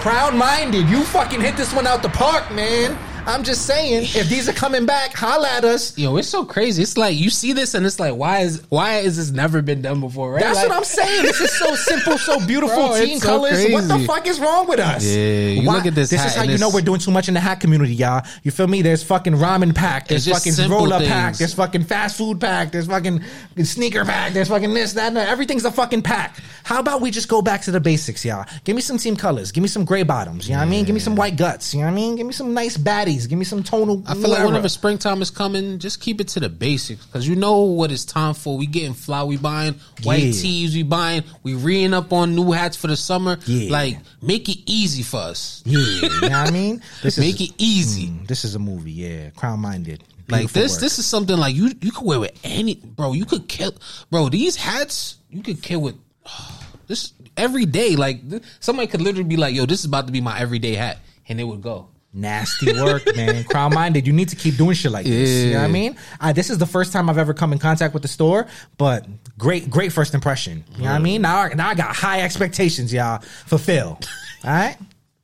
Crown 0.00 0.38
minded. 0.38 0.88
You 0.88 1.04
fucking 1.04 1.40
hit 1.40 1.56
this 1.56 1.74
one 1.74 1.86
out 1.86 2.02
the 2.02 2.08
park, 2.08 2.50
man. 2.52 2.96
I'm 3.26 3.44
just 3.44 3.66
saying, 3.66 4.04
if 4.04 4.28
these 4.28 4.48
are 4.48 4.52
coming 4.52 4.86
back, 4.86 5.12
holla 5.14 5.48
at 5.50 5.64
us. 5.64 5.96
Yo, 5.96 6.16
it's 6.16 6.28
so 6.28 6.44
crazy. 6.44 6.82
It's 6.82 6.96
like 6.96 7.16
you 7.16 7.30
see 7.30 7.52
this 7.52 7.74
and 7.74 7.86
it's 7.86 8.00
like, 8.00 8.14
why 8.14 8.40
is 8.40 8.62
why 8.70 8.98
is 8.98 9.16
this 9.18 9.30
never 9.30 9.62
been 9.62 9.82
done 9.82 10.00
before? 10.00 10.32
Right? 10.32 10.42
That's 10.42 10.58
Like- 10.58 10.68
what 10.68 10.78
I'm 10.78 10.84
saying. 10.84 11.22
This 11.22 11.40
is 11.40 11.52
so 11.56 11.74
simple, 11.76 12.18
so 12.18 12.44
beautiful. 12.46 12.88
Bro, 12.88 13.04
team 13.04 13.18
so 13.18 13.26
colors. 13.28 13.66
What 13.70 13.88
the 13.88 13.98
fuck 14.06 14.26
is 14.26 14.40
wrong 14.40 14.66
with 14.68 14.80
us? 14.80 15.04
Yeah, 15.06 15.48
you 15.48 15.70
look 15.70 15.86
at 15.86 15.94
this 15.94 16.10
This 16.10 16.24
is 16.24 16.34
how 16.34 16.42
you 16.42 16.58
know 16.58 16.70
we're 16.70 16.80
doing 16.80 16.98
too 17.00 17.10
much 17.12 17.28
in 17.28 17.34
the 17.34 17.40
hat 17.40 17.60
community, 17.60 17.94
y'all. 17.94 18.26
You 18.42 18.50
feel 18.50 18.66
me? 18.66 18.82
There's 18.82 19.02
fucking 19.02 19.34
ramen 19.34 19.74
pack. 19.74 20.08
There's 20.08 20.26
fucking 20.26 20.52
simple 20.52 20.78
roll 20.78 20.92
up 20.92 21.00
things. 21.00 21.12
pack. 21.12 21.36
There's 21.36 21.54
fucking 21.54 21.84
fast 21.84 22.16
food 22.16 22.40
pack. 22.40 22.72
There's 22.72 22.86
fucking 22.88 23.22
sneaker 23.62 24.04
pack. 24.04 24.32
There's 24.32 24.48
fucking 24.48 24.74
this, 24.74 24.94
that, 24.94 25.08
and 25.08 25.16
that. 25.16 25.28
Everything's 25.28 25.64
a 25.64 25.70
fucking 25.70 26.02
pack. 26.02 26.36
How 26.64 26.80
about 26.80 27.00
we 27.00 27.10
just 27.10 27.28
go 27.28 27.42
back 27.42 27.62
to 27.62 27.70
the 27.70 27.80
basics, 27.80 28.24
y'all? 28.24 28.44
Give 28.64 28.74
me 28.74 28.82
some 28.82 28.98
team 28.98 29.14
colors. 29.16 29.52
Give 29.52 29.62
me 29.62 29.68
some 29.68 29.84
gray 29.84 30.02
bottoms. 30.02 30.48
You 30.48 30.54
know 30.54 30.60
what 30.60 30.66
I 30.66 30.70
mean? 30.70 30.84
Give 30.84 30.94
me 30.94 31.00
some 31.00 31.16
white 31.16 31.36
guts. 31.36 31.74
You 31.74 31.80
know 31.80 31.86
what 31.86 31.92
I 31.92 31.96
mean? 31.96 32.16
Give 32.16 32.26
me 32.26 32.32
some 32.32 32.54
nice 32.54 32.76
baddies. 33.10 33.28
Give 33.28 33.38
me 33.38 33.44
some 33.44 33.62
tonal. 33.62 34.02
I 34.06 34.14
feel 34.14 34.30
like 34.30 34.44
whenever 34.44 34.68
springtime 34.68 35.22
is 35.22 35.30
coming, 35.30 35.78
just 35.78 36.00
keep 36.00 36.20
it 36.20 36.28
to 36.28 36.40
the 36.40 36.48
basics 36.48 37.04
because 37.06 37.26
you 37.28 37.36
know 37.36 37.60
what 37.62 37.90
it's 37.92 38.04
time 38.04 38.34
for. 38.34 38.56
We 38.56 38.66
getting 38.66 38.94
fly, 38.94 39.22
we 39.24 39.36
buying 39.36 39.74
white 40.02 40.22
Yeah. 40.22 40.32
tees, 40.32 40.74
we 40.74 40.82
buying, 40.82 41.22
we 41.42 41.54
reing 41.54 41.94
up 41.94 42.12
on 42.12 42.34
new 42.34 42.52
hats 42.52 42.76
for 42.76 42.86
the 42.86 42.96
summer. 42.96 43.38
Yeah. 43.46 43.70
Like 43.72 43.98
make 44.22 44.48
it 44.48 44.58
easy 44.66 45.02
for 45.02 45.18
us. 45.18 45.62
Yeah, 45.64 45.78
you 45.78 46.02
know 46.02 46.28
what 46.28 46.32
I 46.32 46.50
mean? 46.50 46.82
This 47.02 47.18
Make 47.18 47.40
it 47.40 47.52
easy. 47.58 48.08
Mm, 48.08 48.26
this 48.26 48.44
is 48.44 48.54
a 48.54 48.58
movie, 48.58 48.92
yeah. 48.92 49.30
Crown 49.30 49.60
minded. 49.60 50.04
Like 50.28 50.52
this, 50.52 50.76
this 50.76 50.98
is 51.00 51.06
something 51.06 51.36
like 51.36 51.54
you 51.56 51.72
you 51.80 51.90
could 51.90 52.06
wear 52.06 52.20
with 52.20 52.38
any 52.44 52.76
bro. 52.76 53.12
You 53.14 53.24
could 53.24 53.48
kill, 53.48 53.74
bro. 54.10 54.28
These 54.28 54.54
hats 54.54 55.16
you 55.28 55.42
could 55.42 55.60
kill 55.60 55.80
with 55.80 55.96
this 56.86 57.12
every 57.36 57.66
day. 57.66 57.96
Like 57.96 58.28
th- 58.30 58.42
somebody 58.60 58.86
could 58.86 59.00
literally 59.02 59.24
be 59.28 59.36
like, 59.36 59.54
"Yo, 59.56 59.66
this 59.66 59.80
is 59.80 59.86
about 59.86 60.06
to 60.06 60.12
be 60.12 60.20
my 60.20 60.38
everyday 60.38 60.74
hat," 60.76 60.98
and 61.28 61.40
it 61.40 61.44
would 61.44 61.62
go. 61.62 61.88
Nasty 62.12 62.72
work, 62.72 63.02
man. 63.16 63.44
Crown 63.50 63.72
minded. 63.74 64.06
You 64.06 64.12
need 64.12 64.28
to 64.30 64.36
keep 64.36 64.56
doing 64.56 64.74
shit 64.74 64.90
like 64.92 65.06
this. 65.06 65.44
You 65.44 65.52
know 65.52 65.58
what 65.60 65.64
I 65.64 65.68
mean? 65.68 65.96
I, 66.20 66.32
this 66.32 66.50
is 66.50 66.58
the 66.58 66.66
first 66.66 66.92
time 66.92 67.08
I've 67.10 67.18
ever 67.18 67.34
come 67.34 67.52
in 67.52 67.58
contact 67.58 67.94
with 67.94 68.02
the 68.02 68.08
store, 68.08 68.46
but 68.78 69.06
great, 69.38 69.70
great 69.70 69.92
first 69.92 70.14
impression. 70.14 70.64
You 70.76 70.84
know 70.84 70.90
what 70.90 70.96
I 70.96 70.98
mean? 70.98 71.22
Now, 71.22 71.38
I- 71.42 71.54
now 71.54 71.68
I 71.68 71.74
got 71.74 71.94
high 71.94 72.22
expectations, 72.22 72.92
y'all. 72.92 73.20
Fulfill. 73.46 73.98
All 74.44 74.50
right. 74.50 74.76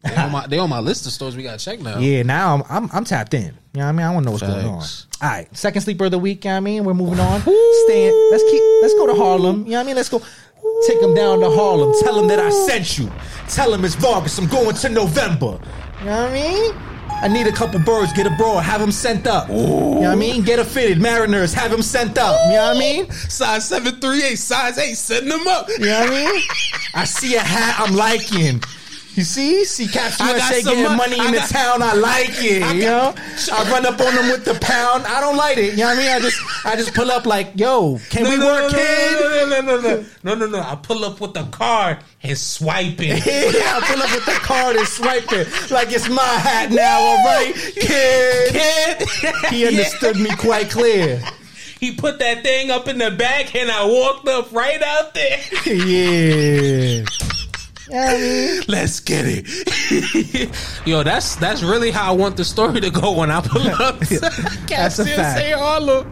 They 0.05 0.15
on 0.17 0.31
my, 0.31 0.47
they 0.47 0.59
on 0.59 0.71
my 0.71 0.79
list 0.79 1.05
of 1.07 1.13
stores 1.13 1.35
we 1.37 1.43
gotta 1.43 1.59
check 1.59 1.81
now. 1.81 1.99
Yeah, 1.99 2.23
now 2.23 2.55
I'm, 2.55 2.63
I'm 2.85 2.91
I'm 2.93 3.05
tapped 3.05 3.35
in. 3.35 3.43
You 3.43 3.51
know 3.81 3.81
what 3.81 3.87
I 3.87 3.93
mean? 3.93 4.07
I 4.07 4.11
want 4.15 4.23
to 4.23 4.27
know 4.27 4.31
what's 4.33 4.43
going 4.45 4.65
on. 4.65 4.75
All 4.81 4.83
right, 5.23 5.57
second 5.57 5.81
sleeper 5.83 6.05
of 6.05 6.13
the 6.13 6.19
week. 6.19 6.45
You 6.45 6.51
know 6.51 6.55
what 6.55 6.57
I 6.59 6.61
mean? 6.61 6.85
We're 6.85 6.95
moving 6.95 7.19
on. 7.19 7.41
Staying. 7.41 8.29
Let's 8.31 8.45
keep. 8.45 8.63
Let's 8.83 8.95
go 8.95 9.09
to 9.09 9.15
Harlem. 9.17 9.65
You 9.65 9.73
know 9.73 9.79
what 9.79 9.83
I 9.83 9.87
mean? 9.87 9.97
Let's 9.97 10.09
go. 10.09 10.23
Take 10.87 11.01
them 11.01 11.13
down 11.15 11.41
to 11.41 11.51
Harlem. 11.51 11.93
Tell 12.03 12.15
them 12.15 12.29
that 12.29 12.39
I 12.39 12.51
sent 12.51 12.99
you. 12.99 13.11
Tell 13.49 13.73
them 13.73 13.85
it's 13.85 13.97
Vargas. 13.97 14.39
I'm 14.39 14.47
going 14.47 14.77
to 14.77 14.89
November. 14.91 15.59
You 16.01 16.07
know 16.07 16.23
what 16.23 16.31
I 16.31 16.35
mean? 16.35 16.75
I 17.23 17.29
need 17.29 17.47
a 17.47 17.53
couple 17.53 17.81
birds. 17.81 18.13
Get 18.13 18.27
a 18.27 18.35
abroad. 18.35 18.63
Have 18.63 18.81
them 18.81 18.93
sent 18.93 19.27
up. 19.27 19.49
You 19.49 19.55
know 19.55 20.01
what 20.01 20.07
I 20.09 20.15
mean? 20.15 20.43
Get 20.43 20.59
a 20.59 20.65
fitted. 20.65 21.01
Mariners. 21.01 21.55
Have 21.55 21.71
them 21.71 21.81
sent 21.81 22.19
up. 22.19 22.39
You 22.47 22.57
know 22.57 22.69
what 22.69 22.77
I 22.77 22.79
mean? 22.79 23.11
Size 23.11 23.67
seven 23.67 23.95
three 24.01 24.23
eight, 24.23 24.37
size 24.37 24.77
eight, 24.79 24.95
setting 24.95 25.31
them 25.31 25.47
up. 25.47 25.69
You 25.69 25.79
know 25.87 26.01
what 26.01 26.11
I 26.11 26.33
mean? 26.33 26.43
I 26.95 27.05
see 27.05 27.35
a 27.37 27.41
hat 27.41 27.77
I'm 27.79 27.95
liking. 27.97 28.61
You 29.17 29.25
see? 29.25 29.65
See 29.65 29.89
Caps 29.89 30.21
USA 30.21 30.63
getting 30.63 30.85
mon- 30.85 30.99
money 30.99 31.15
in 31.19 31.23
I 31.23 31.31
the 31.33 31.39
town. 31.53 31.83
I 31.83 31.95
like 31.95 32.31
it. 32.45 32.63
I 32.63 32.73
you 32.75 32.83
got- 32.83 33.17
know? 33.17 33.23
I 33.55 33.71
run 33.71 33.87
up 33.87 33.99
on 33.99 34.15
them 34.15 34.29
with 34.31 34.45
the 34.45 34.55
pound. 34.61 35.07
I 35.07 35.23
don't 35.23 35.37
like 35.39 35.57
it. 35.57 35.71
You 35.73 35.79
know 35.79 35.87
what 35.87 35.97
I 35.99 36.01
mean? 36.01 36.11
I 36.13 36.21
just 36.21 36.41
I 36.67 36.77
just 36.77 36.93
pull 36.95 37.11
up 37.11 37.25
like, 37.25 37.53
yo, 37.55 37.99
can 38.11 38.25
we 38.25 38.39
work, 38.39 38.71
kid? 38.73 39.21
no, 39.21 39.49
no, 39.49 39.61
no, 39.63 39.81
no, 39.81 40.05
no, 40.23 40.35
no, 40.35 40.47
no. 40.47 40.61
I 40.61 40.75
pull 40.77 41.03
up 41.07 41.19
with 41.21 41.33
the 41.33 41.45
card 41.45 41.99
and 42.23 42.37
swipe 42.37 43.01
it. 43.01 43.25
Yeah, 43.57 43.79
I 43.79 43.81
pull 43.87 44.03
up 44.03 44.13
with 44.15 44.27
the 44.27 44.33
card 44.33 44.77
and 44.77 44.87
swipe 44.87 45.33
it 45.33 45.49
like 45.71 45.91
it's 45.93 46.09
my 46.11 46.23
hat 46.23 46.71
now, 46.71 46.99
all 47.01 47.25
right, 47.25 47.55
kid. 47.55 48.53
Kid. 48.53 49.09
He 49.51 49.67
understood 49.67 50.17
me 50.19 50.29
quite 50.37 50.69
clear. 50.71 51.23
He 51.81 51.95
put 51.95 52.19
that 52.19 52.43
thing 52.43 52.71
up 52.71 52.87
in 52.89 52.99
the 52.99 53.11
back, 53.11 53.55
and 53.55 53.71
I 53.71 53.85
walked 53.87 54.29
up 54.29 54.53
right 54.53 54.83
out 54.83 55.15
there. 55.15 55.39
Yeah. 55.65 57.05
Mean, 57.91 58.63
Let's 58.69 59.01
get 59.01 59.25
it. 59.29 59.47
Yo, 60.87 61.03
that's 61.03 61.37
that's 61.37 61.63
really 61.63 61.91
how 61.91 62.13
I 62.13 62.17
want 62.17 62.37
the 62.37 62.45
story 62.45 62.81
to 62.81 62.91
go 62.91 63.13
when 63.19 63.31
I 63.31 63.41
pull 63.41 63.67
up 63.69 63.99
to 64.07 64.19
That's 64.69 64.99
a 64.99 65.05
fact. 65.05 65.55
Harlem. 65.55 66.11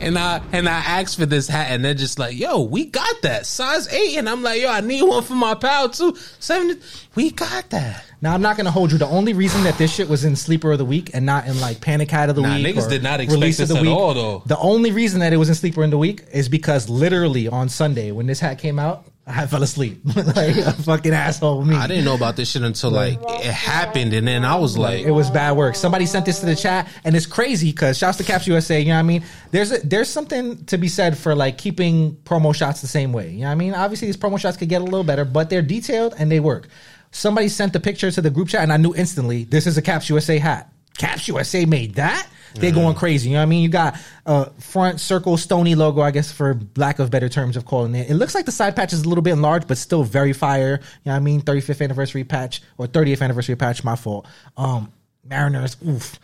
And 0.00 0.18
I 0.18 0.40
and 0.52 0.68
I 0.68 0.78
asked 0.78 1.18
for 1.18 1.26
this 1.26 1.48
hat, 1.48 1.68
and 1.70 1.84
they're 1.84 1.94
just 1.94 2.18
like, 2.18 2.36
"Yo, 2.38 2.60
we 2.62 2.86
got 2.86 3.22
that 3.22 3.46
size 3.46 3.88
eight. 3.92 4.16
And 4.16 4.28
I'm 4.28 4.42
like, 4.42 4.60
"Yo, 4.62 4.68
I 4.68 4.80
need 4.80 5.02
one 5.02 5.22
for 5.22 5.34
my 5.34 5.54
pal 5.54 5.88
too. 5.88 6.16
Seven, 6.38 6.80
we 7.14 7.30
got 7.30 7.70
that." 7.70 8.04
Now 8.22 8.32
I'm 8.34 8.42
not 8.42 8.56
gonna 8.56 8.70
hold 8.70 8.92
you. 8.92 8.98
The 8.98 9.06
only 9.06 9.32
reason 9.34 9.64
that 9.64 9.76
this 9.78 9.92
shit 9.94 10.08
was 10.08 10.24
in 10.24 10.36
sleeper 10.36 10.72
of 10.72 10.78
the 10.78 10.84
week 10.84 11.10
and 11.14 11.26
not 11.26 11.46
in 11.46 11.60
like 11.60 11.80
panic 11.80 12.10
hat 12.10 12.28
of 12.30 12.36
the 12.36 12.42
Nah, 12.42 12.56
week, 12.56 12.66
niggas 12.66 12.88
did 12.88 13.02
not 13.02 13.20
expect 13.20 13.40
release 13.40 13.60
of 13.60 13.68
this 13.68 13.74
the 13.74 13.80
at 13.80 13.82
week, 13.82 13.96
all, 13.96 14.14
though. 14.14 14.42
The 14.46 14.58
only 14.58 14.90
reason 14.92 15.20
that 15.20 15.32
it 15.32 15.36
was 15.36 15.48
in 15.48 15.54
sleeper 15.54 15.82
in 15.84 15.90
the 15.90 15.98
week 15.98 16.24
is 16.32 16.48
because 16.48 16.88
literally 16.88 17.46
on 17.48 17.68
Sunday 17.68 18.10
when 18.12 18.26
this 18.26 18.40
hat 18.40 18.58
came 18.58 18.78
out, 18.78 19.04
I 19.28 19.46
fell 19.48 19.64
asleep 19.64 20.02
like 20.14 20.56
a 20.56 20.72
fucking 20.72 21.12
asshole. 21.12 21.64
Me, 21.64 21.74
I 21.74 21.88
didn't 21.88 22.04
know 22.04 22.14
about 22.14 22.36
this 22.36 22.52
shit 22.52 22.62
until 22.62 22.92
like 22.92 23.18
it 23.20 23.52
happened, 23.52 24.12
and 24.12 24.26
then 24.26 24.44
I 24.44 24.54
was 24.54 24.78
like, 24.78 25.04
It 25.04 25.10
was 25.10 25.30
bad 25.30 25.56
work. 25.56 25.74
Somebody 25.74 26.06
sent 26.06 26.26
this 26.26 26.38
to 26.40 26.46
the 26.46 26.54
chat, 26.54 26.88
and 27.02 27.16
it's 27.16 27.26
crazy 27.26 27.72
because 27.72 27.98
shouts 27.98 28.18
to 28.18 28.24
Caps 28.24 28.46
USA. 28.46 28.78
You 28.78 28.88
know 28.88 28.94
what 28.94 29.00
I 29.00 29.02
mean? 29.02 29.24
There's 29.50 29.72
a, 29.72 29.78
there's 29.84 30.08
something 30.08 30.64
to 30.66 30.78
be 30.78 30.86
said 30.86 31.18
for 31.18 31.34
like 31.34 31.58
keeping 31.58 32.14
promo 32.24 32.54
shots 32.54 32.80
the 32.80 32.86
same 32.86 33.12
way. 33.12 33.30
You 33.30 33.40
know 33.40 33.46
what 33.46 33.52
I 33.52 33.56
mean? 33.56 33.74
Obviously, 33.74 34.06
these 34.06 34.16
promo 34.16 34.38
shots 34.38 34.56
could 34.56 34.68
get 34.68 34.80
a 34.80 34.84
little 34.84 35.02
better, 35.02 35.24
but 35.24 35.50
they're 35.50 35.60
detailed 35.62 36.14
and 36.18 36.30
they 36.30 36.38
work. 36.38 36.68
Somebody 37.10 37.48
sent 37.48 37.72
the 37.72 37.80
picture 37.80 38.10
to 38.12 38.22
the 38.22 38.30
group 38.30 38.48
chat, 38.48 38.62
and 38.62 38.72
I 38.72 38.76
knew 38.76 38.94
instantly 38.94 39.42
this 39.42 39.66
is 39.66 39.76
a 39.76 39.82
Caps 39.82 40.08
USA 40.08 40.38
hat. 40.38 40.72
Caps 40.98 41.26
USA 41.26 41.64
made 41.64 41.94
that. 41.96 42.28
They're 42.60 42.72
going 42.72 42.94
crazy. 42.94 43.30
You 43.30 43.34
know 43.34 43.40
what 43.40 43.44
I 43.44 43.46
mean? 43.46 43.62
You 43.62 43.68
got 43.68 43.96
a 44.24 44.50
front 44.60 45.00
circle 45.00 45.36
stony 45.36 45.74
logo, 45.74 46.00
I 46.00 46.10
guess, 46.10 46.32
for 46.32 46.58
lack 46.76 46.98
of 46.98 47.10
better 47.10 47.28
terms 47.28 47.56
of 47.56 47.64
calling 47.64 47.94
it. 47.94 48.10
It 48.10 48.14
looks 48.14 48.34
like 48.34 48.46
the 48.46 48.52
side 48.52 48.76
patch 48.76 48.92
is 48.92 49.02
a 49.02 49.08
little 49.08 49.22
bit 49.22 49.32
enlarged, 49.32 49.68
but 49.68 49.78
still 49.78 50.02
very 50.02 50.32
fire. 50.32 50.80
You 50.80 51.06
know 51.06 51.12
what 51.12 51.16
I 51.16 51.20
mean? 51.20 51.42
35th 51.42 51.82
anniversary 51.82 52.24
patch 52.24 52.62
or 52.78 52.86
30th 52.86 53.22
anniversary 53.22 53.56
patch, 53.56 53.84
my 53.84 53.96
fault. 53.96 54.26
Um, 54.56 54.92
Mariners, 55.24 55.76
oof. 55.86 56.18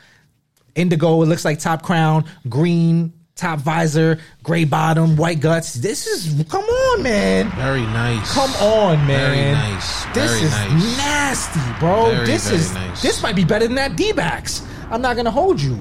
Indigo, 0.74 1.22
it 1.22 1.26
looks 1.26 1.44
like 1.44 1.58
top 1.58 1.82
crown, 1.82 2.24
green, 2.48 3.12
top 3.34 3.58
visor, 3.60 4.18
gray 4.42 4.64
bottom, 4.64 5.16
white 5.16 5.40
guts. 5.40 5.74
This 5.74 6.06
is, 6.06 6.44
come 6.48 6.64
on, 6.64 7.02
man. 7.02 7.50
very 7.50 7.82
nice. 7.82 8.32
Come 8.32 8.50
on, 8.56 9.06
man. 9.06 9.30
Very 9.34 9.52
nice. 9.52 10.04
This 10.14 10.42
is 10.42 10.50
nice. 10.50 10.96
nasty, 10.96 11.60
bro. 11.80 12.10
Very, 12.10 12.26
this 12.26 12.46
very 12.46 12.60
is 12.60 12.74
nice. 12.74 13.02
this 13.02 13.22
might 13.22 13.36
be 13.36 13.44
better 13.44 13.66
than 13.66 13.76
that 13.76 13.96
D 13.96 14.12
backs. 14.12 14.66
I'm 14.90 15.02
not 15.02 15.16
gonna 15.16 15.30
hold 15.30 15.60
you. 15.60 15.80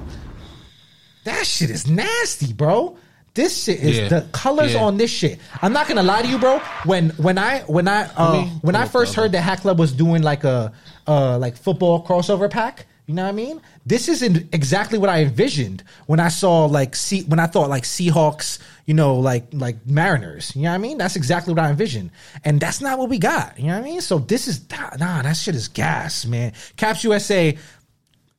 That 1.24 1.46
shit 1.46 1.70
is 1.70 1.86
nasty, 1.86 2.52
bro. 2.52 2.96
This 3.34 3.64
shit 3.64 3.80
is 3.80 3.96
Yeah. 3.96 4.08
the 4.08 4.20
colors 4.32 4.74
Yeah. 4.74 4.82
on 4.82 4.98
this 4.98 5.10
shit. 5.10 5.38
I'm 5.62 5.72
not 5.72 5.88
gonna 5.88 6.02
lie 6.02 6.22
to 6.22 6.28
you, 6.28 6.38
bro. 6.38 6.58
When 6.84 7.10
when 7.10 7.38
I 7.38 7.60
when 7.60 7.88
I 7.88 8.08
uh, 8.16 8.32
me 8.32 8.52
when 8.60 8.74
I 8.76 8.86
first 8.86 9.14
heard 9.14 9.32
that 9.32 9.40
Hat 9.40 9.60
Club 9.60 9.78
was 9.78 9.92
doing 9.92 10.22
like 10.22 10.44
a 10.44 10.72
uh 11.06 11.38
like 11.38 11.56
football 11.56 12.04
crossover 12.04 12.50
pack, 12.50 12.84
you 13.06 13.14
know 13.14 13.22
what 13.22 13.30
I 13.30 13.32
mean? 13.32 13.60
This 13.86 14.08
isn't 14.08 14.52
exactly 14.54 14.98
what 14.98 15.08
I 15.08 15.22
envisioned 15.22 15.82
when 16.06 16.20
I 16.20 16.28
saw 16.28 16.66
like 16.66 16.94
see 16.94 17.22
when 17.22 17.38
I 17.40 17.46
thought 17.46 17.70
like 17.70 17.84
Seahawks, 17.84 18.58
you 18.84 18.92
know, 18.92 19.14
like 19.16 19.46
like 19.52 19.76
Mariners. 19.86 20.54
You 20.54 20.62
know 20.64 20.68
what 20.68 20.74
I 20.74 20.78
mean? 20.78 20.98
That's 20.98 21.16
exactly 21.16 21.54
what 21.54 21.64
I 21.64 21.70
envisioned, 21.70 22.10
and 22.44 22.60
that's 22.60 22.82
not 22.82 22.98
what 22.98 23.08
we 23.08 23.18
got. 23.18 23.58
You 23.58 23.68
know 23.68 23.74
what 23.78 23.86
I 23.86 23.90
mean? 23.90 24.00
So 24.02 24.18
this 24.18 24.46
is 24.46 24.60
nah, 24.98 25.22
that 25.22 25.36
shit 25.38 25.54
is 25.54 25.68
gas, 25.68 26.26
man. 26.26 26.52
Caps 26.76 27.02
USA. 27.04 27.56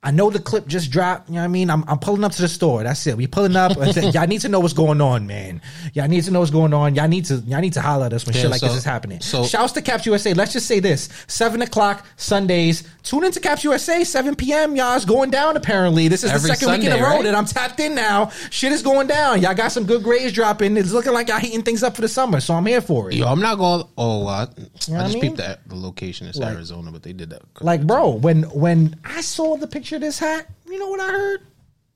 I 0.03 0.11
know 0.11 0.29
the 0.29 0.39
clip 0.39 0.67
just 0.67 0.91
dropped. 0.91 1.29
You 1.29 1.35
know 1.35 1.41
what 1.41 1.45
I 1.45 1.47
mean? 1.47 1.69
I'm, 1.69 1.83
I'm 1.87 1.97
pulling 1.97 2.23
up 2.25 2.33
to 2.33 2.41
the 2.41 2.47
store. 2.49 2.83
That's 2.83 3.07
it. 3.07 3.15
We 3.15 3.25
pulling 3.25 3.55
up. 3.55 3.75
y'all 3.95 4.27
need 4.27 4.41
to 4.41 4.49
know 4.49 4.59
what's 4.59 4.73
going 4.73 4.99
on, 4.99 5.25
man. 5.27 5.61
Y'all 5.93 6.07
need 6.09 6.23
to 6.25 6.31
know 6.31 6.39
what's 6.39 6.51
going 6.51 6.73
on. 6.73 6.95
Y'all 6.95 7.07
need 7.07 7.25
to 7.25 7.35
y'all 7.47 7.61
need 7.61 7.73
to 7.73 7.81
holler 7.81 8.07
at 8.07 8.13
us 8.13 8.25
when 8.25 8.35
Yeah, 8.35 8.41
shit 8.41 8.51
like 8.51 8.59
so- 8.59 8.67
this 8.67 8.75
is 8.77 8.83
happening. 8.83 9.21
so- 9.21 9.45
Shouts 9.45 9.71
to 9.73 9.81
Caps 9.81 10.05
USA. 10.05 10.33
Let's 10.33 10.51
just 10.53 10.67
say 10.67 10.79
this: 10.79 11.07
seven 11.27 11.61
o'clock 11.61 12.05
Sundays. 12.17 12.83
Tune 13.03 13.23
into 13.25 13.39
Caps 13.39 13.63
USA, 13.63 14.03
seven 14.03 14.35
p.m. 14.35 14.75
Y'all 14.75 14.95
it's 14.95 15.05
going 15.05 15.29
down. 15.29 15.55
Apparently, 15.57 16.07
this 16.07 16.23
is 16.23 16.31
the 16.33 16.39
second 16.39 16.71
week 16.71 16.83
in 16.83 16.91
a 16.91 16.95
row 17.01 17.09
right? 17.15 17.23
that 17.23 17.35
I'm 17.35 17.45
tapped 17.45 17.79
in 17.79 17.95
now. 17.95 18.29
Shit 18.49 18.71
is 18.71 18.81
going 18.81 19.07
down. 19.07 19.41
Y'all 19.41 19.53
got 19.53 19.71
some 19.71 19.85
good 19.85 20.03
grades 20.03 20.33
dropping. 20.33 20.75
It's 20.77 20.91
looking 20.91 21.13
like 21.13 21.27
y'all 21.29 21.39
heating 21.39 21.63
things 21.63 21.83
up 21.83 21.95
for 21.95 22.01
the 22.01 22.07
summer. 22.07 22.39
So 22.39 22.53
I'm 22.53 22.65
here 22.65 22.81
for 22.81 23.09
it. 23.09 23.15
Yo, 23.15 23.25
I'm 23.25 23.41
not 23.41 23.57
going. 23.57 23.83
Oh, 23.97 24.27
uh, 24.27 24.31
I, 24.31 24.45
know 24.45 24.49
I 24.57 24.67
just 24.75 24.91
I 24.91 25.07
mean? 25.07 25.21
peeped 25.21 25.37
that 25.37 25.67
the 25.67 25.75
location 25.75 26.27
is 26.27 26.37
Like- 26.37 26.53
Arizona, 26.55 26.91
but 26.91 27.03
they 27.03 27.13
did 27.13 27.29
that. 27.29 27.41
Like, 27.61 27.85
bro, 27.85 28.09
when 28.09 28.43
when 28.43 28.95
I 29.05 29.21
saw 29.21 29.55
the 29.57 29.67
picture 29.67 29.92
of 29.93 30.01
this 30.01 30.19
hat, 30.19 30.47
you 30.67 30.77
know 30.79 30.87
what 30.89 30.99
I 30.99 31.07
heard? 31.11 31.41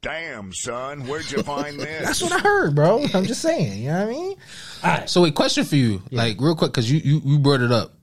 Damn, 0.01 0.53
son, 0.53 1.07
where'd 1.07 1.29
you 1.31 1.41
find 1.43 1.79
this? 1.79 2.05
That's 2.05 2.21
what 2.21 2.31
I 2.31 2.39
heard, 2.39 2.75
bro. 2.75 3.03
I'm 3.13 3.25
just 3.25 3.41
saying. 3.41 3.81
You 3.83 3.89
know 3.89 3.99
what 4.05 4.07
I 4.07 4.11
mean? 4.11 4.37
All 4.83 4.89
right. 4.91 5.09
So 5.09 5.21
wait, 5.21 5.35
question 5.35 5.63
for 5.65 5.75
you, 5.75 6.01
like 6.11 6.39
real 6.39 6.55
quick, 6.55 6.71
because 6.71 6.89
you, 6.91 6.99
you 6.99 7.21
you 7.25 7.39
brought 7.39 7.61
it 7.61 7.71
up. 7.71 7.93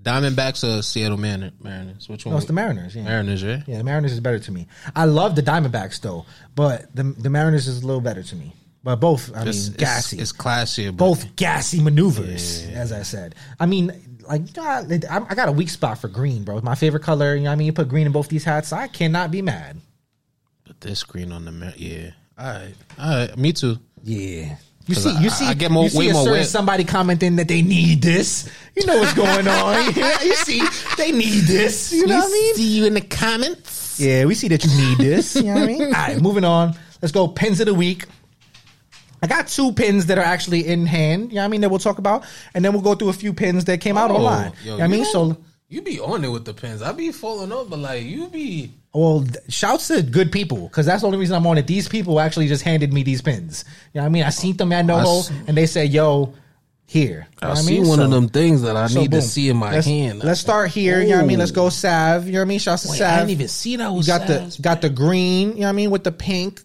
Diamondbacks 0.00 0.62
or 0.66 0.80
Seattle 0.82 1.18
Mar- 1.18 1.50
Mariners? 1.60 2.08
Which 2.08 2.24
one? 2.24 2.32
No, 2.32 2.38
it's 2.38 2.46
the 2.46 2.52
Mariners. 2.52 2.94
Yeah. 2.94 3.02
Mariners, 3.02 3.44
right? 3.44 3.62
Yeah, 3.66 3.78
the 3.78 3.84
Mariners 3.84 4.12
is 4.12 4.20
better 4.20 4.38
to 4.38 4.52
me. 4.52 4.66
I 4.94 5.04
love 5.06 5.34
the 5.34 5.42
Diamondbacks 5.42 6.00
though, 6.00 6.24
but 6.54 6.94
the 6.94 7.02
the 7.02 7.28
Mariners 7.28 7.66
is 7.66 7.82
a 7.82 7.86
little 7.86 8.00
better 8.00 8.22
to 8.22 8.36
me. 8.36 8.54
But 8.84 8.96
both, 8.96 9.34
I 9.36 9.42
It's, 9.44 9.68
mean, 9.70 9.76
gassy. 9.76 10.18
it's 10.18 10.32
classier. 10.32 10.92
But 10.92 10.98
both 11.04 11.36
gassy 11.36 11.82
maneuvers, 11.82 12.64
as 12.68 12.92
I 12.92 13.02
said. 13.02 13.34
I 13.58 13.66
mean, 13.66 13.90
like 14.28 14.58
I 14.58 15.24
I 15.28 15.34
got 15.34 15.48
a 15.48 15.52
weak 15.52 15.68
spot 15.70 15.98
for 15.98 16.08
green, 16.08 16.44
bro. 16.44 16.56
It's 16.56 16.64
my 16.64 16.74
favorite 16.74 17.02
color. 17.02 17.34
You 17.34 17.42
know 17.44 17.50
what 17.50 17.54
I 17.54 17.56
mean? 17.56 17.66
You 17.66 17.72
put 17.72 17.88
green 17.88 18.06
in 18.06 18.12
both 18.12 18.28
these 18.28 18.44
hats, 18.44 18.72
I 18.72 18.88
cannot 18.88 19.30
be 19.30 19.42
mad. 19.42 19.80
But 20.66 20.80
this 20.80 21.02
green 21.04 21.32
on 21.32 21.44
the 21.44 21.74
yeah. 21.76 22.10
All 22.38 22.46
right, 22.46 22.74
all 22.98 23.08
right. 23.26 23.36
Me 23.36 23.52
too. 23.52 23.78
Yeah. 24.04 24.56
you 24.86 24.94
see, 24.94 25.10
I- 25.10 25.20
you 25.20 25.28
see, 25.30 25.44
I 25.46 25.54
get 25.54 25.70
more- 25.70 25.84
you 25.84 25.90
see 25.90 25.98
way 25.98 26.08
a 26.10 26.12
more 26.12 26.22
certain 26.24 26.38
wet. 26.40 26.46
somebody 26.46 26.84
commenting 26.84 27.36
that 27.36 27.48
they 27.48 27.62
need 27.62 28.00
this. 28.00 28.48
You 28.76 28.86
know 28.86 28.98
what's 28.98 29.14
going 29.14 29.48
on. 29.48 29.92
Yeah, 29.96 30.22
you 30.22 30.34
see, 30.36 30.62
they 30.96 31.10
need 31.12 31.44
this. 31.44 31.92
You 31.92 32.06
know 32.06 32.16
what 32.18 32.28
I 32.28 32.32
mean? 32.32 32.54
See 32.54 32.76
you 32.78 32.84
in 32.86 32.94
the 32.94 33.00
comments. 33.00 33.98
Yeah, 34.00 34.24
we 34.26 34.34
see 34.36 34.48
that 34.48 34.64
you 34.64 34.70
need 34.76 34.98
this. 34.98 35.34
You 35.34 35.42
know 35.44 35.54
what 35.54 35.62
I 35.62 35.66
mean? 35.66 35.82
All 35.82 35.90
right, 35.90 36.20
moving 36.22 36.44
on. 36.44 36.74
Let's 37.02 37.12
go 37.12 37.26
pins 37.28 37.58
of 37.60 37.66
the 37.66 37.74
week. 37.74 38.04
I 39.22 39.26
got 39.26 39.48
two 39.48 39.72
pins 39.72 40.06
that 40.06 40.18
are 40.18 40.24
actually 40.24 40.66
in 40.66 40.86
hand. 40.86 41.30
You 41.30 41.36
know 41.36 41.40
what 41.42 41.44
I 41.44 41.48
mean? 41.48 41.60
That 41.62 41.70
we'll 41.70 41.78
talk 41.78 41.98
about, 41.98 42.24
and 42.54 42.64
then 42.64 42.72
we'll 42.72 42.82
go 42.82 42.94
through 42.94 43.08
a 43.08 43.14
few 43.14 43.32
pins 43.32 43.64
that 43.66 43.80
came 43.80 43.96
out 43.96 44.10
oh, 44.10 44.16
online. 44.16 44.52
Oh, 44.52 44.56
yo, 44.58 44.64
you 44.64 44.70
know 44.70 44.76
what 44.76 44.84
I 44.84 44.86
mean? 44.88 45.00
you 45.00 45.04
So, 45.06 45.36
you 45.68 45.82
be 45.82 46.00
on 46.00 46.24
it 46.24 46.28
with 46.28 46.44
the 46.44 46.54
pins. 46.54 46.82
I 46.82 46.92
be 46.92 47.12
falling 47.12 47.52
up, 47.52 47.68
but 47.68 47.78
like 47.78 48.04
you 48.04 48.28
be. 48.28 48.70
well, 48.94 49.22
th- 49.22 49.36
shouts 49.52 49.88
to 49.88 50.02
good 50.02 50.32
people 50.32 50.68
because 50.68 50.86
that's 50.86 51.02
the 51.02 51.06
only 51.06 51.18
reason 51.18 51.36
I'm 51.36 51.46
on 51.46 51.58
it. 51.58 51.66
These 51.66 51.88
people 51.88 52.20
actually 52.20 52.48
just 52.48 52.62
handed 52.64 52.92
me 52.92 53.02
these 53.02 53.20
pins. 53.20 53.64
You 53.92 53.98
know 53.98 54.02
what 54.02 54.06
I 54.06 54.08
mean? 54.10 54.22
I 54.22 54.30
seen 54.30 54.56
them 54.56 54.72
at 54.72 54.84
I 54.84 54.88
NoHo, 54.88 55.18
s- 55.20 55.32
and 55.46 55.56
they 55.56 55.66
said, 55.66 55.90
"Yo, 55.90 56.32
here." 56.86 57.26
You 57.42 57.48
know 57.48 57.48
I 57.48 57.48
what 57.50 57.58
see 57.58 57.80
mean? 57.80 57.88
one 57.88 58.00
of 58.00 58.10
them 58.10 58.28
things 58.30 58.62
that 58.62 58.76
I 58.76 58.86
so 58.86 59.00
need 59.00 59.10
boom. 59.10 59.20
to 59.20 59.26
see 59.26 59.50
in 59.50 59.58
my 59.58 59.72
let's, 59.72 59.86
hand. 59.86 60.24
Let's 60.24 60.40
start 60.40 60.70
here. 60.70 61.02
You 61.02 61.10
know 61.10 61.16
what 61.16 61.24
I 61.24 61.26
mean? 61.26 61.38
Let's 61.38 61.50
go 61.50 61.68
Sav. 61.68 62.26
You 62.26 62.32
know 62.32 62.38
what 62.38 62.42
I 62.42 62.48
mean? 62.48 62.58
Shouts 62.60 62.84
to 62.84 62.88
Wait, 62.90 62.98
Sav. 62.98 63.12
I 63.12 63.16
didn't 63.18 63.30
even 63.30 63.48
see 63.48 63.76
that 63.76 63.88
was 63.92 64.06
got 64.06 64.26
the 64.26 64.58
got 64.62 64.80
the 64.80 64.88
green. 64.88 65.50
You 65.50 65.54
know 65.54 65.60
what 65.62 65.68
I 65.68 65.72
mean? 65.72 65.90
With 65.90 66.04
the 66.04 66.12
pink. 66.12 66.62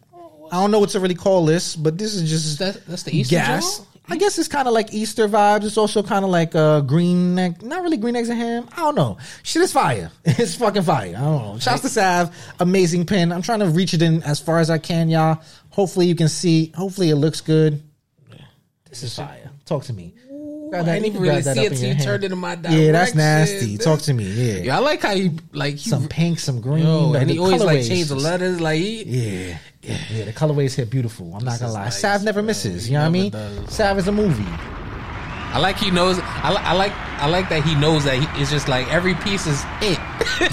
I 0.53 0.57
don't 0.61 0.69
know 0.69 0.77
what 0.77 0.89
to 0.91 0.99
really 0.99 1.15
call 1.15 1.45
this, 1.45 1.75
but 1.75 1.97
this 1.97 2.13
is 2.13 2.29
just 2.29 2.59
That- 2.59 2.85
that's 2.85 3.01
the 3.03 3.17
Easter 3.17 3.35
gas. 3.35 3.81
I 4.07 4.17
guess 4.17 4.37
it's 4.37 4.49
kind 4.49 4.67
of 4.67 4.73
like 4.73 4.93
Easter 4.93 5.27
vibes. 5.27 5.63
It's 5.63 5.77
also 5.77 6.03
kind 6.03 6.23
of 6.25 6.29
like 6.29 6.53
uh, 6.55 6.81
green, 6.81 7.39
egg, 7.39 7.63
not 7.63 7.81
really 7.81 7.97
green 7.97 8.15
eggs 8.15 8.29
and 8.29 8.37
ham. 8.37 8.67
I 8.73 8.81
don't 8.81 8.95
know. 8.95 9.17
Shit 9.41 9.63
is 9.63 9.71
fire. 9.71 10.11
It's 10.25 10.55
fucking 10.55 10.83
fire. 10.83 11.15
I 11.17 11.21
don't 11.21 11.53
know. 11.53 11.59
Shouts 11.59 11.81
to 11.81 11.89
Sav, 11.89 12.35
amazing 12.59 13.05
pin. 13.07 13.31
I'm 13.31 13.41
trying 13.41 13.61
to 13.61 13.67
reach 13.67 13.93
it 13.95 14.01
in 14.03 14.21
as 14.23 14.39
far 14.39 14.59
as 14.59 14.69
I 14.69 14.77
can, 14.77 15.09
y'all. 15.09 15.41
Hopefully 15.71 16.05
you 16.05 16.15
can 16.15 16.27
see. 16.29 16.71
Hopefully 16.75 17.09
it 17.09 17.15
looks 17.15 17.41
good. 17.41 17.81
This 18.89 19.01
is 19.03 19.15
fire. 19.15 19.49
Talk 19.65 19.83
to 19.85 19.93
me. 19.93 20.13
I 20.74 20.84
didn't 20.84 21.05
even 21.05 21.21
really 21.21 21.41
see 21.41 21.65
it 21.65 21.69
till 21.69 21.80
you 21.80 21.88
hand. 21.93 22.03
turned 22.03 22.24
it 22.24 22.32
in 22.32 22.38
my 22.38 22.57
Yeah, 22.69 22.91
that's 22.91 23.15
nasty. 23.15 23.78
Talk 23.78 24.01
to 24.01 24.13
me. 24.13 24.24
Yeah. 24.26 24.53
Yeah, 24.63 24.78
I 24.78 24.80
like 24.80 25.01
how 25.01 25.15
he 25.15 25.32
like 25.51 25.76
he, 25.76 25.89
Some 25.89 26.07
pink, 26.07 26.39
some 26.39 26.61
green. 26.61 26.84
yo, 26.86 27.09
like 27.09 27.21
and 27.21 27.32
he 27.32 27.39
always 27.39 27.63
like 27.63 27.86
change 27.86 28.07
the 28.07 28.15
letters. 28.15 28.59
Like 28.59 28.80
he, 28.80 29.03
Yeah. 29.03 29.57
Yeah, 29.82 30.26
the 30.26 30.34
colorways 30.34 30.76
here 30.76 30.86
beautiful. 30.86 31.36
I'm 31.36 31.43
not 31.43 31.59
gonna 31.59 31.74
lie. 31.74 31.86
nice, 31.86 31.99
Sav 31.99 32.24
never 32.24 32.41
misses. 32.41 32.89
You 32.89 32.93
know 32.93 33.01
what 33.01 33.07
I 33.07 33.09
mean? 33.09 33.32
does. 33.32 33.74
Sav 33.74 33.97
is 33.97 34.07
a 34.07 34.11
movie. 34.13 34.45
I 35.53 35.59
like 35.59 35.77
he 35.77 35.91
knows. 35.91 36.19
I, 36.19 36.49
li- 36.51 36.57
I 36.63 36.73
like 36.73 36.91
I 37.21 37.27
like 37.29 37.47
that 37.49 37.63
he 37.63 37.75
knows 37.75 38.03
that 38.05 38.15
he, 38.15 38.41
it's 38.41 38.51
just 38.51 38.67
like 38.67 38.91
every 38.91 39.13
piece 39.13 39.45
is 39.47 39.63
it. 39.81 39.99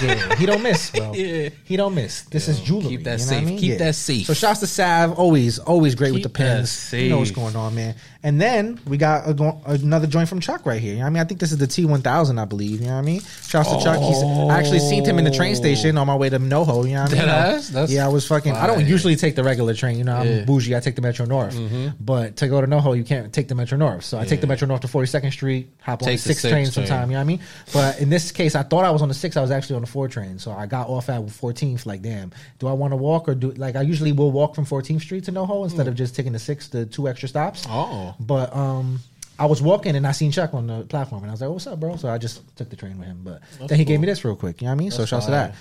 Yeah, 0.03 0.35
he 0.37 0.47
don't 0.47 0.63
miss, 0.63 0.91
bro. 0.91 1.13
Yeah. 1.21 1.49
He 1.65 1.77
don't 1.77 1.95
miss. 1.95 2.23
This 2.23 2.49
is 2.49 2.61
jewelry. 2.61 2.89
keep 2.91 3.05
that 3.05 3.19
you 3.21 3.25
know 3.27 3.31
safe. 3.31 3.43
I 3.43 3.45
mean? 3.47 3.59
Keep 3.59 3.79
that 3.79 3.95
safe. 3.95 4.27
So 4.27 4.35
shouts 4.35 4.61
to 4.61 4.67
Sav, 4.67 5.19
always, 5.19 5.59
always 5.59 5.95
great 5.95 6.13
with 6.13 6.23
the 6.23 6.29
Keep 6.29 6.39
that 6.39 6.57
pins. 6.59 6.93
You 6.93 7.09
know 7.09 7.19
what's 7.19 7.31
going 7.31 7.57
on, 7.57 7.75
man. 7.75 7.95
And 8.23 8.39
then 8.41 8.79
we 8.87 8.99
got 8.99 9.29
a, 9.29 9.33
go- 9.33 9.61
another 9.65 10.07
joint 10.07 10.29
from 10.29 10.41
Chuck 10.41 10.67
right 10.67 10.81
here. 10.81 10.93
You 10.93 10.99
know 10.99 11.05
what 11.05 11.07
I 11.07 11.11
mean, 11.11 11.23
I 11.23 11.25
think 11.25 11.41
this 11.41 11.53
is 11.53 11.59
the 11.59 11.67
T1000, 11.67 12.39
I 12.39 12.45
believe. 12.45 12.81
You 12.81 12.87
know 12.89 12.93
what 12.93 12.99
I 12.99 13.03
mean? 13.03 13.21
Shouts 13.21 13.71
to 13.73 13.81
Chuck. 13.83 13.99
He's, 13.99 14.23
I 14.23 14.59
actually 14.59 14.81
seen 14.81 15.05
him 15.05 15.19
in 15.19 15.25
the 15.25 15.31
train 15.31 15.57
station 15.57 15.97
on 15.97 16.07
my 16.07 16.15
way 16.17 16.29
to 16.29 16.39
NoHo. 16.39 16.87
You 16.87 16.95
know 16.97 17.03
what 17.05 17.13
I 17.13 17.15
mean? 17.15 17.23
Deadass? 17.25 17.69
That's 17.71 17.91
yeah, 17.93 18.05
I 18.05 18.09
was 18.09 18.27
fucking. 18.29 18.53
I 18.55 18.67
don't 18.67 18.87
usually 18.87 19.17
take 19.17 19.35
the 19.37 19.43
regular 19.45 19.73
train. 19.75 19.97
You 19.99 20.05
know, 20.05 20.17
I'm 20.17 20.27
Yeah. 20.27 20.33
Mm-hmm. 20.39 20.47
bougie. 20.47 20.77
I 20.77 20.81
take 20.81 20.97
the 20.97 21.03
Metro 21.03 21.25
North. 21.27 21.59
But 21.99 22.37
to 22.37 22.49
go 22.49 22.61
to 22.61 22.67
NoHo, 22.67 22.97
you 22.97 23.05
can't 23.05 23.33
take 23.33 23.49
the 23.49 23.55
Metro 23.55 23.79
North. 23.79 24.05
So 24.05 24.19
I 24.19 24.25
take 24.27 24.41
the 24.43 24.47
Metro 24.47 24.69
North 24.69 24.83
to 24.83 24.89
42nd 24.91 25.33
Street, 25.33 25.71
hop 25.81 26.03
on 26.03 26.07
the 26.07 26.13
Take 26.13 26.17
the 26.17 26.23
sixth 26.23 26.43
sixth 26.43 26.53
train 26.53 26.67
sometime. 26.67 27.11
You 27.11 27.15
know 27.15 27.19
what 27.19 27.23
I 27.23 27.25
mean? 27.25 27.41
But 27.73 28.01
in 28.01 28.11
this 28.11 28.33
case, 28.33 28.55
I 28.55 28.63
thought 28.63 28.85
I 28.85 28.91
was 28.91 29.03
on 29.03 29.09
the 29.09 29.15
six. 29.15 29.37
I 29.37 29.41
was 29.41 29.51
actually 29.51 29.77
on 29.77 29.83
the 29.83 29.89
four 29.89 30.09
train. 30.09 30.39
So 30.39 30.53
I 30.53 30.67
got 30.67 30.89
off 30.89 31.09
at 31.09 31.21
14th. 31.21 31.87
Like, 31.87 32.03
damn, 32.03 32.33
do 32.59 32.67
I 32.67 32.73
want 32.73 32.93
to 32.93 32.97
walk 32.97 33.29
or 33.29 33.35
do 33.35 33.53
like 33.53 33.77
I 33.77 33.83
usually 33.83 34.13
will 34.13 34.33
walk 34.33 34.55
from 34.55 34.65
14th 34.65 35.01
Street 35.01 35.25
to 35.25 35.33
NoHo 35.33 35.65
instead 35.65 35.89
of 35.89 35.95
just 35.95 36.15
taking 36.15 36.33
the 36.33 36.39
six 36.39 36.69
to 36.71 36.87
two 36.87 37.09
extra 37.09 37.29
stops. 37.29 37.67
Oh. 37.69 38.15
But 38.21 38.55
um, 38.55 39.01
I 39.39 39.47
was 39.47 39.63
walking 39.63 39.97
and 39.97 40.07
I 40.07 40.13
seen 40.13 40.33
Chuck 40.33 40.53
on 40.55 40.67
the 40.67 40.83
platform 40.85 41.23
and 41.23 41.31
I 41.31 41.33
was 41.33 41.41
like, 41.41 41.51
"What's 41.51 41.67
up, 41.67 41.81
bro?" 41.81 41.97
So 41.97 42.09
I 42.09 42.19
just 42.19 42.57
took 42.57 42.69
the 42.69 42.77
train 42.77 42.99
with 42.99 43.09
him. 43.09 43.21
But 43.23 43.41
then 43.69 43.79
he 43.79 43.85
gave 43.85 44.01
me 44.01 44.07
this 44.07 44.25
real 44.25 44.37
quick. 44.37 44.61
You 44.61 44.67
know 44.67 44.73
what 44.73 44.81
I 44.81 44.85
mean? 44.85 44.91
so 44.91 45.07
shouts 45.07 45.27
to 45.27 45.31
that. 45.31 45.55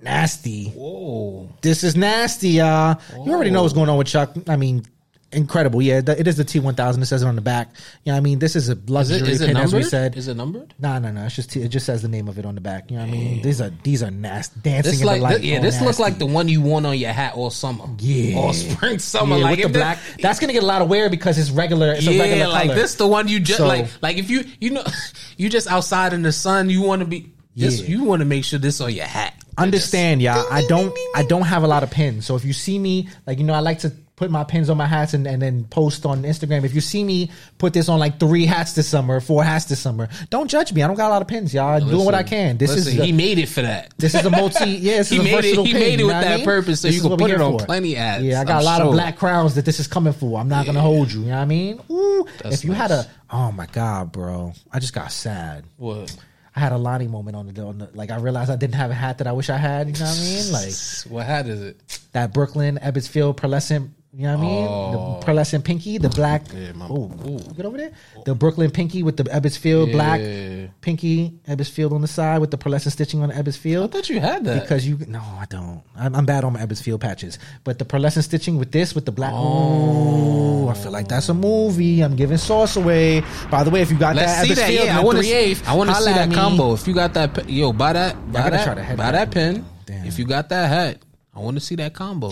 Nasty. 0.00 0.68
Whoa. 0.70 1.52
This 1.60 1.82
is 1.82 1.96
nasty, 1.96 2.50
y'all. 2.50 3.00
You 3.12 3.32
already 3.32 3.50
know 3.50 3.62
what's 3.62 3.74
going 3.74 3.88
on 3.88 3.98
with 3.98 4.06
Chuck. 4.06 4.32
I 4.46 4.56
mean, 4.56 4.84
incredible. 5.32 5.82
Yeah, 5.82 5.98
it 6.06 6.26
is 6.26 6.36
the 6.36 6.44
T1000. 6.44 7.02
It 7.02 7.06
says 7.06 7.22
it 7.22 7.26
on 7.26 7.36
the 7.36 7.40
back. 7.42 7.68
you 8.04 8.12
Yeah, 8.12 8.16
I 8.16 8.20
mean, 8.20 8.38
this 8.38 8.56
is 8.56 8.68
a 8.68 8.72
Is 8.72 8.88
luxury 8.88 9.16
it 9.18 9.28
is 9.28 9.40
it 9.40 9.46
pin, 9.48 9.56
as 9.56 9.74
we 9.74 9.82
said. 9.82 10.16
Is 10.16 10.28
it 10.28 10.34
numbered? 10.36 10.74
No, 10.78 10.98
no, 10.98 11.10
no. 11.10 11.24
It's 11.26 11.36
just 11.36 11.50
T- 11.52 11.62
it 11.62 11.68
just 11.68 11.84
says 11.86 12.02
the 12.02 12.08
name 12.08 12.28
of 12.28 12.38
it 12.38 12.46
on 12.46 12.54
the 12.54 12.60
back. 12.60 12.90
You 12.90 12.96
know 12.96 13.02
what 13.04 13.08
I 13.10 13.12
mean? 13.12 13.42
These 13.42 13.60
are 13.60 13.70
these 13.82 14.02
are 14.02 14.10
nasty. 14.10 14.60
Dancing 14.60 14.90
This 14.92 15.00
in 15.00 15.06
like 15.06 15.16
the 15.18 15.22
light. 15.24 15.40
yeah. 15.42 15.56
all 15.56 15.62
This 15.62 15.80
looks 15.82 15.98
like 15.98 16.18
the 16.18 16.26
one 16.26 16.48
you 16.48 16.60
want 16.60 16.86
on 16.86 16.96
your 16.98 17.12
hat 17.12 17.34
all 17.34 17.50
summer. 17.50 17.84
Yeah. 17.98 18.38
all 18.38 18.52
spring 18.52 18.98
summer. 18.98 19.36
Yeah, 19.36 19.44
like 19.44 19.50
with 19.52 19.58
the 19.60 19.66
if 19.66 19.72
this- 19.74 19.82
black. 19.82 19.98
That's 20.20 20.38
gonna 20.40 20.52
get 20.52 20.62
a 20.62 20.66
lot 20.66 20.82
of 20.82 20.88
wear 20.88 21.10
because 21.10 21.38
it's 21.38 21.50
regular. 21.50 21.92
It's 21.92 22.06
a 22.06 22.12
yeah, 22.12 22.22
regular 22.22 22.48
like 22.48 22.62
color. 22.68 22.74
this 22.74 22.94
the 22.94 23.06
one 23.06 23.28
you 23.28 23.40
just 23.40 23.58
So- 23.58 23.66
like 23.66 23.86
like 24.02 24.16
if 24.16 24.30
you 24.30 24.44
you 24.60 24.70
know 24.70 24.84
you 25.36 25.48
just 25.48 25.68
outside 25.68 26.12
in 26.12 26.22
the 26.22 26.32
sun 26.32 26.70
you 26.70 26.82
want 26.82 27.00
to 27.00 27.06
be 27.06 27.32
this 27.54 27.80
Yeah. 27.82 27.88
you 27.88 28.04
want 28.04 28.20
to 28.20 28.24
make 28.26 28.44
sure 28.44 28.58
this 28.58 28.80
on 28.80 28.92
your 28.94 29.04
hat. 29.06 29.34
understand 29.58 30.22
y'all 30.22 30.46
i 30.52 30.64
don't 30.68 30.96
i 31.16 31.22
don't 31.24 31.42
have 31.42 31.64
a 31.64 31.66
lot 31.66 31.82
of 31.82 31.90
pins 31.90 32.24
so 32.24 32.36
if 32.36 32.44
you 32.44 32.52
see 32.52 32.78
me 32.78 33.08
like 33.26 33.38
you 33.38 33.44
know 33.44 33.54
i 33.54 33.58
like 33.58 33.80
to 33.80 33.92
put 34.18 34.32
my 34.32 34.42
pins 34.42 34.68
on 34.68 34.76
my 34.76 34.84
hats 34.84 35.14
and, 35.14 35.28
and 35.28 35.40
then 35.40 35.62
post 35.62 36.04
on 36.04 36.24
instagram 36.24 36.64
if 36.64 36.74
you 36.74 36.80
see 36.80 37.04
me 37.04 37.30
put 37.56 37.72
this 37.72 37.88
on 37.88 38.00
like 38.00 38.18
three 38.18 38.44
hats 38.44 38.72
this 38.72 38.88
summer 38.88 39.20
four 39.20 39.44
hats 39.44 39.66
this 39.66 39.78
summer 39.78 40.08
don't 40.28 40.48
judge 40.50 40.72
me 40.72 40.82
i 40.82 40.88
don't 40.88 40.96
got 40.96 41.06
a 41.08 41.14
lot 41.14 41.22
of 41.22 41.28
pins 41.28 41.54
y'all 41.54 41.80
I'm 41.80 41.88
doing 41.88 42.04
what 42.04 42.14
i 42.14 42.24
can 42.24 42.58
this 42.58 42.74
listen, 42.74 42.98
is 42.98 43.04
he 43.04 43.12
made 43.12 43.38
it 43.38 43.48
for 43.48 43.62
that. 43.62 43.94
this 43.96 44.16
is 44.16 44.24
a 44.26 44.30
multi 44.30 44.64
yeah 44.70 44.94
He 44.94 44.98
is 44.98 45.12
a 45.12 45.22
made 45.22 45.44
it- 45.44 45.56
he 45.64 45.72
pin, 45.72 45.80
made 45.80 46.00
it 46.00 46.02
with 46.04 46.12
know 46.12 46.18
what 46.18 46.26
I 46.26 46.28
that 46.30 46.36
mean? 46.38 46.44
purpose 46.44 46.80
so 46.80 46.88
This 46.88 46.96
you 46.96 47.08
can 47.08 47.16
put 47.16 47.30
it 47.30 47.40
on 47.40 47.58
for. 47.60 47.64
plenty 47.64 47.94
hats, 47.94 48.24
yeah 48.24 48.40
i 48.40 48.44
got 48.44 48.56
I'm 48.56 48.62
a 48.62 48.64
lot 48.64 48.76
sure. 48.78 48.86
of 48.86 48.92
black 48.92 49.16
crowns 49.18 49.54
that 49.54 49.64
this 49.64 49.78
is 49.78 49.86
coming 49.86 50.12
for 50.12 50.40
i'm 50.40 50.48
not 50.48 50.66
gonna 50.66 50.80
hold 50.80 51.12
you 51.12 51.20
you 51.20 51.26
know 51.26 51.36
what 51.36 51.42
i 51.42 51.44
mean 51.44 51.80
Ooh, 51.88 52.26
That's 52.42 52.56
if 52.56 52.64
you 52.64 52.72
had 52.72 52.90
a 52.90 53.06
oh 53.30 53.52
my 53.52 53.66
god 53.66 54.10
bro 54.10 54.52
i 54.72 54.80
just 54.80 54.94
got 54.94 55.12
sad 55.12 55.64
What? 55.76 56.16
I 56.56 56.60
had 56.60 56.72
a 56.72 56.76
Lonnie 56.78 57.06
moment 57.06 57.36
on 57.36 57.46
the, 57.46 57.62
on 57.62 57.78
the 57.78 57.88
like 57.94 58.10
I 58.10 58.16
realized 58.16 58.50
I 58.50 58.56
didn't 58.56 58.74
have 58.74 58.90
a 58.90 58.94
hat 58.94 59.18
that 59.18 59.28
I 59.28 59.32
wish 59.32 59.48
I 59.48 59.56
had. 59.56 59.86
You 59.86 59.92
know 59.92 60.06
what 60.10 60.18
I 60.18 60.20
mean? 60.20 60.52
Like 60.52 60.72
What 61.08 61.24
hat 61.24 61.46
is 61.46 61.62
it? 61.62 62.00
that 62.14 62.32
Brooklyn 62.34 62.80
Ebbets 62.82 63.06
Field 63.08 63.36
pearlescent. 63.36 63.90
You 64.14 64.22
know 64.26 64.36
what 64.38 64.38
I 64.38 64.48
mean? 64.48 64.66
Oh. 64.68 65.20
The 65.20 65.26
pearlescent 65.26 65.64
pinky, 65.64 65.98
the 65.98 66.08
black. 66.08 66.42
Yeah, 66.54 66.72
my- 66.72 66.86
Ooh, 66.88 67.12
ooh. 67.28 67.38
get 67.54 67.66
over 67.66 67.76
there. 67.76 67.92
The 68.24 68.34
Brooklyn 68.34 68.70
pinky 68.70 69.02
with 69.02 69.18
the 69.18 69.24
Ebbets 69.24 69.58
Field 69.58 69.92
black 69.92 70.20
Yeah. 70.22 70.68
pinky 70.80 71.34
Ebbets 71.46 71.68
Field 71.68 71.92
on 71.92 72.00
the 72.00 72.08
side 72.08 72.38
with 72.38 72.50
the 72.50 72.56
pearlescent 72.56 72.92
stitching 72.92 73.22
on 73.22 73.28
the 73.28 73.34
Ebbets 73.34 73.58
I 73.58 73.86
thought 73.86 74.08
you 74.08 74.18
had 74.18 74.44
that. 74.46 74.62
Because 74.62 74.86
you 74.88 74.98
no, 75.06 75.20
I 75.20 75.44
don't. 75.50 75.82
I'm, 75.94 76.14
I'm 76.16 76.24
bad 76.26 76.42
on 76.44 76.54
my 76.54 76.60
Ebbets 76.60 76.82
Field 76.82 77.02
patches, 77.02 77.38
but 77.64 77.78
the 77.78 77.84
pearlescent 77.84 78.22
stitching 78.24 78.56
with 78.56 78.72
this 78.72 78.94
with 78.94 79.04
the 79.04 79.12
black. 79.12 79.32
Oh, 79.34 80.68
I 80.68 80.74
feel 80.74 80.90
like 80.90 81.08
that's 81.08 81.28
a 81.28 81.34
movie. 81.34 82.00
I'm 82.00 82.16
giving 82.16 82.38
sauce 82.38 82.76
away. 82.76 83.22
By 83.50 83.62
the 83.62 83.68
way, 83.70 83.82
if 83.82 83.90
you 83.90 83.98
got 83.98 84.16
Let's 84.16 84.32
that 84.32 84.46
see 84.46 84.54
that. 84.54 84.62
Ebbets 84.64 84.68
Field, 84.74 84.86
Yeah, 84.86 84.98
I 84.98 85.04
want 85.04 85.18
3/8, 85.18 85.62
to. 85.64 85.68
I 85.70 85.74
want 85.74 85.90
to 85.90 85.96
see 85.96 86.12
that 86.12 86.32
combo. 86.32 86.72
If 86.72 86.88
you 86.88 86.94
got 86.94 87.12
that, 87.14 87.34
pe- 87.34 87.52
yo, 87.52 87.74
buy 87.74 87.92
that. 87.92 88.14
Buy 88.32 88.40
gotta 88.40 88.50
that. 88.52 88.64
try 88.64 88.74
to 88.74 88.82
head 88.82 88.96
buy 88.96 89.12
back. 89.12 89.28
that 89.28 89.30
pen. 89.34 89.66
Damn. 89.84 90.06
If 90.06 90.18
you 90.18 90.24
got 90.24 90.48
that 90.48 90.68
hat, 90.68 91.02
I 91.34 91.40
want 91.40 91.56
to 91.58 91.60
see 91.60 91.74
that 91.76 91.92
combo. 91.92 92.30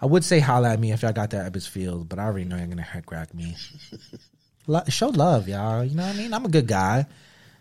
I 0.00 0.06
would 0.06 0.24
say 0.24 0.38
holla 0.40 0.70
at 0.72 0.80
me 0.80 0.92
if 0.92 1.02
y'all 1.02 1.12
got 1.12 1.30
that 1.30 1.52
Ebbets 1.52 1.68
Field, 1.68 2.08
but 2.08 2.18
I 2.18 2.24
already 2.24 2.44
know 2.44 2.56
you're 2.56 2.66
gonna 2.66 2.82
head 2.82 3.06
crack 3.06 3.34
me. 3.34 3.56
Lo- 4.66 4.82
show 4.88 5.08
love, 5.08 5.48
y'all. 5.48 5.82
You 5.84 5.96
know 5.96 6.06
what 6.06 6.14
I 6.14 6.18
mean? 6.18 6.32
I'm 6.34 6.44
a 6.44 6.48
good 6.48 6.66
guy. 6.66 7.06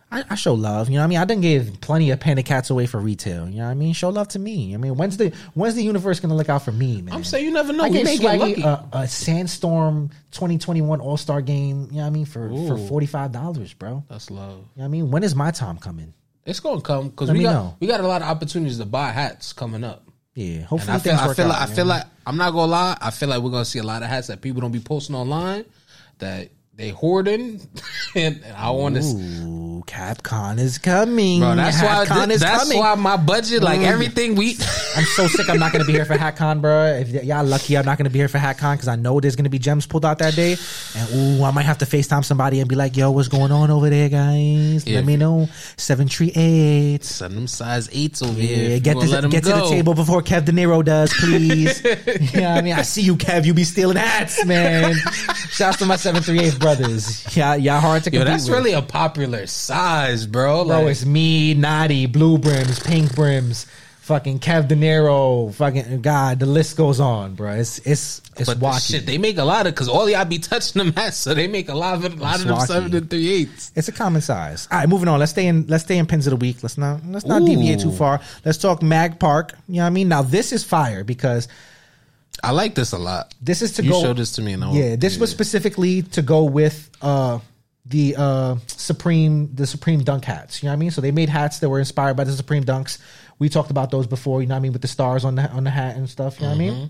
I, 0.09 0.23
I 0.30 0.35
show 0.35 0.53
love. 0.53 0.88
You 0.89 0.95
know 0.95 1.01
what 1.01 1.05
I 1.05 1.07
mean? 1.07 1.18
I 1.18 1.26
done 1.26 1.41
gave 1.41 1.81
plenty 1.81 2.11
of 2.11 2.19
panda 2.19 2.41
cats 2.43 2.69
away 2.69 2.85
for 2.85 2.97
retail. 2.97 3.49
You 3.49 3.57
know 3.57 3.65
what 3.65 3.72
I 3.72 3.73
mean? 3.73 3.93
Show 3.93 4.09
love 4.09 4.30
to 4.30 4.39
me. 4.39 4.73
I 4.73 4.77
mean, 4.77 4.95
when's 4.95 5.18
the 5.18 5.34
when's 5.53 5.76
the 5.76 5.84
universe 5.84 6.19
gonna 6.22 6.35
look 6.35 6.47
out 6.47 6.64
for 6.64 6.72
me, 6.72 7.01
man? 7.01 7.14
I'm 7.14 7.23
saying 7.26 7.43
you 7.43 7.51
never 7.51 7.73
know. 7.73 7.84
I 7.84 7.89
We 7.89 7.93
gave 7.97 8.05
may 8.05 8.18
get 8.18 8.39
Swaggy 8.39 8.64
lucky. 8.64 8.89
a, 8.93 8.99
a 9.03 9.07
Sandstorm 9.07 10.09
2021 10.31 11.01
All 11.01 11.18
Star 11.18 11.41
game. 11.41 11.88
You 11.91 11.97
know 11.97 12.01
what 12.01 12.07
I 12.07 12.09
mean? 12.11 12.26
For 12.26 12.49
for 12.68 12.77
forty 12.77 13.05
five 13.05 13.31
dollars, 13.34 13.73
bro. 13.73 14.03
That's 14.09 14.31
love. 14.31 14.51
You 14.51 14.55
know 14.57 14.64
what 14.76 14.85
I 14.85 14.88
mean? 14.88 15.11
When 15.11 15.23
is 15.23 15.35
my 15.35 15.51
time 15.51 15.77
coming? 15.77 16.14
It's 16.45 16.61
gonna 16.61 16.80
come 16.80 17.09
because 17.09 17.30
we 17.30 17.43
got 17.43 17.53
know. 17.53 17.77
we 17.81 17.88
got 17.88 17.99
a 17.99 18.07
lot 18.07 18.22
of 18.22 18.30
opportunities 18.30 18.77
to 18.77 18.85
buy 18.85 19.11
hats 19.11 19.51
coming 19.51 19.84
up. 19.84 20.06
Yeah, 20.38 20.57
And 20.57 20.65
hopefully 20.65 20.93
I 20.93 20.99
feel, 20.99 21.14
I 21.15 21.34
feel 21.34 21.45
out. 21.45 21.49
like 21.49 21.61
I 21.61 21.65
feel 21.73 21.85
like 21.85 22.03
I'm 22.27 22.38
not 22.38 22.51
gonna 22.51 22.72
lie. 22.72 22.97
I 23.01 23.09
feel 23.09 23.27
like 23.27 23.41
we're 23.41 23.49
gonna 23.49 23.65
see 23.65 23.80
a 23.80 23.84
lot 23.84 24.03
of 24.03 24.09
hats 24.09 24.27
that 24.27 24.39
people 24.39 24.61
don't 24.61 24.72
be 24.72 24.80
posting 24.80 25.15
online 25.15 25.65
that 26.19 26.49
they 26.76 26.89
hoarding, 26.89 27.59
and 28.15 28.45
I 28.55 28.69
want 28.69 28.97
to. 28.97 29.01
Ooh, 29.77 29.83
CapCon 29.85 30.57
is 30.59 30.77
coming. 30.77 31.39
Bro, 31.41 31.55
that's 31.55 31.81
why 31.81 32.05
that's 32.05 32.43
coming. 32.43 32.79
why 32.79 32.95
my 32.95 33.17
budget, 33.17 33.61
like 33.61 33.79
Mm. 33.81 33.85
everything 33.87 34.35
we 34.35 34.57
I'm 34.95 35.03
so 35.15 35.27
sick. 35.27 35.49
I'm 35.49 35.59
not 35.59 35.71
going 35.71 35.81
to 35.81 35.87
be 35.87 35.93
here 35.93 36.05
for 36.05 36.15
HatCon, 36.15 36.61
bro. 36.61 36.85
If 36.87 37.09
y'all 37.23 37.43
lucky, 37.45 37.77
I'm 37.77 37.85
not 37.85 37.97
going 37.97 38.05
to 38.05 38.09
be 38.09 38.19
here 38.19 38.27
for 38.27 38.39
HatCon 38.39 38.73
because 38.73 38.87
I 38.87 38.95
know 38.95 39.19
there's 39.19 39.35
going 39.35 39.43
to 39.43 39.49
be 39.49 39.59
gems 39.59 39.85
pulled 39.85 40.05
out 40.05 40.17
that 40.19 40.35
day. 40.35 40.55
And 40.95 41.09
ooh, 41.39 41.43
I 41.43 41.51
might 41.51 41.63
have 41.65 41.77
to 41.79 41.85
Facetime 41.85 42.25
somebody 42.25 42.59
and 42.59 42.67
be 42.69 42.75
like, 42.75 42.97
"Yo, 42.97 43.11
what's 43.11 43.27
going 43.27 43.51
on 43.51 43.69
over 43.69 43.89
there, 43.89 44.09
guys? 44.09 44.85
Yeah. 44.87 44.95
Let 44.97 45.05
me 45.05 45.17
know." 45.17 45.47
Seven 45.77 46.07
three 46.07 46.31
eight. 46.35 47.03
send 47.03 47.35
them 47.35 47.47
size 47.47 47.89
eights 47.91 48.21
over 48.21 48.33
here. 48.39 48.69
Yeah, 48.69 48.75
If 48.77 48.83
get 48.83 48.95
gonna 48.95 49.27
get 49.29 49.43
to 49.43 49.49
the 49.53 49.69
table 49.69 49.93
before 49.93 50.21
Kev 50.23 50.45
De 50.45 50.51
Niro 50.51 50.83
does, 50.83 51.13
please. 51.13 51.81
yeah, 52.33 52.55
I 52.55 52.61
mean, 52.61 52.73
I 52.73 52.81
see 52.81 53.01
you, 53.01 53.15
Kev. 53.15 53.45
You 53.45 53.53
be 53.53 53.63
stealing 53.63 53.97
hats, 53.97 54.43
man. 54.45 54.95
Shouts 55.51 55.77
to 55.77 55.85
my 55.85 55.95
seven 55.97 56.23
three 56.23 56.39
eight 56.39 56.57
brothers. 56.59 57.35
Yeah, 57.35 57.55
y'all 57.55 57.79
hard 57.79 58.03
to 58.05 58.11
Yo, 58.11 58.23
that's 58.23 58.45
with. 58.49 58.57
really 58.57 58.73
a 58.73 58.81
popular 58.81 59.45
size, 59.68 60.26
bro. 60.26 60.65
Bro, 60.65 60.77
Like, 60.84 60.88
it's 60.91 61.06
me, 61.06 61.53
Naughty, 61.53 62.06
Blue 62.06 62.38
Brims, 62.38 62.80
Pink 62.80 63.14
Brims, 63.15 63.65
fucking 64.02 64.39
Kev 64.39 64.68
De 64.68 64.76
Niro, 64.76 65.53
fucking 65.53 66.02
God. 66.02 66.39
The 66.39 66.45
list 66.45 66.77
goes 66.77 66.99
on, 66.99 67.35
bro. 67.35 67.52
It's 67.53 67.80
it's 67.80 68.22
it's 68.38 68.48
but 68.53 68.60
wacky. 68.60 68.91
shit, 68.91 69.06
they 69.06 69.18
make 69.18 69.38
a 69.38 69.44
lot 69.44 69.68
of 69.68 69.73
because 69.73 69.89
all 69.89 70.10
y'all 70.10 70.23
be 70.26 70.39
touching 70.39 70.80
them 70.80 70.94
hats, 70.94 71.18
so 71.18 71.34
they 71.34 71.48
make 71.48 71.68
a 71.69 71.73
lot 71.76 71.95
of 71.95 72.06
a 72.06 72.15
lot 72.15 72.35
It's 72.35 72.44
of 72.44 72.48
them 72.48 72.57
wacky. 72.57 72.68
seven 72.68 72.95
and 72.95 73.10
three 73.10 73.30
eights. 73.30 73.72
it's 73.76 73.88
a 73.88 73.91
common 73.91 74.22
size. 74.22 74.68
All 74.72 74.80
right, 74.80 74.88
moving 74.88 75.07
on. 75.10 75.19
Let's 75.19 75.31
stay 75.34 75.48
in. 75.48 75.68
Let's 75.68 75.84
stay 75.84 75.98
in 75.98 76.06
pins 76.06 76.27
of 76.27 76.31
the 76.31 76.38
week. 76.38 76.57
Let's 76.64 76.77
not. 76.77 77.06
Let's 77.06 77.26
not 77.26 77.45
deviate 77.45 77.80
too 77.81 77.91
far. 77.91 78.22
Let's 78.45 78.57
talk 78.57 78.81
Mag 78.81 79.19
Park. 79.19 79.53
You 79.68 79.76
know 79.77 79.81
what 79.81 79.88
I 79.88 79.89
mean? 79.91 80.07
Now 80.07 80.22
this 80.22 80.52
is 80.53 80.64
fire 80.64 81.03
because 81.03 81.48
I 82.44 82.52
like 82.52 82.76
this 82.76 82.94
a 82.94 82.98
lot. 82.99 83.34
this 83.41 83.61
is 83.61 83.73
to 83.73 83.84
You 83.84 83.91
go. 83.91 84.02
showed 84.02 84.18
this 84.18 84.31
to 84.34 84.41
me, 84.41 84.53
and 84.53 84.64
I 84.64 84.72
yeah, 84.72 84.95
this 84.95 85.18
was 85.18 85.30
specifically 85.31 86.03
to 86.03 86.22
go 86.22 86.44
with 86.45 86.89
uh 87.02 87.39
the 87.89 88.15
uh 88.18 88.55
Supreme 88.68 89.53
the 89.53 89.68
Supreme 89.68 90.03
Dunk 90.03 90.26
hats. 90.26 90.61
You 90.61 90.68
know 90.68 90.72
what 90.72 90.77
I 90.77 90.80
mean? 90.80 90.91
So 90.91 91.01
they 91.01 91.11
made 91.11 91.30
hats 91.30 91.59
that 91.59 91.69
were 91.69 91.80
inspired 91.80 92.15
by 92.15 92.23
the 92.23 92.31
Supreme 92.34 92.64
Dunks. 92.64 92.97
We 93.39 93.49
talked 93.49 93.72
about 93.72 93.91
those 93.91 94.07
before. 94.07 94.41
You 94.41 94.47
know 94.47 94.55
what 94.55 94.59
I 94.59 94.61
mean? 94.61 94.73
With 94.73 94.81
the 94.81 94.88
stars 94.88 95.23
on 95.26 95.35
the 95.35 95.49
on 95.51 95.64
the 95.64 95.69
hat 95.69 95.95
and 95.95 96.09
stuff. 96.09 96.39
You 96.39 96.47
know 96.47 96.49
what 96.49 96.55
I 96.55 96.59
mean? 96.59 96.89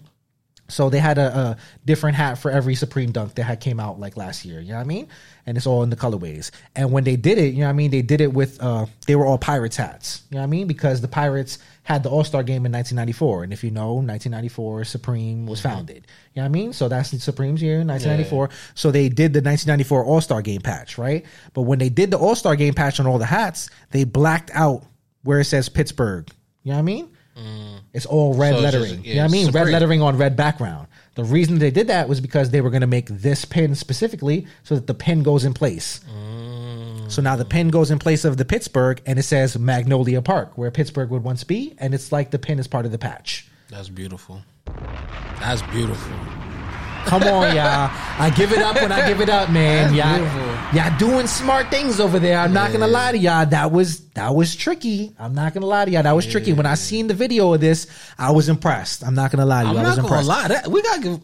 So 0.67 0.89
they 0.89 0.99
had 0.99 1.17
a, 1.17 1.37
a 1.37 1.57
different 1.85 2.17
hat 2.17 2.37
for 2.37 2.51
every 2.51 2.75
Supreme 2.75 3.11
Dunk 3.11 3.35
that 3.35 3.43
had 3.43 3.61
came 3.61 3.79
out 3.79 3.99
like 3.99 4.17
last 4.17 4.43
year. 4.45 4.59
You 4.59 4.69
know 4.69 4.75
what 4.75 4.81
I 4.81 4.85
mean? 4.85 5.07
And 5.45 5.55
it's 5.55 5.65
all 5.65 5.83
in 5.83 5.89
the 5.89 5.95
colorways. 5.95 6.51
And 6.75 6.91
when 6.91 7.03
they 7.05 7.15
did 7.15 7.37
it, 7.37 7.53
you 7.53 7.61
know 7.61 7.67
what 7.67 7.71
I 7.71 7.73
mean? 7.73 7.91
They 7.91 8.01
did 8.01 8.19
it 8.21 8.33
with 8.33 8.61
uh 8.61 8.85
they 9.05 9.15
were 9.15 9.25
all 9.25 9.37
Pirates 9.37 9.77
hats. 9.77 10.23
You 10.29 10.35
know 10.35 10.41
what 10.41 10.47
I 10.47 10.47
mean? 10.47 10.67
Because 10.67 11.01
the 11.01 11.07
Pirates 11.07 11.59
had 11.83 12.03
the 12.03 12.09
All 12.09 12.25
Star 12.25 12.43
game 12.43 12.65
in 12.65 12.71
1994, 12.73 13.45
and 13.45 13.53
if 13.53 13.63
you 13.63 13.71
know, 13.71 13.93
1994 13.93 14.83
Supreme 14.83 15.47
was 15.47 15.61
founded. 15.61 16.05
You 16.33 16.41
know 16.41 16.43
what 16.43 16.45
I 16.45 16.49
mean? 16.49 16.73
So 16.73 16.89
that's 16.89 17.11
the 17.11 17.19
Supreme's 17.19 17.61
year, 17.61 17.77
1994. 17.77 18.49
So 18.75 18.91
they 18.91 19.07
did 19.07 19.31
the 19.31 19.39
1994 19.39 20.03
All 20.03 20.19
Star 20.19 20.41
game 20.41 20.59
patch, 20.59 20.97
right? 20.97 21.25
But 21.53 21.61
when 21.61 21.79
they 21.79 21.89
did 21.89 22.11
the 22.11 22.17
All 22.17 22.35
Star 22.35 22.57
game 22.57 22.73
patch 22.73 22.99
on 22.99 23.07
all 23.07 23.19
the 23.19 23.25
hats, 23.25 23.69
they 23.91 24.03
blacked 24.03 24.51
out 24.53 24.83
where 25.23 25.39
it 25.39 25.45
says 25.45 25.69
Pittsburgh. 25.69 26.29
You 26.63 26.71
know 26.71 26.75
what 26.75 26.79
I 26.79 26.83
mean? 26.83 27.09
It's 27.97 28.05
all 28.05 28.33
red 28.35 28.53
So 28.53 28.59
it's 28.59 28.71
just- 28.71 28.77
lettering. 28.79 29.03
yeah, 29.03 29.09
you 29.09 29.15
know 29.15 29.21
what 29.23 29.29
I 29.29 29.31
mean? 29.31 29.51
Red 29.51 29.67
lettering 29.69 30.01
on 30.03 30.17
red 30.17 30.35
background. 30.35 30.87
The 31.15 31.23
reason 31.23 31.57
they 31.57 31.71
did 31.71 31.87
that 31.87 32.07
was 32.07 32.21
because 32.21 32.51
they 32.51 32.61
were 32.61 32.69
going 32.69 32.81
to 32.81 32.87
make 32.87 33.07
this 33.09 33.43
pin 33.43 33.73
specifically 33.73 34.45
so 34.63 34.75
that 34.75 34.85
the 34.85 34.93
pin 34.93 35.23
goes 35.23 35.43
in 35.43 35.53
place. 35.55 35.99
Mm. 36.15 37.11
So 37.11 37.23
now 37.23 37.35
the 37.35 37.43
pin 37.45 37.69
goes 37.69 37.89
in 37.89 37.97
place 37.97 38.23
of 38.23 38.37
the 38.37 38.45
Pittsburgh 38.45 39.01
and 39.07 39.17
it 39.17 39.23
says 39.23 39.57
Magnolia 39.57 40.21
Park, 40.21 40.57
where 40.59 40.69
Pittsburgh 40.69 41.09
would 41.09 41.23
once 41.23 41.43
be, 41.43 41.73
and 41.79 41.95
it's 41.95 42.11
like 42.11 42.29
the 42.29 42.37
pin 42.37 42.59
is 42.59 42.67
part 42.67 42.85
of 42.85 42.91
the 42.91 42.99
patch. 42.99 43.47
That's 43.69 43.89
beautiful. 43.89 44.43
That's 45.39 45.63
beautiful. 45.63 46.13
Come 47.07 47.23
on, 47.23 47.55
y'all. 47.55 47.89
I 48.19 48.31
give 48.35 48.51
it 48.51 48.59
up 48.59 48.75
when 48.75 48.91
I 48.91 49.07
give 49.07 49.21
it 49.21 49.29
up, 49.29 49.49
man. 49.49 49.93
That's 49.93 49.95
Y'all, 49.95 50.17
beautiful. 50.17 50.77
y'all 50.77 50.97
doing 50.97 51.27
smart 51.27 51.69
things 51.69 51.99
over 51.99 52.19
there. 52.19 52.37
I'm 52.39 52.53
not 52.53 52.71
gonna 52.71 52.87
lie 52.87 53.11
to 53.13 53.17
y'all. 53.17 53.45
That 53.45 53.71
was 53.71 54.01
that 54.11 54.33
was 54.35 54.55
tricky. 54.55 55.15
I'm 55.19 55.33
not 55.33 55.53
gonna 55.53 55.65
lie 55.65 55.85
to 55.85 55.91
y'all. 55.91 56.03
That 56.03 56.11
was 56.15 56.25
tricky. 56.25 56.53
When 56.53 56.65
I 56.65 56.75
seen 56.75 57.07
the 57.07 57.13
video 57.13 57.53
of 57.53 57.61
this, 57.61 57.87
I 58.17 58.31
was 58.31 58.49
impressed. 58.49 59.03
I'm 59.05 59.15
not 59.15 59.31
gonna 59.31 59.45
lie 59.45 59.63
to 59.63 59.69
you. 59.69 59.77
I'm 59.77 59.85
I 59.85 59.89
was 59.89 59.97
not 59.97 60.03
gonna 60.09 60.19
impressed. 60.21 60.27
lie. 60.27 60.47
That, 60.49 60.67
we 60.67 60.81
gotta 60.81 61.01
give. 61.01 61.19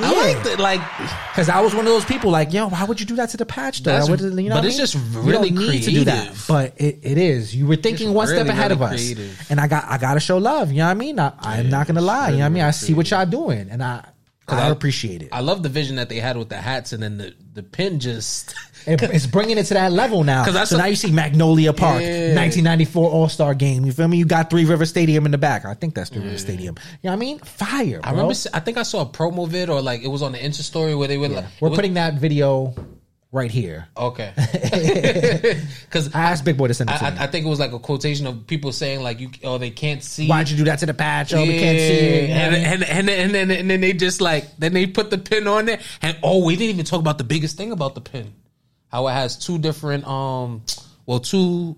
Yeah. 0.00 0.06
I 0.06 0.34
like 0.34 0.44
that. 0.44 0.58
Like 0.58 0.80
Because 1.32 1.50
I 1.50 1.60
was 1.60 1.74
one 1.74 1.84
of 1.86 1.92
those 1.92 2.06
people 2.06 2.30
like, 2.30 2.50
yo, 2.50 2.66
why 2.68 2.84
would 2.84 2.98
you 2.98 3.04
do 3.04 3.16
that 3.16 3.28
to 3.30 3.36
the 3.36 3.44
patch 3.44 3.82
though? 3.82 3.90
That's- 3.90 4.08
I 4.08 4.10
would- 4.10 4.20
you 4.20 4.48
know 4.48 4.54
but 4.54 4.64
what 4.64 4.64
I 4.64 4.66
it's 4.68 4.76
mean? 4.78 4.86
just 4.86 4.94
You 4.94 5.20
really 5.20 5.50
don't 5.50 5.68
need 5.68 5.82
to 5.82 5.90
do 5.90 6.04
that. 6.04 6.18
creative. 6.28 6.44
But 6.48 6.74
it, 6.80 6.98
it 7.02 7.18
is. 7.18 7.54
You 7.54 7.66
were 7.66 7.76
thinking 7.76 8.14
one 8.14 8.26
step 8.26 8.38
really, 8.38 8.50
ahead 8.50 8.72
of 8.72 8.80
us. 8.80 8.94
creative. 8.94 9.46
And 9.50 9.60
I 9.60 9.66
got 9.66 9.84
I 9.86 9.98
gotta 9.98 10.20
show 10.20 10.38
love. 10.38 10.70
You 10.70 10.78
know 10.78 10.84
what 10.86 10.92
I 10.92 10.94
mean? 10.94 11.18
I, 11.18 11.32
I'm 11.40 11.68
not 11.68 11.86
gonna 11.88 12.00
lie. 12.00 12.28
You 12.30 12.36
know 12.36 12.40
what 12.40 12.46
I 12.46 12.48
mean? 12.50 12.62
I 12.62 12.70
see 12.70 12.94
what 12.94 13.10
y'all 13.10 13.26
doing 13.26 13.68
and 13.70 13.82
I 13.82 14.02
I, 14.48 14.66
I- 14.66 14.70
appreciate 14.70 15.22
it. 15.22 15.28
I 15.32 15.40
love 15.40 15.62
the 15.62 15.68
vision 15.68 15.96
that 15.96 16.08
they 16.08 16.18
had 16.20 16.36
with 16.36 16.48
the 16.48 16.56
hats, 16.56 16.92
and 16.92 17.02
then 17.02 17.18
the 17.18 17.34
the 17.54 17.62
pin 17.62 18.00
just. 18.00 18.54
It- 18.84 19.00
it's 19.00 19.26
bringing 19.28 19.58
it 19.58 19.66
to 19.66 19.74
that 19.74 19.92
level 19.92 20.24
now. 20.24 20.44
'Cause 20.44 20.68
so 20.68 20.76
now 20.76 20.86
you 20.86 20.96
see 20.96 21.12
Magnolia 21.12 21.72
Park, 21.72 22.02
Yeah. 22.02 22.34
1994 22.34 23.10
All 23.10 23.28
Star 23.28 23.54
Game. 23.54 23.84
You 23.84 23.92
feel 23.92 24.08
me? 24.08 24.16
You 24.16 24.24
got 24.24 24.50
Three 24.50 24.64
River 24.64 24.86
Stadium 24.86 25.24
in 25.24 25.30
the 25.30 25.38
back. 25.38 25.64
I 25.64 25.74
think 25.74 25.94
that's 25.94 26.10
Three 26.10 26.20
River 26.24 26.36
Stadium. 26.36 26.74
You 27.00 27.08
know 27.08 27.10
what 27.10 27.12
I 27.12 27.16
mean? 27.20 27.38
Fire. 27.38 28.00
Bro. 28.00 28.08
I 28.08 28.10
remember. 28.10 28.34
I 28.52 28.58
think 28.58 28.78
I 28.78 28.82
saw 28.82 29.02
a 29.02 29.06
promo 29.06 29.46
vid, 29.46 29.70
or 29.70 29.80
like 29.80 30.02
it 30.02 30.08
was 30.08 30.20
on 30.20 30.32
the 30.32 30.38
Insta 30.38 30.62
story 30.62 30.96
where 30.96 31.06
they 31.06 31.16
were 31.16 31.28
like, 31.28 31.44
We're 31.60 31.68
it 31.68 31.70
was- 31.70 31.78
putting 31.78 31.94
that 31.94 32.14
video 32.14 32.74
right 33.32 33.50
here. 33.50 33.88
Okay. 33.96 34.32
Because 35.82 36.14
I 36.14 36.22
asked 36.30 36.44
Big 36.44 36.56
Boy 36.56 36.68
to 36.68 36.74
send 36.74 36.88
it 36.90 36.96
to 36.98 37.04
I, 37.04 37.10
me. 37.10 37.16
I 37.20 37.26
think 37.26 37.44
it 37.44 37.48
was 37.48 37.58
like 37.60 37.72
a 37.72 37.78
quotation 37.78 38.26
of 38.26 38.46
people 38.46 38.72
saying 38.72 39.02
like 39.02 39.20
you 39.20 39.30
oh 39.44 39.58
they 39.58 39.70
can't 39.70 40.02
see. 40.02 40.26
Why'd 40.28 40.48
you 40.48 40.56
do 40.56 40.64
that 40.64 40.78
to 40.80 40.86
the 40.86 40.94
patch? 40.94 41.34
Oh, 41.34 41.42
we 41.42 41.58
can't 41.58 41.78
see 41.78 41.84
it. 41.84 42.28
You 42.28 42.34
know 42.34 42.34
what 42.34 42.54
I 42.54 42.56
And, 42.56 42.80
mean? 42.80 42.88
and, 42.90 43.08
and, 43.08 43.08
and, 43.10 43.34
then, 43.34 43.50
and 43.50 43.70
then 43.70 43.80
they 43.80 43.92
just 43.92 44.20
like 44.20 44.56
then 44.58 44.72
they 44.72 44.86
put 44.86 45.10
the 45.10 45.18
pin 45.18 45.46
on 45.48 45.66
there 45.66 45.80
and 46.00 46.16
oh 46.22 46.44
we 46.44 46.56
didn't 46.56 46.70
even 46.74 46.84
talk 46.86 47.00
about 47.00 47.18
the 47.18 47.24
biggest 47.24 47.56
thing 47.56 47.72
about 47.72 47.94
the 47.94 48.00
pin 48.00 48.32
how 48.88 49.06
it 49.08 49.12
has 49.12 49.36
two 49.36 49.58
different 49.58 50.06
um 50.06 50.62
well 51.06 51.20
two 51.20 51.76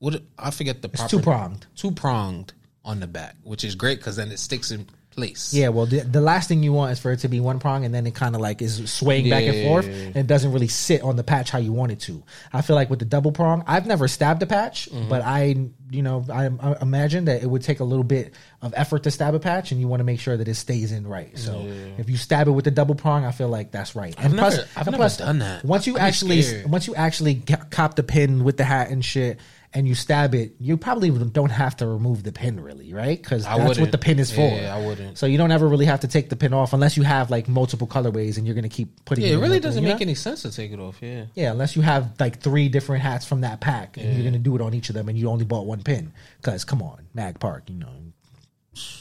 what 0.00 0.20
I 0.38 0.50
forget 0.50 0.82
the 0.82 0.88
It's 0.88 0.96
proper 1.00 1.16
two-pronged. 1.16 1.66
two 1.76 1.92
pronged 1.92 2.52
on 2.84 3.00
the 3.00 3.06
back 3.06 3.36
which 3.42 3.64
is 3.64 3.74
great 3.74 3.98
because 3.98 4.16
then 4.16 4.30
it 4.32 4.38
sticks 4.38 4.70
in 4.70 4.86
place 5.10 5.52
Yeah, 5.52 5.68
well, 5.68 5.86
the, 5.86 6.00
the 6.00 6.20
last 6.20 6.48
thing 6.48 6.62
you 6.62 6.72
want 6.72 6.92
is 6.92 6.98
for 6.98 7.10
it 7.12 7.18
to 7.20 7.28
be 7.28 7.40
one 7.40 7.58
prong, 7.58 7.84
and 7.84 7.94
then 7.94 8.06
it 8.06 8.14
kind 8.14 8.34
of 8.34 8.40
like 8.40 8.62
is 8.62 8.90
swaying 8.90 9.28
back 9.28 9.42
and 9.44 9.56
Yeah. 9.56 9.68
forth, 9.68 9.86
and 9.86 10.16
it 10.16 10.26
doesn't 10.26 10.52
really 10.52 10.68
sit 10.68 11.02
on 11.02 11.16
the 11.16 11.24
patch 11.24 11.50
how 11.50 11.58
you 11.58 11.72
want 11.72 11.92
it 11.92 12.00
to. 12.00 12.22
I 12.52 12.62
feel 12.62 12.76
like 12.76 12.90
with 12.90 12.98
the 13.00 13.04
double 13.04 13.32
prong, 13.32 13.64
I've 13.66 13.86
never 13.86 14.08
stabbed 14.08 14.42
a 14.42 14.46
patch, 14.46 14.88
Mm-hmm. 14.90 15.08
but 15.08 15.22
I, 15.22 15.56
you 15.90 16.02
know, 16.02 16.24
I, 16.32 16.46
I 16.46 16.76
imagine 16.80 17.24
that 17.26 17.42
it 17.42 17.46
would 17.46 17.62
take 17.62 17.80
a 17.80 17.84
little 17.84 18.04
bit 18.04 18.32
of 18.62 18.72
effort 18.76 19.02
to 19.02 19.10
stab 19.10 19.34
a 19.34 19.40
patch, 19.40 19.72
and 19.72 19.80
you 19.80 19.88
want 19.88 20.00
to 20.00 20.04
make 20.04 20.20
sure 20.20 20.36
that 20.36 20.46
it 20.48 20.54
stays 20.54 20.92
in 20.92 21.06
right. 21.06 21.36
So 21.36 21.66
if 21.98 22.08
you 22.08 22.16
stab 22.16 22.46
it 22.48 22.52
with 22.52 22.64
the 22.64 22.70
double 22.70 22.94
prong, 22.94 23.24
I 23.24 23.32
feel 23.32 23.48
like 23.48 23.72
that's 23.72 23.96
right. 23.96 24.14
And 24.18 24.34
never- 24.36 24.64
I've 24.76 24.86
and 24.86 24.96
never 24.98 25.14
done 25.16 25.38
that. 25.40 25.64
Once 25.64 25.86
you 25.86 25.94
be 25.94 26.00
actually, 26.00 26.42
scared. 26.42 26.70
once 26.70 26.86
you 26.86 26.94
actually 26.94 27.36
cop 27.70 27.96
the 27.96 28.02
pin 28.04 28.44
with 28.44 28.56
the 28.56 28.64
hat 28.64 28.90
and 28.90 29.04
shit. 29.04 29.38
And 29.72 29.86
you 29.86 29.94
stab 29.94 30.34
it, 30.34 30.56
you 30.58 30.76
probably 30.76 31.10
don't 31.10 31.50
have 31.50 31.76
to 31.76 31.86
remove 31.86 32.24
the 32.24 32.32
pin, 32.32 32.58
really, 32.58 32.92
right? 32.92 33.16
Because 33.22 33.44
that's 33.44 33.56
what 33.56 33.68
wouldn't. 33.68 33.92
the 33.92 33.98
pin 33.98 34.18
is 34.18 34.32
for. 34.32 34.40
Yeah, 34.40 34.74
I 34.76 34.84
wouldn't. 34.84 35.16
So 35.16 35.26
you 35.26 35.38
don't 35.38 35.52
ever 35.52 35.68
really 35.68 35.86
have 35.86 36.00
to 36.00 36.08
take 36.08 36.28
the 36.28 36.34
pin 36.34 36.52
off 36.52 36.72
unless 36.72 36.96
you 36.96 37.04
have 37.04 37.30
like 37.30 37.46
multiple 37.48 37.86
colorways 37.86 38.36
and 38.36 38.46
you're 38.46 38.56
gonna 38.56 38.68
keep 38.68 39.04
putting. 39.04 39.22
It. 39.24 39.28
Yeah 39.28 39.34
it 39.34 39.36
in 39.36 39.40
really 39.42 39.60
doesn't 39.60 39.84
make 39.84 39.98
know? 39.98 40.02
any 40.02 40.16
sense 40.16 40.42
to 40.42 40.50
take 40.50 40.72
it 40.72 40.80
off 40.80 40.96
yeah 41.00 41.26
Yeah, 41.36 41.52
unless 41.52 41.76
you 41.76 41.82
have 41.82 42.14
like 42.18 42.40
three 42.40 42.68
different 42.68 43.02
hats 43.04 43.24
from 43.24 43.42
that 43.42 43.60
pack 43.60 43.96
and 43.96 44.14
you're 44.16 44.24
gonna 44.24 44.38
do 44.42 44.56
it 44.56 44.60
on 44.60 44.74
each 44.74 44.88
of 44.88 44.96
them 44.96 45.08
and 45.08 45.16
you 45.16 45.28
only 45.28 45.44
bought 45.44 45.66
one 45.66 45.82
pin. 45.84 46.12
Because 46.42 46.64
come 46.64 46.82
on, 46.82 47.06
Mag 47.14 47.38
Park, 47.38 47.70
you 47.70 47.76
know, 47.76 47.88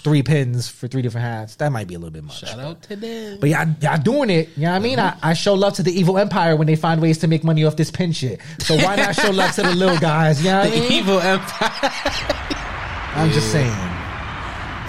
three 0.03 0.23
pins 0.23 0.69
for 0.69 0.87
three 0.87 1.01
different 1.01 1.25
hats. 1.25 1.55
That 1.57 1.71
might 1.71 1.87
be 1.87 1.95
a 1.95 1.99
little 1.99 2.11
bit 2.11 2.23
much. 2.23 2.39
shout 2.39 2.59
out 2.59 2.81
to 2.83 2.95
them 2.95 3.37
But 3.39 3.49
y'all, 3.49 3.67
y'all 3.81 3.97
doing 4.01 4.29
it. 4.29 4.49
You 4.55 4.63
know 4.63 4.69
what 4.71 4.75
I 4.77 4.79
mean? 4.79 4.99
I, 4.99 5.17
I 5.21 5.33
show 5.33 5.53
love 5.53 5.73
to 5.73 5.83
the 5.83 5.91
evil 5.91 6.17
empire 6.17 6.55
when 6.55 6.67
they 6.67 6.75
find 6.75 7.01
ways 7.01 7.17
to 7.19 7.27
make 7.27 7.43
money 7.43 7.65
off 7.65 7.75
this 7.75 7.91
pin 7.91 8.11
shit. 8.11 8.39
So 8.59 8.75
why 8.77 8.95
not 8.95 9.15
show 9.15 9.31
love 9.31 9.53
to 9.55 9.63
the 9.63 9.75
little 9.75 9.97
guys? 9.99 10.39
You 10.43 10.49
know 10.51 10.59
what 10.59 10.67
I 10.67 10.71
mean? 10.79 10.91
evil 10.91 11.19
empire. 11.19 11.91
I'm 13.15 13.31
just 13.31 13.51
saying. 13.51 13.69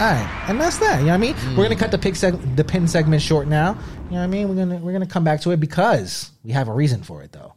All 0.01 0.07
right, 0.07 0.45
and 0.49 0.59
that's 0.61 0.79
that. 0.79 1.01
You 1.01 1.07
know 1.07 1.09
what 1.09 1.15
I 1.15 1.19
mean? 1.19 1.57
We're 1.57 1.65
gonna 1.65 1.77
cut 1.77 1.91
the 1.91 1.99
pick 1.99 2.15
seg- 2.15 2.57
the 2.57 2.65
pin 2.65 2.89
segment 2.89 3.21
short 3.21 3.47
now. 3.49 3.73
You 4.07 4.13
know 4.13 4.17
what 4.19 4.23
I 4.23 4.27
mean? 4.29 4.49
We're 4.49 4.55
gonna 4.55 4.77
we're 4.79 4.93
gonna 4.93 5.07
come 5.07 5.25
back 5.25 5.43
to 5.43 5.51
it 5.51 5.61
because 5.61 6.31
we 6.43 6.53
have 6.53 6.69
a 6.69 6.73
reason 6.73 7.03
for 7.03 7.23
it 7.23 7.33
though. 7.33 7.53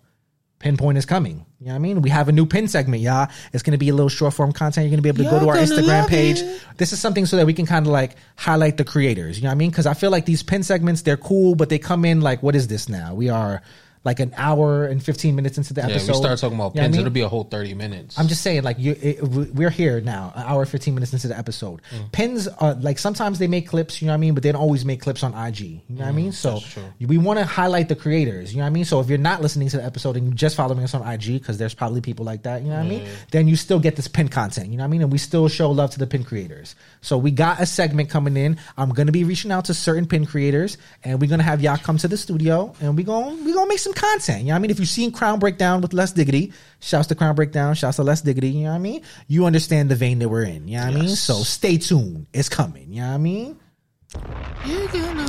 Pinpoint 0.63 0.97
is 0.97 1.05
coming. 1.05 1.45
You 1.59 1.65
know 1.65 1.73
what 1.73 1.75
I 1.75 1.79
mean? 1.79 2.01
We 2.01 2.09
have 2.09 2.29
a 2.29 2.31
new 2.31 2.45
pin 2.45 2.69
segment, 2.69 3.03
y'all. 3.03 3.27
It's 3.51 3.61
gonna 3.61 3.77
be 3.77 3.89
a 3.89 3.93
little 3.93 4.07
short 4.07 4.33
form 4.33 4.53
content. 4.53 4.85
You're 4.85 4.91
gonna 4.91 5.01
be 5.01 5.09
able 5.09 5.25
to 5.25 5.29
go 5.29 5.39
to 5.41 5.49
our 5.49 5.57
Instagram 5.57 6.07
page. 6.07 6.39
it. 6.39 6.63
This 6.77 6.93
is 6.93 7.01
something 7.01 7.25
so 7.25 7.35
that 7.35 7.45
we 7.45 7.53
can 7.53 7.65
kind 7.65 7.85
of 7.85 7.91
like 7.91 8.15
highlight 8.37 8.77
the 8.77 8.85
creators. 8.85 9.37
You 9.37 9.43
know 9.43 9.49
what 9.49 9.55
I 9.55 9.55
mean? 9.55 9.71
Because 9.71 9.85
I 9.85 9.93
feel 9.93 10.09
like 10.09 10.25
these 10.25 10.41
pin 10.41 10.63
segments 10.63 11.01
they're 11.01 11.17
cool, 11.17 11.55
but 11.55 11.67
they 11.67 11.79
come 11.79 12.05
in 12.05 12.21
like 12.21 12.41
what 12.41 12.55
is 12.55 12.69
this 12.69 12.87
now? 12.87 13.13
We 13.13 13.27
are 13.27 13.61
like 14.05 14.19
an 14.19 14.33
hour 14.35 14.85
and 14.85 15.01
15 15.01 15.33
minutes 15.35 15.57
into 15.57 15.73
the 15.73 15.79
yeah 15.81 15.87
episode. 15.87 16.11
we 16.11 16.17
start 16.17 16.39
talking 16.39 16.57
about 16.57 16.75
You 16.75 16.79
what 16.81 16.81
I 16.81 16.83
pins 16.83 16.91
mean? 16.97 17.01
it'll 17.01 17.13
be 17.13 17.21
a 17.21 17.29
whole 17.29 17.45
30 17.45 17.73
minutes 17.73 18.19
I'm 18.19 18.27
just 18.27 18.41
saying, 18.41 18.63
like 18.63 18.77
you, 18.77 18.95
it, 19.01 19.23
we're 19.23 19.69
here 19.69 20.01
now, 20.01 20.33
an 20.35 20.43
hour 20.45 20.65
fifteen 20.65 20.93
minutes 20.93 21.13
into 21.13 21.27
the 21.29 21.37
episode. 21.37 21.81
Mm. 21.95 22.11
Pins 22.11 22.47
are 22.47 22.73
like 22.75 22.99
sometimes 22.99 23.39
they 23.39 23.47
make 23.47 23.67
clips, 23.67 24.01
you 24.01 24.07
know 24.07 24.11
what 24.13 24.17
I 24.17 24.19
mean, 24.19 24.33
but 24.33 24.43
they 24.43 24.51
don't 24.51 24.61
always 24.61 24.83
make 24.83 25.01
clips 25.01 25.23
on 25.23 25.33
IG. 25.33 25.59
You 25.61 25.81
know 25.89 26.01
what 26.01 26.07
I 26.07 26.11
mean? 26.11 26.31
So 26.31 26.53
Mm, 26.53 26.61
that's 26.61 26.73
true. 26.73 26.93
we 27.07 27.17
want 27.17 27.39
to 27.39 27.45
highlight 27.45 27.87
the 27.89 27.95
creators. 27.95 28.51
You 28.53 28.57
know 28.57 28.63
what 28.65 28.67
I 28.67 28.73
mean? 28.73 28.85
So 28.85 28.99
if 28.99 29.07
you're 29.09 29.17
not 29.17 29.41
listening 29.41 29.69
to 29.69 29.77
the 29.77 29.85
episode 29.85 30.17
and 30.17 30.27
you 30.27 30.33
just 30.33 30.55
following 30.55 30.83
us 30.83 30.93
on 30.93 31.01
IG, 31.07 31.33
because 31.39 31.57
there's 31.57 31.73
probably 31.73 32.01
people 32.01 32.25
like 32.25 32.43
that, 32.43 32.61
you 32.61 32.69
know 32.69 32.75
what 32.75 32.85
I 32.85 32.89
mean? 32.89 33.07
Then 33.31 33.47
you 33.47 33.55
still 33.55 33.79
get 33.79 33.95
this 33.95 34.07
pin 34.07 34.27
content. 34.27 34.69
You 34.69 34.77
know 34.77 34.83
what 34.83 34.87
I 34.87 34.91
mean? 34.91 35.01
And 35.03 35.11
we 35.11 35.17
still 35.17 35.47
show 35.47 35.71
love 35.71 35.91
to 35.91 35.99
the 35.99 36.07
pin 36.07 36.23
creators. 36.25 36.75
So 37.03 37.17
we 37.17 37.31
got 37.31 37.59
a 37.59 37.65
segment 37.65 38.09
coming 38.09 38.35
in. 38.37 38.57
I'm 38.77 38.89
gonna 38.89 39.11
be 39.11 39.25
reaching 39.25 39.51
out 39.51 39.65
to 39.65 39.73
certain 39.73 40.07
pin 40.07 40.25
creators, 40.25 40.77
and 41.03 41.21
we're 41.21 41.29
gonna 41.29 41.43
have 41.43 41.61
y'all 41.61 41.77
come 41.77 41.97
to 41.97 42.07
the 42.07 42.17
studio, 42.17 42.73
and 42.79 42.95
we 42.97 43.03
gonna 43.03 43.35
we 43.43 43.53
gonna 43.53 43.67
make 43.67 43.79
some 43.79 43.93
content. 43.93 44.39
You 44.39 44.47
know 44.47 44.53
what 44.53 44.55
I 44.55 44.59
mean? 44.59 44.71
If 44.71 44.79
you've 44.79 44.89
seen 44.89 45.11
Crown 45.11 45.37
Breakdown 45.37 45.81
with 45.81 45.93
Less 45.93 46.13
Diggity, 46.13 46.53
shouts 46.79 47.07
to 47.09 47.15
Crown 47.15 47.35
Breakdown, 47.35 47.75
shouts 47.75 47.97
to 47.97 48.03
Less 48.03 48.21
Diggity, 48.21 48.49
you 48.49 48.63
know 48.63 48.69
what 48.69 48.77
I 48.77 48.79
mean? 48.79 49.01
You 49.27 49.45
understand 49.45 49.91
the 49.91 49.95
vein 49.95 50.19
that 50.19 50.29
we're 50.29 50.43
in, 50.43 50.67
you 50.67 50.77
know 50.77 50.87
what 50.87 50.95
I 50.95 50.99
mean? 51.01 51.09
So 51.09 51.35
stay 51.35 51.77
tuned. 51.77 52.25
It's 52.33 52.49
coming, 52.49 52.91
you 52.91 53.01
know 53.01 53.09
what 53.09 53.15
I 53.15 53.17
mean? 53.17 53.59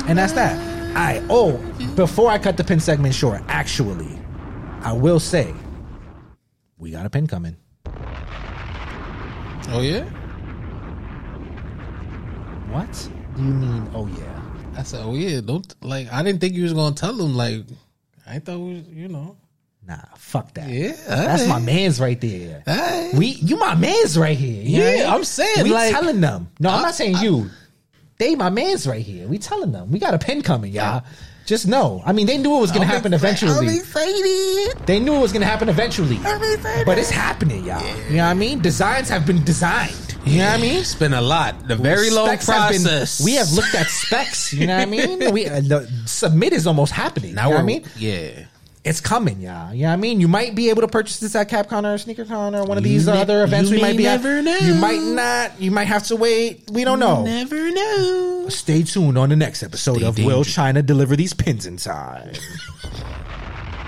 And 0.07 0.17
that's 0.17 0.33
that. 0.35 0.57
All 0.89 0.95
right. 0.95 1.23
Oh, 1.29 1.57
before 1.97 2.31
I 2.31 2.39
cut 2.39 2.57
the 2.57 2.63
pin 2.63 2.79
segment 2.79 3.17
short, 3.17 3.43
actually, 3.49 4.17
I 4.83 4.93
will 4.93 5.19
say 5.19 5.53
we 6.79 6.93
got 6.93 7.05
a 7.05 7.11
pin 7.11 7.27
coming. 7.27 7.57
Oh 9.71 9.81
yeah. 9.81 10.09
What 12.75 13.09
do 13.37 13.43
you 13.45 13.51
mean? 13.51 13.89
Oh 13.95 14.09
yeah. 14.19 14.43
I 14.77 14.83
said, 14.83 15.03
oh 15.05 15.15
yeah. 15.15 15.41
Don't 15.41 15.73
like. 15.81 16.13
I 16.13 16.25
didn't 16.25 16.41
think 16.41 16.55
you 16.55 16.65
was 16.65 16.73
gonna 16.73 16.93
tell 16.97 17.13
them. 17.15 17.37
Like, 17.37 17.63
I 18.27 18.41
thought 18.41 18.59
we, 18.59 18.75
was, 18.75 18.89
you 18.89 19.07
know. 19.07 19.37
Nah, 19.87 19.99
fuck 20.17 20.53
that. 20.55 20.69
Yeah, 20.69 20.97
that's 21.07 21.43
alright. 21.43 21.49
my 21.49 21.65
man's 21.65 22.01
right 22.01 22.21
there. 22.21 22.65
Alright. 22.67 23.15
We, 23.15 23.27
you 23.29 23.59
my 23.59 23.77
man's 23.77 24.19
right 24.19 24.37
here. 24.37 24.61
you 24.61 24.79
Yeah, 24.79 24.85
what 24.85 24.91
I 24.91 25.05
mean? 25.05 25.13
I'm 25.13 25.25
saying, 25.25 25.63
we 25.63 25.71
like- 25.71 25.93
telling 25.93 26.21
them. 26.21 26.51
No, 26.59 26.71
I'm 26.71 26.83
not 26.83 26.97
saying 26.97 27.19
you. 27.19 27.49
They 28.19 28.35
my 28.35 28.51
man's 28.51 28.89
right 28.89 29.03
here. 29.03 29.29
We 29.29 29.39
telling 29.39 29.71
them. 29.71 29.93
We 29.93 30.01
got 30.01 30.15
a 30.15 30.19
pin 30.19 30.43
coming, 30.43 30.73
y'all. 30.73 31.05
Just 31.47 31.69
know. 31.69 32.03
I 32.05 32.13
mean, 32.13 32.27
they 32.27 32.39
knew 32.39 32.57
it 32.57 32.61
was 32.61 32.73
gonna 32.73 32.87
happen 32.87 33.15
eventually. 33.15 33.77
excited. 33.77 34.85
They 34.87 34.99
knew 34.99 35.15
it 35.15 35.21
was 35.21 35.33
gonna 35.33 35.47
happen 35.47 35.69
eventually. 35.69 36.17
excited. 36.17 36.87
But 36.87 36.99
it's 36.99 37.11
happening, 37.11 37.67
y'all. 37.67 37.87
You 38.11 38.17
know 38.17 38.25
what 38.25 38.31
I 38.31 38.35
mean? 38.35 38.59
Designs 38.61 39.09
have 39.11 39.27
been 39.27 39.45
designed. 39.45 40.04
You 40.27 40.39
know 40.39 40.47
what 40.47 40.59
I 40.59 40.63
mean? 40.63 40.81
It's 40.81 40.95
been 40.95 41.13
a 41.13 41.21
lot. 41.21 41.69
The 41.69 41.77
very 41.77 42.11
long 42.11 42.27
Specs 42.27 42.47
have 42.47 42.71
been- 42.73 42.83
process. 42.83 43.23
we 43.25 43.35
have 43.35 43.53
looked 43.53 43.75
at 43.75 43.87
specs. 43.89 44.53
You 44.55 44.67
know 44.67 44.77
what 44.77 44.83
I 44.83 44.91
mean? 44.91 45.33
We 45.33 45.47
uh, 45.47 45.61
the 45.61 45.91
submit 46.07 46.53
is 46.53 46.67
almost 46.67 46.93
happening. 46.93 47.35
now. 47.35 47.45
you 47.45 47.51
know 47.51 47.57
what 47.57 47.63
I 47.63 47.67
mean? 47.67 47.85
yeah. 47.97 48.47
It's 48.85 49.01
coming, 49.01 49.41
y'all. 49.41 49.73
You 49.73 49.85
know 49.85 49.89
what 49.89 49.93
I 49.95 49.97
mean? 49.97 50.21
You 50.21 50.29
might 50.29 50.55
be 50.55 50.69
able 50.69 50.83
to 50.83 50.89
purchase 50.89 51.19
this 51.19 51.35
at 51.35 51.49
CapCon 51.49 51.85
or 51.85 51.97
SneakerCon 51.97 52.55
or 52.55 52.67
one 52.67 52.77
of 52.77 52.85
these 52.85 53.07
ne- 53.07 53.13
other 53.19 53.43
events 53.43 53.71
you 53.71 53.77
we 53.77 53.81
might 53.83 53.93
may 53.93 53.97
be 53.97 54.07
at. 54.07 54.23
know. 54.23 54.59
You 54.59 54.75
might 54.75 55.01
not. 55.01 55.59
You 55.59 55.71
might 55.71 55.87
have 55.87 56.03
to 56.09 56.17
wait. 56.17 56.69
We 56.71 56.85
don't 56.85 56.99
know. 56.99 57.25
Never 57.25 57.71
know. 57.71 58.47
Stay 58.51 58.83
tuned 58.83 59.17
on 59.17 59.31
the 59.31 59.37
next 59.37 59.63
episode 59.63 60.03
of 60.03 60.19
Will 60.19 60.29
dangerous. 60.43 60.55
China 60.55 60.83
deliver 60.83 61.17
these 61.17 61.33
pins 61.33 61.65
in 61.65 61.79
time. 61.79 62.33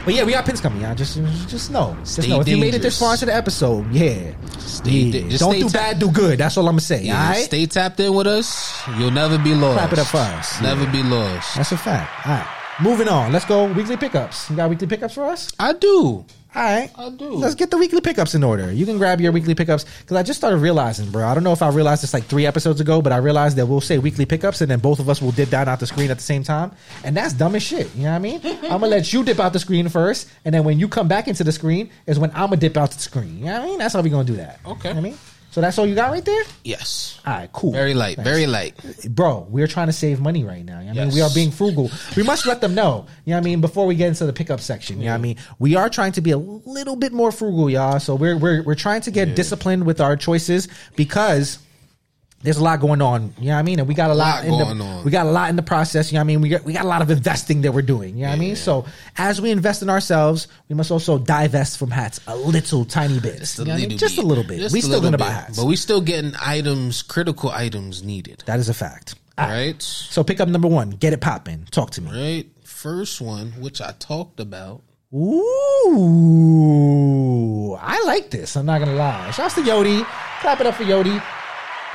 but 0.07 0.15
yeah, 0.15 0.23
we 0.23 0.31
got 0.31 0.45
pins 0.47 0.61
coming, 0.61 0.81
y'all. 0.81 0.95
Just, 0.95 1.19
just 1.49 1.73
know. 1.73 1.97
Just 1.99 2.23
Stay 2.23 2.29
know. 2.29 2.41
If 2.41 2.47
you 2.47 2.57
made 2.57 2.75
it 2.75 2.81
this 2.81 2.99
far 2.99 3.15
into 3.15 3.27
the 3.27 3.35
episode, 3.35 3.93
yeah. 3.93 4.33
Stay 4.61 4.91
yeah. 4.91 5.13
da- 5.13 5.29
just 5.31 5.41
don't 5.41 5.51
stay 5.51 5.61
do 5.63 5.69
ta- 5.69 5.79
bad, 5.79 5.99
do 5.99 6.11
good. 6.13 6.39
That's 6.39 6.57
all 6.57 6.69
I'm 6.69 6.75
gonna 6.75 6.81
say. 6.81 7.03
Yeah, 7.03 7.21
all 7.21 7.31
right. 7.31 7.45
Stay 7.45 7.67
tapped 7.67 7.99
in 7.99 8.15
with 8.15 8.29
us. 8.29 8.73
You'll 8.99 9.11
never 9.11 9.37
be 9.37 9.53
lost. 9.53 9.79
Clap 9.79 9.93
it 9.93 9.99
up 9.99 10.07
for 10.07 10.19
us. 10.19 10.63
Never 10.63 10.87
be 10.93 11.03
lost. 11.03 11.57
That's 11.57 11.73
a 11.73 11.77
fact. 11.77 12.25
All 12.25 12.35
right. 12.35 12.47
Moving 12.81 13.09
on. 13.09 13.33
Let's 13.33 13.47
go. 13.47 13.67
Weekly 13.73 13.97
pickups. 13.97 14.49
You 14.49 14.55
got 14.55 14.71
weekly 14.71 14.87
pickups 14.87 15.15
for 15.15 15.25
us? 15.25 15.51
I 15.59 15.73
do. 15.73 16.25
All 16.57 16.63
right. 16.63 16.91
I 16.97 17.11
do. 17.11 17.33
Let's 17.35 17.55
get 17.55 17.71
the 17.71 17.77
weekly 17.77 18.01
pickups 18.01 18.35
in 18.35 18.43
order. 18.43 18.73
You 18.73 18.87
can 18.87 18.97
grab 18.97 19.21
your 19.21 19.31
weekly 19.31 19.55
pickups 19.55 19.85
because 20.01 20.17
I 20.17 20.23
just 20.23 20.41
started 20.41 20.57
realizing, 20.57 21.11
bro. 21.11 21.27
I 21.27 21.35
don't 21.35 21.45
know 21.45 21.53
if 21.53 21.61
I 21.61 21.69
realized 21.69 22.03
this 22.03 22.15
like 22.15 22.25
three 22.25 22.47
episodes 22.47 22.81
ago, 22.81 23.03
but 23.03 23.13
I 23.13 23.19
realized 23.19 23.59
that 23.59 23.67
we'll 23.67 23.83
say 23.83 23.99
weekly 23.99 24.25
pickups 24.25 24.63
and 24.63 24.71
then 24.71 24.79
both 24.79 24.99
of 24.99 25.11
us 25.11 25.21
will 25.21 25.33
dip 25.33 25.51
down 25.51 25.69
out 25.69 25.81
the 25.81 25.87
screen 25.87 26.11
at 26.11 26.17
the 26.17 26.23
same 26.23 26.43
time, 26.43 26.73
and 27.05 27.15
that's 27.15 27.35
dumb 27.35 27.55
as 27.57 27.63
shit. 27.63 27.95
You 27.95 28.05
know 28.05 28.11
what 28.13 28.17
I 28.17 28.19
mean? 28.21 28.41
I'm 28.45 28.81
gonna 28.81 28.87
let 28.87 29.13
you 29.13 29.23
dip 29.23 29.39
out 29.39 29.53
the 29.53 29.59
screen 29.59 29.91
first, 29.91 30.31
and 30.47 30.55
then 30.55 30.65
when 30.65 30.79
you 30.79 30.89
come 30.89 31.09
back 31.09 31.29
into 31.29 31.45
the 31.45 31.53
screen 31.53 31.91
is 32.07 32.19
when 32.19 32.31
I'm 32.31 32.47
gonna 32.49 32.57
dip 32.57 32.79
out 32.79 32.91
the 32.91 33.01
screen. 33.01 33.39
You 33.41 33.45
know 33.45 33.53
what 33.53 33.63
I 33.63 33.67
mean? 33.67 33.79
That's 33.79 33.93
how 33.93 34.01
we 34.01 34.09
gonna 34.09 34.25
do 34.25 34.37
that. 34.37 34.61
Okay. 34.65 34.89
You 34.89 34.95
know 34.95 35.01
what 35.03 35.07
I 35.07 35.11
mean? 35.11 35.19
So 35.57 35.63
that's 35.63 35.79
all 35.79 35.87
you 35.87 35.95
got 35.95 36.11
right 36.11 36.23
there. 36.23 36.43
Yes. 36.65 37.19
All 37.25 37.33
right, 37.33 37.51
cool. 37.51 37.73
Very 37.73 37.95
light. 37.95 38.17
Thanks 38.17 38.31
Very 38.31 38.47
light. 38.47 38.75
bro, 39.09 39.47
we're 39.49 39.67
trying 39.67 39.87
to 39.87 39.93
save 39.95 40.21
money 40.21 40.45
right 40.45 40.63
now. 40.63 40.81
You 40.81 40.89
know 40.89 40.91
what 40.91 41.01
I 41.01 41.05
mean, 41.07 41.15
we 41.15 41.23
are 41.23 41.31
being 41.35 41.51
frugal. 41.51 41.91
We 42.15 42.25
must 42.25 42.45
let 42.45 42.61
them 42.61 42.75
know. 42.75 43.07
You 43.25 43.31
know 43.31 43.39
what 43.39 43.41
I 43.41 43.45
mean? 43.45 43.63
Before 43.63 43.87
we 43.87 43.95
get 43.95 44.09
into 44.09 44.27
the 44.27 44.35
pickup 44.35 44.61
section, 44.61 44.99
you 44.99 45.07
know 45.07 45.13
what 45.13 45.19
I 45.21 45.23
mean? 45.23 45.39
We 45.59 45.75
are 45.75 45.89
trying 45.89 46.13
to 46.13 46.21
be 46.21 46.33
a 46.33 46.37
little 46.37 46.95
bit 46.95 47.15
more 47.15 47.33
frugal, 47.33 47.71
y'all. 47.71 47.99
So 48.01 48.17
we're 48.17 48.37
we're 48.37 48.65
we're 48.65 48.75
trying 48.75 49.01
to 49.01 49.11
get 49.11 49.35
disciplined 49.35 49.87
with 49.87 49.99
our 49.99 50.15
choices 50.15 50.69
because 50.95 51.59
there's 52.47 52.59
a 52.59 52.63
lot 52.63 52.79
going 52.79 53.03
on. 53.03 53.35
You 53.41 53.47
know 53.49 53.55
what 53.55 53.59
I 53.59 53.63
mean? 53.63 53.81
And 53.81 53.89
we 53.89 53.95
got 53.95 54.11
a 54.11 54.15
lot, 54.15 54.37
lot 54.37 54.45
in 54.45 54.51
going 54.51 54.79
the, 54.79 54.85
on. 54.85 55.05
We 55.05 55.11
got 55.11 55.27
a 55.27 55.31
lot 55.31 55.51
in 55.51 55.57
the 55.57 55.63
process. 55.65 56.13
You 56.13 56.15
know 56.17 56.21
what 56.21 56.25
I 56.25 56.27
mean? 56.29 56.41
We 56.43 56.49
got 56.49 56.63
we 56.63 56.73
got 56.73 56.85
a 56.85 56.89
lot 56.89 57.03
of 57.03 57.11
investing 57.11 57.63
that 57.63 57.73
we're 57.73 57.83
doing. 57.83 58.17
You 58.17 58.23
know 58.23 58.29
what 58.29 58.37
I 58.37 58.39
mean? 58.39 58.55
So 58.55 58.87
as 59.19 59.41
we 59.41 59.51
invest 59.51 59.83
in 59.83 59.91
ourselves, 59.91 60.47
we 60.69 60.77
must 60.77 60.93
also 60.93 61.19
divest 61.19 61.77
from 61.77 61.91
hats 61.91 62.21
a 62.29 62.37
little 62.37 62.85
tiny 62.85 63.19
bit. 63.19 63.39
Just 63.41 63.59
You 63.59 63.65
a 63.65 63.67
know 63.67 63.73
what 63.75 63.79
I 63.79 63.81
mean? 63.81 63.89
little 63.89 63.99
Just 63.99 64.15
a 64.19 64.21
bit. 64.21 64.27
little 64.29 64.45
bit. 64.45 64.59
Just 64.61 64.73
we 64.73 64.79
a 64.79 64.83
still 64.83 65.01
gonna 65.01 65.19
buy 65.19 65.31
hats. 65.31 65.59
But 65.59 65.67
we 65.67 65.75
still 65.75 66.01
getting 66.01 66.35
items, 66.41 67.03
critical 67.03 67.51
items 67.51 68.05
needed. 68.05 68.45
that 68.47 68.61
is 68.61 68.69
a 68.69 68.75
fact. 68.75 69.17
All 69.37 69.49
right. 69.49 69.67
Right? 69.67 69.83
So 69.83 70.23
pick 70.23 70.39
up 70.41 70.49
number 70.49 70.69
one, 70.69 70.91
get 70.91 71.13
it 71.13 71.21
popping. 71.21 71.67
Talk 71.73 71.91
to 71.91 72.01
me. 72.01 72.11
Right? 72.13 72.47
First 72.63 73.21
one, 73.21 73.49
which 73.61 73.81
I 73.81 73.93
talked 73.99 74.39
about. 74.39 74.83
Ooh, 76.07 77.75
I 77.81 78.03
like 78.05 78.31
this. 78.31 78.57
I'm 78.57 78.67
not 78.67 78.79
gonna 78.79 78.95
lie. 78.95 79.31
Shouts 79.33 79.55
to 79.57 79.63
Yodi. 79.63 80.05
Clap 80.41 80.61
it 80.61 80.67
up 80.67 80.75
for 80.75 80.85
Yodi. 80.85 81.21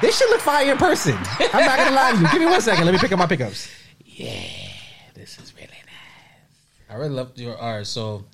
This 0.01 0.17
should 0.17 0.29
look 0.29 0.41
fire 0.41 0.71
in 0.71 0.77
person. 0.77 1.13
I'm 1.53 1.65
not 1.65 1.77
gonna 1.77 1.95
lie 1.95 2.11
to 2.13 2.19
you. 2.19 2.27
Give 2.31 2.39
me 2.41 2.45
one 2.47 2.61
second. 2.61 2.85
Let 2.85 2.91
me 2.93 2.99
pick 2.99 3.11
up 3.11 3.19
my 3.19 3.27
pickups. 3.27 3.69
Yeah, 4.05 4.41
this 5.13 5.37
is 5.39 5.53
really 5.55 5.67
nice. 5.67 6.89
I 6.89 6.95
really 6.95 7.09
love 7.09 7.31
your 7.37 7.57
art. 7.57 7.87
So 7.87 8.25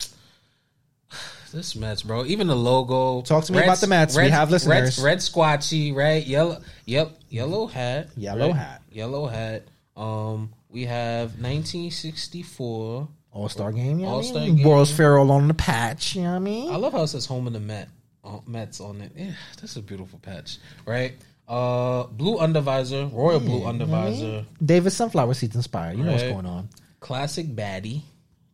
this 1.54 1.76
Mets, 1.76 2.04
bro. 2.04 2.26
Even 2.26 2.48
the 2.48 2.56
logo. 2.56 3.22
Talk 3.22 3.44
to 3.46 3.54
me 3.54 3.64
about 3.64 3.80
the 3.80 3.88
Mets. 3.88 4.16
We 4.18 4.30
have 4.30 4.50
listeners. 4.52 4.98
Red, 4.98 5.04
red 5.04 5.18
squatchee, 5.20 5.94
right? 5.96 6.26
Yellow. 6.26 6.62
Yep. 6.86 7.18
Yellow 7.30 7.68
hat. 7.68 8.10
Yellow 8.16 8.48
right? 8.48 8.56
hat. 8.56 8.82
Yellow 8.92 9.26
hat. 9.28 9.64
Um, 9.96 10.54
we 10.70 10.86
have 10.86 11.40
1964. 11.40 13.08
All 13.32 13.50
Star 13.50 13.72
game. 13.72 14.00
You 14.00 14.06
know 14.06 14.14
what 14.14 14.14
I 14.14 14.16
All-Star 14.16 14.42
mean? 14.42 14.56
game. 14.58 14.66
Boros 14.66 14.92
Farrell 14.96 15.32
on 15.32 15.48
the 15.48 15.54
patch. 15.54 16.16
You 16.16 16.24
know 16.24 16.30
what 16.32 16.36
I 16.38 16.40
mean? 16.40 16.72
I 16.72 16.76
love 16.78 16.94
how 16.94 17.04
it 17.04 17.08
says 17.08 17.26
home 17.26 17.46
in 17.48 17.54
the 17.54 17.60
Met. 17.60 17.90
uh, 18.24 18.40
Mets 18.48 18.80
on 18.82 19.02
it. 19.02 19.12
Yeah, 19.16 19.34
that's 19.62 19.76
a 19.76 19.82
beautiful 19.82 20.18
patch, 20.20 20.58
right? 20.86 21.14
Uh, 21.48 22.04
blue 22.08 22.38
undervisor, 22.38 23.12
royal 23.14 23.40
blue 23.40 23.62
undervisor, 23.62 24.44
David 24.64 24.90
Sunflower 24.92 25.34
Seeds 25.34 25.56
inspired. 25.56 25.98
You 25.98 26.04
know 26.04 26.12
what's 26.12 26.24
Right. 26.24 26.34
going 26.34 26.46
on. 26.46 26.70
classic 27.00 27.48
baddie. 27.56 28.02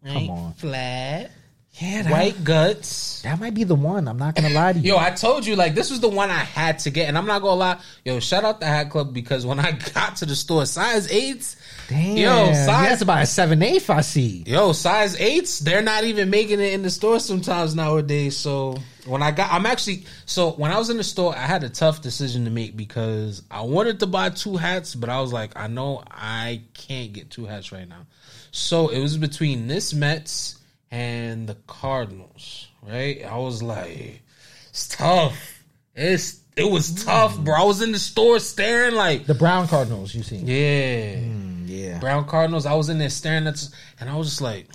Come 0.06 0.30
on. 0.30 0.54
flat, 0.56 1.32
Yeah, 1.80 2.02
that, 2.04 2.12
white 2.12 2.44
guts. 2.44 3.22
that 3.24 3.40
might 3.40 3.54
be 3.56 3.64
the 3.64 3.74
one. 3.74 4.08
I'm 4.08 4.18
not 4.18 4.36
gonna 4.36 4.50
lie 4.50 4.74
to 4.74 4.80
you. 4.80 4.92
Yo, 4.94 4.98
I 5.00 5.10
told 5.12 5.44
you 5.46 5.56
like 5.56 5.74
this 5.74 5.90
was 5.90 6.02
the 6.02 6.10
one 6.10 6.30
I 6.30 6.40
had 6.44 6.78
to 6.80 6.92
get, 6.92 7.08
and 7.08 7.18
I'm 7.18 7.26
not 7.26 7.42
gonna 7.42 7.56
lie. 7.60 7.78
Yo, 8.06 8.20
shout 8.20 8.44
out 8.44 8.60
the 8.60 8.68
Hat 8.68 8.90
Club 8.92 9.12
because 9.14 9.44
when 9.46 9.60
I 9.60 9.72
got 9.96 10.18
to 10.18 10.26
the 10.28 10.36
store, 10.36 10.66
size 10.68 11.10
eights, 11.12 11.56
Damn. 11.90 12.18
yo, 12.18 12.54
size, 12.54 13.00
to 13.00 13.06
buy 13.06 13.22
a 13.22 13.26
seven 13.26 13.62
eighth. 13.62 13.90
I 13.90 14.02
see. 14.02 14.44
yo, 14.48 14.72
size 14.72 15.20
eights. 15.20 15.60
They're 15.60 15.82
not 15.82 16.04
even 16.04 16.30
making 16.30 16.60
it 16.60 16.74
in 16.74 16.82
the 16.82 16.90
store 16.90 17.20
sometimes 17.20 17.76
nowadays. 17.76 18.38
So 18.38 18.78
when 19.06 19.22
I 19.22 19.32
got, 19.32 19.52
I'm 19.52 19.66
actually 19.66 20.06
so 20.26 20.52
when 20.52 20.72
I 20.72 20.78
was 20.78 20.90
in 20.90 20.98
the 20.98 21.04
store, 21.04 21.36
I 21.36 21.42
had 21.42 21.64
a 21.64 21.70
tough 21.70 22.02
decision 22.02 22.46
to 22.46 22.52
make 22.52 22.76
because 22.78 23.44
I 23.52 23.62
wanted 23.62 24.00
to 24.00 24.08
buy 24.08 24.30
two 24.30 24.58
hats, 24.58 24.96
but 24.96 25.10
I 25.10 25.20
was 25.22 25.34
like, 25.34 25.52
I 25.58 25.68
know 25.68 26.04
I 26.10 26.62
can't 26.74 27.14
get 27.14 27.30
two 27.30 27.46
hats 27.46 27.72
right 27.72 27.88
now. 27.88 28.06
So 28.52 28.90
it 28.90 29.00
was 29.00 29.18
between 29.18 29.68
this 29.68 29.94
Mets 29.94 30.60
and 30.92 31.48
the 31.48 31.56
Cardinals, 31.68 32.68
right? 32.82 33.24
I 33.26 33.38
was 33.38 33.64
like, 33.64 34.22
it's 34.70 34.88
tough. 34.90 35.64
It's 35.96 36.40
it 36.56 36.70
was 36.70 37.04
tough, 37.04 37.38
bro. 37.40 37.56
I 37.56 37.64
was 37.64 37.82
in 37.82 37.92
the 37.92 38.00
store 38.00 38.40
staring 38.40 38.96
like, 38.96 39.26
The 39.26 39.34
Brown 39.34 39.68
Cardinals. 39.68 40.14
You 40.14 40.24
see? 40.24 40.38
yeah. 40.38 41.20
Hmm. 41.20 41.53
Yeah. 41.74 42.00
Brown 42.00 42.26
Cardinals. 42.26 42.66
I 42.66 42.74
was 42.74 42.90
in 42.90 42.98
there 42.98 43.10
staring 43.10 43.48
at, 43.48 43.68
and 44.00 44.10
I 44.10 44.16
was 44.16 44.28
just 44.30 44.42
like, 44.42 44.68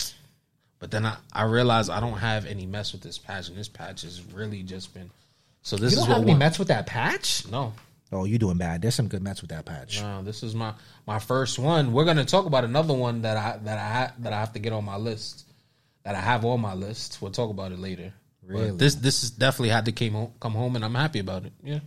but 0.79 0.91
then 0.91 1.05
I, 1.07 1.16
I 1.33 1.45
realized 1.45 1.91
I 1.91 2.01
don't 2.01 2.19
have 2.19 2.47
any 2.47 2.66
mess 2.66 2.93
with 2.93 3.03
this 3.03 3.19
patch, 3.19 3.49
and 3.49 3.57
this 3.59 3.69
patch 3.69 4.03
has 4.03 4.23
really 4.33 4.62
just 4.62 4.95
been. 4.95 5.11
So 5.62 5.77
this 5.77 5.93
You 5.93 5.99
is 6.01 6.05
don't 6.05 6.09
what 6.09 6.15
have 6.16 6.23
any 6.23 6.33
one- 6.33 6.39
Mets 6.39 6.59
with 6.59 6.69
that 6.69 6.87
patch? 6.87 7.47
No, 7.51 7.73
Oh, 8.11 8.25
you 8.25 8.39
doing 8.39 8.57
bad. 8.57 8.81
There's 8.81 8.95
some 8.95 9.09
good 9.09 9.23
Mets 9.23 9.43
with 9.43 9.51
that 9.51 9.66
patch. 9.66 10.01
no, 10.01 10.23
this 10.23 10.43
is 10.43 10.55
my 10.55 10.73
my 11.07 11.19
first 11.19 11.59
one. 11.59 11.93
We're 11.93 12.07
gonna 12.07 12.25
talk 12.25 12.47
about 12.47 12.65
another 12.65 12.95
one 12.95 13.20
that 13.23 13.37
I 13.37 13.59
that 13.65 13.79
I 13.79 14.12
that 14.23 14.33
I 14.33 14.41
have 14.41 14.53
to 14.55 14.59
get 14.59 14.73
on 14.73 14.85
my 14.85 14.97
list. 14.97 15.45
That 16.05 16.15
I 16.15 16.20
have 16.20 16.45
on 16.47 16.61
my 16.61 16.73
list. 16.75 17.20
We'll 17.20 17.33
talk 17.33 17.51
about 17.51 17.70
it 17.73 17.79
later. 17.79 18.15
Really? 18.43 18.70
But 18.70 18.79
this 18.79 18.95
this 18.95 19.23
is 19.25 19.31
definitely 19.31 19.69
had 19.70 19.85
to 19.87 19.93
came 19.93 20.15
home, 20.15 20.33
come 20.41 20.55
home, 20.55 20.75
and 20.77 20.85
I'm 20.87 20.95
happy 20.95 21.19
about 21.19 21.45
it. 21.45 21.53
Yeah. 21.62 21.81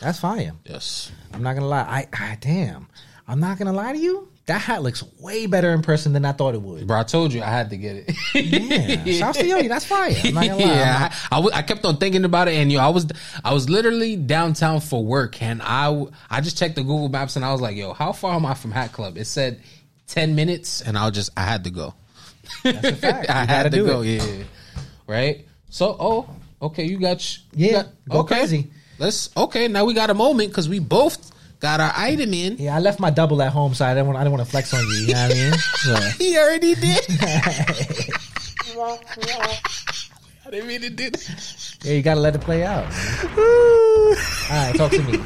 That's 0.00 0.20
fire. 0.20 0.52
Yes. 0.64 1.10
I'm 1.32 1.42
not 1.42 1.54
gonna 1.54 1.66
lie. 1.66 1.80
I, 1.80 2.06
I 2.12 2.38
damn. 2.40 2.86
I'm 3.26 3.40
not 3.40 3.58
gonna 3.58 3.72
lie 3.72 3.94
to 3.94 3.98
you. 3.98 4.28
That 4.46 4.60
hat 4.60 4.82
looks 4.82 5.02
way 5.20 5.46
better 5.46 5.72
in 5.72 5.80
person 5.80 6.12
than 6.12 6.26
I 6.26 6.32
thought 6.32 6.54
it 6.54 6.60
would. 6.60 6.86
Bro, 6.86 7.00
I 7.00 7.02
told 7.04 7.32
you 7.32 7.40
I 7.42 7.46
had 7.46 7.70
to 7.70 7.78
get 7.78 7.96
it. 8.06 9.04
Yeah, 9.06 9.12
shouts 9.14 9.38
to 9.38 9.46
Yogi. 9.46 9.68
That's 9.68 9.86
fire. 9.86 10.14
I'm 10.22 10.34
not 10.34 10.44
gonna 10.48 10.56
lie. 10.64 10.64
Yeah, 10.66 10.98
not- 10.98 11.12
I, 11.12 11.16
I, 11.32 11.36
w- 11.36 11.50
I 11.54 11.62
kept 11.62 11.84
on 11.86 11.96
thinking 11.96 12.26
about 12.26 12.48
it, 12.48 12.54
and 12.56 12.70
yo, 12.70 12.78
I 12.80 12.88
was 12.88 13.06
I 13.42 13.54
was 13.54 13.70
literally 13.70 14.16
downtown 14.16 14.80
for 14.80 15.02
work, 15.02 15.40
and 15.42 15.62
I 15.62 15.84
w- 15.86 16.10
I 16.28 16.42
just 16.42 16.58
checked 16.58 16.74
the 16.74 16.82
Google 16.82 17.08
Maps, 17.08 17.36
and 17.36 17.44
I 17.44 17.52
was 17.52 17.62
like, 17.62 17.74
yo, 17.74 17.94
how 17.94 18.12
far 18.12 18.34
am 18.34 18.44
I 18.44 18.52
from 18.52 18.70
Hat 18.72 18.92
Club? 18.92 19.16
It 19.16 19.24
said 19.24 19.62
ten 20.08 20.34
minutes, 20.34 20.82
and 20.82 20.98
I 20.98 21.08
just 21.08 21.30
I 21.38 21.42
had 21.44 21.64
to 21.64 21.70
go. 21.70 21.94
That's 22.64 22.86
a 22.86 22.92
fact. 22.96 23.30
I 23.30 23.46
had 23.46 23.72
do 23.72 23.86
go. 23.86 24.02
it. 24.02 24.22
Yeah, 24.22 24.44
right. 25.06 25.46
So, 25.70 25.96
oh, 25.98 26.28
okay, 26.60 26.84
you 26.84 26.98
got 27.00 27.38
you 27.54 27.68
Yeah, 27.68 27.72
got- 27.72 27.88
go 28.10 28.24
crazy. 28.24 28.70
Let's 28.98 29.34
okay. 29.34 29.68
Now 29.68 29.86
we 29.86 29.94
got 29.94 30.10
a 30.10 30.14
moment 30.14 30.50
because 30.50 30.68
we 30.68 30.80
both 30.80 31.32
got 31.60 31.80
our 31.80 31.92
item 31.96 32.34
in. 32.34 32.56
Yeah, 32.58 32.76
I 32.76 32.80
left 32.80 33.00
my 33.00 33.10
double 33.10 33.40
at 33.42 33.52
home, 33.52 33.74
so 33.74 33.84
I 33.84 33.94
didn't 33.94 34.06
want. 34.06 34.18
I 34.18 34.22
didn't 34.24 34.32
want 34.32 34.44
to 34.44 34.50
flex 34.50 34.72
on 34.74 34.80
you. 34.80 35.06
You 35.06 35.14
know 35.14 35.28
what 35.28 35.32
I 35.32 35.34
mean? 35.34 35.52
He 36.18 36.36
already 36.38 36.74
did. 36.74 37.04
I 40.46 40.50
didn't 40.50 40.66
mean 40.68 40.80
to 40.82 40.90
do 40.90 41.10
that. 41.10 41.76
Yeah, 41.84 41.92
you 41.92 42.02
gotta 42.02 42.20
let 42.20 42.34
it 42.34 42.40
play 42.40 42.64
out. 42.64 42.84
All 43.36 44.14
right, 44.50 44.74
talk 44.74 44.90
to 44.92 45.02
me. 45.02 45.18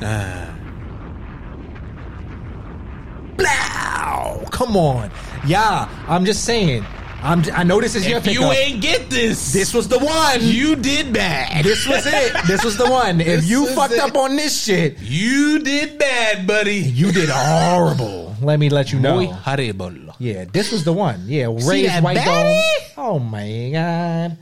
Blow! 3.36 4.44
Come 4.50 4.76
on, 4.76 5.10
yeah. 5.46 5.88
I'm 6.08 6.24
just 6.24 6.44
saying. 6.44 6.84
I'm. 7.22 7.44
I 7.54 7.62
know 7.62 7.80
this 7.80 7.94
is 7.94 8.06
your 8.08 8.18
If 8.18 8.26
you 8.26 8.42
ain't 8.44 8.82
get 8.82 9.08
this, 9.08 9.52
This 9.52 9.72
was 9.72 9.86
the 9.88 9.98
one. 9.98 10.38
you 10.40 10.74
did 10.76 11.12
bad. 11.12 11.64
This 11.64 11.86
was 11.86 12.04
it. 12.06 12.32
This 12.46 12.64
was 12.64 12.76
the 12.76 12.90
one. 12.90 13.20
If 13.20 13.44
you 13.44 13.66
fucked 13.74 13.94
it. 13.94 14.00
up 14.00 14.16
on 14.16 14.36
this 14.36 14.60
shit, 14.62 14.98
You 15.00 15.60
did 15.60 15.98
bad, 15.98 16.46
buddy. 16.46 16.76
you 16.78 17.12
did 17.12 17.28
horrible. 17.30 18.34
Let 18.42 18.58
me 18.58 18.68
let 18.70 18.92
you 18.92 18.98
know. 18.98 19.16
Muy 19.16 19.26
horrible. 19.26 20.14
Yeah, 20.18 20.44
this 20.52 20.72
was 20.72 20.82
the 20.84 20.92
one. 20.92 21.24
Yeah, 21.26 21.46
raised 21.46 22.02
white 22.02 22.24
dome. 22.24 22.62
Oh 22.96 23.18
my 23.18 23.70
god. 23.72 24.36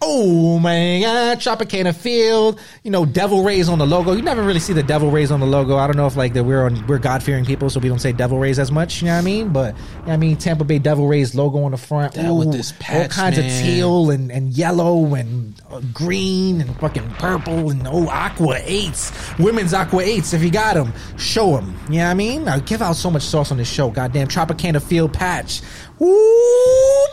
Oh 0.00 0.58
my 0.60 1.00
god, 1.02 1.38
Tropicana 1.38 1.94
Field, 1.94 2.60
you 2.84 2.90
know, 2.90 3.04
devil 3.04 3.42
rays 3.42 3.68
on 3.68 3.78
the 3.78 3.86
logo. 3.86 4.12
You 4.12 4.22
never 4.22 4.42
really 4.42 4.60
see 4.60 4.72
the 4.72 4.82
devil 4.82 5.10
rays 5.10 5.32
on 5.32 5.40
the 5.40 5.46
logo. 5.46 5.76
I 5.76 5.86
don't 5.86 5.96
know 5.96 6.06
if 6.06 6.16
like 6.16 6.34
that 6.34 6.44
we're 6.44 6.64
on 6.64 6.86
we're 6.86 6.98
God 6.98 7.22
fearing 7.22 7.44
people, 7.44 7.68
so 7.68 7.80
we 7.80 7.88
don't 7.88 7.98
say 7.98 8.12
devil 8.12 8.38
rays 8.38 8.58
as 8.58 8.70
much. 8.70 9.02
You 9.02 9.06
know 9.06 9.14
what 9.14 9.18
I 9.18 9.22
mean? 9.22 9.48
But 9.48 9.74
you 9.76 9.82
know 9.82 10.02
what 10.04 10.12
I 10.12 10.16
mean, 10.18 10.36
Tampa 10.36 10.64
Bay 10.64 10.78
Devil 10.78 11.08
Rays 11.08 11.34
logo 11.34 11.62
on 11.64 11.72
the 11.72 11.76
front. 11.76 12.14
That 12.14 12.32
with 12.32 12.48
Ooh, 12.48 12.52
this 12.52 12.72
all 12.72 12.78
patch, 12.78 13.10
kinds 13.10 13.38
of 13.38 13.44
teal 13.44 14.10
and, 14.10 14.30
and 14.30 14.52
yellow 14.52 15.14
and 15.14 15.60
uh, 15.70 15.80
green 15.92 16.60
and 16.60 16.78
fucking 16.78 17.10
purple 17.14 17.70
and 17.70 17.86
oh 17.88 18.08
aqua 18.08 18.60
eights, 18.62 19.12
women's 19.38 19.74
aqua 19.74 20.02
eights. 20.02 20.32
If 20.32 20.44
you 20.44 20.50
got 20.50 20.74
them, 20.74 20.92
show 21.16 21.56
them. 21.56 21.76
You 21.88 21.98
know 21.98 22.04
what 22.04 22.10
I 22.10 22.14
mean? 22.14 22.46
I 22.46 22.60
give 22.60 22.82
out 22.82 22.94
so 22.94 23.10
much 23.10 23.22
sauce 23.22 23.50
on 23.50 23.58
this 23.58 23.70
show. 23.70 23.90
Goddamn 23.90 24.28
Tropicana 24.28 24.80
Field 24.80 25.12
patch. 25.12 25.60
Ooh 26.00 27.08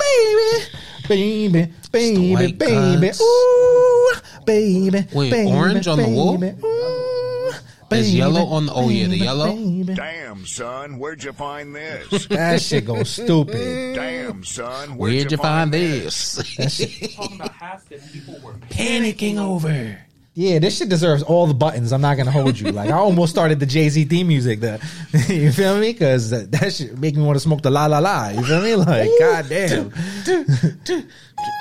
baby, 1.08 1.50
baby, 1.50 1.74
baby, 1.96 2.34
white 2.34 2.58
baby. 2.58 3.08
guts. 3.08 3.22
Ooh 3.22 4.12
baby, 4.46 5.06
Wait, 5.14 5.32
baby, 5.32 5.52
orange 5.52 5.88
on 5.88 5.98
the 5.98 6.08
wall? 6.08 6.38
baby. 6.38 6.56
Ooh, 6.64 7.52
There's 7.90 8.06
baby, 8.08 8.18
yellow 8.18 8.46
on 8.46 8.68
the- 8.68 8.74
oh, 8.74 8.90
yeah, 8.90 9.06
the 9.06 9.10
baby, 9.12 9.24
yellow? 9.24 9.56
baby. 9.56 9.94
Damn, 9.96 10.46
son, 10.46 11.00
where'd 11.00 11.24
you 11.24 11.34
find 11.34 11.76
this? 11.76 12.28
That 12.30 12.62
shit 12.62 12.86
goes 12.86 13.10
stupid. 13.10 13.96
Damn, 13.96 14.44
son, 14.44 14.98
where'd, 14.98 15.14
Where'd 15.16 15.32
you 15.32 15.38
find 15.38 15.74
this? 15.74 16.38
We're 16.60 17.08
talking 17.10 17.36
about 17.38 17.52
hats 17.54 17.86
that 17.86 18.12
people 18.14 18.40
were 18.44 18.54
Panicking 18.70 19.38
over. 19.38 19.98
Yeah, 20.38 20.60
this 20.60 20.78
shit 20.78 20.90
deserves 20.90 21.24
all 21.24 21.48
the 21.48 21.54
buttons. 21.54 21.94
I'm 21.94 22.02
not 22.02 22.18
gonna 22.18 22.30
hold 22.30 22.60
you. 22.60 22.70
Like 22.74 22.90
I 22.90 22.98
almost 22.98 23.32
started 23.32 23.62
the 23.62 23.66
Jay 23.66 23.88
Z 23.88 24.04
theme 24.04 24.28
music. 24.28 24.60
The 24.60 24.82
you 25.34 25.50
feel 25.54 25.80
me? 25.80 25.94
Because 25.94 26.30
that, 26.32 26.52
that 26.52 26.74
shit 26.74 27.00
make 27.00 27.16
me 27.16 27.24
want 27.24 27.38
to 27.38 27.40
smoke 27.40 27.62
the 27.62 27.72
la 27.72 27.86
la 27.86 28.00
la. 28.00 28.28
You 28.30 28.44
feel 28.44 28.62
me? 28.62 28.76
Like 28.76 29.10
goddamn, 29.18 29.94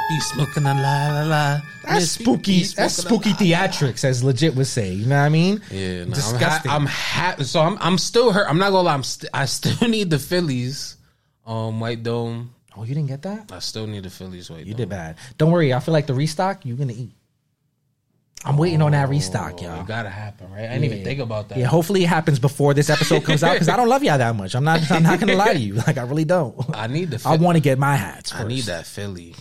Be 0.08 0.20
smoking 0.20 0.66
a 0.66 0.74
la 0.74 1.08
la 1.08 1.22
la. 1.24 1.60
that's 1.82 1.94
Miss 1.94 2.16
B- 2.18 2.24
spooky. 2.24 2.62
That's 2.64 2.94
smoking 2.94 3.32
a 3.32 3.34
spooky 3.34 3.52
la- 3.54 3.58
theatrics, 3.66 4.04
as 4.04 4.22
legit 4.22 4.54
would 4.54 4.66
say. 4.66 4.92
You 4.92 5.06
know 5.06 5.16
what 5.16 5.22
I 5.24 5.28
mean? 5.30 5.60
Yeah, 5.70 6.04
no, 6.04 6.14
disgusting. 6.14 6.70
I'm, 6.70 6.84
ha- 6.86 7.30
I'm 7.32 7.36
ha- 7.38 7.42
so 7.44 7.60
I'm 7.60 7.78
I'm 7.80 7.96
still 7.98 8.30
hurt. 8.32 8.46
I'm 8.48 8.58
not 8.58 8.70
gonna 8.70 8.82
lie. 8.82 8.94
I'm 8.94 9.02
st- 9.02 9.30
I 9.32 9.46
still 9.46 9.88
need 9.88 10.10
the 10.10 10.18
Phillies, 10.18 10.96
um, 11.46 11.80
White 11.80 12.02
Dome. 12.02 12.54
oh, 12.76 12.84
you 12.84 12.94
didn't 12.94 13.08
get 13.08 13.22
that? 13.22 13.50
I 13.50 13.60
still 13.60 13.86
need 13.86 14.02
the 14.02 14.10
Phillies 14.10 14.50
White 14.50 14.66
You 14.66 14.72
Dome. 14.74 14.76
did 14.76 14.88
bad. 14.90 15.16
Don't 15.38 15.50
worry. 15.50 15.72
I 15.72 15.80
feel 15.80 15.92
like 15.94 16.06
the 16.06 16.14
restock. 16.14 16.66
You're 16.66 16.76
gonna 16.76 16.92
eat. 16.92 17.12
I'm 18.46 18.58
waiting 18.58 18.82
on 18.82 18.92
that 18.92 19.08
restock, 19.08 19.54
Oh, 19.60 19.62
y'all. 19.62 19.80
it 19.80 19.86
gotta 19.86 20.10
happen, 20.10 20.50
right? 20.52 20.64
I 20.68 20.72
didn't 20.74 20.84
even 20.84 21.02
think 21.02 21.20
about 21.20 21.48
that. 21.48 21.56
Yeah, 21.56 21.64
hopefully 21.64 22.04
it 22.04 22.08
happens 22.08 22.38
before 22.38 22.74
this 22.74 22.90
episode 22.90 23.24
comes 23.24 23.42
out 23.42 23.54
because 23.54 23.70
I 23.70 23.76
don't 23.78 23.88
love 23.88 24.04
y'all 24.04 24.18
that 24.18 24.36
much. 24.36 24.54
I'm 24.54 24.64
not. 24.64 24.90
I'm 24.90 25.02
not 25.02 25.18
gonna 25.18 25.34
lie 25.44 25.54
to 25.54 25.58
you. 25.58 25.74
Like 25.74 25.96
I 25.96 26.02
really 26.02 26.26
don't. 26.26 26.54
I 26.76 26.88
need 26.88 27.10
the. 27.10 27.26
I 27.26 27.36
want 27.36 27.56
to 27.56 27.60
get 27.62 27.78
my 27.78 27.96
hats. 27.96 28.32
First. 28.32 28.44
I 28.44 28.46
need 28.46 28.64
that 28.64 28.84
Philly. 28.84 29.34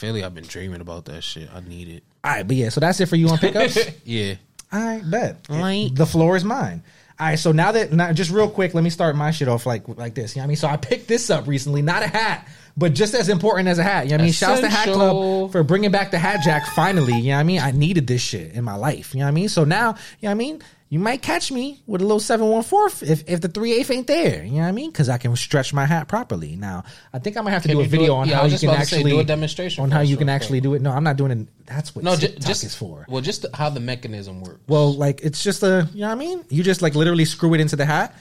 Philly, 0.00 0.24
I've 0.24 0.34
been 0.34 0.44
dreaming 0.44 0.80
about 0.80 1.04
that 1.04 1.22
shit. 1.22 1.50
I 1.54 1.60
need 1.60 1.88
it. 1.88 2.02
All 2.24 2.32
right, 2.32 2.46
but 2.46 2.56
yeah, 2.56 2.70
so 2.70 2.80
that's 2.80 2.98
it 3.00 3.06
for 3.06 3.16
you 3.16 3.28
on 3.28 3.36
pickups. 3.36 3.78
Yeah. 4.04 4.36
All 4.72 4.80
right, 4.80 5.02
bet. 5.08 5.46
Right. 5.50 5.90
The 5.92 6.06
floor 6.06 6.36
is 6.36 6.44
mine. 6.44 6.82
All 7.18 7.26
right, 7.26 7.38
so 7.38 7.52
now 7.52 7.72
that 7.72 7.92
now 7.92 8.10
just 8.14 8.30
real 8.30 8.48
quick, 8.48 8.72
let 8.72 8.82
me 8.82 8.88
start 8.88 9.14
my 9.14 9.30
shit 9.30 9.46
off 9.46 9.66
like 9.66 9.86
like 9.88 10.14
this. 10.14 10.34
You 10.34 10.40
know 10.40 10.44
what 10.44 10.46
I 10.46 10.48
mean? 10.48 10.56
So 10.56 10.68
I 10.68 10.78
picked 10.78 11.06
this 11.06 11.28
up 11.28 11.46
recently, 11.46 11.82
not 11.82 12.02
a 12.02 12.06
hat, 12.06 12.48
but 12.78 12.94
just 12.94 13.12
as 13.12 13.28
important 13.28 13.68
as 13.68 13.78
a 13.78 13.82
hat. 13.82 14.06
You 14.06 14.12
know 14.12 14.14
what 14.16 14.20
I 14.22 14.24
mean? 14.24 14.32
Shouts 14.32 14.60
to 14.62 14.70
Hat 14.70 14.86
Club 14.88 15.52
for 15.52 15.62
bringing 15.62 15.90
back 15.90 16.12
the 16.12 16.18
hat 16.18 16.40
jack 16.42 16.64
finally. 16.68 17.18
You 17.18 17.32
know 17.32 17.34
what 17.34 17.40
I 17.40 17.42
mean? 17.42 17.60
I 17.60 17.72
needed 17.72 18.06
this 18.06 18.22
shit 18.22 18.52
in 18.54 18.64
my 18.64 18.76
life. 18.76 19.12
You 19.12 19.20
know 19.20 19.26
what 19.26 19.32
I 19.32 19.34
mean? 19.34 19.50
So 19.50 19.64
now, 19.64 19.88
you 19.88 19.94
know 19.94 19.96
what 20.28 20.30
I 20.30 20.34
mean? 20.34 20.62
You 20.92 20.98
might 20.98 21.22
catch 21.22 21.52
me 21.52 21.80
with 21.86 22.00
a 22.00 22.04
little 22.04 22.18
seven 22.18 22.48
one 22.48 22.64
fourth 22.64 23.04
if 23.04 23.22
if 23.28 23.40
the 23.40 23.46
three 23.46 23.74
eighth 23.74 23.92
ain't 23.92 24.08
there. 24.08 24.42
You 24.42 24.54
know 24.54 24.58
what 24.62 24.66
I 24.66 24.72
mean? 24.72 24.90
Because 24.90 25.08
I 25.08 25.18
can 25.18 25.34
stretch 25.36 25.72
my 25.72 25.86
hat 25.86 26.08
properly. 26.08 26.56
Now 26.56 26.82
I 27.12 27.20
think 27.20 27.36
I'm 27.36 27.44
gonna 27.44 27.52
have 27.52 27.62
to 27.62 27.68
Can 27.68 27.76
do 27.76 27.80
a 27.82 27.84
do 27.84 27.90
video 27.90 28.14
it? 28.16 28.18
on 28.18 28.28
Yeah, 28.28 28.36
how 28.38 28.44
you 28.46 28.50
can 28.50 28.58
say, 28.58 28.66
actually 28.68 29.10
do 29.12 29.20
a 29.20 29.24
demonstration 29.24 29.84
on 29.84 29.92
how 29.92 30.00
you 30.00 30.16
can 30.16 30.28
actually 30.28 30.60
do 30.60 30.74
it. 30.74 30.82
No, 30.82 30.90
I'm 30.90 31.04
not 31.04 31.16
doing 31.16 31.30
it. 31.30 31.48
That's 31.66 31.94
what 31.94 32.04
No, 32.04 32.16
TikTok 32.16 32.42
just, 32.44 32.64
is 32.64 32.74
for. 32.74 33.06
Well, 33.08 33.22
just 33.22 33.42
the, 33.42 33.50
how 33.56 33.70
the 33.70 33.78
mechanism 33.78 34.40
works. 34.40 34.58
Well, 34.66 34.92
like 34.92 35.20
it's 35.22 35.44
just 35.44 35.62
a, 35.62 35.88
you 35.94 36.00
know 36.00 36.08
what 36.08 36.12
I 36.12 36.16
mean? 36.16 36.44
You 36.48 36.64
just 36.64 36.82
like 36.82 36.96
literally 36.96 37.24
screw 37.24 37.54
it 37.54 37.60
into 37.60 37.76
the 37.76 37.86
hat, 37.86 38.12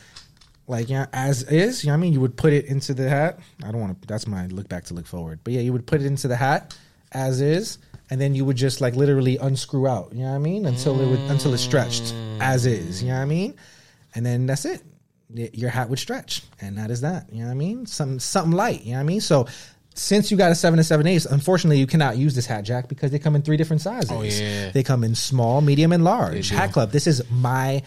like 0.68 0.90
yeah, 0.90 1.08
as 1.12 1.42
is. 1.42 1.84
You 1.84 1.88
know 1.88 1.94
what 1.94 1.98
I 1.98 2.02
mean? 2.02 2.14
You 2.14 2.22
would 2.22 2.38
put 2.38 2.54
it 2.54 2.66
into 2.66 2.94
the 2.94 3.10
hat. 3.10 3.40
I 3.64 3.72
don't 3.72 3.82
want 3.82 4.00
to. 4.00 4.08
That's 4.08 4.28
my 4.28 4.46
look 4.46 4.70
back 4.70 4.84
to 4.86 4.94
look 4.94 5.08
forward. 5.08 5.40
But 5.44 5.54
yeah, 5.54 5.62
you 5.62 5.74
would 5.74 5.88
put 5.88 6.02
it 6.02 6.06
into 6.06 6.28
the 6.28 6.36
hat 6.36 6.78
as 7.12 7.42
is, 7.42 7.80
and 8.10 8.20
then 8.20 8.36
you 8.36 8.46
would 8.46 8.58
just 8.58 8.82
like 8.82 8.96
literally 8.96 9.38
unscrew 9.38 9.88
out. 9.88 10.12
You 10.14 10.24
know 10.24 10.30
what 10.30 10.36
I 10.36 10.40
mean? 10.40 10.66
Until 10.66 11.00
it 11.00 11.08
would 11.08 11.20
until 11.32 11.54
it 11.54 11.60
stretched 11.60 12.14
as 12.40 12.66
is. 12.66 13.02
You 13.02 13.10
know 13.10 13.16
what 13.16 13.22
I 13.22 13.26
mean? 13.26 13.56
And 14.16 14.26
then 14.26 14.46
that's 14.46 14.66
it. 14.66 14.82
Your 15.32 15.70
hat 15.70 15.90
would 15.90 16.00
stretch, 16.00 16.42
and 16.60 16.78
that 16.80 16.90
is 16.90 17.02
that. 17.02 17.32
You 17.32 17.42
know 17.42 17.46
what 17.46 17.52
I 17.52 17.56
mean? 17.56 17.86
Some 17.86 18.20
something 18.20 18.52
light. 18.52 18.84
You 18.84 18.92
know 18.92 18.98
what 18.98 19.02
I 19.02 19.06
mean? 19.06 19.22
So. 19.22 19.48
Since 19.96 20.32
you 20.32 20.38
got 20.38 20.50
a 20.50 20.56
seven 20.56 20.80
and 20.80 20.86
seven 20.86 21.06
eighths, 21.08 21.26
unfortunately, 21.26 21.78
you 21.78 21.88
cannot 21.88 22.16
use 22.16 22.34
this 22.34 22.46
hat 22.46 22.62
jack 22.62 22.88
because 22.88 23.12
they 23.12 23.20
come 23.20 23.36
in 23.36 23.42
three 23.42 23.58
different 23.58 23.82
sizes. 23.82 24.12
Oh, 24.12 24.22
yeah. 24.22 24.72
They 24.72 24.82
come 24.82 25.04
in 25.04 25.14
small, 25.14 25.60
medium, 25.60 25.92
and 25.92 26.06
large. 26.06 26.52
Hat 26.52 26.72
Club, 26.72 26.92
this 26.92 27.06
is 27.06 27.30
my 27.30 27.84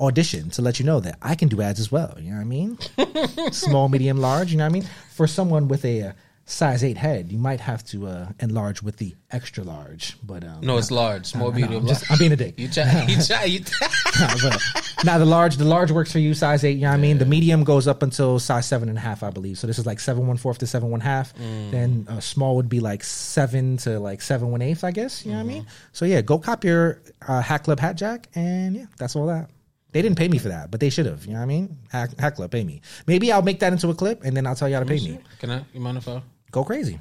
audition 0.00 0.50
to 0.50 0.62
let 0.62 0.80
you 0.80 0.86
know 0.86 0.98
that 0.98 1.18
I 1.22 1.36
can 1.36 1.46
do 1.46 1.62
ads 1.62 1.78
as 1.78 1.92
well. 1.92 2.16
You 2.18 2.30
know 2.30 2.36
what 2.36 2.40
I 2.40 2.44
mean? 2.44 2.78
small, 3.52 3.88
medium, 3.88 4.16
large. 4.16 4.50
You 4.50 4.58
know 4.58 4.64
what 4.64 4.70
I 4.70 4.72
mean? 4.72 4.88
For 5.12 5.28
someone 5.28 5.68
with 5.68 5.84
a 5.84 6.14
size 6.44 6.82
eight 6.84 6.96
head, 6.96 7.30
you 7.30 7.38
might 7.38 7.60
have 7.60 7.84
to 7.86 8.06
uh, 8.06 8.28
enlarge 8.40 8.82
with 8.82 8.96
the 8.96 9.14
extra 9.30 9.64
large. 9.64 10.16
But 10.22 10.44
um, 10.44 10.60
no, 10.62 10.76
it's 10.76 10.90
large, 10.90 11.26
small, 11.26 11.52
medium. 11.52 11.82
I'm, 11.82 11.86
just. 11.86 12.10
I'm 12.10 12.18
being 12.18 12.32
a 12.32 12.36
dick. 12.36 12.58
You 12.58 12.68
try, 12.68 13.04
you 13.06 13.22
try, 13.26 13.44
you 13.44 13.60
but 14.18 14.60
now 15.04 15.18
the 15.18 15.24
large, 15.24 15.56
the 15.56 15.64
large 15.64 15.90
works 15.90 16.12
for 16.12 16.18
you, 16.18 16.34
size 16.34 16.64
eight. 16.64 16.72
You 16.72 16.82
know 16.82 16.88
what 16.90 16.94
I 16.94 17.00
mean? 17.00 17.18
The 17.18 17.26
medium 17.26 17.64
goes 17.64 17.86
up 17.86 18.02
until 18.02 18.38
size 18.38 18.66
seven 18.66 18.88
and 18.88 18.98
a 18.98 19.00
half, 19.00 19.22
I 19.22 19.30
believe. 19.30 19.58
So 19.58 19.66
this 19.66 19.78
is 19.78 19.86
like 19.86 20.00
seven 20.00 20.26
one 20.26 20.36
fourth 20.36 20.58
to 20.58 20.66
seven 20.66 20.90
one 20.90 21.00
half. 21.00 21.32
Then 21.34 22.06
uh, 22.08 22.20
small 22.20 22.56
would 22.56 22.68
be 22.68 22.80
like 22.80 23.04
seven 23.04 23.76
to 23.78 23.98
like 23.98 24.22
seven 24.22 24.50
one 24.50 24.62
eighth, 24.62 24.84
I 24.84 24.90
guess. 24.90 25.24
You 25.24 25.32
know 25.32 25.38
what 25.38 25.44
I 25.44 25.48
mean? 25.48 25.66
So 25.92 26.04
yeah, 26.04 26.22
go 26.22 26.38
cop 26.38 26.64
your 26.64 27.00
uh, 27.26 27.40
Hat 27.40 27.64
Club 27.64 27.80
hat 27.80 27.96
jack, 27.96 28.28
and 28.34 28.76
yeah, 28.76 28.86
that's 28.98 29.16
all 29.16 29.26
that. 29.26 29.50
They 29.92 30.00
didn't 30.00 30.16
pay 30.16 30.28
me 30.28 30.38
for 30.38 30.48
that, 30.48 30.70
but 30.70 30.80
they 30.80 30.88
should 30.88 31.04
have. 31.04 31.26
You 31.26 31.34
know 31.34 31.38
what 31.38 31.44
I 31.44 31.46
mean? 31.46 31.76
Hat, 31.90 32.18
hat 32.18 32.34
Club 32.36 32.50
pay 32.50 32.64
me. 32.64 32.80
Maybe 33.06 33.30
I'll 33.30 33.42
make 33.42 33.60
that 33.60 33.72
into 33.72 33.90
a 33.90 33.94
clip, 33.94 34.24
and 34.24 34.34
then 34.34 34.46
I'll 34.46 34.54
tell 34.54 34.68
you 34.68 34.74
how 34.74 34.80
to 34.80 34.86
pay 34.86 34.98
me. 34.98 35.18
Can 35.38 35.50
I? 35.50 35.64
You 35.74 35.80
mind 35.80 35.98
if 35.98 36.08
I? 36.08 36.22
Go 36.52 36.62
crazy. 36.64 36.98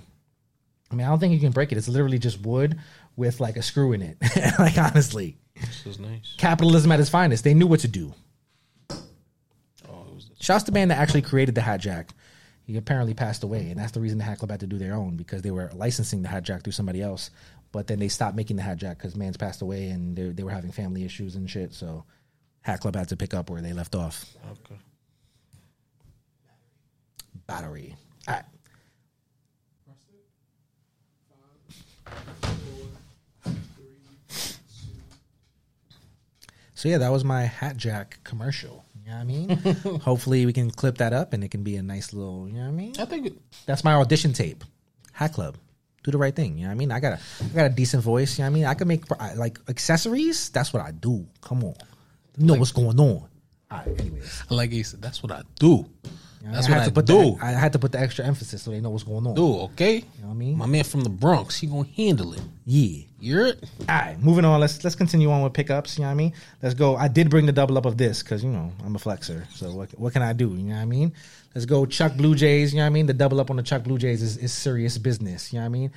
I 0.92 0.96
mean, 0.96 1.06
I 1.06 1.10
don't 1.10 1.20
think 1.20 1.34
you 1.34 1.40
can 1.40 1.52
break 1.52 1.72
it. 1.72 1.78
It's 1.78 1.88
literally 1.88 2.18
just 2.20 2.42
wood 2.42 2.80
with 3.16 3.40
like 3.40 3.56
a 3.58 3.62
screw 3.62 3.94
in 3.94 4.02
it. 4.02 4.18
like 4.60 4.78
honestly, 4.78 5.38
This 5.56 5.86
is 5.86 6.00
nice. 6.00 6.34
capitalism 6.38 6.92
at 6.92 7.00
its 7.00 7.10
finest. 7.10 7.44
They 7.44 7.54
knew 7.54 7.68
what 7.68 7.82
to 7.82 7.88
do. 7.88 8.14
Oh, 8.90 8.96
it 10.10 10.16
was 10.16 10.30
Shouts 10.40 10.64
to 10.64 10.72
the 10.72 10.76
man 10.76 10.88
that 10.90 10.98
actually 10.98 11.22
created 11.22 11.54
the 11.56 11.62
Hat 11.62 11.80
Jack. 11.82 12.10
He 12.64 12.76
apparently 12.78 13.14
passed 13.14 13.44
away, 13.44 13.70
and 13.70 13.80
that's 13.80 13.92
the 13.92 14.00
reason 14.02 14.18
the 14.18 14.24
Hat 14.24 14.40
Club 14.40 14.52
had 14.52 14.60
to 14.62 14.68
do 14.68 14.78
their 14.78 14.94
own 14.94 15.16
because 15.18 15.42
they 15.42 15.52
were 15.52 15.70
licensing 15.74 16.22
the 16.22 16.30
Hat 16.30 16.44
Jack 16.44 16.64
through 16.64 16.74
somebody 16.74 17.02
else. 17.02 17.30
But 17.72 17.88
then 17.88 18.00
they 18.00 18.08
stopped 18.10 18.36
making 18.36 18.58
the 18.58 18.64
Hat 18.64 18.78
Jack 18.78 18.98
because 18.98 19.16
man's 19.16 19.38
passed 19.38 19.62
away 19.62 19.88
and 19.90 20.16
they, 20.16 20.30
they 20.30 20.44
were 20.44 20.52
having 20.52 20.72
family 20.72 21.04
issues 21.06 21.36
and 21.36 21.50
shit. 21.50 21.74
So 21.74 22.04
Hat 22.62 22.82
Club 22.82 22.96
had 22.96 23.08
to 23.10 23.18
pick 23.18 23.34
up 23.34 23.50
where 23.50 23.62
they 23.62 23.74
left 23.74 23.96
off. 23.96 24.26
okay. 24.52 24.80
Battery. 27.48 27.96
All 28.28 28.36
right. 28.36 28.44
So 36.74 36.90
yeah, 36.90 36.98
that 36.98 37.12
was 37.12 37.24
my 37.24 37.44
Hat 37.44 37.78
Jack 37.78 38.20
commercial. 38.24 38.84
You 39.06 39.12
know 39.12 39.16
what 39.18 39.22
I 39.22 39.24
mean? 39.26 39.50
Hopefully 40.02 40.46
we 40.46 40.54
can 40.54 40.72
clip 40.72 40.98
that 40.98 41.14
up 41.14 41.34
and 41.34 41.44
it 41.44 41.52
can 41.52 41.64
be 41.64 41.76
a 41.76 41.84
nice 41.84 42.14
little, 42.14 42.48
you 42.48 42.56
know 42.56 42.62
what 42.62 42.68
I 42.70 42.72
mean? 42.72 42.94
I 43.00 43.06
think 43.06 43.28
it, 43.28 43.34
That's 43.66 43.84
my 43.84 43.94
audition 43.94 44.34
tape. 44.34 44.64
Hat 45.14 45.34
Club. 45.34 45.58
Do 46.04 46.10
the 46.10 46.18
right 46.18 46.36
thing. 46.36 46.58
You 46.58 46.64
know 46.64 46.70
what 46.70 46.76
I 46.76 46.78
mean? 46.78 46.92
I 46.92 47.00
got 47.00 47.14
a 47.14 47.20
I 47.44 47.48
got 47.50 47.66
a 47.68 47.70
decent 47.70 48.02
voice. 48.02 48.40
You 48.40 48.44
know 48.44 48.50
what 48.50 48.54
I 48.56 48.60
mean? 48.60 48.66
I 48.66 48.74
can 48.74 48.88
make 48.88 49.04
I- 49.20 49.36
like 49.36 49.60
accessories. 49.70 50.50
That's 50.50 50.74
what 50.74 50.82
I 50.84 50.90
do. 50.90 51.28
Come 51.42 51.64
on. 51.64 51.76
You 52.38 52.48
know 52.48 52.56
what's 52.56 52.72
going 52.72 53.00
on. 53.00 53.28
All 53.30 53.30
right, 53.70 54.00
anyways. 54.00 54.44
like 54.50 54.72
he 54.72 54.82
said, 54.82 55.00
that's 55.02 55.22
what 55.22 55.32
I 55.32 55.44
do. 55.60 55.86
Know, 56.44 56.52
That's 56.54 56.68
I 56.68 56.72
what 56.72 56.78
had 56.80 56.82
I 56.82 56.86
to 56.86 56.92
put 56.92 57.06
do. 57.06 57.36
The, 57.36 57.46
I 57.46 57.52
had 57.52 57.74
to 57.74 57.80
put 57.80 57.92
the 57.92 58.00
extra 58.00 58.26
emphasis 58.26 58.64
so 58.64 58.72
they 58.72 58.82
know 58.82 58.90
what's 58.90 59.04
going 59.04 59.26
on. 59.28 59.36
Dude, 59.36 59.62
okay. 59.72 59.96
You 59.98 60.02
know 60.22 60.28
what 60.28 60.32
I 60.32 60.38
mean? 60.38 60.58
My 60.58 60.66
man 60.66 60.84
from 60.84 61.02
the 61.02 61.10
Bronx, 61.10 61.58
he 61.60 61.68
gonna 61.68 61.88
handle 61.96 62.34
it. 62.34 62.42
Yeah. 62.66 63.04
You're 63.20 63.46
it. 63.48 63.64
All 63.82 63.96
right, 63.96 64.20
moving 64.20 64.44
on. 64.46 64.60
Let's 64.60 64.84
let's 64.84 64.96
continue 64.96 65.30
on 65.30 65.44
with 65.44 65.54
pickups. 65.54 65.98
You 65.98 66.02
know 66.04 66.08
what 66.08 66.14
I 66.14 66.16
mean? 66.16 66.34
Let's 66.64 66.74
go. 66.74 66.96
I 66.96 67.08
did 67.08 67.30
bring 67.30 67.46
the 67.46 67.52
double 67.52 67.78
up 67.78 67.86
of 67.86 67.96
this 67.98 68.24
because 68.24 68.44
you 68.44 68.50
know 68.50 68.72
I'm 68.84 68.96
a 68.96 69.00
flexer. 69.00 69.48
So 69.52 69.72
what 69.72 69.92
what 70.00 70.14
can 70.14 70.24
I 70.24 70.34
do? 70.34 70.50
You 70.50 70.64
know 70.70 70.76
what 70.76 70.82
I 70.82 70.86
mean? 70.86 71.14
Let's 71.54 71.66
go. 71.68 71.86
Chuck 71.86 72.16
Blue 72.16 72.34
Jays. 72.34 72.74
You 72.74 72.78
know 72.78 72.84
what 72.84 72.88
I 72.88 72.90
mean? 72.90 73.06
The 73.06 73.14
double 73.14 73.40
up 73.40 73.52
on 73.52 73.58
the 73.58 73.64
Chuck 73.64 73.84
Blue 73.84 74.00
Jays 74.00 74.24
is, 74.24 74.38
is 74.38 74.52
serious 74.52 74.98
business. 74.98 75.54
You 75.54 75.60
know 75.60 75.64
what 75.64 75.66
I 75.68 75.70
mean? 75.70 75.92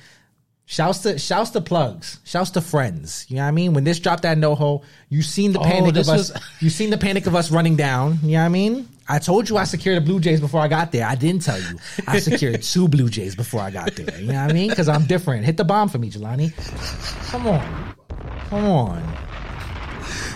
Shouts 0.67 0.99
to 0.99 1.17
shouts 1.17 1.51
to 1.51 1.61
plugs. 1.61 2.19
Shouts 2.25 2.51
to 2.51 2.61
friends. 2.61 3.25
You 3.29 3.37
know 3.37 3.43
what 3.43 3.47
I 3.49 3.51
mean? 3.51 3.73
When 3.73 3.83
this 3.83 3.99
dropped 3.99 4.23
that 4.23 4.37
no 4.37 4.53
ho, 4.55 4.83
you 5.09 5.21
seen 5.21 5.51
the 5.53 5.59
Oh, 5.59 5.63
panic 5.63 5.89
of 5.89 5.93
this 5.95 6.09
us. 6.09 6.31
was- 6.31 6.41
you 6.59 6.69
seen 6.69 6.89
the 6.91 6.97
panic 6.97 7.25
of 7.27 7.35
us 7.35 7.49
running 7.51 7.75
down. 7.75 8.19
You 8.23 8.33
know 8.33 8.39
what 8.39 8.45
I 8.45 8.49
mean? 8.49 8.87
I 9.07 9.19
told 9.19 9.49
you 9.49 9.57
I 9.57 9.65
secured 9.65 9.97
the 9.97 10.01
Blue 10.01 10.19
Jays 10.19 10.39
before 10.39 10.61
I 10.61 10.67
got 10.67 10.91
there. 10.91 11.05
I 11.05 11.15
didn't 11.15 11.43
tell 11.43 11.59
you. 11.59 11.77
I 12.07 12.19
secured 12.19 12.63
two 12.63 12.87
Blue 12.87 13.07
Jays 13.07 13.35
before 13.35 13.61
I 13.61 13.69
got 13.69 13.95
there. 13.95 14.19
You 14.19 14.27
know 14.27 14.41
what 14.41 14.49
I 14.49 14.53
mean? 14.53 14.69
Because 14.69 14.89
I'm 14.89 15.05
different. 15.05 15.45
Hit 15.45 15.57
the 15.57 15.63
bomb 15.63 15.89
for 15.89 15.99
me, 15.99 16.09
Jelani. 16.09 16.51
Come 17.29 17.47
on. 17.47 17.95
Come 18.49 18.65
on. 18.65 19.17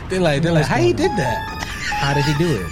They're 0.10 0.20
like 0.20 0.42
they're 0.42 0.52
like 0.52 0.66
how 0.66 0.78
he 0.78 0.94
did 0.94 1.12
that? 1.12 1.64
How 1.66 2.14
did 2.14 2.26
he 2.26 2.34
do 2.36 2.62
it? 2.62 2.68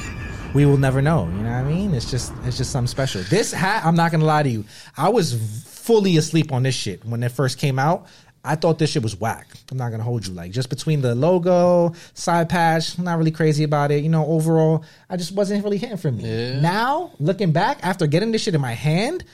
We 0.54 0.66
will 0.66 0.78
never 0.78 1.02
know. 1.02 1.26
You 1.26 1.44
know 1.44 1.52
what 1.52 1.58
I 1.58 1.64
mean? 1.64 1.94
It's 1.94 2.10
just 2.10 2.34
it's 2.46 2.58
just 2.58 2.72
something 2.72 2.88
special. 2.88 3.22
This 3.24 3.52
hat, 3.52 3.86
I'm 3.86 3.96
not 3.96 4.12
gonna 4.12 4.26
lie 4.26 4.44
to 4.44 4.50
you. 4.50 4.66
I 4.96 5.10
was 5.10 5.34
fully 5.66 6.18
asleep 6.18 6.52
on 6.52 6.64
this 6.64 6.76
shit 6.76 7.06
when 7.06 7.24
it 7.24 7.32
first 7.32 7.60
came 7.60 7.80
out. 7.80 8.08
I 8.44 8.56
thought 8.56 8.80
this 8.80 8.92
shit 8.92 9.04
was 9.04 9.16
whack. 9.20 9.48
I'm 9.72 9.78
not 9.78 9.90
gonna 9.92 10.04
hold 10.04 10.26
you. 10.26 10.34
Like 10.34 10.52
just 10.52 10.70
between 10.70 11.02
the 11.02 11.14
logo, 11.16 11.94
side 12.14 12.48
patch, 12.50 12.98
I'm 12.98 13.04
not 13.04 13.18
really 13.18 13.32
crazy 13.32 13.64
about 13.66 13.92
it. 13.92 14.04
You 14.04 14.10
know, 14.10 14.26
overall, 14.26 14.86
I 15.10 15.18
just 15.18 15.34
wasn't 15.34 15.64
really 15.64 15.78
hitting 15.78 15.98
for 15.98 16.12
me. 16.12 16.24
Yeah. 16.24 16.60
Now, 16.62 17.12
looking 17.20 17.52
back 17.52 17.80
after 17.84 18.08
getting 18.08 18.32
this 18.32 18.44
shit 18.44 18.56
in 18.56 18.62
my 18.62 18.74
hand, 18.74 19.26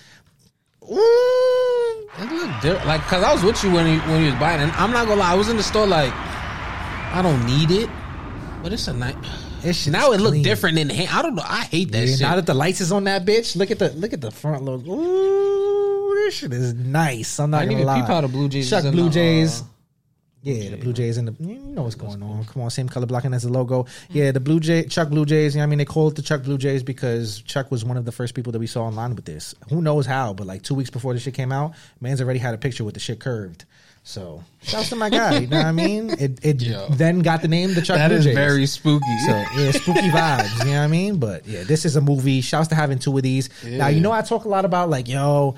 ooh, 0.83 2.07
It 2.19 2.31
looked 2.31 2.61
different. 2.61 2.87
Like, 2.87 3.01
cause 3.01 3.23
I 3.23 3.33
was 3.33 3.43
with 3.43 3.63
you 3.63 3.71
when 3.71 3.87
you 3.87 3.99
when 4.01 4.21
you 4.21 4.31
was 4.31 4.39
buying, 4.39 4.59
it. 4.59 4.63
and 4.63 4.71
I'm 4.73 4.91
not 4.91 5.07
gonna 5.07 5.19
lie, 5.21 5.31
I 5.31 5.35
was 5.35 5.49
in 5.49 5.57
the 5.57 5.63
store 5.63 5.87
like, 5.87 6.13
I 6.13 7.21
don't 7.21 7.45
need 7.45 7.71
it, 7.71 7.89
but 8.63 8.73
it's 8.73 8.87
a 8.87 8.93
nice. 8.93 9.15
This 9.61 9.87
Now 9.99 10.11
it 10.11 10.19
looked 10.21 10.33
clean. 10.33 10.43
different 10.43 10.77
in 10.79 10.87
the 10.87 10.93
hand. 10.93 11.09
I 11.11 11.21
don't 11.21 11.35
know. 11.35 11.43
I 11.45 11.63
hate 11.65 11.91
that 11.91 11.99
Yeah, 12.07 12.11
shit. 12.13 12.21
now 12.21 12.35
that 12.35 12.45
the 12.45 12.53
lights 12.53 12.81
is 12.81 12.91
on 12.91 13.03
that 13.05 13.25
bitch, 13.25 13.55
look 13.55 13.69
at 13.71 13.79
the 13.79 13.89
look 13.93 14.11
at 14.13 14.21
the 14.21 14.31
front 14.31 14.63
look. 14.63 14.85
Ooh, 14.87 15.82
this 16.25 16.33
shit 16.35 16.53
is 16.53 16.73
nice. 16.73 17.39
I'm 17.39 17.51
not 17.51 17.61
I 17.61 17.65
gonna 17.65 17.75
even 17.77 17.85
lie. 17.87 17.99
peep 18.01 18.07
how 18.07 18.21
the 18.21 18.27
Blue 18.27 18.49
Jays 18.49 18.69
Chuck 18.69 18.83
in 18.85 18.91
Blue 18.91 19.05
the, 19.05 19.09
Jays. 19.11 19.61
uh, 19.61 19.65
yeah, 20.41 20.71
the 20.71 20.75
Blue 20.77 20.91
Jays 20.91 21.15
and 21.17 21.27
the 21.29 21.35
you 21.43 21.57
know 21.59 21.83
what's 21.83 21.95
going 21.95 22.21
on. 22.21 22.43
Come 22.45 22.63
on, 22.63 22.69
same 22.69 22.89
color 22.89 23.05
blocking 23.05 23.33
as 23.33 23.43
the 23.43 23.49
logo. 23.49 23.85
Yeah, 24.09 24.31
the 24.31 24.41
Blue 24.41 24.59
Jay 24.59 24.83
Chuck 24.83 25.09
Blue 25.09 25.25
Jays. 25.25 25.55
You 25.55 25.59
know 25.59 25.63
what 25.63 25.67
I 25.67 25.69
mean, 25.69 25.77
they 25.79 25.85
call 25.85 26.09
it 26.09 26.15
the 26.15 26.21
Chuck 26.21 26.43
Blue 26.43 26.57
Jays 26.57 26.83
because 26.83 27.41
Chuck 27.43 27.71
was 27.71 27.85
one 27.85 27.95
of 27.95 28.03
the 28.05 28.11
first 28.11 28.33
people 28.35 28.51
that 28.51 28.59
we 28.59 28.67
saw 28.67 28.83
online 28.83 29.15
with 29.15 29.23
this. 29.25 29.55
Who 29.69 29.81
knows 29.81 30.05
how? 30.05 30.33
But 30.33 30.45
like 30.47 30.61
two 30.63 30.75
weeks 30.75 30.89
before 30.89 31.13
the 31.13 31.19
shit 31.21 31.33
came 31.33 31.51
out, 31.53 31.73
man's 32.01 32.19
already 32.21 32.39
had 32.39 32.53
a 32.53 32.57
picture 32.57 32.83
with 32.83 32.93
the 32.93 32.99
shit 32.99 33.19
curved. 33.21 33.63
So 34.05 34.43
shouts 34.63 34.89
to 34.89 34.97
my 34.97 35.09
guy. 35.09 35.37
You 35.39 35.47
know 35.47 35.55
what 35.59 35.65
I 35.65 35.71
mean? 35.71 36.09
It 36.19 36.39
it 36.43 36.61
Yo. 36.61 36.87
then 36.89 37.19
got 37.19 37.41
the 37.41 37.47
name 37.47 37.73
the 37.73 37.81
Chuck 37.81 37.95
that 37.95 38.09
Blue 38.09 38.17
is 38.17 38.25
Jays. 38.25 38.35
very 38.35 38.65
spooky. 38.65 39.17
So 39.25 39.31
yeah, 39.55 39.71
spooky 39.71 40.09
vibes. 40.09 40.59
You 40.59 40.71
know 40.73 40.79
what 40.79 40.83
I 40.83 40.87
mean? 40.87 41.19
But 41.19 41.47
yeah, 41.47 41.63
this 41.63 41.85
is 41.85 41.95
a 41.95 42.01
movie. 42.01 42.41
Shouts 42.41 42.67
to 42.67 42.75
having 42.75 42.99
two 42.99 43.15
of 43.15 43.23
these. 43.23 43.49
Now 43.63 43.87
you 43.87 44.01
know 44.01 44.11
I 44.11 44.21
talk 44.21 44.43
a 44.43 44.49
lot 44.49 44.65
about 44.65 44.89
like 44.89 45.07
yo. 45.07 45.55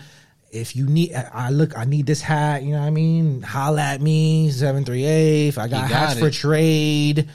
If 0.56 0.76
you 0.76 0.88
need, 0.88 1.14
I 1.14 1.50
look, 1.50 1.78
I 1.78 1.84
need 1.86 2.06
this 2.06 2.22
hat. 2.22 2.64
You 2.64 2.72
know 2.74 2.80
what 2.80 2.88
I 2.88 2.92
mean? 2.92 3.42
Holla 3.42 3.82
at 3.82 4.02
me, 4.02 4.50
seven 4.52 4.86
three 4.86 5.04
eight. 5.06 5.58
I 5.58 5.68
got, 5.68 5.84
You 5.84 5.90
got 5.90 5.92
hats 5.92 6.16
it. 6.16 6.20
for 6.20 6.30
trade. 6.32 7.30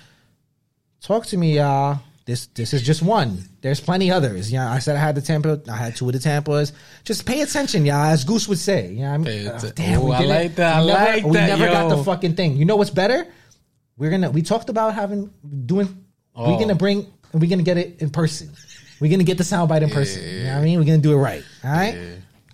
Talk 1.03 1.27
to 1.27 1.37
me, 1.37 1.57
y'all. 1.57 1.99
This 2.27 2.47
this 2.49 2.73
is 2.75 2.83
just 2.83 3.03
one. 3.03 3.39
There's 3.61 3.81
plenty 3.81 4.11
others. 4.11 4.53
Yeah, 4.53 4.71
I 4.71 4.79
said 4.79 4.97
I 4.97 5.01
had 5.01 5.15
the 5.15 5.21
Tampa. 5.23 5.61
I 5.71 5.77
had 5.77 5.97
two 5.97 6.07
of 6.09 6.13
the 6.13 6.19
Tampas. 6.19 6.73
Just 7.05 7.27
pay 7.27 7.41
attention, 7.41 7.85
y'all. 7.87 8.05
As 8.05 8.25
Goose 8.25 8.47
would 8.49 8.59
say. 8.59 8.89
You 8.93 9.01
know 9.03 9.09
what 9.11 9.15
I 9.15 9.19
mean? 9.19 9.49
Oh, 9.49 9.71
damn, 9.75 10.01
Oh, 10.01 10.05
we 10.07 10.13
I 10.13 10.19
did 10.21 10.25
it. 10.25 10.29
like 10.29 10.55
that. 10.57 10.77
I 10.77 10.81
We 10.83 10.87
never, 10.87 11.05
like 11.05 11.25
we 11.25 11.33
that, 11.33 11.47
never 11.59 11.67
got 11.67 11.89
the 11.89 12.05
fucking 12.05 12.35
thing. 12.37 12.57
You 12.57 12.65
know 12.67 12.77
what's 12.77 12.91
better? 12.91 13.27
We're 13.97 14.11
gonna. 14.11 14.31
We 14.31 14.43
talked 14.43 14.69
about 14.69 14.95
having 14.95 15.31
doing. 15.67 15.87
We're 16.37 16.45
Oh. 16.55 16.59
gonna 16.59 16.75
bring. 16.75 17.07
We're 17.33 17.49
gonna 17.51 17.63
get 17.63 17.79
it 17.79 18.01
in 18.01 18.11
person. 18.11 18.51
We're 19.01 19.11
gonna 19.11 19.25
get 19.25 19.39
the 19.39 19.45
soundbite 19.45 19.83
in 19.83 19.91
person. 19.91 20.23
You 20.23 20.45
know 20.45 20.55
what 20.55 20.61
I 20.61 20.65
mean? 20.65 20.79
We're 20.79 20.85
gonna 20.85 20.99
do 20.99 21.13
it 21.13 21.17
right. 21.17 21.43
All 21.65 21.71
right. 21.71 21.97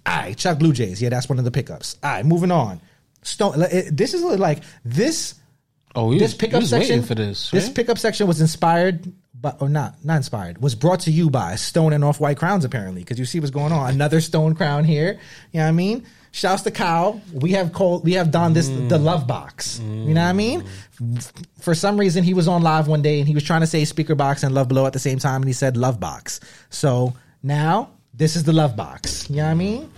All 0.06 0.16
right. 0.16 0.36
Chuck 0.36 0.58
Blue 0.58 0.72
Jays. 0.72 1.00
Yeah, 1.02 1.08
that's 1.08 1.28
one 1.28 1.38
of 1.38 1.44
the 1.44 1.50
pickups. 1.50 1.96
All 2.02 2.10
right. 2.10 2.24
Moving 2.24 2.50
on. 2.50 2.80
Stone. 3.22 3.60
it- 3.62 3.96
This 3.96 4.14
is 4.14 4.22
like 4.22 4.62
this. 4.84 5.34
oh, 5.94 6.12
This 6.12 6.22
was, 6.22 6.34
pickup 6.34 6.62
section 6.62 7.02
for 7.02 7.14
this. 7.14 7.50
This 7.50 7.68
pickup 7.68 7.98
section 7.98 8.26
was 8.26 8.40
inspired, 8.40 9.12
but 9.40 9.60
or 9.60 9.68
not 9.68 9.96
not 10.04 10.16
inspired. 10.18 10.62
Was 10.62 10.74
brought 10.74 11.00
to 11.00 11.10
you 11.10 11.28
by 11.30 11.56
Stone 11.56 11.92
and 11.92 12.04
Off 12.04 12.20
White 12.20 12.36
Crowns 12.38 12.64
apparently 12.64 13.02
because 13.02 13.18
you 13.18 13.24
see 13.24 13.40
what's 13.40 13.50
going 13.50 13.72
on. 13.72 13.90
Another 13.90 14.20
Stone 14.20 14.54
crown 14.54 14.84
here. 14.84 15.18
You 15.52 15.58
know 15.58 15.64
what 15.64 15.68
I 15.68 15.72
mean? 15.72 16.06
Shouts 16.32 16.62
to 16.62 16.70
Kyle. 16.70 17.20
We 17.32 17.52
have 17.52 17.72
called. 17.72 18.04
We 18.04 18.12
have 18.12 18.30
done 18.30 18.52
this 18.52 18.68
the 18.68 18.98
love 18.98 19.26
box. 19.26 19.78
You 19.80 19.86
know 20.14 20.20
what 20.22 20.28
I 20.28 20.32
mean? 20.34 20.64
For 21.60 21.74
some 21.74 21.98
reason, 21.98 22.24
he 22.24 22.34
was 22.34 22.46
on 22.46 22.62
live 22.62 22.88
one 22.88 23.00
day 23.02 23.18
and 23.18 23.26
he 23.28 23.34
was 23.34 23.42
trying 23.42 23.62
to 23.62 23.66
say 23.66 23.82
Speakerboxxx 23.82 24.44
and 24.44 24.54
love 24.54 24.68
below 24.68 24.86
at 24.86 24.92
the 24.92 24.98
same 24.98 25.18
time, 25.18 25.42
and 25.42 25.48
he 25.48 25.52
said 25.54 25.76
love 25.78 25.98
box. 25.98 26.40
So 26.70 27.14
now 27.42 27.90
this 28.16 28.36
is 28.36 28.44
the 28.44 28.52
love 28.52 28.76
box. 28.76 29.28
You 29.30 29.36
know 29.36 29.44
what 29.44 29.50
I 29.50 29.54
mean? 29.54 29.90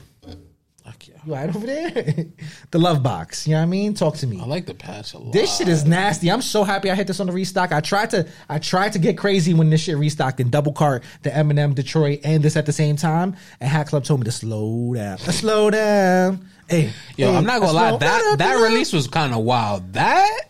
Fuck 0.84 1.06
yeah. 1.08 1.14
You 1.26 1.34
right 1.34 1.54
over 1.54 1.66
there? 1.66 1.92
the 2.70 2.78
love 2.78 3.02
box. 3.02 3.46
You 3.46 3.52
know 3.52 3.58
what 3.60 3.64
I 3.64 3.66
mean? 3.66 3.94
Talk 3.94 4.16
to 4.16 4.26
me. 4.26 4.40
I 4.40 4.46
like 4.46 4.64
the 4.66 4.74
patch 4.74 5.12
a 5.12 5.18
lot. 5.18 5.32
This 5.32 5.56
shit 5.58 5.68
is 5.68 5.84
nasty. 5.84 6.30
I'm 6.30 6.40
so 6.42 6.64
happy 6.64 6.90
I 6.90 6.94
hit 6.94 7.06
this 7.06 7.20
on 7.20 7.26
the 7.26 7.32
restock. 7.32 7.72
I 7.72 7.80
tried 7.80 8.10
to 8.10 8.26
I 8.48 8.58
tried 8.58 8.94
to 8.94 8.98
get 8.98 9.18
crazy 9.18 9.52
when 9.54 9.68
this 9.70 9.82
shit 9.82 9.98
restocked 9.98 10.40
and 10.40 10.50
double 10.50 10.72
cart 10.72 11.04
the 11.22 11.30
Eminem 11.30 11.74
Detroit 11.74 12.20
and 12.24 12.42
this 12.42 12.56
at 12.56 12.64
the 12.66 12.72
same 12.72 12.96
time. 12.96 13.36
And 13.60 13.68
Hat 13.68 13.88
Club 13.88 14.04
told 14.04 14.20
me 14.20 14.24
to 14.24 14.32
slow 14.32 14.94
down. 14.94 15.18
Slow 15.38 15.70
down. 15.70 16.48
Hey, 16.68 16.90
Yo, 17.16 17.30
hey, 17.30 17.36
I'm 17.36 17.44
not 17.44 17.60
gonna 17.60 17.72
lie. 17.72 17.96
That 17.98 18.36
that 18.38 18.54
release 18.62 18.92
was 18.92 19.06
kind 19.08 19.32
of 19.34 19.40
wild. 19.44 19.92
That 19.92 20.40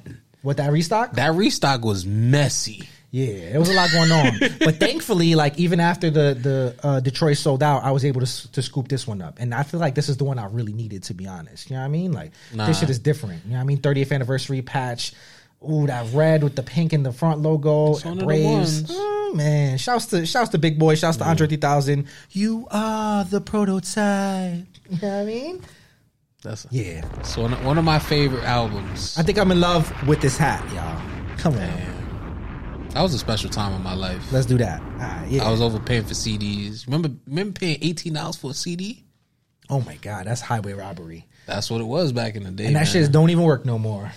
What 0.43 0.57
that 0.59 0.70
restock? 0.73 1.12
that 1.15 1.35
restock 1.35 1.85
was 1.85 2.07
messy. 2.07 2.89
Yeah, 3.10 3.24
it 3.55 3.59
was 3.59 3.70
a 3.70 3.72
lot 3.72 3.90
going 3.90 4.12
on. 4.12 4.39
but 4.59 4.76
thankfully, 4.76 5.35
like 5.35 5.59
even 5.59 5.80
after 5.80 6.10
the 6.10 6.35
the 6.35 6.74
uh, 6.86 7.01
Detroit 7.01 7.39
sold 7.39 7.62
out, 7.62 7.82
I 7.82 7.90
was 7.90 8.05
able 8.05 8.20
to 8.20 8.52
to 8.52 8.60
scoop 8.62 8.89
this 8.89 9.06
one 9.06 9.22
up, 9.22 9.39
and 9.40 9.55
I 9.55 9.62
feel 9.62 9.80
like 9.80 9.94
this 9.94 10.09
is 10.10 10.18
the 10.18 10.24
one 10.24 10.39
I 10.39 10.47
really 10.47 10.74
needed. 10.74 11.05
To 11.05 11.14
be 11.14 11.26
honest, 11.26 11.70
you 11.70 11.76
know 11.76 11.80
what 11.80 11.86
I 11.86 11.89
mean? 11.89 12.12
Like 12.12 12.32
Nah. 12.52 12.66
this 12.66 12.80
shit 12.80 12.90
is 12.90 12.98
different. 12.98 13.44
You 13.47 13.52
know 13.52 13.56
what 13.56 13.62
I 13.62 13.66
mean? 13.66 13.78
30th 13.78 14.12
anniversary 14.12 14.60
patch. 14.60 15.14
Ooh, 15.68 15.86
that 15.89 16.06
red 16.12 16.44
with 16.44 16.55
the 16.55 16.62
pink 16.62 16.93
in 16.93 17.02
the 17.02 17.10
front 17.12 17.40
logo. 17.40 17.94
one 17.94 18.06
of 18.12 18.18
the 18.18 18.24
Braves. 18.26 18.82
Mm, 18.82 19.35
man, 19.35 19.78
shouts 19.78 20.06
to 20.06 20.24
shouts 20.26 20.51
to 20.51 20.59
Big 20.59 20.78
Boy. 20.78 20.94
Shouts 20.94 21.16
to 21.16 21.24
Andre 21.24 21.47
3000. 21.48 22.06
You 22.30 22.68
are 22.70 23.24
the 23.24 23.40
prototype. 23.40 24.66
You 24.90 24.98
know 25.02 25.09
what 25.09 25.22
I 25.22 25.24
mean? 25.24 25.62
That's 26.43 26.66
Yeah. 26.70 27.05
So 27.22 27.43
one 27.43 27.52
of, 27.55 27.64
one 27.64 27.78
of 27.78 27.85
my 27.85 27.98
favorite 27.98 28.44
albums. 28.44 29.16
I 29.18 29.22
think 29.22 29.39
I'm 29.39 29.51
in 29.51 29.60
love 29.60 29.90
with 30.06 30.20
this 30.20 30.36
hat, 30.36 30.62
y'all. 30.72 31.02
Come 31.39 31.55
on, 31.55 31.98
That 32.90 33.02
was 33.02 33.15
a 33.15 33.19
special 33.19 33.51
time 33.51 33.74
in 33.74 33.82
my 33.82 33.94
life. 33.94 34.32
let's 34.32 34.47
do 34.47 34.59
that. 34.59 34.81
Right, 34.97 35.27
yeah. 35.28 35.44
I 35.44 35.51
was 35.51 35.60
overpaying 35.60 36.05
for 36.05 36.15
CDs. 36.15 36.86
Remember, 36.86 37.10
remember 37.27 37.59
paying 37.60 37.78
eighteen 37.82 38.15
dollars 38.15 38.36
for 38.36 38.51
a 38.51 38.55
CD? 38.55 39.05
oh 39.70 39.81
my 39.82 39.97
god, 39.97 40.27
that's 40.27 40.40
highway 40.40 40.73
robbery. 40.73 41.27
That's 41.47 41.70
what 41.70 41.81
it 41.81 41.85
was 41.85 42.12
back 42.12 42.36
in 42.36 42.44
the 42.44 42.51
day. 42.51 42.66
And 42.66 42.77
that 42.77 42.81
man. 42.81 42.86
shit 42.86 43.12
don't 43.12 43.31
even 43.31 43.44
work 43.44 43.65
no 43.65 43.78
more. 43.78 44.12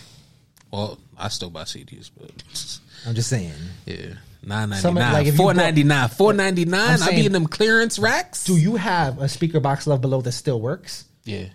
Well, 0.71 0.99
I 1.17 1.29
still 1.29 1.49
buy 1.49 1.63
CDs, 1.63 2.09
but 2.17 2.31
I'm 3.07 3.15
just 3.15 3.29
saying. 3.29 3.53
yeah, 3.85 4.13
nine 4.43 4.69
ninety 4.69 4.87
like, 4.87 5.25
nine, 5.25 5.35
four 5.35 5.53
ninety 5.53 5.83
nine, 5.83 6.09
four 6.09 6.33
ninety 6.33 6.65
I'm 6.73 7.15
be 7.15 7.25
in 7.25 7.31
them 7.31 7.47
clearance 7.47 7.99
racks. 7.99 8.45
Do 8.45 8.57
you 8.57 8.75
have 8.75 9.19
a 9.19 9.25
Speakerboxxx 9.25 9.87
love 9.87 10.01
below 10.01 10.21
that 10.21 10.31
still 10.31 10.59
works? 10.61 11.05
Yeah, 11.23 11.45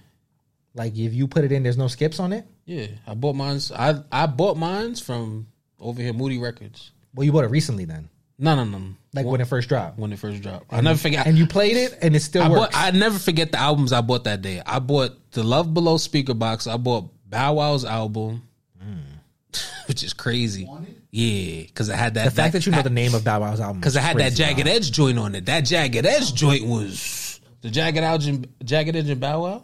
Like 0.74 0.96
if 0.96 1.12
you 1.12 1.26
put 1.26 1.44
it 1.44 1.52
in, 1.52 1.62
there's 1.62 1.78
no 1.78 1.88
skips 1.88 2.20
on 2.20 2.32
it. 2.32 2.46
yeah. 2.66 2.86
I 3.06 3.14
bought 3.14 3.34
mines. 3.34 3.72
I 3.72 4.02
I 4.12 4.26
bought 4.26 4.56
mines 4.56 5.00
from 5.00 5.48
over 5.80 6.00
here, 6.00 6.12
Moody 6.12 6.38
Records. 6.38 6.92
Well, 7.16 7.24
you 7.24 7.32
bought 7.32 7.44
it 7.44 7.50
recently 7.50 7.84
then, 7.86 8.08
No, 8.38 8.54
no, 8.54 8.64
no. 8.64 8.80
like 9.14 9.26
when 9.26 9.40
it 9.40 9.46
first 9.48 9.68
dropped. 9.68 9.98
when 9.98 10.12
it 10.12 10.18
first 10.20 10.42
dropped. 10.42 10.66
I 10.70 10.80
never 10.82 10.98
forget. 10.98 11.26
And 11.26 11.36
you 11.36 11.46
played 11.48 11.76
it, 11.76 11.98
and 12.02 12.14
it 12.14 12.20
still 12.20 12.42
I 12.44 12.48
works. 12.48 12.74
bought. 12.76 12.84
I 12.84 12.90
never 12.92 13.18
forget 13.18 13.50
the 13.52 13.58
albums 13.58 13.92
I 13.92 14.02
bought 14.02 14.24
that 14.24 14.42
day. 14.42 14.62
I 14.64 14.78
bought 14.78 15.32
the 15.32 15.42
Love 15.42 15.72
Below 15.74 15.96
Speakerboxxx. 15.96 16.70
I 16.72 16.76
bought 16.76 17.08
Bow 17.28 17.54
Wow's 17.54 17.84
album, 17.84 18.42
which 19.88 20.02
is 20.04 20.12
crazy. 20.12 20.68
Yeah, 21.10 21.62
because 21.62 21.88
I 21.88 21.96
had 21.96 22.14
that. 22.14 22.26
the 22.26 22.30
fact 22.30 22.52
that 22.52 22.66
you 22.66 22.72
know 22.72 22.82
the 22.82 22.90
name 22.90 23.14
of 23.14 23.24
Bow 23.24 23.40
Wow's 23.40 23.60
album, 23.60 23.80
because 23.80 23.96
I 23.96 24.00
had 24.02 24.18
that 24.18 24.34
Jagged. 24.34 24.66
Edge 24.68 24.92
joint 24.92 25.18
on 25.18 25.34
it. 25.34 25.46
That 25.46 25.62
Jagged 25.62 26.04
Edge 26.04 26.34
joint 26.34 26.66
was 26.66 27.40
the 27.62 27.70
Jagged 27.70 27.98
Edge 27.98 28.46
Jagged 28.62 28.94
Edge 28.96 29.08
and 29.08 29.20
Bow 29.20 29.42
Wow. 29.44 29.62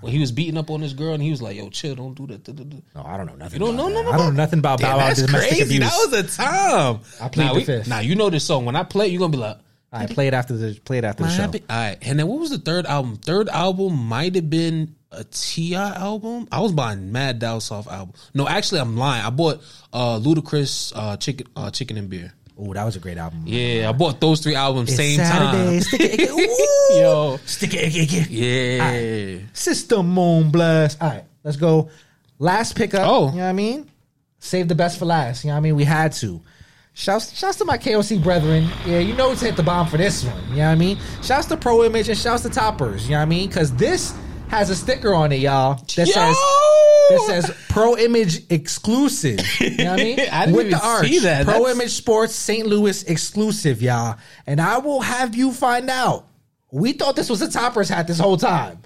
When 0.00 0.12
he 0.12 0.18
was 0.18 0.30
beating 0.32 0.56
up 0.56 0.70
on 0.70 0.80
this 0.80 0.92
girl 0.92 1.14
and 1.14 1.22
he 1.22 1.30
was 1.30 1.42
like, 1.42 1.56
"Yo, 1.56 1.68
chill, 1.70 1.94
don't 1.94 2.14
do 2.14 2.26
that." 2.28 2.44
da, 2.44 2.52
da, 2.52 2.64
da." 2.64 2.76
No, 2.94 3.02
I 3.04 3.16
don't 3.16 3.26
know 3.26 3.34
nothing. 3.34 3.60
You 3.60 3.66
don't 3.66 3.74
about 3.74 3.88
know 3.90 3.94
nothing 4.02 4.14
I 4.14 4.16
don't 4.16 4.34
know 4.34 4.42
nothing 4.42 4.58
about 4.60 4.80
Bow 4.80 4.96
Wow 4.96 5.06
that's 5.08 5.22
domestic 5.22 5.50
crazy. 5.58 5.76
abuse. 5.76 5.90
That 5.90 6.10
was 6.10 6.34
a 6.34 6.36
time. 6.36 7.00
I 7.20 7.28
played 7.28 7.44
now, 7.46 7.52
the 7.54 7.58
we- 7.58 7.64
fifth. 7.64 7.88
Now 7.88 7.98
you 8.00 8.14
know 8.14 8.30
this 8.30 8.44
song. 8.44 8.64
When 8.64 8.76
I 8.76 8.82
play, 8.84 9.06
it, 9.06 9.12
you're 9.12 9.18
gonna 9.20 9.32
be 9.32 9.38
like, 9.38 9.58
I 9.92 10.06
played 10.06 10.34
after 10.34 10.56
the 10.56 10.78
played 10.84 11.04
after 11.04 11.22
the 11.24 11.30
show. 11.30 11.44
All 11.44 11.50
right, 11.70 11.96
and 12.02 12.18
then 12.18 12.26
what 12.28 12.38
was 12.40 12.50
the 12.50 12.58
third 12.58 12.86
album? 12.86 13.16
Third 13.16 13.48
album 13.48 13.96
might 13.96 14.34
have 14.34 14.48
been 14.50 14.94
a 15.10 15.24
Ti 15.24 15.74
album. 15.74 16.46
I 16.52 16.60
was 16.60 16.72
buying 16.72 17.10
Mad 17.10 17.38
Dow 17.38 17.58
Soft 17.58 17.88
album. 17.88 18.14
No, 18.34 18.46
actually, 18.46 18.80
I'm 18.82 18.96
lying. 18.98 19.24
I 19.24 19.30
bought 19.30 19.62
uh 19.92 20.18
Ludacris 20.18 20.92
uh 20.94 21.16
chicken 21.16 21.46
uh 21.56 21.70
chicken 21.70 21.96
and 21.96 22.10
beer. 22.10 22.34
Oh, 22.60 22.72
that 22.74 22.84
was 22.84 22.96
a 22.96 22.98
great 22.98 23.18
album. 23.18 23.44
Yeah, 23.46 23.88
I 23.88 23.92
bought 23.92 24.20
those 24.20 24.40
three 24.40 24.56
albums 24.56 24.88
It's 24.88 24.96
same 24.96 25.18
Saturday. 25.18 25.70
time. 25.70 25.80
Stick 25.80 26.00
it, 26.00 26.30
Ooh. 26.96 26.98
Yo. 27.00 27.36
Stick 27.46 27.74
it, 27.74 27.94
icky, 27.96 28.18
icky. 28.18 28.34
Yeah. 28.34 29.38
System 29.52 30.08
Moon 30.08 30.50
Blast. 30.50 31.00
All 31.00 31.08
right, 31.08 31.24
let's 31.44 31.56
go. 31.56 31.88
Last 32.40 32.74
pickup. 32.76 33.06
Oh. 33.08 33.26
You 33.30 33.36
know 33.36 33.42
what 33.44 33.48
I 33.50 33.52
mean? 33.52 33.88
Save 34.40 34.68
the 34.68 34.74
best 34.74 34.98
for 34.98 35.04
last. 35.04 35.44
You 35.44 35.48
know 35.48 35.54
what 35.54 35.58
I 35.58 35.60
mean? 35.62 35.76
We 35.76 35.84
had 35.84 36.12
to. 36.14 36.40
Shouts, 36.94 37.36
shouts 37.38 37.58
to 37.58 37.64
my 37.64 37.78
KOC 37.78 38.20
brethren. 38.22 38.66
Yeah, 38.84 38.98
you 38.98 39.14
know 39.14 39.30
it's 39.30 39.40
hit 39.40 39.54
the 39.56 39.62
bomb 39.62 39.86
for 39.86 39.96
this 39.98 40.24
one. 40.24 40.34
You 40.50 40.56
know 40.56 40.64
what 40.66 40.72
I 40.72 40.74
mean? 40.74 40.98
Shouts 41.22 41.46
to 41.46 41.56
Pro 41.56 41.84
Image 41.84 42.08
and 42.08 42.18
shouts 42.18 42.42
to 42.42 42.48
Toppers. 42.48 43.04
You 43.04 43.12
know 43.12 43.18
what 43.18 43.22
I 43.22 43.26
mean? 43.26 43.48
Because 43.48 43.72
this 43.76 44.12
has 44.48 44.70
a 44.70 44.76
sticker 44.76 45.14
on 45.14 45.32
it, 45.32 45.40
y'all, 45.40 45.74
that 45.96 46.06
says 46.06 46.36
that 47.08 47.24
says 47.26 47.56
Pro 47.68 47.96
Image 47.96 48.50
exclusive. 48.50 49.40
You 49.60 49.76
know 49.78 49.90
what 49.92 50.00
I 50.00 50.04
mean? 50.04 50.20
I 50.32 50.46
didn't 50.46 50.66
even 50.66 50.80
see 51.04 51.18
that. 51.20 51.44
Pro 51.44 51.54
That's- 51.54 51.74
Image 51.74 51.90
Sports 51.92 52.34
St. 52.34 52.66
Louis 52.66 53.02
exclusive, 53.04 53.80
y'all. 53.82 54.18
And 54.46 54.60
I 54.60 54.78
will 54.78 55.00
have 55.00 55.34
you 55.34 55.52
find 55.52 55.88
out. 55.90 56.26
We 56.70 56.92
thought 56.92 57.16
this 57.16 57.30
was 57.30 57.40
a 57.40 57.50
Toppers 57.50 57.88
hat 57.88 58.06
this 58.06 58.18
whole 58.18 58.36
time. 58.36 58.78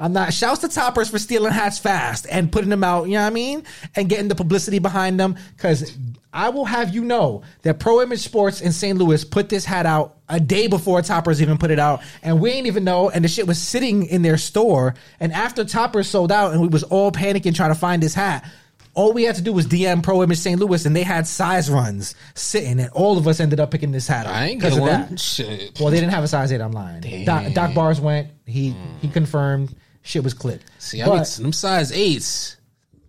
I'm 0.00 0.12
not. 0.14 0.32
Shouts 0.32 0.62
to 0.62 0.68
Toppers 0.68 1.10
for 1.10 1.18
stealing 1.18 1.52
hats 1.52 1.78
fast 1.78 2.26
and 2.30 2.50
putting 2.50 2.70
them 2.70 2.82
out. 2.82 3.06
You 3.06 3.12
know 3.14 3.20
what 3.20 3.26
I 3.26 3.30
mean? 3.30 3.64
And 3.94 4.08
getting 4.08 4.28
the 4.28 4.34
publicity 4.34 4.78
behind 4.78 5.20
them. 5.20 5.36
Because 5.54 5.96
I 6.32 6.48
will 6.48 6.64
have 6.64 6.94
you 6.94 7.04
know 7.04 7.42
that 7.62 7.78
Pro 7.80 8.00
Image 8.00 8.20
Sports 8.20 8.60
in 8.62 8.72
St. 8.72 8.96
Louis 8.98 9.24
put 9.24 9.50
this 9.50 9.64
hat 9.66 9.84
out 9.84 10.16
a 10.28 10.40
day 10.40 10.68
before 10.68 11.02
Toppers 11.02 11.42
even 11.42 11.58
put 11.58 11.70
it 11.70 11.78
out, 11.78 12.00
and 12.22 12.40
we 12.40 12.50
ain't 12.50 12.66
even 12.66 12.82
know. 12.84 13.10
And 13.10 13.24
the 13.24 13.28
shit 13.28 13.46
was 13.46 13.58
sitting 13.58 14.06
in 14.06 14.22
their 14.22 14.38
store. 14.38 14.94
And 15.20 15.32
after 15.32 15.64
Toppers 15.64 16.08
sold 16.08 16.32
out, 16.32 16.52
and 16.52 16.62
we 16.62 16.68
was 16.68 16.82
all 16.84 17.12
panicking 17.12 17.54
trying 17.54 17.70
to 17.72 17.78
find 17.78 18.02
this 18.02 18.14
hat. 18.14 18.48
All 18.92 19.12
we 19.12 19.22
had 19.22 19.36
to 19.36 19.42
do 19.42 19.52
was 19.52 19.68
DM 19.68 20.02
Pro 20.02 20.20
Image 20.22 20.38
St. 20.38 20.58
Louis, 20.58 20.84
and 20.84 20.96
they 20.96 21.04
had 21.04 21.24
size 21.26 21.70
runs 21.70 22.16
sitting, 22.34 22.80
and 22.80 22.90
all 22.90 23.18
of 23.18 23.28
us 23.28 23.38
ended 23.38 23.60
up 23.60 23.70
picking 23.70 23.92
this 23.92 24.08
hat 24.08 24.26
up. 24.26 24.34
I 24.34 24.46
ain't 24.46 24.60
'cause 24.60 24.70
get 24.74 24.78
of 24.78 24.88
one. 24.88 25.10
that. 25.10 25.20
Shit. 25.20 25.78
Well, 25.80 25.90
they 25.90 26.00
didn't 26.00 26.12
have 26.12 26.24
a 26.24 26.28
size 26.28 26.50
eight 26.52 26.60
online. 26.60 27.02
Doc, 27.24 27.52
Doc 27.52 27.72
Bars 27.74 28.00
went. 28.00 28.28
He 28.46 28.74
he 29.00 29.06
confirmed. 29.08 29.72
Shit 30.02 30.24
was 30.24 30.34
clipped. 30.34 30.64
See, 30.78 31.02
I 31.02 31.06
but 31.06 31.16
need 31.18 31.26
some 31.26 31.52
size 31.52 31.92
eights. 31.92 32.56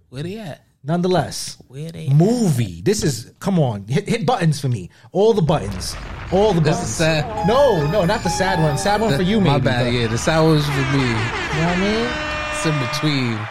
Where 0.10 0.24
they 0.24 0.38
at? 0.38 0.66
nonetheless, 0.84 1.58
Where 1.68 1.92
they 1.92 2.10
movie. 2.10 2.82
This 2.82 3.04
is 3.04 3.32
come 3.40 3.60
on. 3.60 3.86
Hit, 3.88 4.10
hit 4.10 4.26
buttons 4.26 4.60
for 4.60 4.68
me. 4.68 4.90
All 5.12 5.34
the 5.34 5.42
buttons. 5.42 5.96
All 6.32 6.54
the 6.54 6.60
This 6.62 6.72
buttons. 6.76 6.90
is 6.90 6.96
sad. 6.96 7.48
No, 7.48 7.86
no, 7.92 8.04
not 8.04 8.24
the 8.24 8.30
sad 8.30 8.60
one. 8.60 8.78
Sad 8.80 9.00
one 9.00 9.16
for 9.16 9.22
you, 9.22 9.40
maybe. 9.40 9.50
My 9.52 9.60
bad. 9.60 9.86
but- 9.86 9.94
Yeah, 9.94 10.08
the 10.08 10.18
sour 10.18 10.50
was 10.54 10.66
for 10.66 10.72
me. 10.72 10.78
You 10.82 11.14
know 11.14 11.18
what 11.18 11.78
I 11.78 11.80
mean? 11.80 12.10
It's 12.54 12.66
in 12.66 12.80
between. 12.88 13.48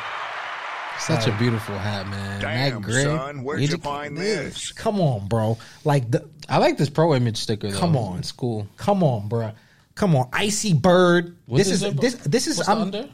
Such 0.99 1.27
a 1.29 1.33
beautiful 1.39 1.79
hat, 1.79 2.07
man. 2.09 2.41
Damn, 2.41 2.75
that 2.75 2.83
gray. 2.83 3.05
son, 3.05 3.43
where'd 3.43 3.59
Where'd 3.61 3.71
you 3.73 3.79
find 3.79 4.17
this? 4.19 4.55
this? 4.55 4.73
Come 4.73 5.01
on, 5.01 5.29
bro. 5.29 5.57
Like 5.85 6.11
the 6.11 6.29
I 6.49 6.59
like 6.59 6.77
this 6.79 6.91
pro 6.91 7.15
image 7.15 7.39
sticker. 7.39 7.71
Though. 7.71 7.79
Come 7.79 7.97
on. 7.97 8.19
it's 8.19 8.33
cool. 8.33 8.67
come 8.77 9.03
on, 9.03 9.29
bro. 9.29 9.53
Come 9.95 10.15
on, 10.15 10.29
icy 10.33 10.75
bird. 10.75 11.37
What's 11.47 11.65
this 11.65 11.73
is 11.75 11.83
it- 11.85 12.01
this 12.01 12.15
this 12.15 12.47
is 12.49 12.57
What's 12.59 12.67
the 12.69 12.75
I'm, 12.75 12.83
under? 12.83 13.09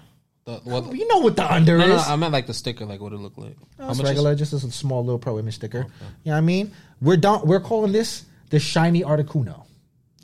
The, 0.46 0.52
oh, 0.52 0.60
what, 0.80 0.94
You 0.96 1.08
know 1.08 1.18
what 1.18 1.34
the 1.34 1.52
under 1.52 1.76
no, 1.76 1.88
no, 1.88 1.96
is. 1.96 2.06
I 2.08 2.14
meant 2.14 2.32
like 2.32 2.46
the 2.46 2.54
sticker, 2.54 2.84
like 2.86 3.00
what 3.00 3.12
it 3.12 3.16
looked 3.16 3.36
like. 3.36 3.56
Oh, 3.80 3.84
How 3.84 3.88
It's 3.90 3.98
much 3.98 4.04
is- 4.04 4.10
regular, 4.10 4.34
just 4.36 4.52
a 4.52 4.60
small 4.70 5.04
little 5.04 5.18
pro 5.18 5.38
image 5.40 5.56
sticker. 5.56 5.78
You 5.78 5.84
know 5.84 6.32
what 6.32 6.36
I 6.36 6.40
mean? 6.40 6.72
We're 7.00 7.16
done. 7.16 7.46
We're 7.46 7.60
calling 7.60 7.90
this 7.92 8.24
the 8.50 8.60
shiny 8.60 9.02
Articuno. 9.02 9.64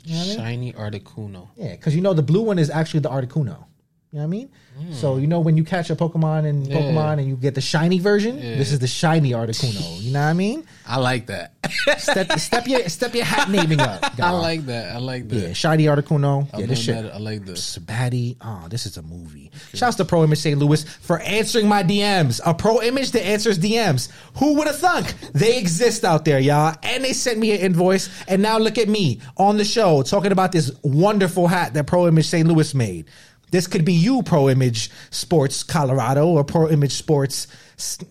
Shiny 0.07 0.71
Articuno. 0.73 1.49
Yeah, 1.57 1.71
because 1.71 1.93
you 1.95 2.01
know 2.01 2.13
the 2.13 2.23
blue 2.23 2.41
one 2.41 2.57
is 2.57 2.69
actually 2.69 3.01
the 3.01 3.09
Articuno. 3.09 3.35
You 3.37 3.49
know 3.49 3.65
what 4.11 4.23
I 4.23 4.27
mean? 4.27 4.49
So 4.91 5.17
you 5.17 5.27
know 5.27 5.39
when 5.39 5.57
you 5.57 5.63
catch 5.63 5.89
a 5.89 5.95
Pokemon 5.95 6.45
in 6.45 6.65
Yeah. 6.65 6.77
Pokemon 6.77 7.19
and 7.19 7.27
you 7.27 7.35
get 7.35 7.55
the 7.55 7.61
shiny 7.61 7.99
version, 7.99 8.39
this 8.39 8.71
is 8.71 8.79
the 8.79 8.87
shiny 8.87 9.31
Articuno. 9.31 10.01
You 10.01 10.11
know 10.13 10.19
what 10.21 10.27
I 10.27 10.33
mean? 10.33 10.65
I 10.85 10.97
like 10.97 11.27
that. 11.27 11.53
Step 11.97 12.31
step 12.39 12.67
your 12.67 12.87
step 12.89 13.13
your 13.15 13.25
hat 13.25 13.49
naming 13.49 13.79
up. 13.79 14.19
I 14.19 14.31
like 14.31 14.65
that. 14.65 14.95
I 14.95 14.99
like 14.99 15.29
that. 15.29 15.35
yeah, 15.35 15.53
shiny 15.53 15.85
Articuno. 15.85 16.47
I'm 16.53 16.59
Yeah, 16.61 16.65
this 16.67 16.79
shit. 16.79 17.03
that. 17.03 17.13
I 17.13 17.17
like 17.19 17.45
this. 17.45 17.77
Baddie. 17.79 18.37
Oh, 18.41 18.61
ah, 18.63 18.67
this 18.67 18.85
is 18.85 18.97
a 18.97 19.01
movie. 19.01 19.51
Shouts 19.73 19.95
to 19.97 20.05
Pro 20.05 20.23
Image 20.23 20.39
St. 20.39 20.57
Louis 20.59 20.83
for 20.83 21.19
answering 21.19 21.67
my 21.67 21.83
DMs. 21.83 22.41
A 22.45 22.53
Pro 22.53 22.81
Image 22.81 23.11
that 23.11 23.25
answers 23.25 23.57
DMs. 23.59 24.09
Who 24.37 24.55
would 24.55 24.67
have 24.67 24.77
thunk? 24.79 25.13
They 25.33 25.57
exist 25.57 26.03
out 26.03 26.25
there, 26.25 26.39
y'all. 26.39 26.75
And 26.83 27.03
they 27.03 27.13
sent 27.13 27.39
me 27.39 27.51
an 27.53 27.59
invoice. 27.59 28.09
And 28.27 28.41
now 28.41 28.57
look 28.57 28.77
at 28.77 28.87
me 28.89 29.21
on 29.37 29.57
the 29.57 29.65
show 29.65 30.01
talking 30.03 30.31
about 30.31 30.51
this 30.51 30.71
wonderful 30.83 31.47
hat 31.47 31.73
that 31.75 31.87
Pro 31.87 32.07
Image 32.07 32.27
St. 32.27 32.47
Louis 32.47 32.73
made. 32.75 33.05
This 33.53 33.67
could 33.67 33.85
be 33.85 33.93
you, 33.93 34.23
Pro 34.23 34.49
Image 34.49 34.89
Sports 35.11 35.61
Colorado, 35.61 36.25
or 36.25 36.43
Pro 36.43 36.67
Image 36.69 36.93
Sports, 36.93 37.45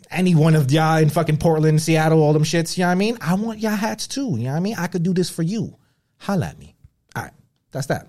any 0.09 0.37
one 0.37 0.55
of 0.55 0.71
y'all 0.71 0.99
in 0.99 1.11
fucking 1.11 1.39
Portland, 1.39 1.83
Seattle, 1.83 2.23
all 2.23 2.33
them 2.33 2.45
shits. 2.45 2.79
You 2.79 2.83
know 2.83 2.87
what 2.87 2.93
I 2.93 2.95
mean? 2.95 3.19
I 3.21 3.35
want 3.35 3.59
y'all 3.59 3.75
hats 3.75 4.07
too. 4.07 4.37
You 4.39 4.45
know 4.45 4.51
what 4.53 4.59
I 4.59 4.61
mean? 4.61 4.77
I 4.79 4.87
could 4.87 5.03
do 5.03 5.13
this 5.13 5.29
for 5.29 5.43
you. 5.43 5.77
Holla 6.19 6.47
at 6.47 6.61
me. 6.61 6.77
All 7.17 7.25
right. 7.25 7.33
That's 7.73 7.89
that. 7.89 8.07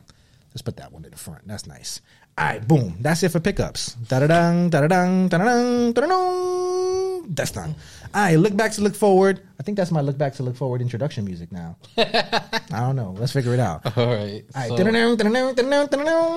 Let's 0.49 0.61
put 0.61 0.77
that 0.77 0.91
one 0.91 1.05
in 1.05 1.10
the 1.10 1.18
front. 1.18 1.47
That's 1.47 1.65
nice. 1.65 2.01
All 2.38 2.45
right, 2.45 2.68
boom. 2.68 2.97
That's 2.99 3.22
it 3.23 3.30
for 3.30 3.39
pickups. 3.39 3.93
Da 4.10 4.19
da 4.19 4.27
dang, 4.27 4.69
da 4.69 4.81
da 4.81 4.88
dang, 4.88 5.27
da 5.27 5.38
da 5.38 5.45
dang, 5.45 5.91
da 5.93 6.01
da 6.01 6.07
dang. 6.07 7.34
That's 7.34 7.51
done. 7.51 7.76
All 8.14 8.22
right, 8.22 8.35
look 8.38 8.55
back 8.55 8.72
to 8.73 8.81
look 8.81 8.95
forward. 8.95 9.41
I 9.60 9.64
think 9.64 9.77
that's 9.77 9.91
my 9.91 10.01
look 10.01 10.18
back 10.18 10.34
to 10.35 10.43
look 10.43 10.55
forward 10.55 10.81
introduction 10.81 11.26
music 11.26 11.51
now. 11.51 11.77
I 11.97 12.60
don't 12.72 12.95
know. 12.95 13.15
Let's 13.18 13.31
figure 13.34 13.53
it 13.53 13.60
out. 13.60 13.85
All 13.97 14.03
All 14.05 14.15
right. 14.15 14.43
right, 14.55 14.68
so- 14.69 14.76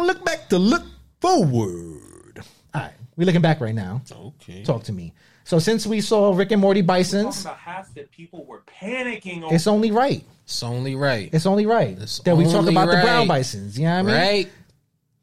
look 0.05 0.25
back 0.25 0.49
to 0.51 0.59
look 0.59 0.85
forward. 1.21 2.41
All 2.75 2.83
right, 2.83 2.93
we're 3.17 3.25
looking 3.25 3.43
back 3.43 3.61
right 3.61 3.75
now. 3.75 4.03
okay. 4.13 4.63
Talk 4.65 4.85
to 4.85 4.93
me. 4.93 5.13
So 5.45 5.59
since 5.59 5.87
we 5.87 6.01
saw 6.01 6.35
Rick 6.35 6.51
and 6.53 6.61
Morty 6.61 6.81
Talking 6.83 6.87
Bisons, 6.87 7.41
about 7.43 7.57
hats 7.59 7.91
that 7.91 8.11
people 8.11 8.45
were 8.47 8.63
panicking 8.81 9.43
over. 9.45 9.55
it's 9.55 9.67
only 9.67 9.93
right. 9.93 10.25
It's 10.45 10.63
only 10.63 10.95
right. 10.95 11.31
It's 11.33 11.47
only 11.47 11.67
right 11.67 11.97
It's 12.01 12.19
that 12.21 12.37
we 12.37 12.45
talk 12.45 12.57
only 12.57 12.73
about 12.73 12.87
the 12.87 12.93
brown 13.01 13.19
right. 13.21 13.29
bisons. 13.29 13.79
You 13.79 13.87
know 13.87 13.93
what 13.95 13.99
I 13.99 14.03
mean? 14.03 14.15
right. 14.15 14.49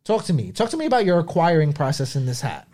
Talk 0.03 0.25
to 0.25 0.33
me. 0.33 0.51
Talk 0.51 0.69
to 0.71 0.77
me 0.77 0.85
about 0.85 1.05
your 1.05 1.19
acquiring 1.19 1.73
process 1.73 2.15
in 2.15 2.25
this 2.25 2.41
hat. 2.41 2.67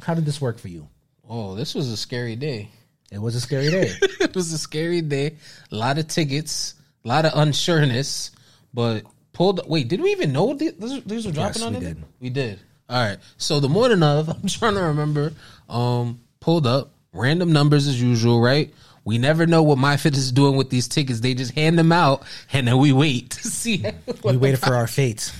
How 0.00 0.14
did 0.14 0.24
this 0.24 0.40
work 0.40 0.58
for 0.58 0.68
you? 0.68 0.88
Oh, 1.28 1.54
this 1.54 1.74
was 1.74 1.88
a 1.90 1.96
scary 1.96 2.34
day. 2.34 2.68
It 3.12 3.18
was 3.18 3.34
a 3.34 3.40
scary 3.40 3.70
day. 3.70 3.92
it 4.20 4.34
was 4.34 4.52
a 4.52 4.58
scary 4.58 5.00
day. 5.00 5.36
A 5.70 5.74
lot 5.74 5.98
of 5.98 6.08
tickets, 6.08 6.74
a 7.04 7.08
lot 7.08 7.24
of 7.24 7.32
unsureness, 7.32 8.30
but 8.74 9.04
pulled. 9.32 9.68
Wait, 9.68 9.88
did 9.88 10.00
we 10.00 10.10
even 10.10 10.32
know 10.32 10.54
these, 10.54 10.72
these 11.04 11.26
were 11.26 11.32
dropping 11.32 11.60
Yes, 11.60 11.62
on 11.62 11.74
we 11.74 11.80
did. 11.80 12.04
We 12.20 12.30
did. 12.30 12.60
All 12.88 13.00
right. 13.00 13.18
So 13.36 13.60
the 13.60 13.68
morning 13.68 14.02
of, 14.02 14.28
I'm 14.42 14.48
trying 14.48 14.74
to 14.74 14.82
remember. 14.82 15.32
Um, 15.68 16.20
pulled 16.40 16.66
up 16.66 16.90
random 17.12 17.52
numbers 17.52 17.86
as 17.86 18.00
usual. 18.00 18.40
Right. 18.40 18.74
We 19.04 19.18
never 19.18 19.46
know 19.46 19.62
what 19.62 19.78
my 19.78 19.96
fit 19.96 20.16
is 20.16 20.30
doing 20.32 20.56
with 20.56 20.68
these 20.70 20.88
tickets. 20.88 21.20
They 21.20 21.34
just 21.34 21.52
hand 21.52 21.78
them 21.78 21.90
out, 21.92 22.22
and 22.52 22.66
then 22.68 22.78
we 22.78 22.92
wait 22.92 23.30
to 23.30 23.48
see. 23.48 23.84
we 24.24 24.36
waited 24.36 24.58
for 24.60 24.74
our 24.74 24.86
fate. 24.86 25.32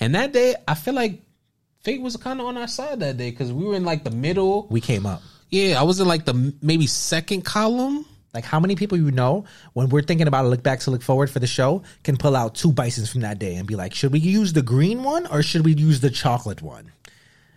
And 0.00 0.14
that 0.14 0.32
day, 0.32 0.56
I 0.66 0.74
feel 0.74 0.94
like 0.94 1.22
fate 1.82 2.00
was 2.00 2.16
kind 2.16 2.40
of 2.40 2.46
on 2.46 2.56
our 2.56 2.68
side 2.68 3.00
that 3.00 3.16
day 3.16 3.30
because 3.30 3.52
we 3.52 3.64
were 3.64 3.74
in 3.74 3.84
like 3.84 4.04
the 4.04 4.10
middle. 4.10 4.66
We 4.70 4.80
came 4.80 5.06
up. 5.06 5.22
Yeah, 5.50 5.80
I 5.80 5.82
was 5.82 6.00
in 6.00 6.08
like 6.08 6.24
the 6.24 6.54
maybe 6.62 6.86
second 6.86 7.42
column. 7.44 8.06
Like 8.32 8.44
how 8.44 8.60
many 8.60 8.76
people 8.76 8.96
you 8.96 9.10
know 9.10 9.44
when 9.72 9.88
we're 9.88 10.02
thinking 10.02 10.28
about 10.28 10.44
a 10.44 10.48
look 10.48 10.62
back 10.62 10.78
to 10.80 10.92
look 10.92 11.02
forward 11.02 11.28
for 11.30 11.40
the 11.40 11.48
show 11.48 11.82
can 12.04 12.16
pull 12.16 12.36
out 12.36 12.54
two 12.54 12.70
bisons 12.70 13.10
from 13.10 13.22
that 13.22 13.40
day 13.40 13.56
and 13.56 13.66
be 13.66 13.74
like, 13.74 13.92
should 13.92 14.12
we 14.12 14.20
use 14.20 14.52
the 14.52 14.62
green 14.62 15.02
one 15.02 15.26
or 15.26 15.42
should 15.42 15.64
we 15.64 15.74
use 15.74 16.00
the 16.00 16.10
chocolate 16.10 16.62
one? 16.62 16.92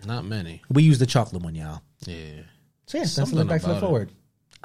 Not 0.05 0.25
many. 0.25 0.63
We 0.69 0.83
use 0.83 0.97
the 0.99 1.05
chocolate 1.05 1.43
one, 1.43 1.53
y'all. 1.53 1.81
Yeah. 2.05 2.41
So 2.87 2.97
yeah, 2.97 3.03
that's 3.03 3.19
a 3.19 3.35
look 3.35 3.47
back 3.47 3.61
to 3.61 3.67
look 3.69 3.79
forward. 3.79 4.11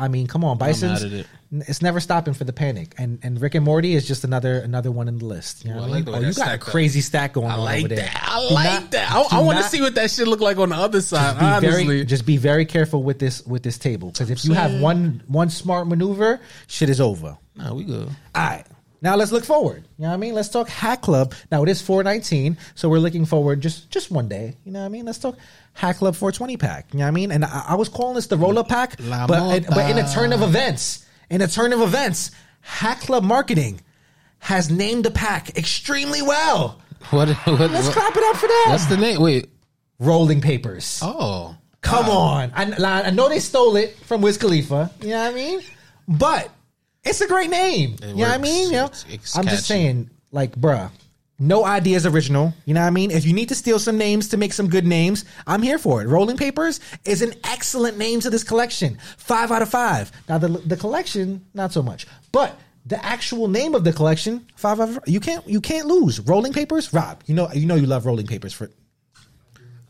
I 0.00 0.06
mean, 0.08 0.28
come 0.28 0.44
on, 0.44 0.58
Bison's. 0.58 1.02
it. 1.02 1.26
It's 1.50 1.82
never 1.82 1.98
stopping 1.98 2.34
for 2.34 2.44
the 2.44 2.52
panic, 2.52 2.94
and 2.98 3.18
and 3.22 3.40
Rick 3.40 3.54
and 3.56 3.64
Morty 3.64 3.94
is 3.94 4.06
just 4.06 4.22
another 4.22 4.58
another 4.60 4.92
one 4.92 5.08
in 5.08 5.18
the 5.18 5.24
list. 5.24 5.64
You 5.64 5.72
know 5.72 5.80
Ooh, 5.80 5.82
I 5.82 5.86
I 5.86 5.88
like 5.88 6.04
the 6.04 6.12
Oh, 6.12 6.14
you 6.16 6.20
got 6.22 6.28
a 6.30 6.32
stacked 6.34 6.62
up. 6.64 6.68
crazy 6.70 7.00
stack 7.00 7.32
going 7.32 7.50
I 7.50 7.54
on 7.54 7.60
like 7.64 7.84
over 7.84 7.94
there. 7.94 8.10
I 8.14 8.46
Do 8.48 8.54
like 8.54 8.64
not- 8.82 8.90
that. 8.92 9.10
I, 9.12 9.22
do 9.22 9.28
I 9.32 9.38
want 9.40 9.58
to 9.58 9.64
see 9.64 9.80
what 9.80 9.94
that 9.96 10.10
shit 10.10 10.28
look 10.28 10.40
like 10.40 10.58
on 10.58 10.68
the 10.68 10.76
other 10.76 11.00
side. 11.00 11.38
be 11.40 11.44
honestly, 11.46 11.84
very 11.86 12.04
just 12.04 12.26
be 12.26 12.36
very 12.36 12.64
careful 12.66 13.02
with 13.02 13.18
this 13.18 13.44
with 13.46 13.62
this 13.64 13.76
table 13.78 14.10
because 14.10 14.30
if 14.30 14.44
you 14.44 14.52
have 14.52 14.80
one 14.80 15.22
one 15.26 15.50
smart 15.50 15.88
maneuver, 15.88 16.38
shit 16.68 16.90
is 16.90 17.00
over. 17.00 17.36
nah, 17.56 17.74
we 17.74 17.82
good. 17.84 18.08
All 18.08 18.14
right. 18.34 18.64
Now 19.00 19.14
let's 19.16 19.30
look 19.32 19.44
forward. 19.44 19.84
You 19.96 20.02
know 20.02 20.08
what 20.08 20.14
I 20.14 20.16
mean? 20.18 20.34
Let's 20.34 20.48
talk 20.48 20.68
Hat 20.68 21.02
Club. 21.02 21.34
Now 21.52 21.62
it 21.62 21.68
is 21.68 21.80
419, 21.80 22.56
so 22.74 22.88
we're 22.88 22.98
looking 22.98 23.24
forward 23.26 23.60
just 23.60 23.90
just 23.90 24.10
one 24.10 24.28
day. 24.28 24.56
You 24.64 24.72
know 24.72 24.80
what 24.80 24.86
I 24.86 24.88
mean? 24.88 25.04
Let's 25.06 25.18
talk 25.18 25.36
Hat 25.74 25.96
Club 25.96 26.16
420 26.16 26.56
pack. 26.56 26.86
You 26.92 26.98
know 26.98 27.04
what 27.04 27.08
I 27.08 27.12
mean? 27.12 27.30
And 27.32 27.44
I, 27.44 27.64
I 27.68 27.74
was 27.76 27.88
calling 27.88 28.14
this 28.16 28.26
the 28.26 28.36
roll 28.36 28.58
up 28.58 28.68
pack, 28.68 28.96
La 29.00 29.26
but 29.26 29.66
but 29.68 29.90
in 29.90 29.98
a 29.98 30.08
turn 30.08 30.32
of 30.32 30.42
events, 30.42 31.06
in 31.30 31.40
a 31.42 31.46
turn 31.48 31.72
of 31.72 31.80
events, 31.80 32.32
Hat 32.60 32.98
Club 33.00 33.22
marketing 33.24 33.80
has 34.40 34.70
named 34.70 35.04
the 35.04 35.10
pack 35.10 35.56
extremely 35.56 36.22
well. 36.22 36.80
What? 37.10 37.28
what, 37.28 37.70
Let's 37.70 37.86
what- 37.86 37.94
clap 37.96 38.16
it 38.16 38.24
up 38.24 38.36
for 38.36 38.48
them. 38.48 38.62
What's 38.66 38.86
the 38.86 38.96
name? 38.96 39.20
Wait. 39.20 39.48
Rolling 40.00 40.40
papers. 40.40 41.00
Oh, 41.02 41.56
Come 41.80 42.08
on. 42.08 42.52
I, 42.54 43.02
I 43.06 43.10
know 43.10 43.28
they 43.28 43.38
stole 43.38 43.76
it 43.76 43.96
from 44.04 44.20
Wiz 44.20 44.36
Khalifa. 44.36 44.90
You 45.00 45.08
know 45.10 45.22
what 45.24 45.32
I 45.32 45.34
mean? 45.34 45.60
But 46.06 46.50
it's 47.04 47.20
a 47.20 47.26
great 47.28 47.50
name. 47.50 47.96
you 48.02 48.14
know 48.14 48.22
what 48.22 48.30
I 48.30 48.38
mean? 48.38 48.66
You 48.68 48.72
know? 48.72 48.84
It's- 48.86 49.04
it's 49.08 49.36
I'm 49.36 49.44
catchy. 49.44 49.56
just 49.56 49.66
saying, 49.68 50.10
like, 50.32 50.52
bruh, 50.56 50.90
no 51.38 51.64
idea 51.64 51.96
is 51.96 52.04
original. 52.04 52.52
You 52.64 52.74
know 52.74 52.80
what 52.80 52.86
I 52.88 52.90
mean? 52.90 53.10
If 53.12 53.24
you 53.24 53.32
need 53.32 53.48
to 53.50 53.54
steal 53.54 53.78
some 53.78 53.96
names 53.96 54.28
to 54.30 54.36
make 54.36 54.52
some 54.52 54.68
good 54.68 54.84
names, 54.86 55.24
I'm 55.46 55.62
here 55.62 55.78
for 55.78 56.02
it. 56.02 56.06
Rolling 56.08 56.36
Papers 56.36 56.80
is 57.04 57.22
an 57.22 57.32
excellent 57.44 57.96
name 57.96 58.20
to 58.20 58.30
this 58.30 58.42
collection. 58.42 58.98
Five 59.16 59.50
out 59.52 59.62
of 59.62 59.68
five. 59.68 60.10
Now, 60.28 60.38
the, 60.38 60.48
the 60.48 60.76
collection, 60.76 61.44
not 61.54 61.72
so 61.72 61.80
much. 61.82 62.06
But 62.32 62.58
the 62.86 63.02
actual 63.04 63.46
name 63.48 63.74
of 63.76 63.84
the 63.84 63.92
collection, 63.92 64.46
five, 64.56 64.78
five 64.78 64.98
you 65.06 65.20
can't 65.20 65.46
you 65.46 65.60
can't 65.60 65.86
lose. 65.86 66.18
Rolling 66.20 66.52
papers, 66.52 66.92
Rob. 66.92 67.22
You 67.26 67.34
know 67.34 67.48
you 67.52 67.66
know 67.66 67.74
you 67.76 67.86
love 67.86 68.04
rolling 68.06 68.26
papers 68.26 68.52
for. 68.54 68.70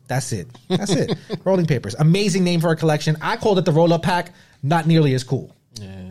That's 0.09 0.33
it. 0.33 0.49
That's 0.69 0.91
it. 0.93 1.17
rolling 1.45 1.67
papers, 1.67 1.95
amazing 1.99 2.43
name 2.45 2.61
for 2.61 2.71
a 2.71 2.77
collection. 2.77 3.17
I 3.21 3.37
called 3.37 3.59
it 3.59 3.65
the 3.67 3.73
roll 3.73 3.93
up 3.93 4.03
pack. 4.03 4.35
Not 4.63 4.87
nearly 4.87 5.15
as 5.15 5.23
cool. 5.23 5.55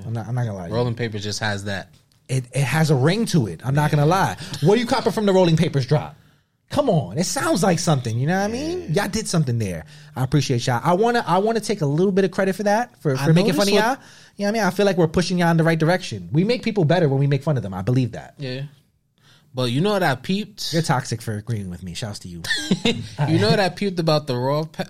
I'm 0.07 0.13
not. 0.13 0.27
I'm 0.27 0.33
not 0.35 0.45
gonna 0.45 0.57
lie. 0.57 0.69
Rolling 0.69 0.95
paper 0.95 1.19
just 1.19 1.39
has 1.41 1.65
that. 1.65 1.89
It 2.29 2.45
it 2.53 2.63
has 2.63 2.89
a 2.89 2.95
ring 2.95 3.25
to 3.27 3.47
it. 3.47 3.61
I'm 3.63 3.75
not 3.75 3.91
gonna 3.91 4.05
lie. 4.05 4.37
What 4.63 4.77
are 4.77 4.81
you 4.81 4.87
copping 4.87 5.11
from 5.11 5.25
the 5.27 5.33
rolling 5.33 5.57
papers 5.57 5.85
drop? 5.85 6.15
Come 6.69 6.89
on, 6.89 7.17
it 7.17 7.23
sounds 7.25 7.63
like 7.63 7.79
something. 7.79 8.17
You 8.19 8.27
know 8.27 8.37
what 8.37 8.43
I 8.49 8.51
mean? 8.51 8.93
Y'all 8.93 9.07
did 9.07 9.25
something 9.27 9.57
there. 9.57 9.85
I 10.17 10.23
appreciate 10.25 10.65
y'all. 10.67 10.81
I 10.83 10.93
wanna 10.93 11.23
I 11.25 11.37
wanna 11.37 11.59
take 11.61 11.79
a 11.81 11.85
little 11.85 12.11
bit 12.11 12.25
of 12.25 12.31
credit 12.31 12.55
for 12.57 12.63
that 12.63 12.99
for, 13.01 13.15
for 13.15 13.33
making 13.33 13.53
fun 13.53 13.67
of 13.67 13.73
noticed 13.73 13.73
y'all. 13.75 13.89
what- 13.91 13.99
You 14.35 14.45
know 14.45 14.51
what 14.51 14.59
I 14.59 14.63
mean? 14.63 14.67
I 14.67 14.71
feel 14.71 14.85
like 14.85 14.97
we're 14.97 15.07
pushing 15.07 15.37
y'all 15.37 15.51
in 15.51 15.57
the 15.57 15.63
right 15.63 15.79
direction. 15.79 16.27
We 16.33 16.43
make 16.43 16.63
people 16.63 16.83
better 16.83 17.07
when 17.07 17.19
we 17.19 17.27
make 17.27 17.43
fun 17.43 17.55
of 17.55 17.63
them. 17.63 17.73
I 17.73 17.81
believe 17.83 18.11
that. 18.13 18.33
Yeah. 18.37 18.63
But 19.53 19.71
you 19.71 19.79
know 19.81 19.91
what 19.93 20.03
I 20.03 20.15
peeped? 20.15 20.73
You're 20.73 20.81
toxic 20.81 21.21
for 21.21 21.35
agreeing 21.37 21.69
with 21.69 21.81
me. 21.83 21.93
Shouts 21.93 22.19
to 22.19 22.27
you. 22.27 22.43
You 23.29 23.39
know 23.39 23.49
what 23.49 23.59
I 23.61 23.69
peeped 23.69 23.99
about 23.99 24.27
the 24.27 24.35
raw 24.35 24.65
pa- 24.65 24.83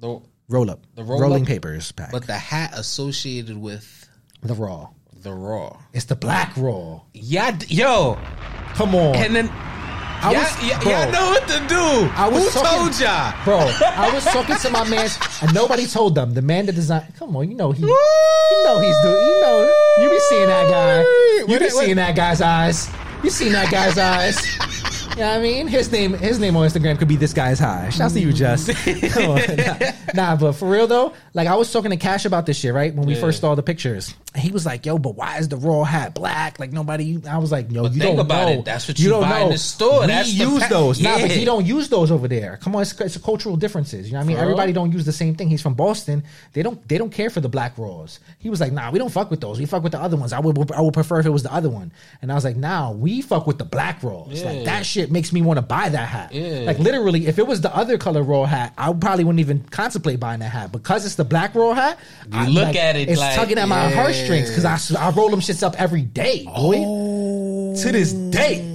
the 0.00 0.20
Roll 0.48 0.70
up. 0.70 0.80
The 0.96 1.04
roll 1.04 1.20
rolling 1.20 1.42
up? 1.42 1.48
papers 1.48 1.92
pack. 1.92 2.10
but 2.12 2.26
the 2.26 2.34
hat 2.36 2.72
associated 2.76 3.56
with 3.56 4.01
the 4.42 4.54
raw. 4.54 4.88
the 5.22 5.32
raw. 5.32 5.76
It's 5.92 6.06
the 6.06 6.16
black 6.16 6.52
raw. 6.56 7.00
Yeah, 7.14 7.56
yo, 7.68 8.18
Come 8.74 8.94
on. 8.94 9.14
and 9.16 9.36
then 9.36 9.48
I 9.50 10.32
y'all, 10.32 10.40
was- 10.42 10.62
y'all, 10.68 10.80
bro. 10.82 10.90
y'all 10.92 11.12
know 11.12 11.26
what 11.30 11.46
to 11.48 11.58
do. 11.68 12.10
I 12.16 12.28
was 12.28 12.44
Who 12.44 12.60
talking- 12.60 12.78
told 12.78 13.00
y'all? 13.00 13.34
Bro, 13.44 13.58
I 13.86 14.10
was 14.14 14.24
talking 14.24 14.56
to 14.56 14.70
my 14.70 14.88
man, 14.88 15.08
and 15.42 15.54
nobody 15.54 15.86
told 15.86 16.14
them. 16.14 16.34
The 16.34 16.42
man 16.42 16.66
that 16.66 16.74
designed. 16.74 17.14
Come 17.18 17.36
on, 17.36 17.48
you 17.50 17.56
know 17.56 17.72
he. 17.72 17.82
You 17.82 18.64
know 18.64 18.80
he's 18.80 18.96
doing. 19.02 19.26
You 19.26 19.40
know 19.42 19.74
you 20.00 20.10
be 20.10 20.18
seeing 20.28 20.46
that 20.46 20.68
guy. 20.70 21.52
You 21.52 21.58
be 21.58 21.68
seeing 21.70 21.96
that 21.96 22.14
guy's 22.16 22.40
eyes. 22.40 22.88
You 23.22 23.30
seen 23.30 23.52
that 23.52 23.70
guy's 23.70 23.98
eyes. 23.98 24.36
You 25.12 25.18
know 25.18 25.28
what 25.28 25.38
I 25.38 25.42
mean? 25.42 25.66
His 25.68 25.92
name, 25.92 26.14
his 26.14 26.38
name 26.38 26.56
on 26.56 26.66
Instagram 26.66 26.98
could 26.98 27.06
be 27.06 27.16
this 27.16 27.34
guy's 27.34 27.58
high. 27.58 27.90
Shouts 27.90 28.14
to 28.14 28.20
you, 28.20 28.32
Just. 28.32 28.70
Nah, 29.16 29.92
nah, 30.14 30.36
but 30.36 30.52
for 30.52 30.68
real 30.68 30.86
though, 30.86 31.12
like 31.34 31.46
I 31.48 31.54
was 31.54 31.70
talking 31.72 31.90
to 31.90 31.96
Cash 31.98 32.24
about 32.24 32.46
this 32.46 32.58
shit, 32.58 32.72
right? 32.74 32.94
When 32.94 33.06
we 33.06 33.14
first 33.14 33.40
saw 33.40 33.54
the 33.54 33.62
pictures, 33.62 34.14
and 34.34 34.42
he 34.42 34.50
was 34.50 34.64
like, 34.66 34.84
"Yo, 34.86 34.98
but 34.98 35.14
why 35.14 35.38
is 35.38 35.48
the 35.48 35.56
raw 35.56 35.84
hat 35.84 36.14
black? 36.14 36.58
Like 36.58 36.72
nobody." 36.72 37.20
I 37.28 37.38
was 37.38 37.52
like, 37.52 37.70
"Yo, 37.70 37.84
you 37.84 37.88
think 37.90 38.02
don't 38.02 38.18
about 38.20 38.46
know. 38.48 38.58
it. 38.60 38.64
That's 38.64 38.88
what 38.88 38.98
you 38.98 39.10
buy 39.12 39.40
in 39.40 39.50
the 39.50 39.58
store. 39.58 40.00
We 40.02 40.06
That's 40.08 40.30
the 40.36 40.44
use 40.44 40.62
pa- 40.62 40.68
those. 40.68 41.00
Nah, 41.00 41.18
but 41.18 41.30
Yeah. 41.30 41.36
he 41.36 41.44
don't 41.44 41.66
use 41.66 41.88
those 41.88 42.10
over 42.10 42.26
there. 42.28 42.58
Come 42.62 42.74
on, 42.76 42.82
it's, 42.82 42.98
it's 43.00 43.16
a 43.16 43.20
cultural 43.20 43.56
differences. 43.56 44.06
You 44.08 44.14
know 44.14 44.18
what 44.20 44.24
I 44.24 44.26
mean? 44.28 44.36
For 44.36 44.42
real? 44.42 44.50
Everybody 44.52 44.72
don't 44.72 44.92
use 44.92 45.04
the 45.04 45.12
same 45.12 45.34
thing. 45.34 45.48
He's 45.48 45.62
from 45.62 45.74
Boston. 45.74 46.24
They 46.54 46.62
don't 46.62 46.86
they 46.88 46.96
don't 46.98 47.10
care 47.12 47.28
for 47.30 47.40
the 47.40 47.48
black 47.50 47.76
raws. 47.78 48.18
He 48.38 48.48
was 48.50 48.60
like, 48.60 48.72
nah, 48.72 48.90
we 48.90 48.98
don't 48.98 49.10
fuck 49.12 49.30
with 49.30 49.40
those. 49.42 49.58
We 49.58 49.66
fuck 49.66 49.82
with 49.82 49.92
the 49.92 50.00
other 50.00 50.16
ones. 50.16 50.32
I 50.32 50.40
would 50.40 50.72
I 50.72 50.80
would 50.80 50.94
prefer 50.94 51.20
if 51.20 51.26
it 51.26 51.30
was 51.30 51.42
the 51.42 51.52
other 51.52 51.70
one. 51.70 51.92
And 52.22 52.32
I 52.32 52.34
was 52.34 52.44
like, 52.44 52.56
nah, 52.56 52.90
we 52.90 53.20
fuck 53.22 53.46
with 53.46 53.58
the 53.58 53.64
black 53.66 54.02
raws. 54.02 54.42
Like 54.42 54.58
Yeah. 54.58 54.64
that 54.64 54.86
shit 54.86 55.01
makes 55.10 55.32
me 55.32 55.42
want 55.42 55.58
to 55.58 55.62
buy 55.62 55.88
that 55.88 56.08
hat. 56.08 56.32
Yeah. 56.32 56.60
Like 56.60 56.78
literally, 56.78 57.26
if 57.26 57.38
it 57.38 57.46
was 57.46 57.60
the 57.60 57.74
other 57.74 57.98
color 57.98 58.22
roll 58.22 58.44
hat, 58.44 58.74
I 58.78 58.92
probably 58.92 59.24
wouldn't 59.24 59.40
even 59.40 59.62
contemplate 59.64 60.20
buying 60.20 60.40
that 60.40 60.50
hat 60.50 60.72
because 60.72 61.04
it's 61.04 61.16
the 61.16 61.24
black 61.24 61.54
roll 61.54 61.74
hat. 61.74 61.98
I, 62.30 62.48
look 62.48 62.76
at 62.76 62.96
it 62.96 63.08
it's 63.08 63.20
like, 63.20 63.34
tugging 63.34 63.58
at 63.58 63.68
my 63.68 63.88
yeah. 63.88 63.94
heartstrings 63.94 64.48
because 64.48 64.64
I, 64.64 65.06
I 65.06 65.10
roll 65.10 65.30
them 65.30 65.40
shits 65.40 65.62
up 65.62 65.80
every 65.80 66.02
day, 66.02 66.44
boy. 66.44 66.82
Oh. 66.84 67.74
To 67.76 67.92
this 67.92 68.12
day. 68.12 68.72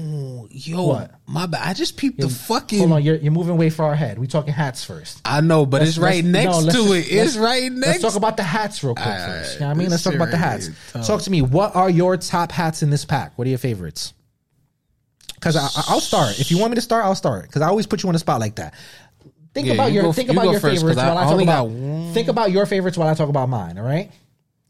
Yo, 0.50 0.84
What? 0.88 1.12
my 1.28 1.46
bad. 1.46 1.62
I 1.68 1.74
just 1.76 1.98
peeped 1.98 2.20
the 2.20 2.30
fucking. 2.30 2.80
Hold 2.80 2.94
on, 2.94 3.04
you're, 3.04 3.18
you're 3.18 3.32
moving 3.32 3.58
way 3.58 3.70
far 3.70 3.92
ahead. 3.94 4.18
We 4.18 4.26
talking 4.26 4.54
hats 4.54 4.84
first. 4.84 5.22
I 5.24 5.42
know, 5.42 5.68
but 5.68 5.84
it's 5.84 6.00
right 6.00 6.26
next 6.26 6.46
no, 6.46 6.60
let's 6.60 6.76
to 6.76 6.94
it. 6.94 7.06
It's 7.12 7.38
right 7.38 7.72
next. 7.72 8.02
Let's 8.02 8.02
talk 8.02 8.16
about 8.16 8.38
the 8.38 8.44
hats 8.44 8.84
real 8.84 8.96
quick 8.96 9.06
first. 9.06 9.54
You 9.56 9.60
know 9.60 9.68
what 9.68 9.76
I 9.76 9.78
mean? 9.78 9.90
Let's 9.92 10.02
talk 10.02 10.16
about 10.16 10.32
the 10.32 10.38
hats. 10.38 10.72
tough. 10.92 11.06
Talk 11.06 11.22
to 11.22 11.30
me. 11.30 11.44
What 11.44 11.76
are 11.76 11.92
your 11.92 12.18
top 12.18 12.52
hats 12.52 12.82
in 12.82 12.90
this 12.90 13.06
pack? 13.06 13.38
What 13.38 13.46
are 13.46 13.50
your 13.52 13.60
favorites? 13.60 14.14
Because 15.38 15.56
I'll 15.56 16.02
start. 16.02 16.40
If 16.40 16.50
you 16.52 16.58
want 16.58 16.72
me 16.72 16.76
to 16.76 16.82
start, 16.82 17.06
I'll 17.06 17.16
start. 17.16 17.44
Because 17.44 17.62
I 17.62 17.68
always 17.68 17.86
put 17.88 18.04
you 18.04 18.10
on 18.10 18.14
the 18.14 18.20
spot 18.20 18.40
like 18.40 18.56
that. 18.56 18.74
Think 19.54 19.68
Yeah, 19.68 19.74
about 19.74 19.88
you 19.88 19.96
your 19.96 20.04
go- 20.04 20.12
think 20.14 20.28
you 20.28 20.34
about 20.34 20.52
your 20.52 20.60
first, 20.60 20.76
favorites 20.82 21.00
I 21.00 21.08
while 21.10 21.18
I 21.18 21.24
talk 21.32 21.42
about 21.42 21.70
one. 21.70 22.14
think 22.14 22.28
about 22.28 22.52
your 22.52 22.66
favorites 22.66 22.98
while 22.98 23.08
I 23.08 23.14
talk 23.14 23.30
about 23.30 23.50
mine. 23.50 23.78
All 23.78 23.86
right. 23.86 24.12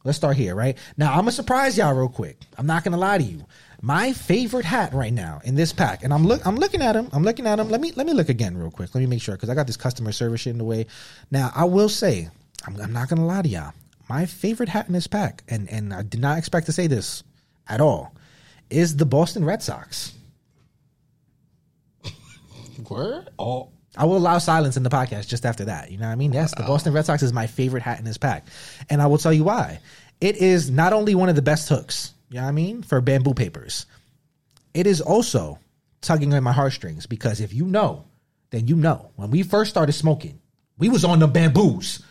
Let's 0.04 0.18
start 0.18 0.38
here, 0.38 0.56
right? 0.56 0.78
Now 0.96 1.12
I'm 1.12 1.20
gonna 1.20 1.32
surprise 1.32 1.78
y'all 1.78 1.94
real 1.94 2.08
quick. 2.08 2.38
I'm 2.58 2.66
not 2.66 2.84
gonna 2.86 2.98
lie 2.98 3.18
to 3.18 3.24
you. 3.24 3.46
My 3.82 4.14
favorite 4.14 4.64
hat 4.66 4.94
right 4.94 5.12
now 5.12 5.42
in 5.44 5.56
this 5.56 5.74
pack, 5.74 6.04
and 6.04 6.14
I'm 6.14 6.26
look 6.26 6.46
I'm 6.46 6.56
looking 6.56 6.82
at 6.82 6.96
him. 6.96 7.10
I'm 7.12 7.24
looking 7.24 7.46
at 7.48 7.60
him. 7.60 7.70
Let 7.70 7.82
me 7.82 7.92
let 7.96 8.06
me 8.08 8.14
look 8.14 8.30
again 8.30 8.56
real 8.58 8.72
quick. 8.72 8.94
Let 8.96 9.02
me 9.02 9.08
make 9.08 9.22
sure 9.22 9.36
because 9.36 9.50
I 9.50 9.56
got 9.56 9.68
this 9.68 9.78
customer 9.78 10.12
service 10.14 10.42
shit 10.42 10.52
in 10.52 10.58
the 10.58 10.64
way. 10.64 10.86
Now 11.32 11.52
I 11.56 11.66
will 11.66 11.90
say, 11.90 12.30
I'm, 12.66 12.80
I'm 12.80 12.94
not 12.94 13.10
gonna 13.10 13.26
lie 13.26 13.42
to 13.42 13.50
y'all. 13.50 13.74
My 14.10 14.26
favorite 14.26 14.70
hat 14.70 14.88
in 14.88 14.94
this 14.94 15.08
pack, 15.08 15.44
and 15.50 15.70
and 15.70 15.94
I 15.94 16.04
did 16.04 16.22
not 16.22 16.38
expect 16.38 16.68
to 16.68 16.72
say 16.72 16.88
this 16.88 17.24
at 17.68 17.82
all, 17.82 18.14
is 18.70 18.96
the 18.96 19.06
Boston 19.06 19.44
Red 19.44 19.62
Sox. 19.62 20.14
Word? 22.90 23.30
Oh, 23.38 23.70
I 23.96 24.06
will 24.06 24.18
allow 24.18 24.38
silence 24.38 24.78
in 24.78 24.84
the 24.84 24.90
podcast 24.90 25.28
just 25.28 25.46
after 25.46 25.66
that. 25.66 25.92
You 25.92 25.98
know 25.98 26.06
what 26.06 26.12
I 26.12 26.16
mean? 26.16 26.34
Yes, 26.34 26.54
the 26.56 26.64
Boston 26.64 26.94
Red 26.94 27.06
Sox 27.06 27.24
is 27.24 27.34
my 27.34 27.48
favorite 27.48 27.84
hat 27.84 28.00
in 28.00 28.06
this 28.06 28.18
pack. 28.18 28.46
And 28.90 29.02
I 29.02 29.08
will 29.08 29.18
tell 29.18 29.34
you 29.34 29.44
why. 29.44 29.80
It 30.22 30.38
is 30.38 30.70
not 30.70 30.94
only 30.94 31.16
one 31.16 31.30
of 31.30 31.36
the 31.36 31.42
best 31.42 31.70
hooks, 31.70 32.14
you 32.30 32.38
know 32.38 32.44
what 32.44 32.50
I 32.50 32.52
mean, 32.52 32.84
for 32.84 33.02
bamboo 33.02 33.34
papers, 33.34 33.86
it 34.74 34.88
is 34.88 35.02
also 35.02 35.60
tugging 36.02 36.34
on 36.34 36.44
my 36.44 36.52
heartstrings 36.52 37.06
because 37.06 37.42
if 37.42 37.54
you 37.54 37.66
know, 37.66 38.06
then 38.52 38.68
you 38.68 38.76
know. 38.76 39.12
When 39.16 39.32
we 39.32 39.44
first 39.44 39.70
started 39.70 39.94
smoking, 39.94 40.40
we 40.78 40.90
was 40.90 41.04
on 41.04 41.20
the 41.20 41.28
bamboos. 41.28 42.04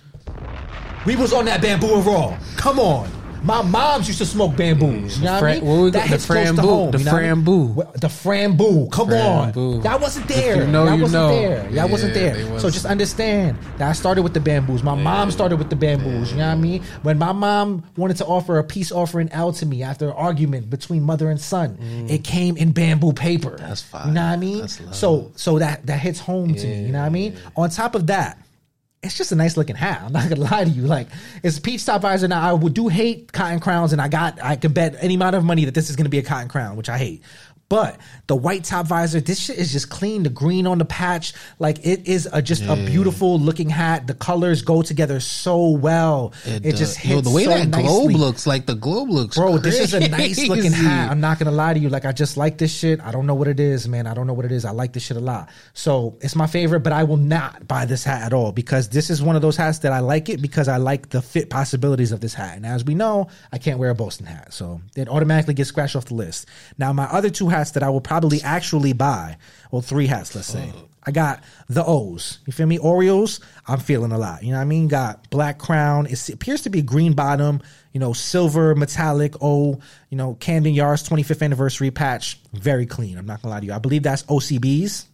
We 1.05 1.16
was 1.16 1.32
on 1.32 1.44
that 1.44 1.62
bamboo 1.62 1.94
and 1.94 2.07
raw. 2.07 2.39
Come 2.57 2.81
on. 2.81 3.09
My 3.43 3.63
moms 3.63 4.09
used 4.09 4.19
to 4.19 4.27
smoke 4.27 4.57
bamboos. 4.57 5.19
You 5.19 5.25
know 5.25 5.35
what 5.35 5.43
I 5.45 5.55
mean? 5.61 5.65
what 5.65 5.93
That 5.93 6.03
the 6.03 6.09
hits 6.09 6.27
close 6.27 6.51
to 6.57 6.63
home, 6.63 6.91
the 6.91 6.99
you 6.99 7.05
know 7.05 7.13
what 7.13 7.23
I 7.23 7.35
mean? 7.35 7.45
frambu. 7.45 7.75
Well, 7.75 7.93
The 7.95 8.09
frambu. 8.09 8.91
Come 8.91 9.11
on. 9.13 9.81
That 9.83 10.01
wasn't 10.01 10.27
there. 10.29 10.65
you 10.65 10.67
know, 10.67 10.87
that 10.87 10.97
you 10.97 11.03
wasn't 11.03 11.23
know. 11.23 11.29
there. 11.41 11.63
That 11.71 11.91
wasn't 11.91 12.15
Yeah, 12.17 12.23
there. 12.33 12.45
they 12.45 12.59
So 12.59 12.71
just 12.71 12.87
understand 12.87 13.59
that 13.79 13.89
I 13.89 13.93
started 13.93 14.23
with 14.23 14.35
the 14.35 14.41
bamboos. 14.41 14.83
My 14.83 14.95
mom 14.95 15.31
started 15.31 15.57
with 15.59 15.71
the 15.71 15.77
bamboos. 15.77 16.33
You 16.33 16.39
know 16.39 16.47
what 16.47 16.53
I 16.53 16.57
mean? 16.57 16.83
When 17.03 17.19
my 17.19 17.33
mom 17.33 17.85
wanted 17.97 18.17
to 18.19 18.27
offer 18.27 18.59
a 18.59 18.65
peace 18.65 18.91
offering 18.91 19.31
out 19.33 19.55
to 19.57 19.67
me 19.67 19.83
after 19.83 20.07
an 20.09 20.15
argument 20.15 20.71
between 20.71 21.03
mother 21.03 21.31
and 21.31 21.41
son, 21.41 21.79
it 22.09 22.25
came 22.25 22.57
in 22.57 22.73
bamboo 22.73 23.13
paper. 23.13 23.51
Mm. 23.51 23.59
That's 23.59 23.83
fire. 23.83 24.07
You 24.07 24.13
know 24.13 24.23
what 24.23 24.33
I 24.33 24.37
mean? 24.37 24.61
That's 24.61 24.81
love. 24.81 24.95
So 24.97 25.33
so 25.37 25.59
that 25.59 25.87
that 25.87 26.01
hits 26.01 26.19
home 26.21 26.55
to 26.55 26.67
me. 26.67 26.83
You 26.87 26.93
know 26.93 27.01
what 27.01 27.07
I 27.07 27.11
mean? 27.11 27.37
On 27.57 27.71
top 27.71 27.95
of 27.95 28.07
that, 28.09 28.39
it's 29.02 29.16
just 29.16 29.32
a 29.32 29.36
nice 29.36 29.56
looking 29.56 29.77
hat. 29.77 30.02
I'm 30.05 30.12
not 30.12 30.28
gonna 30.28 30.40
lie 30.51 30.64
to 30.64 30.70
you. 30.70 30.82
Like 30.82 31.09
it's 31.43 31.59
peach 31.59 31.85
top 31.85 32.02
visor. 32.02 32.28
Now 32.28 32.48
I 32.48 32.52
would 32.52 32.74
do 32.74 32.89
hate 32.89 33.32
cotton 33.32 33.60
crowns, 33.60 33.93
and 33.93 34.01
I 34.01 34.09
got 34.09 34.43
I 34.43 34.56
can 34.56 34.73
bet 34.73 34.97
any 35.01 35.14
amount 35.14 35.36
of 35.36 35.44
money 35.44 35.64
that 35.66 35.74
this 35.74 35.90
is 35.90 35.97
gonna 35.97 36.09
be 36.09 36.18
a 36.18 36.23
cotton 36.23 36.48
crown, 36.48 36.77
which 36.77 36.89
I 36.89 36.98
hate. 36.98 37.23
But 37.68 37.98
the 38.28 38.36
white 38.36 38.62
top 38.62 38.86
visor, 38.86 39.20
this 39.20 39.40
shit 39.40 39.59
is 39.59 39.72
just 39.72 39.90
clean. 39.90 40.22
The 40.22 40.30
green 40.30 40.68
on 40.68 40.78
the 40.78 40.84
patch, 40.84 41.32
like 41.59 41.84
it 41.84 42.06
is 42.06 42.28
a, 42.32 42.40
just 42.40 42.62
a 42.62 42.76
beautiful 42.76 43.40
looking 43.40 43.68
hat. 43.68 44.06
The 44.06 44.14
colors 44.14 44.62
go 44.62 44.82
together 44.82 45.18
so 45.18 45.70
well. 45.70 46.32
It, 46.44 46.74
uh, 46.74 46.76
just 46.76 46.97
hits 46.97 47.14
yo, 47.14 47.20
the 47.22 47.30
way 47.30 47.44
so 47.44 47.51
that 47.51 47.72
globe 47.72 48.12
looks, 48.12 48.47
like 48.47 48.66
the 48.66 48.76
globe 48.76 49.10
looks, 49.10 49.36
Bro, 49.36 49.59
this 49.59 49.80
is 49.80 49.94
a 49.94 50.09
nice 50.09 50.47
looking 50.47 50.70
hat. 50.70 51.10
I'm 51.10 51.20
not 51.20 51.40
gonna 51.40 51.51
lie 51.51 51.74
to 51.74 51.80
you. 51.80 51.88
Like 51.88 52.05
I 52.05 52.12
just 52.12 52.36
like 52.36 52.56
this 52.59 52.72
shit. 52.72 53.01
I 53.01 53.10
don't 53.10 53.26
know 53.26 53.34
what 53.34 53.48
it 53.48 53.59
is, 53.59 53.88
man. 53.88 54.06
I 54.06 54.14
don't 54.14 54.28
know 54.28 54.32
what 54.32 54.44
it 54.44 54.52
is. 54.52 54.64
I 54.64 54.70
like 54.70 54.93
this 54.93 55.02
shit 55.02 55.16
a 55.16 55.20
lot. 55.20 55.48
So 55.74 56.18
it's 56.20 56.36
my 56.36 56.47
favorite, 56.47 56.80
but 56.80 56.93
I 56.93 57.02
will 57.02 57.16
not 57.16 57.66
buy 57.66 57.84
this 57.84 58.05
hat 58.05 58.22
at 58.22 58.32
all 58.32 58.52
because 58.52 58.90
this 58.90 59.10
is 59.10 59.20
one 59.20 59.34
of 59.34 59.43
those 59.43 59.56
hats 59.56 59.80
that 59.80 59.93
I 59.93 59.98
like 59.98 60.28
it 60.28 60.40
because 60.40 60.68
I 60.68 60.76
like 60.76 61.09
the 61.09 61.20
fit 61.20 61.51
possibilities 61.51 62.12
of 62.12 62.20
this 62.20 62.32
hat. 62.32 62.56
And 62.56 62.64
as 62.64 62.84
we 62.84 62.94
know, 62.94 63.26
I 63.52 63.59
can't 63.59 63.80
wear 63.80 63.90
a 63.90 63.94
Boston 63.94 64.26
hat. 64.26 64.52
So 64.52 64.80
it 64.94 65.09
automatically 65.09 65.55
gets 65.55 65.68
scratched 65.68 65.97
off 65.97 66.05
the 66.05 66.14
list. 66.14 66.47
Now 66.78 66.93
my 66.93 67.06
other 67.06 67.28
two 67.28 67.48
hats 67.57 67.73
that 67.73 67.83
I 67.83 67.91
will 67.91 68.01
probably 68.01 68.43
actually 68.43 68.93
buy, 68.93 69.37
well, 69.70 69.83
three 69.83 70.07
hats, 70.07 70.35
let's 70.35 70.49
say. 70.49 70.73
I 71.03 71.12
got 71.12 71.43
the 71.69 71.85
O's. 71.85 72.39
You 72.47 72.53
feel 72.53 72.66
me? 72.66 72.78
Oreos, 72.78 73.41
I'm 73.69 73.78
feeling 73.78 74.11
a 74.11 74.19
lot. 74.19 74.43
You 74.43 74.51
know 74.51 74.57
what 74.57 74.62
I 74.62 74.66
mean? 74.66 74.89
Got 74.89 75.31
black 75.31 75.59
crown. 75.59 76.07
It 76.07 76.28
appears 76.28 76.62
to 76.62 76.70
be 76.70 76.83
green 76.83 77.12
bottom, 77.12 77.62
you 77.93 78.01
know, 78.01 78.12
silver 78.12 78.74
metallic 78.74 79.35
O, 79.41 79.78
you 80.11 80.16
know, 80.16 80.35
Camden 80.35 80.74
Yards 80.74 81.09
25th 81.09 81.43
anniversary 81.43 81.93
patch. 81.93 82.41
Very 82.53 82.87
clean. 82.87 83.19
I'm 83.19 83.27
not 83.27 83.41
gonna 83.41 83.55
lie 83.55 83.61
to 83.61 83.66
you. 83.66 83.73
I 83.73 83.78
believe 83.78 84.03
that's 84.03 84.24
OCBs. 84.24 85.07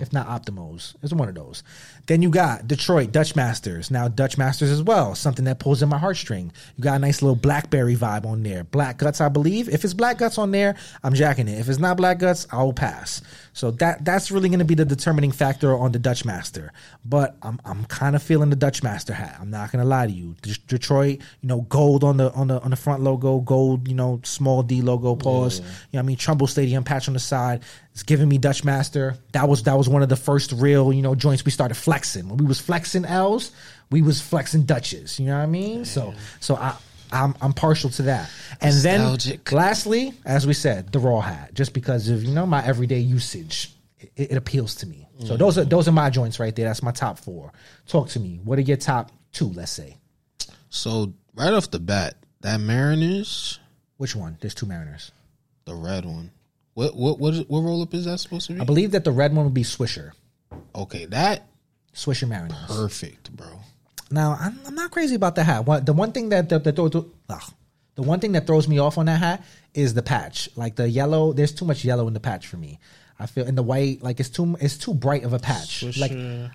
If 0.00 0.12
not 0.12 0.28
Optimos, 0.28 0.94
it's 1.02 1.14
one 1.14 1.28
of 1.30 1.34
those. 1.34 1.62
Then 2.06 2.20
you 2.22 2.30
got 2.30 2.66
Detroit 2.66 3.12
Dutch 3.12 3.36
Masters. 3.36 3.90
Now 3.90 4.08
Dutch 4.08 4.36
Masters 4.36 4.70
as 4.70 4.82
well, 4.82 5.14
something 5.14 5.44
that 5.44 5.60
pulls 5.60 5.82
in 5.82 5.88
my 5.88 5.98
heartstring. 5.98 6.50
You 6.76 6.84
got 6.84 6.96
a 6.96 6.98
nice 6.98 7.22
little 7.22 7.36
blackberry 7.36 7.96
vibe 7.96 8.26
on 8.26 8.42
there. 8.42 8.64
Black 8.64 8.98
guts, 8.98 9.20
I 9.20 9.28
believe. 9.28 9.68
If 9.68 9.84
it's 9.84 9.94
black 9.94 10.18
guts 10.18 10.38
on 10.38 10.50
there, 10.50 10.74
I'm 11.04 11.14
jacking 11.14 11.48
it. 11.48 11.58
If 11.60 11.68
it's 11.68 11.78
not 11.78 11.96
black 11.96 12.18
guts, 12.18 12.46
I'll 12.50 12.72
pass. 12.72 13.22
So 13.52 13.70
that 13.72 14.04
that's 14.04 14.30
really 14.30 14.48
going 14.48 14.58
to 14.58 14.64
be 14.64 14.74
the 14.74 14.84
determining 14.84 15.30
factor 15.30 15.76
on 15.76 15.92
the 15.92 15.98
Dutch 15.98 16.24
Master. 16.24 16.72
But 17.04 17.36
I'm 17.42 17.60
I'm 17.64 17.84
kind 17.84 18.16
of 18.16 18.22
feeling 18.22 18.50
the 18.50 18.56
Dutch 18.56 18.82
Master 18.82 19.12
hat. 19.12 19.36
I'm 19.40 19.50
not 19.50 19.70
going 19.70 19.82
to 19.82 19.88
lie 19.88 20.06
to 20.06 20.12
you. 20.12 20.34
Detroit, 20.66 21.20
you 21.40 21.48
know, 21.48 21.62
gold 21.62 22.02
on 22.02 22.16
the 22.16 22.32
on 22.32 22.48
the 22.48 22.60
on 22.62 22.70
the 22.70 22.76
front 22.76 23.02
logo, 23.02 23.40
gold, 23.40 23.88
you 23.88 23.94
know, 23.94 24.20
small 24.24 24.62
D 24.62 24.82
logo, 24.82 25.14
pause. 25.14 25.58
You 25.60 25.64
know, 25.64 25.70
what 25.92 25.98
I 26.00 26.02
mean, 26.02 26.16
Trumbull 26.16 26.46
Stadium 26.46 26.82
patch 26.82 27.08
on 27.08 27.14
the 27.14 27.20
side. 27.20 27.62
It's 27.92 28.02
giving 28.02 28.28
me 28.28 28.38
Dutch 28.38 28.64
Master. 28.64 29.16
That 29.32 29.48
was 29.48 29.64
that 29.64 29.76
was 29.76 29.88
one 29.88 30.02
of 30.02 30.08
the 30.08 30.16
first 30.16 30.52
real, 30.52 30.92
you 30.92 31.02
know, 31.02 31.14
joints 31.14 31.44
we 31.44 31.50
started 31.50 31.74
flexing. 31.92 32.28
When 32.28 32.38
we 32.38 32.46
was 32.46 32.60
flexing 32.60 33.04
L's, 33.04 33.52
we 33.90 34.02
was 34.02 34.20
flexing 34.20 34.62
Dutches. 34.62 35.20
You 35.20 35.26
know 35.26 35.36
what 35.36 35.44
I 35.44 35.46
mean? 35.46 35.84
So 35.84 36.14
so 36.40 36.56
I 36.56 36.76
I'm 37.12 37.34
I'm 37.40 37.52
partial 37.52 37.90
to 37.90 38.02
that. 38.02 38.30
And 38.60 38.74
Nostalgic. 38.74 39.44
then 39.44 39.56
lastly, 39.58 40.14
as 40.24 40.46
we 40.46 40.54
said, 40.54 40.92
the 40.92 40.98
raw 40.98 41.20
hat, 41.20 41.54
just 41.54 41.74
because 41.74 42.08
of 42.08 42.24
you 42.24 42.32
know 42.32 42.46
my 42.46 42.64
everyday 42.64 42.98
usage, 43.00 43.74
it, 44.00 44.12
it 44.16 44.36
appeals 44.36 44.76
to 44.76 44.86
me. 44.86 45.06
So 45.20 45.34
mm. 45.34 45.38
those 45.38 45.58
are 45.58 45.64
those 45.64 45.86
are 45.88 45.92
my 45.92 46.10
joints 46.10 46.40
right 46.40 46.54
there. 46.56 46.66
That's 46.66 46.82
my 46.82 46.92
top 46.92 47.18
four. 47.18 47.52
Talk 47.86 48.08
to 48.10 48.20
me. 48.20 48.40
What 48.42 48.58
are 48.58 48.62
your 48.62 48.78
top 48.78 49.12
two? 49.32 49.48
Let's 49.48 49.72
say 49.72 49.96
So 50.70 51.12
right 51.34 51.52
off 51.52 51.70
the 51.70 51.78
bat, 51.78 52.16
that 52.40 52.58
Mariners, 52.60 53.60
which 53.98 54.16
one? 54.16 54.38
There's 54.40 54.54
two 54.54 54.66
Mariners. 54.66 55.12
the 55.66 55.74
red 55.74 56.04
one. 56.04 56.30
What 56.74 56.96
what 56.96 57.18
what, 57.18 57.34
what 57.48 57.60
roll 57.60 57.82
up 57.82 57.92
is 57.92 58.06
that 58.06 58.18
supposed 58.18 58.46
to 58.46 58.54
be? 58.54 58.60
I 58.60 58.64
believe 58.64 58.92
that 58.92 59.04
the 59.04 59.12
red 59.12 59.34
one 59.34 59.44
would 59.44 59.54
be 59.54 59.64
Swisher. 59.64 60.12
okay, 60.74 61.04
that 61.06 61.46
Swisher 61.94 62.28
Mariners. 62.28 62.56
perfect, 62.68 63.34
bro. 63.36 63.60
Now 64.10 64.36
I'm, 64.38 64.58
I'm 64.66 64.74
not 64.74 64.90
crazy 64.90 65.14
about 65.14 65.34
the 65.34 65.42
hat. 65.44 65.64
The 65.86 65.92
one 65.92 66.12
thing 66.12 66.28
that 66.30 66.48
the, 66.48 66.58
the, 66.58 66.72
the, 66.72 67.04
the 67.94 68.02
one 68.02 68.20
thing 68.20 68.32
that 68.32 68.46
throws 68.46 68.68
me 68.68 68.78
off 68.78 68.98
on 68.98 69.06
that 69.06 69.18
hat 69.20 69.44
is 69.74 69.94
the 69.94 70.02
patch. 70.02 70.48
Like 70.56 70.76
the 70.76 70.88
yellow, 70.88 71.32
there's 71.32 71.52
too 71.52 71.64
much 71.64 71.84
yellow 71.84 72.06
in 72.08 72.14
the 72.14 72.20
patch 72.20 72.46
for 72.46 72.56
me. 72.56 72.78
I 73.18 73.26
feel 73.26 73.46
in 73.46 73.54
the 73.54 73.62
white, 73.62 74.02
like 74.02 74.18
it's 74.18 74.30
too 74.30 74.56
it's 74.60 74.76
too 74.76 74.94
bright 74.94 75.22
of 75.22 75.32
a 75.32 75.38
patch. 75.38 75.82
Like 75.96 76.12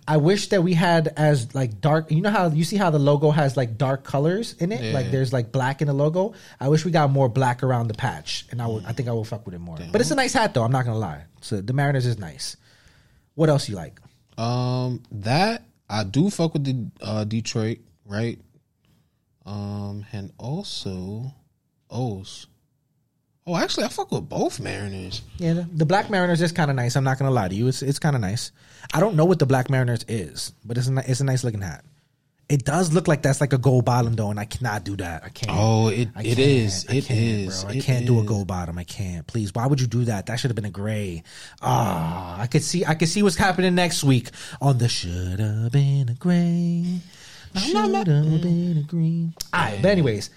I 0.08 0.18
wish 0.18 0.50
that 0.50 0.64
we 0.64 0.74
had 0.74 1.08
as 1.16 1.56
like 1.56 1.80
dark. 1.80 2.12
You 2.12 2.20
know 2.22 2.30
how 2.32 2.50
you 2.50 2.66
see 2.66 2.76
how 2.76 2.90
the 2.90 3.00
logo 3.00 3.32
has 3.32 3.56
like 3.56 3.78
dark 3.78 4.04
colors 4.04 4.54
in 4.60 4.72
it. 4.74 4.94
Like 4.94 5.10
there's 5.12 5.32
like 5.32 5.52
black 5.54 5.82
in 5.82 5.88
the 5.88 5.94
logo. 5.94 6.34
I 6.60 6.68
wish 6.68 6.84
we 6.84 6.92
got 6.92 7.10
more 7.10 7.30
black 7.30 7.64
around 7.64 7.88
the 7.88 7.94
patch, 7.94 8.46
and 8.52 8.62
I 8.62 8.68
would 8.68 8.86
I 8.86 8.92
think 8.92 9.08
I 9.08 9.14
will 9.14 9.24
fuck 9.24 9.46
with 9.46 9.56
it 9.56 9.60
more. 9.60 9.78
But 9.92 10.02
it's 10.02 10.12
a 10.12 10.16
nice 10.16 10.34
hat 10.34 10.54
though. 10.54 10.64
I'm 10.64 10.72
not 10.72 10.84
gonna 10.84 10.98
lie. 11.00 11.24
So 11.42 11.62
the 11.62 11.74
Mariners 11.74 12.06
is 12.06 12.18
nice. 12.20 12.58
What 13.36 13.48
else 13.50 13.70
you 13.70 13.76
like? 13.76 14.02
Um, 14.38 15.04
that 15.12 15.64
I 15.90 16.04
do 16.04 16.30
fuck 16.30 16.54
with 16.54 16.64
the 16.64 16.92
uh, 17.02 17.24
Detroit, 17.24 17.80
right? 18.06 18.40
Um, 19.46 20.06
and 20.12 20.32
also 20.38 21.34
O's. 21.90 22.48
Oh, 23.46 23.56
actually, 23.56 23.86
I 23.86 23.88
fuck 23.88 24.12
with 24.12 24.28
both 24.28 24.60
Mariners. 24.60 25.22
Yeah, 25.38 25.54
the, 25.54 25.62
the 25.72 25.86
Black 25.86 26.10
Mariners 26.10 26.42
is 26.42 26.52
kind 26.52 26.70
of 26.70 26.76
nice. 26.76 26.98
I'm 26.98 27.06
not 27.06 27.18
gonna 27.18 27.32
lie 27.32 27.48
to 27.48 27.56
you. 27.56 27.68
It's 27.68 27.82
it's 27.82 27.98
kind 28.00 28.16
of 28.16 28.22
nice. 28.22 28.52
I 28.94 29.00
don't 29.00 29.16
know 29.16 29.24
what 29.24 29.40
the 29.40 29.46
Black 29.46 29.70
Mariners 29.70 30.04
is, 30.10 30.52
but 30.66 30.78
it's 30.78 30.90
a 30.90 31.10
it's 31.10 31.22
a 31.22 31.24
nice 31.24 31.46
looking 31.46 31.62
hat. 31.62 31.86
It 32.50 32.64
does 32.64 32.94
look 32.94 33.10
like 33.10 33.22
that's 33.24 33.42
like 33.42 33.52
a 33.52 33.58
gold 33.58 33.84
bottom 33.84 34.16
though, 34.16 34.30
and 34.30 34.40
I 34.40 34.46
cannot 34.46 34.86
do 34.86 34.96
that. 34.98 35.24
I 35.26 35.30
can't. 35.30 35.52
Oh, 35.54 35.90
it- 35.90 36.08
I 36.16 36.22
it 36.22 36.26
can't. 36.36 36.40
is. 36.40 36.86
I 36.88 36.94
It 36.96 37.04
can't, 37.06 37.20
is. 37.20 37.64
Bro. 37.64 37.74
I 37.74 37.76
It 37.76 37.84
can't 37.84 38.06
do 38.06 38.20
a 38.20 38.22
is. 38.22 38.28
gold 38.28 38.48
bottom. 38.48 38.78
I 38.78 38.86
can't. 38.86 39.28
Please, 39.28 39.54
why 39.54 39.68
would 39.68 39.82
you 39.82 39.88
do 39.88 40.06
that? 40.06 40.28
That 40.28 40.40
should 40.40 40.50
have 40.52 40.56
been 40.56 40.64
a 40.64 40.70
gray. 40.70 41.24
Ah, 41.62 42.40
I 42.40 42.48
could 42.48 42.64
see. 42.64 42.86
I 42.86 42.94
could 42.96 43.10
see 43.10 43.22
what's 43.22 43.36
happening 43.36 43.76
next 43.76 44.04
week 44.04 44.30
on 44.62 44.78
the 44.78 44.88
should 44.88 45.40
have 45.42 45.72
been 45.74 46.08
a 46.08 46.14
gray. 46.14 47.02
Should 47.56 47.76
have 47.76 48.06
been 48.06 48.78
a 48.78 48.84
green. 48.88 49.34
All 49.54 49.60
right, 49.62 49.80
but 49.82 49.92
anyways, 49.92 50.30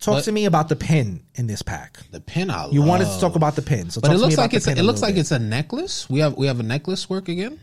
talk 0.00 0.16
But- 0.18 0.24
to 0.24 0.32
me 0.32 0.46
about 0.46 0.68
the 0.70 0.76
pin 0.76 1.20
in 1.34 1.48
this 1.48 1.60
pack. 1.60 1.98
The 2.12 2.20
pin 2.20 2.50
I 2.50 2.68
You 2.70 2.80
wanted 2.82 3.08
to 3.12 3.20
talk 3.20 3.34
about 3.36 3.56
the 3.56 3.62
pin, 3.62 3.90
so 3.90 4.00
but 4.00 4.08
talk 4.08 4.14
it 4.14 4.18
to 4.18 4.20
me 4.20 4.22
looks 4.24 4.34
about 4.34 4.42
like 4.44 4.54
it's 4.54 4.66
a, 4.68 4.70
it 4.70 4.74
looks 4.76 4.86
little 5.00 5.08
like 5.08 5.14
bit. 5.16 5.20
it's 5.20 5.30
a 5.32 5.38
necklace. 5.38 6.08
We 6.08 6.20
have 6.20 6.34
we 6.36 6.46
have 6.46 6.60
a 6.60 6.62
necklace 6.62 7.10
work 7.10 7.28
again. 7.28 7.60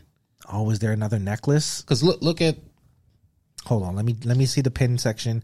Oh, 0.52 0.70
is 0.70 0.78
there 0.78 0.92
another 0.92 1.18
necklace? 1.18 1.80
Because 1.80 2.04
look 2.04 2.22
look 2.22 2.40
at 2.40 2.56
Hold 3.66 3.82
on, 3.82 3.96
let 3.96 4.04
me 4.04 4.16
let 4.24 4.36
me 4.36 4.46
see 4.46 4.60
the 4.62 4.70
pin 4.70 4.98
section. 4.98 5.42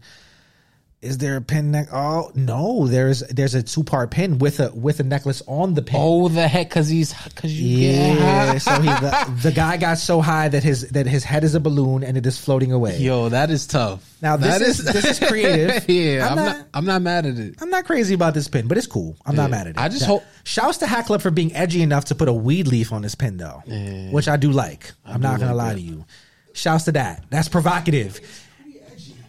Is 1.01 1.17
there 1.17 1.35
a 1.35 1.41
pin 1.41 1.71
neck? 1.71 1.89
Oh 1.91 2.31
no, 2.33 2.87
there's 2.87 3.19
there's 3.27 3.55
a 3.55 3.61
two 3.61 3.83
part 3.83 4.09
pin 4.09 4.37
with 4.39 4.61
a 4.61 4.71
with 4.73 5.01
a 5.01 5.03
necklace 5.03 5.41
on 5.47 5.73
the 5.73 5.81
pin. 5.81 5.99
oh 6.01 6.29
the 6.29 6.47
heck 6.47 6.69
because 6.69 6.87
he's 6.87 7.13
because 7.25 7.51
you 7.59 7.89
yeah. 7.89 8.57
so 8.57 8.79
he 8.79 8.87
the, 8.87 9.39
the 9.43 9.51
guy 9.51 9.75
got 9.75 9.97
so 9.97 10.21
high 10.21 10.47
that 10.47 10.63
his 10.63 10.87
that 10.91 11.05
his 11.05 11.25
head 11.25 11.43
is 11.43 11.55
a 11.55 11.59
balloon 11.59 12.05
and 12.05 12.15
it 12.15 12.25
is 12.25 12.39
floating 12.39 12.71
away. 12.71 12.99
yo 12.99 13.27
that 13.27 13.49
is 13.51 13.67
tough. 13.67 14.09
Now, 14.21 14.37
this 14.37 14.59
That 14.59 14.61
is- 14.61 14.77
this 14.85 15.19
is 15.21 15.27
creative. 15.27 15.83
yeah, 15.89 16.25
I'm 16.25 16.31
I'm, 16.31 16.35
not- 16.45 16.57
not, 16.59 16.67
I'm 16.73 16.85
not 16.85 17.01
mad 17.01 17.25
at 17.25 17.37
it. 17.37 17.55
I'm 17.61 17.69
not 17.69 17.83
crazy 17.83 18.13
about 18.13 18.33
this 18.33 18.47
pin, 18.47 18.69
but 18.69 18.77
it's 18.77 18.87
cool. 18.87 19.17
I'm 19.25 19.35
not 19.35 19.49
mad 19.49 19.67
at 19.67 19.75
it. 19.75 19.77
I 19.77 19.89
just 19.89 20.05
hope- 20.05 20.23
Shouts 20.45 20.77
to 20.77 20.87
Hat 20.87 21.05
Club 21.07 21.21
for 21.21 21.31
being 21.31 21.53
edgy 21.53 21.81
enough 21.81 22.05
to 22.05 22.15
put 22.15 22.29
a 22.29 22.33
weed 22.33 22.67
leaf 22.69 22.93
on 22.93 23.01
this 23.01 23.15
pin, 23.15 23.35
though, 23.35 23.61
which 24.13 24.29
I 24.29 24.37
do 24.37 24.51
like. 24.51 24.93
I'm 25.05 25.19
not 25.19 25.41
gonna 25.41 25.53
like 25.53 25.65
lie 25.65 25.73
that. 25.73 25.79
to 25.81 25.85
you. 25.85 26.05
Shouts 26.53 26.85
to 26.85 26.91
that. 26.93 27.23
That's 27.29 27.47
provocative. 27.49 28.19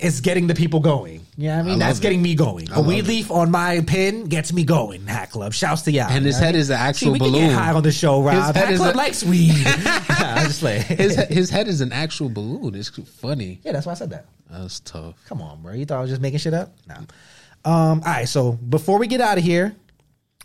It's 0.00 0.20
getting 0.20 0.48
the 0.48 0.54
people 0.54 0.80
going. 0.80 1.24
You 1.38 1.48
know 1.48 1.56
what 1.56 1.60
I 1.60 1.62
mean? 1.62 1.74
I 1.82 1.86
That's 1.86 2.00
getting 2.00 2.20
it. 2.20 2.22
me 2.24 2.34
going. 2.34 2.70
I 2.70 2.80
A 2.80 2.82
weed 2.82 3.02
leaf 3.06 3.30
on 3.30 3.50
my 3.50 3.80
pin 3.86 4.24
gets 4.26 4.52
me 4.52 4.64
going. 4.64 5.06
Hat 5.06 5.30
Club. 5.30 5.54
Shouts 5.54 5.82
to 5.82 5.92
y'all. 5.92 6.10
And 6.10 6.26
his 6.26 6.38
head 6.38 6.54
I 6.54 6.58
is 6.58 6.68
an 6.68 6.76
actual 6.76 7.06
See, 7.06 7.12
we 7.12 7.18
can 7.20 7.32
balloon. 7.32 7.48
get 7.48 7.54
high 7.56 7.72
on 7.72 7.82
the 7.82 7.92
show, 7.92 8.20
Rob. 8.22 8.34
head 8.54 8.56
Hat 8.56 8.72
is 8.72 8.80
Club 8.80 8.94
a- 8.94 8.98
likes 8.98 9.24
weed. 9.24 9.52
I'm 9.66 10.46
just 10.46 10.62
like, 10.62 10.82
His 10.82 11.14
his 11.16 11.48
head 11.48 11.68
is 11.68 11.80
an 11.80 11.92
actual 11.92 12.28
balloon. 12.28 12.74
It's 12.74 12.90
funny. 12.90 13.60
yeah, 13.64 13.72
that's 13.72 13.86
why 13.86 13.92
I 13.92 13.94
said 13.94 14.10
that. 14.10 14.26
That's 14.50 14.80
tough. 14.80 15.14
Come 15.26 15.40
on, 15.40 15.62
bro. 15.62 15.72
You 15.72 15.86
thought 15.86 15.98
I 15.98 16.02
was 16.02 16.10
just 16.10 16.20
making 16.20 16.40
shit 16.40 16.54
up? 16.54 16.74
No. 16.86 16.96
Um, 17.64 18.00
all 18.00 18.00
right, 18.00 18.28
so 18.28 18.52
before 18.52 18.98
we 18.98 19.06
get 19.06 19.22
out 19.22 19.38
of 19.38 19.44
here, 19.44 19.74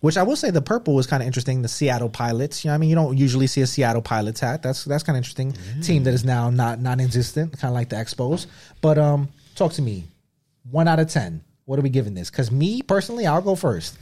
which 0.02 0.18
I 0.18 0.24
will 0.24 0.36
say 0.36 0.50
the 0.50 0.62
purple 0.62 0.96
was 0.96 1.08
kind 1.08 1.22
of 1.22 1.28
interesting, 1.28 1.62
the 1.62 1.68
Seattle 1.68 2.10
Pilots. 2.10 2.64
You 2.64 2.70
know 2.70 2.74
what 2.74 2.76
I 2.76 2.78
mean? 2.80 2.90
You 2.90 2.96
don't 2.96 3.18
usually 3.18 3.48
see 3.48 3.62
a 3.62 3.68
Seattle 3.68 4.02
Pilots 4.02 4.40
hat. 4.40 4.64
That's 4.64 4.86
that's 4.86 5.04
kind 5.04 5.16
of 5.16 5.20
interesting. 5.20 5.54
Team 5.82 6.04
that 6.04 6.14
is 6.14 6.24
now 6.24 6.50
not 6.50 6.80
non 6.80 7.00
existent, 7.00 7.58
kind 7.60 7.72
of 7.72 7.76
like 7.76 7.90
the 7.90 7.96
Expos. 7.98 8.48
But 8.82 8.98
um 8.98 9.30
talk 9.56 9.74
to 9.74 9.82
me. 9.82 10.06
One 10.70 10.88
out 10.88 11.00
of 11.00 11.10
ten. 11.10 11.44
What 11.66 11.80
are 11.80 11.82
we 11.82 11.90
giving 11.90 12.14
this? 12.14 12.30
Because 12.30 12.52
me 12.52 12.82
personally, 12.82 13.28
I'll 13.28 13.42
go 13.42 13.56
first. 13.56 13.98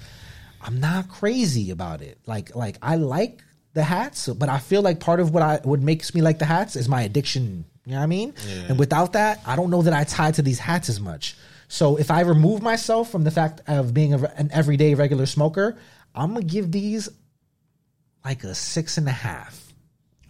I'm 0.61 0.79
not 0.79 1.09
crazy 1.09 1.71
about 1.71 2.01
it. 2.01 2.17
Like 2.25 2.55
like 2.55 2.77
I 2.81 2.95
like 2.95 3.41
the 3.73 3.83
hats, 3.83 4.27
but 4.27 4.49
I 4.49 4.59
feel 4.59 4.81
like 4.81 4.99
part 4.99 5.19
of 5.19 5.33
what 5.33 5.43
I 5.43 5.59
what 5.63 5.79
makes 5.81 6.13
me 6.15 6.21
like 6.21 6.39
the 6.39 6.45
hats 6.45 6.75
is 6.75 6.87
my 6.89 7.01
addiction. 7.03 7.65
You 7.85 7.93
know 7.93 7.99
what 7.99 8.03
I 8.03 8.07
mean? 8.07 8.33
And 8.67 8.77
without 8.77 9.13
that, 9.13 9.39
I 9.45 9.55
don't 9.55 9.69
know 9.69 9.81
that 9.83 9.93
I 9.93 10.03
tie 10.03 10.31
to 10.31 10.41
these 10.41 10.59
hats 10.59 10.89
as 10.89 10.99
much. 10.99 11.37
So 11.67 11.97
if 11.97 12.09
I 12.11 12.21
remove 12.21 12.61
myself 12.61 13.11
from 13.11 13.23
the 13.23 13.31
fact 13.31 13.61
of 13.67 13.93
being 13.93 14.13
a, 14.13 14.23
an 14.37 14.49
everyday 14.53 14.93
regular 14.95 15.25
smoker, 15.25 15.77
I'm 16.15 16.33
gonna 16.33 16.45
give 16.45 16.71
these 16.71 17.09
like 18.23 18.43
a 18.43 18.55
six 18.55 18.97
and 18.97 19.07
a 19.07 19.11
half 19.11 19.73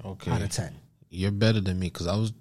Okay. 0.03 0.31
out 0.31 0.41
of 0.41 0.49
ten. 0.49 0.73
You're 1.09 1.31
better 1.31 1.61
than 1.61 1.79
me 1.79 1.87
because 1.87 2.07
I 2.07 2.15
was, 2.15 2.33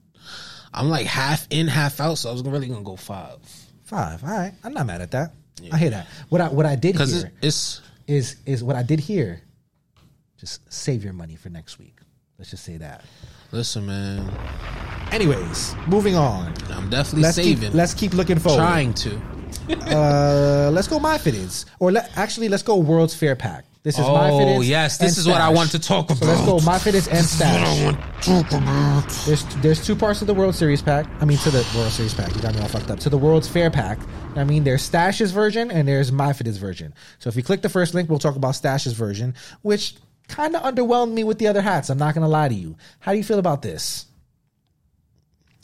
I'm 0.72 0.88
like 0.88 1.06
half 1.06 1.46
in, 1.50 1.68
half 1.68 2.00
out. 2.00 2.18
So 2.18 2.30
I 2.30 2.32
was 2.32 2.42
really 2.42 2.68
gonna 2.68 2.82
go 2.82 2.96
five 2.96 3.38
Five. 3.84 4.24
All 4.24 4.30
right, 4.30 4.52
I'm 4.64 4.72
not 4.72 4.86
mad 4.86 5.00
at 5.00 5.12
that. 5.12 5.32
I 5.72 5.78
hear 5.78 5.90
that. 5.90 6.06
What 6.28 6.40
I 6.40 6.48
what 6.48 6.66
I 6.66 6.74
did 6.74 6.96
here 6.96 7.32
it's 7.40 7.80
is 8.06 8.36
is 8.44 8.64
what 8.64 8.76
I 8.76 8.82
did 8.82 8.98
here. 9.00 9.40
Just 10.38 10.70
save 10.72 11.04
your 11.04 11.12
money 11.12 11.36
for 11.36 11.48
next 11.50 11.78
week. 11.78 11.98
Let's 12.38 12.50
just 12.50 12.64
say 12.64 12.76
that. 12.78 13.04
listen, 13.52 13.86
man. 13.86 14.28
Anyways, 15.16 15.74
moving 15.86 16.14
on. 16.14 16.52
I'm 16.70 16.90
definitely 16.90 17.22
Let's 17.22 17.36
saving. 17.36 17.70
keep 17.70 17.72
let's 17.74 17.94
keep 17.94 18.12
looking 18.12 18.38
forward. 18.38 18.58
trying 18.58 18.92
to. 18.94 19.20
Uh, 19.68 20.70
let's 20.72 20.86
go 20.86 21.00
my 21.00 21.18
fitteds, 21.18 21.64
or 21.80 21.90
let, 21.90 22.16
actually 22.16 22.48
let's 22.48 22.62
go 22.62 22.76
World's 22.76 23.16
Fair 23.16 23.34
pack. 23.34 23.64
This 23.82 23.98
is 23.98 24.06
my 24.06 24.30
Oh 24.30 24.60
yes, 24.60 24.98
this 24.98 25.16
is 25.16 25.26
what 25.26 25.40
I 25.40 25.48
want 25.48 25.70
to 25.70 25.78
talk 25.78 26.10
about. 26.10 26.18
So 26.18 26.26
let's 26.26 26.44
go 26.44 26.60
my 26.60 26.76
fitteds 26.76 27.10
and 27.10 27.24
stash. 27.24 27.96
There's 29.26 29.44
there's 29.62 29.84
two 29.84 29.96
parts 29.96 30.20
of 30.20 30.26
the 30.26 30.34
World 30.34 30.54
Series 30.54 30.82
pack. 30.82 31.06
I 31.20 31.24
mean 31.24 31.38
to 31.38 31.50
the 31.50 31.66
World 31.74 31.90
Series 31.92 32.12
pack. 32.12 32.34
You 32.36 32.42
got 32.42 32.54
me 32.54 32.60
all 32.60 32.68
fucked 32.68 32.90
up. 32.90 33.00
To 33.00 33.08
the 33.08 33.18
World's 33.18 33.48
Fair 33.48 33.70
pack. 33.70 33.98
I 34.36 34.44
mean 34.44 34.64
there's 34.64 34.82
Stash's 34.82 35.32
version 35.32 35.70
and 35.70 35.88
there's 35.88 36.12
my 36.12 36.32
fitteds 36.32 36.58
version. 36.58 36.92
So 37.20 37.28
if 37.28 37.36
you 37.36 37.42
click 37.42 37.62
the 37.62 37.70
first 37.70 37.94
link, 37.94 38.10
we'll 38.10 38.18
talk 38.18 38.36
about 38.36 38.54
Stash's 38.54 38.92
version, 38.92 39.34
which 39.62 39.94
kind 40.28 40.54
of 40.54 40.62
underwhelmed 40.62 41.12
me 41.12 41.24
with 41.24 41.38
the 41.38 41.46
other 41.48 41.62
hats. 41.62 41.88
I'm 41.88 41.98
not 41.98 42.14
gonna 42.14 42.28
lie 42.28 42.48
to 42.48 42.54
you. 42.54 42.76
How 43.00 43.12
do 43.12 43.18
you 43.18 43.24
feel 43.24 43.38
about 43.38 43.62
this? 43.62 44.06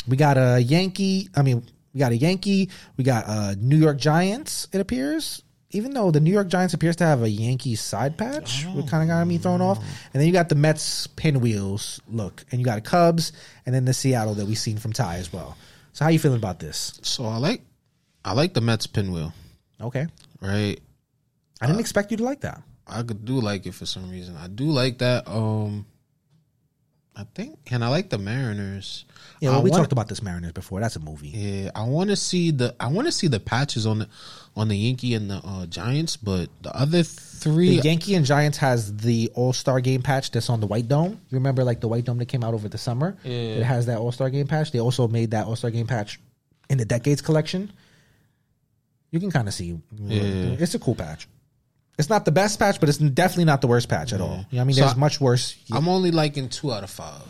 We 0.09 0.17
got 0.17 0.37
a 0.37 0.61
Yankee. 0.61 1.29
I 1.35 1.43
mean, 1.43 1.65
we 1.95 1.99
got 2.01 2.13
a 2.13 2.17
Yankee. 2.17 2.71
We 2.97 3.05
got 3.05 3.25
a 3.29 3.57
New 3.57 3.77
York 3.77 3.99
Giants. 3.99 4.69
It 4.73 4.81
appears, 4.81 5.43
even 5.71 5.93
though 5.95 6.11
the 6.11 6.21
New 6.21 6.33
York 6.33 6.49
Giants 6.49 6.75
appears 6.75 6.97
to 6.97 7.05
have 7.05 7.23
a 7.23 7.29
Yankee 7.29 7.75
side 7.77 8.17
patch, 8.19 8.65
which 8.67 8.87
kind 8.89 9.03
of 9.03 9.09
got 9.09 9.27
me 9.27 9.39
thrown 9.39 9.61
off. 9.61 9.79
And 9.79 10.21
then 10.21 10.27
you 10.27 10.33
got 10.33 10.49
the 10.49 10.55
Mets 10.55 11.07
pinwheels 11.07 12.01
look, 12.09 12.45
and 12.51 12.61
you 12.61 12.65
got 12.65 12.79
a 12.79 12.83
Cubs, 12.83 13.33
and 13.67 13.75
then 13.75 13.85
the 13.85 13.95
Seattle 13.95 14.35
that 14.35 14.47
we've 14.47 14.59
seen 14.59 14.79
from 14.79 14.93
Ty 14.93 15.17
as 15.17 15.33
well. 15.33 15.57
So 15.93 16.05
how 16.05 16.11
you 16.11 16.19
feeling 16.19 16.39
about 16.39 16.59
this? 16.59 16.99
So 17.03 17.25
I 17.27 17.37
like, 17.37 17.63
I 18.25 18.33
like 18.33 18.55
the 18.55 18.61
Mets 18.61 18.87
pinwheel. 18.87 19.33
Okay, 19.81 20.07
Right. 20.41 20.81
I 21.61 21.67
didn't 21.67 21.81
expect 21.81 22.11
you 22.11 22.17
to 22.17 22.25
like 22.25 22.41
that. 22.41 22.61
I 22.89 23.03
could 23.05 23.25
do 23.25 23.41
like 23.41 23.67
it 23.67 23.75
for 23.75 23.87
some 23.87 24.11
reason. 24.11 24.37
I 24.37 24.49
do 24.49 24.65
like 24.65 24.99
that. 24.99 25.29
Um, 25.29 25.87
I 27.15 27.25
think, 27.35 27.59
and 27.71 27.85
I 27.85 27.89
like 27.89 28.09
the 28.09 28.17
Mariners. 28.17 29.05
Yeah, 29.41 29.51
well, 29.51 29.63
we 29.63 29.71
wanna- 29.71 29.83
talked 29.83 29.93
about 29.93 30.09
this 30.09 30.23
Mariners 30.23 30.53
before. 30.53 30.81
That's 30.81 30.97
a 30.97 31.01
movie. 31.01 31.29
Yeah, 31.29 31.71
I 31.75 31.83
want 31.85 32.09
to 32.09 32.17
see 32.17 32.51
the 32.53 32.75
I 32.81 32.87
want 32.89 33.07
to 33.07 33.13
see 33.13 33.27
the 33.27 33.39
patches 33.41 33.85
on 33.87 33.99
the 34.01 34.09
on 34.57 34.69
the 34.69 34.77
Yankee 34.77 35.13
and 35.15 35.31
the 35.31 35.37
uh, 35.45 35.67
Giants, 35.67 36.17
but 36.17 36.49
the 36.63 36.75
other 36.75 36.99
The 36.99 37.05
three, 37.05 37.81
Yankee 37.81 38.15
and 38.15 38.25
Giants 38.25 38.57
has 38.59 38.97
the 38.97 39.31
All 39.35 39.53
Star 39.53 39.81
Game 39.81 40.01
patch 40.03 40.31
that's 40.31 40.49
on 40.49 40.61
the 40.61 40.67
White 40.67 40.89
Dome. 40.89 41.13
You 41.29 41.37
remember, 41.37 41.65
like 41.65 41.81
the 41.81 41.89
White 41.89 42.05
Dome 42.07 42.17
that 42.19 42.27
came 42.27 42.43
out 42.45 42.55
over 42.55 42.69
the 42.69 42.79
summer. 42.79 43.17
Yeah. 43.25 43.31
It 43.33 43.63
has 43.63 43.87
that 43.87 43.99
All 43.99 44.13
Star 44.13 44.31
Game 44.31 44.47
patch. 44.47 44.73
They 44.73 44.81
also 44.81 45.07
made 45.07 45.33
that 45.33 45.47
All 45.47 45.57
Star 45.57 45.71
Game 45.71 45.87
patch 45.87 46.19
in 46.71 46.79
the 46.79 46.85
Decades 46.87 47.21
collection. 47.21 47.73
You 49.11 49.21
can 49.21 49.31
kind 49.31 49.49
of 49.49 49.53
see. 49.55 49.79
Yeah. 49.99 50.57
It's 50.59 50.75
a 50.75 50.79
cool 50.79 50.95
patch. 50.95 51.29
It's 51.99 52.09
not 52.09 52.25
the 52.25 52.33
best 52.33 52.59
patch, 52.59 52.81
but 52.81 52.89
it's 52.89 52.99
definitely 52.99 53.45
not 53.45 53.61
the 53.61 53.67
worst 53.67 53.89
patch 53.89 54.13
at 54.13 54.21
all. 54.21 54.29
You 54.29 54.35
know 54.35 54.45
what 54.51 54.61
I 54.61 54.65
mean? 54.65 54.75
So 54.75 54.81
There's 54.83 54.95
I- 54.95 54.99
much 54.99 55.21
worse. 55.21 55.57
I'm 55.71 55.89
only 55.89 56.11
liking 56.11 56.49
two 56.49 56.73
out 56.73 56.83
of 56.85 56.91
five. 56.91 57.23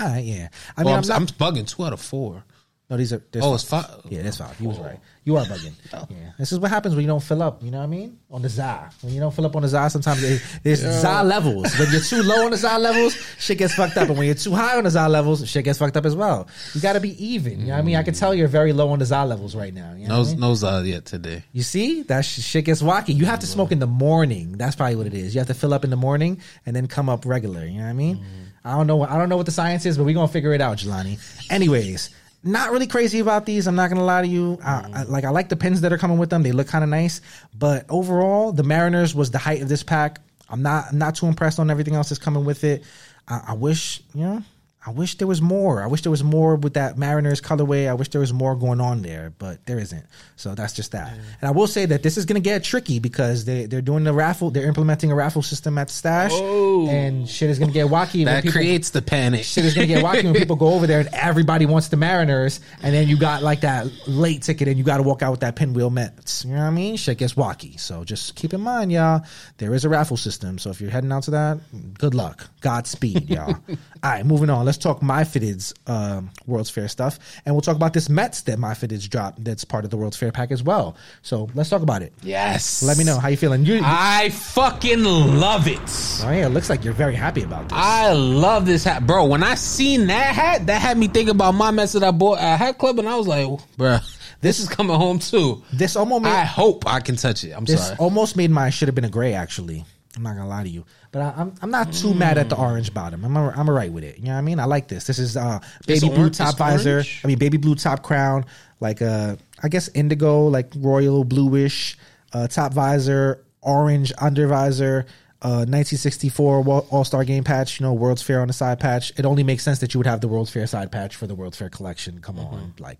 All 0.00 0.06
right, 0.08 0.24
yeah. 0.24 0.48
I 0.76 0.80
mean, 0.82 0.86
well, 0.86 0.94
I'm 0.94 1.02
I'm, 1.02 1.08
not, 1.08 1.16
I'm 1.16 1.26
bugging 1.26 1.68
two 1.68 1.84
out 1.84 1.92
of 1.92 2.00
four. 2.00 2.44
No, 2.92 2.98
these 2.98 3.10
are. 3.14 3.22
Oh, 3.40 3.54
it's 3.54 3.64
five. 3.64 3.86
Yeah, 4.10 4.20
that's 4.20 4.36
five. 4.36 4.54
You 4.60 4.68
was 4.68 4.78
right. 4.78 4.98
You 5.24 5.38
are 5.38 5.46
bugging. 5.46 5.72
Yeah, 6.10 6.32
this 6.38 6.52
is 6.52 6.58
what 6.58 6.70
happens 6.70 6.94
when 6.94 7.02
you 7.04 7.08
don't 7.08 7.22
fill 7.22 7.42
up. 7.42 7.62
You 7.62 7.70
know 7.70 7.78
what 7.78 7.84
I 7.84 7.86
mean? 7.86 8.18
On 8.30 8.42
the 8.42 8.50
za, 8.50 8.90
when 9.00 9.14
you 9.14 9.20
don't 9.20 9.34
fill 9.34 9.46
up 9.46 9.56
on 9.56 9.62
the 9.62 9.68
za, 9.68 9.88
sometimes 9.88 10.22
it, 10.22 10.42
there's 10.62 10.80
za 10.80 11.22
levels. 11.24 11.72
When 11.78 11.90
you're 11.90 12.02
too 12.02 12.22
low 12.22 12.44
on 12.44 12.50
the 12.50 12.58
za 12.58 12.76
levels, 12.76 13.14
shit 13.38 13.56
gets 13.56 13.72
fucked 13.74 13.96
up, 13.96 14.08
and 14.10 14.18
when 14.18 14.26
you're 14.26 14.34
too 14.34 14.52
high 14.52 14.76
on 14.76 14.84
the 14.84 14.90
za 14.90 15.08
levels, 15.08 15.48
shit 15.48 15.64
gets 15.64 15.78
fucked 15.78 15.96
up 15.96 16.04
as 16.04 16.14
well. 16.14 16.48
You 16.74 16.82
got 16.82 16.94
to 16.94 17.00
be 17.00 17.12
even. 17.24 17.60
You 17.60 17.66
know 17.68 17.72
what 17.72 17.78
I 17.78 17.82
mean? 17.82 17.96
I 17.96 18.02
can 18.02 18.12
tell 18.12 18.34
you're 18.34 18.46
very 18.46 18.74
low 18.74 18.90
on 18.90 18.98
the 18.98 19.06
za 19.06 19.24
levels 19.24 19.56
right 19.56 19.72
now. 19.72 19.94
You 19.96 20.08
know 20.08 20.18
what 20.18 20.28
I 20.28 20.30
No, 20.34 20.48
mean? 20.52 20.60
no 20.60 20.68
uh, 20.68 20.82
yet 20.82 21.06
today. 21.06 21.44
You 21.52 21.62
see, 21.62 22.02
that 22.02 22.26
sh- 22.26 22.40
shit 22.42 22.66
gets 22.66 22.82
wacky. 22.82 23.14
You 23.16 23.24
have 23.24 23.38
to 23.40 23.46
smoke 23.46 23.72
in 23.72 23.78
the 23.78 23.86
morning. 23.86 24.52
That's 24.58 24.76
probably 24.76 24.96
what 24.96 25.06
it 25.06 25.14
is. 25.14 25.34
You 25.34 25.38
have 25.40 25.48
to 25.48 25.54
fill 25.54 25.72
up 25.72 25.84
in 25.84 25.88
the 25.90 25.96
morning 25.96 26.42
and 26.66 26.76
then 26.76 26.88
come 26.88 27.08
up 27.08 27.24
regular. 27.24 27.64
You 27.64 27.78
know 27.78 27.84
what 27.84 27.90
I 27.90 27.94
mean? 27.94 28.24
I 28.64 28.72
don't 28.76 28.86
know. 28.86 29.02
I 29.02 29.16
don't 29.16 29.30
know 29.30 29.38
what 29.38 29.46
the 29.46 29.52
science 29.52 29.86
is, 29.86 29.96
but 29.96 30.04
we're 30.04 30.14
gonna 30.14 30.28
figure 30.28 30.52
it 30.52 30.60
out, 30.60 30.76
Jelani. 30.78 31.18
Anyways, 31.50 32.10
not 32.44 32.72
really 32.72 32.86
crazy 32.86 33.20
about 33.20 33.46
these. 33.46 33.66
I'm 33.66 33.76
not 33.76 33.88
gonna 33.88 34.04
lie 34.04 34.22
to 34.22 34.28
you. 34.28 34.58
I, 34.64 34.74
I, 34.74 34.82
mm. 34.82 35.08
like 35.08 35.24
I 35.24 35.30
like 35.30 35.48
the 35.48 35.56
pins 35.56 35.80
that 35.82 35.92
are 35.92 35.98
coming 35.98 36.18
with 36.18 36.30
them. 36.30 36.42
They 36.42 36.52
look 36.52 36.68
kind 36.68 36.84
of 36.84 36.90
nice, 36.90 37.20
but 37.58 37.86
overall, 37.88 38.52
the 38.52 38.62
Mariners 38.62 39.14
was 39.14 39.30
the 39.30 39.38
height 39.38 39.62
of 39.62 39.68
this 39.68 39.82
pack. 39.82 40.20
I'm 40.48 40.62
not 40.62 40.86
I'm 40.90 40.98
not 40.98 41.14
too 41.14 41.26
impressed 41.26 41.58
on 41.58 41.70
everything 41.70 41.94
else 41.94 42.08
that's 42.08 42.18
coming 42.18 42.44
with 42.44 42.64
it. 42.64 42.84
I, 43.28 43.42
I 43.48 43.52
wish 43.54 44.02
you 44.14 44.22
know. 44.22 44.42
I 44.84 44.90
wish 44.90 45.16
there 45.18 45.28
was 45.28 45.40
more. 45.40 45.80
I 45.80 45.86
wish 45.86 46.02
there 46.02 46.10
was 46.10 46.24
more 46.24 46.56
with 46.56 46.74
that 46.74 46.98
Mariners 46.98 47.40
colorway. 47.40 47.88
I 47.88 47.94
wish 47.94 48.08
there 48.08 48.20
was 48.20 48.32
more 48.32 48.56
going 48.56 48.80
on 48.80 49.02
there, 49.02 49.32
but 49.38 49.64
there 49.64 49.78
isn't. 49.78 50.04
So 50.34 50.56
that's 50.56 50.72
just 50.72 50.90
that. 50.90 51.12
And 51.12 51.48
I 51.48 51.52
will 51.52 51.68
say 51.68 51.86
that 51.86 52.02
this 52.02 52.16
is 52.18 52.24
going 52.24 52.34
to 52.34 52.44
get 52.44 52.64
tricky 52.64 52.98
because 52.98 53.44
they 53.44 53.66
they're 53.66 53.80
doing 53.80 54.02
the 54.02 54.12
raffle. 54.12 54.50
They're 54.50 54.66
implementing 54.66 55.12
a 55.12 55.14
raffle 55.14 55.42
system 55.42 55.78
at 55.78 55.86
the 55.86 55.92
stash, 55.94 56.32
oh. 56.34 56.88
and 56.88 57.28
shit 57.28 57.48
is 57.48 57.60
going 57.60 57.70
to 57.70 57.72
get 57.74 57.86
wacky. 57.86 58.24
when 58.24 58.24
That 58.24 58.42
people- 58.42 58.54
creates 58.60 58.90
the 58.90 59.02
panic. 59.02 59.44
shit 59.44 59.64
is 59.64 59.74
gonna 59.74 59.86
get 59.86 60.04
wacky 60.04 60.24
when 60.24 60.34
people 60.34 60.56
go 60.56 60.74
over 60.74 60.88
there 60.88 60.98
and 60.98 61.08
everybody 61.12 61.64
wants 61.64 61.86
the 61.88 61.96
Mariners, 61.96 62.58
and 62.82 62.92
then 62.92 63.06
you 63.06 63.16
got 63.16 63.44
like 63.44 63.60
that 63.60 63.86
late 64.08 64.42
ticket 64.42 64.66
and 64.66 64.76
you 64.78 64.82
got 64.84 64.96
to 64.96 65.04
walk 65.04 65.22
out 65.22 65.30
with 65.30 65.40
that 65.40 65.54
pinwheel 65.54 65.90
Mets. 65.90 66.44
You 66.44 66.52
know 66.54 66.56
what 66.58 66.64
I 66.66 66.70
mean? 66.70 66.96
Shit 66.96 67.18
gets 67.18 67.34
wacky. 67.34 67.78
So 67.78 68.02
just 68.02 68.34
keep 68.34 68.52
in 68.52 68.60
mind, 68.60 68.90
y'all, 68.90 69.22
there 69.58 69.74
is 69.74 69.84
a 69.84 69.88
raffle 69.88 70.16
system. 70.16 70.58
So 70.58 70.70
if 70.70 70.80
you're 70.80 70.90
heading 70.90 71.12
out 71.12 71.22
to 71.24 71.30
that, 71.32 71.60
good 71.98 72.14
luck, 72.14 72.48
Godspeed, 72.62 73.30
y'all. 73.30 73.54
All 74.02 74.10
right, 74.10 74.26
moving 74.26 74.50
on. 74.50 74.64
Let's 74.64 74.71
talk 74.78 75.02
My 75.02 75.24
Fitted's 75.24 75.74
um, 75.86 76.30
World's 76.46 76.70
Fair 76.70 76.88
stuff, 76.88 77.18
and 77.44 77.54
we'll 77.54 77.62
talk 77.62 77.76
about 77.76 77.92
this 77.92 78.08
Mets 78.08 78.42
that 78.42 78.58
My 78.58 78.74
Fitted's 78.74 79.08
dropped. 79.08 79.42
That's 79.44 79.64
part 79.64 79.84
of 79.84 79.90
the 79.90 79.96
World's 79.96 80.16
Fair 80.16 80.32
pack 80.32 80.50
as 80.52 80.62
well. 80.62 80.96
So 81.22 81.48
let's 81.54 81.68
talk 81.70 81.82
about 81.82 82.02
it. 82.02 82.12
yes. 82.22 82.82
Let 82.82 82.96
me 82.98 83.04
know 83.04 83.18
how 83.18 83.28
you 83.28 83.36
feeling. 83.36 83.64
You, 83.64 83.80
I 83.82 84.30
fucking 84.30 85.02
love 85.04 85.66
it. 85.68 85.78
oh 86.24 86.30
yeah, 86.30 86.46
it 86.46 86.50
looks 86.50 86.70
like 86.70 86.84
you're 86.84 86.92
very 86.94 87.14
happy 87.14 87.42
about 87.42 87.68
this. 87.68 87.78
I 87.78 88.12
love 88.12 88.66
this 88.66 88.84
hat, 88.84 89.06
bro. 89.06 89.24
When 89.26 89.42
I 89.42 89.54
seen 89.56 90.06
that 90.06 90.34
hat, 90.34 90.66
that 90.66 90.80
had 90.80 90.96
me 90.98 91.08
think 91.08 91.28
about 91.28 91.52
my 91.52 91.70
mess 91.70 91.92
that 91.92 92.02
I 92.02 92.10
bought 92.10 92.38
at 92.38 92.56
Hat 92.58 92.78
Club, 92.78 92.98
and 92.98 93.08
I 93.08 93.16
was 93.16 93.26
like, 93.26 93.48
bro, 93.76 93.98
this 94.40 94.60
is 94.60 94.68
coming 94.68 94.96
home 94.96 95.18
too. 95.18 95.62
this 95.72 95.96
almost 95.96 96.22
made, 96.24 96.30
I 96.30 96.44
hope 96.44 96.86
I 96.86 97.00
can 97.00 97.16
touch 97.16 97.44
it. 97.44 97.52
I'm 97.52 97.64
This 97.64 97.84
sorry. 97.84 97.96
almost 97.98 98.36
made 98.36 98.50
my 98.50 98.70
should 98.70 98.88
have 98.88 98.94
been 98.94 99.04
a 99.04 99.10
gray. 99.10 99.34
Actually, 99.34 99.84
I'm 100.16 100.22
not 100.22 100.36
gonna 100.36 100.48
lie 100.48 100.62
to 100.64 100.68
you, 100.68 100.84
but 101.12 101.22
I, 101.22 101.34
I'm 101.40 101.54
I'm 101.62 101.70
not 101.70 101.92
too 101.92 102.14
mad 102.14 102.38
at 102.38 102.48
the 102.48 102.56
orange 102.56 102.92
bottom. 102.92 103.24
I'm 103.24 103.36
a, 103.36 103.50
I'm 103.50 103.68
alright 103.68 103.92
with 103.92 104.02
it. 104.04 104.18
You 104.18 104.24
know 104.24 104.32
what 104.32 104.38
I 104.38 104.42
mean? 104.42 104.58
I 104.58 104.64
like 104.64 104.88
this. 104.88 105.06
This 105.06 105.18
is 105.18 105.36
uh 105.36 105.60
baby 105.86 106.08
blue 106.08 106.16
orange- 106.18 106.38
top 106.38 106.56
visor. 106.58 106.90
orange? 106.94 107.20
I 107.24 107.28
mean 107.28 107.38
baby 107.38 107.58
blue 107.58 107.74
top 107.74 108.02
crown, 108.02 108.44
like 108.80 109.00
uh 109.00 109.36
I 109.62 109.68
guess 109.68 109.88
indigo, 109.88 110.48
like 110.48 110.72
royal 110.76 111.22
bluish 111.24 111.96
uh, 112.32 112.48
top 112.48 112.72
visor, 112.72 113.44
orange 113.60 114.12
under 114.18 114.46
visor. 114.48 115.06
Uh, 115.44 115.66
1964 115.66 116.64
All 116.90 117.04
Star 117.04 117.24
Game 117.24 117.42
patch, 117.42 117.80
you 117.80 117.84
know, 117.84 117.92
World's 117.92 118.22
Fair 118.22 118.40
on 118.40 118.46
the 118.46 118.52
side 118.52 118.78
patch. 118.78 119.12
It 119.18 119.26
only 119.26 119.42
makes 119.42 119.64
sense 119.64 119.80
that 119.80 119.92
you 119.92 119.98
would 119.98 120.06
have 120.06 120.20
the 120.20 120.28
World's 120.28 120.52
Fair 120.52 120.66
side 120.68 120.92
patch 120.92 121.16
for 121.16 121.26
the 121.26 121.34
World's 121.34 121.58
Fair 121.58 121.68
collection. 121.68 122.20
Come 122.20 122.38
on, 122.38 122.74
like 122.78 122.98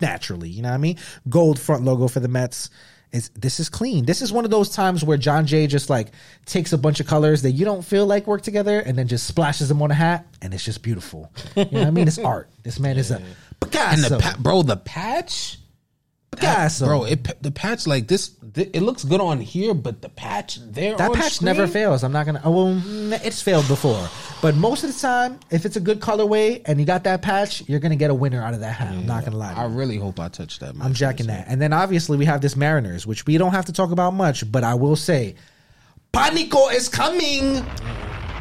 naturally. 0.00 0.48
You 0.48 0.62
know 0.62 0.68
what 0.70 0.74
I 0.74 0.78
mean? 0.78 0.96
Gold 1.28 1.58
front 1.60 1.84
logo 1.84 2.08
for 2.08 2.18
the 2.20 2.28
Mets. 2.28 2.70
Is 3.12 3.30
this 3.30 3.58
is 3.58 3.68
clean. 3.68 4.04
This 4.04 4.22
is 4.22 4.32
one 4.32 4.44
of 4.44 4.52
those 4.52 4.70
times 4.70 5.02
where 5.02 5.16
John 5.18 5.44
Jay 5.44 5.66
just 5.66 5.90
like 5.90 6.12
takes 6.46 6.72
a 6.72 6.78
bunch 6.78 7.00
of 7.00 7.06
colors 7.08 7.42
that 7.42 7.50
you 7.52 7.64
don't 7.64 7.82
feel 7.82 8.06
like 8.06 8.28
work 8.28 8.42
together 8.42 8.78
and 8.78 8.96
then 8.96 9.08
just 9.08 9.26
splashes 9.26 9.68
them 9.68 9.82
on 9.82 9.90
a 9.90 9.94
hat 9.94 10.26
and 10.40 10.54
it's 10.54 10.64
just 10.64 10.82
beautiful. 10.82 11.30
You 11.56 11.64
know 11.64 11.78
what 11.80 11.86
I 11.88 11.90
mean? 11.90 12.06
It's 12.06 12.18
art. 12.24 12.48
This 12.62 12.78
man 12.78 12.96
is 12.98 13.10
a 13.10 13.16
and 13.16 13.24
Picasso. 13.60 14.16
the 14.16 14.18
pa- 14.22 14.36
bro, 14.38 14.62
the 14.62 14.76
patch, 14.76 15.58
Picasso. 16.32 16.86
bro, 16.86 17.04
it 17.04 17.42
the 17.42 17.50
patch 17.50 17.86
like 17.88 18.06
this. 18.06 18.30
th- 18.54 18.70
It 18.72 18.82
looks 18.82 19.02
good 19.04 19.20
on 19.20 19.40
here, 19.40 19.74
but 19.74 20.00
the 20.00 20.08
patch 20.08 20.58
there, 20.62 20.96
that 20.96 21.12
patch 21.12 21.34
screen? 21.34 21.46
never 21.46 21.66
fails. 21.66 22.04
I'm 22.04 22.12
not 22.12 22.24
gonna. 22.26 22.40
Oh, 22.44 22.50
well, 22.52 22.74
mm, 22.74 23.20
it's 23.24 23.42
failed 23.42 23.66
before, 23.66 24.08
but 24.40 24.54
most 24.54 24.84
of 24.84 24.94
the 24.94 24.98
time, 25.00 25.40
if 25.50 25.66
it's 25.66 25.74
a 25.76 25.80
good 25.80 25.98
colorway 26.00 26.62
and 26.66 26.78
you 26.78 26.86
got 26.86 27.02
that 27.04 27.20
patch, 27.22 27.68
you're 27.68 27.80
gonna 27.80 27.96
get 27.96 28.10
a 28.10 28.14
winner 28.14 28.40
out 28.42 28.54
of 28.54 28.60
that 28.60 28.72
hat. 28.72 28.92
I'm 28.92 29.06
not 29.06 29.24
gonna 29.24 29.36
lie. 29.38 29.52
I 29.54 29.64
really 29.64 29.96
hope 29.96 30.20
I 30.20 30.28
touch 30.28 30.60
that. 30.60 30.74
I'm 30.80 30.94
jacking 30.94 31.26
that. 31.26 31.46
And 31.48 31.60
then 31.60 31.72
obviously 31.72 32.16
we 32.16 32.26
have 32.26 32.40
this 32.40 32.54
Mariners, 32.54 33.06
which 33.08 33.26
we 33.26 33.36
don't 33.36 33.52
have 33.52 33.64
to 33.66 33.72
talk 33.72 33.90
about 33.90 34.14
much, 34.14 34.50
but 34.52 34.62
I 34.62 34.74
will 34.74 34.96
say, 34.96 35.34
Panico 36.12 36.72
is 36.72 36.88
coming. 36.88 37.64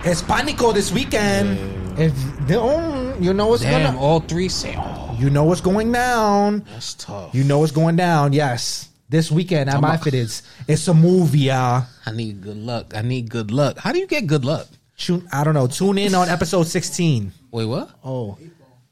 It's 0.05 0.21
Panico 0.21 0.73
this 0.73 0.91
weekend. 0.91 1.57
If 1.99 2.13
oh, 2.51 3.17
you 3.19 3.33
know 3.33 3.47
what's 3.47 3.63
Damn, 3.63 3.83
gonna, 3.93 3.99
all 3.99 4.19
three 4.21 4.47
say, 4.47 4.75
oh, 4.77 5.08
you 5.19 5.29
know 5.29 5.43
what's 5.43 5.61
going 5.61 5.91
down. 5.91 6.59
that's 6.71 6.93
tough. 6.95 7.33
You 7.35 7.43
know 7.43 7.59
what's 7.59 7.71
going 7.71 7.95
down. 7.95 8.33
Yes, 8.33 8.89
this 9.09 9.31
weekend 9.31 9.69
at 9.69 9.81
my 9.81 9.97
fit 9.97 10.13
it's 10.13 10.43
it's 10.67 10.87
a 10.87 10.93
movie, 10.93 11.39
y'all. 11.39 11.85
I 12.05 12.11
need 12.11 12.41
good 12.41 12.57
luck. 12.57 12.95
I 12.95 13.01
need 13.01 13.29
good 13.29 13.51
luck. 13.51 13.77
How 13.77 13.91
do 13.91 13.99
you 13.99 14.07
get 14.07 14.27
good 14.27 14.45
luck? 14.45 14.67
Tune, 14.97 15.27
I 15.31 15.43
don't 15.43 15.53
know. 15.53 15.67
Tune 15.67 15.97
in 15.97 16.13
on 16.13 16.27
episode 16.27 16.63
16. 16.67 17.31
Wait, 17.51 17.65
what? 17.65 17.89
Oh, 18.03 18.37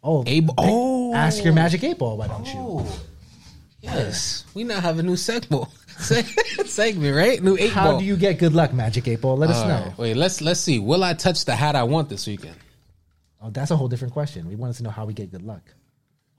oh, 0.04 0.24
Eight 0.26 0.46
ball- 0.46 0.56
oh. 0.58 1.14
ask 1.14 1.44
your 1.44 1.54
magic 1.54 1.84
eight 1.84 1.98
ball. 1.98 2.18
Why 2.18 2.28
don't 2.28 2.46
you? 2.46 2.54
Oh. 2.56 3.00
Yes, 3.82 4.44
we 4.54 4.64
now 4.64 4.80
have 4.80 5.00
a 5.00 5.04
new 5.04 5.16
segment. 5.16 5.68
segment, 5.98 7.16
right? 7.16 7.42
New 7.42 7.58
eight 7.58 7.72
How 7.72 7.92
ball. 7.92 8.00
do 8.00 8.06
you 8.06 8.16
get 8.18 8.40
good 8.40 8.54
luck, 8.54 8.74
magic 8.74 9.08
eight 9.08 9.22
ball? 9.22 9.38
Let 9.38 9.50
us 9.50 9.58
All 9.58 9.68
know. 9.68 9.84
right, 9.86 9.98
Wait, 9.98 10.18
let's 10.18 10.42
let's 10.42 10.60
see. 10.60 10.80
Will 10.80 11.04
I 11.04 11.14
touch 11.14 11.46
the 11.46 11.56
hat 11.56 11.76
I 11.76 11.84
want 11.84 12.10
this 12.10 12.26
weekend? 12.28 12.56
Oh, 13.42 13.50
that's 13.52 13.72
a 13.72 13.76
whole 13.76 13.88
different 13.88 14.14
question. 14.14 14.48
We 14.48 14.56
wanted 14.56 14.78
to 14.78 14.84
know 14.84 14.90
how 14.90 15.06
we 15.06 15.14
get 15.14 15.32
good 15.32 15.44
luck. 15.44 15.62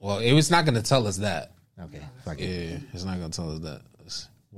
Well, 0.01 0.19
it 0.19 0.33
was 0.33 0.51
not 0.51 0.65
going 0.65 0.75
to 0.75 0.83
tell 0.83 1.07
us 1.07 1.19
that. 1.19 1.53
Okay, 1.81 2.03
fuck 2.25 2.41
it. 2.41 2.45
Yeah, 2.45 2.79
it's 2.93 3.05
not 3.05 3.19
going 3.19 3.31
to 3.31 3.37
tell 3.37 3.53
us 3.53 3.61
that. 3.61 3.83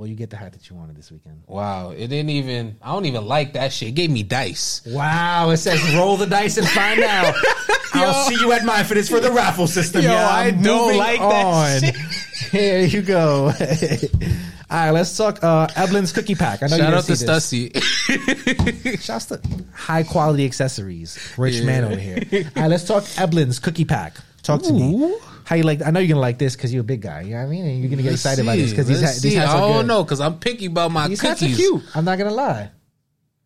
Well, 0.01 0.07
you 0.09 0.15
get 0.15 0.31
the 0.31 0.37
hat 0.37 0.53
that 0.53 0.71
you 0.71 0.77
wanted 0.77 0.97
this 0.97 1.11
weekend. 1.11 1.43
Wow, 1.47 1.91
it 1.91 2.07
didn't 2.07 2.31
even. 2.31 2.77
I 2.81 2.93
don't 2.93 3.07
even 3.07 3.27
like 3.27 3.53
that 3.55 3.71
shit. 3.73 3.89
It 3.89 3.93
gave 3.93 4.11
me 4.11 4.23
dice. 4.23 4.81
Wow, 4.87 5.51
it 5.51 5.59
says 5.59 5.95
roll 5.95 6.17
the 6.17 6.27
dice 6.27 6.57
and 6.57 6.67
find 6.69 7.03
out. 7.03 7.35
I'll 7.93 8.25
see 8.25 8.37
you 8.41 8.53
at 8.53 8.65
my 8.65 8.85
for 8.85 8.95
this 8.95 9.11
for 9.11 9.21
the 9.21 9.31
raffle 9.33 9.67
system. 9.67 10.03
Yo, 10.03 10.11
yeah, 10.11 10.27
I 10.27 10.53
don't 10.53 10.97
like 10.97 11.21
that 11.21 11.83
shit. 11.83 11.97
Here 12.51 12.81
you 12.83 13.03
go. 13.03 13.47
All 14.71 14.77
right, 14.79 14.91
let's 14.93 15.15
talk 15.17 15.43
uh, 15.43 15.67
Eblen's 15.67 16.12
cookie 16.12 16.37
pack. 16.37 16.62
I 16.62 16.69
know 16.69 16.77
Shout 16.79 16.89
you 16.89 16.95
out 16.95 17.05
to 17.05 17.17
didn't 17.17 17.41
see 17.41 17.69
this. 17.69 18.09
Stussy. 18.09 19.03
Shouts 19.03 19.27
to 19.27 19.41
high 19.75 20.05
quality 20.05 20.47
accessories. 20.47 21.35
Rich 21.37 21.62
man 21.65 21.85
over 21.85 21.97
here. 21.97 22.23
All 22.57 22.62
right, 22.62 22.71
let's 22.71 22.85
talk 22.85 23.03
Eblen's 23.03 23.59
cookie 23.59 23.85
pack. 23.85 24.15
Talk 24.43 24.62
to 24.62 24.73
me. 24.73 25.17
How 25.51 25.57
you 25.57 25.65
like? 25.65 25.83
I 25.85 25.91
know 25.91 25.99
you're 25.99 26.07
gonna 26.11 26.21
like 26.21 26.39
this 26.39 26.55
because 26.55 26.73
you're 26.73 26.83
a 26.83 26.85
big 26.85 27.01
guy. 27.03 27.23
You 27.23 27.33
know 27.33 27.39
what 27.39 27.47
I 27.47 27.51
mean? 27.51 27.65
And 27.67 27.81
you're 27.81 27.91
gonna 27.91 28.03
get 28.03 28.11
Let's 28.11 28.21
excited 28.25 28.43
about 28.45 28.57
this 28.57 28.71
because 28.71 28.87
these, 28.87 29.03
let's 29.03 29.17
ha- 29.17 29.21
these 29.21 29.33
see. 29.33 29.35
hats 29.35 29.51
I 29.51 29.55
are 29.57 29.61
don't 29.61 29.73
good. 29.79 29.87
know 29.89 30.05
because 30.05 30.21
I'm 30.21 30.39
picky 30.39 30.67
about 30.67 30.93
my 30.93 31.09
These 31.09 31.21
hats 31.21 31.43
are 31.43 31.47
cookies. 31.47 31.57
cute. 31.57 31.83
I'm 31.97 32.05
not 32.05 32.19
gonna 32.19 32.31
lie. 32.31 32.71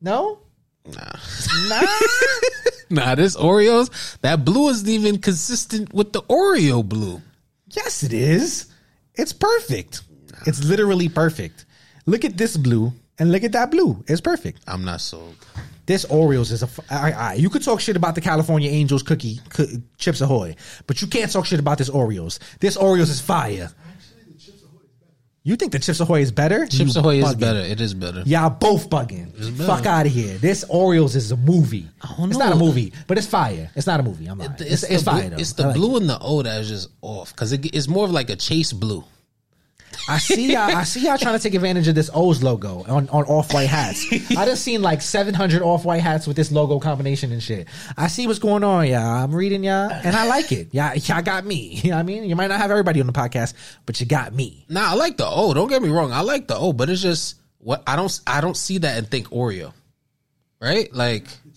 No, 0.02 0.40
Nah. 0.84 1.00
nah. 1.70 1.86
nah, 2.90 3.14
this 3.14 3.36
Oreos, 3.38 4.18
that 4.20 4.44
blue 4.44 4.68
isn't 4.68 4.86
even 4.86 5.16
consistent 5.18 5.94
with 5.94 6.12
the 6.12 6.20
Oreo 6.24 6.86
blue. 6.86 7.22
Yes, 7.70 8.02
it 8.02 8.12
is. 8.12 8.66
It's 9.14 9.32
perfect. 9.32 10.02
It's 10.46 10.62
literally 10.62 11.08
perfect. 11.08 11.64
Look 12.04 12.26
at 12.26 12.36
this 12.36 12.58
blue 12.58 12.92
and 13.18 13.32
look 13.32 13.44
at 13.44 13.52
that 13.52 13.70
blue. 13.70 14.04
It's 14.08 14.20
perfect. 14.20 14.60
I'm 14.66 14.84
not 14.84 15.00
sold. 15.00 15.36
This 15.86 16.04
Oreos 16.06 16.50
is 16.50 16.62
a. 16.62 16.66
f- 16.66 16.80
all 16.90 17.02
right, 17.02 17.14
all 17.14 17.20
right. 17.20 17.38
You 17.38 17.50
could 17.50 17.62
talk 17.62 17.80
shit 17.80 17.96
about 17.96 18.14
the 18.14 18.20
California 18.20 18.70
Angels 18.70 19.02
cookie, 19.02 19.40
coo- 19.50 19.82
Chips 19.98 20.20
Ahoy, 20.22 20.56
but 20.86 21.02
you 21.02 21.08
can't 21.08 21.30
talk 21.30 21.44
shit 21.46 21.60
about 21.60 21.78
this 21.78 21.90
Oreos. 21.90 22.38
This 22.60 22.76
Oreos 22.78 23.10
is 23.10 23.20
fire. 23.20 23.70
You 25.46 25.56
think 25.56 25.72
the 25.72 25.78
Chips 25.78 26.00
Ahoy 26.00 26.22
is 26.22 26.32
better? 26.32 26.64
Chips 26.66 26.94
You 26.94 27.00
Ahoy 27.02 27.22
is 27.22 27.34
better. 27.34 27.58
It 27.58 27.78
is 27.78 27.92
better. 27.92 28.22
Y'all 28.24 28.48
both 28.48 28.88
bugging. 28.88 29.30
Fuck 29.66 29.84
out 29.84 30.06
of 30.06 30.12
here. 30.12 30.38
This 30.38 30.64
Oreos 30.64 31.14
is 31.14 31.32
a 31.32 31.36
movie. 31.36 31.86
don't 32.16 32.30
It's 32.30 32.38
not 32.38 32.54
a 32.54 32.56
movie, 32.56 32.94
but 33.06 33.18
it's 33.18 33.26
fire. 33.26 33.70
It's 33.76 33.86
not 33.86 34.00
a 34.00 34.02
movie. 34.02 34.26
I'm 34.26 34.38
lying. 34.38 34.52
It's, 34.52 34.62
It's, 34.62 34.80
the 34.88 34.94
it's 34.94 35.02
fire 35.02 35.20
blue, 35.20 35.30
though. 35.30 35.36
it's 35.36 35.52
the 35.52 35.66
like 35.66 35.74
blue 35.74 35.96
and 35.98 36.08
the 36.08 36.18
O 36.18 36.40
that 36.40 36.62
is 36.62 36.68
just 36.68 36.88
off 37.02 37.34
because 37.34 37.52
it, 37.52 37.66
it's 37.74 37.88
more 37.88 38.06
of 38.06 38.10
like 38.10 38.30
a 38.30 38.36
chase 38.36 38.72
blue. 38.72 39.04
I 40.08 40.18
see 40.18 40.52
y'all. 40.52 40.62
I 40.74 40.84
see 40.84 41.04
y'all 41.06 41.18
trying 41.18 41.36
to 41.36 41.42
take 41.42 41.54
advantage 41.54 41.88
of 41.88 41.94
this 41.94 42.10
O's 42.12 42.42
logo 42.42 42.84
on, 42.88 43.08
on 43.08 43.24
off 43.24 43.52
white 43.52 43.68
hats. 43.68 44.06
I 44.36 44.44
just 44.44 44.62
seen 44.62 44.82
like 44.82 45.02
seven 45.02 45.34
hundred 45.34 45.62
off 45.62 45.84
white 45.84 46.02
hats 46.02 46.26
with 46.26 46.36
this 46.36 46.50
logo 46.52 46.78
combination 46.78 47.32
and 47.32 47.42
shit. 47.42 47.68
I 47.96 48.08
see 48.08 48.26
what's 48.26 48.38
going 48.38 48.64
on, 48.64 48.86
y'all. 48.86 49.24
I'm 49.24 49.34
reading 49.34 49.64
y'all, 49.64 49.90
and 49.90 50.14
I 50.14 50.26
like 50.26 50.52
it. 50.52 50.72
Y'all, 50.74 50.94
y'all 50.94 51.22
got 51.22 51.44
me. 51.44 51.80
You 51.84 51.90
know 51.90 51.96
what 51.96 52.00
I 52.00 52.04
mean? 52.04 52.24
You 52.24 52.34
might 52.34 52.46
not 52.46 52.60
have 52.60 52.70
everybody 52.70 53.00
on 53.00 53.06
the 53.06 53.12
podcast, 53.12 53.52
but 53.84 54.00
you 54.00 54.06
got 54.06 54.32
me. 54.34 54.64
Nah, 54.70 54.92
I 54.92 54.94
like 54.94 55.18
the 55.18 55.26
O. 55.26 55.52
Don't 55.52 55.68
get 55.68 55.82
me 55.82 55.90
wrong. 55.90 56.12
I 56.12 56.20
like 56.22 56.46
the 56.48 56.56
O, 56.56 56.72
but 56.72 56.88
it's 56.88 57.02
just 57.02 57.36
what 57.58 57.82
I 57.86 57.94
don't 57.96 58.20
I 58.26 58.40
don't 58.40 58.56
see 58.56 58.78
that 58.78 58.96
and 58.96 59.06
think 59.08 59.28
Oreo. 59.28 59.72
Right? 60.60 60.92
Like 60.94 61.26
The 61.44 61.50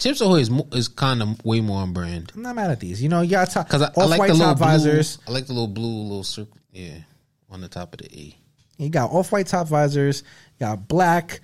Chips 0.00 0.20
Ahoy 0.20 0.36
is 0.36 0.50
way 0.50 0.58
off. 0.58 0.64
Chips 0.64 0.72
Ahoy 0.72 0.78
is 0.78 0.88
kind 0.88 1.22
of 1.22 1.44
way 1.44 1.60
more 1.60 1.82
on 1.82 1.92
brand 1.92 2.32
I'm 2.34 2.42
not 2.42 2.56
mad 2.56 2.70
at 2.70 2.80
these. 2.80 3.02
You 3.02 3.08
know, 3.08 3.20
you 3.20 3.30
got 3.30 3.50
top, 3.50 3.66
because 3.66 3.82
I, 3.82 3.90
I 3.96 4.04
like 4.06 4.18
white 4.18 4.28
the 4.28 4.34
little 4.34 4.54
blue, 4.54 4.64
visors. 4.64 5.18
I 5.28 5.30
like 5.30 5.46
the 5.46 5.52
little 5.52 5.68
blue 5.68 6.02
little 6.02 6.24
circle. 6.24 6.56
Yeah, 6.72 6.98
on 7.50 7.60
the 7.60 7.68
top 7.68 7.92
of 7.92 8.00
the 8.00 8.18
A. 8.18 8.36
You 8.78 8.88
got 8.88 9.10
off 9.10 9.30
white 9.30 9.46
top 9.46 9.68
visors. 9.68 10.22
You 10.58 10.66
got 10.66 10.88
black 10.88 11.40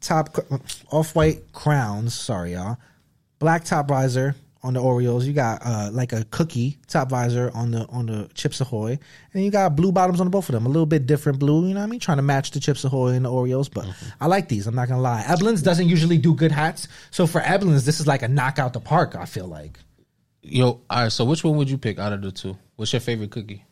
top 0.00 0.36
off 0.90 1.14
white 1.14 1.52
crowns. 1.52 2.14
Sorry, 2.14 2.52
y'all. 2.52 2.78
Black 3.38 3.64
top 3.64 3.88
visor 3.88 4.34
on 4.62 4.74
the 4.74 4.80
Oreos. 4.80 5.24
You 5.24 5.32
got 5.32 5.62
uh, 5.64 5.90
like 5.92 6.12
a 6.12 6.24
cookie 6.24 6.78
top 6.88 7.10
visor 7.10 7.50
on 7.54 7.70
the 7.70 7.86
on 7.88 8.06
the 8.06 8.28
Chips 8.34 8.60
Ahoy, 8.60 8.98
and 9.32 9.44
you 9.44 9.50
got 9.50 9.76
blue 9.76 9.92
bottoms 9.92 10.20
on 10.20 10.28
both 10.28 10.48
of 10.48 10.54
them. 10.54 10.66
A 10.66 10.68
little 10.68 10.86
bit 10.86 11.06
different 11.06 11.38
blue. 11.38 11.66
You 11.66 11.74
know 11.74 11.80
what 11.80 11.86
I 11.86 11.90
mean? 11.90 12.00
Trying 12.00 12.18
to 12.18 12.22
match 12.22 12.50
the 12.50 12.60
Chips 12.60 12.84
Ahoy 12.84 13.10
and 13.10 13.24
the 13.24 13.30
Oreos, 13.30 13.72
but 13.72 13.86
I 14.20 14.26
like 14.26 14.48
these. 14.48 14.66
I'm 14.66 14.74
not 14.74 14.88
gonna 14.88 15.00
lie. 15.00 15.22
Eblen's 15.22 15.62
doesn't 15.62 15.88
usually 15.88 16.18
do 16.18 16.34
good 16.34 16.52
hats, 16.52 16.88
so 17.10 17.26
for 17.26 17.40
Eblen's, 17.40 17.84
this 17.84 18.00
is 18.00 18.06
like 18.06 18.22
a 18.22 18.28
knockout 18.28 18.72
the 18.72 18.80
park. 18.80 19.14
I 19.14 19.24
feel 19.24 19.46
like. 19.46 19.78
Yo, 20.42 20.66
all 20.68 20.82
right. 20.90 21.12
So 21.12 21.24
which 21.24 21.42
one 21.42 21.56
would 21.56 21.70
you 21.70 21.78
pick 21.78 21.98
out 21.98 22.12
of 22.12 22.22
the 22.22 22.30
two? 22.30 22.56
What's 22.76 22.92
your 22.92 23.00
favorite 23.00 23.30
cookie? 23.30 23.64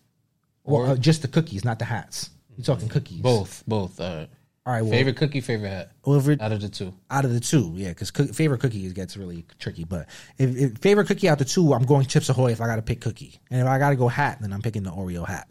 Well, 0.65 0.93
uh, 0.93 0.97
just 0.97 1.23
the 1.23 1.29
cookies, 1.29 1.65
not 1.65 1.79
the 1.79 1.85
hats. 1.85 2.31
You're 2.57 2.65
talking 2.65 2.89
cookies. 2.89 3.21
Both, 3.21 3.63
both. 3.67 4.01
All 4.01 4.17
right. 4.17 4.29
All 4.67 4.73
right. 4.73 4.83
Well, 4.83 4.93
favorite 4.93 5.17
cookie, 5.17 5.43
favorite 5.43 5.69
hat 5.69 5.93
well, 6.07 6.27
it- 6.29 6.41
out 6.41 6.53
of 6.53 6.61
the 6.61 6.71
two. 6.71 6.95
out 7.11 7.25
of 7.27 7.33
the 7.33 7.41
two, 7.41 7.73
yeah, 7.77 7.91
because 7.91 8.11
favorite 8.11 8.61
cookie 8.61 8.91
gets 8.93 9.17
really 9.17 9.45
tricky. 9.59 9.85
But 9.85 10.09
if, 10.39 10.57
if 10.57 10.79
favorite 10.79 11.07
cookie 11.07 11.29
out 11.29 11.41
of 11.41 11.47
the 11.47 11.53
two, 11.53 11.75
I'm 11.75 11.85
going 11.85 12.07
Chips 12.07 12.31
Ahoy 12.31 12.53
if 12.53 12.61
I 12.63 12.67
got 12.67 12.77
to 12.77 12.83
pick 12.83 13.01
cookie, 13.03 13.39
and 13.51 13.61
if 13.61 13.67
I 13.67 13.79
got 13.79 13.91
to 13.91 13.97
go 13.97 14.09
hat, 14.09 14.39
then 14.41 14.53
I'm 14.53 14.63
picking 14.63 14.83
the 14.83 14.91
Oreo 14.91 15.27
hat. 15.27 15.49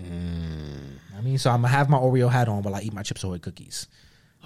Mm. 0.00 0.98
I 1.16 1.20
mean, 1.20 1.38
so 1.38 1.50
I'm 1.50 1.62
gonna 1.62 1.68
have 1.68 1.90
my 1.90 1.98
Oreo 1.98 2.30
hat 2.30 2.48
on 2.48 2.62
while 2.62 2.74
I 2.74 2.80
eat 2.82 2.92
my 2.94 3.02
Chips 3.02 3.24
Ahoy 3.24 3.38
cookies. 3.38 3.88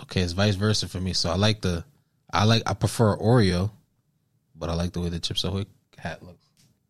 Okay, 0.02 0.22
it's 0.22 0.32
vice 0.32 0.55
versa 0.55 0.88
for 0.88 1.01
me. 1.01 1.12
So 1.12 1.30
I 1.30 1.36
like 1.36 1.60
the, 1.60 1.84
I 2.32 2.44
like 2.44 2.62
I 2.66 2.74
prefer 2.74 3.16
Oreo, 3.16 3.70
but 4.55 4.70
I 4.70 4.74
like 4.74 4.93
the 4.93 5.01
way 5.01 5.09
the 5.10 5.20
Chips 5.20 5.44
Ahoy 5.44 5.66
hat 5.98 6.22
looks. 6.22 6.45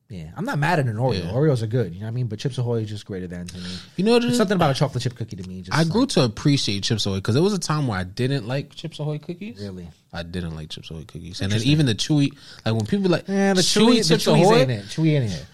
Yeah, 0.09 0.31
I'm 0.37 0.45
not 0.45 0.59
mad 0.61 0.79
at 0.79 0.87
an 0.87 0.97
Oreo. 0.97 1.25
Yeah. 1.25 1.33
Oreos 1.33 1.63
are 1.63 1.67
good, 1.67 1.93
you 1.93 1.99
know 2.01 2.07
what 2.07 2.11
I 2.11 2.15
mean. 2.15 2.27
But 2.29 2.39
Chips 2.39 2.59
Ahoy 2.59 2.83
is 2.83 2.89
just 2.89 3.07
greater 3.07 3.27
than 3.27 3.47
to 3.49 3.59
me. 3.59 3.71
You 3.97 4.05
know 4.05 4.21
There's 4.21 4.37
something 4.37 4.55
about 4.55 4.71
a 4.71 4.75
chocolate 4.75 5.03
chip 5.03 5.17
cookie 5.17 5.35
to 5.35 5.49
me. 5.49 5.63
Just 5.63 5.77
I 5.77 5.83
grew 5.83 6.07
to 6.07 6.23
appreciate 6.23 6.85
Chips 6.85 7.07
Ahoy 7.07 7.17
because 7.17 7.35
there 7.35 7.43
was 7.43 7.53
a 7.53 7.59
time 7.59 7.89
where 7.89 7.99
I 7.99 8.05
didn't 8.05 8.47
like 8.47 8.73
Chips 8.75 9.01
Ahoy 9.01 9.19
cookies. 9.19 9.61
Really? 9.61 9.89
I 10.13 10.23
didn't 10.23 10.55
like 10.55 10.69
Chips 10.71 10.91
Ahoy 10.91 11.03
cookies, 11.03 11.41
and 11.41 11.51
then 11.51 11.61
even 11.65 11.87
the 11.87 11.95
chewy, 11.97 12.31
like 12.65 12.75
when 12.75 12.87
people 12.87 13.11
like 13.11 13.27
yeah, 13.27 13.53
the 13.53 13.63
chewy, 13.63 13.97
the 13.99 14.15
Chips 14.15 14.29
Ahoy, 14.29 14.55
ain't 14.59 14.71
it. 14.71 14.85
Chewy 14.85 15.21
ain't 15.21 15.33
it. 15.33 15.45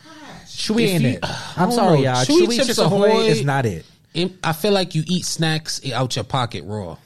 Chewy 0.47 0.87
ain't 0.87 1.03
you- 1.03 1.09
it. 1.11 1.20
I'm 1.57 1.73
sorry, 1.73 2.01
y'all. 2.03 2.16
Chewy 2.16 2.47
Chewy, 2.47 2.57
Chips 2.57 2.66
Chips 2.66 2.79
Ahoy 2.79 3.07
Ahoy- 3.11 3.20
is 3.23 3.45
not 3.45 3.65
it. 3.65 3.87
it- 4.12 4.33
I 4.45 4.53
feel 4.53 4.73
like 4.73 4.95
you 4.95 5.03
eat 5.07 5.24
snacks 5.24 5.81
out 5.93 6.15
your 6.15 6.24
pocket 6.27 6.65
raw. 6.66 6.99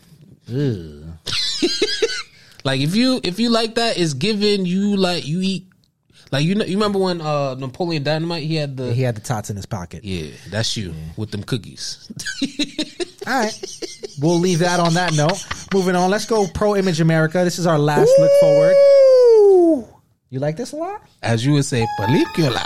Like 2.64 2.81
if 2.81 2.97
you 2.97 3.20
if 3.23 3.39
you 3.39 3.51
like 3.51 3.77
that, 3.77 3.97
it's 3.97 4.14
given 4.14 4.66
you 4.66 4.97
like 4.97 5.24
you 5.24 5.40
eat 5.40 5.66
like 6.32 6.44
you 6.44 6.55
know 6.55 6.65
you 6.65 6.77
remember 6.77 6.98
when 6.98 7.20
uh 7.20 7.55
Napoleon 7.55 8.03
Dynamite 8.03 8.43
he 8.44 8.57
had 8.57 8.77
the 8.77 8.93
He 8.93 9.03
had 9.03 9.15
the 9.16 9.20
tots 9.20 9.51
in 9.51 9.57
his 9.57 9.66
pocket. 9.66 10.05
yeah 10.05 10.31
that's 10.51 10.77
you 10.77 10.94
with 11.16 11.31
them 11.31 11.43
cookies. 11.43 12.11
All 13.27 13.32
right. 13.40 13.81
We'll 14.20 14.39
leave 14.39 14.61
that 14.61 14.78
on 14.78 14.94
that 14.94 15.12
note. 15.15 15.44
Moving 15.74 15.97
on. 15.97 16.11
Let's 16.11 16.27
go 16.27 16.47
Pro 16.47 16.77
Image 16.77 17.01
America. 17.01 17.43
This 17.43 17.59
is 17.59 17.66
our 17.66 17.78
last 17.78 18.11
look 18.19 18.31
forward. 18.40 18.77
You 20.31 20.39
like 20.40 20.57
this 20.57 20.73
a 20.73 20.77
lot? 20.77 21.03
As 21.23 21.44
you 21.44 21.53
would 21.55 21.65
say, 21.65 21.86
película. 22.01 22.65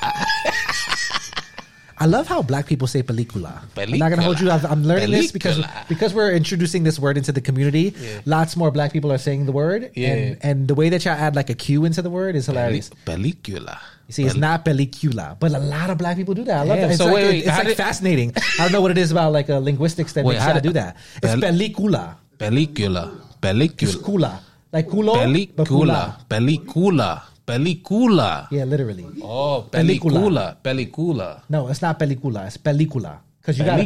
I 2.01 2.07
love 2.07 2.27
how 2.27 2.41
black 2.41 2.67
people 2.67 2.89
say 2.89 3.03
película. 3.03 3.61
I'm 3.77 3.99
not 3.99 4.09
gonna 4.09 4.23
hold 4.23 4.41
you. 4.41 4.51
I've- 4.51 4.67
I'm 4.67 4.83
learning 4.85 5.11
this 5.11 5.31
because 5.33 5.61
because 5.87 6.15
we're 6.15 6.33
introducing 6.33 6.83
this 6.83 6.99
word 6.99 7.19
into 7.21 7.31
the 7.31 7.43
community. 7.43 7.93
Lots 8.25 8.57
more 8.57 8.71
black 8.71 8.91
people 8.93 9.13
are 9.13 9.19
saying 9.21 9.45
the 9.45 9.53
word, 9.53 9.91
Yeah. 9.95 10.09
and 10.15 10.25
and 10.43 10.57
the 10.69 10.75
way 10.75 10.89
that 10.89 11.05
y'all 11.05 11.13
add 11.27 11.37
like 11.37 11.51
a 11.51 11.55
Q 11.55 11.85
into 11.85 12.01
the 12.01 12.09
word 12.09 12.37
is 12.41 12.47
hilarious. 12.47 12.89
Película. 13.05 13.77
You 14.09 14.15
see, 14.17 14.25
it's 14.25 14.35
not 14.35 14.65
película, 14.65 15.37
but 15.39 15.53
a 15.53 15.61
lot 15.61 15.89
of 15.93 15.99
black 15.99 16.17
people 16.17 16.35
do 16.35 16.43
that. 16.51 16.57
I 16.57 16.65
love 16.65 16.79
Damn, 16.79 16.89
that. 16.89 16.91
It's 16.91 16.99
so 16.99 17.07
like, 17.07 17.15
wait, 17.15 17.29
wait, 17.31 17.39
it's 17.47 17.59
like 17.59 17.67
did- 17.69 17.77
fascinating. 17.77 18.33
I 18.59 18.63
don't 18.65 18.73
know 18.73 18.81
what 18.81 18.91
it 18.91 18.99
is 18.99 19.13
about 19.13 19.31
like 19.37 19.49
a 19.51 19.61
linguistics 19.61 20.15
that 20.15 20.25
Wait, 20.25 20.35
makes 20.35 20.45
how 20.45 20.53
y'all 20.57 20.61
do 20.65 20.73
that. 20.81 20.97
It's 21.23 21.31
Pel- 21.37 21.41
película, 21.53 22.17
Película. 22.41 23.05
Película. 23.45 24.03
cula, 24.03 24.33
like 24.73 24.89
culo, 24.89 25.15
but 25.55 25.69
cula. 25.69 26.17
Película. 26.29 26.29
Película. 26.29 27.23
Película. 27.51 28.47
Yeah, 28.51 28.65
literally. 28.65 29.07
Oh, 29.23 29.67
Película. 29.71 30.57
película. 30.63 31.43
No, 31.49 31.69
it's 31.69 31.83
not 31.83 31.99
película. 31.99 32.47
It's 32.47 32.57
película. 32.57 33.21
Because 33.41 33.59
you 33.59 33.65
got 33.65 33.81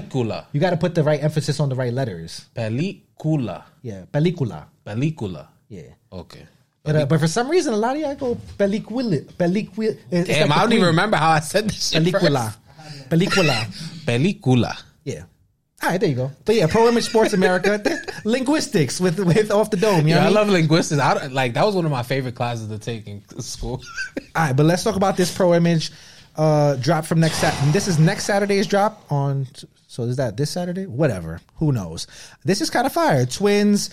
you 0.52 0.60
got 0.60 0.70
to 0.70 0.76
put 0.76 0.94
the 0.94 1.02
right 1.02 1.22
emphasis 1.22 1.60
on 1.60 1.68
the 1.68 1.74
right 1.74 1.92
letters. 1.92 2.50
Película. 2.54 3.64
Yeah, 3.82 4.04
película. 4.12 4.66
Película. 4.84 5.48
Yeah. 5.68 5.94
Okay. 6.12 6.46
But, 6.82 6.96
uh, 6.96 7.06
but 7.06 7.18
for 7.20 7.28
some 7.28 7.48
reason, 7.48 7.72
a 7.72 7.76
lot 7.76 7.96
of 7.96 8.02
y'all 8.02 8.14
go 8.14 8.34
película. 8.58 9.24
Película. 9.38 9.96
Damn, 10.10 10.48
like 10.48 10.58
I 10.58 10.60
don't 10.60 10.72
even 10.72 10.86
remember 10.86 11.16
how 11.16 11.30
I 11.30 11.40
said 11.40 11.70
this 11.70 11.90
shit 11.90 12.02
Película. 12.02 12.54
Película. 13.08 13.56
Película. 14.06 14.76
All 15.84 15.90
right, 15.90 16.00
there 16.00 16.08
you 16.08 16.14
go. 16.16 16.30
But 16.46 16.54
yeah, 16.54 16.66
Pro 16.66 16.88
Image 16.88 17.04
Sports 17.04 17.34
America, 17.34 17.78
linguistics 18.24 19.00
with 19.00 19.18
with 19.20 19.50
off 19.50 19.70
the 19.70 19.76
dome. 19.76 20.06
You 20.08 20.14
know 20.14 20.20
Yeah, 20.20 20.20
I 20.20 20.20
what 20.20 20.24
I 20.24 20.26
mean? 20.28 20.34
love 20.34 20.48
linguistics. 20.48 21.00
I 21.00 21.14
don't- 21.14 21.32
like 21.34 21.52
that 21.54 21.64
was 21.66 21.74
one 21.74 21.84
of 21.84 21.90
my 21.90 22.02
favorite 22.02 22.34
classes 22.34 22.68
to 22.68 22.78
take 22.78 23.06
in 23.06 23.22
school. 23.40 23.82
All 24.34 24.46
right, 24.46 24.56
but 24.56 24.64
let's 24.64 24.82
talk 24.82 24.96
about 24.96 25.16
this 25.18 25.34
Pro 25.36 25.54
Image 25.54 25.90
uh, 26.36 26.76
drop 26.76 27.04
from 27.04 27.20
next 27.20 27.36
Saturday. 27.36 27.70
This 27.72 27.86
is 27.86 27.98
next 27.98 28.24
Saturday's 28.24 28.66
drop 28.66 29.04
on. 29.12 29.46
So 29.86 30.04
is 30.04 30.16
that 30.16 30.36
this 30.38 30.50
Saturday? 30.50 30.86
Whatever. 30.86 31.40
Who 31.56 31.70
knows? 31.70 32.06
This 32.44 32.60
is 32.62 32.70
kind 32.70 32.86
of 32.86 32.92
fire. 32.92 33.26
Twins, 33.26 33.90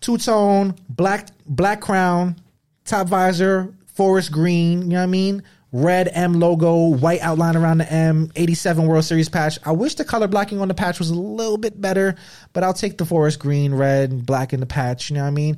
two 0.00 0.18
tone, 0.18 0.74
black 0.90 1.28
black 1.46 1.80
crown, 1.80 2.36
top 2.84 3.08
visor, 3.08 3.72
forest 3.94 4.30
green. 4.30 4.82
You 4.82 4.88
know 4.88 4.96
what 4.98 5.02
I 5.04 5.06
mean? 5.06 5.42
Red 5.74 6.08
M 6.12 6.38
logo, 6.38 6.86
white 6.86 7.20
outline 7.20 7.56
around 7.56 7.78
the 7.78 7.92
M, 7.92 8.30
87 8.36 8.86
World 8.86 9.04
Series 9.04 9.28
patch. 9.28 9.58
I 9.64 9.72
wish 9.72 9.96
the 9.96 10.04
color 10.04 10.28
blocking 10.28 10.60
on 10.60 10.68
the 10.68 10.74
patch 10.74 11.00
was 11.00 11.10
a 11.10 11.16
little 11.16 11.58
bit 11.58 11.80
better, 11.80 12.14
but 12.52 12.62
I'll 12.62 12.72
take 12.72 12.96
the 12.96 13.04
forest 13.04 13.40
green, 13.40 13.74
red, 13.74 14.24
black 14.24 14.52
in 14.52 14.60
the 14.60 14.66
patch. 14.66 15.10
You 15.10 15.16
know 15.16 15.22
what 15.22 15.28
I 15.28 15.32
mean? 15.32 15.56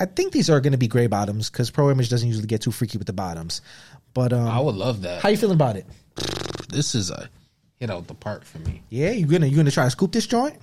I 0.00 0.06
think 0.06 0.32
these 0.32 0.50
are 0.50 0.60
going 0.60 0.72
to 0.72 0.78
be 0.78 0.88
gray 0.88 1.06
bottoms 1.06 1.48
because 1.48 1.70
Pro 1.70 1.92
Image 1.92 2.08
doesn't 2.08 2.26
usually 2.26 2.48
get 2.48 2.62
too 2.62 2.72
freaky 2.72 2.98
with 2.98 3.06
the 3.06 3.12
bottoms. 3.12 3.62
But 4.14 4.32
um, 4.32 4.48
I 4.48 4.58
would 4.58 4.74
love 4.74 5.02
that. 5.02 5.22
how 5.22 5.28
you 5.28 5.36
feeling 5.36 5.54
about 5.54 5.76
it? 5.76 5.86
This 6.68 6.96
is 6.96 7.10
a 7.10 7.30
hit 7.76 7.88
out 7.88 8.08
the 8.08 8.14
park 8.14 8.44
for 8.44 8.58
me. 8.58 8.82
Yeah, 8.90 9.12
you 9.12 9.26
gonna 9.26 9.46
you 9.46 9.56
gonna 9.56 9.70
try 9.70 9.84
to 9.84 9.90
scoop 9.90 10.10
this 10.10 10.26
joint? 10.26 10.56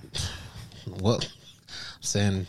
Well, 1.00 1.20
I'm 1.22 2.02
saying, 2.02 2.46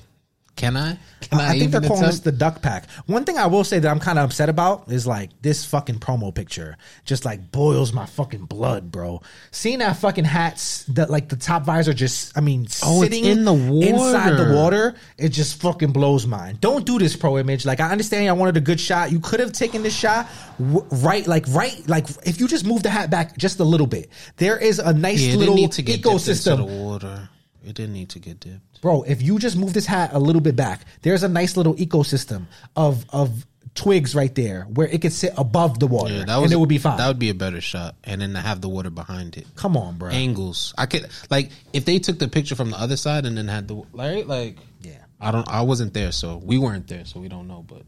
can 0.61 0.77
I? 0.77 0.97
Can 1.21 1.39
I, 1.39 1.49
I 1.49 1.59
think 1.59 1.71
they're 1.71 1.81
calling 1.81 2.03
this 2.03 2.19
the 2.19 2.31
duck 2.31 2.61
pack. 2.61 2.89
One 3.07 3.25
thing 3.25 3.37
I 3.37 3.47
will 3.47 3.63
say 3.63 3.79
that 3.79 3.87
I'm 3.89 3.99
kind 3.99 4.19
of 4.19 4.25
upset 4.25 4.47
about 4.49 4.91
is 4.91 5.07
like 5.07 5.29
this 5.41 5.65
fucking 5.65 5.95
promo 5.99 6.33
picture 6.33 6.77
just 7.03 7.25
like 7.25 7.51
boils 7.51 7.93
my 7.93 8.05
fucking 8.05 8.45
blood, 8.45 8.91
bro. 8.91 9.21
Seeing 9.49 9.79
that 9.79 9.97
fucking 9.97 10.25
hats 10.25 10.83
that 10.89 11.09
like 11.09 11.29
the 11.29 11.35
top 11.35 11.63
visor 11.63 11.93
just, 11.93 12.37
I 12.37 12.41
mean, 12.41 12.67
Oh, 12.83 13.01
sitting 13.01 13.25
in 13.25 13.43
the 13.43 13.53
water. 13.53 13.87
inside 13.87 14.37
the 14.37 14.53
water. 14.55 14.95
it 15.17 15.29
just 15.29 15.59
fucking 15.61 15.91
blows 15.93 16.27
mine. 16.27 16.57
Don't 16.61 16.85
do 16.85 16.99
this, 16.99 17.15
pro 17.15 17.37
image. 17.39 17.65
Like 17.65 17.79
I 17.79 17.89
understand 17.91 18.25
y'all 18.25 18.35
wanted 18.37 18.57
a 18.57 18.61
good 18.61 18.79
shot. 18.79 19.11
You 19.11 19.19
could 19.19 19.39
have 19.39 19.51
taken 19.51 19.81
this 19.83 19.95
shot 19.95 20.27
w- 20.59 20.85
right, 20.91 21.25
like 21.25 21.45
right, 21.49 21.81
like 21.87 22.07
if 22.25 22.39
you 22.39 22.47
just 22.47 22.65
move 22.65 22.83
the 22.83 22.89
hat 22.91 23.09
back 23.09 23.35
just 23.37 23.59
a 23.59 23.63
little 23.63 23.87
bit. 23.87 24.09
There 24.37 24.57
is 24.59 24.77
a 24.79 24.93
nice 24.93 25.21
Yeah, 25.21 25.35
little 25.37 25.55
need 25.55 25.71
to 25.73 25.81
get 25.81 26.03
dipped 26.03 26.05
into 26.07 26.17
ecosystem. 26.31 27.29
It 27.63 27.75
didn't 27.75 27.93
need 27.93 28.09
to 28.09 28.19
get 28.19 28.39
dipped. 28.39 28.81
bro 28.81 29.03
if 29.03 29.21
you 29.21 29.39
just 29.39 29.55
move 29.57 29.73
this 29.73 29.85
hat 29.85 30.11
a 30.13 30.19
little 30.19 30.41
bit 30.41 30.55
back 30.55 30.81
there's 31.01 31.23
a 31.23 31.27
nice 31.29 31.55
little 31.57 31.75
ecosystem 31.75 32.45
of 32.75 33.05
of 33.09 33.45
twigs 33.73 34.13
right 34.15 34.35
there 34.35 34.63
where 34.63 34.87
it 34.87 35.01
could 35.01 35.13
sit 35.13 35.31
above 35.37 35.79
the 35.79 35.87
water 35.87 36.13
Yeah, 36.13 36.25
that 36.25 36.35
was 36.37 36.45
and 36.45 36.53
it 36.53 36.57
would 36.57 36.67
be 36.69 36.77
fine 36.77 36.97
That 36.97 37.07
would 37.07 37.19
be 37.19 37.29
a 37.29 37.33
better 37.33 37.61
shot, 37.61 37.95
and 38.03 38.19
then 38.21 38.33
to 38.33 38.39
have 38.39 38.59
the 38.59 38.67
water 38.67 38.89
behind 38.89 39.37
it. 39.37 39.45
come 39.55 39.77
on 39.77 39.97
bro 39.97 40.09
Angles. 40.09 40.73
I 40.77 40.85
could 40.87 41.07
like 41.29 41.51
if 41.71 41.85
they 41.85 41.99
took 41.99 42.19
the 42.19 42.27
picture 42.27 42.55
from 42.55 42.71
the 42.71 42.77
other 42.77 42.97
side 42.97 43.25
and 43.25 43.37
then 43.37 43.47
had 43.47 43.67
the 43.67 43.81
right 43.93 44.27
like. 44.27 44.57
yeah 44.81 44.97
I 45.23 45.29
don't. 45.31 45.47
I 45.47 45.61
wasn't 45.61 45.93
there, 45.93 46.11
so 46.11 46.37
we 46.43 46.57
weren't 46.57 46.87
there, 46.87 47.05
so 47.05 47.19
we 47.19 47.27
don't 47.29 47.47
know. 47.47 47.63
But 47.65 47.83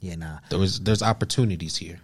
yeah 0.00 0.16
nah 0.16 0.38
there 0.50 0.58
was 0.58 0.80
there's 0.80 1.00
opportunities 1.02 1.76
here. 1.76 2.00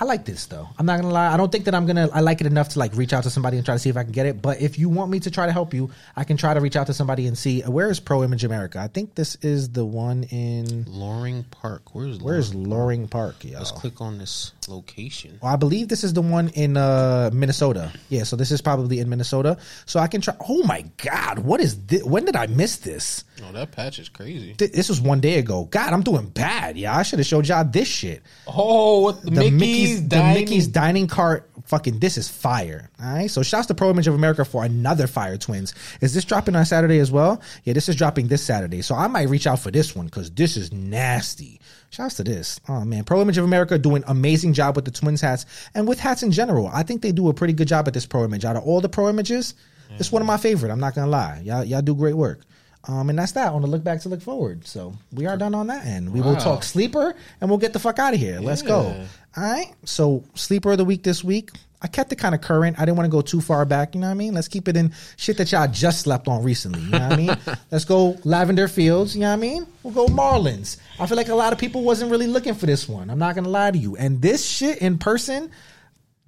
I 0.00 0.04
like 0.04 0.24
this 0.24 0.46
though. 0.46 0.68
I'm 0.78 0.86
not 0.86 1.00
gonna 1.00 1.12
lie. 1.12 1.34
I 1.34 1.36
don't 1.36 1.50
think 1.50 1.64
that 1.64 1.74
I'm 1.74 1.84
gonna. 1.84 2.08
I 2.12 2.20
like 2.20 2.40
it 2.40 2.46
enough 2.46 2.68
to 2.70 2.78
like 2.78 2.94
reach 2.94 3.12
out 3.12 3.24
to 3.24 3.30
somebody 3.30 3.56
and 3.56 3.66
try 3.66 3.74
to 3.74 3.78
see 3.80 3.90
if 3.90 3.96
I 3.96 4.04
can 4.04 4.12
get 4.12 4.26
it. 4.26 4.40
But 4.40 4.60
if 4.60 4.78
you 4.78 4.88
want 4.88 5.10
me 5.10 5.18
to 5.20 5.30
try 5.30 5.46
to 5.46 5.52
help 5.52 5.74
you, 5.74 5.90
I 6.14 6.22
can 6.22 6.36
try 6.36 6.54
to 6.54 6.60
reach 6.60 6.76
out 6.76 6.86
to 6.86 6.94
somebody 6.94 7.26
and 7.26 7.36
see 7.36 7.64
uh, 7.64 7.70
where 7.70 7.90
is 7.90 7.98
Pro 7.98 8.22
Image 8.22 8.44
America. 8.44 8.78
I 8.78 8.86
think 8.86 9.16
this 9.16 9.34
is 9.36 9.70
the 9.70 9.84
one 9.84 10.22
in 10.24 10.84
Loring 10.86 11.44
Park. 11.50 11.94
Where's 11.94 12.18
where's 12.20 12.54
Loring? 12.54 13.08
Park, 13.08 13.44
y'all. 13.44 13.58
Let's 13.58 13.72
click 13.72 14.00
on 14.00 14.18
this 14.18 14.52
location. 14.68 15.38
Well, 15.42 15.52
I 15.52 15.56
believe 15.56 15.88
this 15.88 16.04
is 16.04 16.12
the 16.12 16.22
one 16.22 16.48
in 16.50 16.76
uh, 16.76 17.30
Minnesota. 17.32 17.92
Yeah, 18.08 18.22
so 18.22 18.36
this 18.36 18.52
is 18.52 18.60
probably 18.60 19.00
in 19.00 19.08
Minnesota. 19.08 19.58
So 19.86 19.98
I 19.98 20.06
can 20.06 20.20
try. 20.20 20.36
Oh 20.48 20.62
my 20.62 20.84
God, 20.98 21.40
what 21.40 21.60
is 21.60 21.86
this? 21.86 22.04
When 22.04 22.24
did 22.24 22.36
I 22.36 22.46
miss 22.46 22.78
this? 22.78 23.24
Oh, 23.46 23.52
that 23.52 23.72
patch 23.72 23.98
is 23.98 24.08
crazy. 24.08 24.54
Th- 24.54 24.72
This 24.72 24.88
was 24.88 25.00
one 25.00 25.20
day 25.20 25.38
ago. 25.38 25.64
God, 25.70 25.92
I'm 25.92 26.02
doing 26.02 26.28
bad. 26.28 26.76
Yeah, 26.76 26.96
I 26.96 27.02
should 27.02 27.18
have 27.18 27.26
showed 27.26 27.46
y'all 27.46 27.64
this 27.64 27.86
shit. 27.88 28.22
Oh, 28.46 29.00
what 29.00 29.22
the, 29.22 29.30
The 29.30 29.50
Mickey's, 29.50 29.52
Mickey's, 29.52 30.02
the 30.02 30.08
dining- 30.08 30.34
Mickey's 30.44 30.66
dining 30.68 31.06
cart 31.06 31.50
fucking 31.64 31.98
this 31.98 32.16
is 32.16 32.28
fire. 32.28 32.90
All 33.02 33.12
right. 33.14 33.30
So 33.30 33.42
shouts 33.42 33.66
to 33.66 33.74
Pro 33.74 33.90
Image 33.90 34.06
of 34.08 34.14
America 34.14 34.44
for 34.44 34.64
another 34.64 35.06
Fire 35.06 35.36
Twins. 35.36 35.74
Is 36.00 36.14
this 36.14 36.24
dropping 36.24 36.56
on 36.56 36.64
Saturday 36.64 36.98
as 36.98 37.10
well? 37.12 37.40
Yeah, 37.64 37.74
this 37.74 37.88
is 37.88 37.96
dropping 37.96 38.28
this 38.28 38.42
Saturday. 38.42 38.80
So 38.82 38.94
I 38.94 39.06
might 39.06 39.28
reach 39.28 39.46
out 39.46 39.58
for 39.58 39.70
this 39.70 39.94
one 39.94 40.06
because 40.06 40.30
this 40.30 40.56
is 40.56 40.72
nasty. 40.72 41.60
Shouts 41.90 42.14
to 42.16 42.24
this. 42.24 42.60
Oh 42.68 42.84
man, 42.84 43.04
Pro 43.04 43.20
Image 43.22 43.38
of 43.38 43.44
America 43.44 43.78
doing 43.78 44.02
amazing 44.06 44.52
job 44.52 44.76
with 44.76 44.84
the 44.84 44.90
Twins 44.90 45.20
hats 45.20 45.46
and 45.74 45.86
with 45.88 45.98
hats 46.00 46.22
in 46.22 46.32
general. 46.32 46.68
I 46.72 46.82
think 46.82 47.02
they 47.02 47.12
do 47.12 47.28
a 47.28 47.34
pretty 47.34 47.52
good 47.54 47.68
job 47.68 47.86
at 47.88 47.94
this 47.94 48.06
Pro 48.06 48.24
Image. 48.24 48.44
Out 48.44 48.56
of 48.56 48.62
all 48.64 48.80
the 48.80 48.88
Pro 48.88 49.08
Images, 49.08 49.54
it's 49.98 50.12
one 50.12 50.20
of 50.22 50.26
my 50.26 50.36
favorite. 50.36 50.70
I'm 50.70 50.80
not 50.80 50.94
gonna 50.94 51.10
lie. 51.10 51.40
Y'all, 51.44 51.64
y'all 51.64 51.80
do 51.82 51.94
great 51.94 52.14
work. 52.14 52.40
Um, 52.84 53.10
and 53.10 53.18
that's 53.18 53.32
that 53.32 53.52
on 53.52 53.60
the 53.62 53.68
look 53.68 53.84
back 53.84 54.00
to 54.02 54.08
look 54.08 54.22
forward. 54.22 54.66
So 54.66 54.94
we 55.12 55.26
are 55.26 55.36
done 55.36 55.54
on 55.54 55.66
that 55.66 55.84
end. 55.84 56.12
We 56.12 56.20
will 56.20 56.36
talk 56.36 56.62
sleeper 56.62 57.14
and 57.40 57.50
we'll 57.50 57.58
get 57.58 57.72
the 57.72 57.78
fuck 57.78 57.98
out 57.98 58.14
of 58.14 58.20
here. 58.20 58.40
Let's 58.40 58.62
go. 58.62 58.94
All 59.36 59.42
right. 59.42 59.74
So 59.84 60.24
sleeper 60.34 60.72
of 60.72 60.78
the 60.78 60.84
week 60.84 61.02
this 61.02 61.22
week. 61.22 61.50
I 61.80 61.86
kept 61.86 62.10
it 62.10 62.16
kind 62.16 62.34
of 62.34 62.40
current. 62.40 62.76
I 62.78 62.84
didn't 62.84 62.96
want 62.96 63.06
to 63.06 63.10
go 63.10 63.20
too 63.20 63.40
far 63.40 63.64
back. 63.64 63.94
You 63.94 64.00
know 64.00 64.08
what 64.08 64.12
I 64.12 64.14
mean? 64.14 64.34
Let's 64.34 64.48
keep 64.48 64.66
it 64.66 64.76
in 64.76 64.92
shit 65.16 65.36
that 65.36 65.52
y'all 65.52 65.68
just 65.68 66.00
slept 66.00 66.26
on 66.26 66.42
recently. 66.42 66.80
You 66.80 66.90
know 66.90 66.98
what 67.08 67.12
I 67.12 67.16
mean? 67.16 67.36
Let's 67.70 67.84
go 67.84 68.16
Lavender 68.24 68.66
Fields. 68.66 69.14
You 69.14 69.20
know 69.22 69.28
what 69.28 69.34
I 69.34 69.36
mean? 69.36 69.66
We'll 69.84 69.94
go 69.94 70.06
Marlins. 70.06 70.78
I 70.98 71.06
feel 71.06 71.16
like 71.16 71.28
a 71.28 71.34
lot 71.36 71.52
of 71.52 71.58
people 71.58 71.84
wasn't 71.84 72.10
really 72.10 72.26
looking 72.26 72.54
for 72.54 72.66
this 72.66 72.88
one. 72.88 73.10
I'm 73.10 73.18
not 73.18 73.36
gonna 73.36 73.48
lie 73.48 73.70
to 73.70 73.78
you. 73.78 73.96
And 73.96 74.20
this 74.20 74.44
shit 74.44 74.78
in 74.78 74.98
person. 74.98 75.50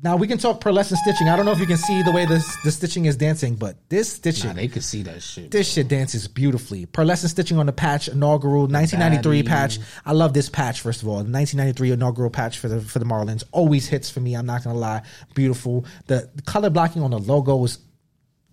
Now 0.02 0.16
we 0.16 0.26
can 0.26 0.38
talk 0.38 0.60
pearlescent 0.62 0.96
stitching. 0.96 1.28
I 1.28 1.36
don't 1.36 1.44
know 1.44 1.52
if 1.52 1.58
you 1.58 1.66
can 1.66 1.76
see 1.76 2.02
the 2.02 2.10
way 2.10 2.24
this 2.24 2.56
the 2.64 2.70
stitching 2.70 3.04
is 3.04 3.16
dancing, 3.18 3.54
but 3.56 3.76
this 3.90 4.10
stitching 4.10 4.48
Nah, 4.48 4.54
they 4.54 4.68
could 4.68 4.82
see 4.82 5.02
that 5.02 5.22
shit. 5.22 5.50
this 5.50 5.70
shit 5.70 5.88
dances 5.88 6.26
beautifully. 6.26 6.86
Pearlescent 6.86 7.28
stitching 7.28 7.58
on 7.58 7.66
the 7.66 7.72
patch, 7.72 8.08
inaugural 8.08 8.62
1993 8.66 9.42
baddie. 9.42 9.46
patch. 9.46 9.78
I 10.06 10.12
love 10.12 10.32
this 10.32 10.48
patch. 10.48 10.80
First 10.80 11.02
of 11.02 11.08
all, 11.08 11.16
the 11.22 11.30
1993 11.30 11.92
inaugural 11.92 12.30
patch 12.30 12.58
for 12.58 12.68
the 12.68 12.80
for 12.80 12.98
the 12.98 13.04
Marlins 13.04 13.44
always 13.52 13.88
hits 13.88 14.08
for 14.08 14.20
me. 14.20 14.34
I'm 14.34 14.46
not 14.46 14.64
gonna 14.64 14.78
lie, 14.78 15.02
beautiful. 15.34 15.84
The, 16.06 16.30
the 16.34 16.42
color 16.42 16.70
blocking 16.70 17.02
on 17.02 17.10
the 17.10 17.18
logo 17.18 17.56
was 17.56 17.78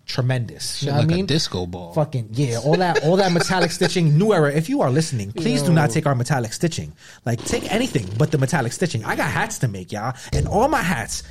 tremendous. 0.08 0.82
You 0.82 0.90
know 0.90 0.96
like 0.98 1.06
what 1.06 1.12
I 1.12 1.16
mean? 1.16 1.24
a 1.24 1.28
disco 1.28 1.66
ball. 1.66 1.92
Fucking 1.92 2.30
yeah, 2.32 2.58
all 2.58 2.76
that 2.76 3.04
all 3.04 3.16
that 3.16 3.30
metallic 3.32 3.70
stitching. 3.70 4.18
New 4.18 4.32
era. 4.32 4.52
If 4.52 4.68
you 4.68 4.80
are 4.80 4.90
listening, 4.90 5.32
please 5.32 5.62
do 5.62 5.72
not 5.72 5.90
take 5.90 6.06
our 6.06 6.14
metallic 6.14 6.52
stitching. 6.52 6.92
Like 7.24 7.44
take 7.44 7.70
anything 7.72 8.06
but 8.18 8.30
the 8.30 8.38
metallic 8.38 8.72
stitching. 8.72 9.04
I 9.04 9.16
got 9.16 9.30
hats 9.30 9.58
to 9.60 9.68
make, 9.68 9.92
y'all, 9.92 10.14
and 10.32 10.48
all 10.48 10.68
my 10.68 10.82
hats, 10.82 11.22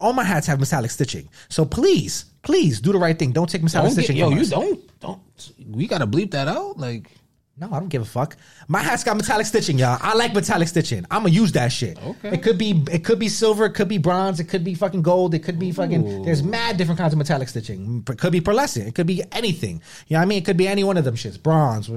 all 0.00 0.12
my 0.12 0.24
hats 0.24 0.46
have 0.46 0.58
metallic 0.60 0.90
stitching. 0.90 1.28
So 1.48 1.64
please, 1.64 2.24
please 2.42 2.80
do 2.80 2.92
the 2.92 2.98
right 2.98 3.18
thing. 3.18 3.32
Don't 3.32 3.48
take 3.48 3.62
metallic 3.62 3.90
Don't 3.90 3.96
get, 3.96 4.04
stitching. 4.04 4.16
yo, 4.16 4.30
you 4.30 4.40
us. 4.40 4.50
don't 4.50 5.00
don't. 5.00 5.20
We 5.68 5.86
gotta 5.86 6.06
bleep 6.06 6.30
that 6.32 6.48
out. 6.48 6.78
Like 6.78 7.10
No, 7.56 7.66
I 7.72 7.78
don't 7.78 7.88
give 7.90 8.02
a 8.02 8.06
fuck. 8.06 8.36
My 8.68 8.82
hat's 8.82 9.04
got 9.04 9.16
metallic 9.16 9.46
stitching, 9.46 9.78
y'all. 9.78 9.98
I 10.00 10.14
like 10.14 10.32
metallic 10.34 10.68
stitching. 10.68 11.04
I'm 11.10 11.22
gonna 11.24 11.34
use 11.34 11.52
that 11.52 11.70
shit. 11.70 12.02
Okay. 12.02 12.30
It 12.34 12.42
could 12.42 12.56
be 12.56 12.82
it 12.90 13.04
could 13.04 13.18
be 13.18 13.28
silver, 13.28 13.66
it 13.66 13.74
could 13.74 13.88
be 13.88 13.98
bronze, 13.98 14.40
it 14.40 14.44
could 14.44 14.64
be 14.64 14.74
fucking 14.74 15.02
gold, 15.02 15.34
it 15.34 15.40
could 15.40 15.58
be 15.58 15.70
fucking. 15.70 16.22
There's 16.22 16.42
mad 16.42 16.76
different 16.78 16.98
kinds 16.98 17.12
of 17.12 17.18
metallic 17.18 17.48
stitching. 17.48 18.02
It 18.08 18.18
could 18.18 18.32
be 18.32 18.40
pearlescent. 18.40 18.88
It 18.88 18.94
could 18.94 19.06
be 19.06 19.22
anything. 19.32 19.82
You 20.06 20.14
know 20.14 20.20
what 20.20 20.22
I 20.22 20.26
mean? 20.26 20.38
It 20.38 20.44
could 20.46 20.56
be 20.56 20.66
any 20.68 20.84
one 20.84 20.96
of 20.96 21.04
them 21.04 21.16
shits. 21.16 21.40
Bronze, 21.42 21.90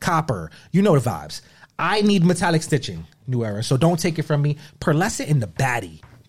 copper. 0.00 0.50
You 0.70 0.82
know 0.82 0.94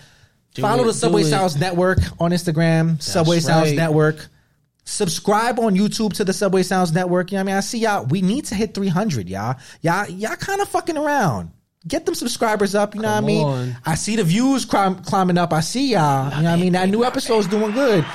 Follow 0.57 0.85
it, 0.85 0.87
the 0.87 0.93
Subway 0.93 1.23
do. 1.23 1.31
Sounds 1.31 1.57
Network 1.57 1.99
on 2.21 2.31
Instagram. 2.31 3.03
Subway 3.03 3.41
Sounds 3.41 3.71
right. 3.71 3.77
Network. 3.77 4.29
Subscribe 4.87 5.59
on 5.59 5.75
YouTube 5.75 6.13
to 6.15 6.25
the 6.25 6.33
Subway 6.33 6.63
Sounds 6.63 6.93
Network. 6.93 7.33
You 7.33 7.37
know 7.37 7.43
what 7.43 7.51
I 7.51 7.53
mean? 7.53 7.57
I 7.57 7.61
see 7.61 7.79
y'all. 7.81 8.07
We 8.07 8.23
need 8.23 8.45
to 8.47 8.55
hit 8.55 8.73
300, 8.73 9.29
y'all. 9.29 9.57
Y'all, 9.83 10.09
y'all 10.09 10.37
kind 10.37 10.61
of 10.61 10.69
fucking 10.69 10.97
around. 10.97 11.51
Get 11.89 12.07
them 12.07 12.15
subscribers 12.15 12.75
up. 12.75 12.95
You 12.95 13.03
know 13.03 13.09
what 13.09 13.19
I 13.23 13.27
mean? 13.27 13.47
on. 13.47 13.77
I 13.85 13.97
see 13.97 14.15
the 14.17 14.25
views 14.25 14.65
climb, 14.65 15.03
climbing 15.03 15.39
up. 15.39 15.53
I 15.53 15.61
see 15.61 15.93
y'all. 15.93 16.31
You 16.37 16.43
know 16.43 16.51
what 16.51 16.59
I 16.59 16.63
mean? 16.63 16.73
That 16.73 16.89
new 16.89 17.05
episode's 17.05 17.49
doing 17.49 17.73
good. 17.73 18.07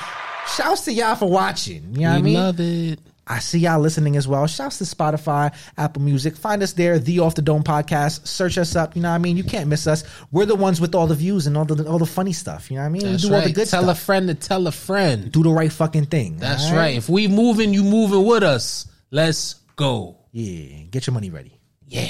Shouts 0.56 0.86
to 0.86 0.92
y'all 0.92 1.14
for 1.14 1.30
watching. 1.30 1.94
You 1.94 2.00
know 2.00 2.10
what 2.10 2.18
I 2.18 2.22
mean? 2.22 2.34
love 2.34 2.58
it. 2.58 2.98
I 3.26 3.38
see 3.38 3.60
y'all 3.60 3.80
listening 3.80 4.16
as 4.16 4.26
well. 4.26 4.46
Shouts 4.46 4.78
to 4.78 4.84
Spotify, 4.84 5.54
Apple 5.78 6.02
Music. 6.02 6.36
Find 6.36 6.62
us 6.62 6.72
there, 6.72 6.98
the 6.98 7.20
Off 7.20 7.36
the 7.36 7.42
Dome 7.42 7.62
podcast. 7.62 8.26
Search 8.26 8.58
us 8.58 8.74
up. 8.74 8.96
You 8.96 9.02
know 9.02 9.10
what 9.10 9.14
I 9.14 9.18
mean? 9.18 9.36
You 9.36 9.44
can't 9.44 9.68
miss 9.68 9.86
us. 9.86 10.02
We're 10.32 10.46
the 10.46 10.56
ones 10.56 10.80
with 10.80 10.94
all 10.94 11.06
the 11.06 11.14
views 11.14 11.46
and 11.46 11.56
all 11.56 11.64
the 11.64 11.88
all 11.88 11.98
the 11.98 12.06
funny 12.06 12.32
stuff. 12.32 12.70
You 12.70 12.76
know 12.76 12.82
what 12.82 12.86
I 12.86 12.90
mean? 12.90 13.02
That's 13.02 13.22
we 13.22 13.28
do 13.28 13.34
right. 13.34 13.40
all 13.40 13.46
the 13.48 13.52
good 13.52 13.68
tell 13.68 13.84
stuff. 13.84 13.96
a 13.96 14.00
friend 14.00 14.28
to 14.28 14.34
tell 14.34 14.66
a 14.66 14.72
friend. 14.72 15.30
do 15.30 15.42
the 15.42 15.52
right 15.52 15.72
fucking 15.72 16.06
thing. 16.06 16.38
That's 16.38 16.70
right. 16.72 16.96
If 16.96 17.08
we 17.08 17.28
moving, 17.28 17.72
you 17.72 17.84
moving 17.84 18.26
with 18.26 18.42
us. 18.42 18.86
Let's 19.10 19.54
go. 19.76 20.18
Yeah. 20.32 20.82
Get 20.90 21.06
your 21.06 21.14
money 21.14 21.30
ready. 21.30 21.60
Yeah. 21.86 22.08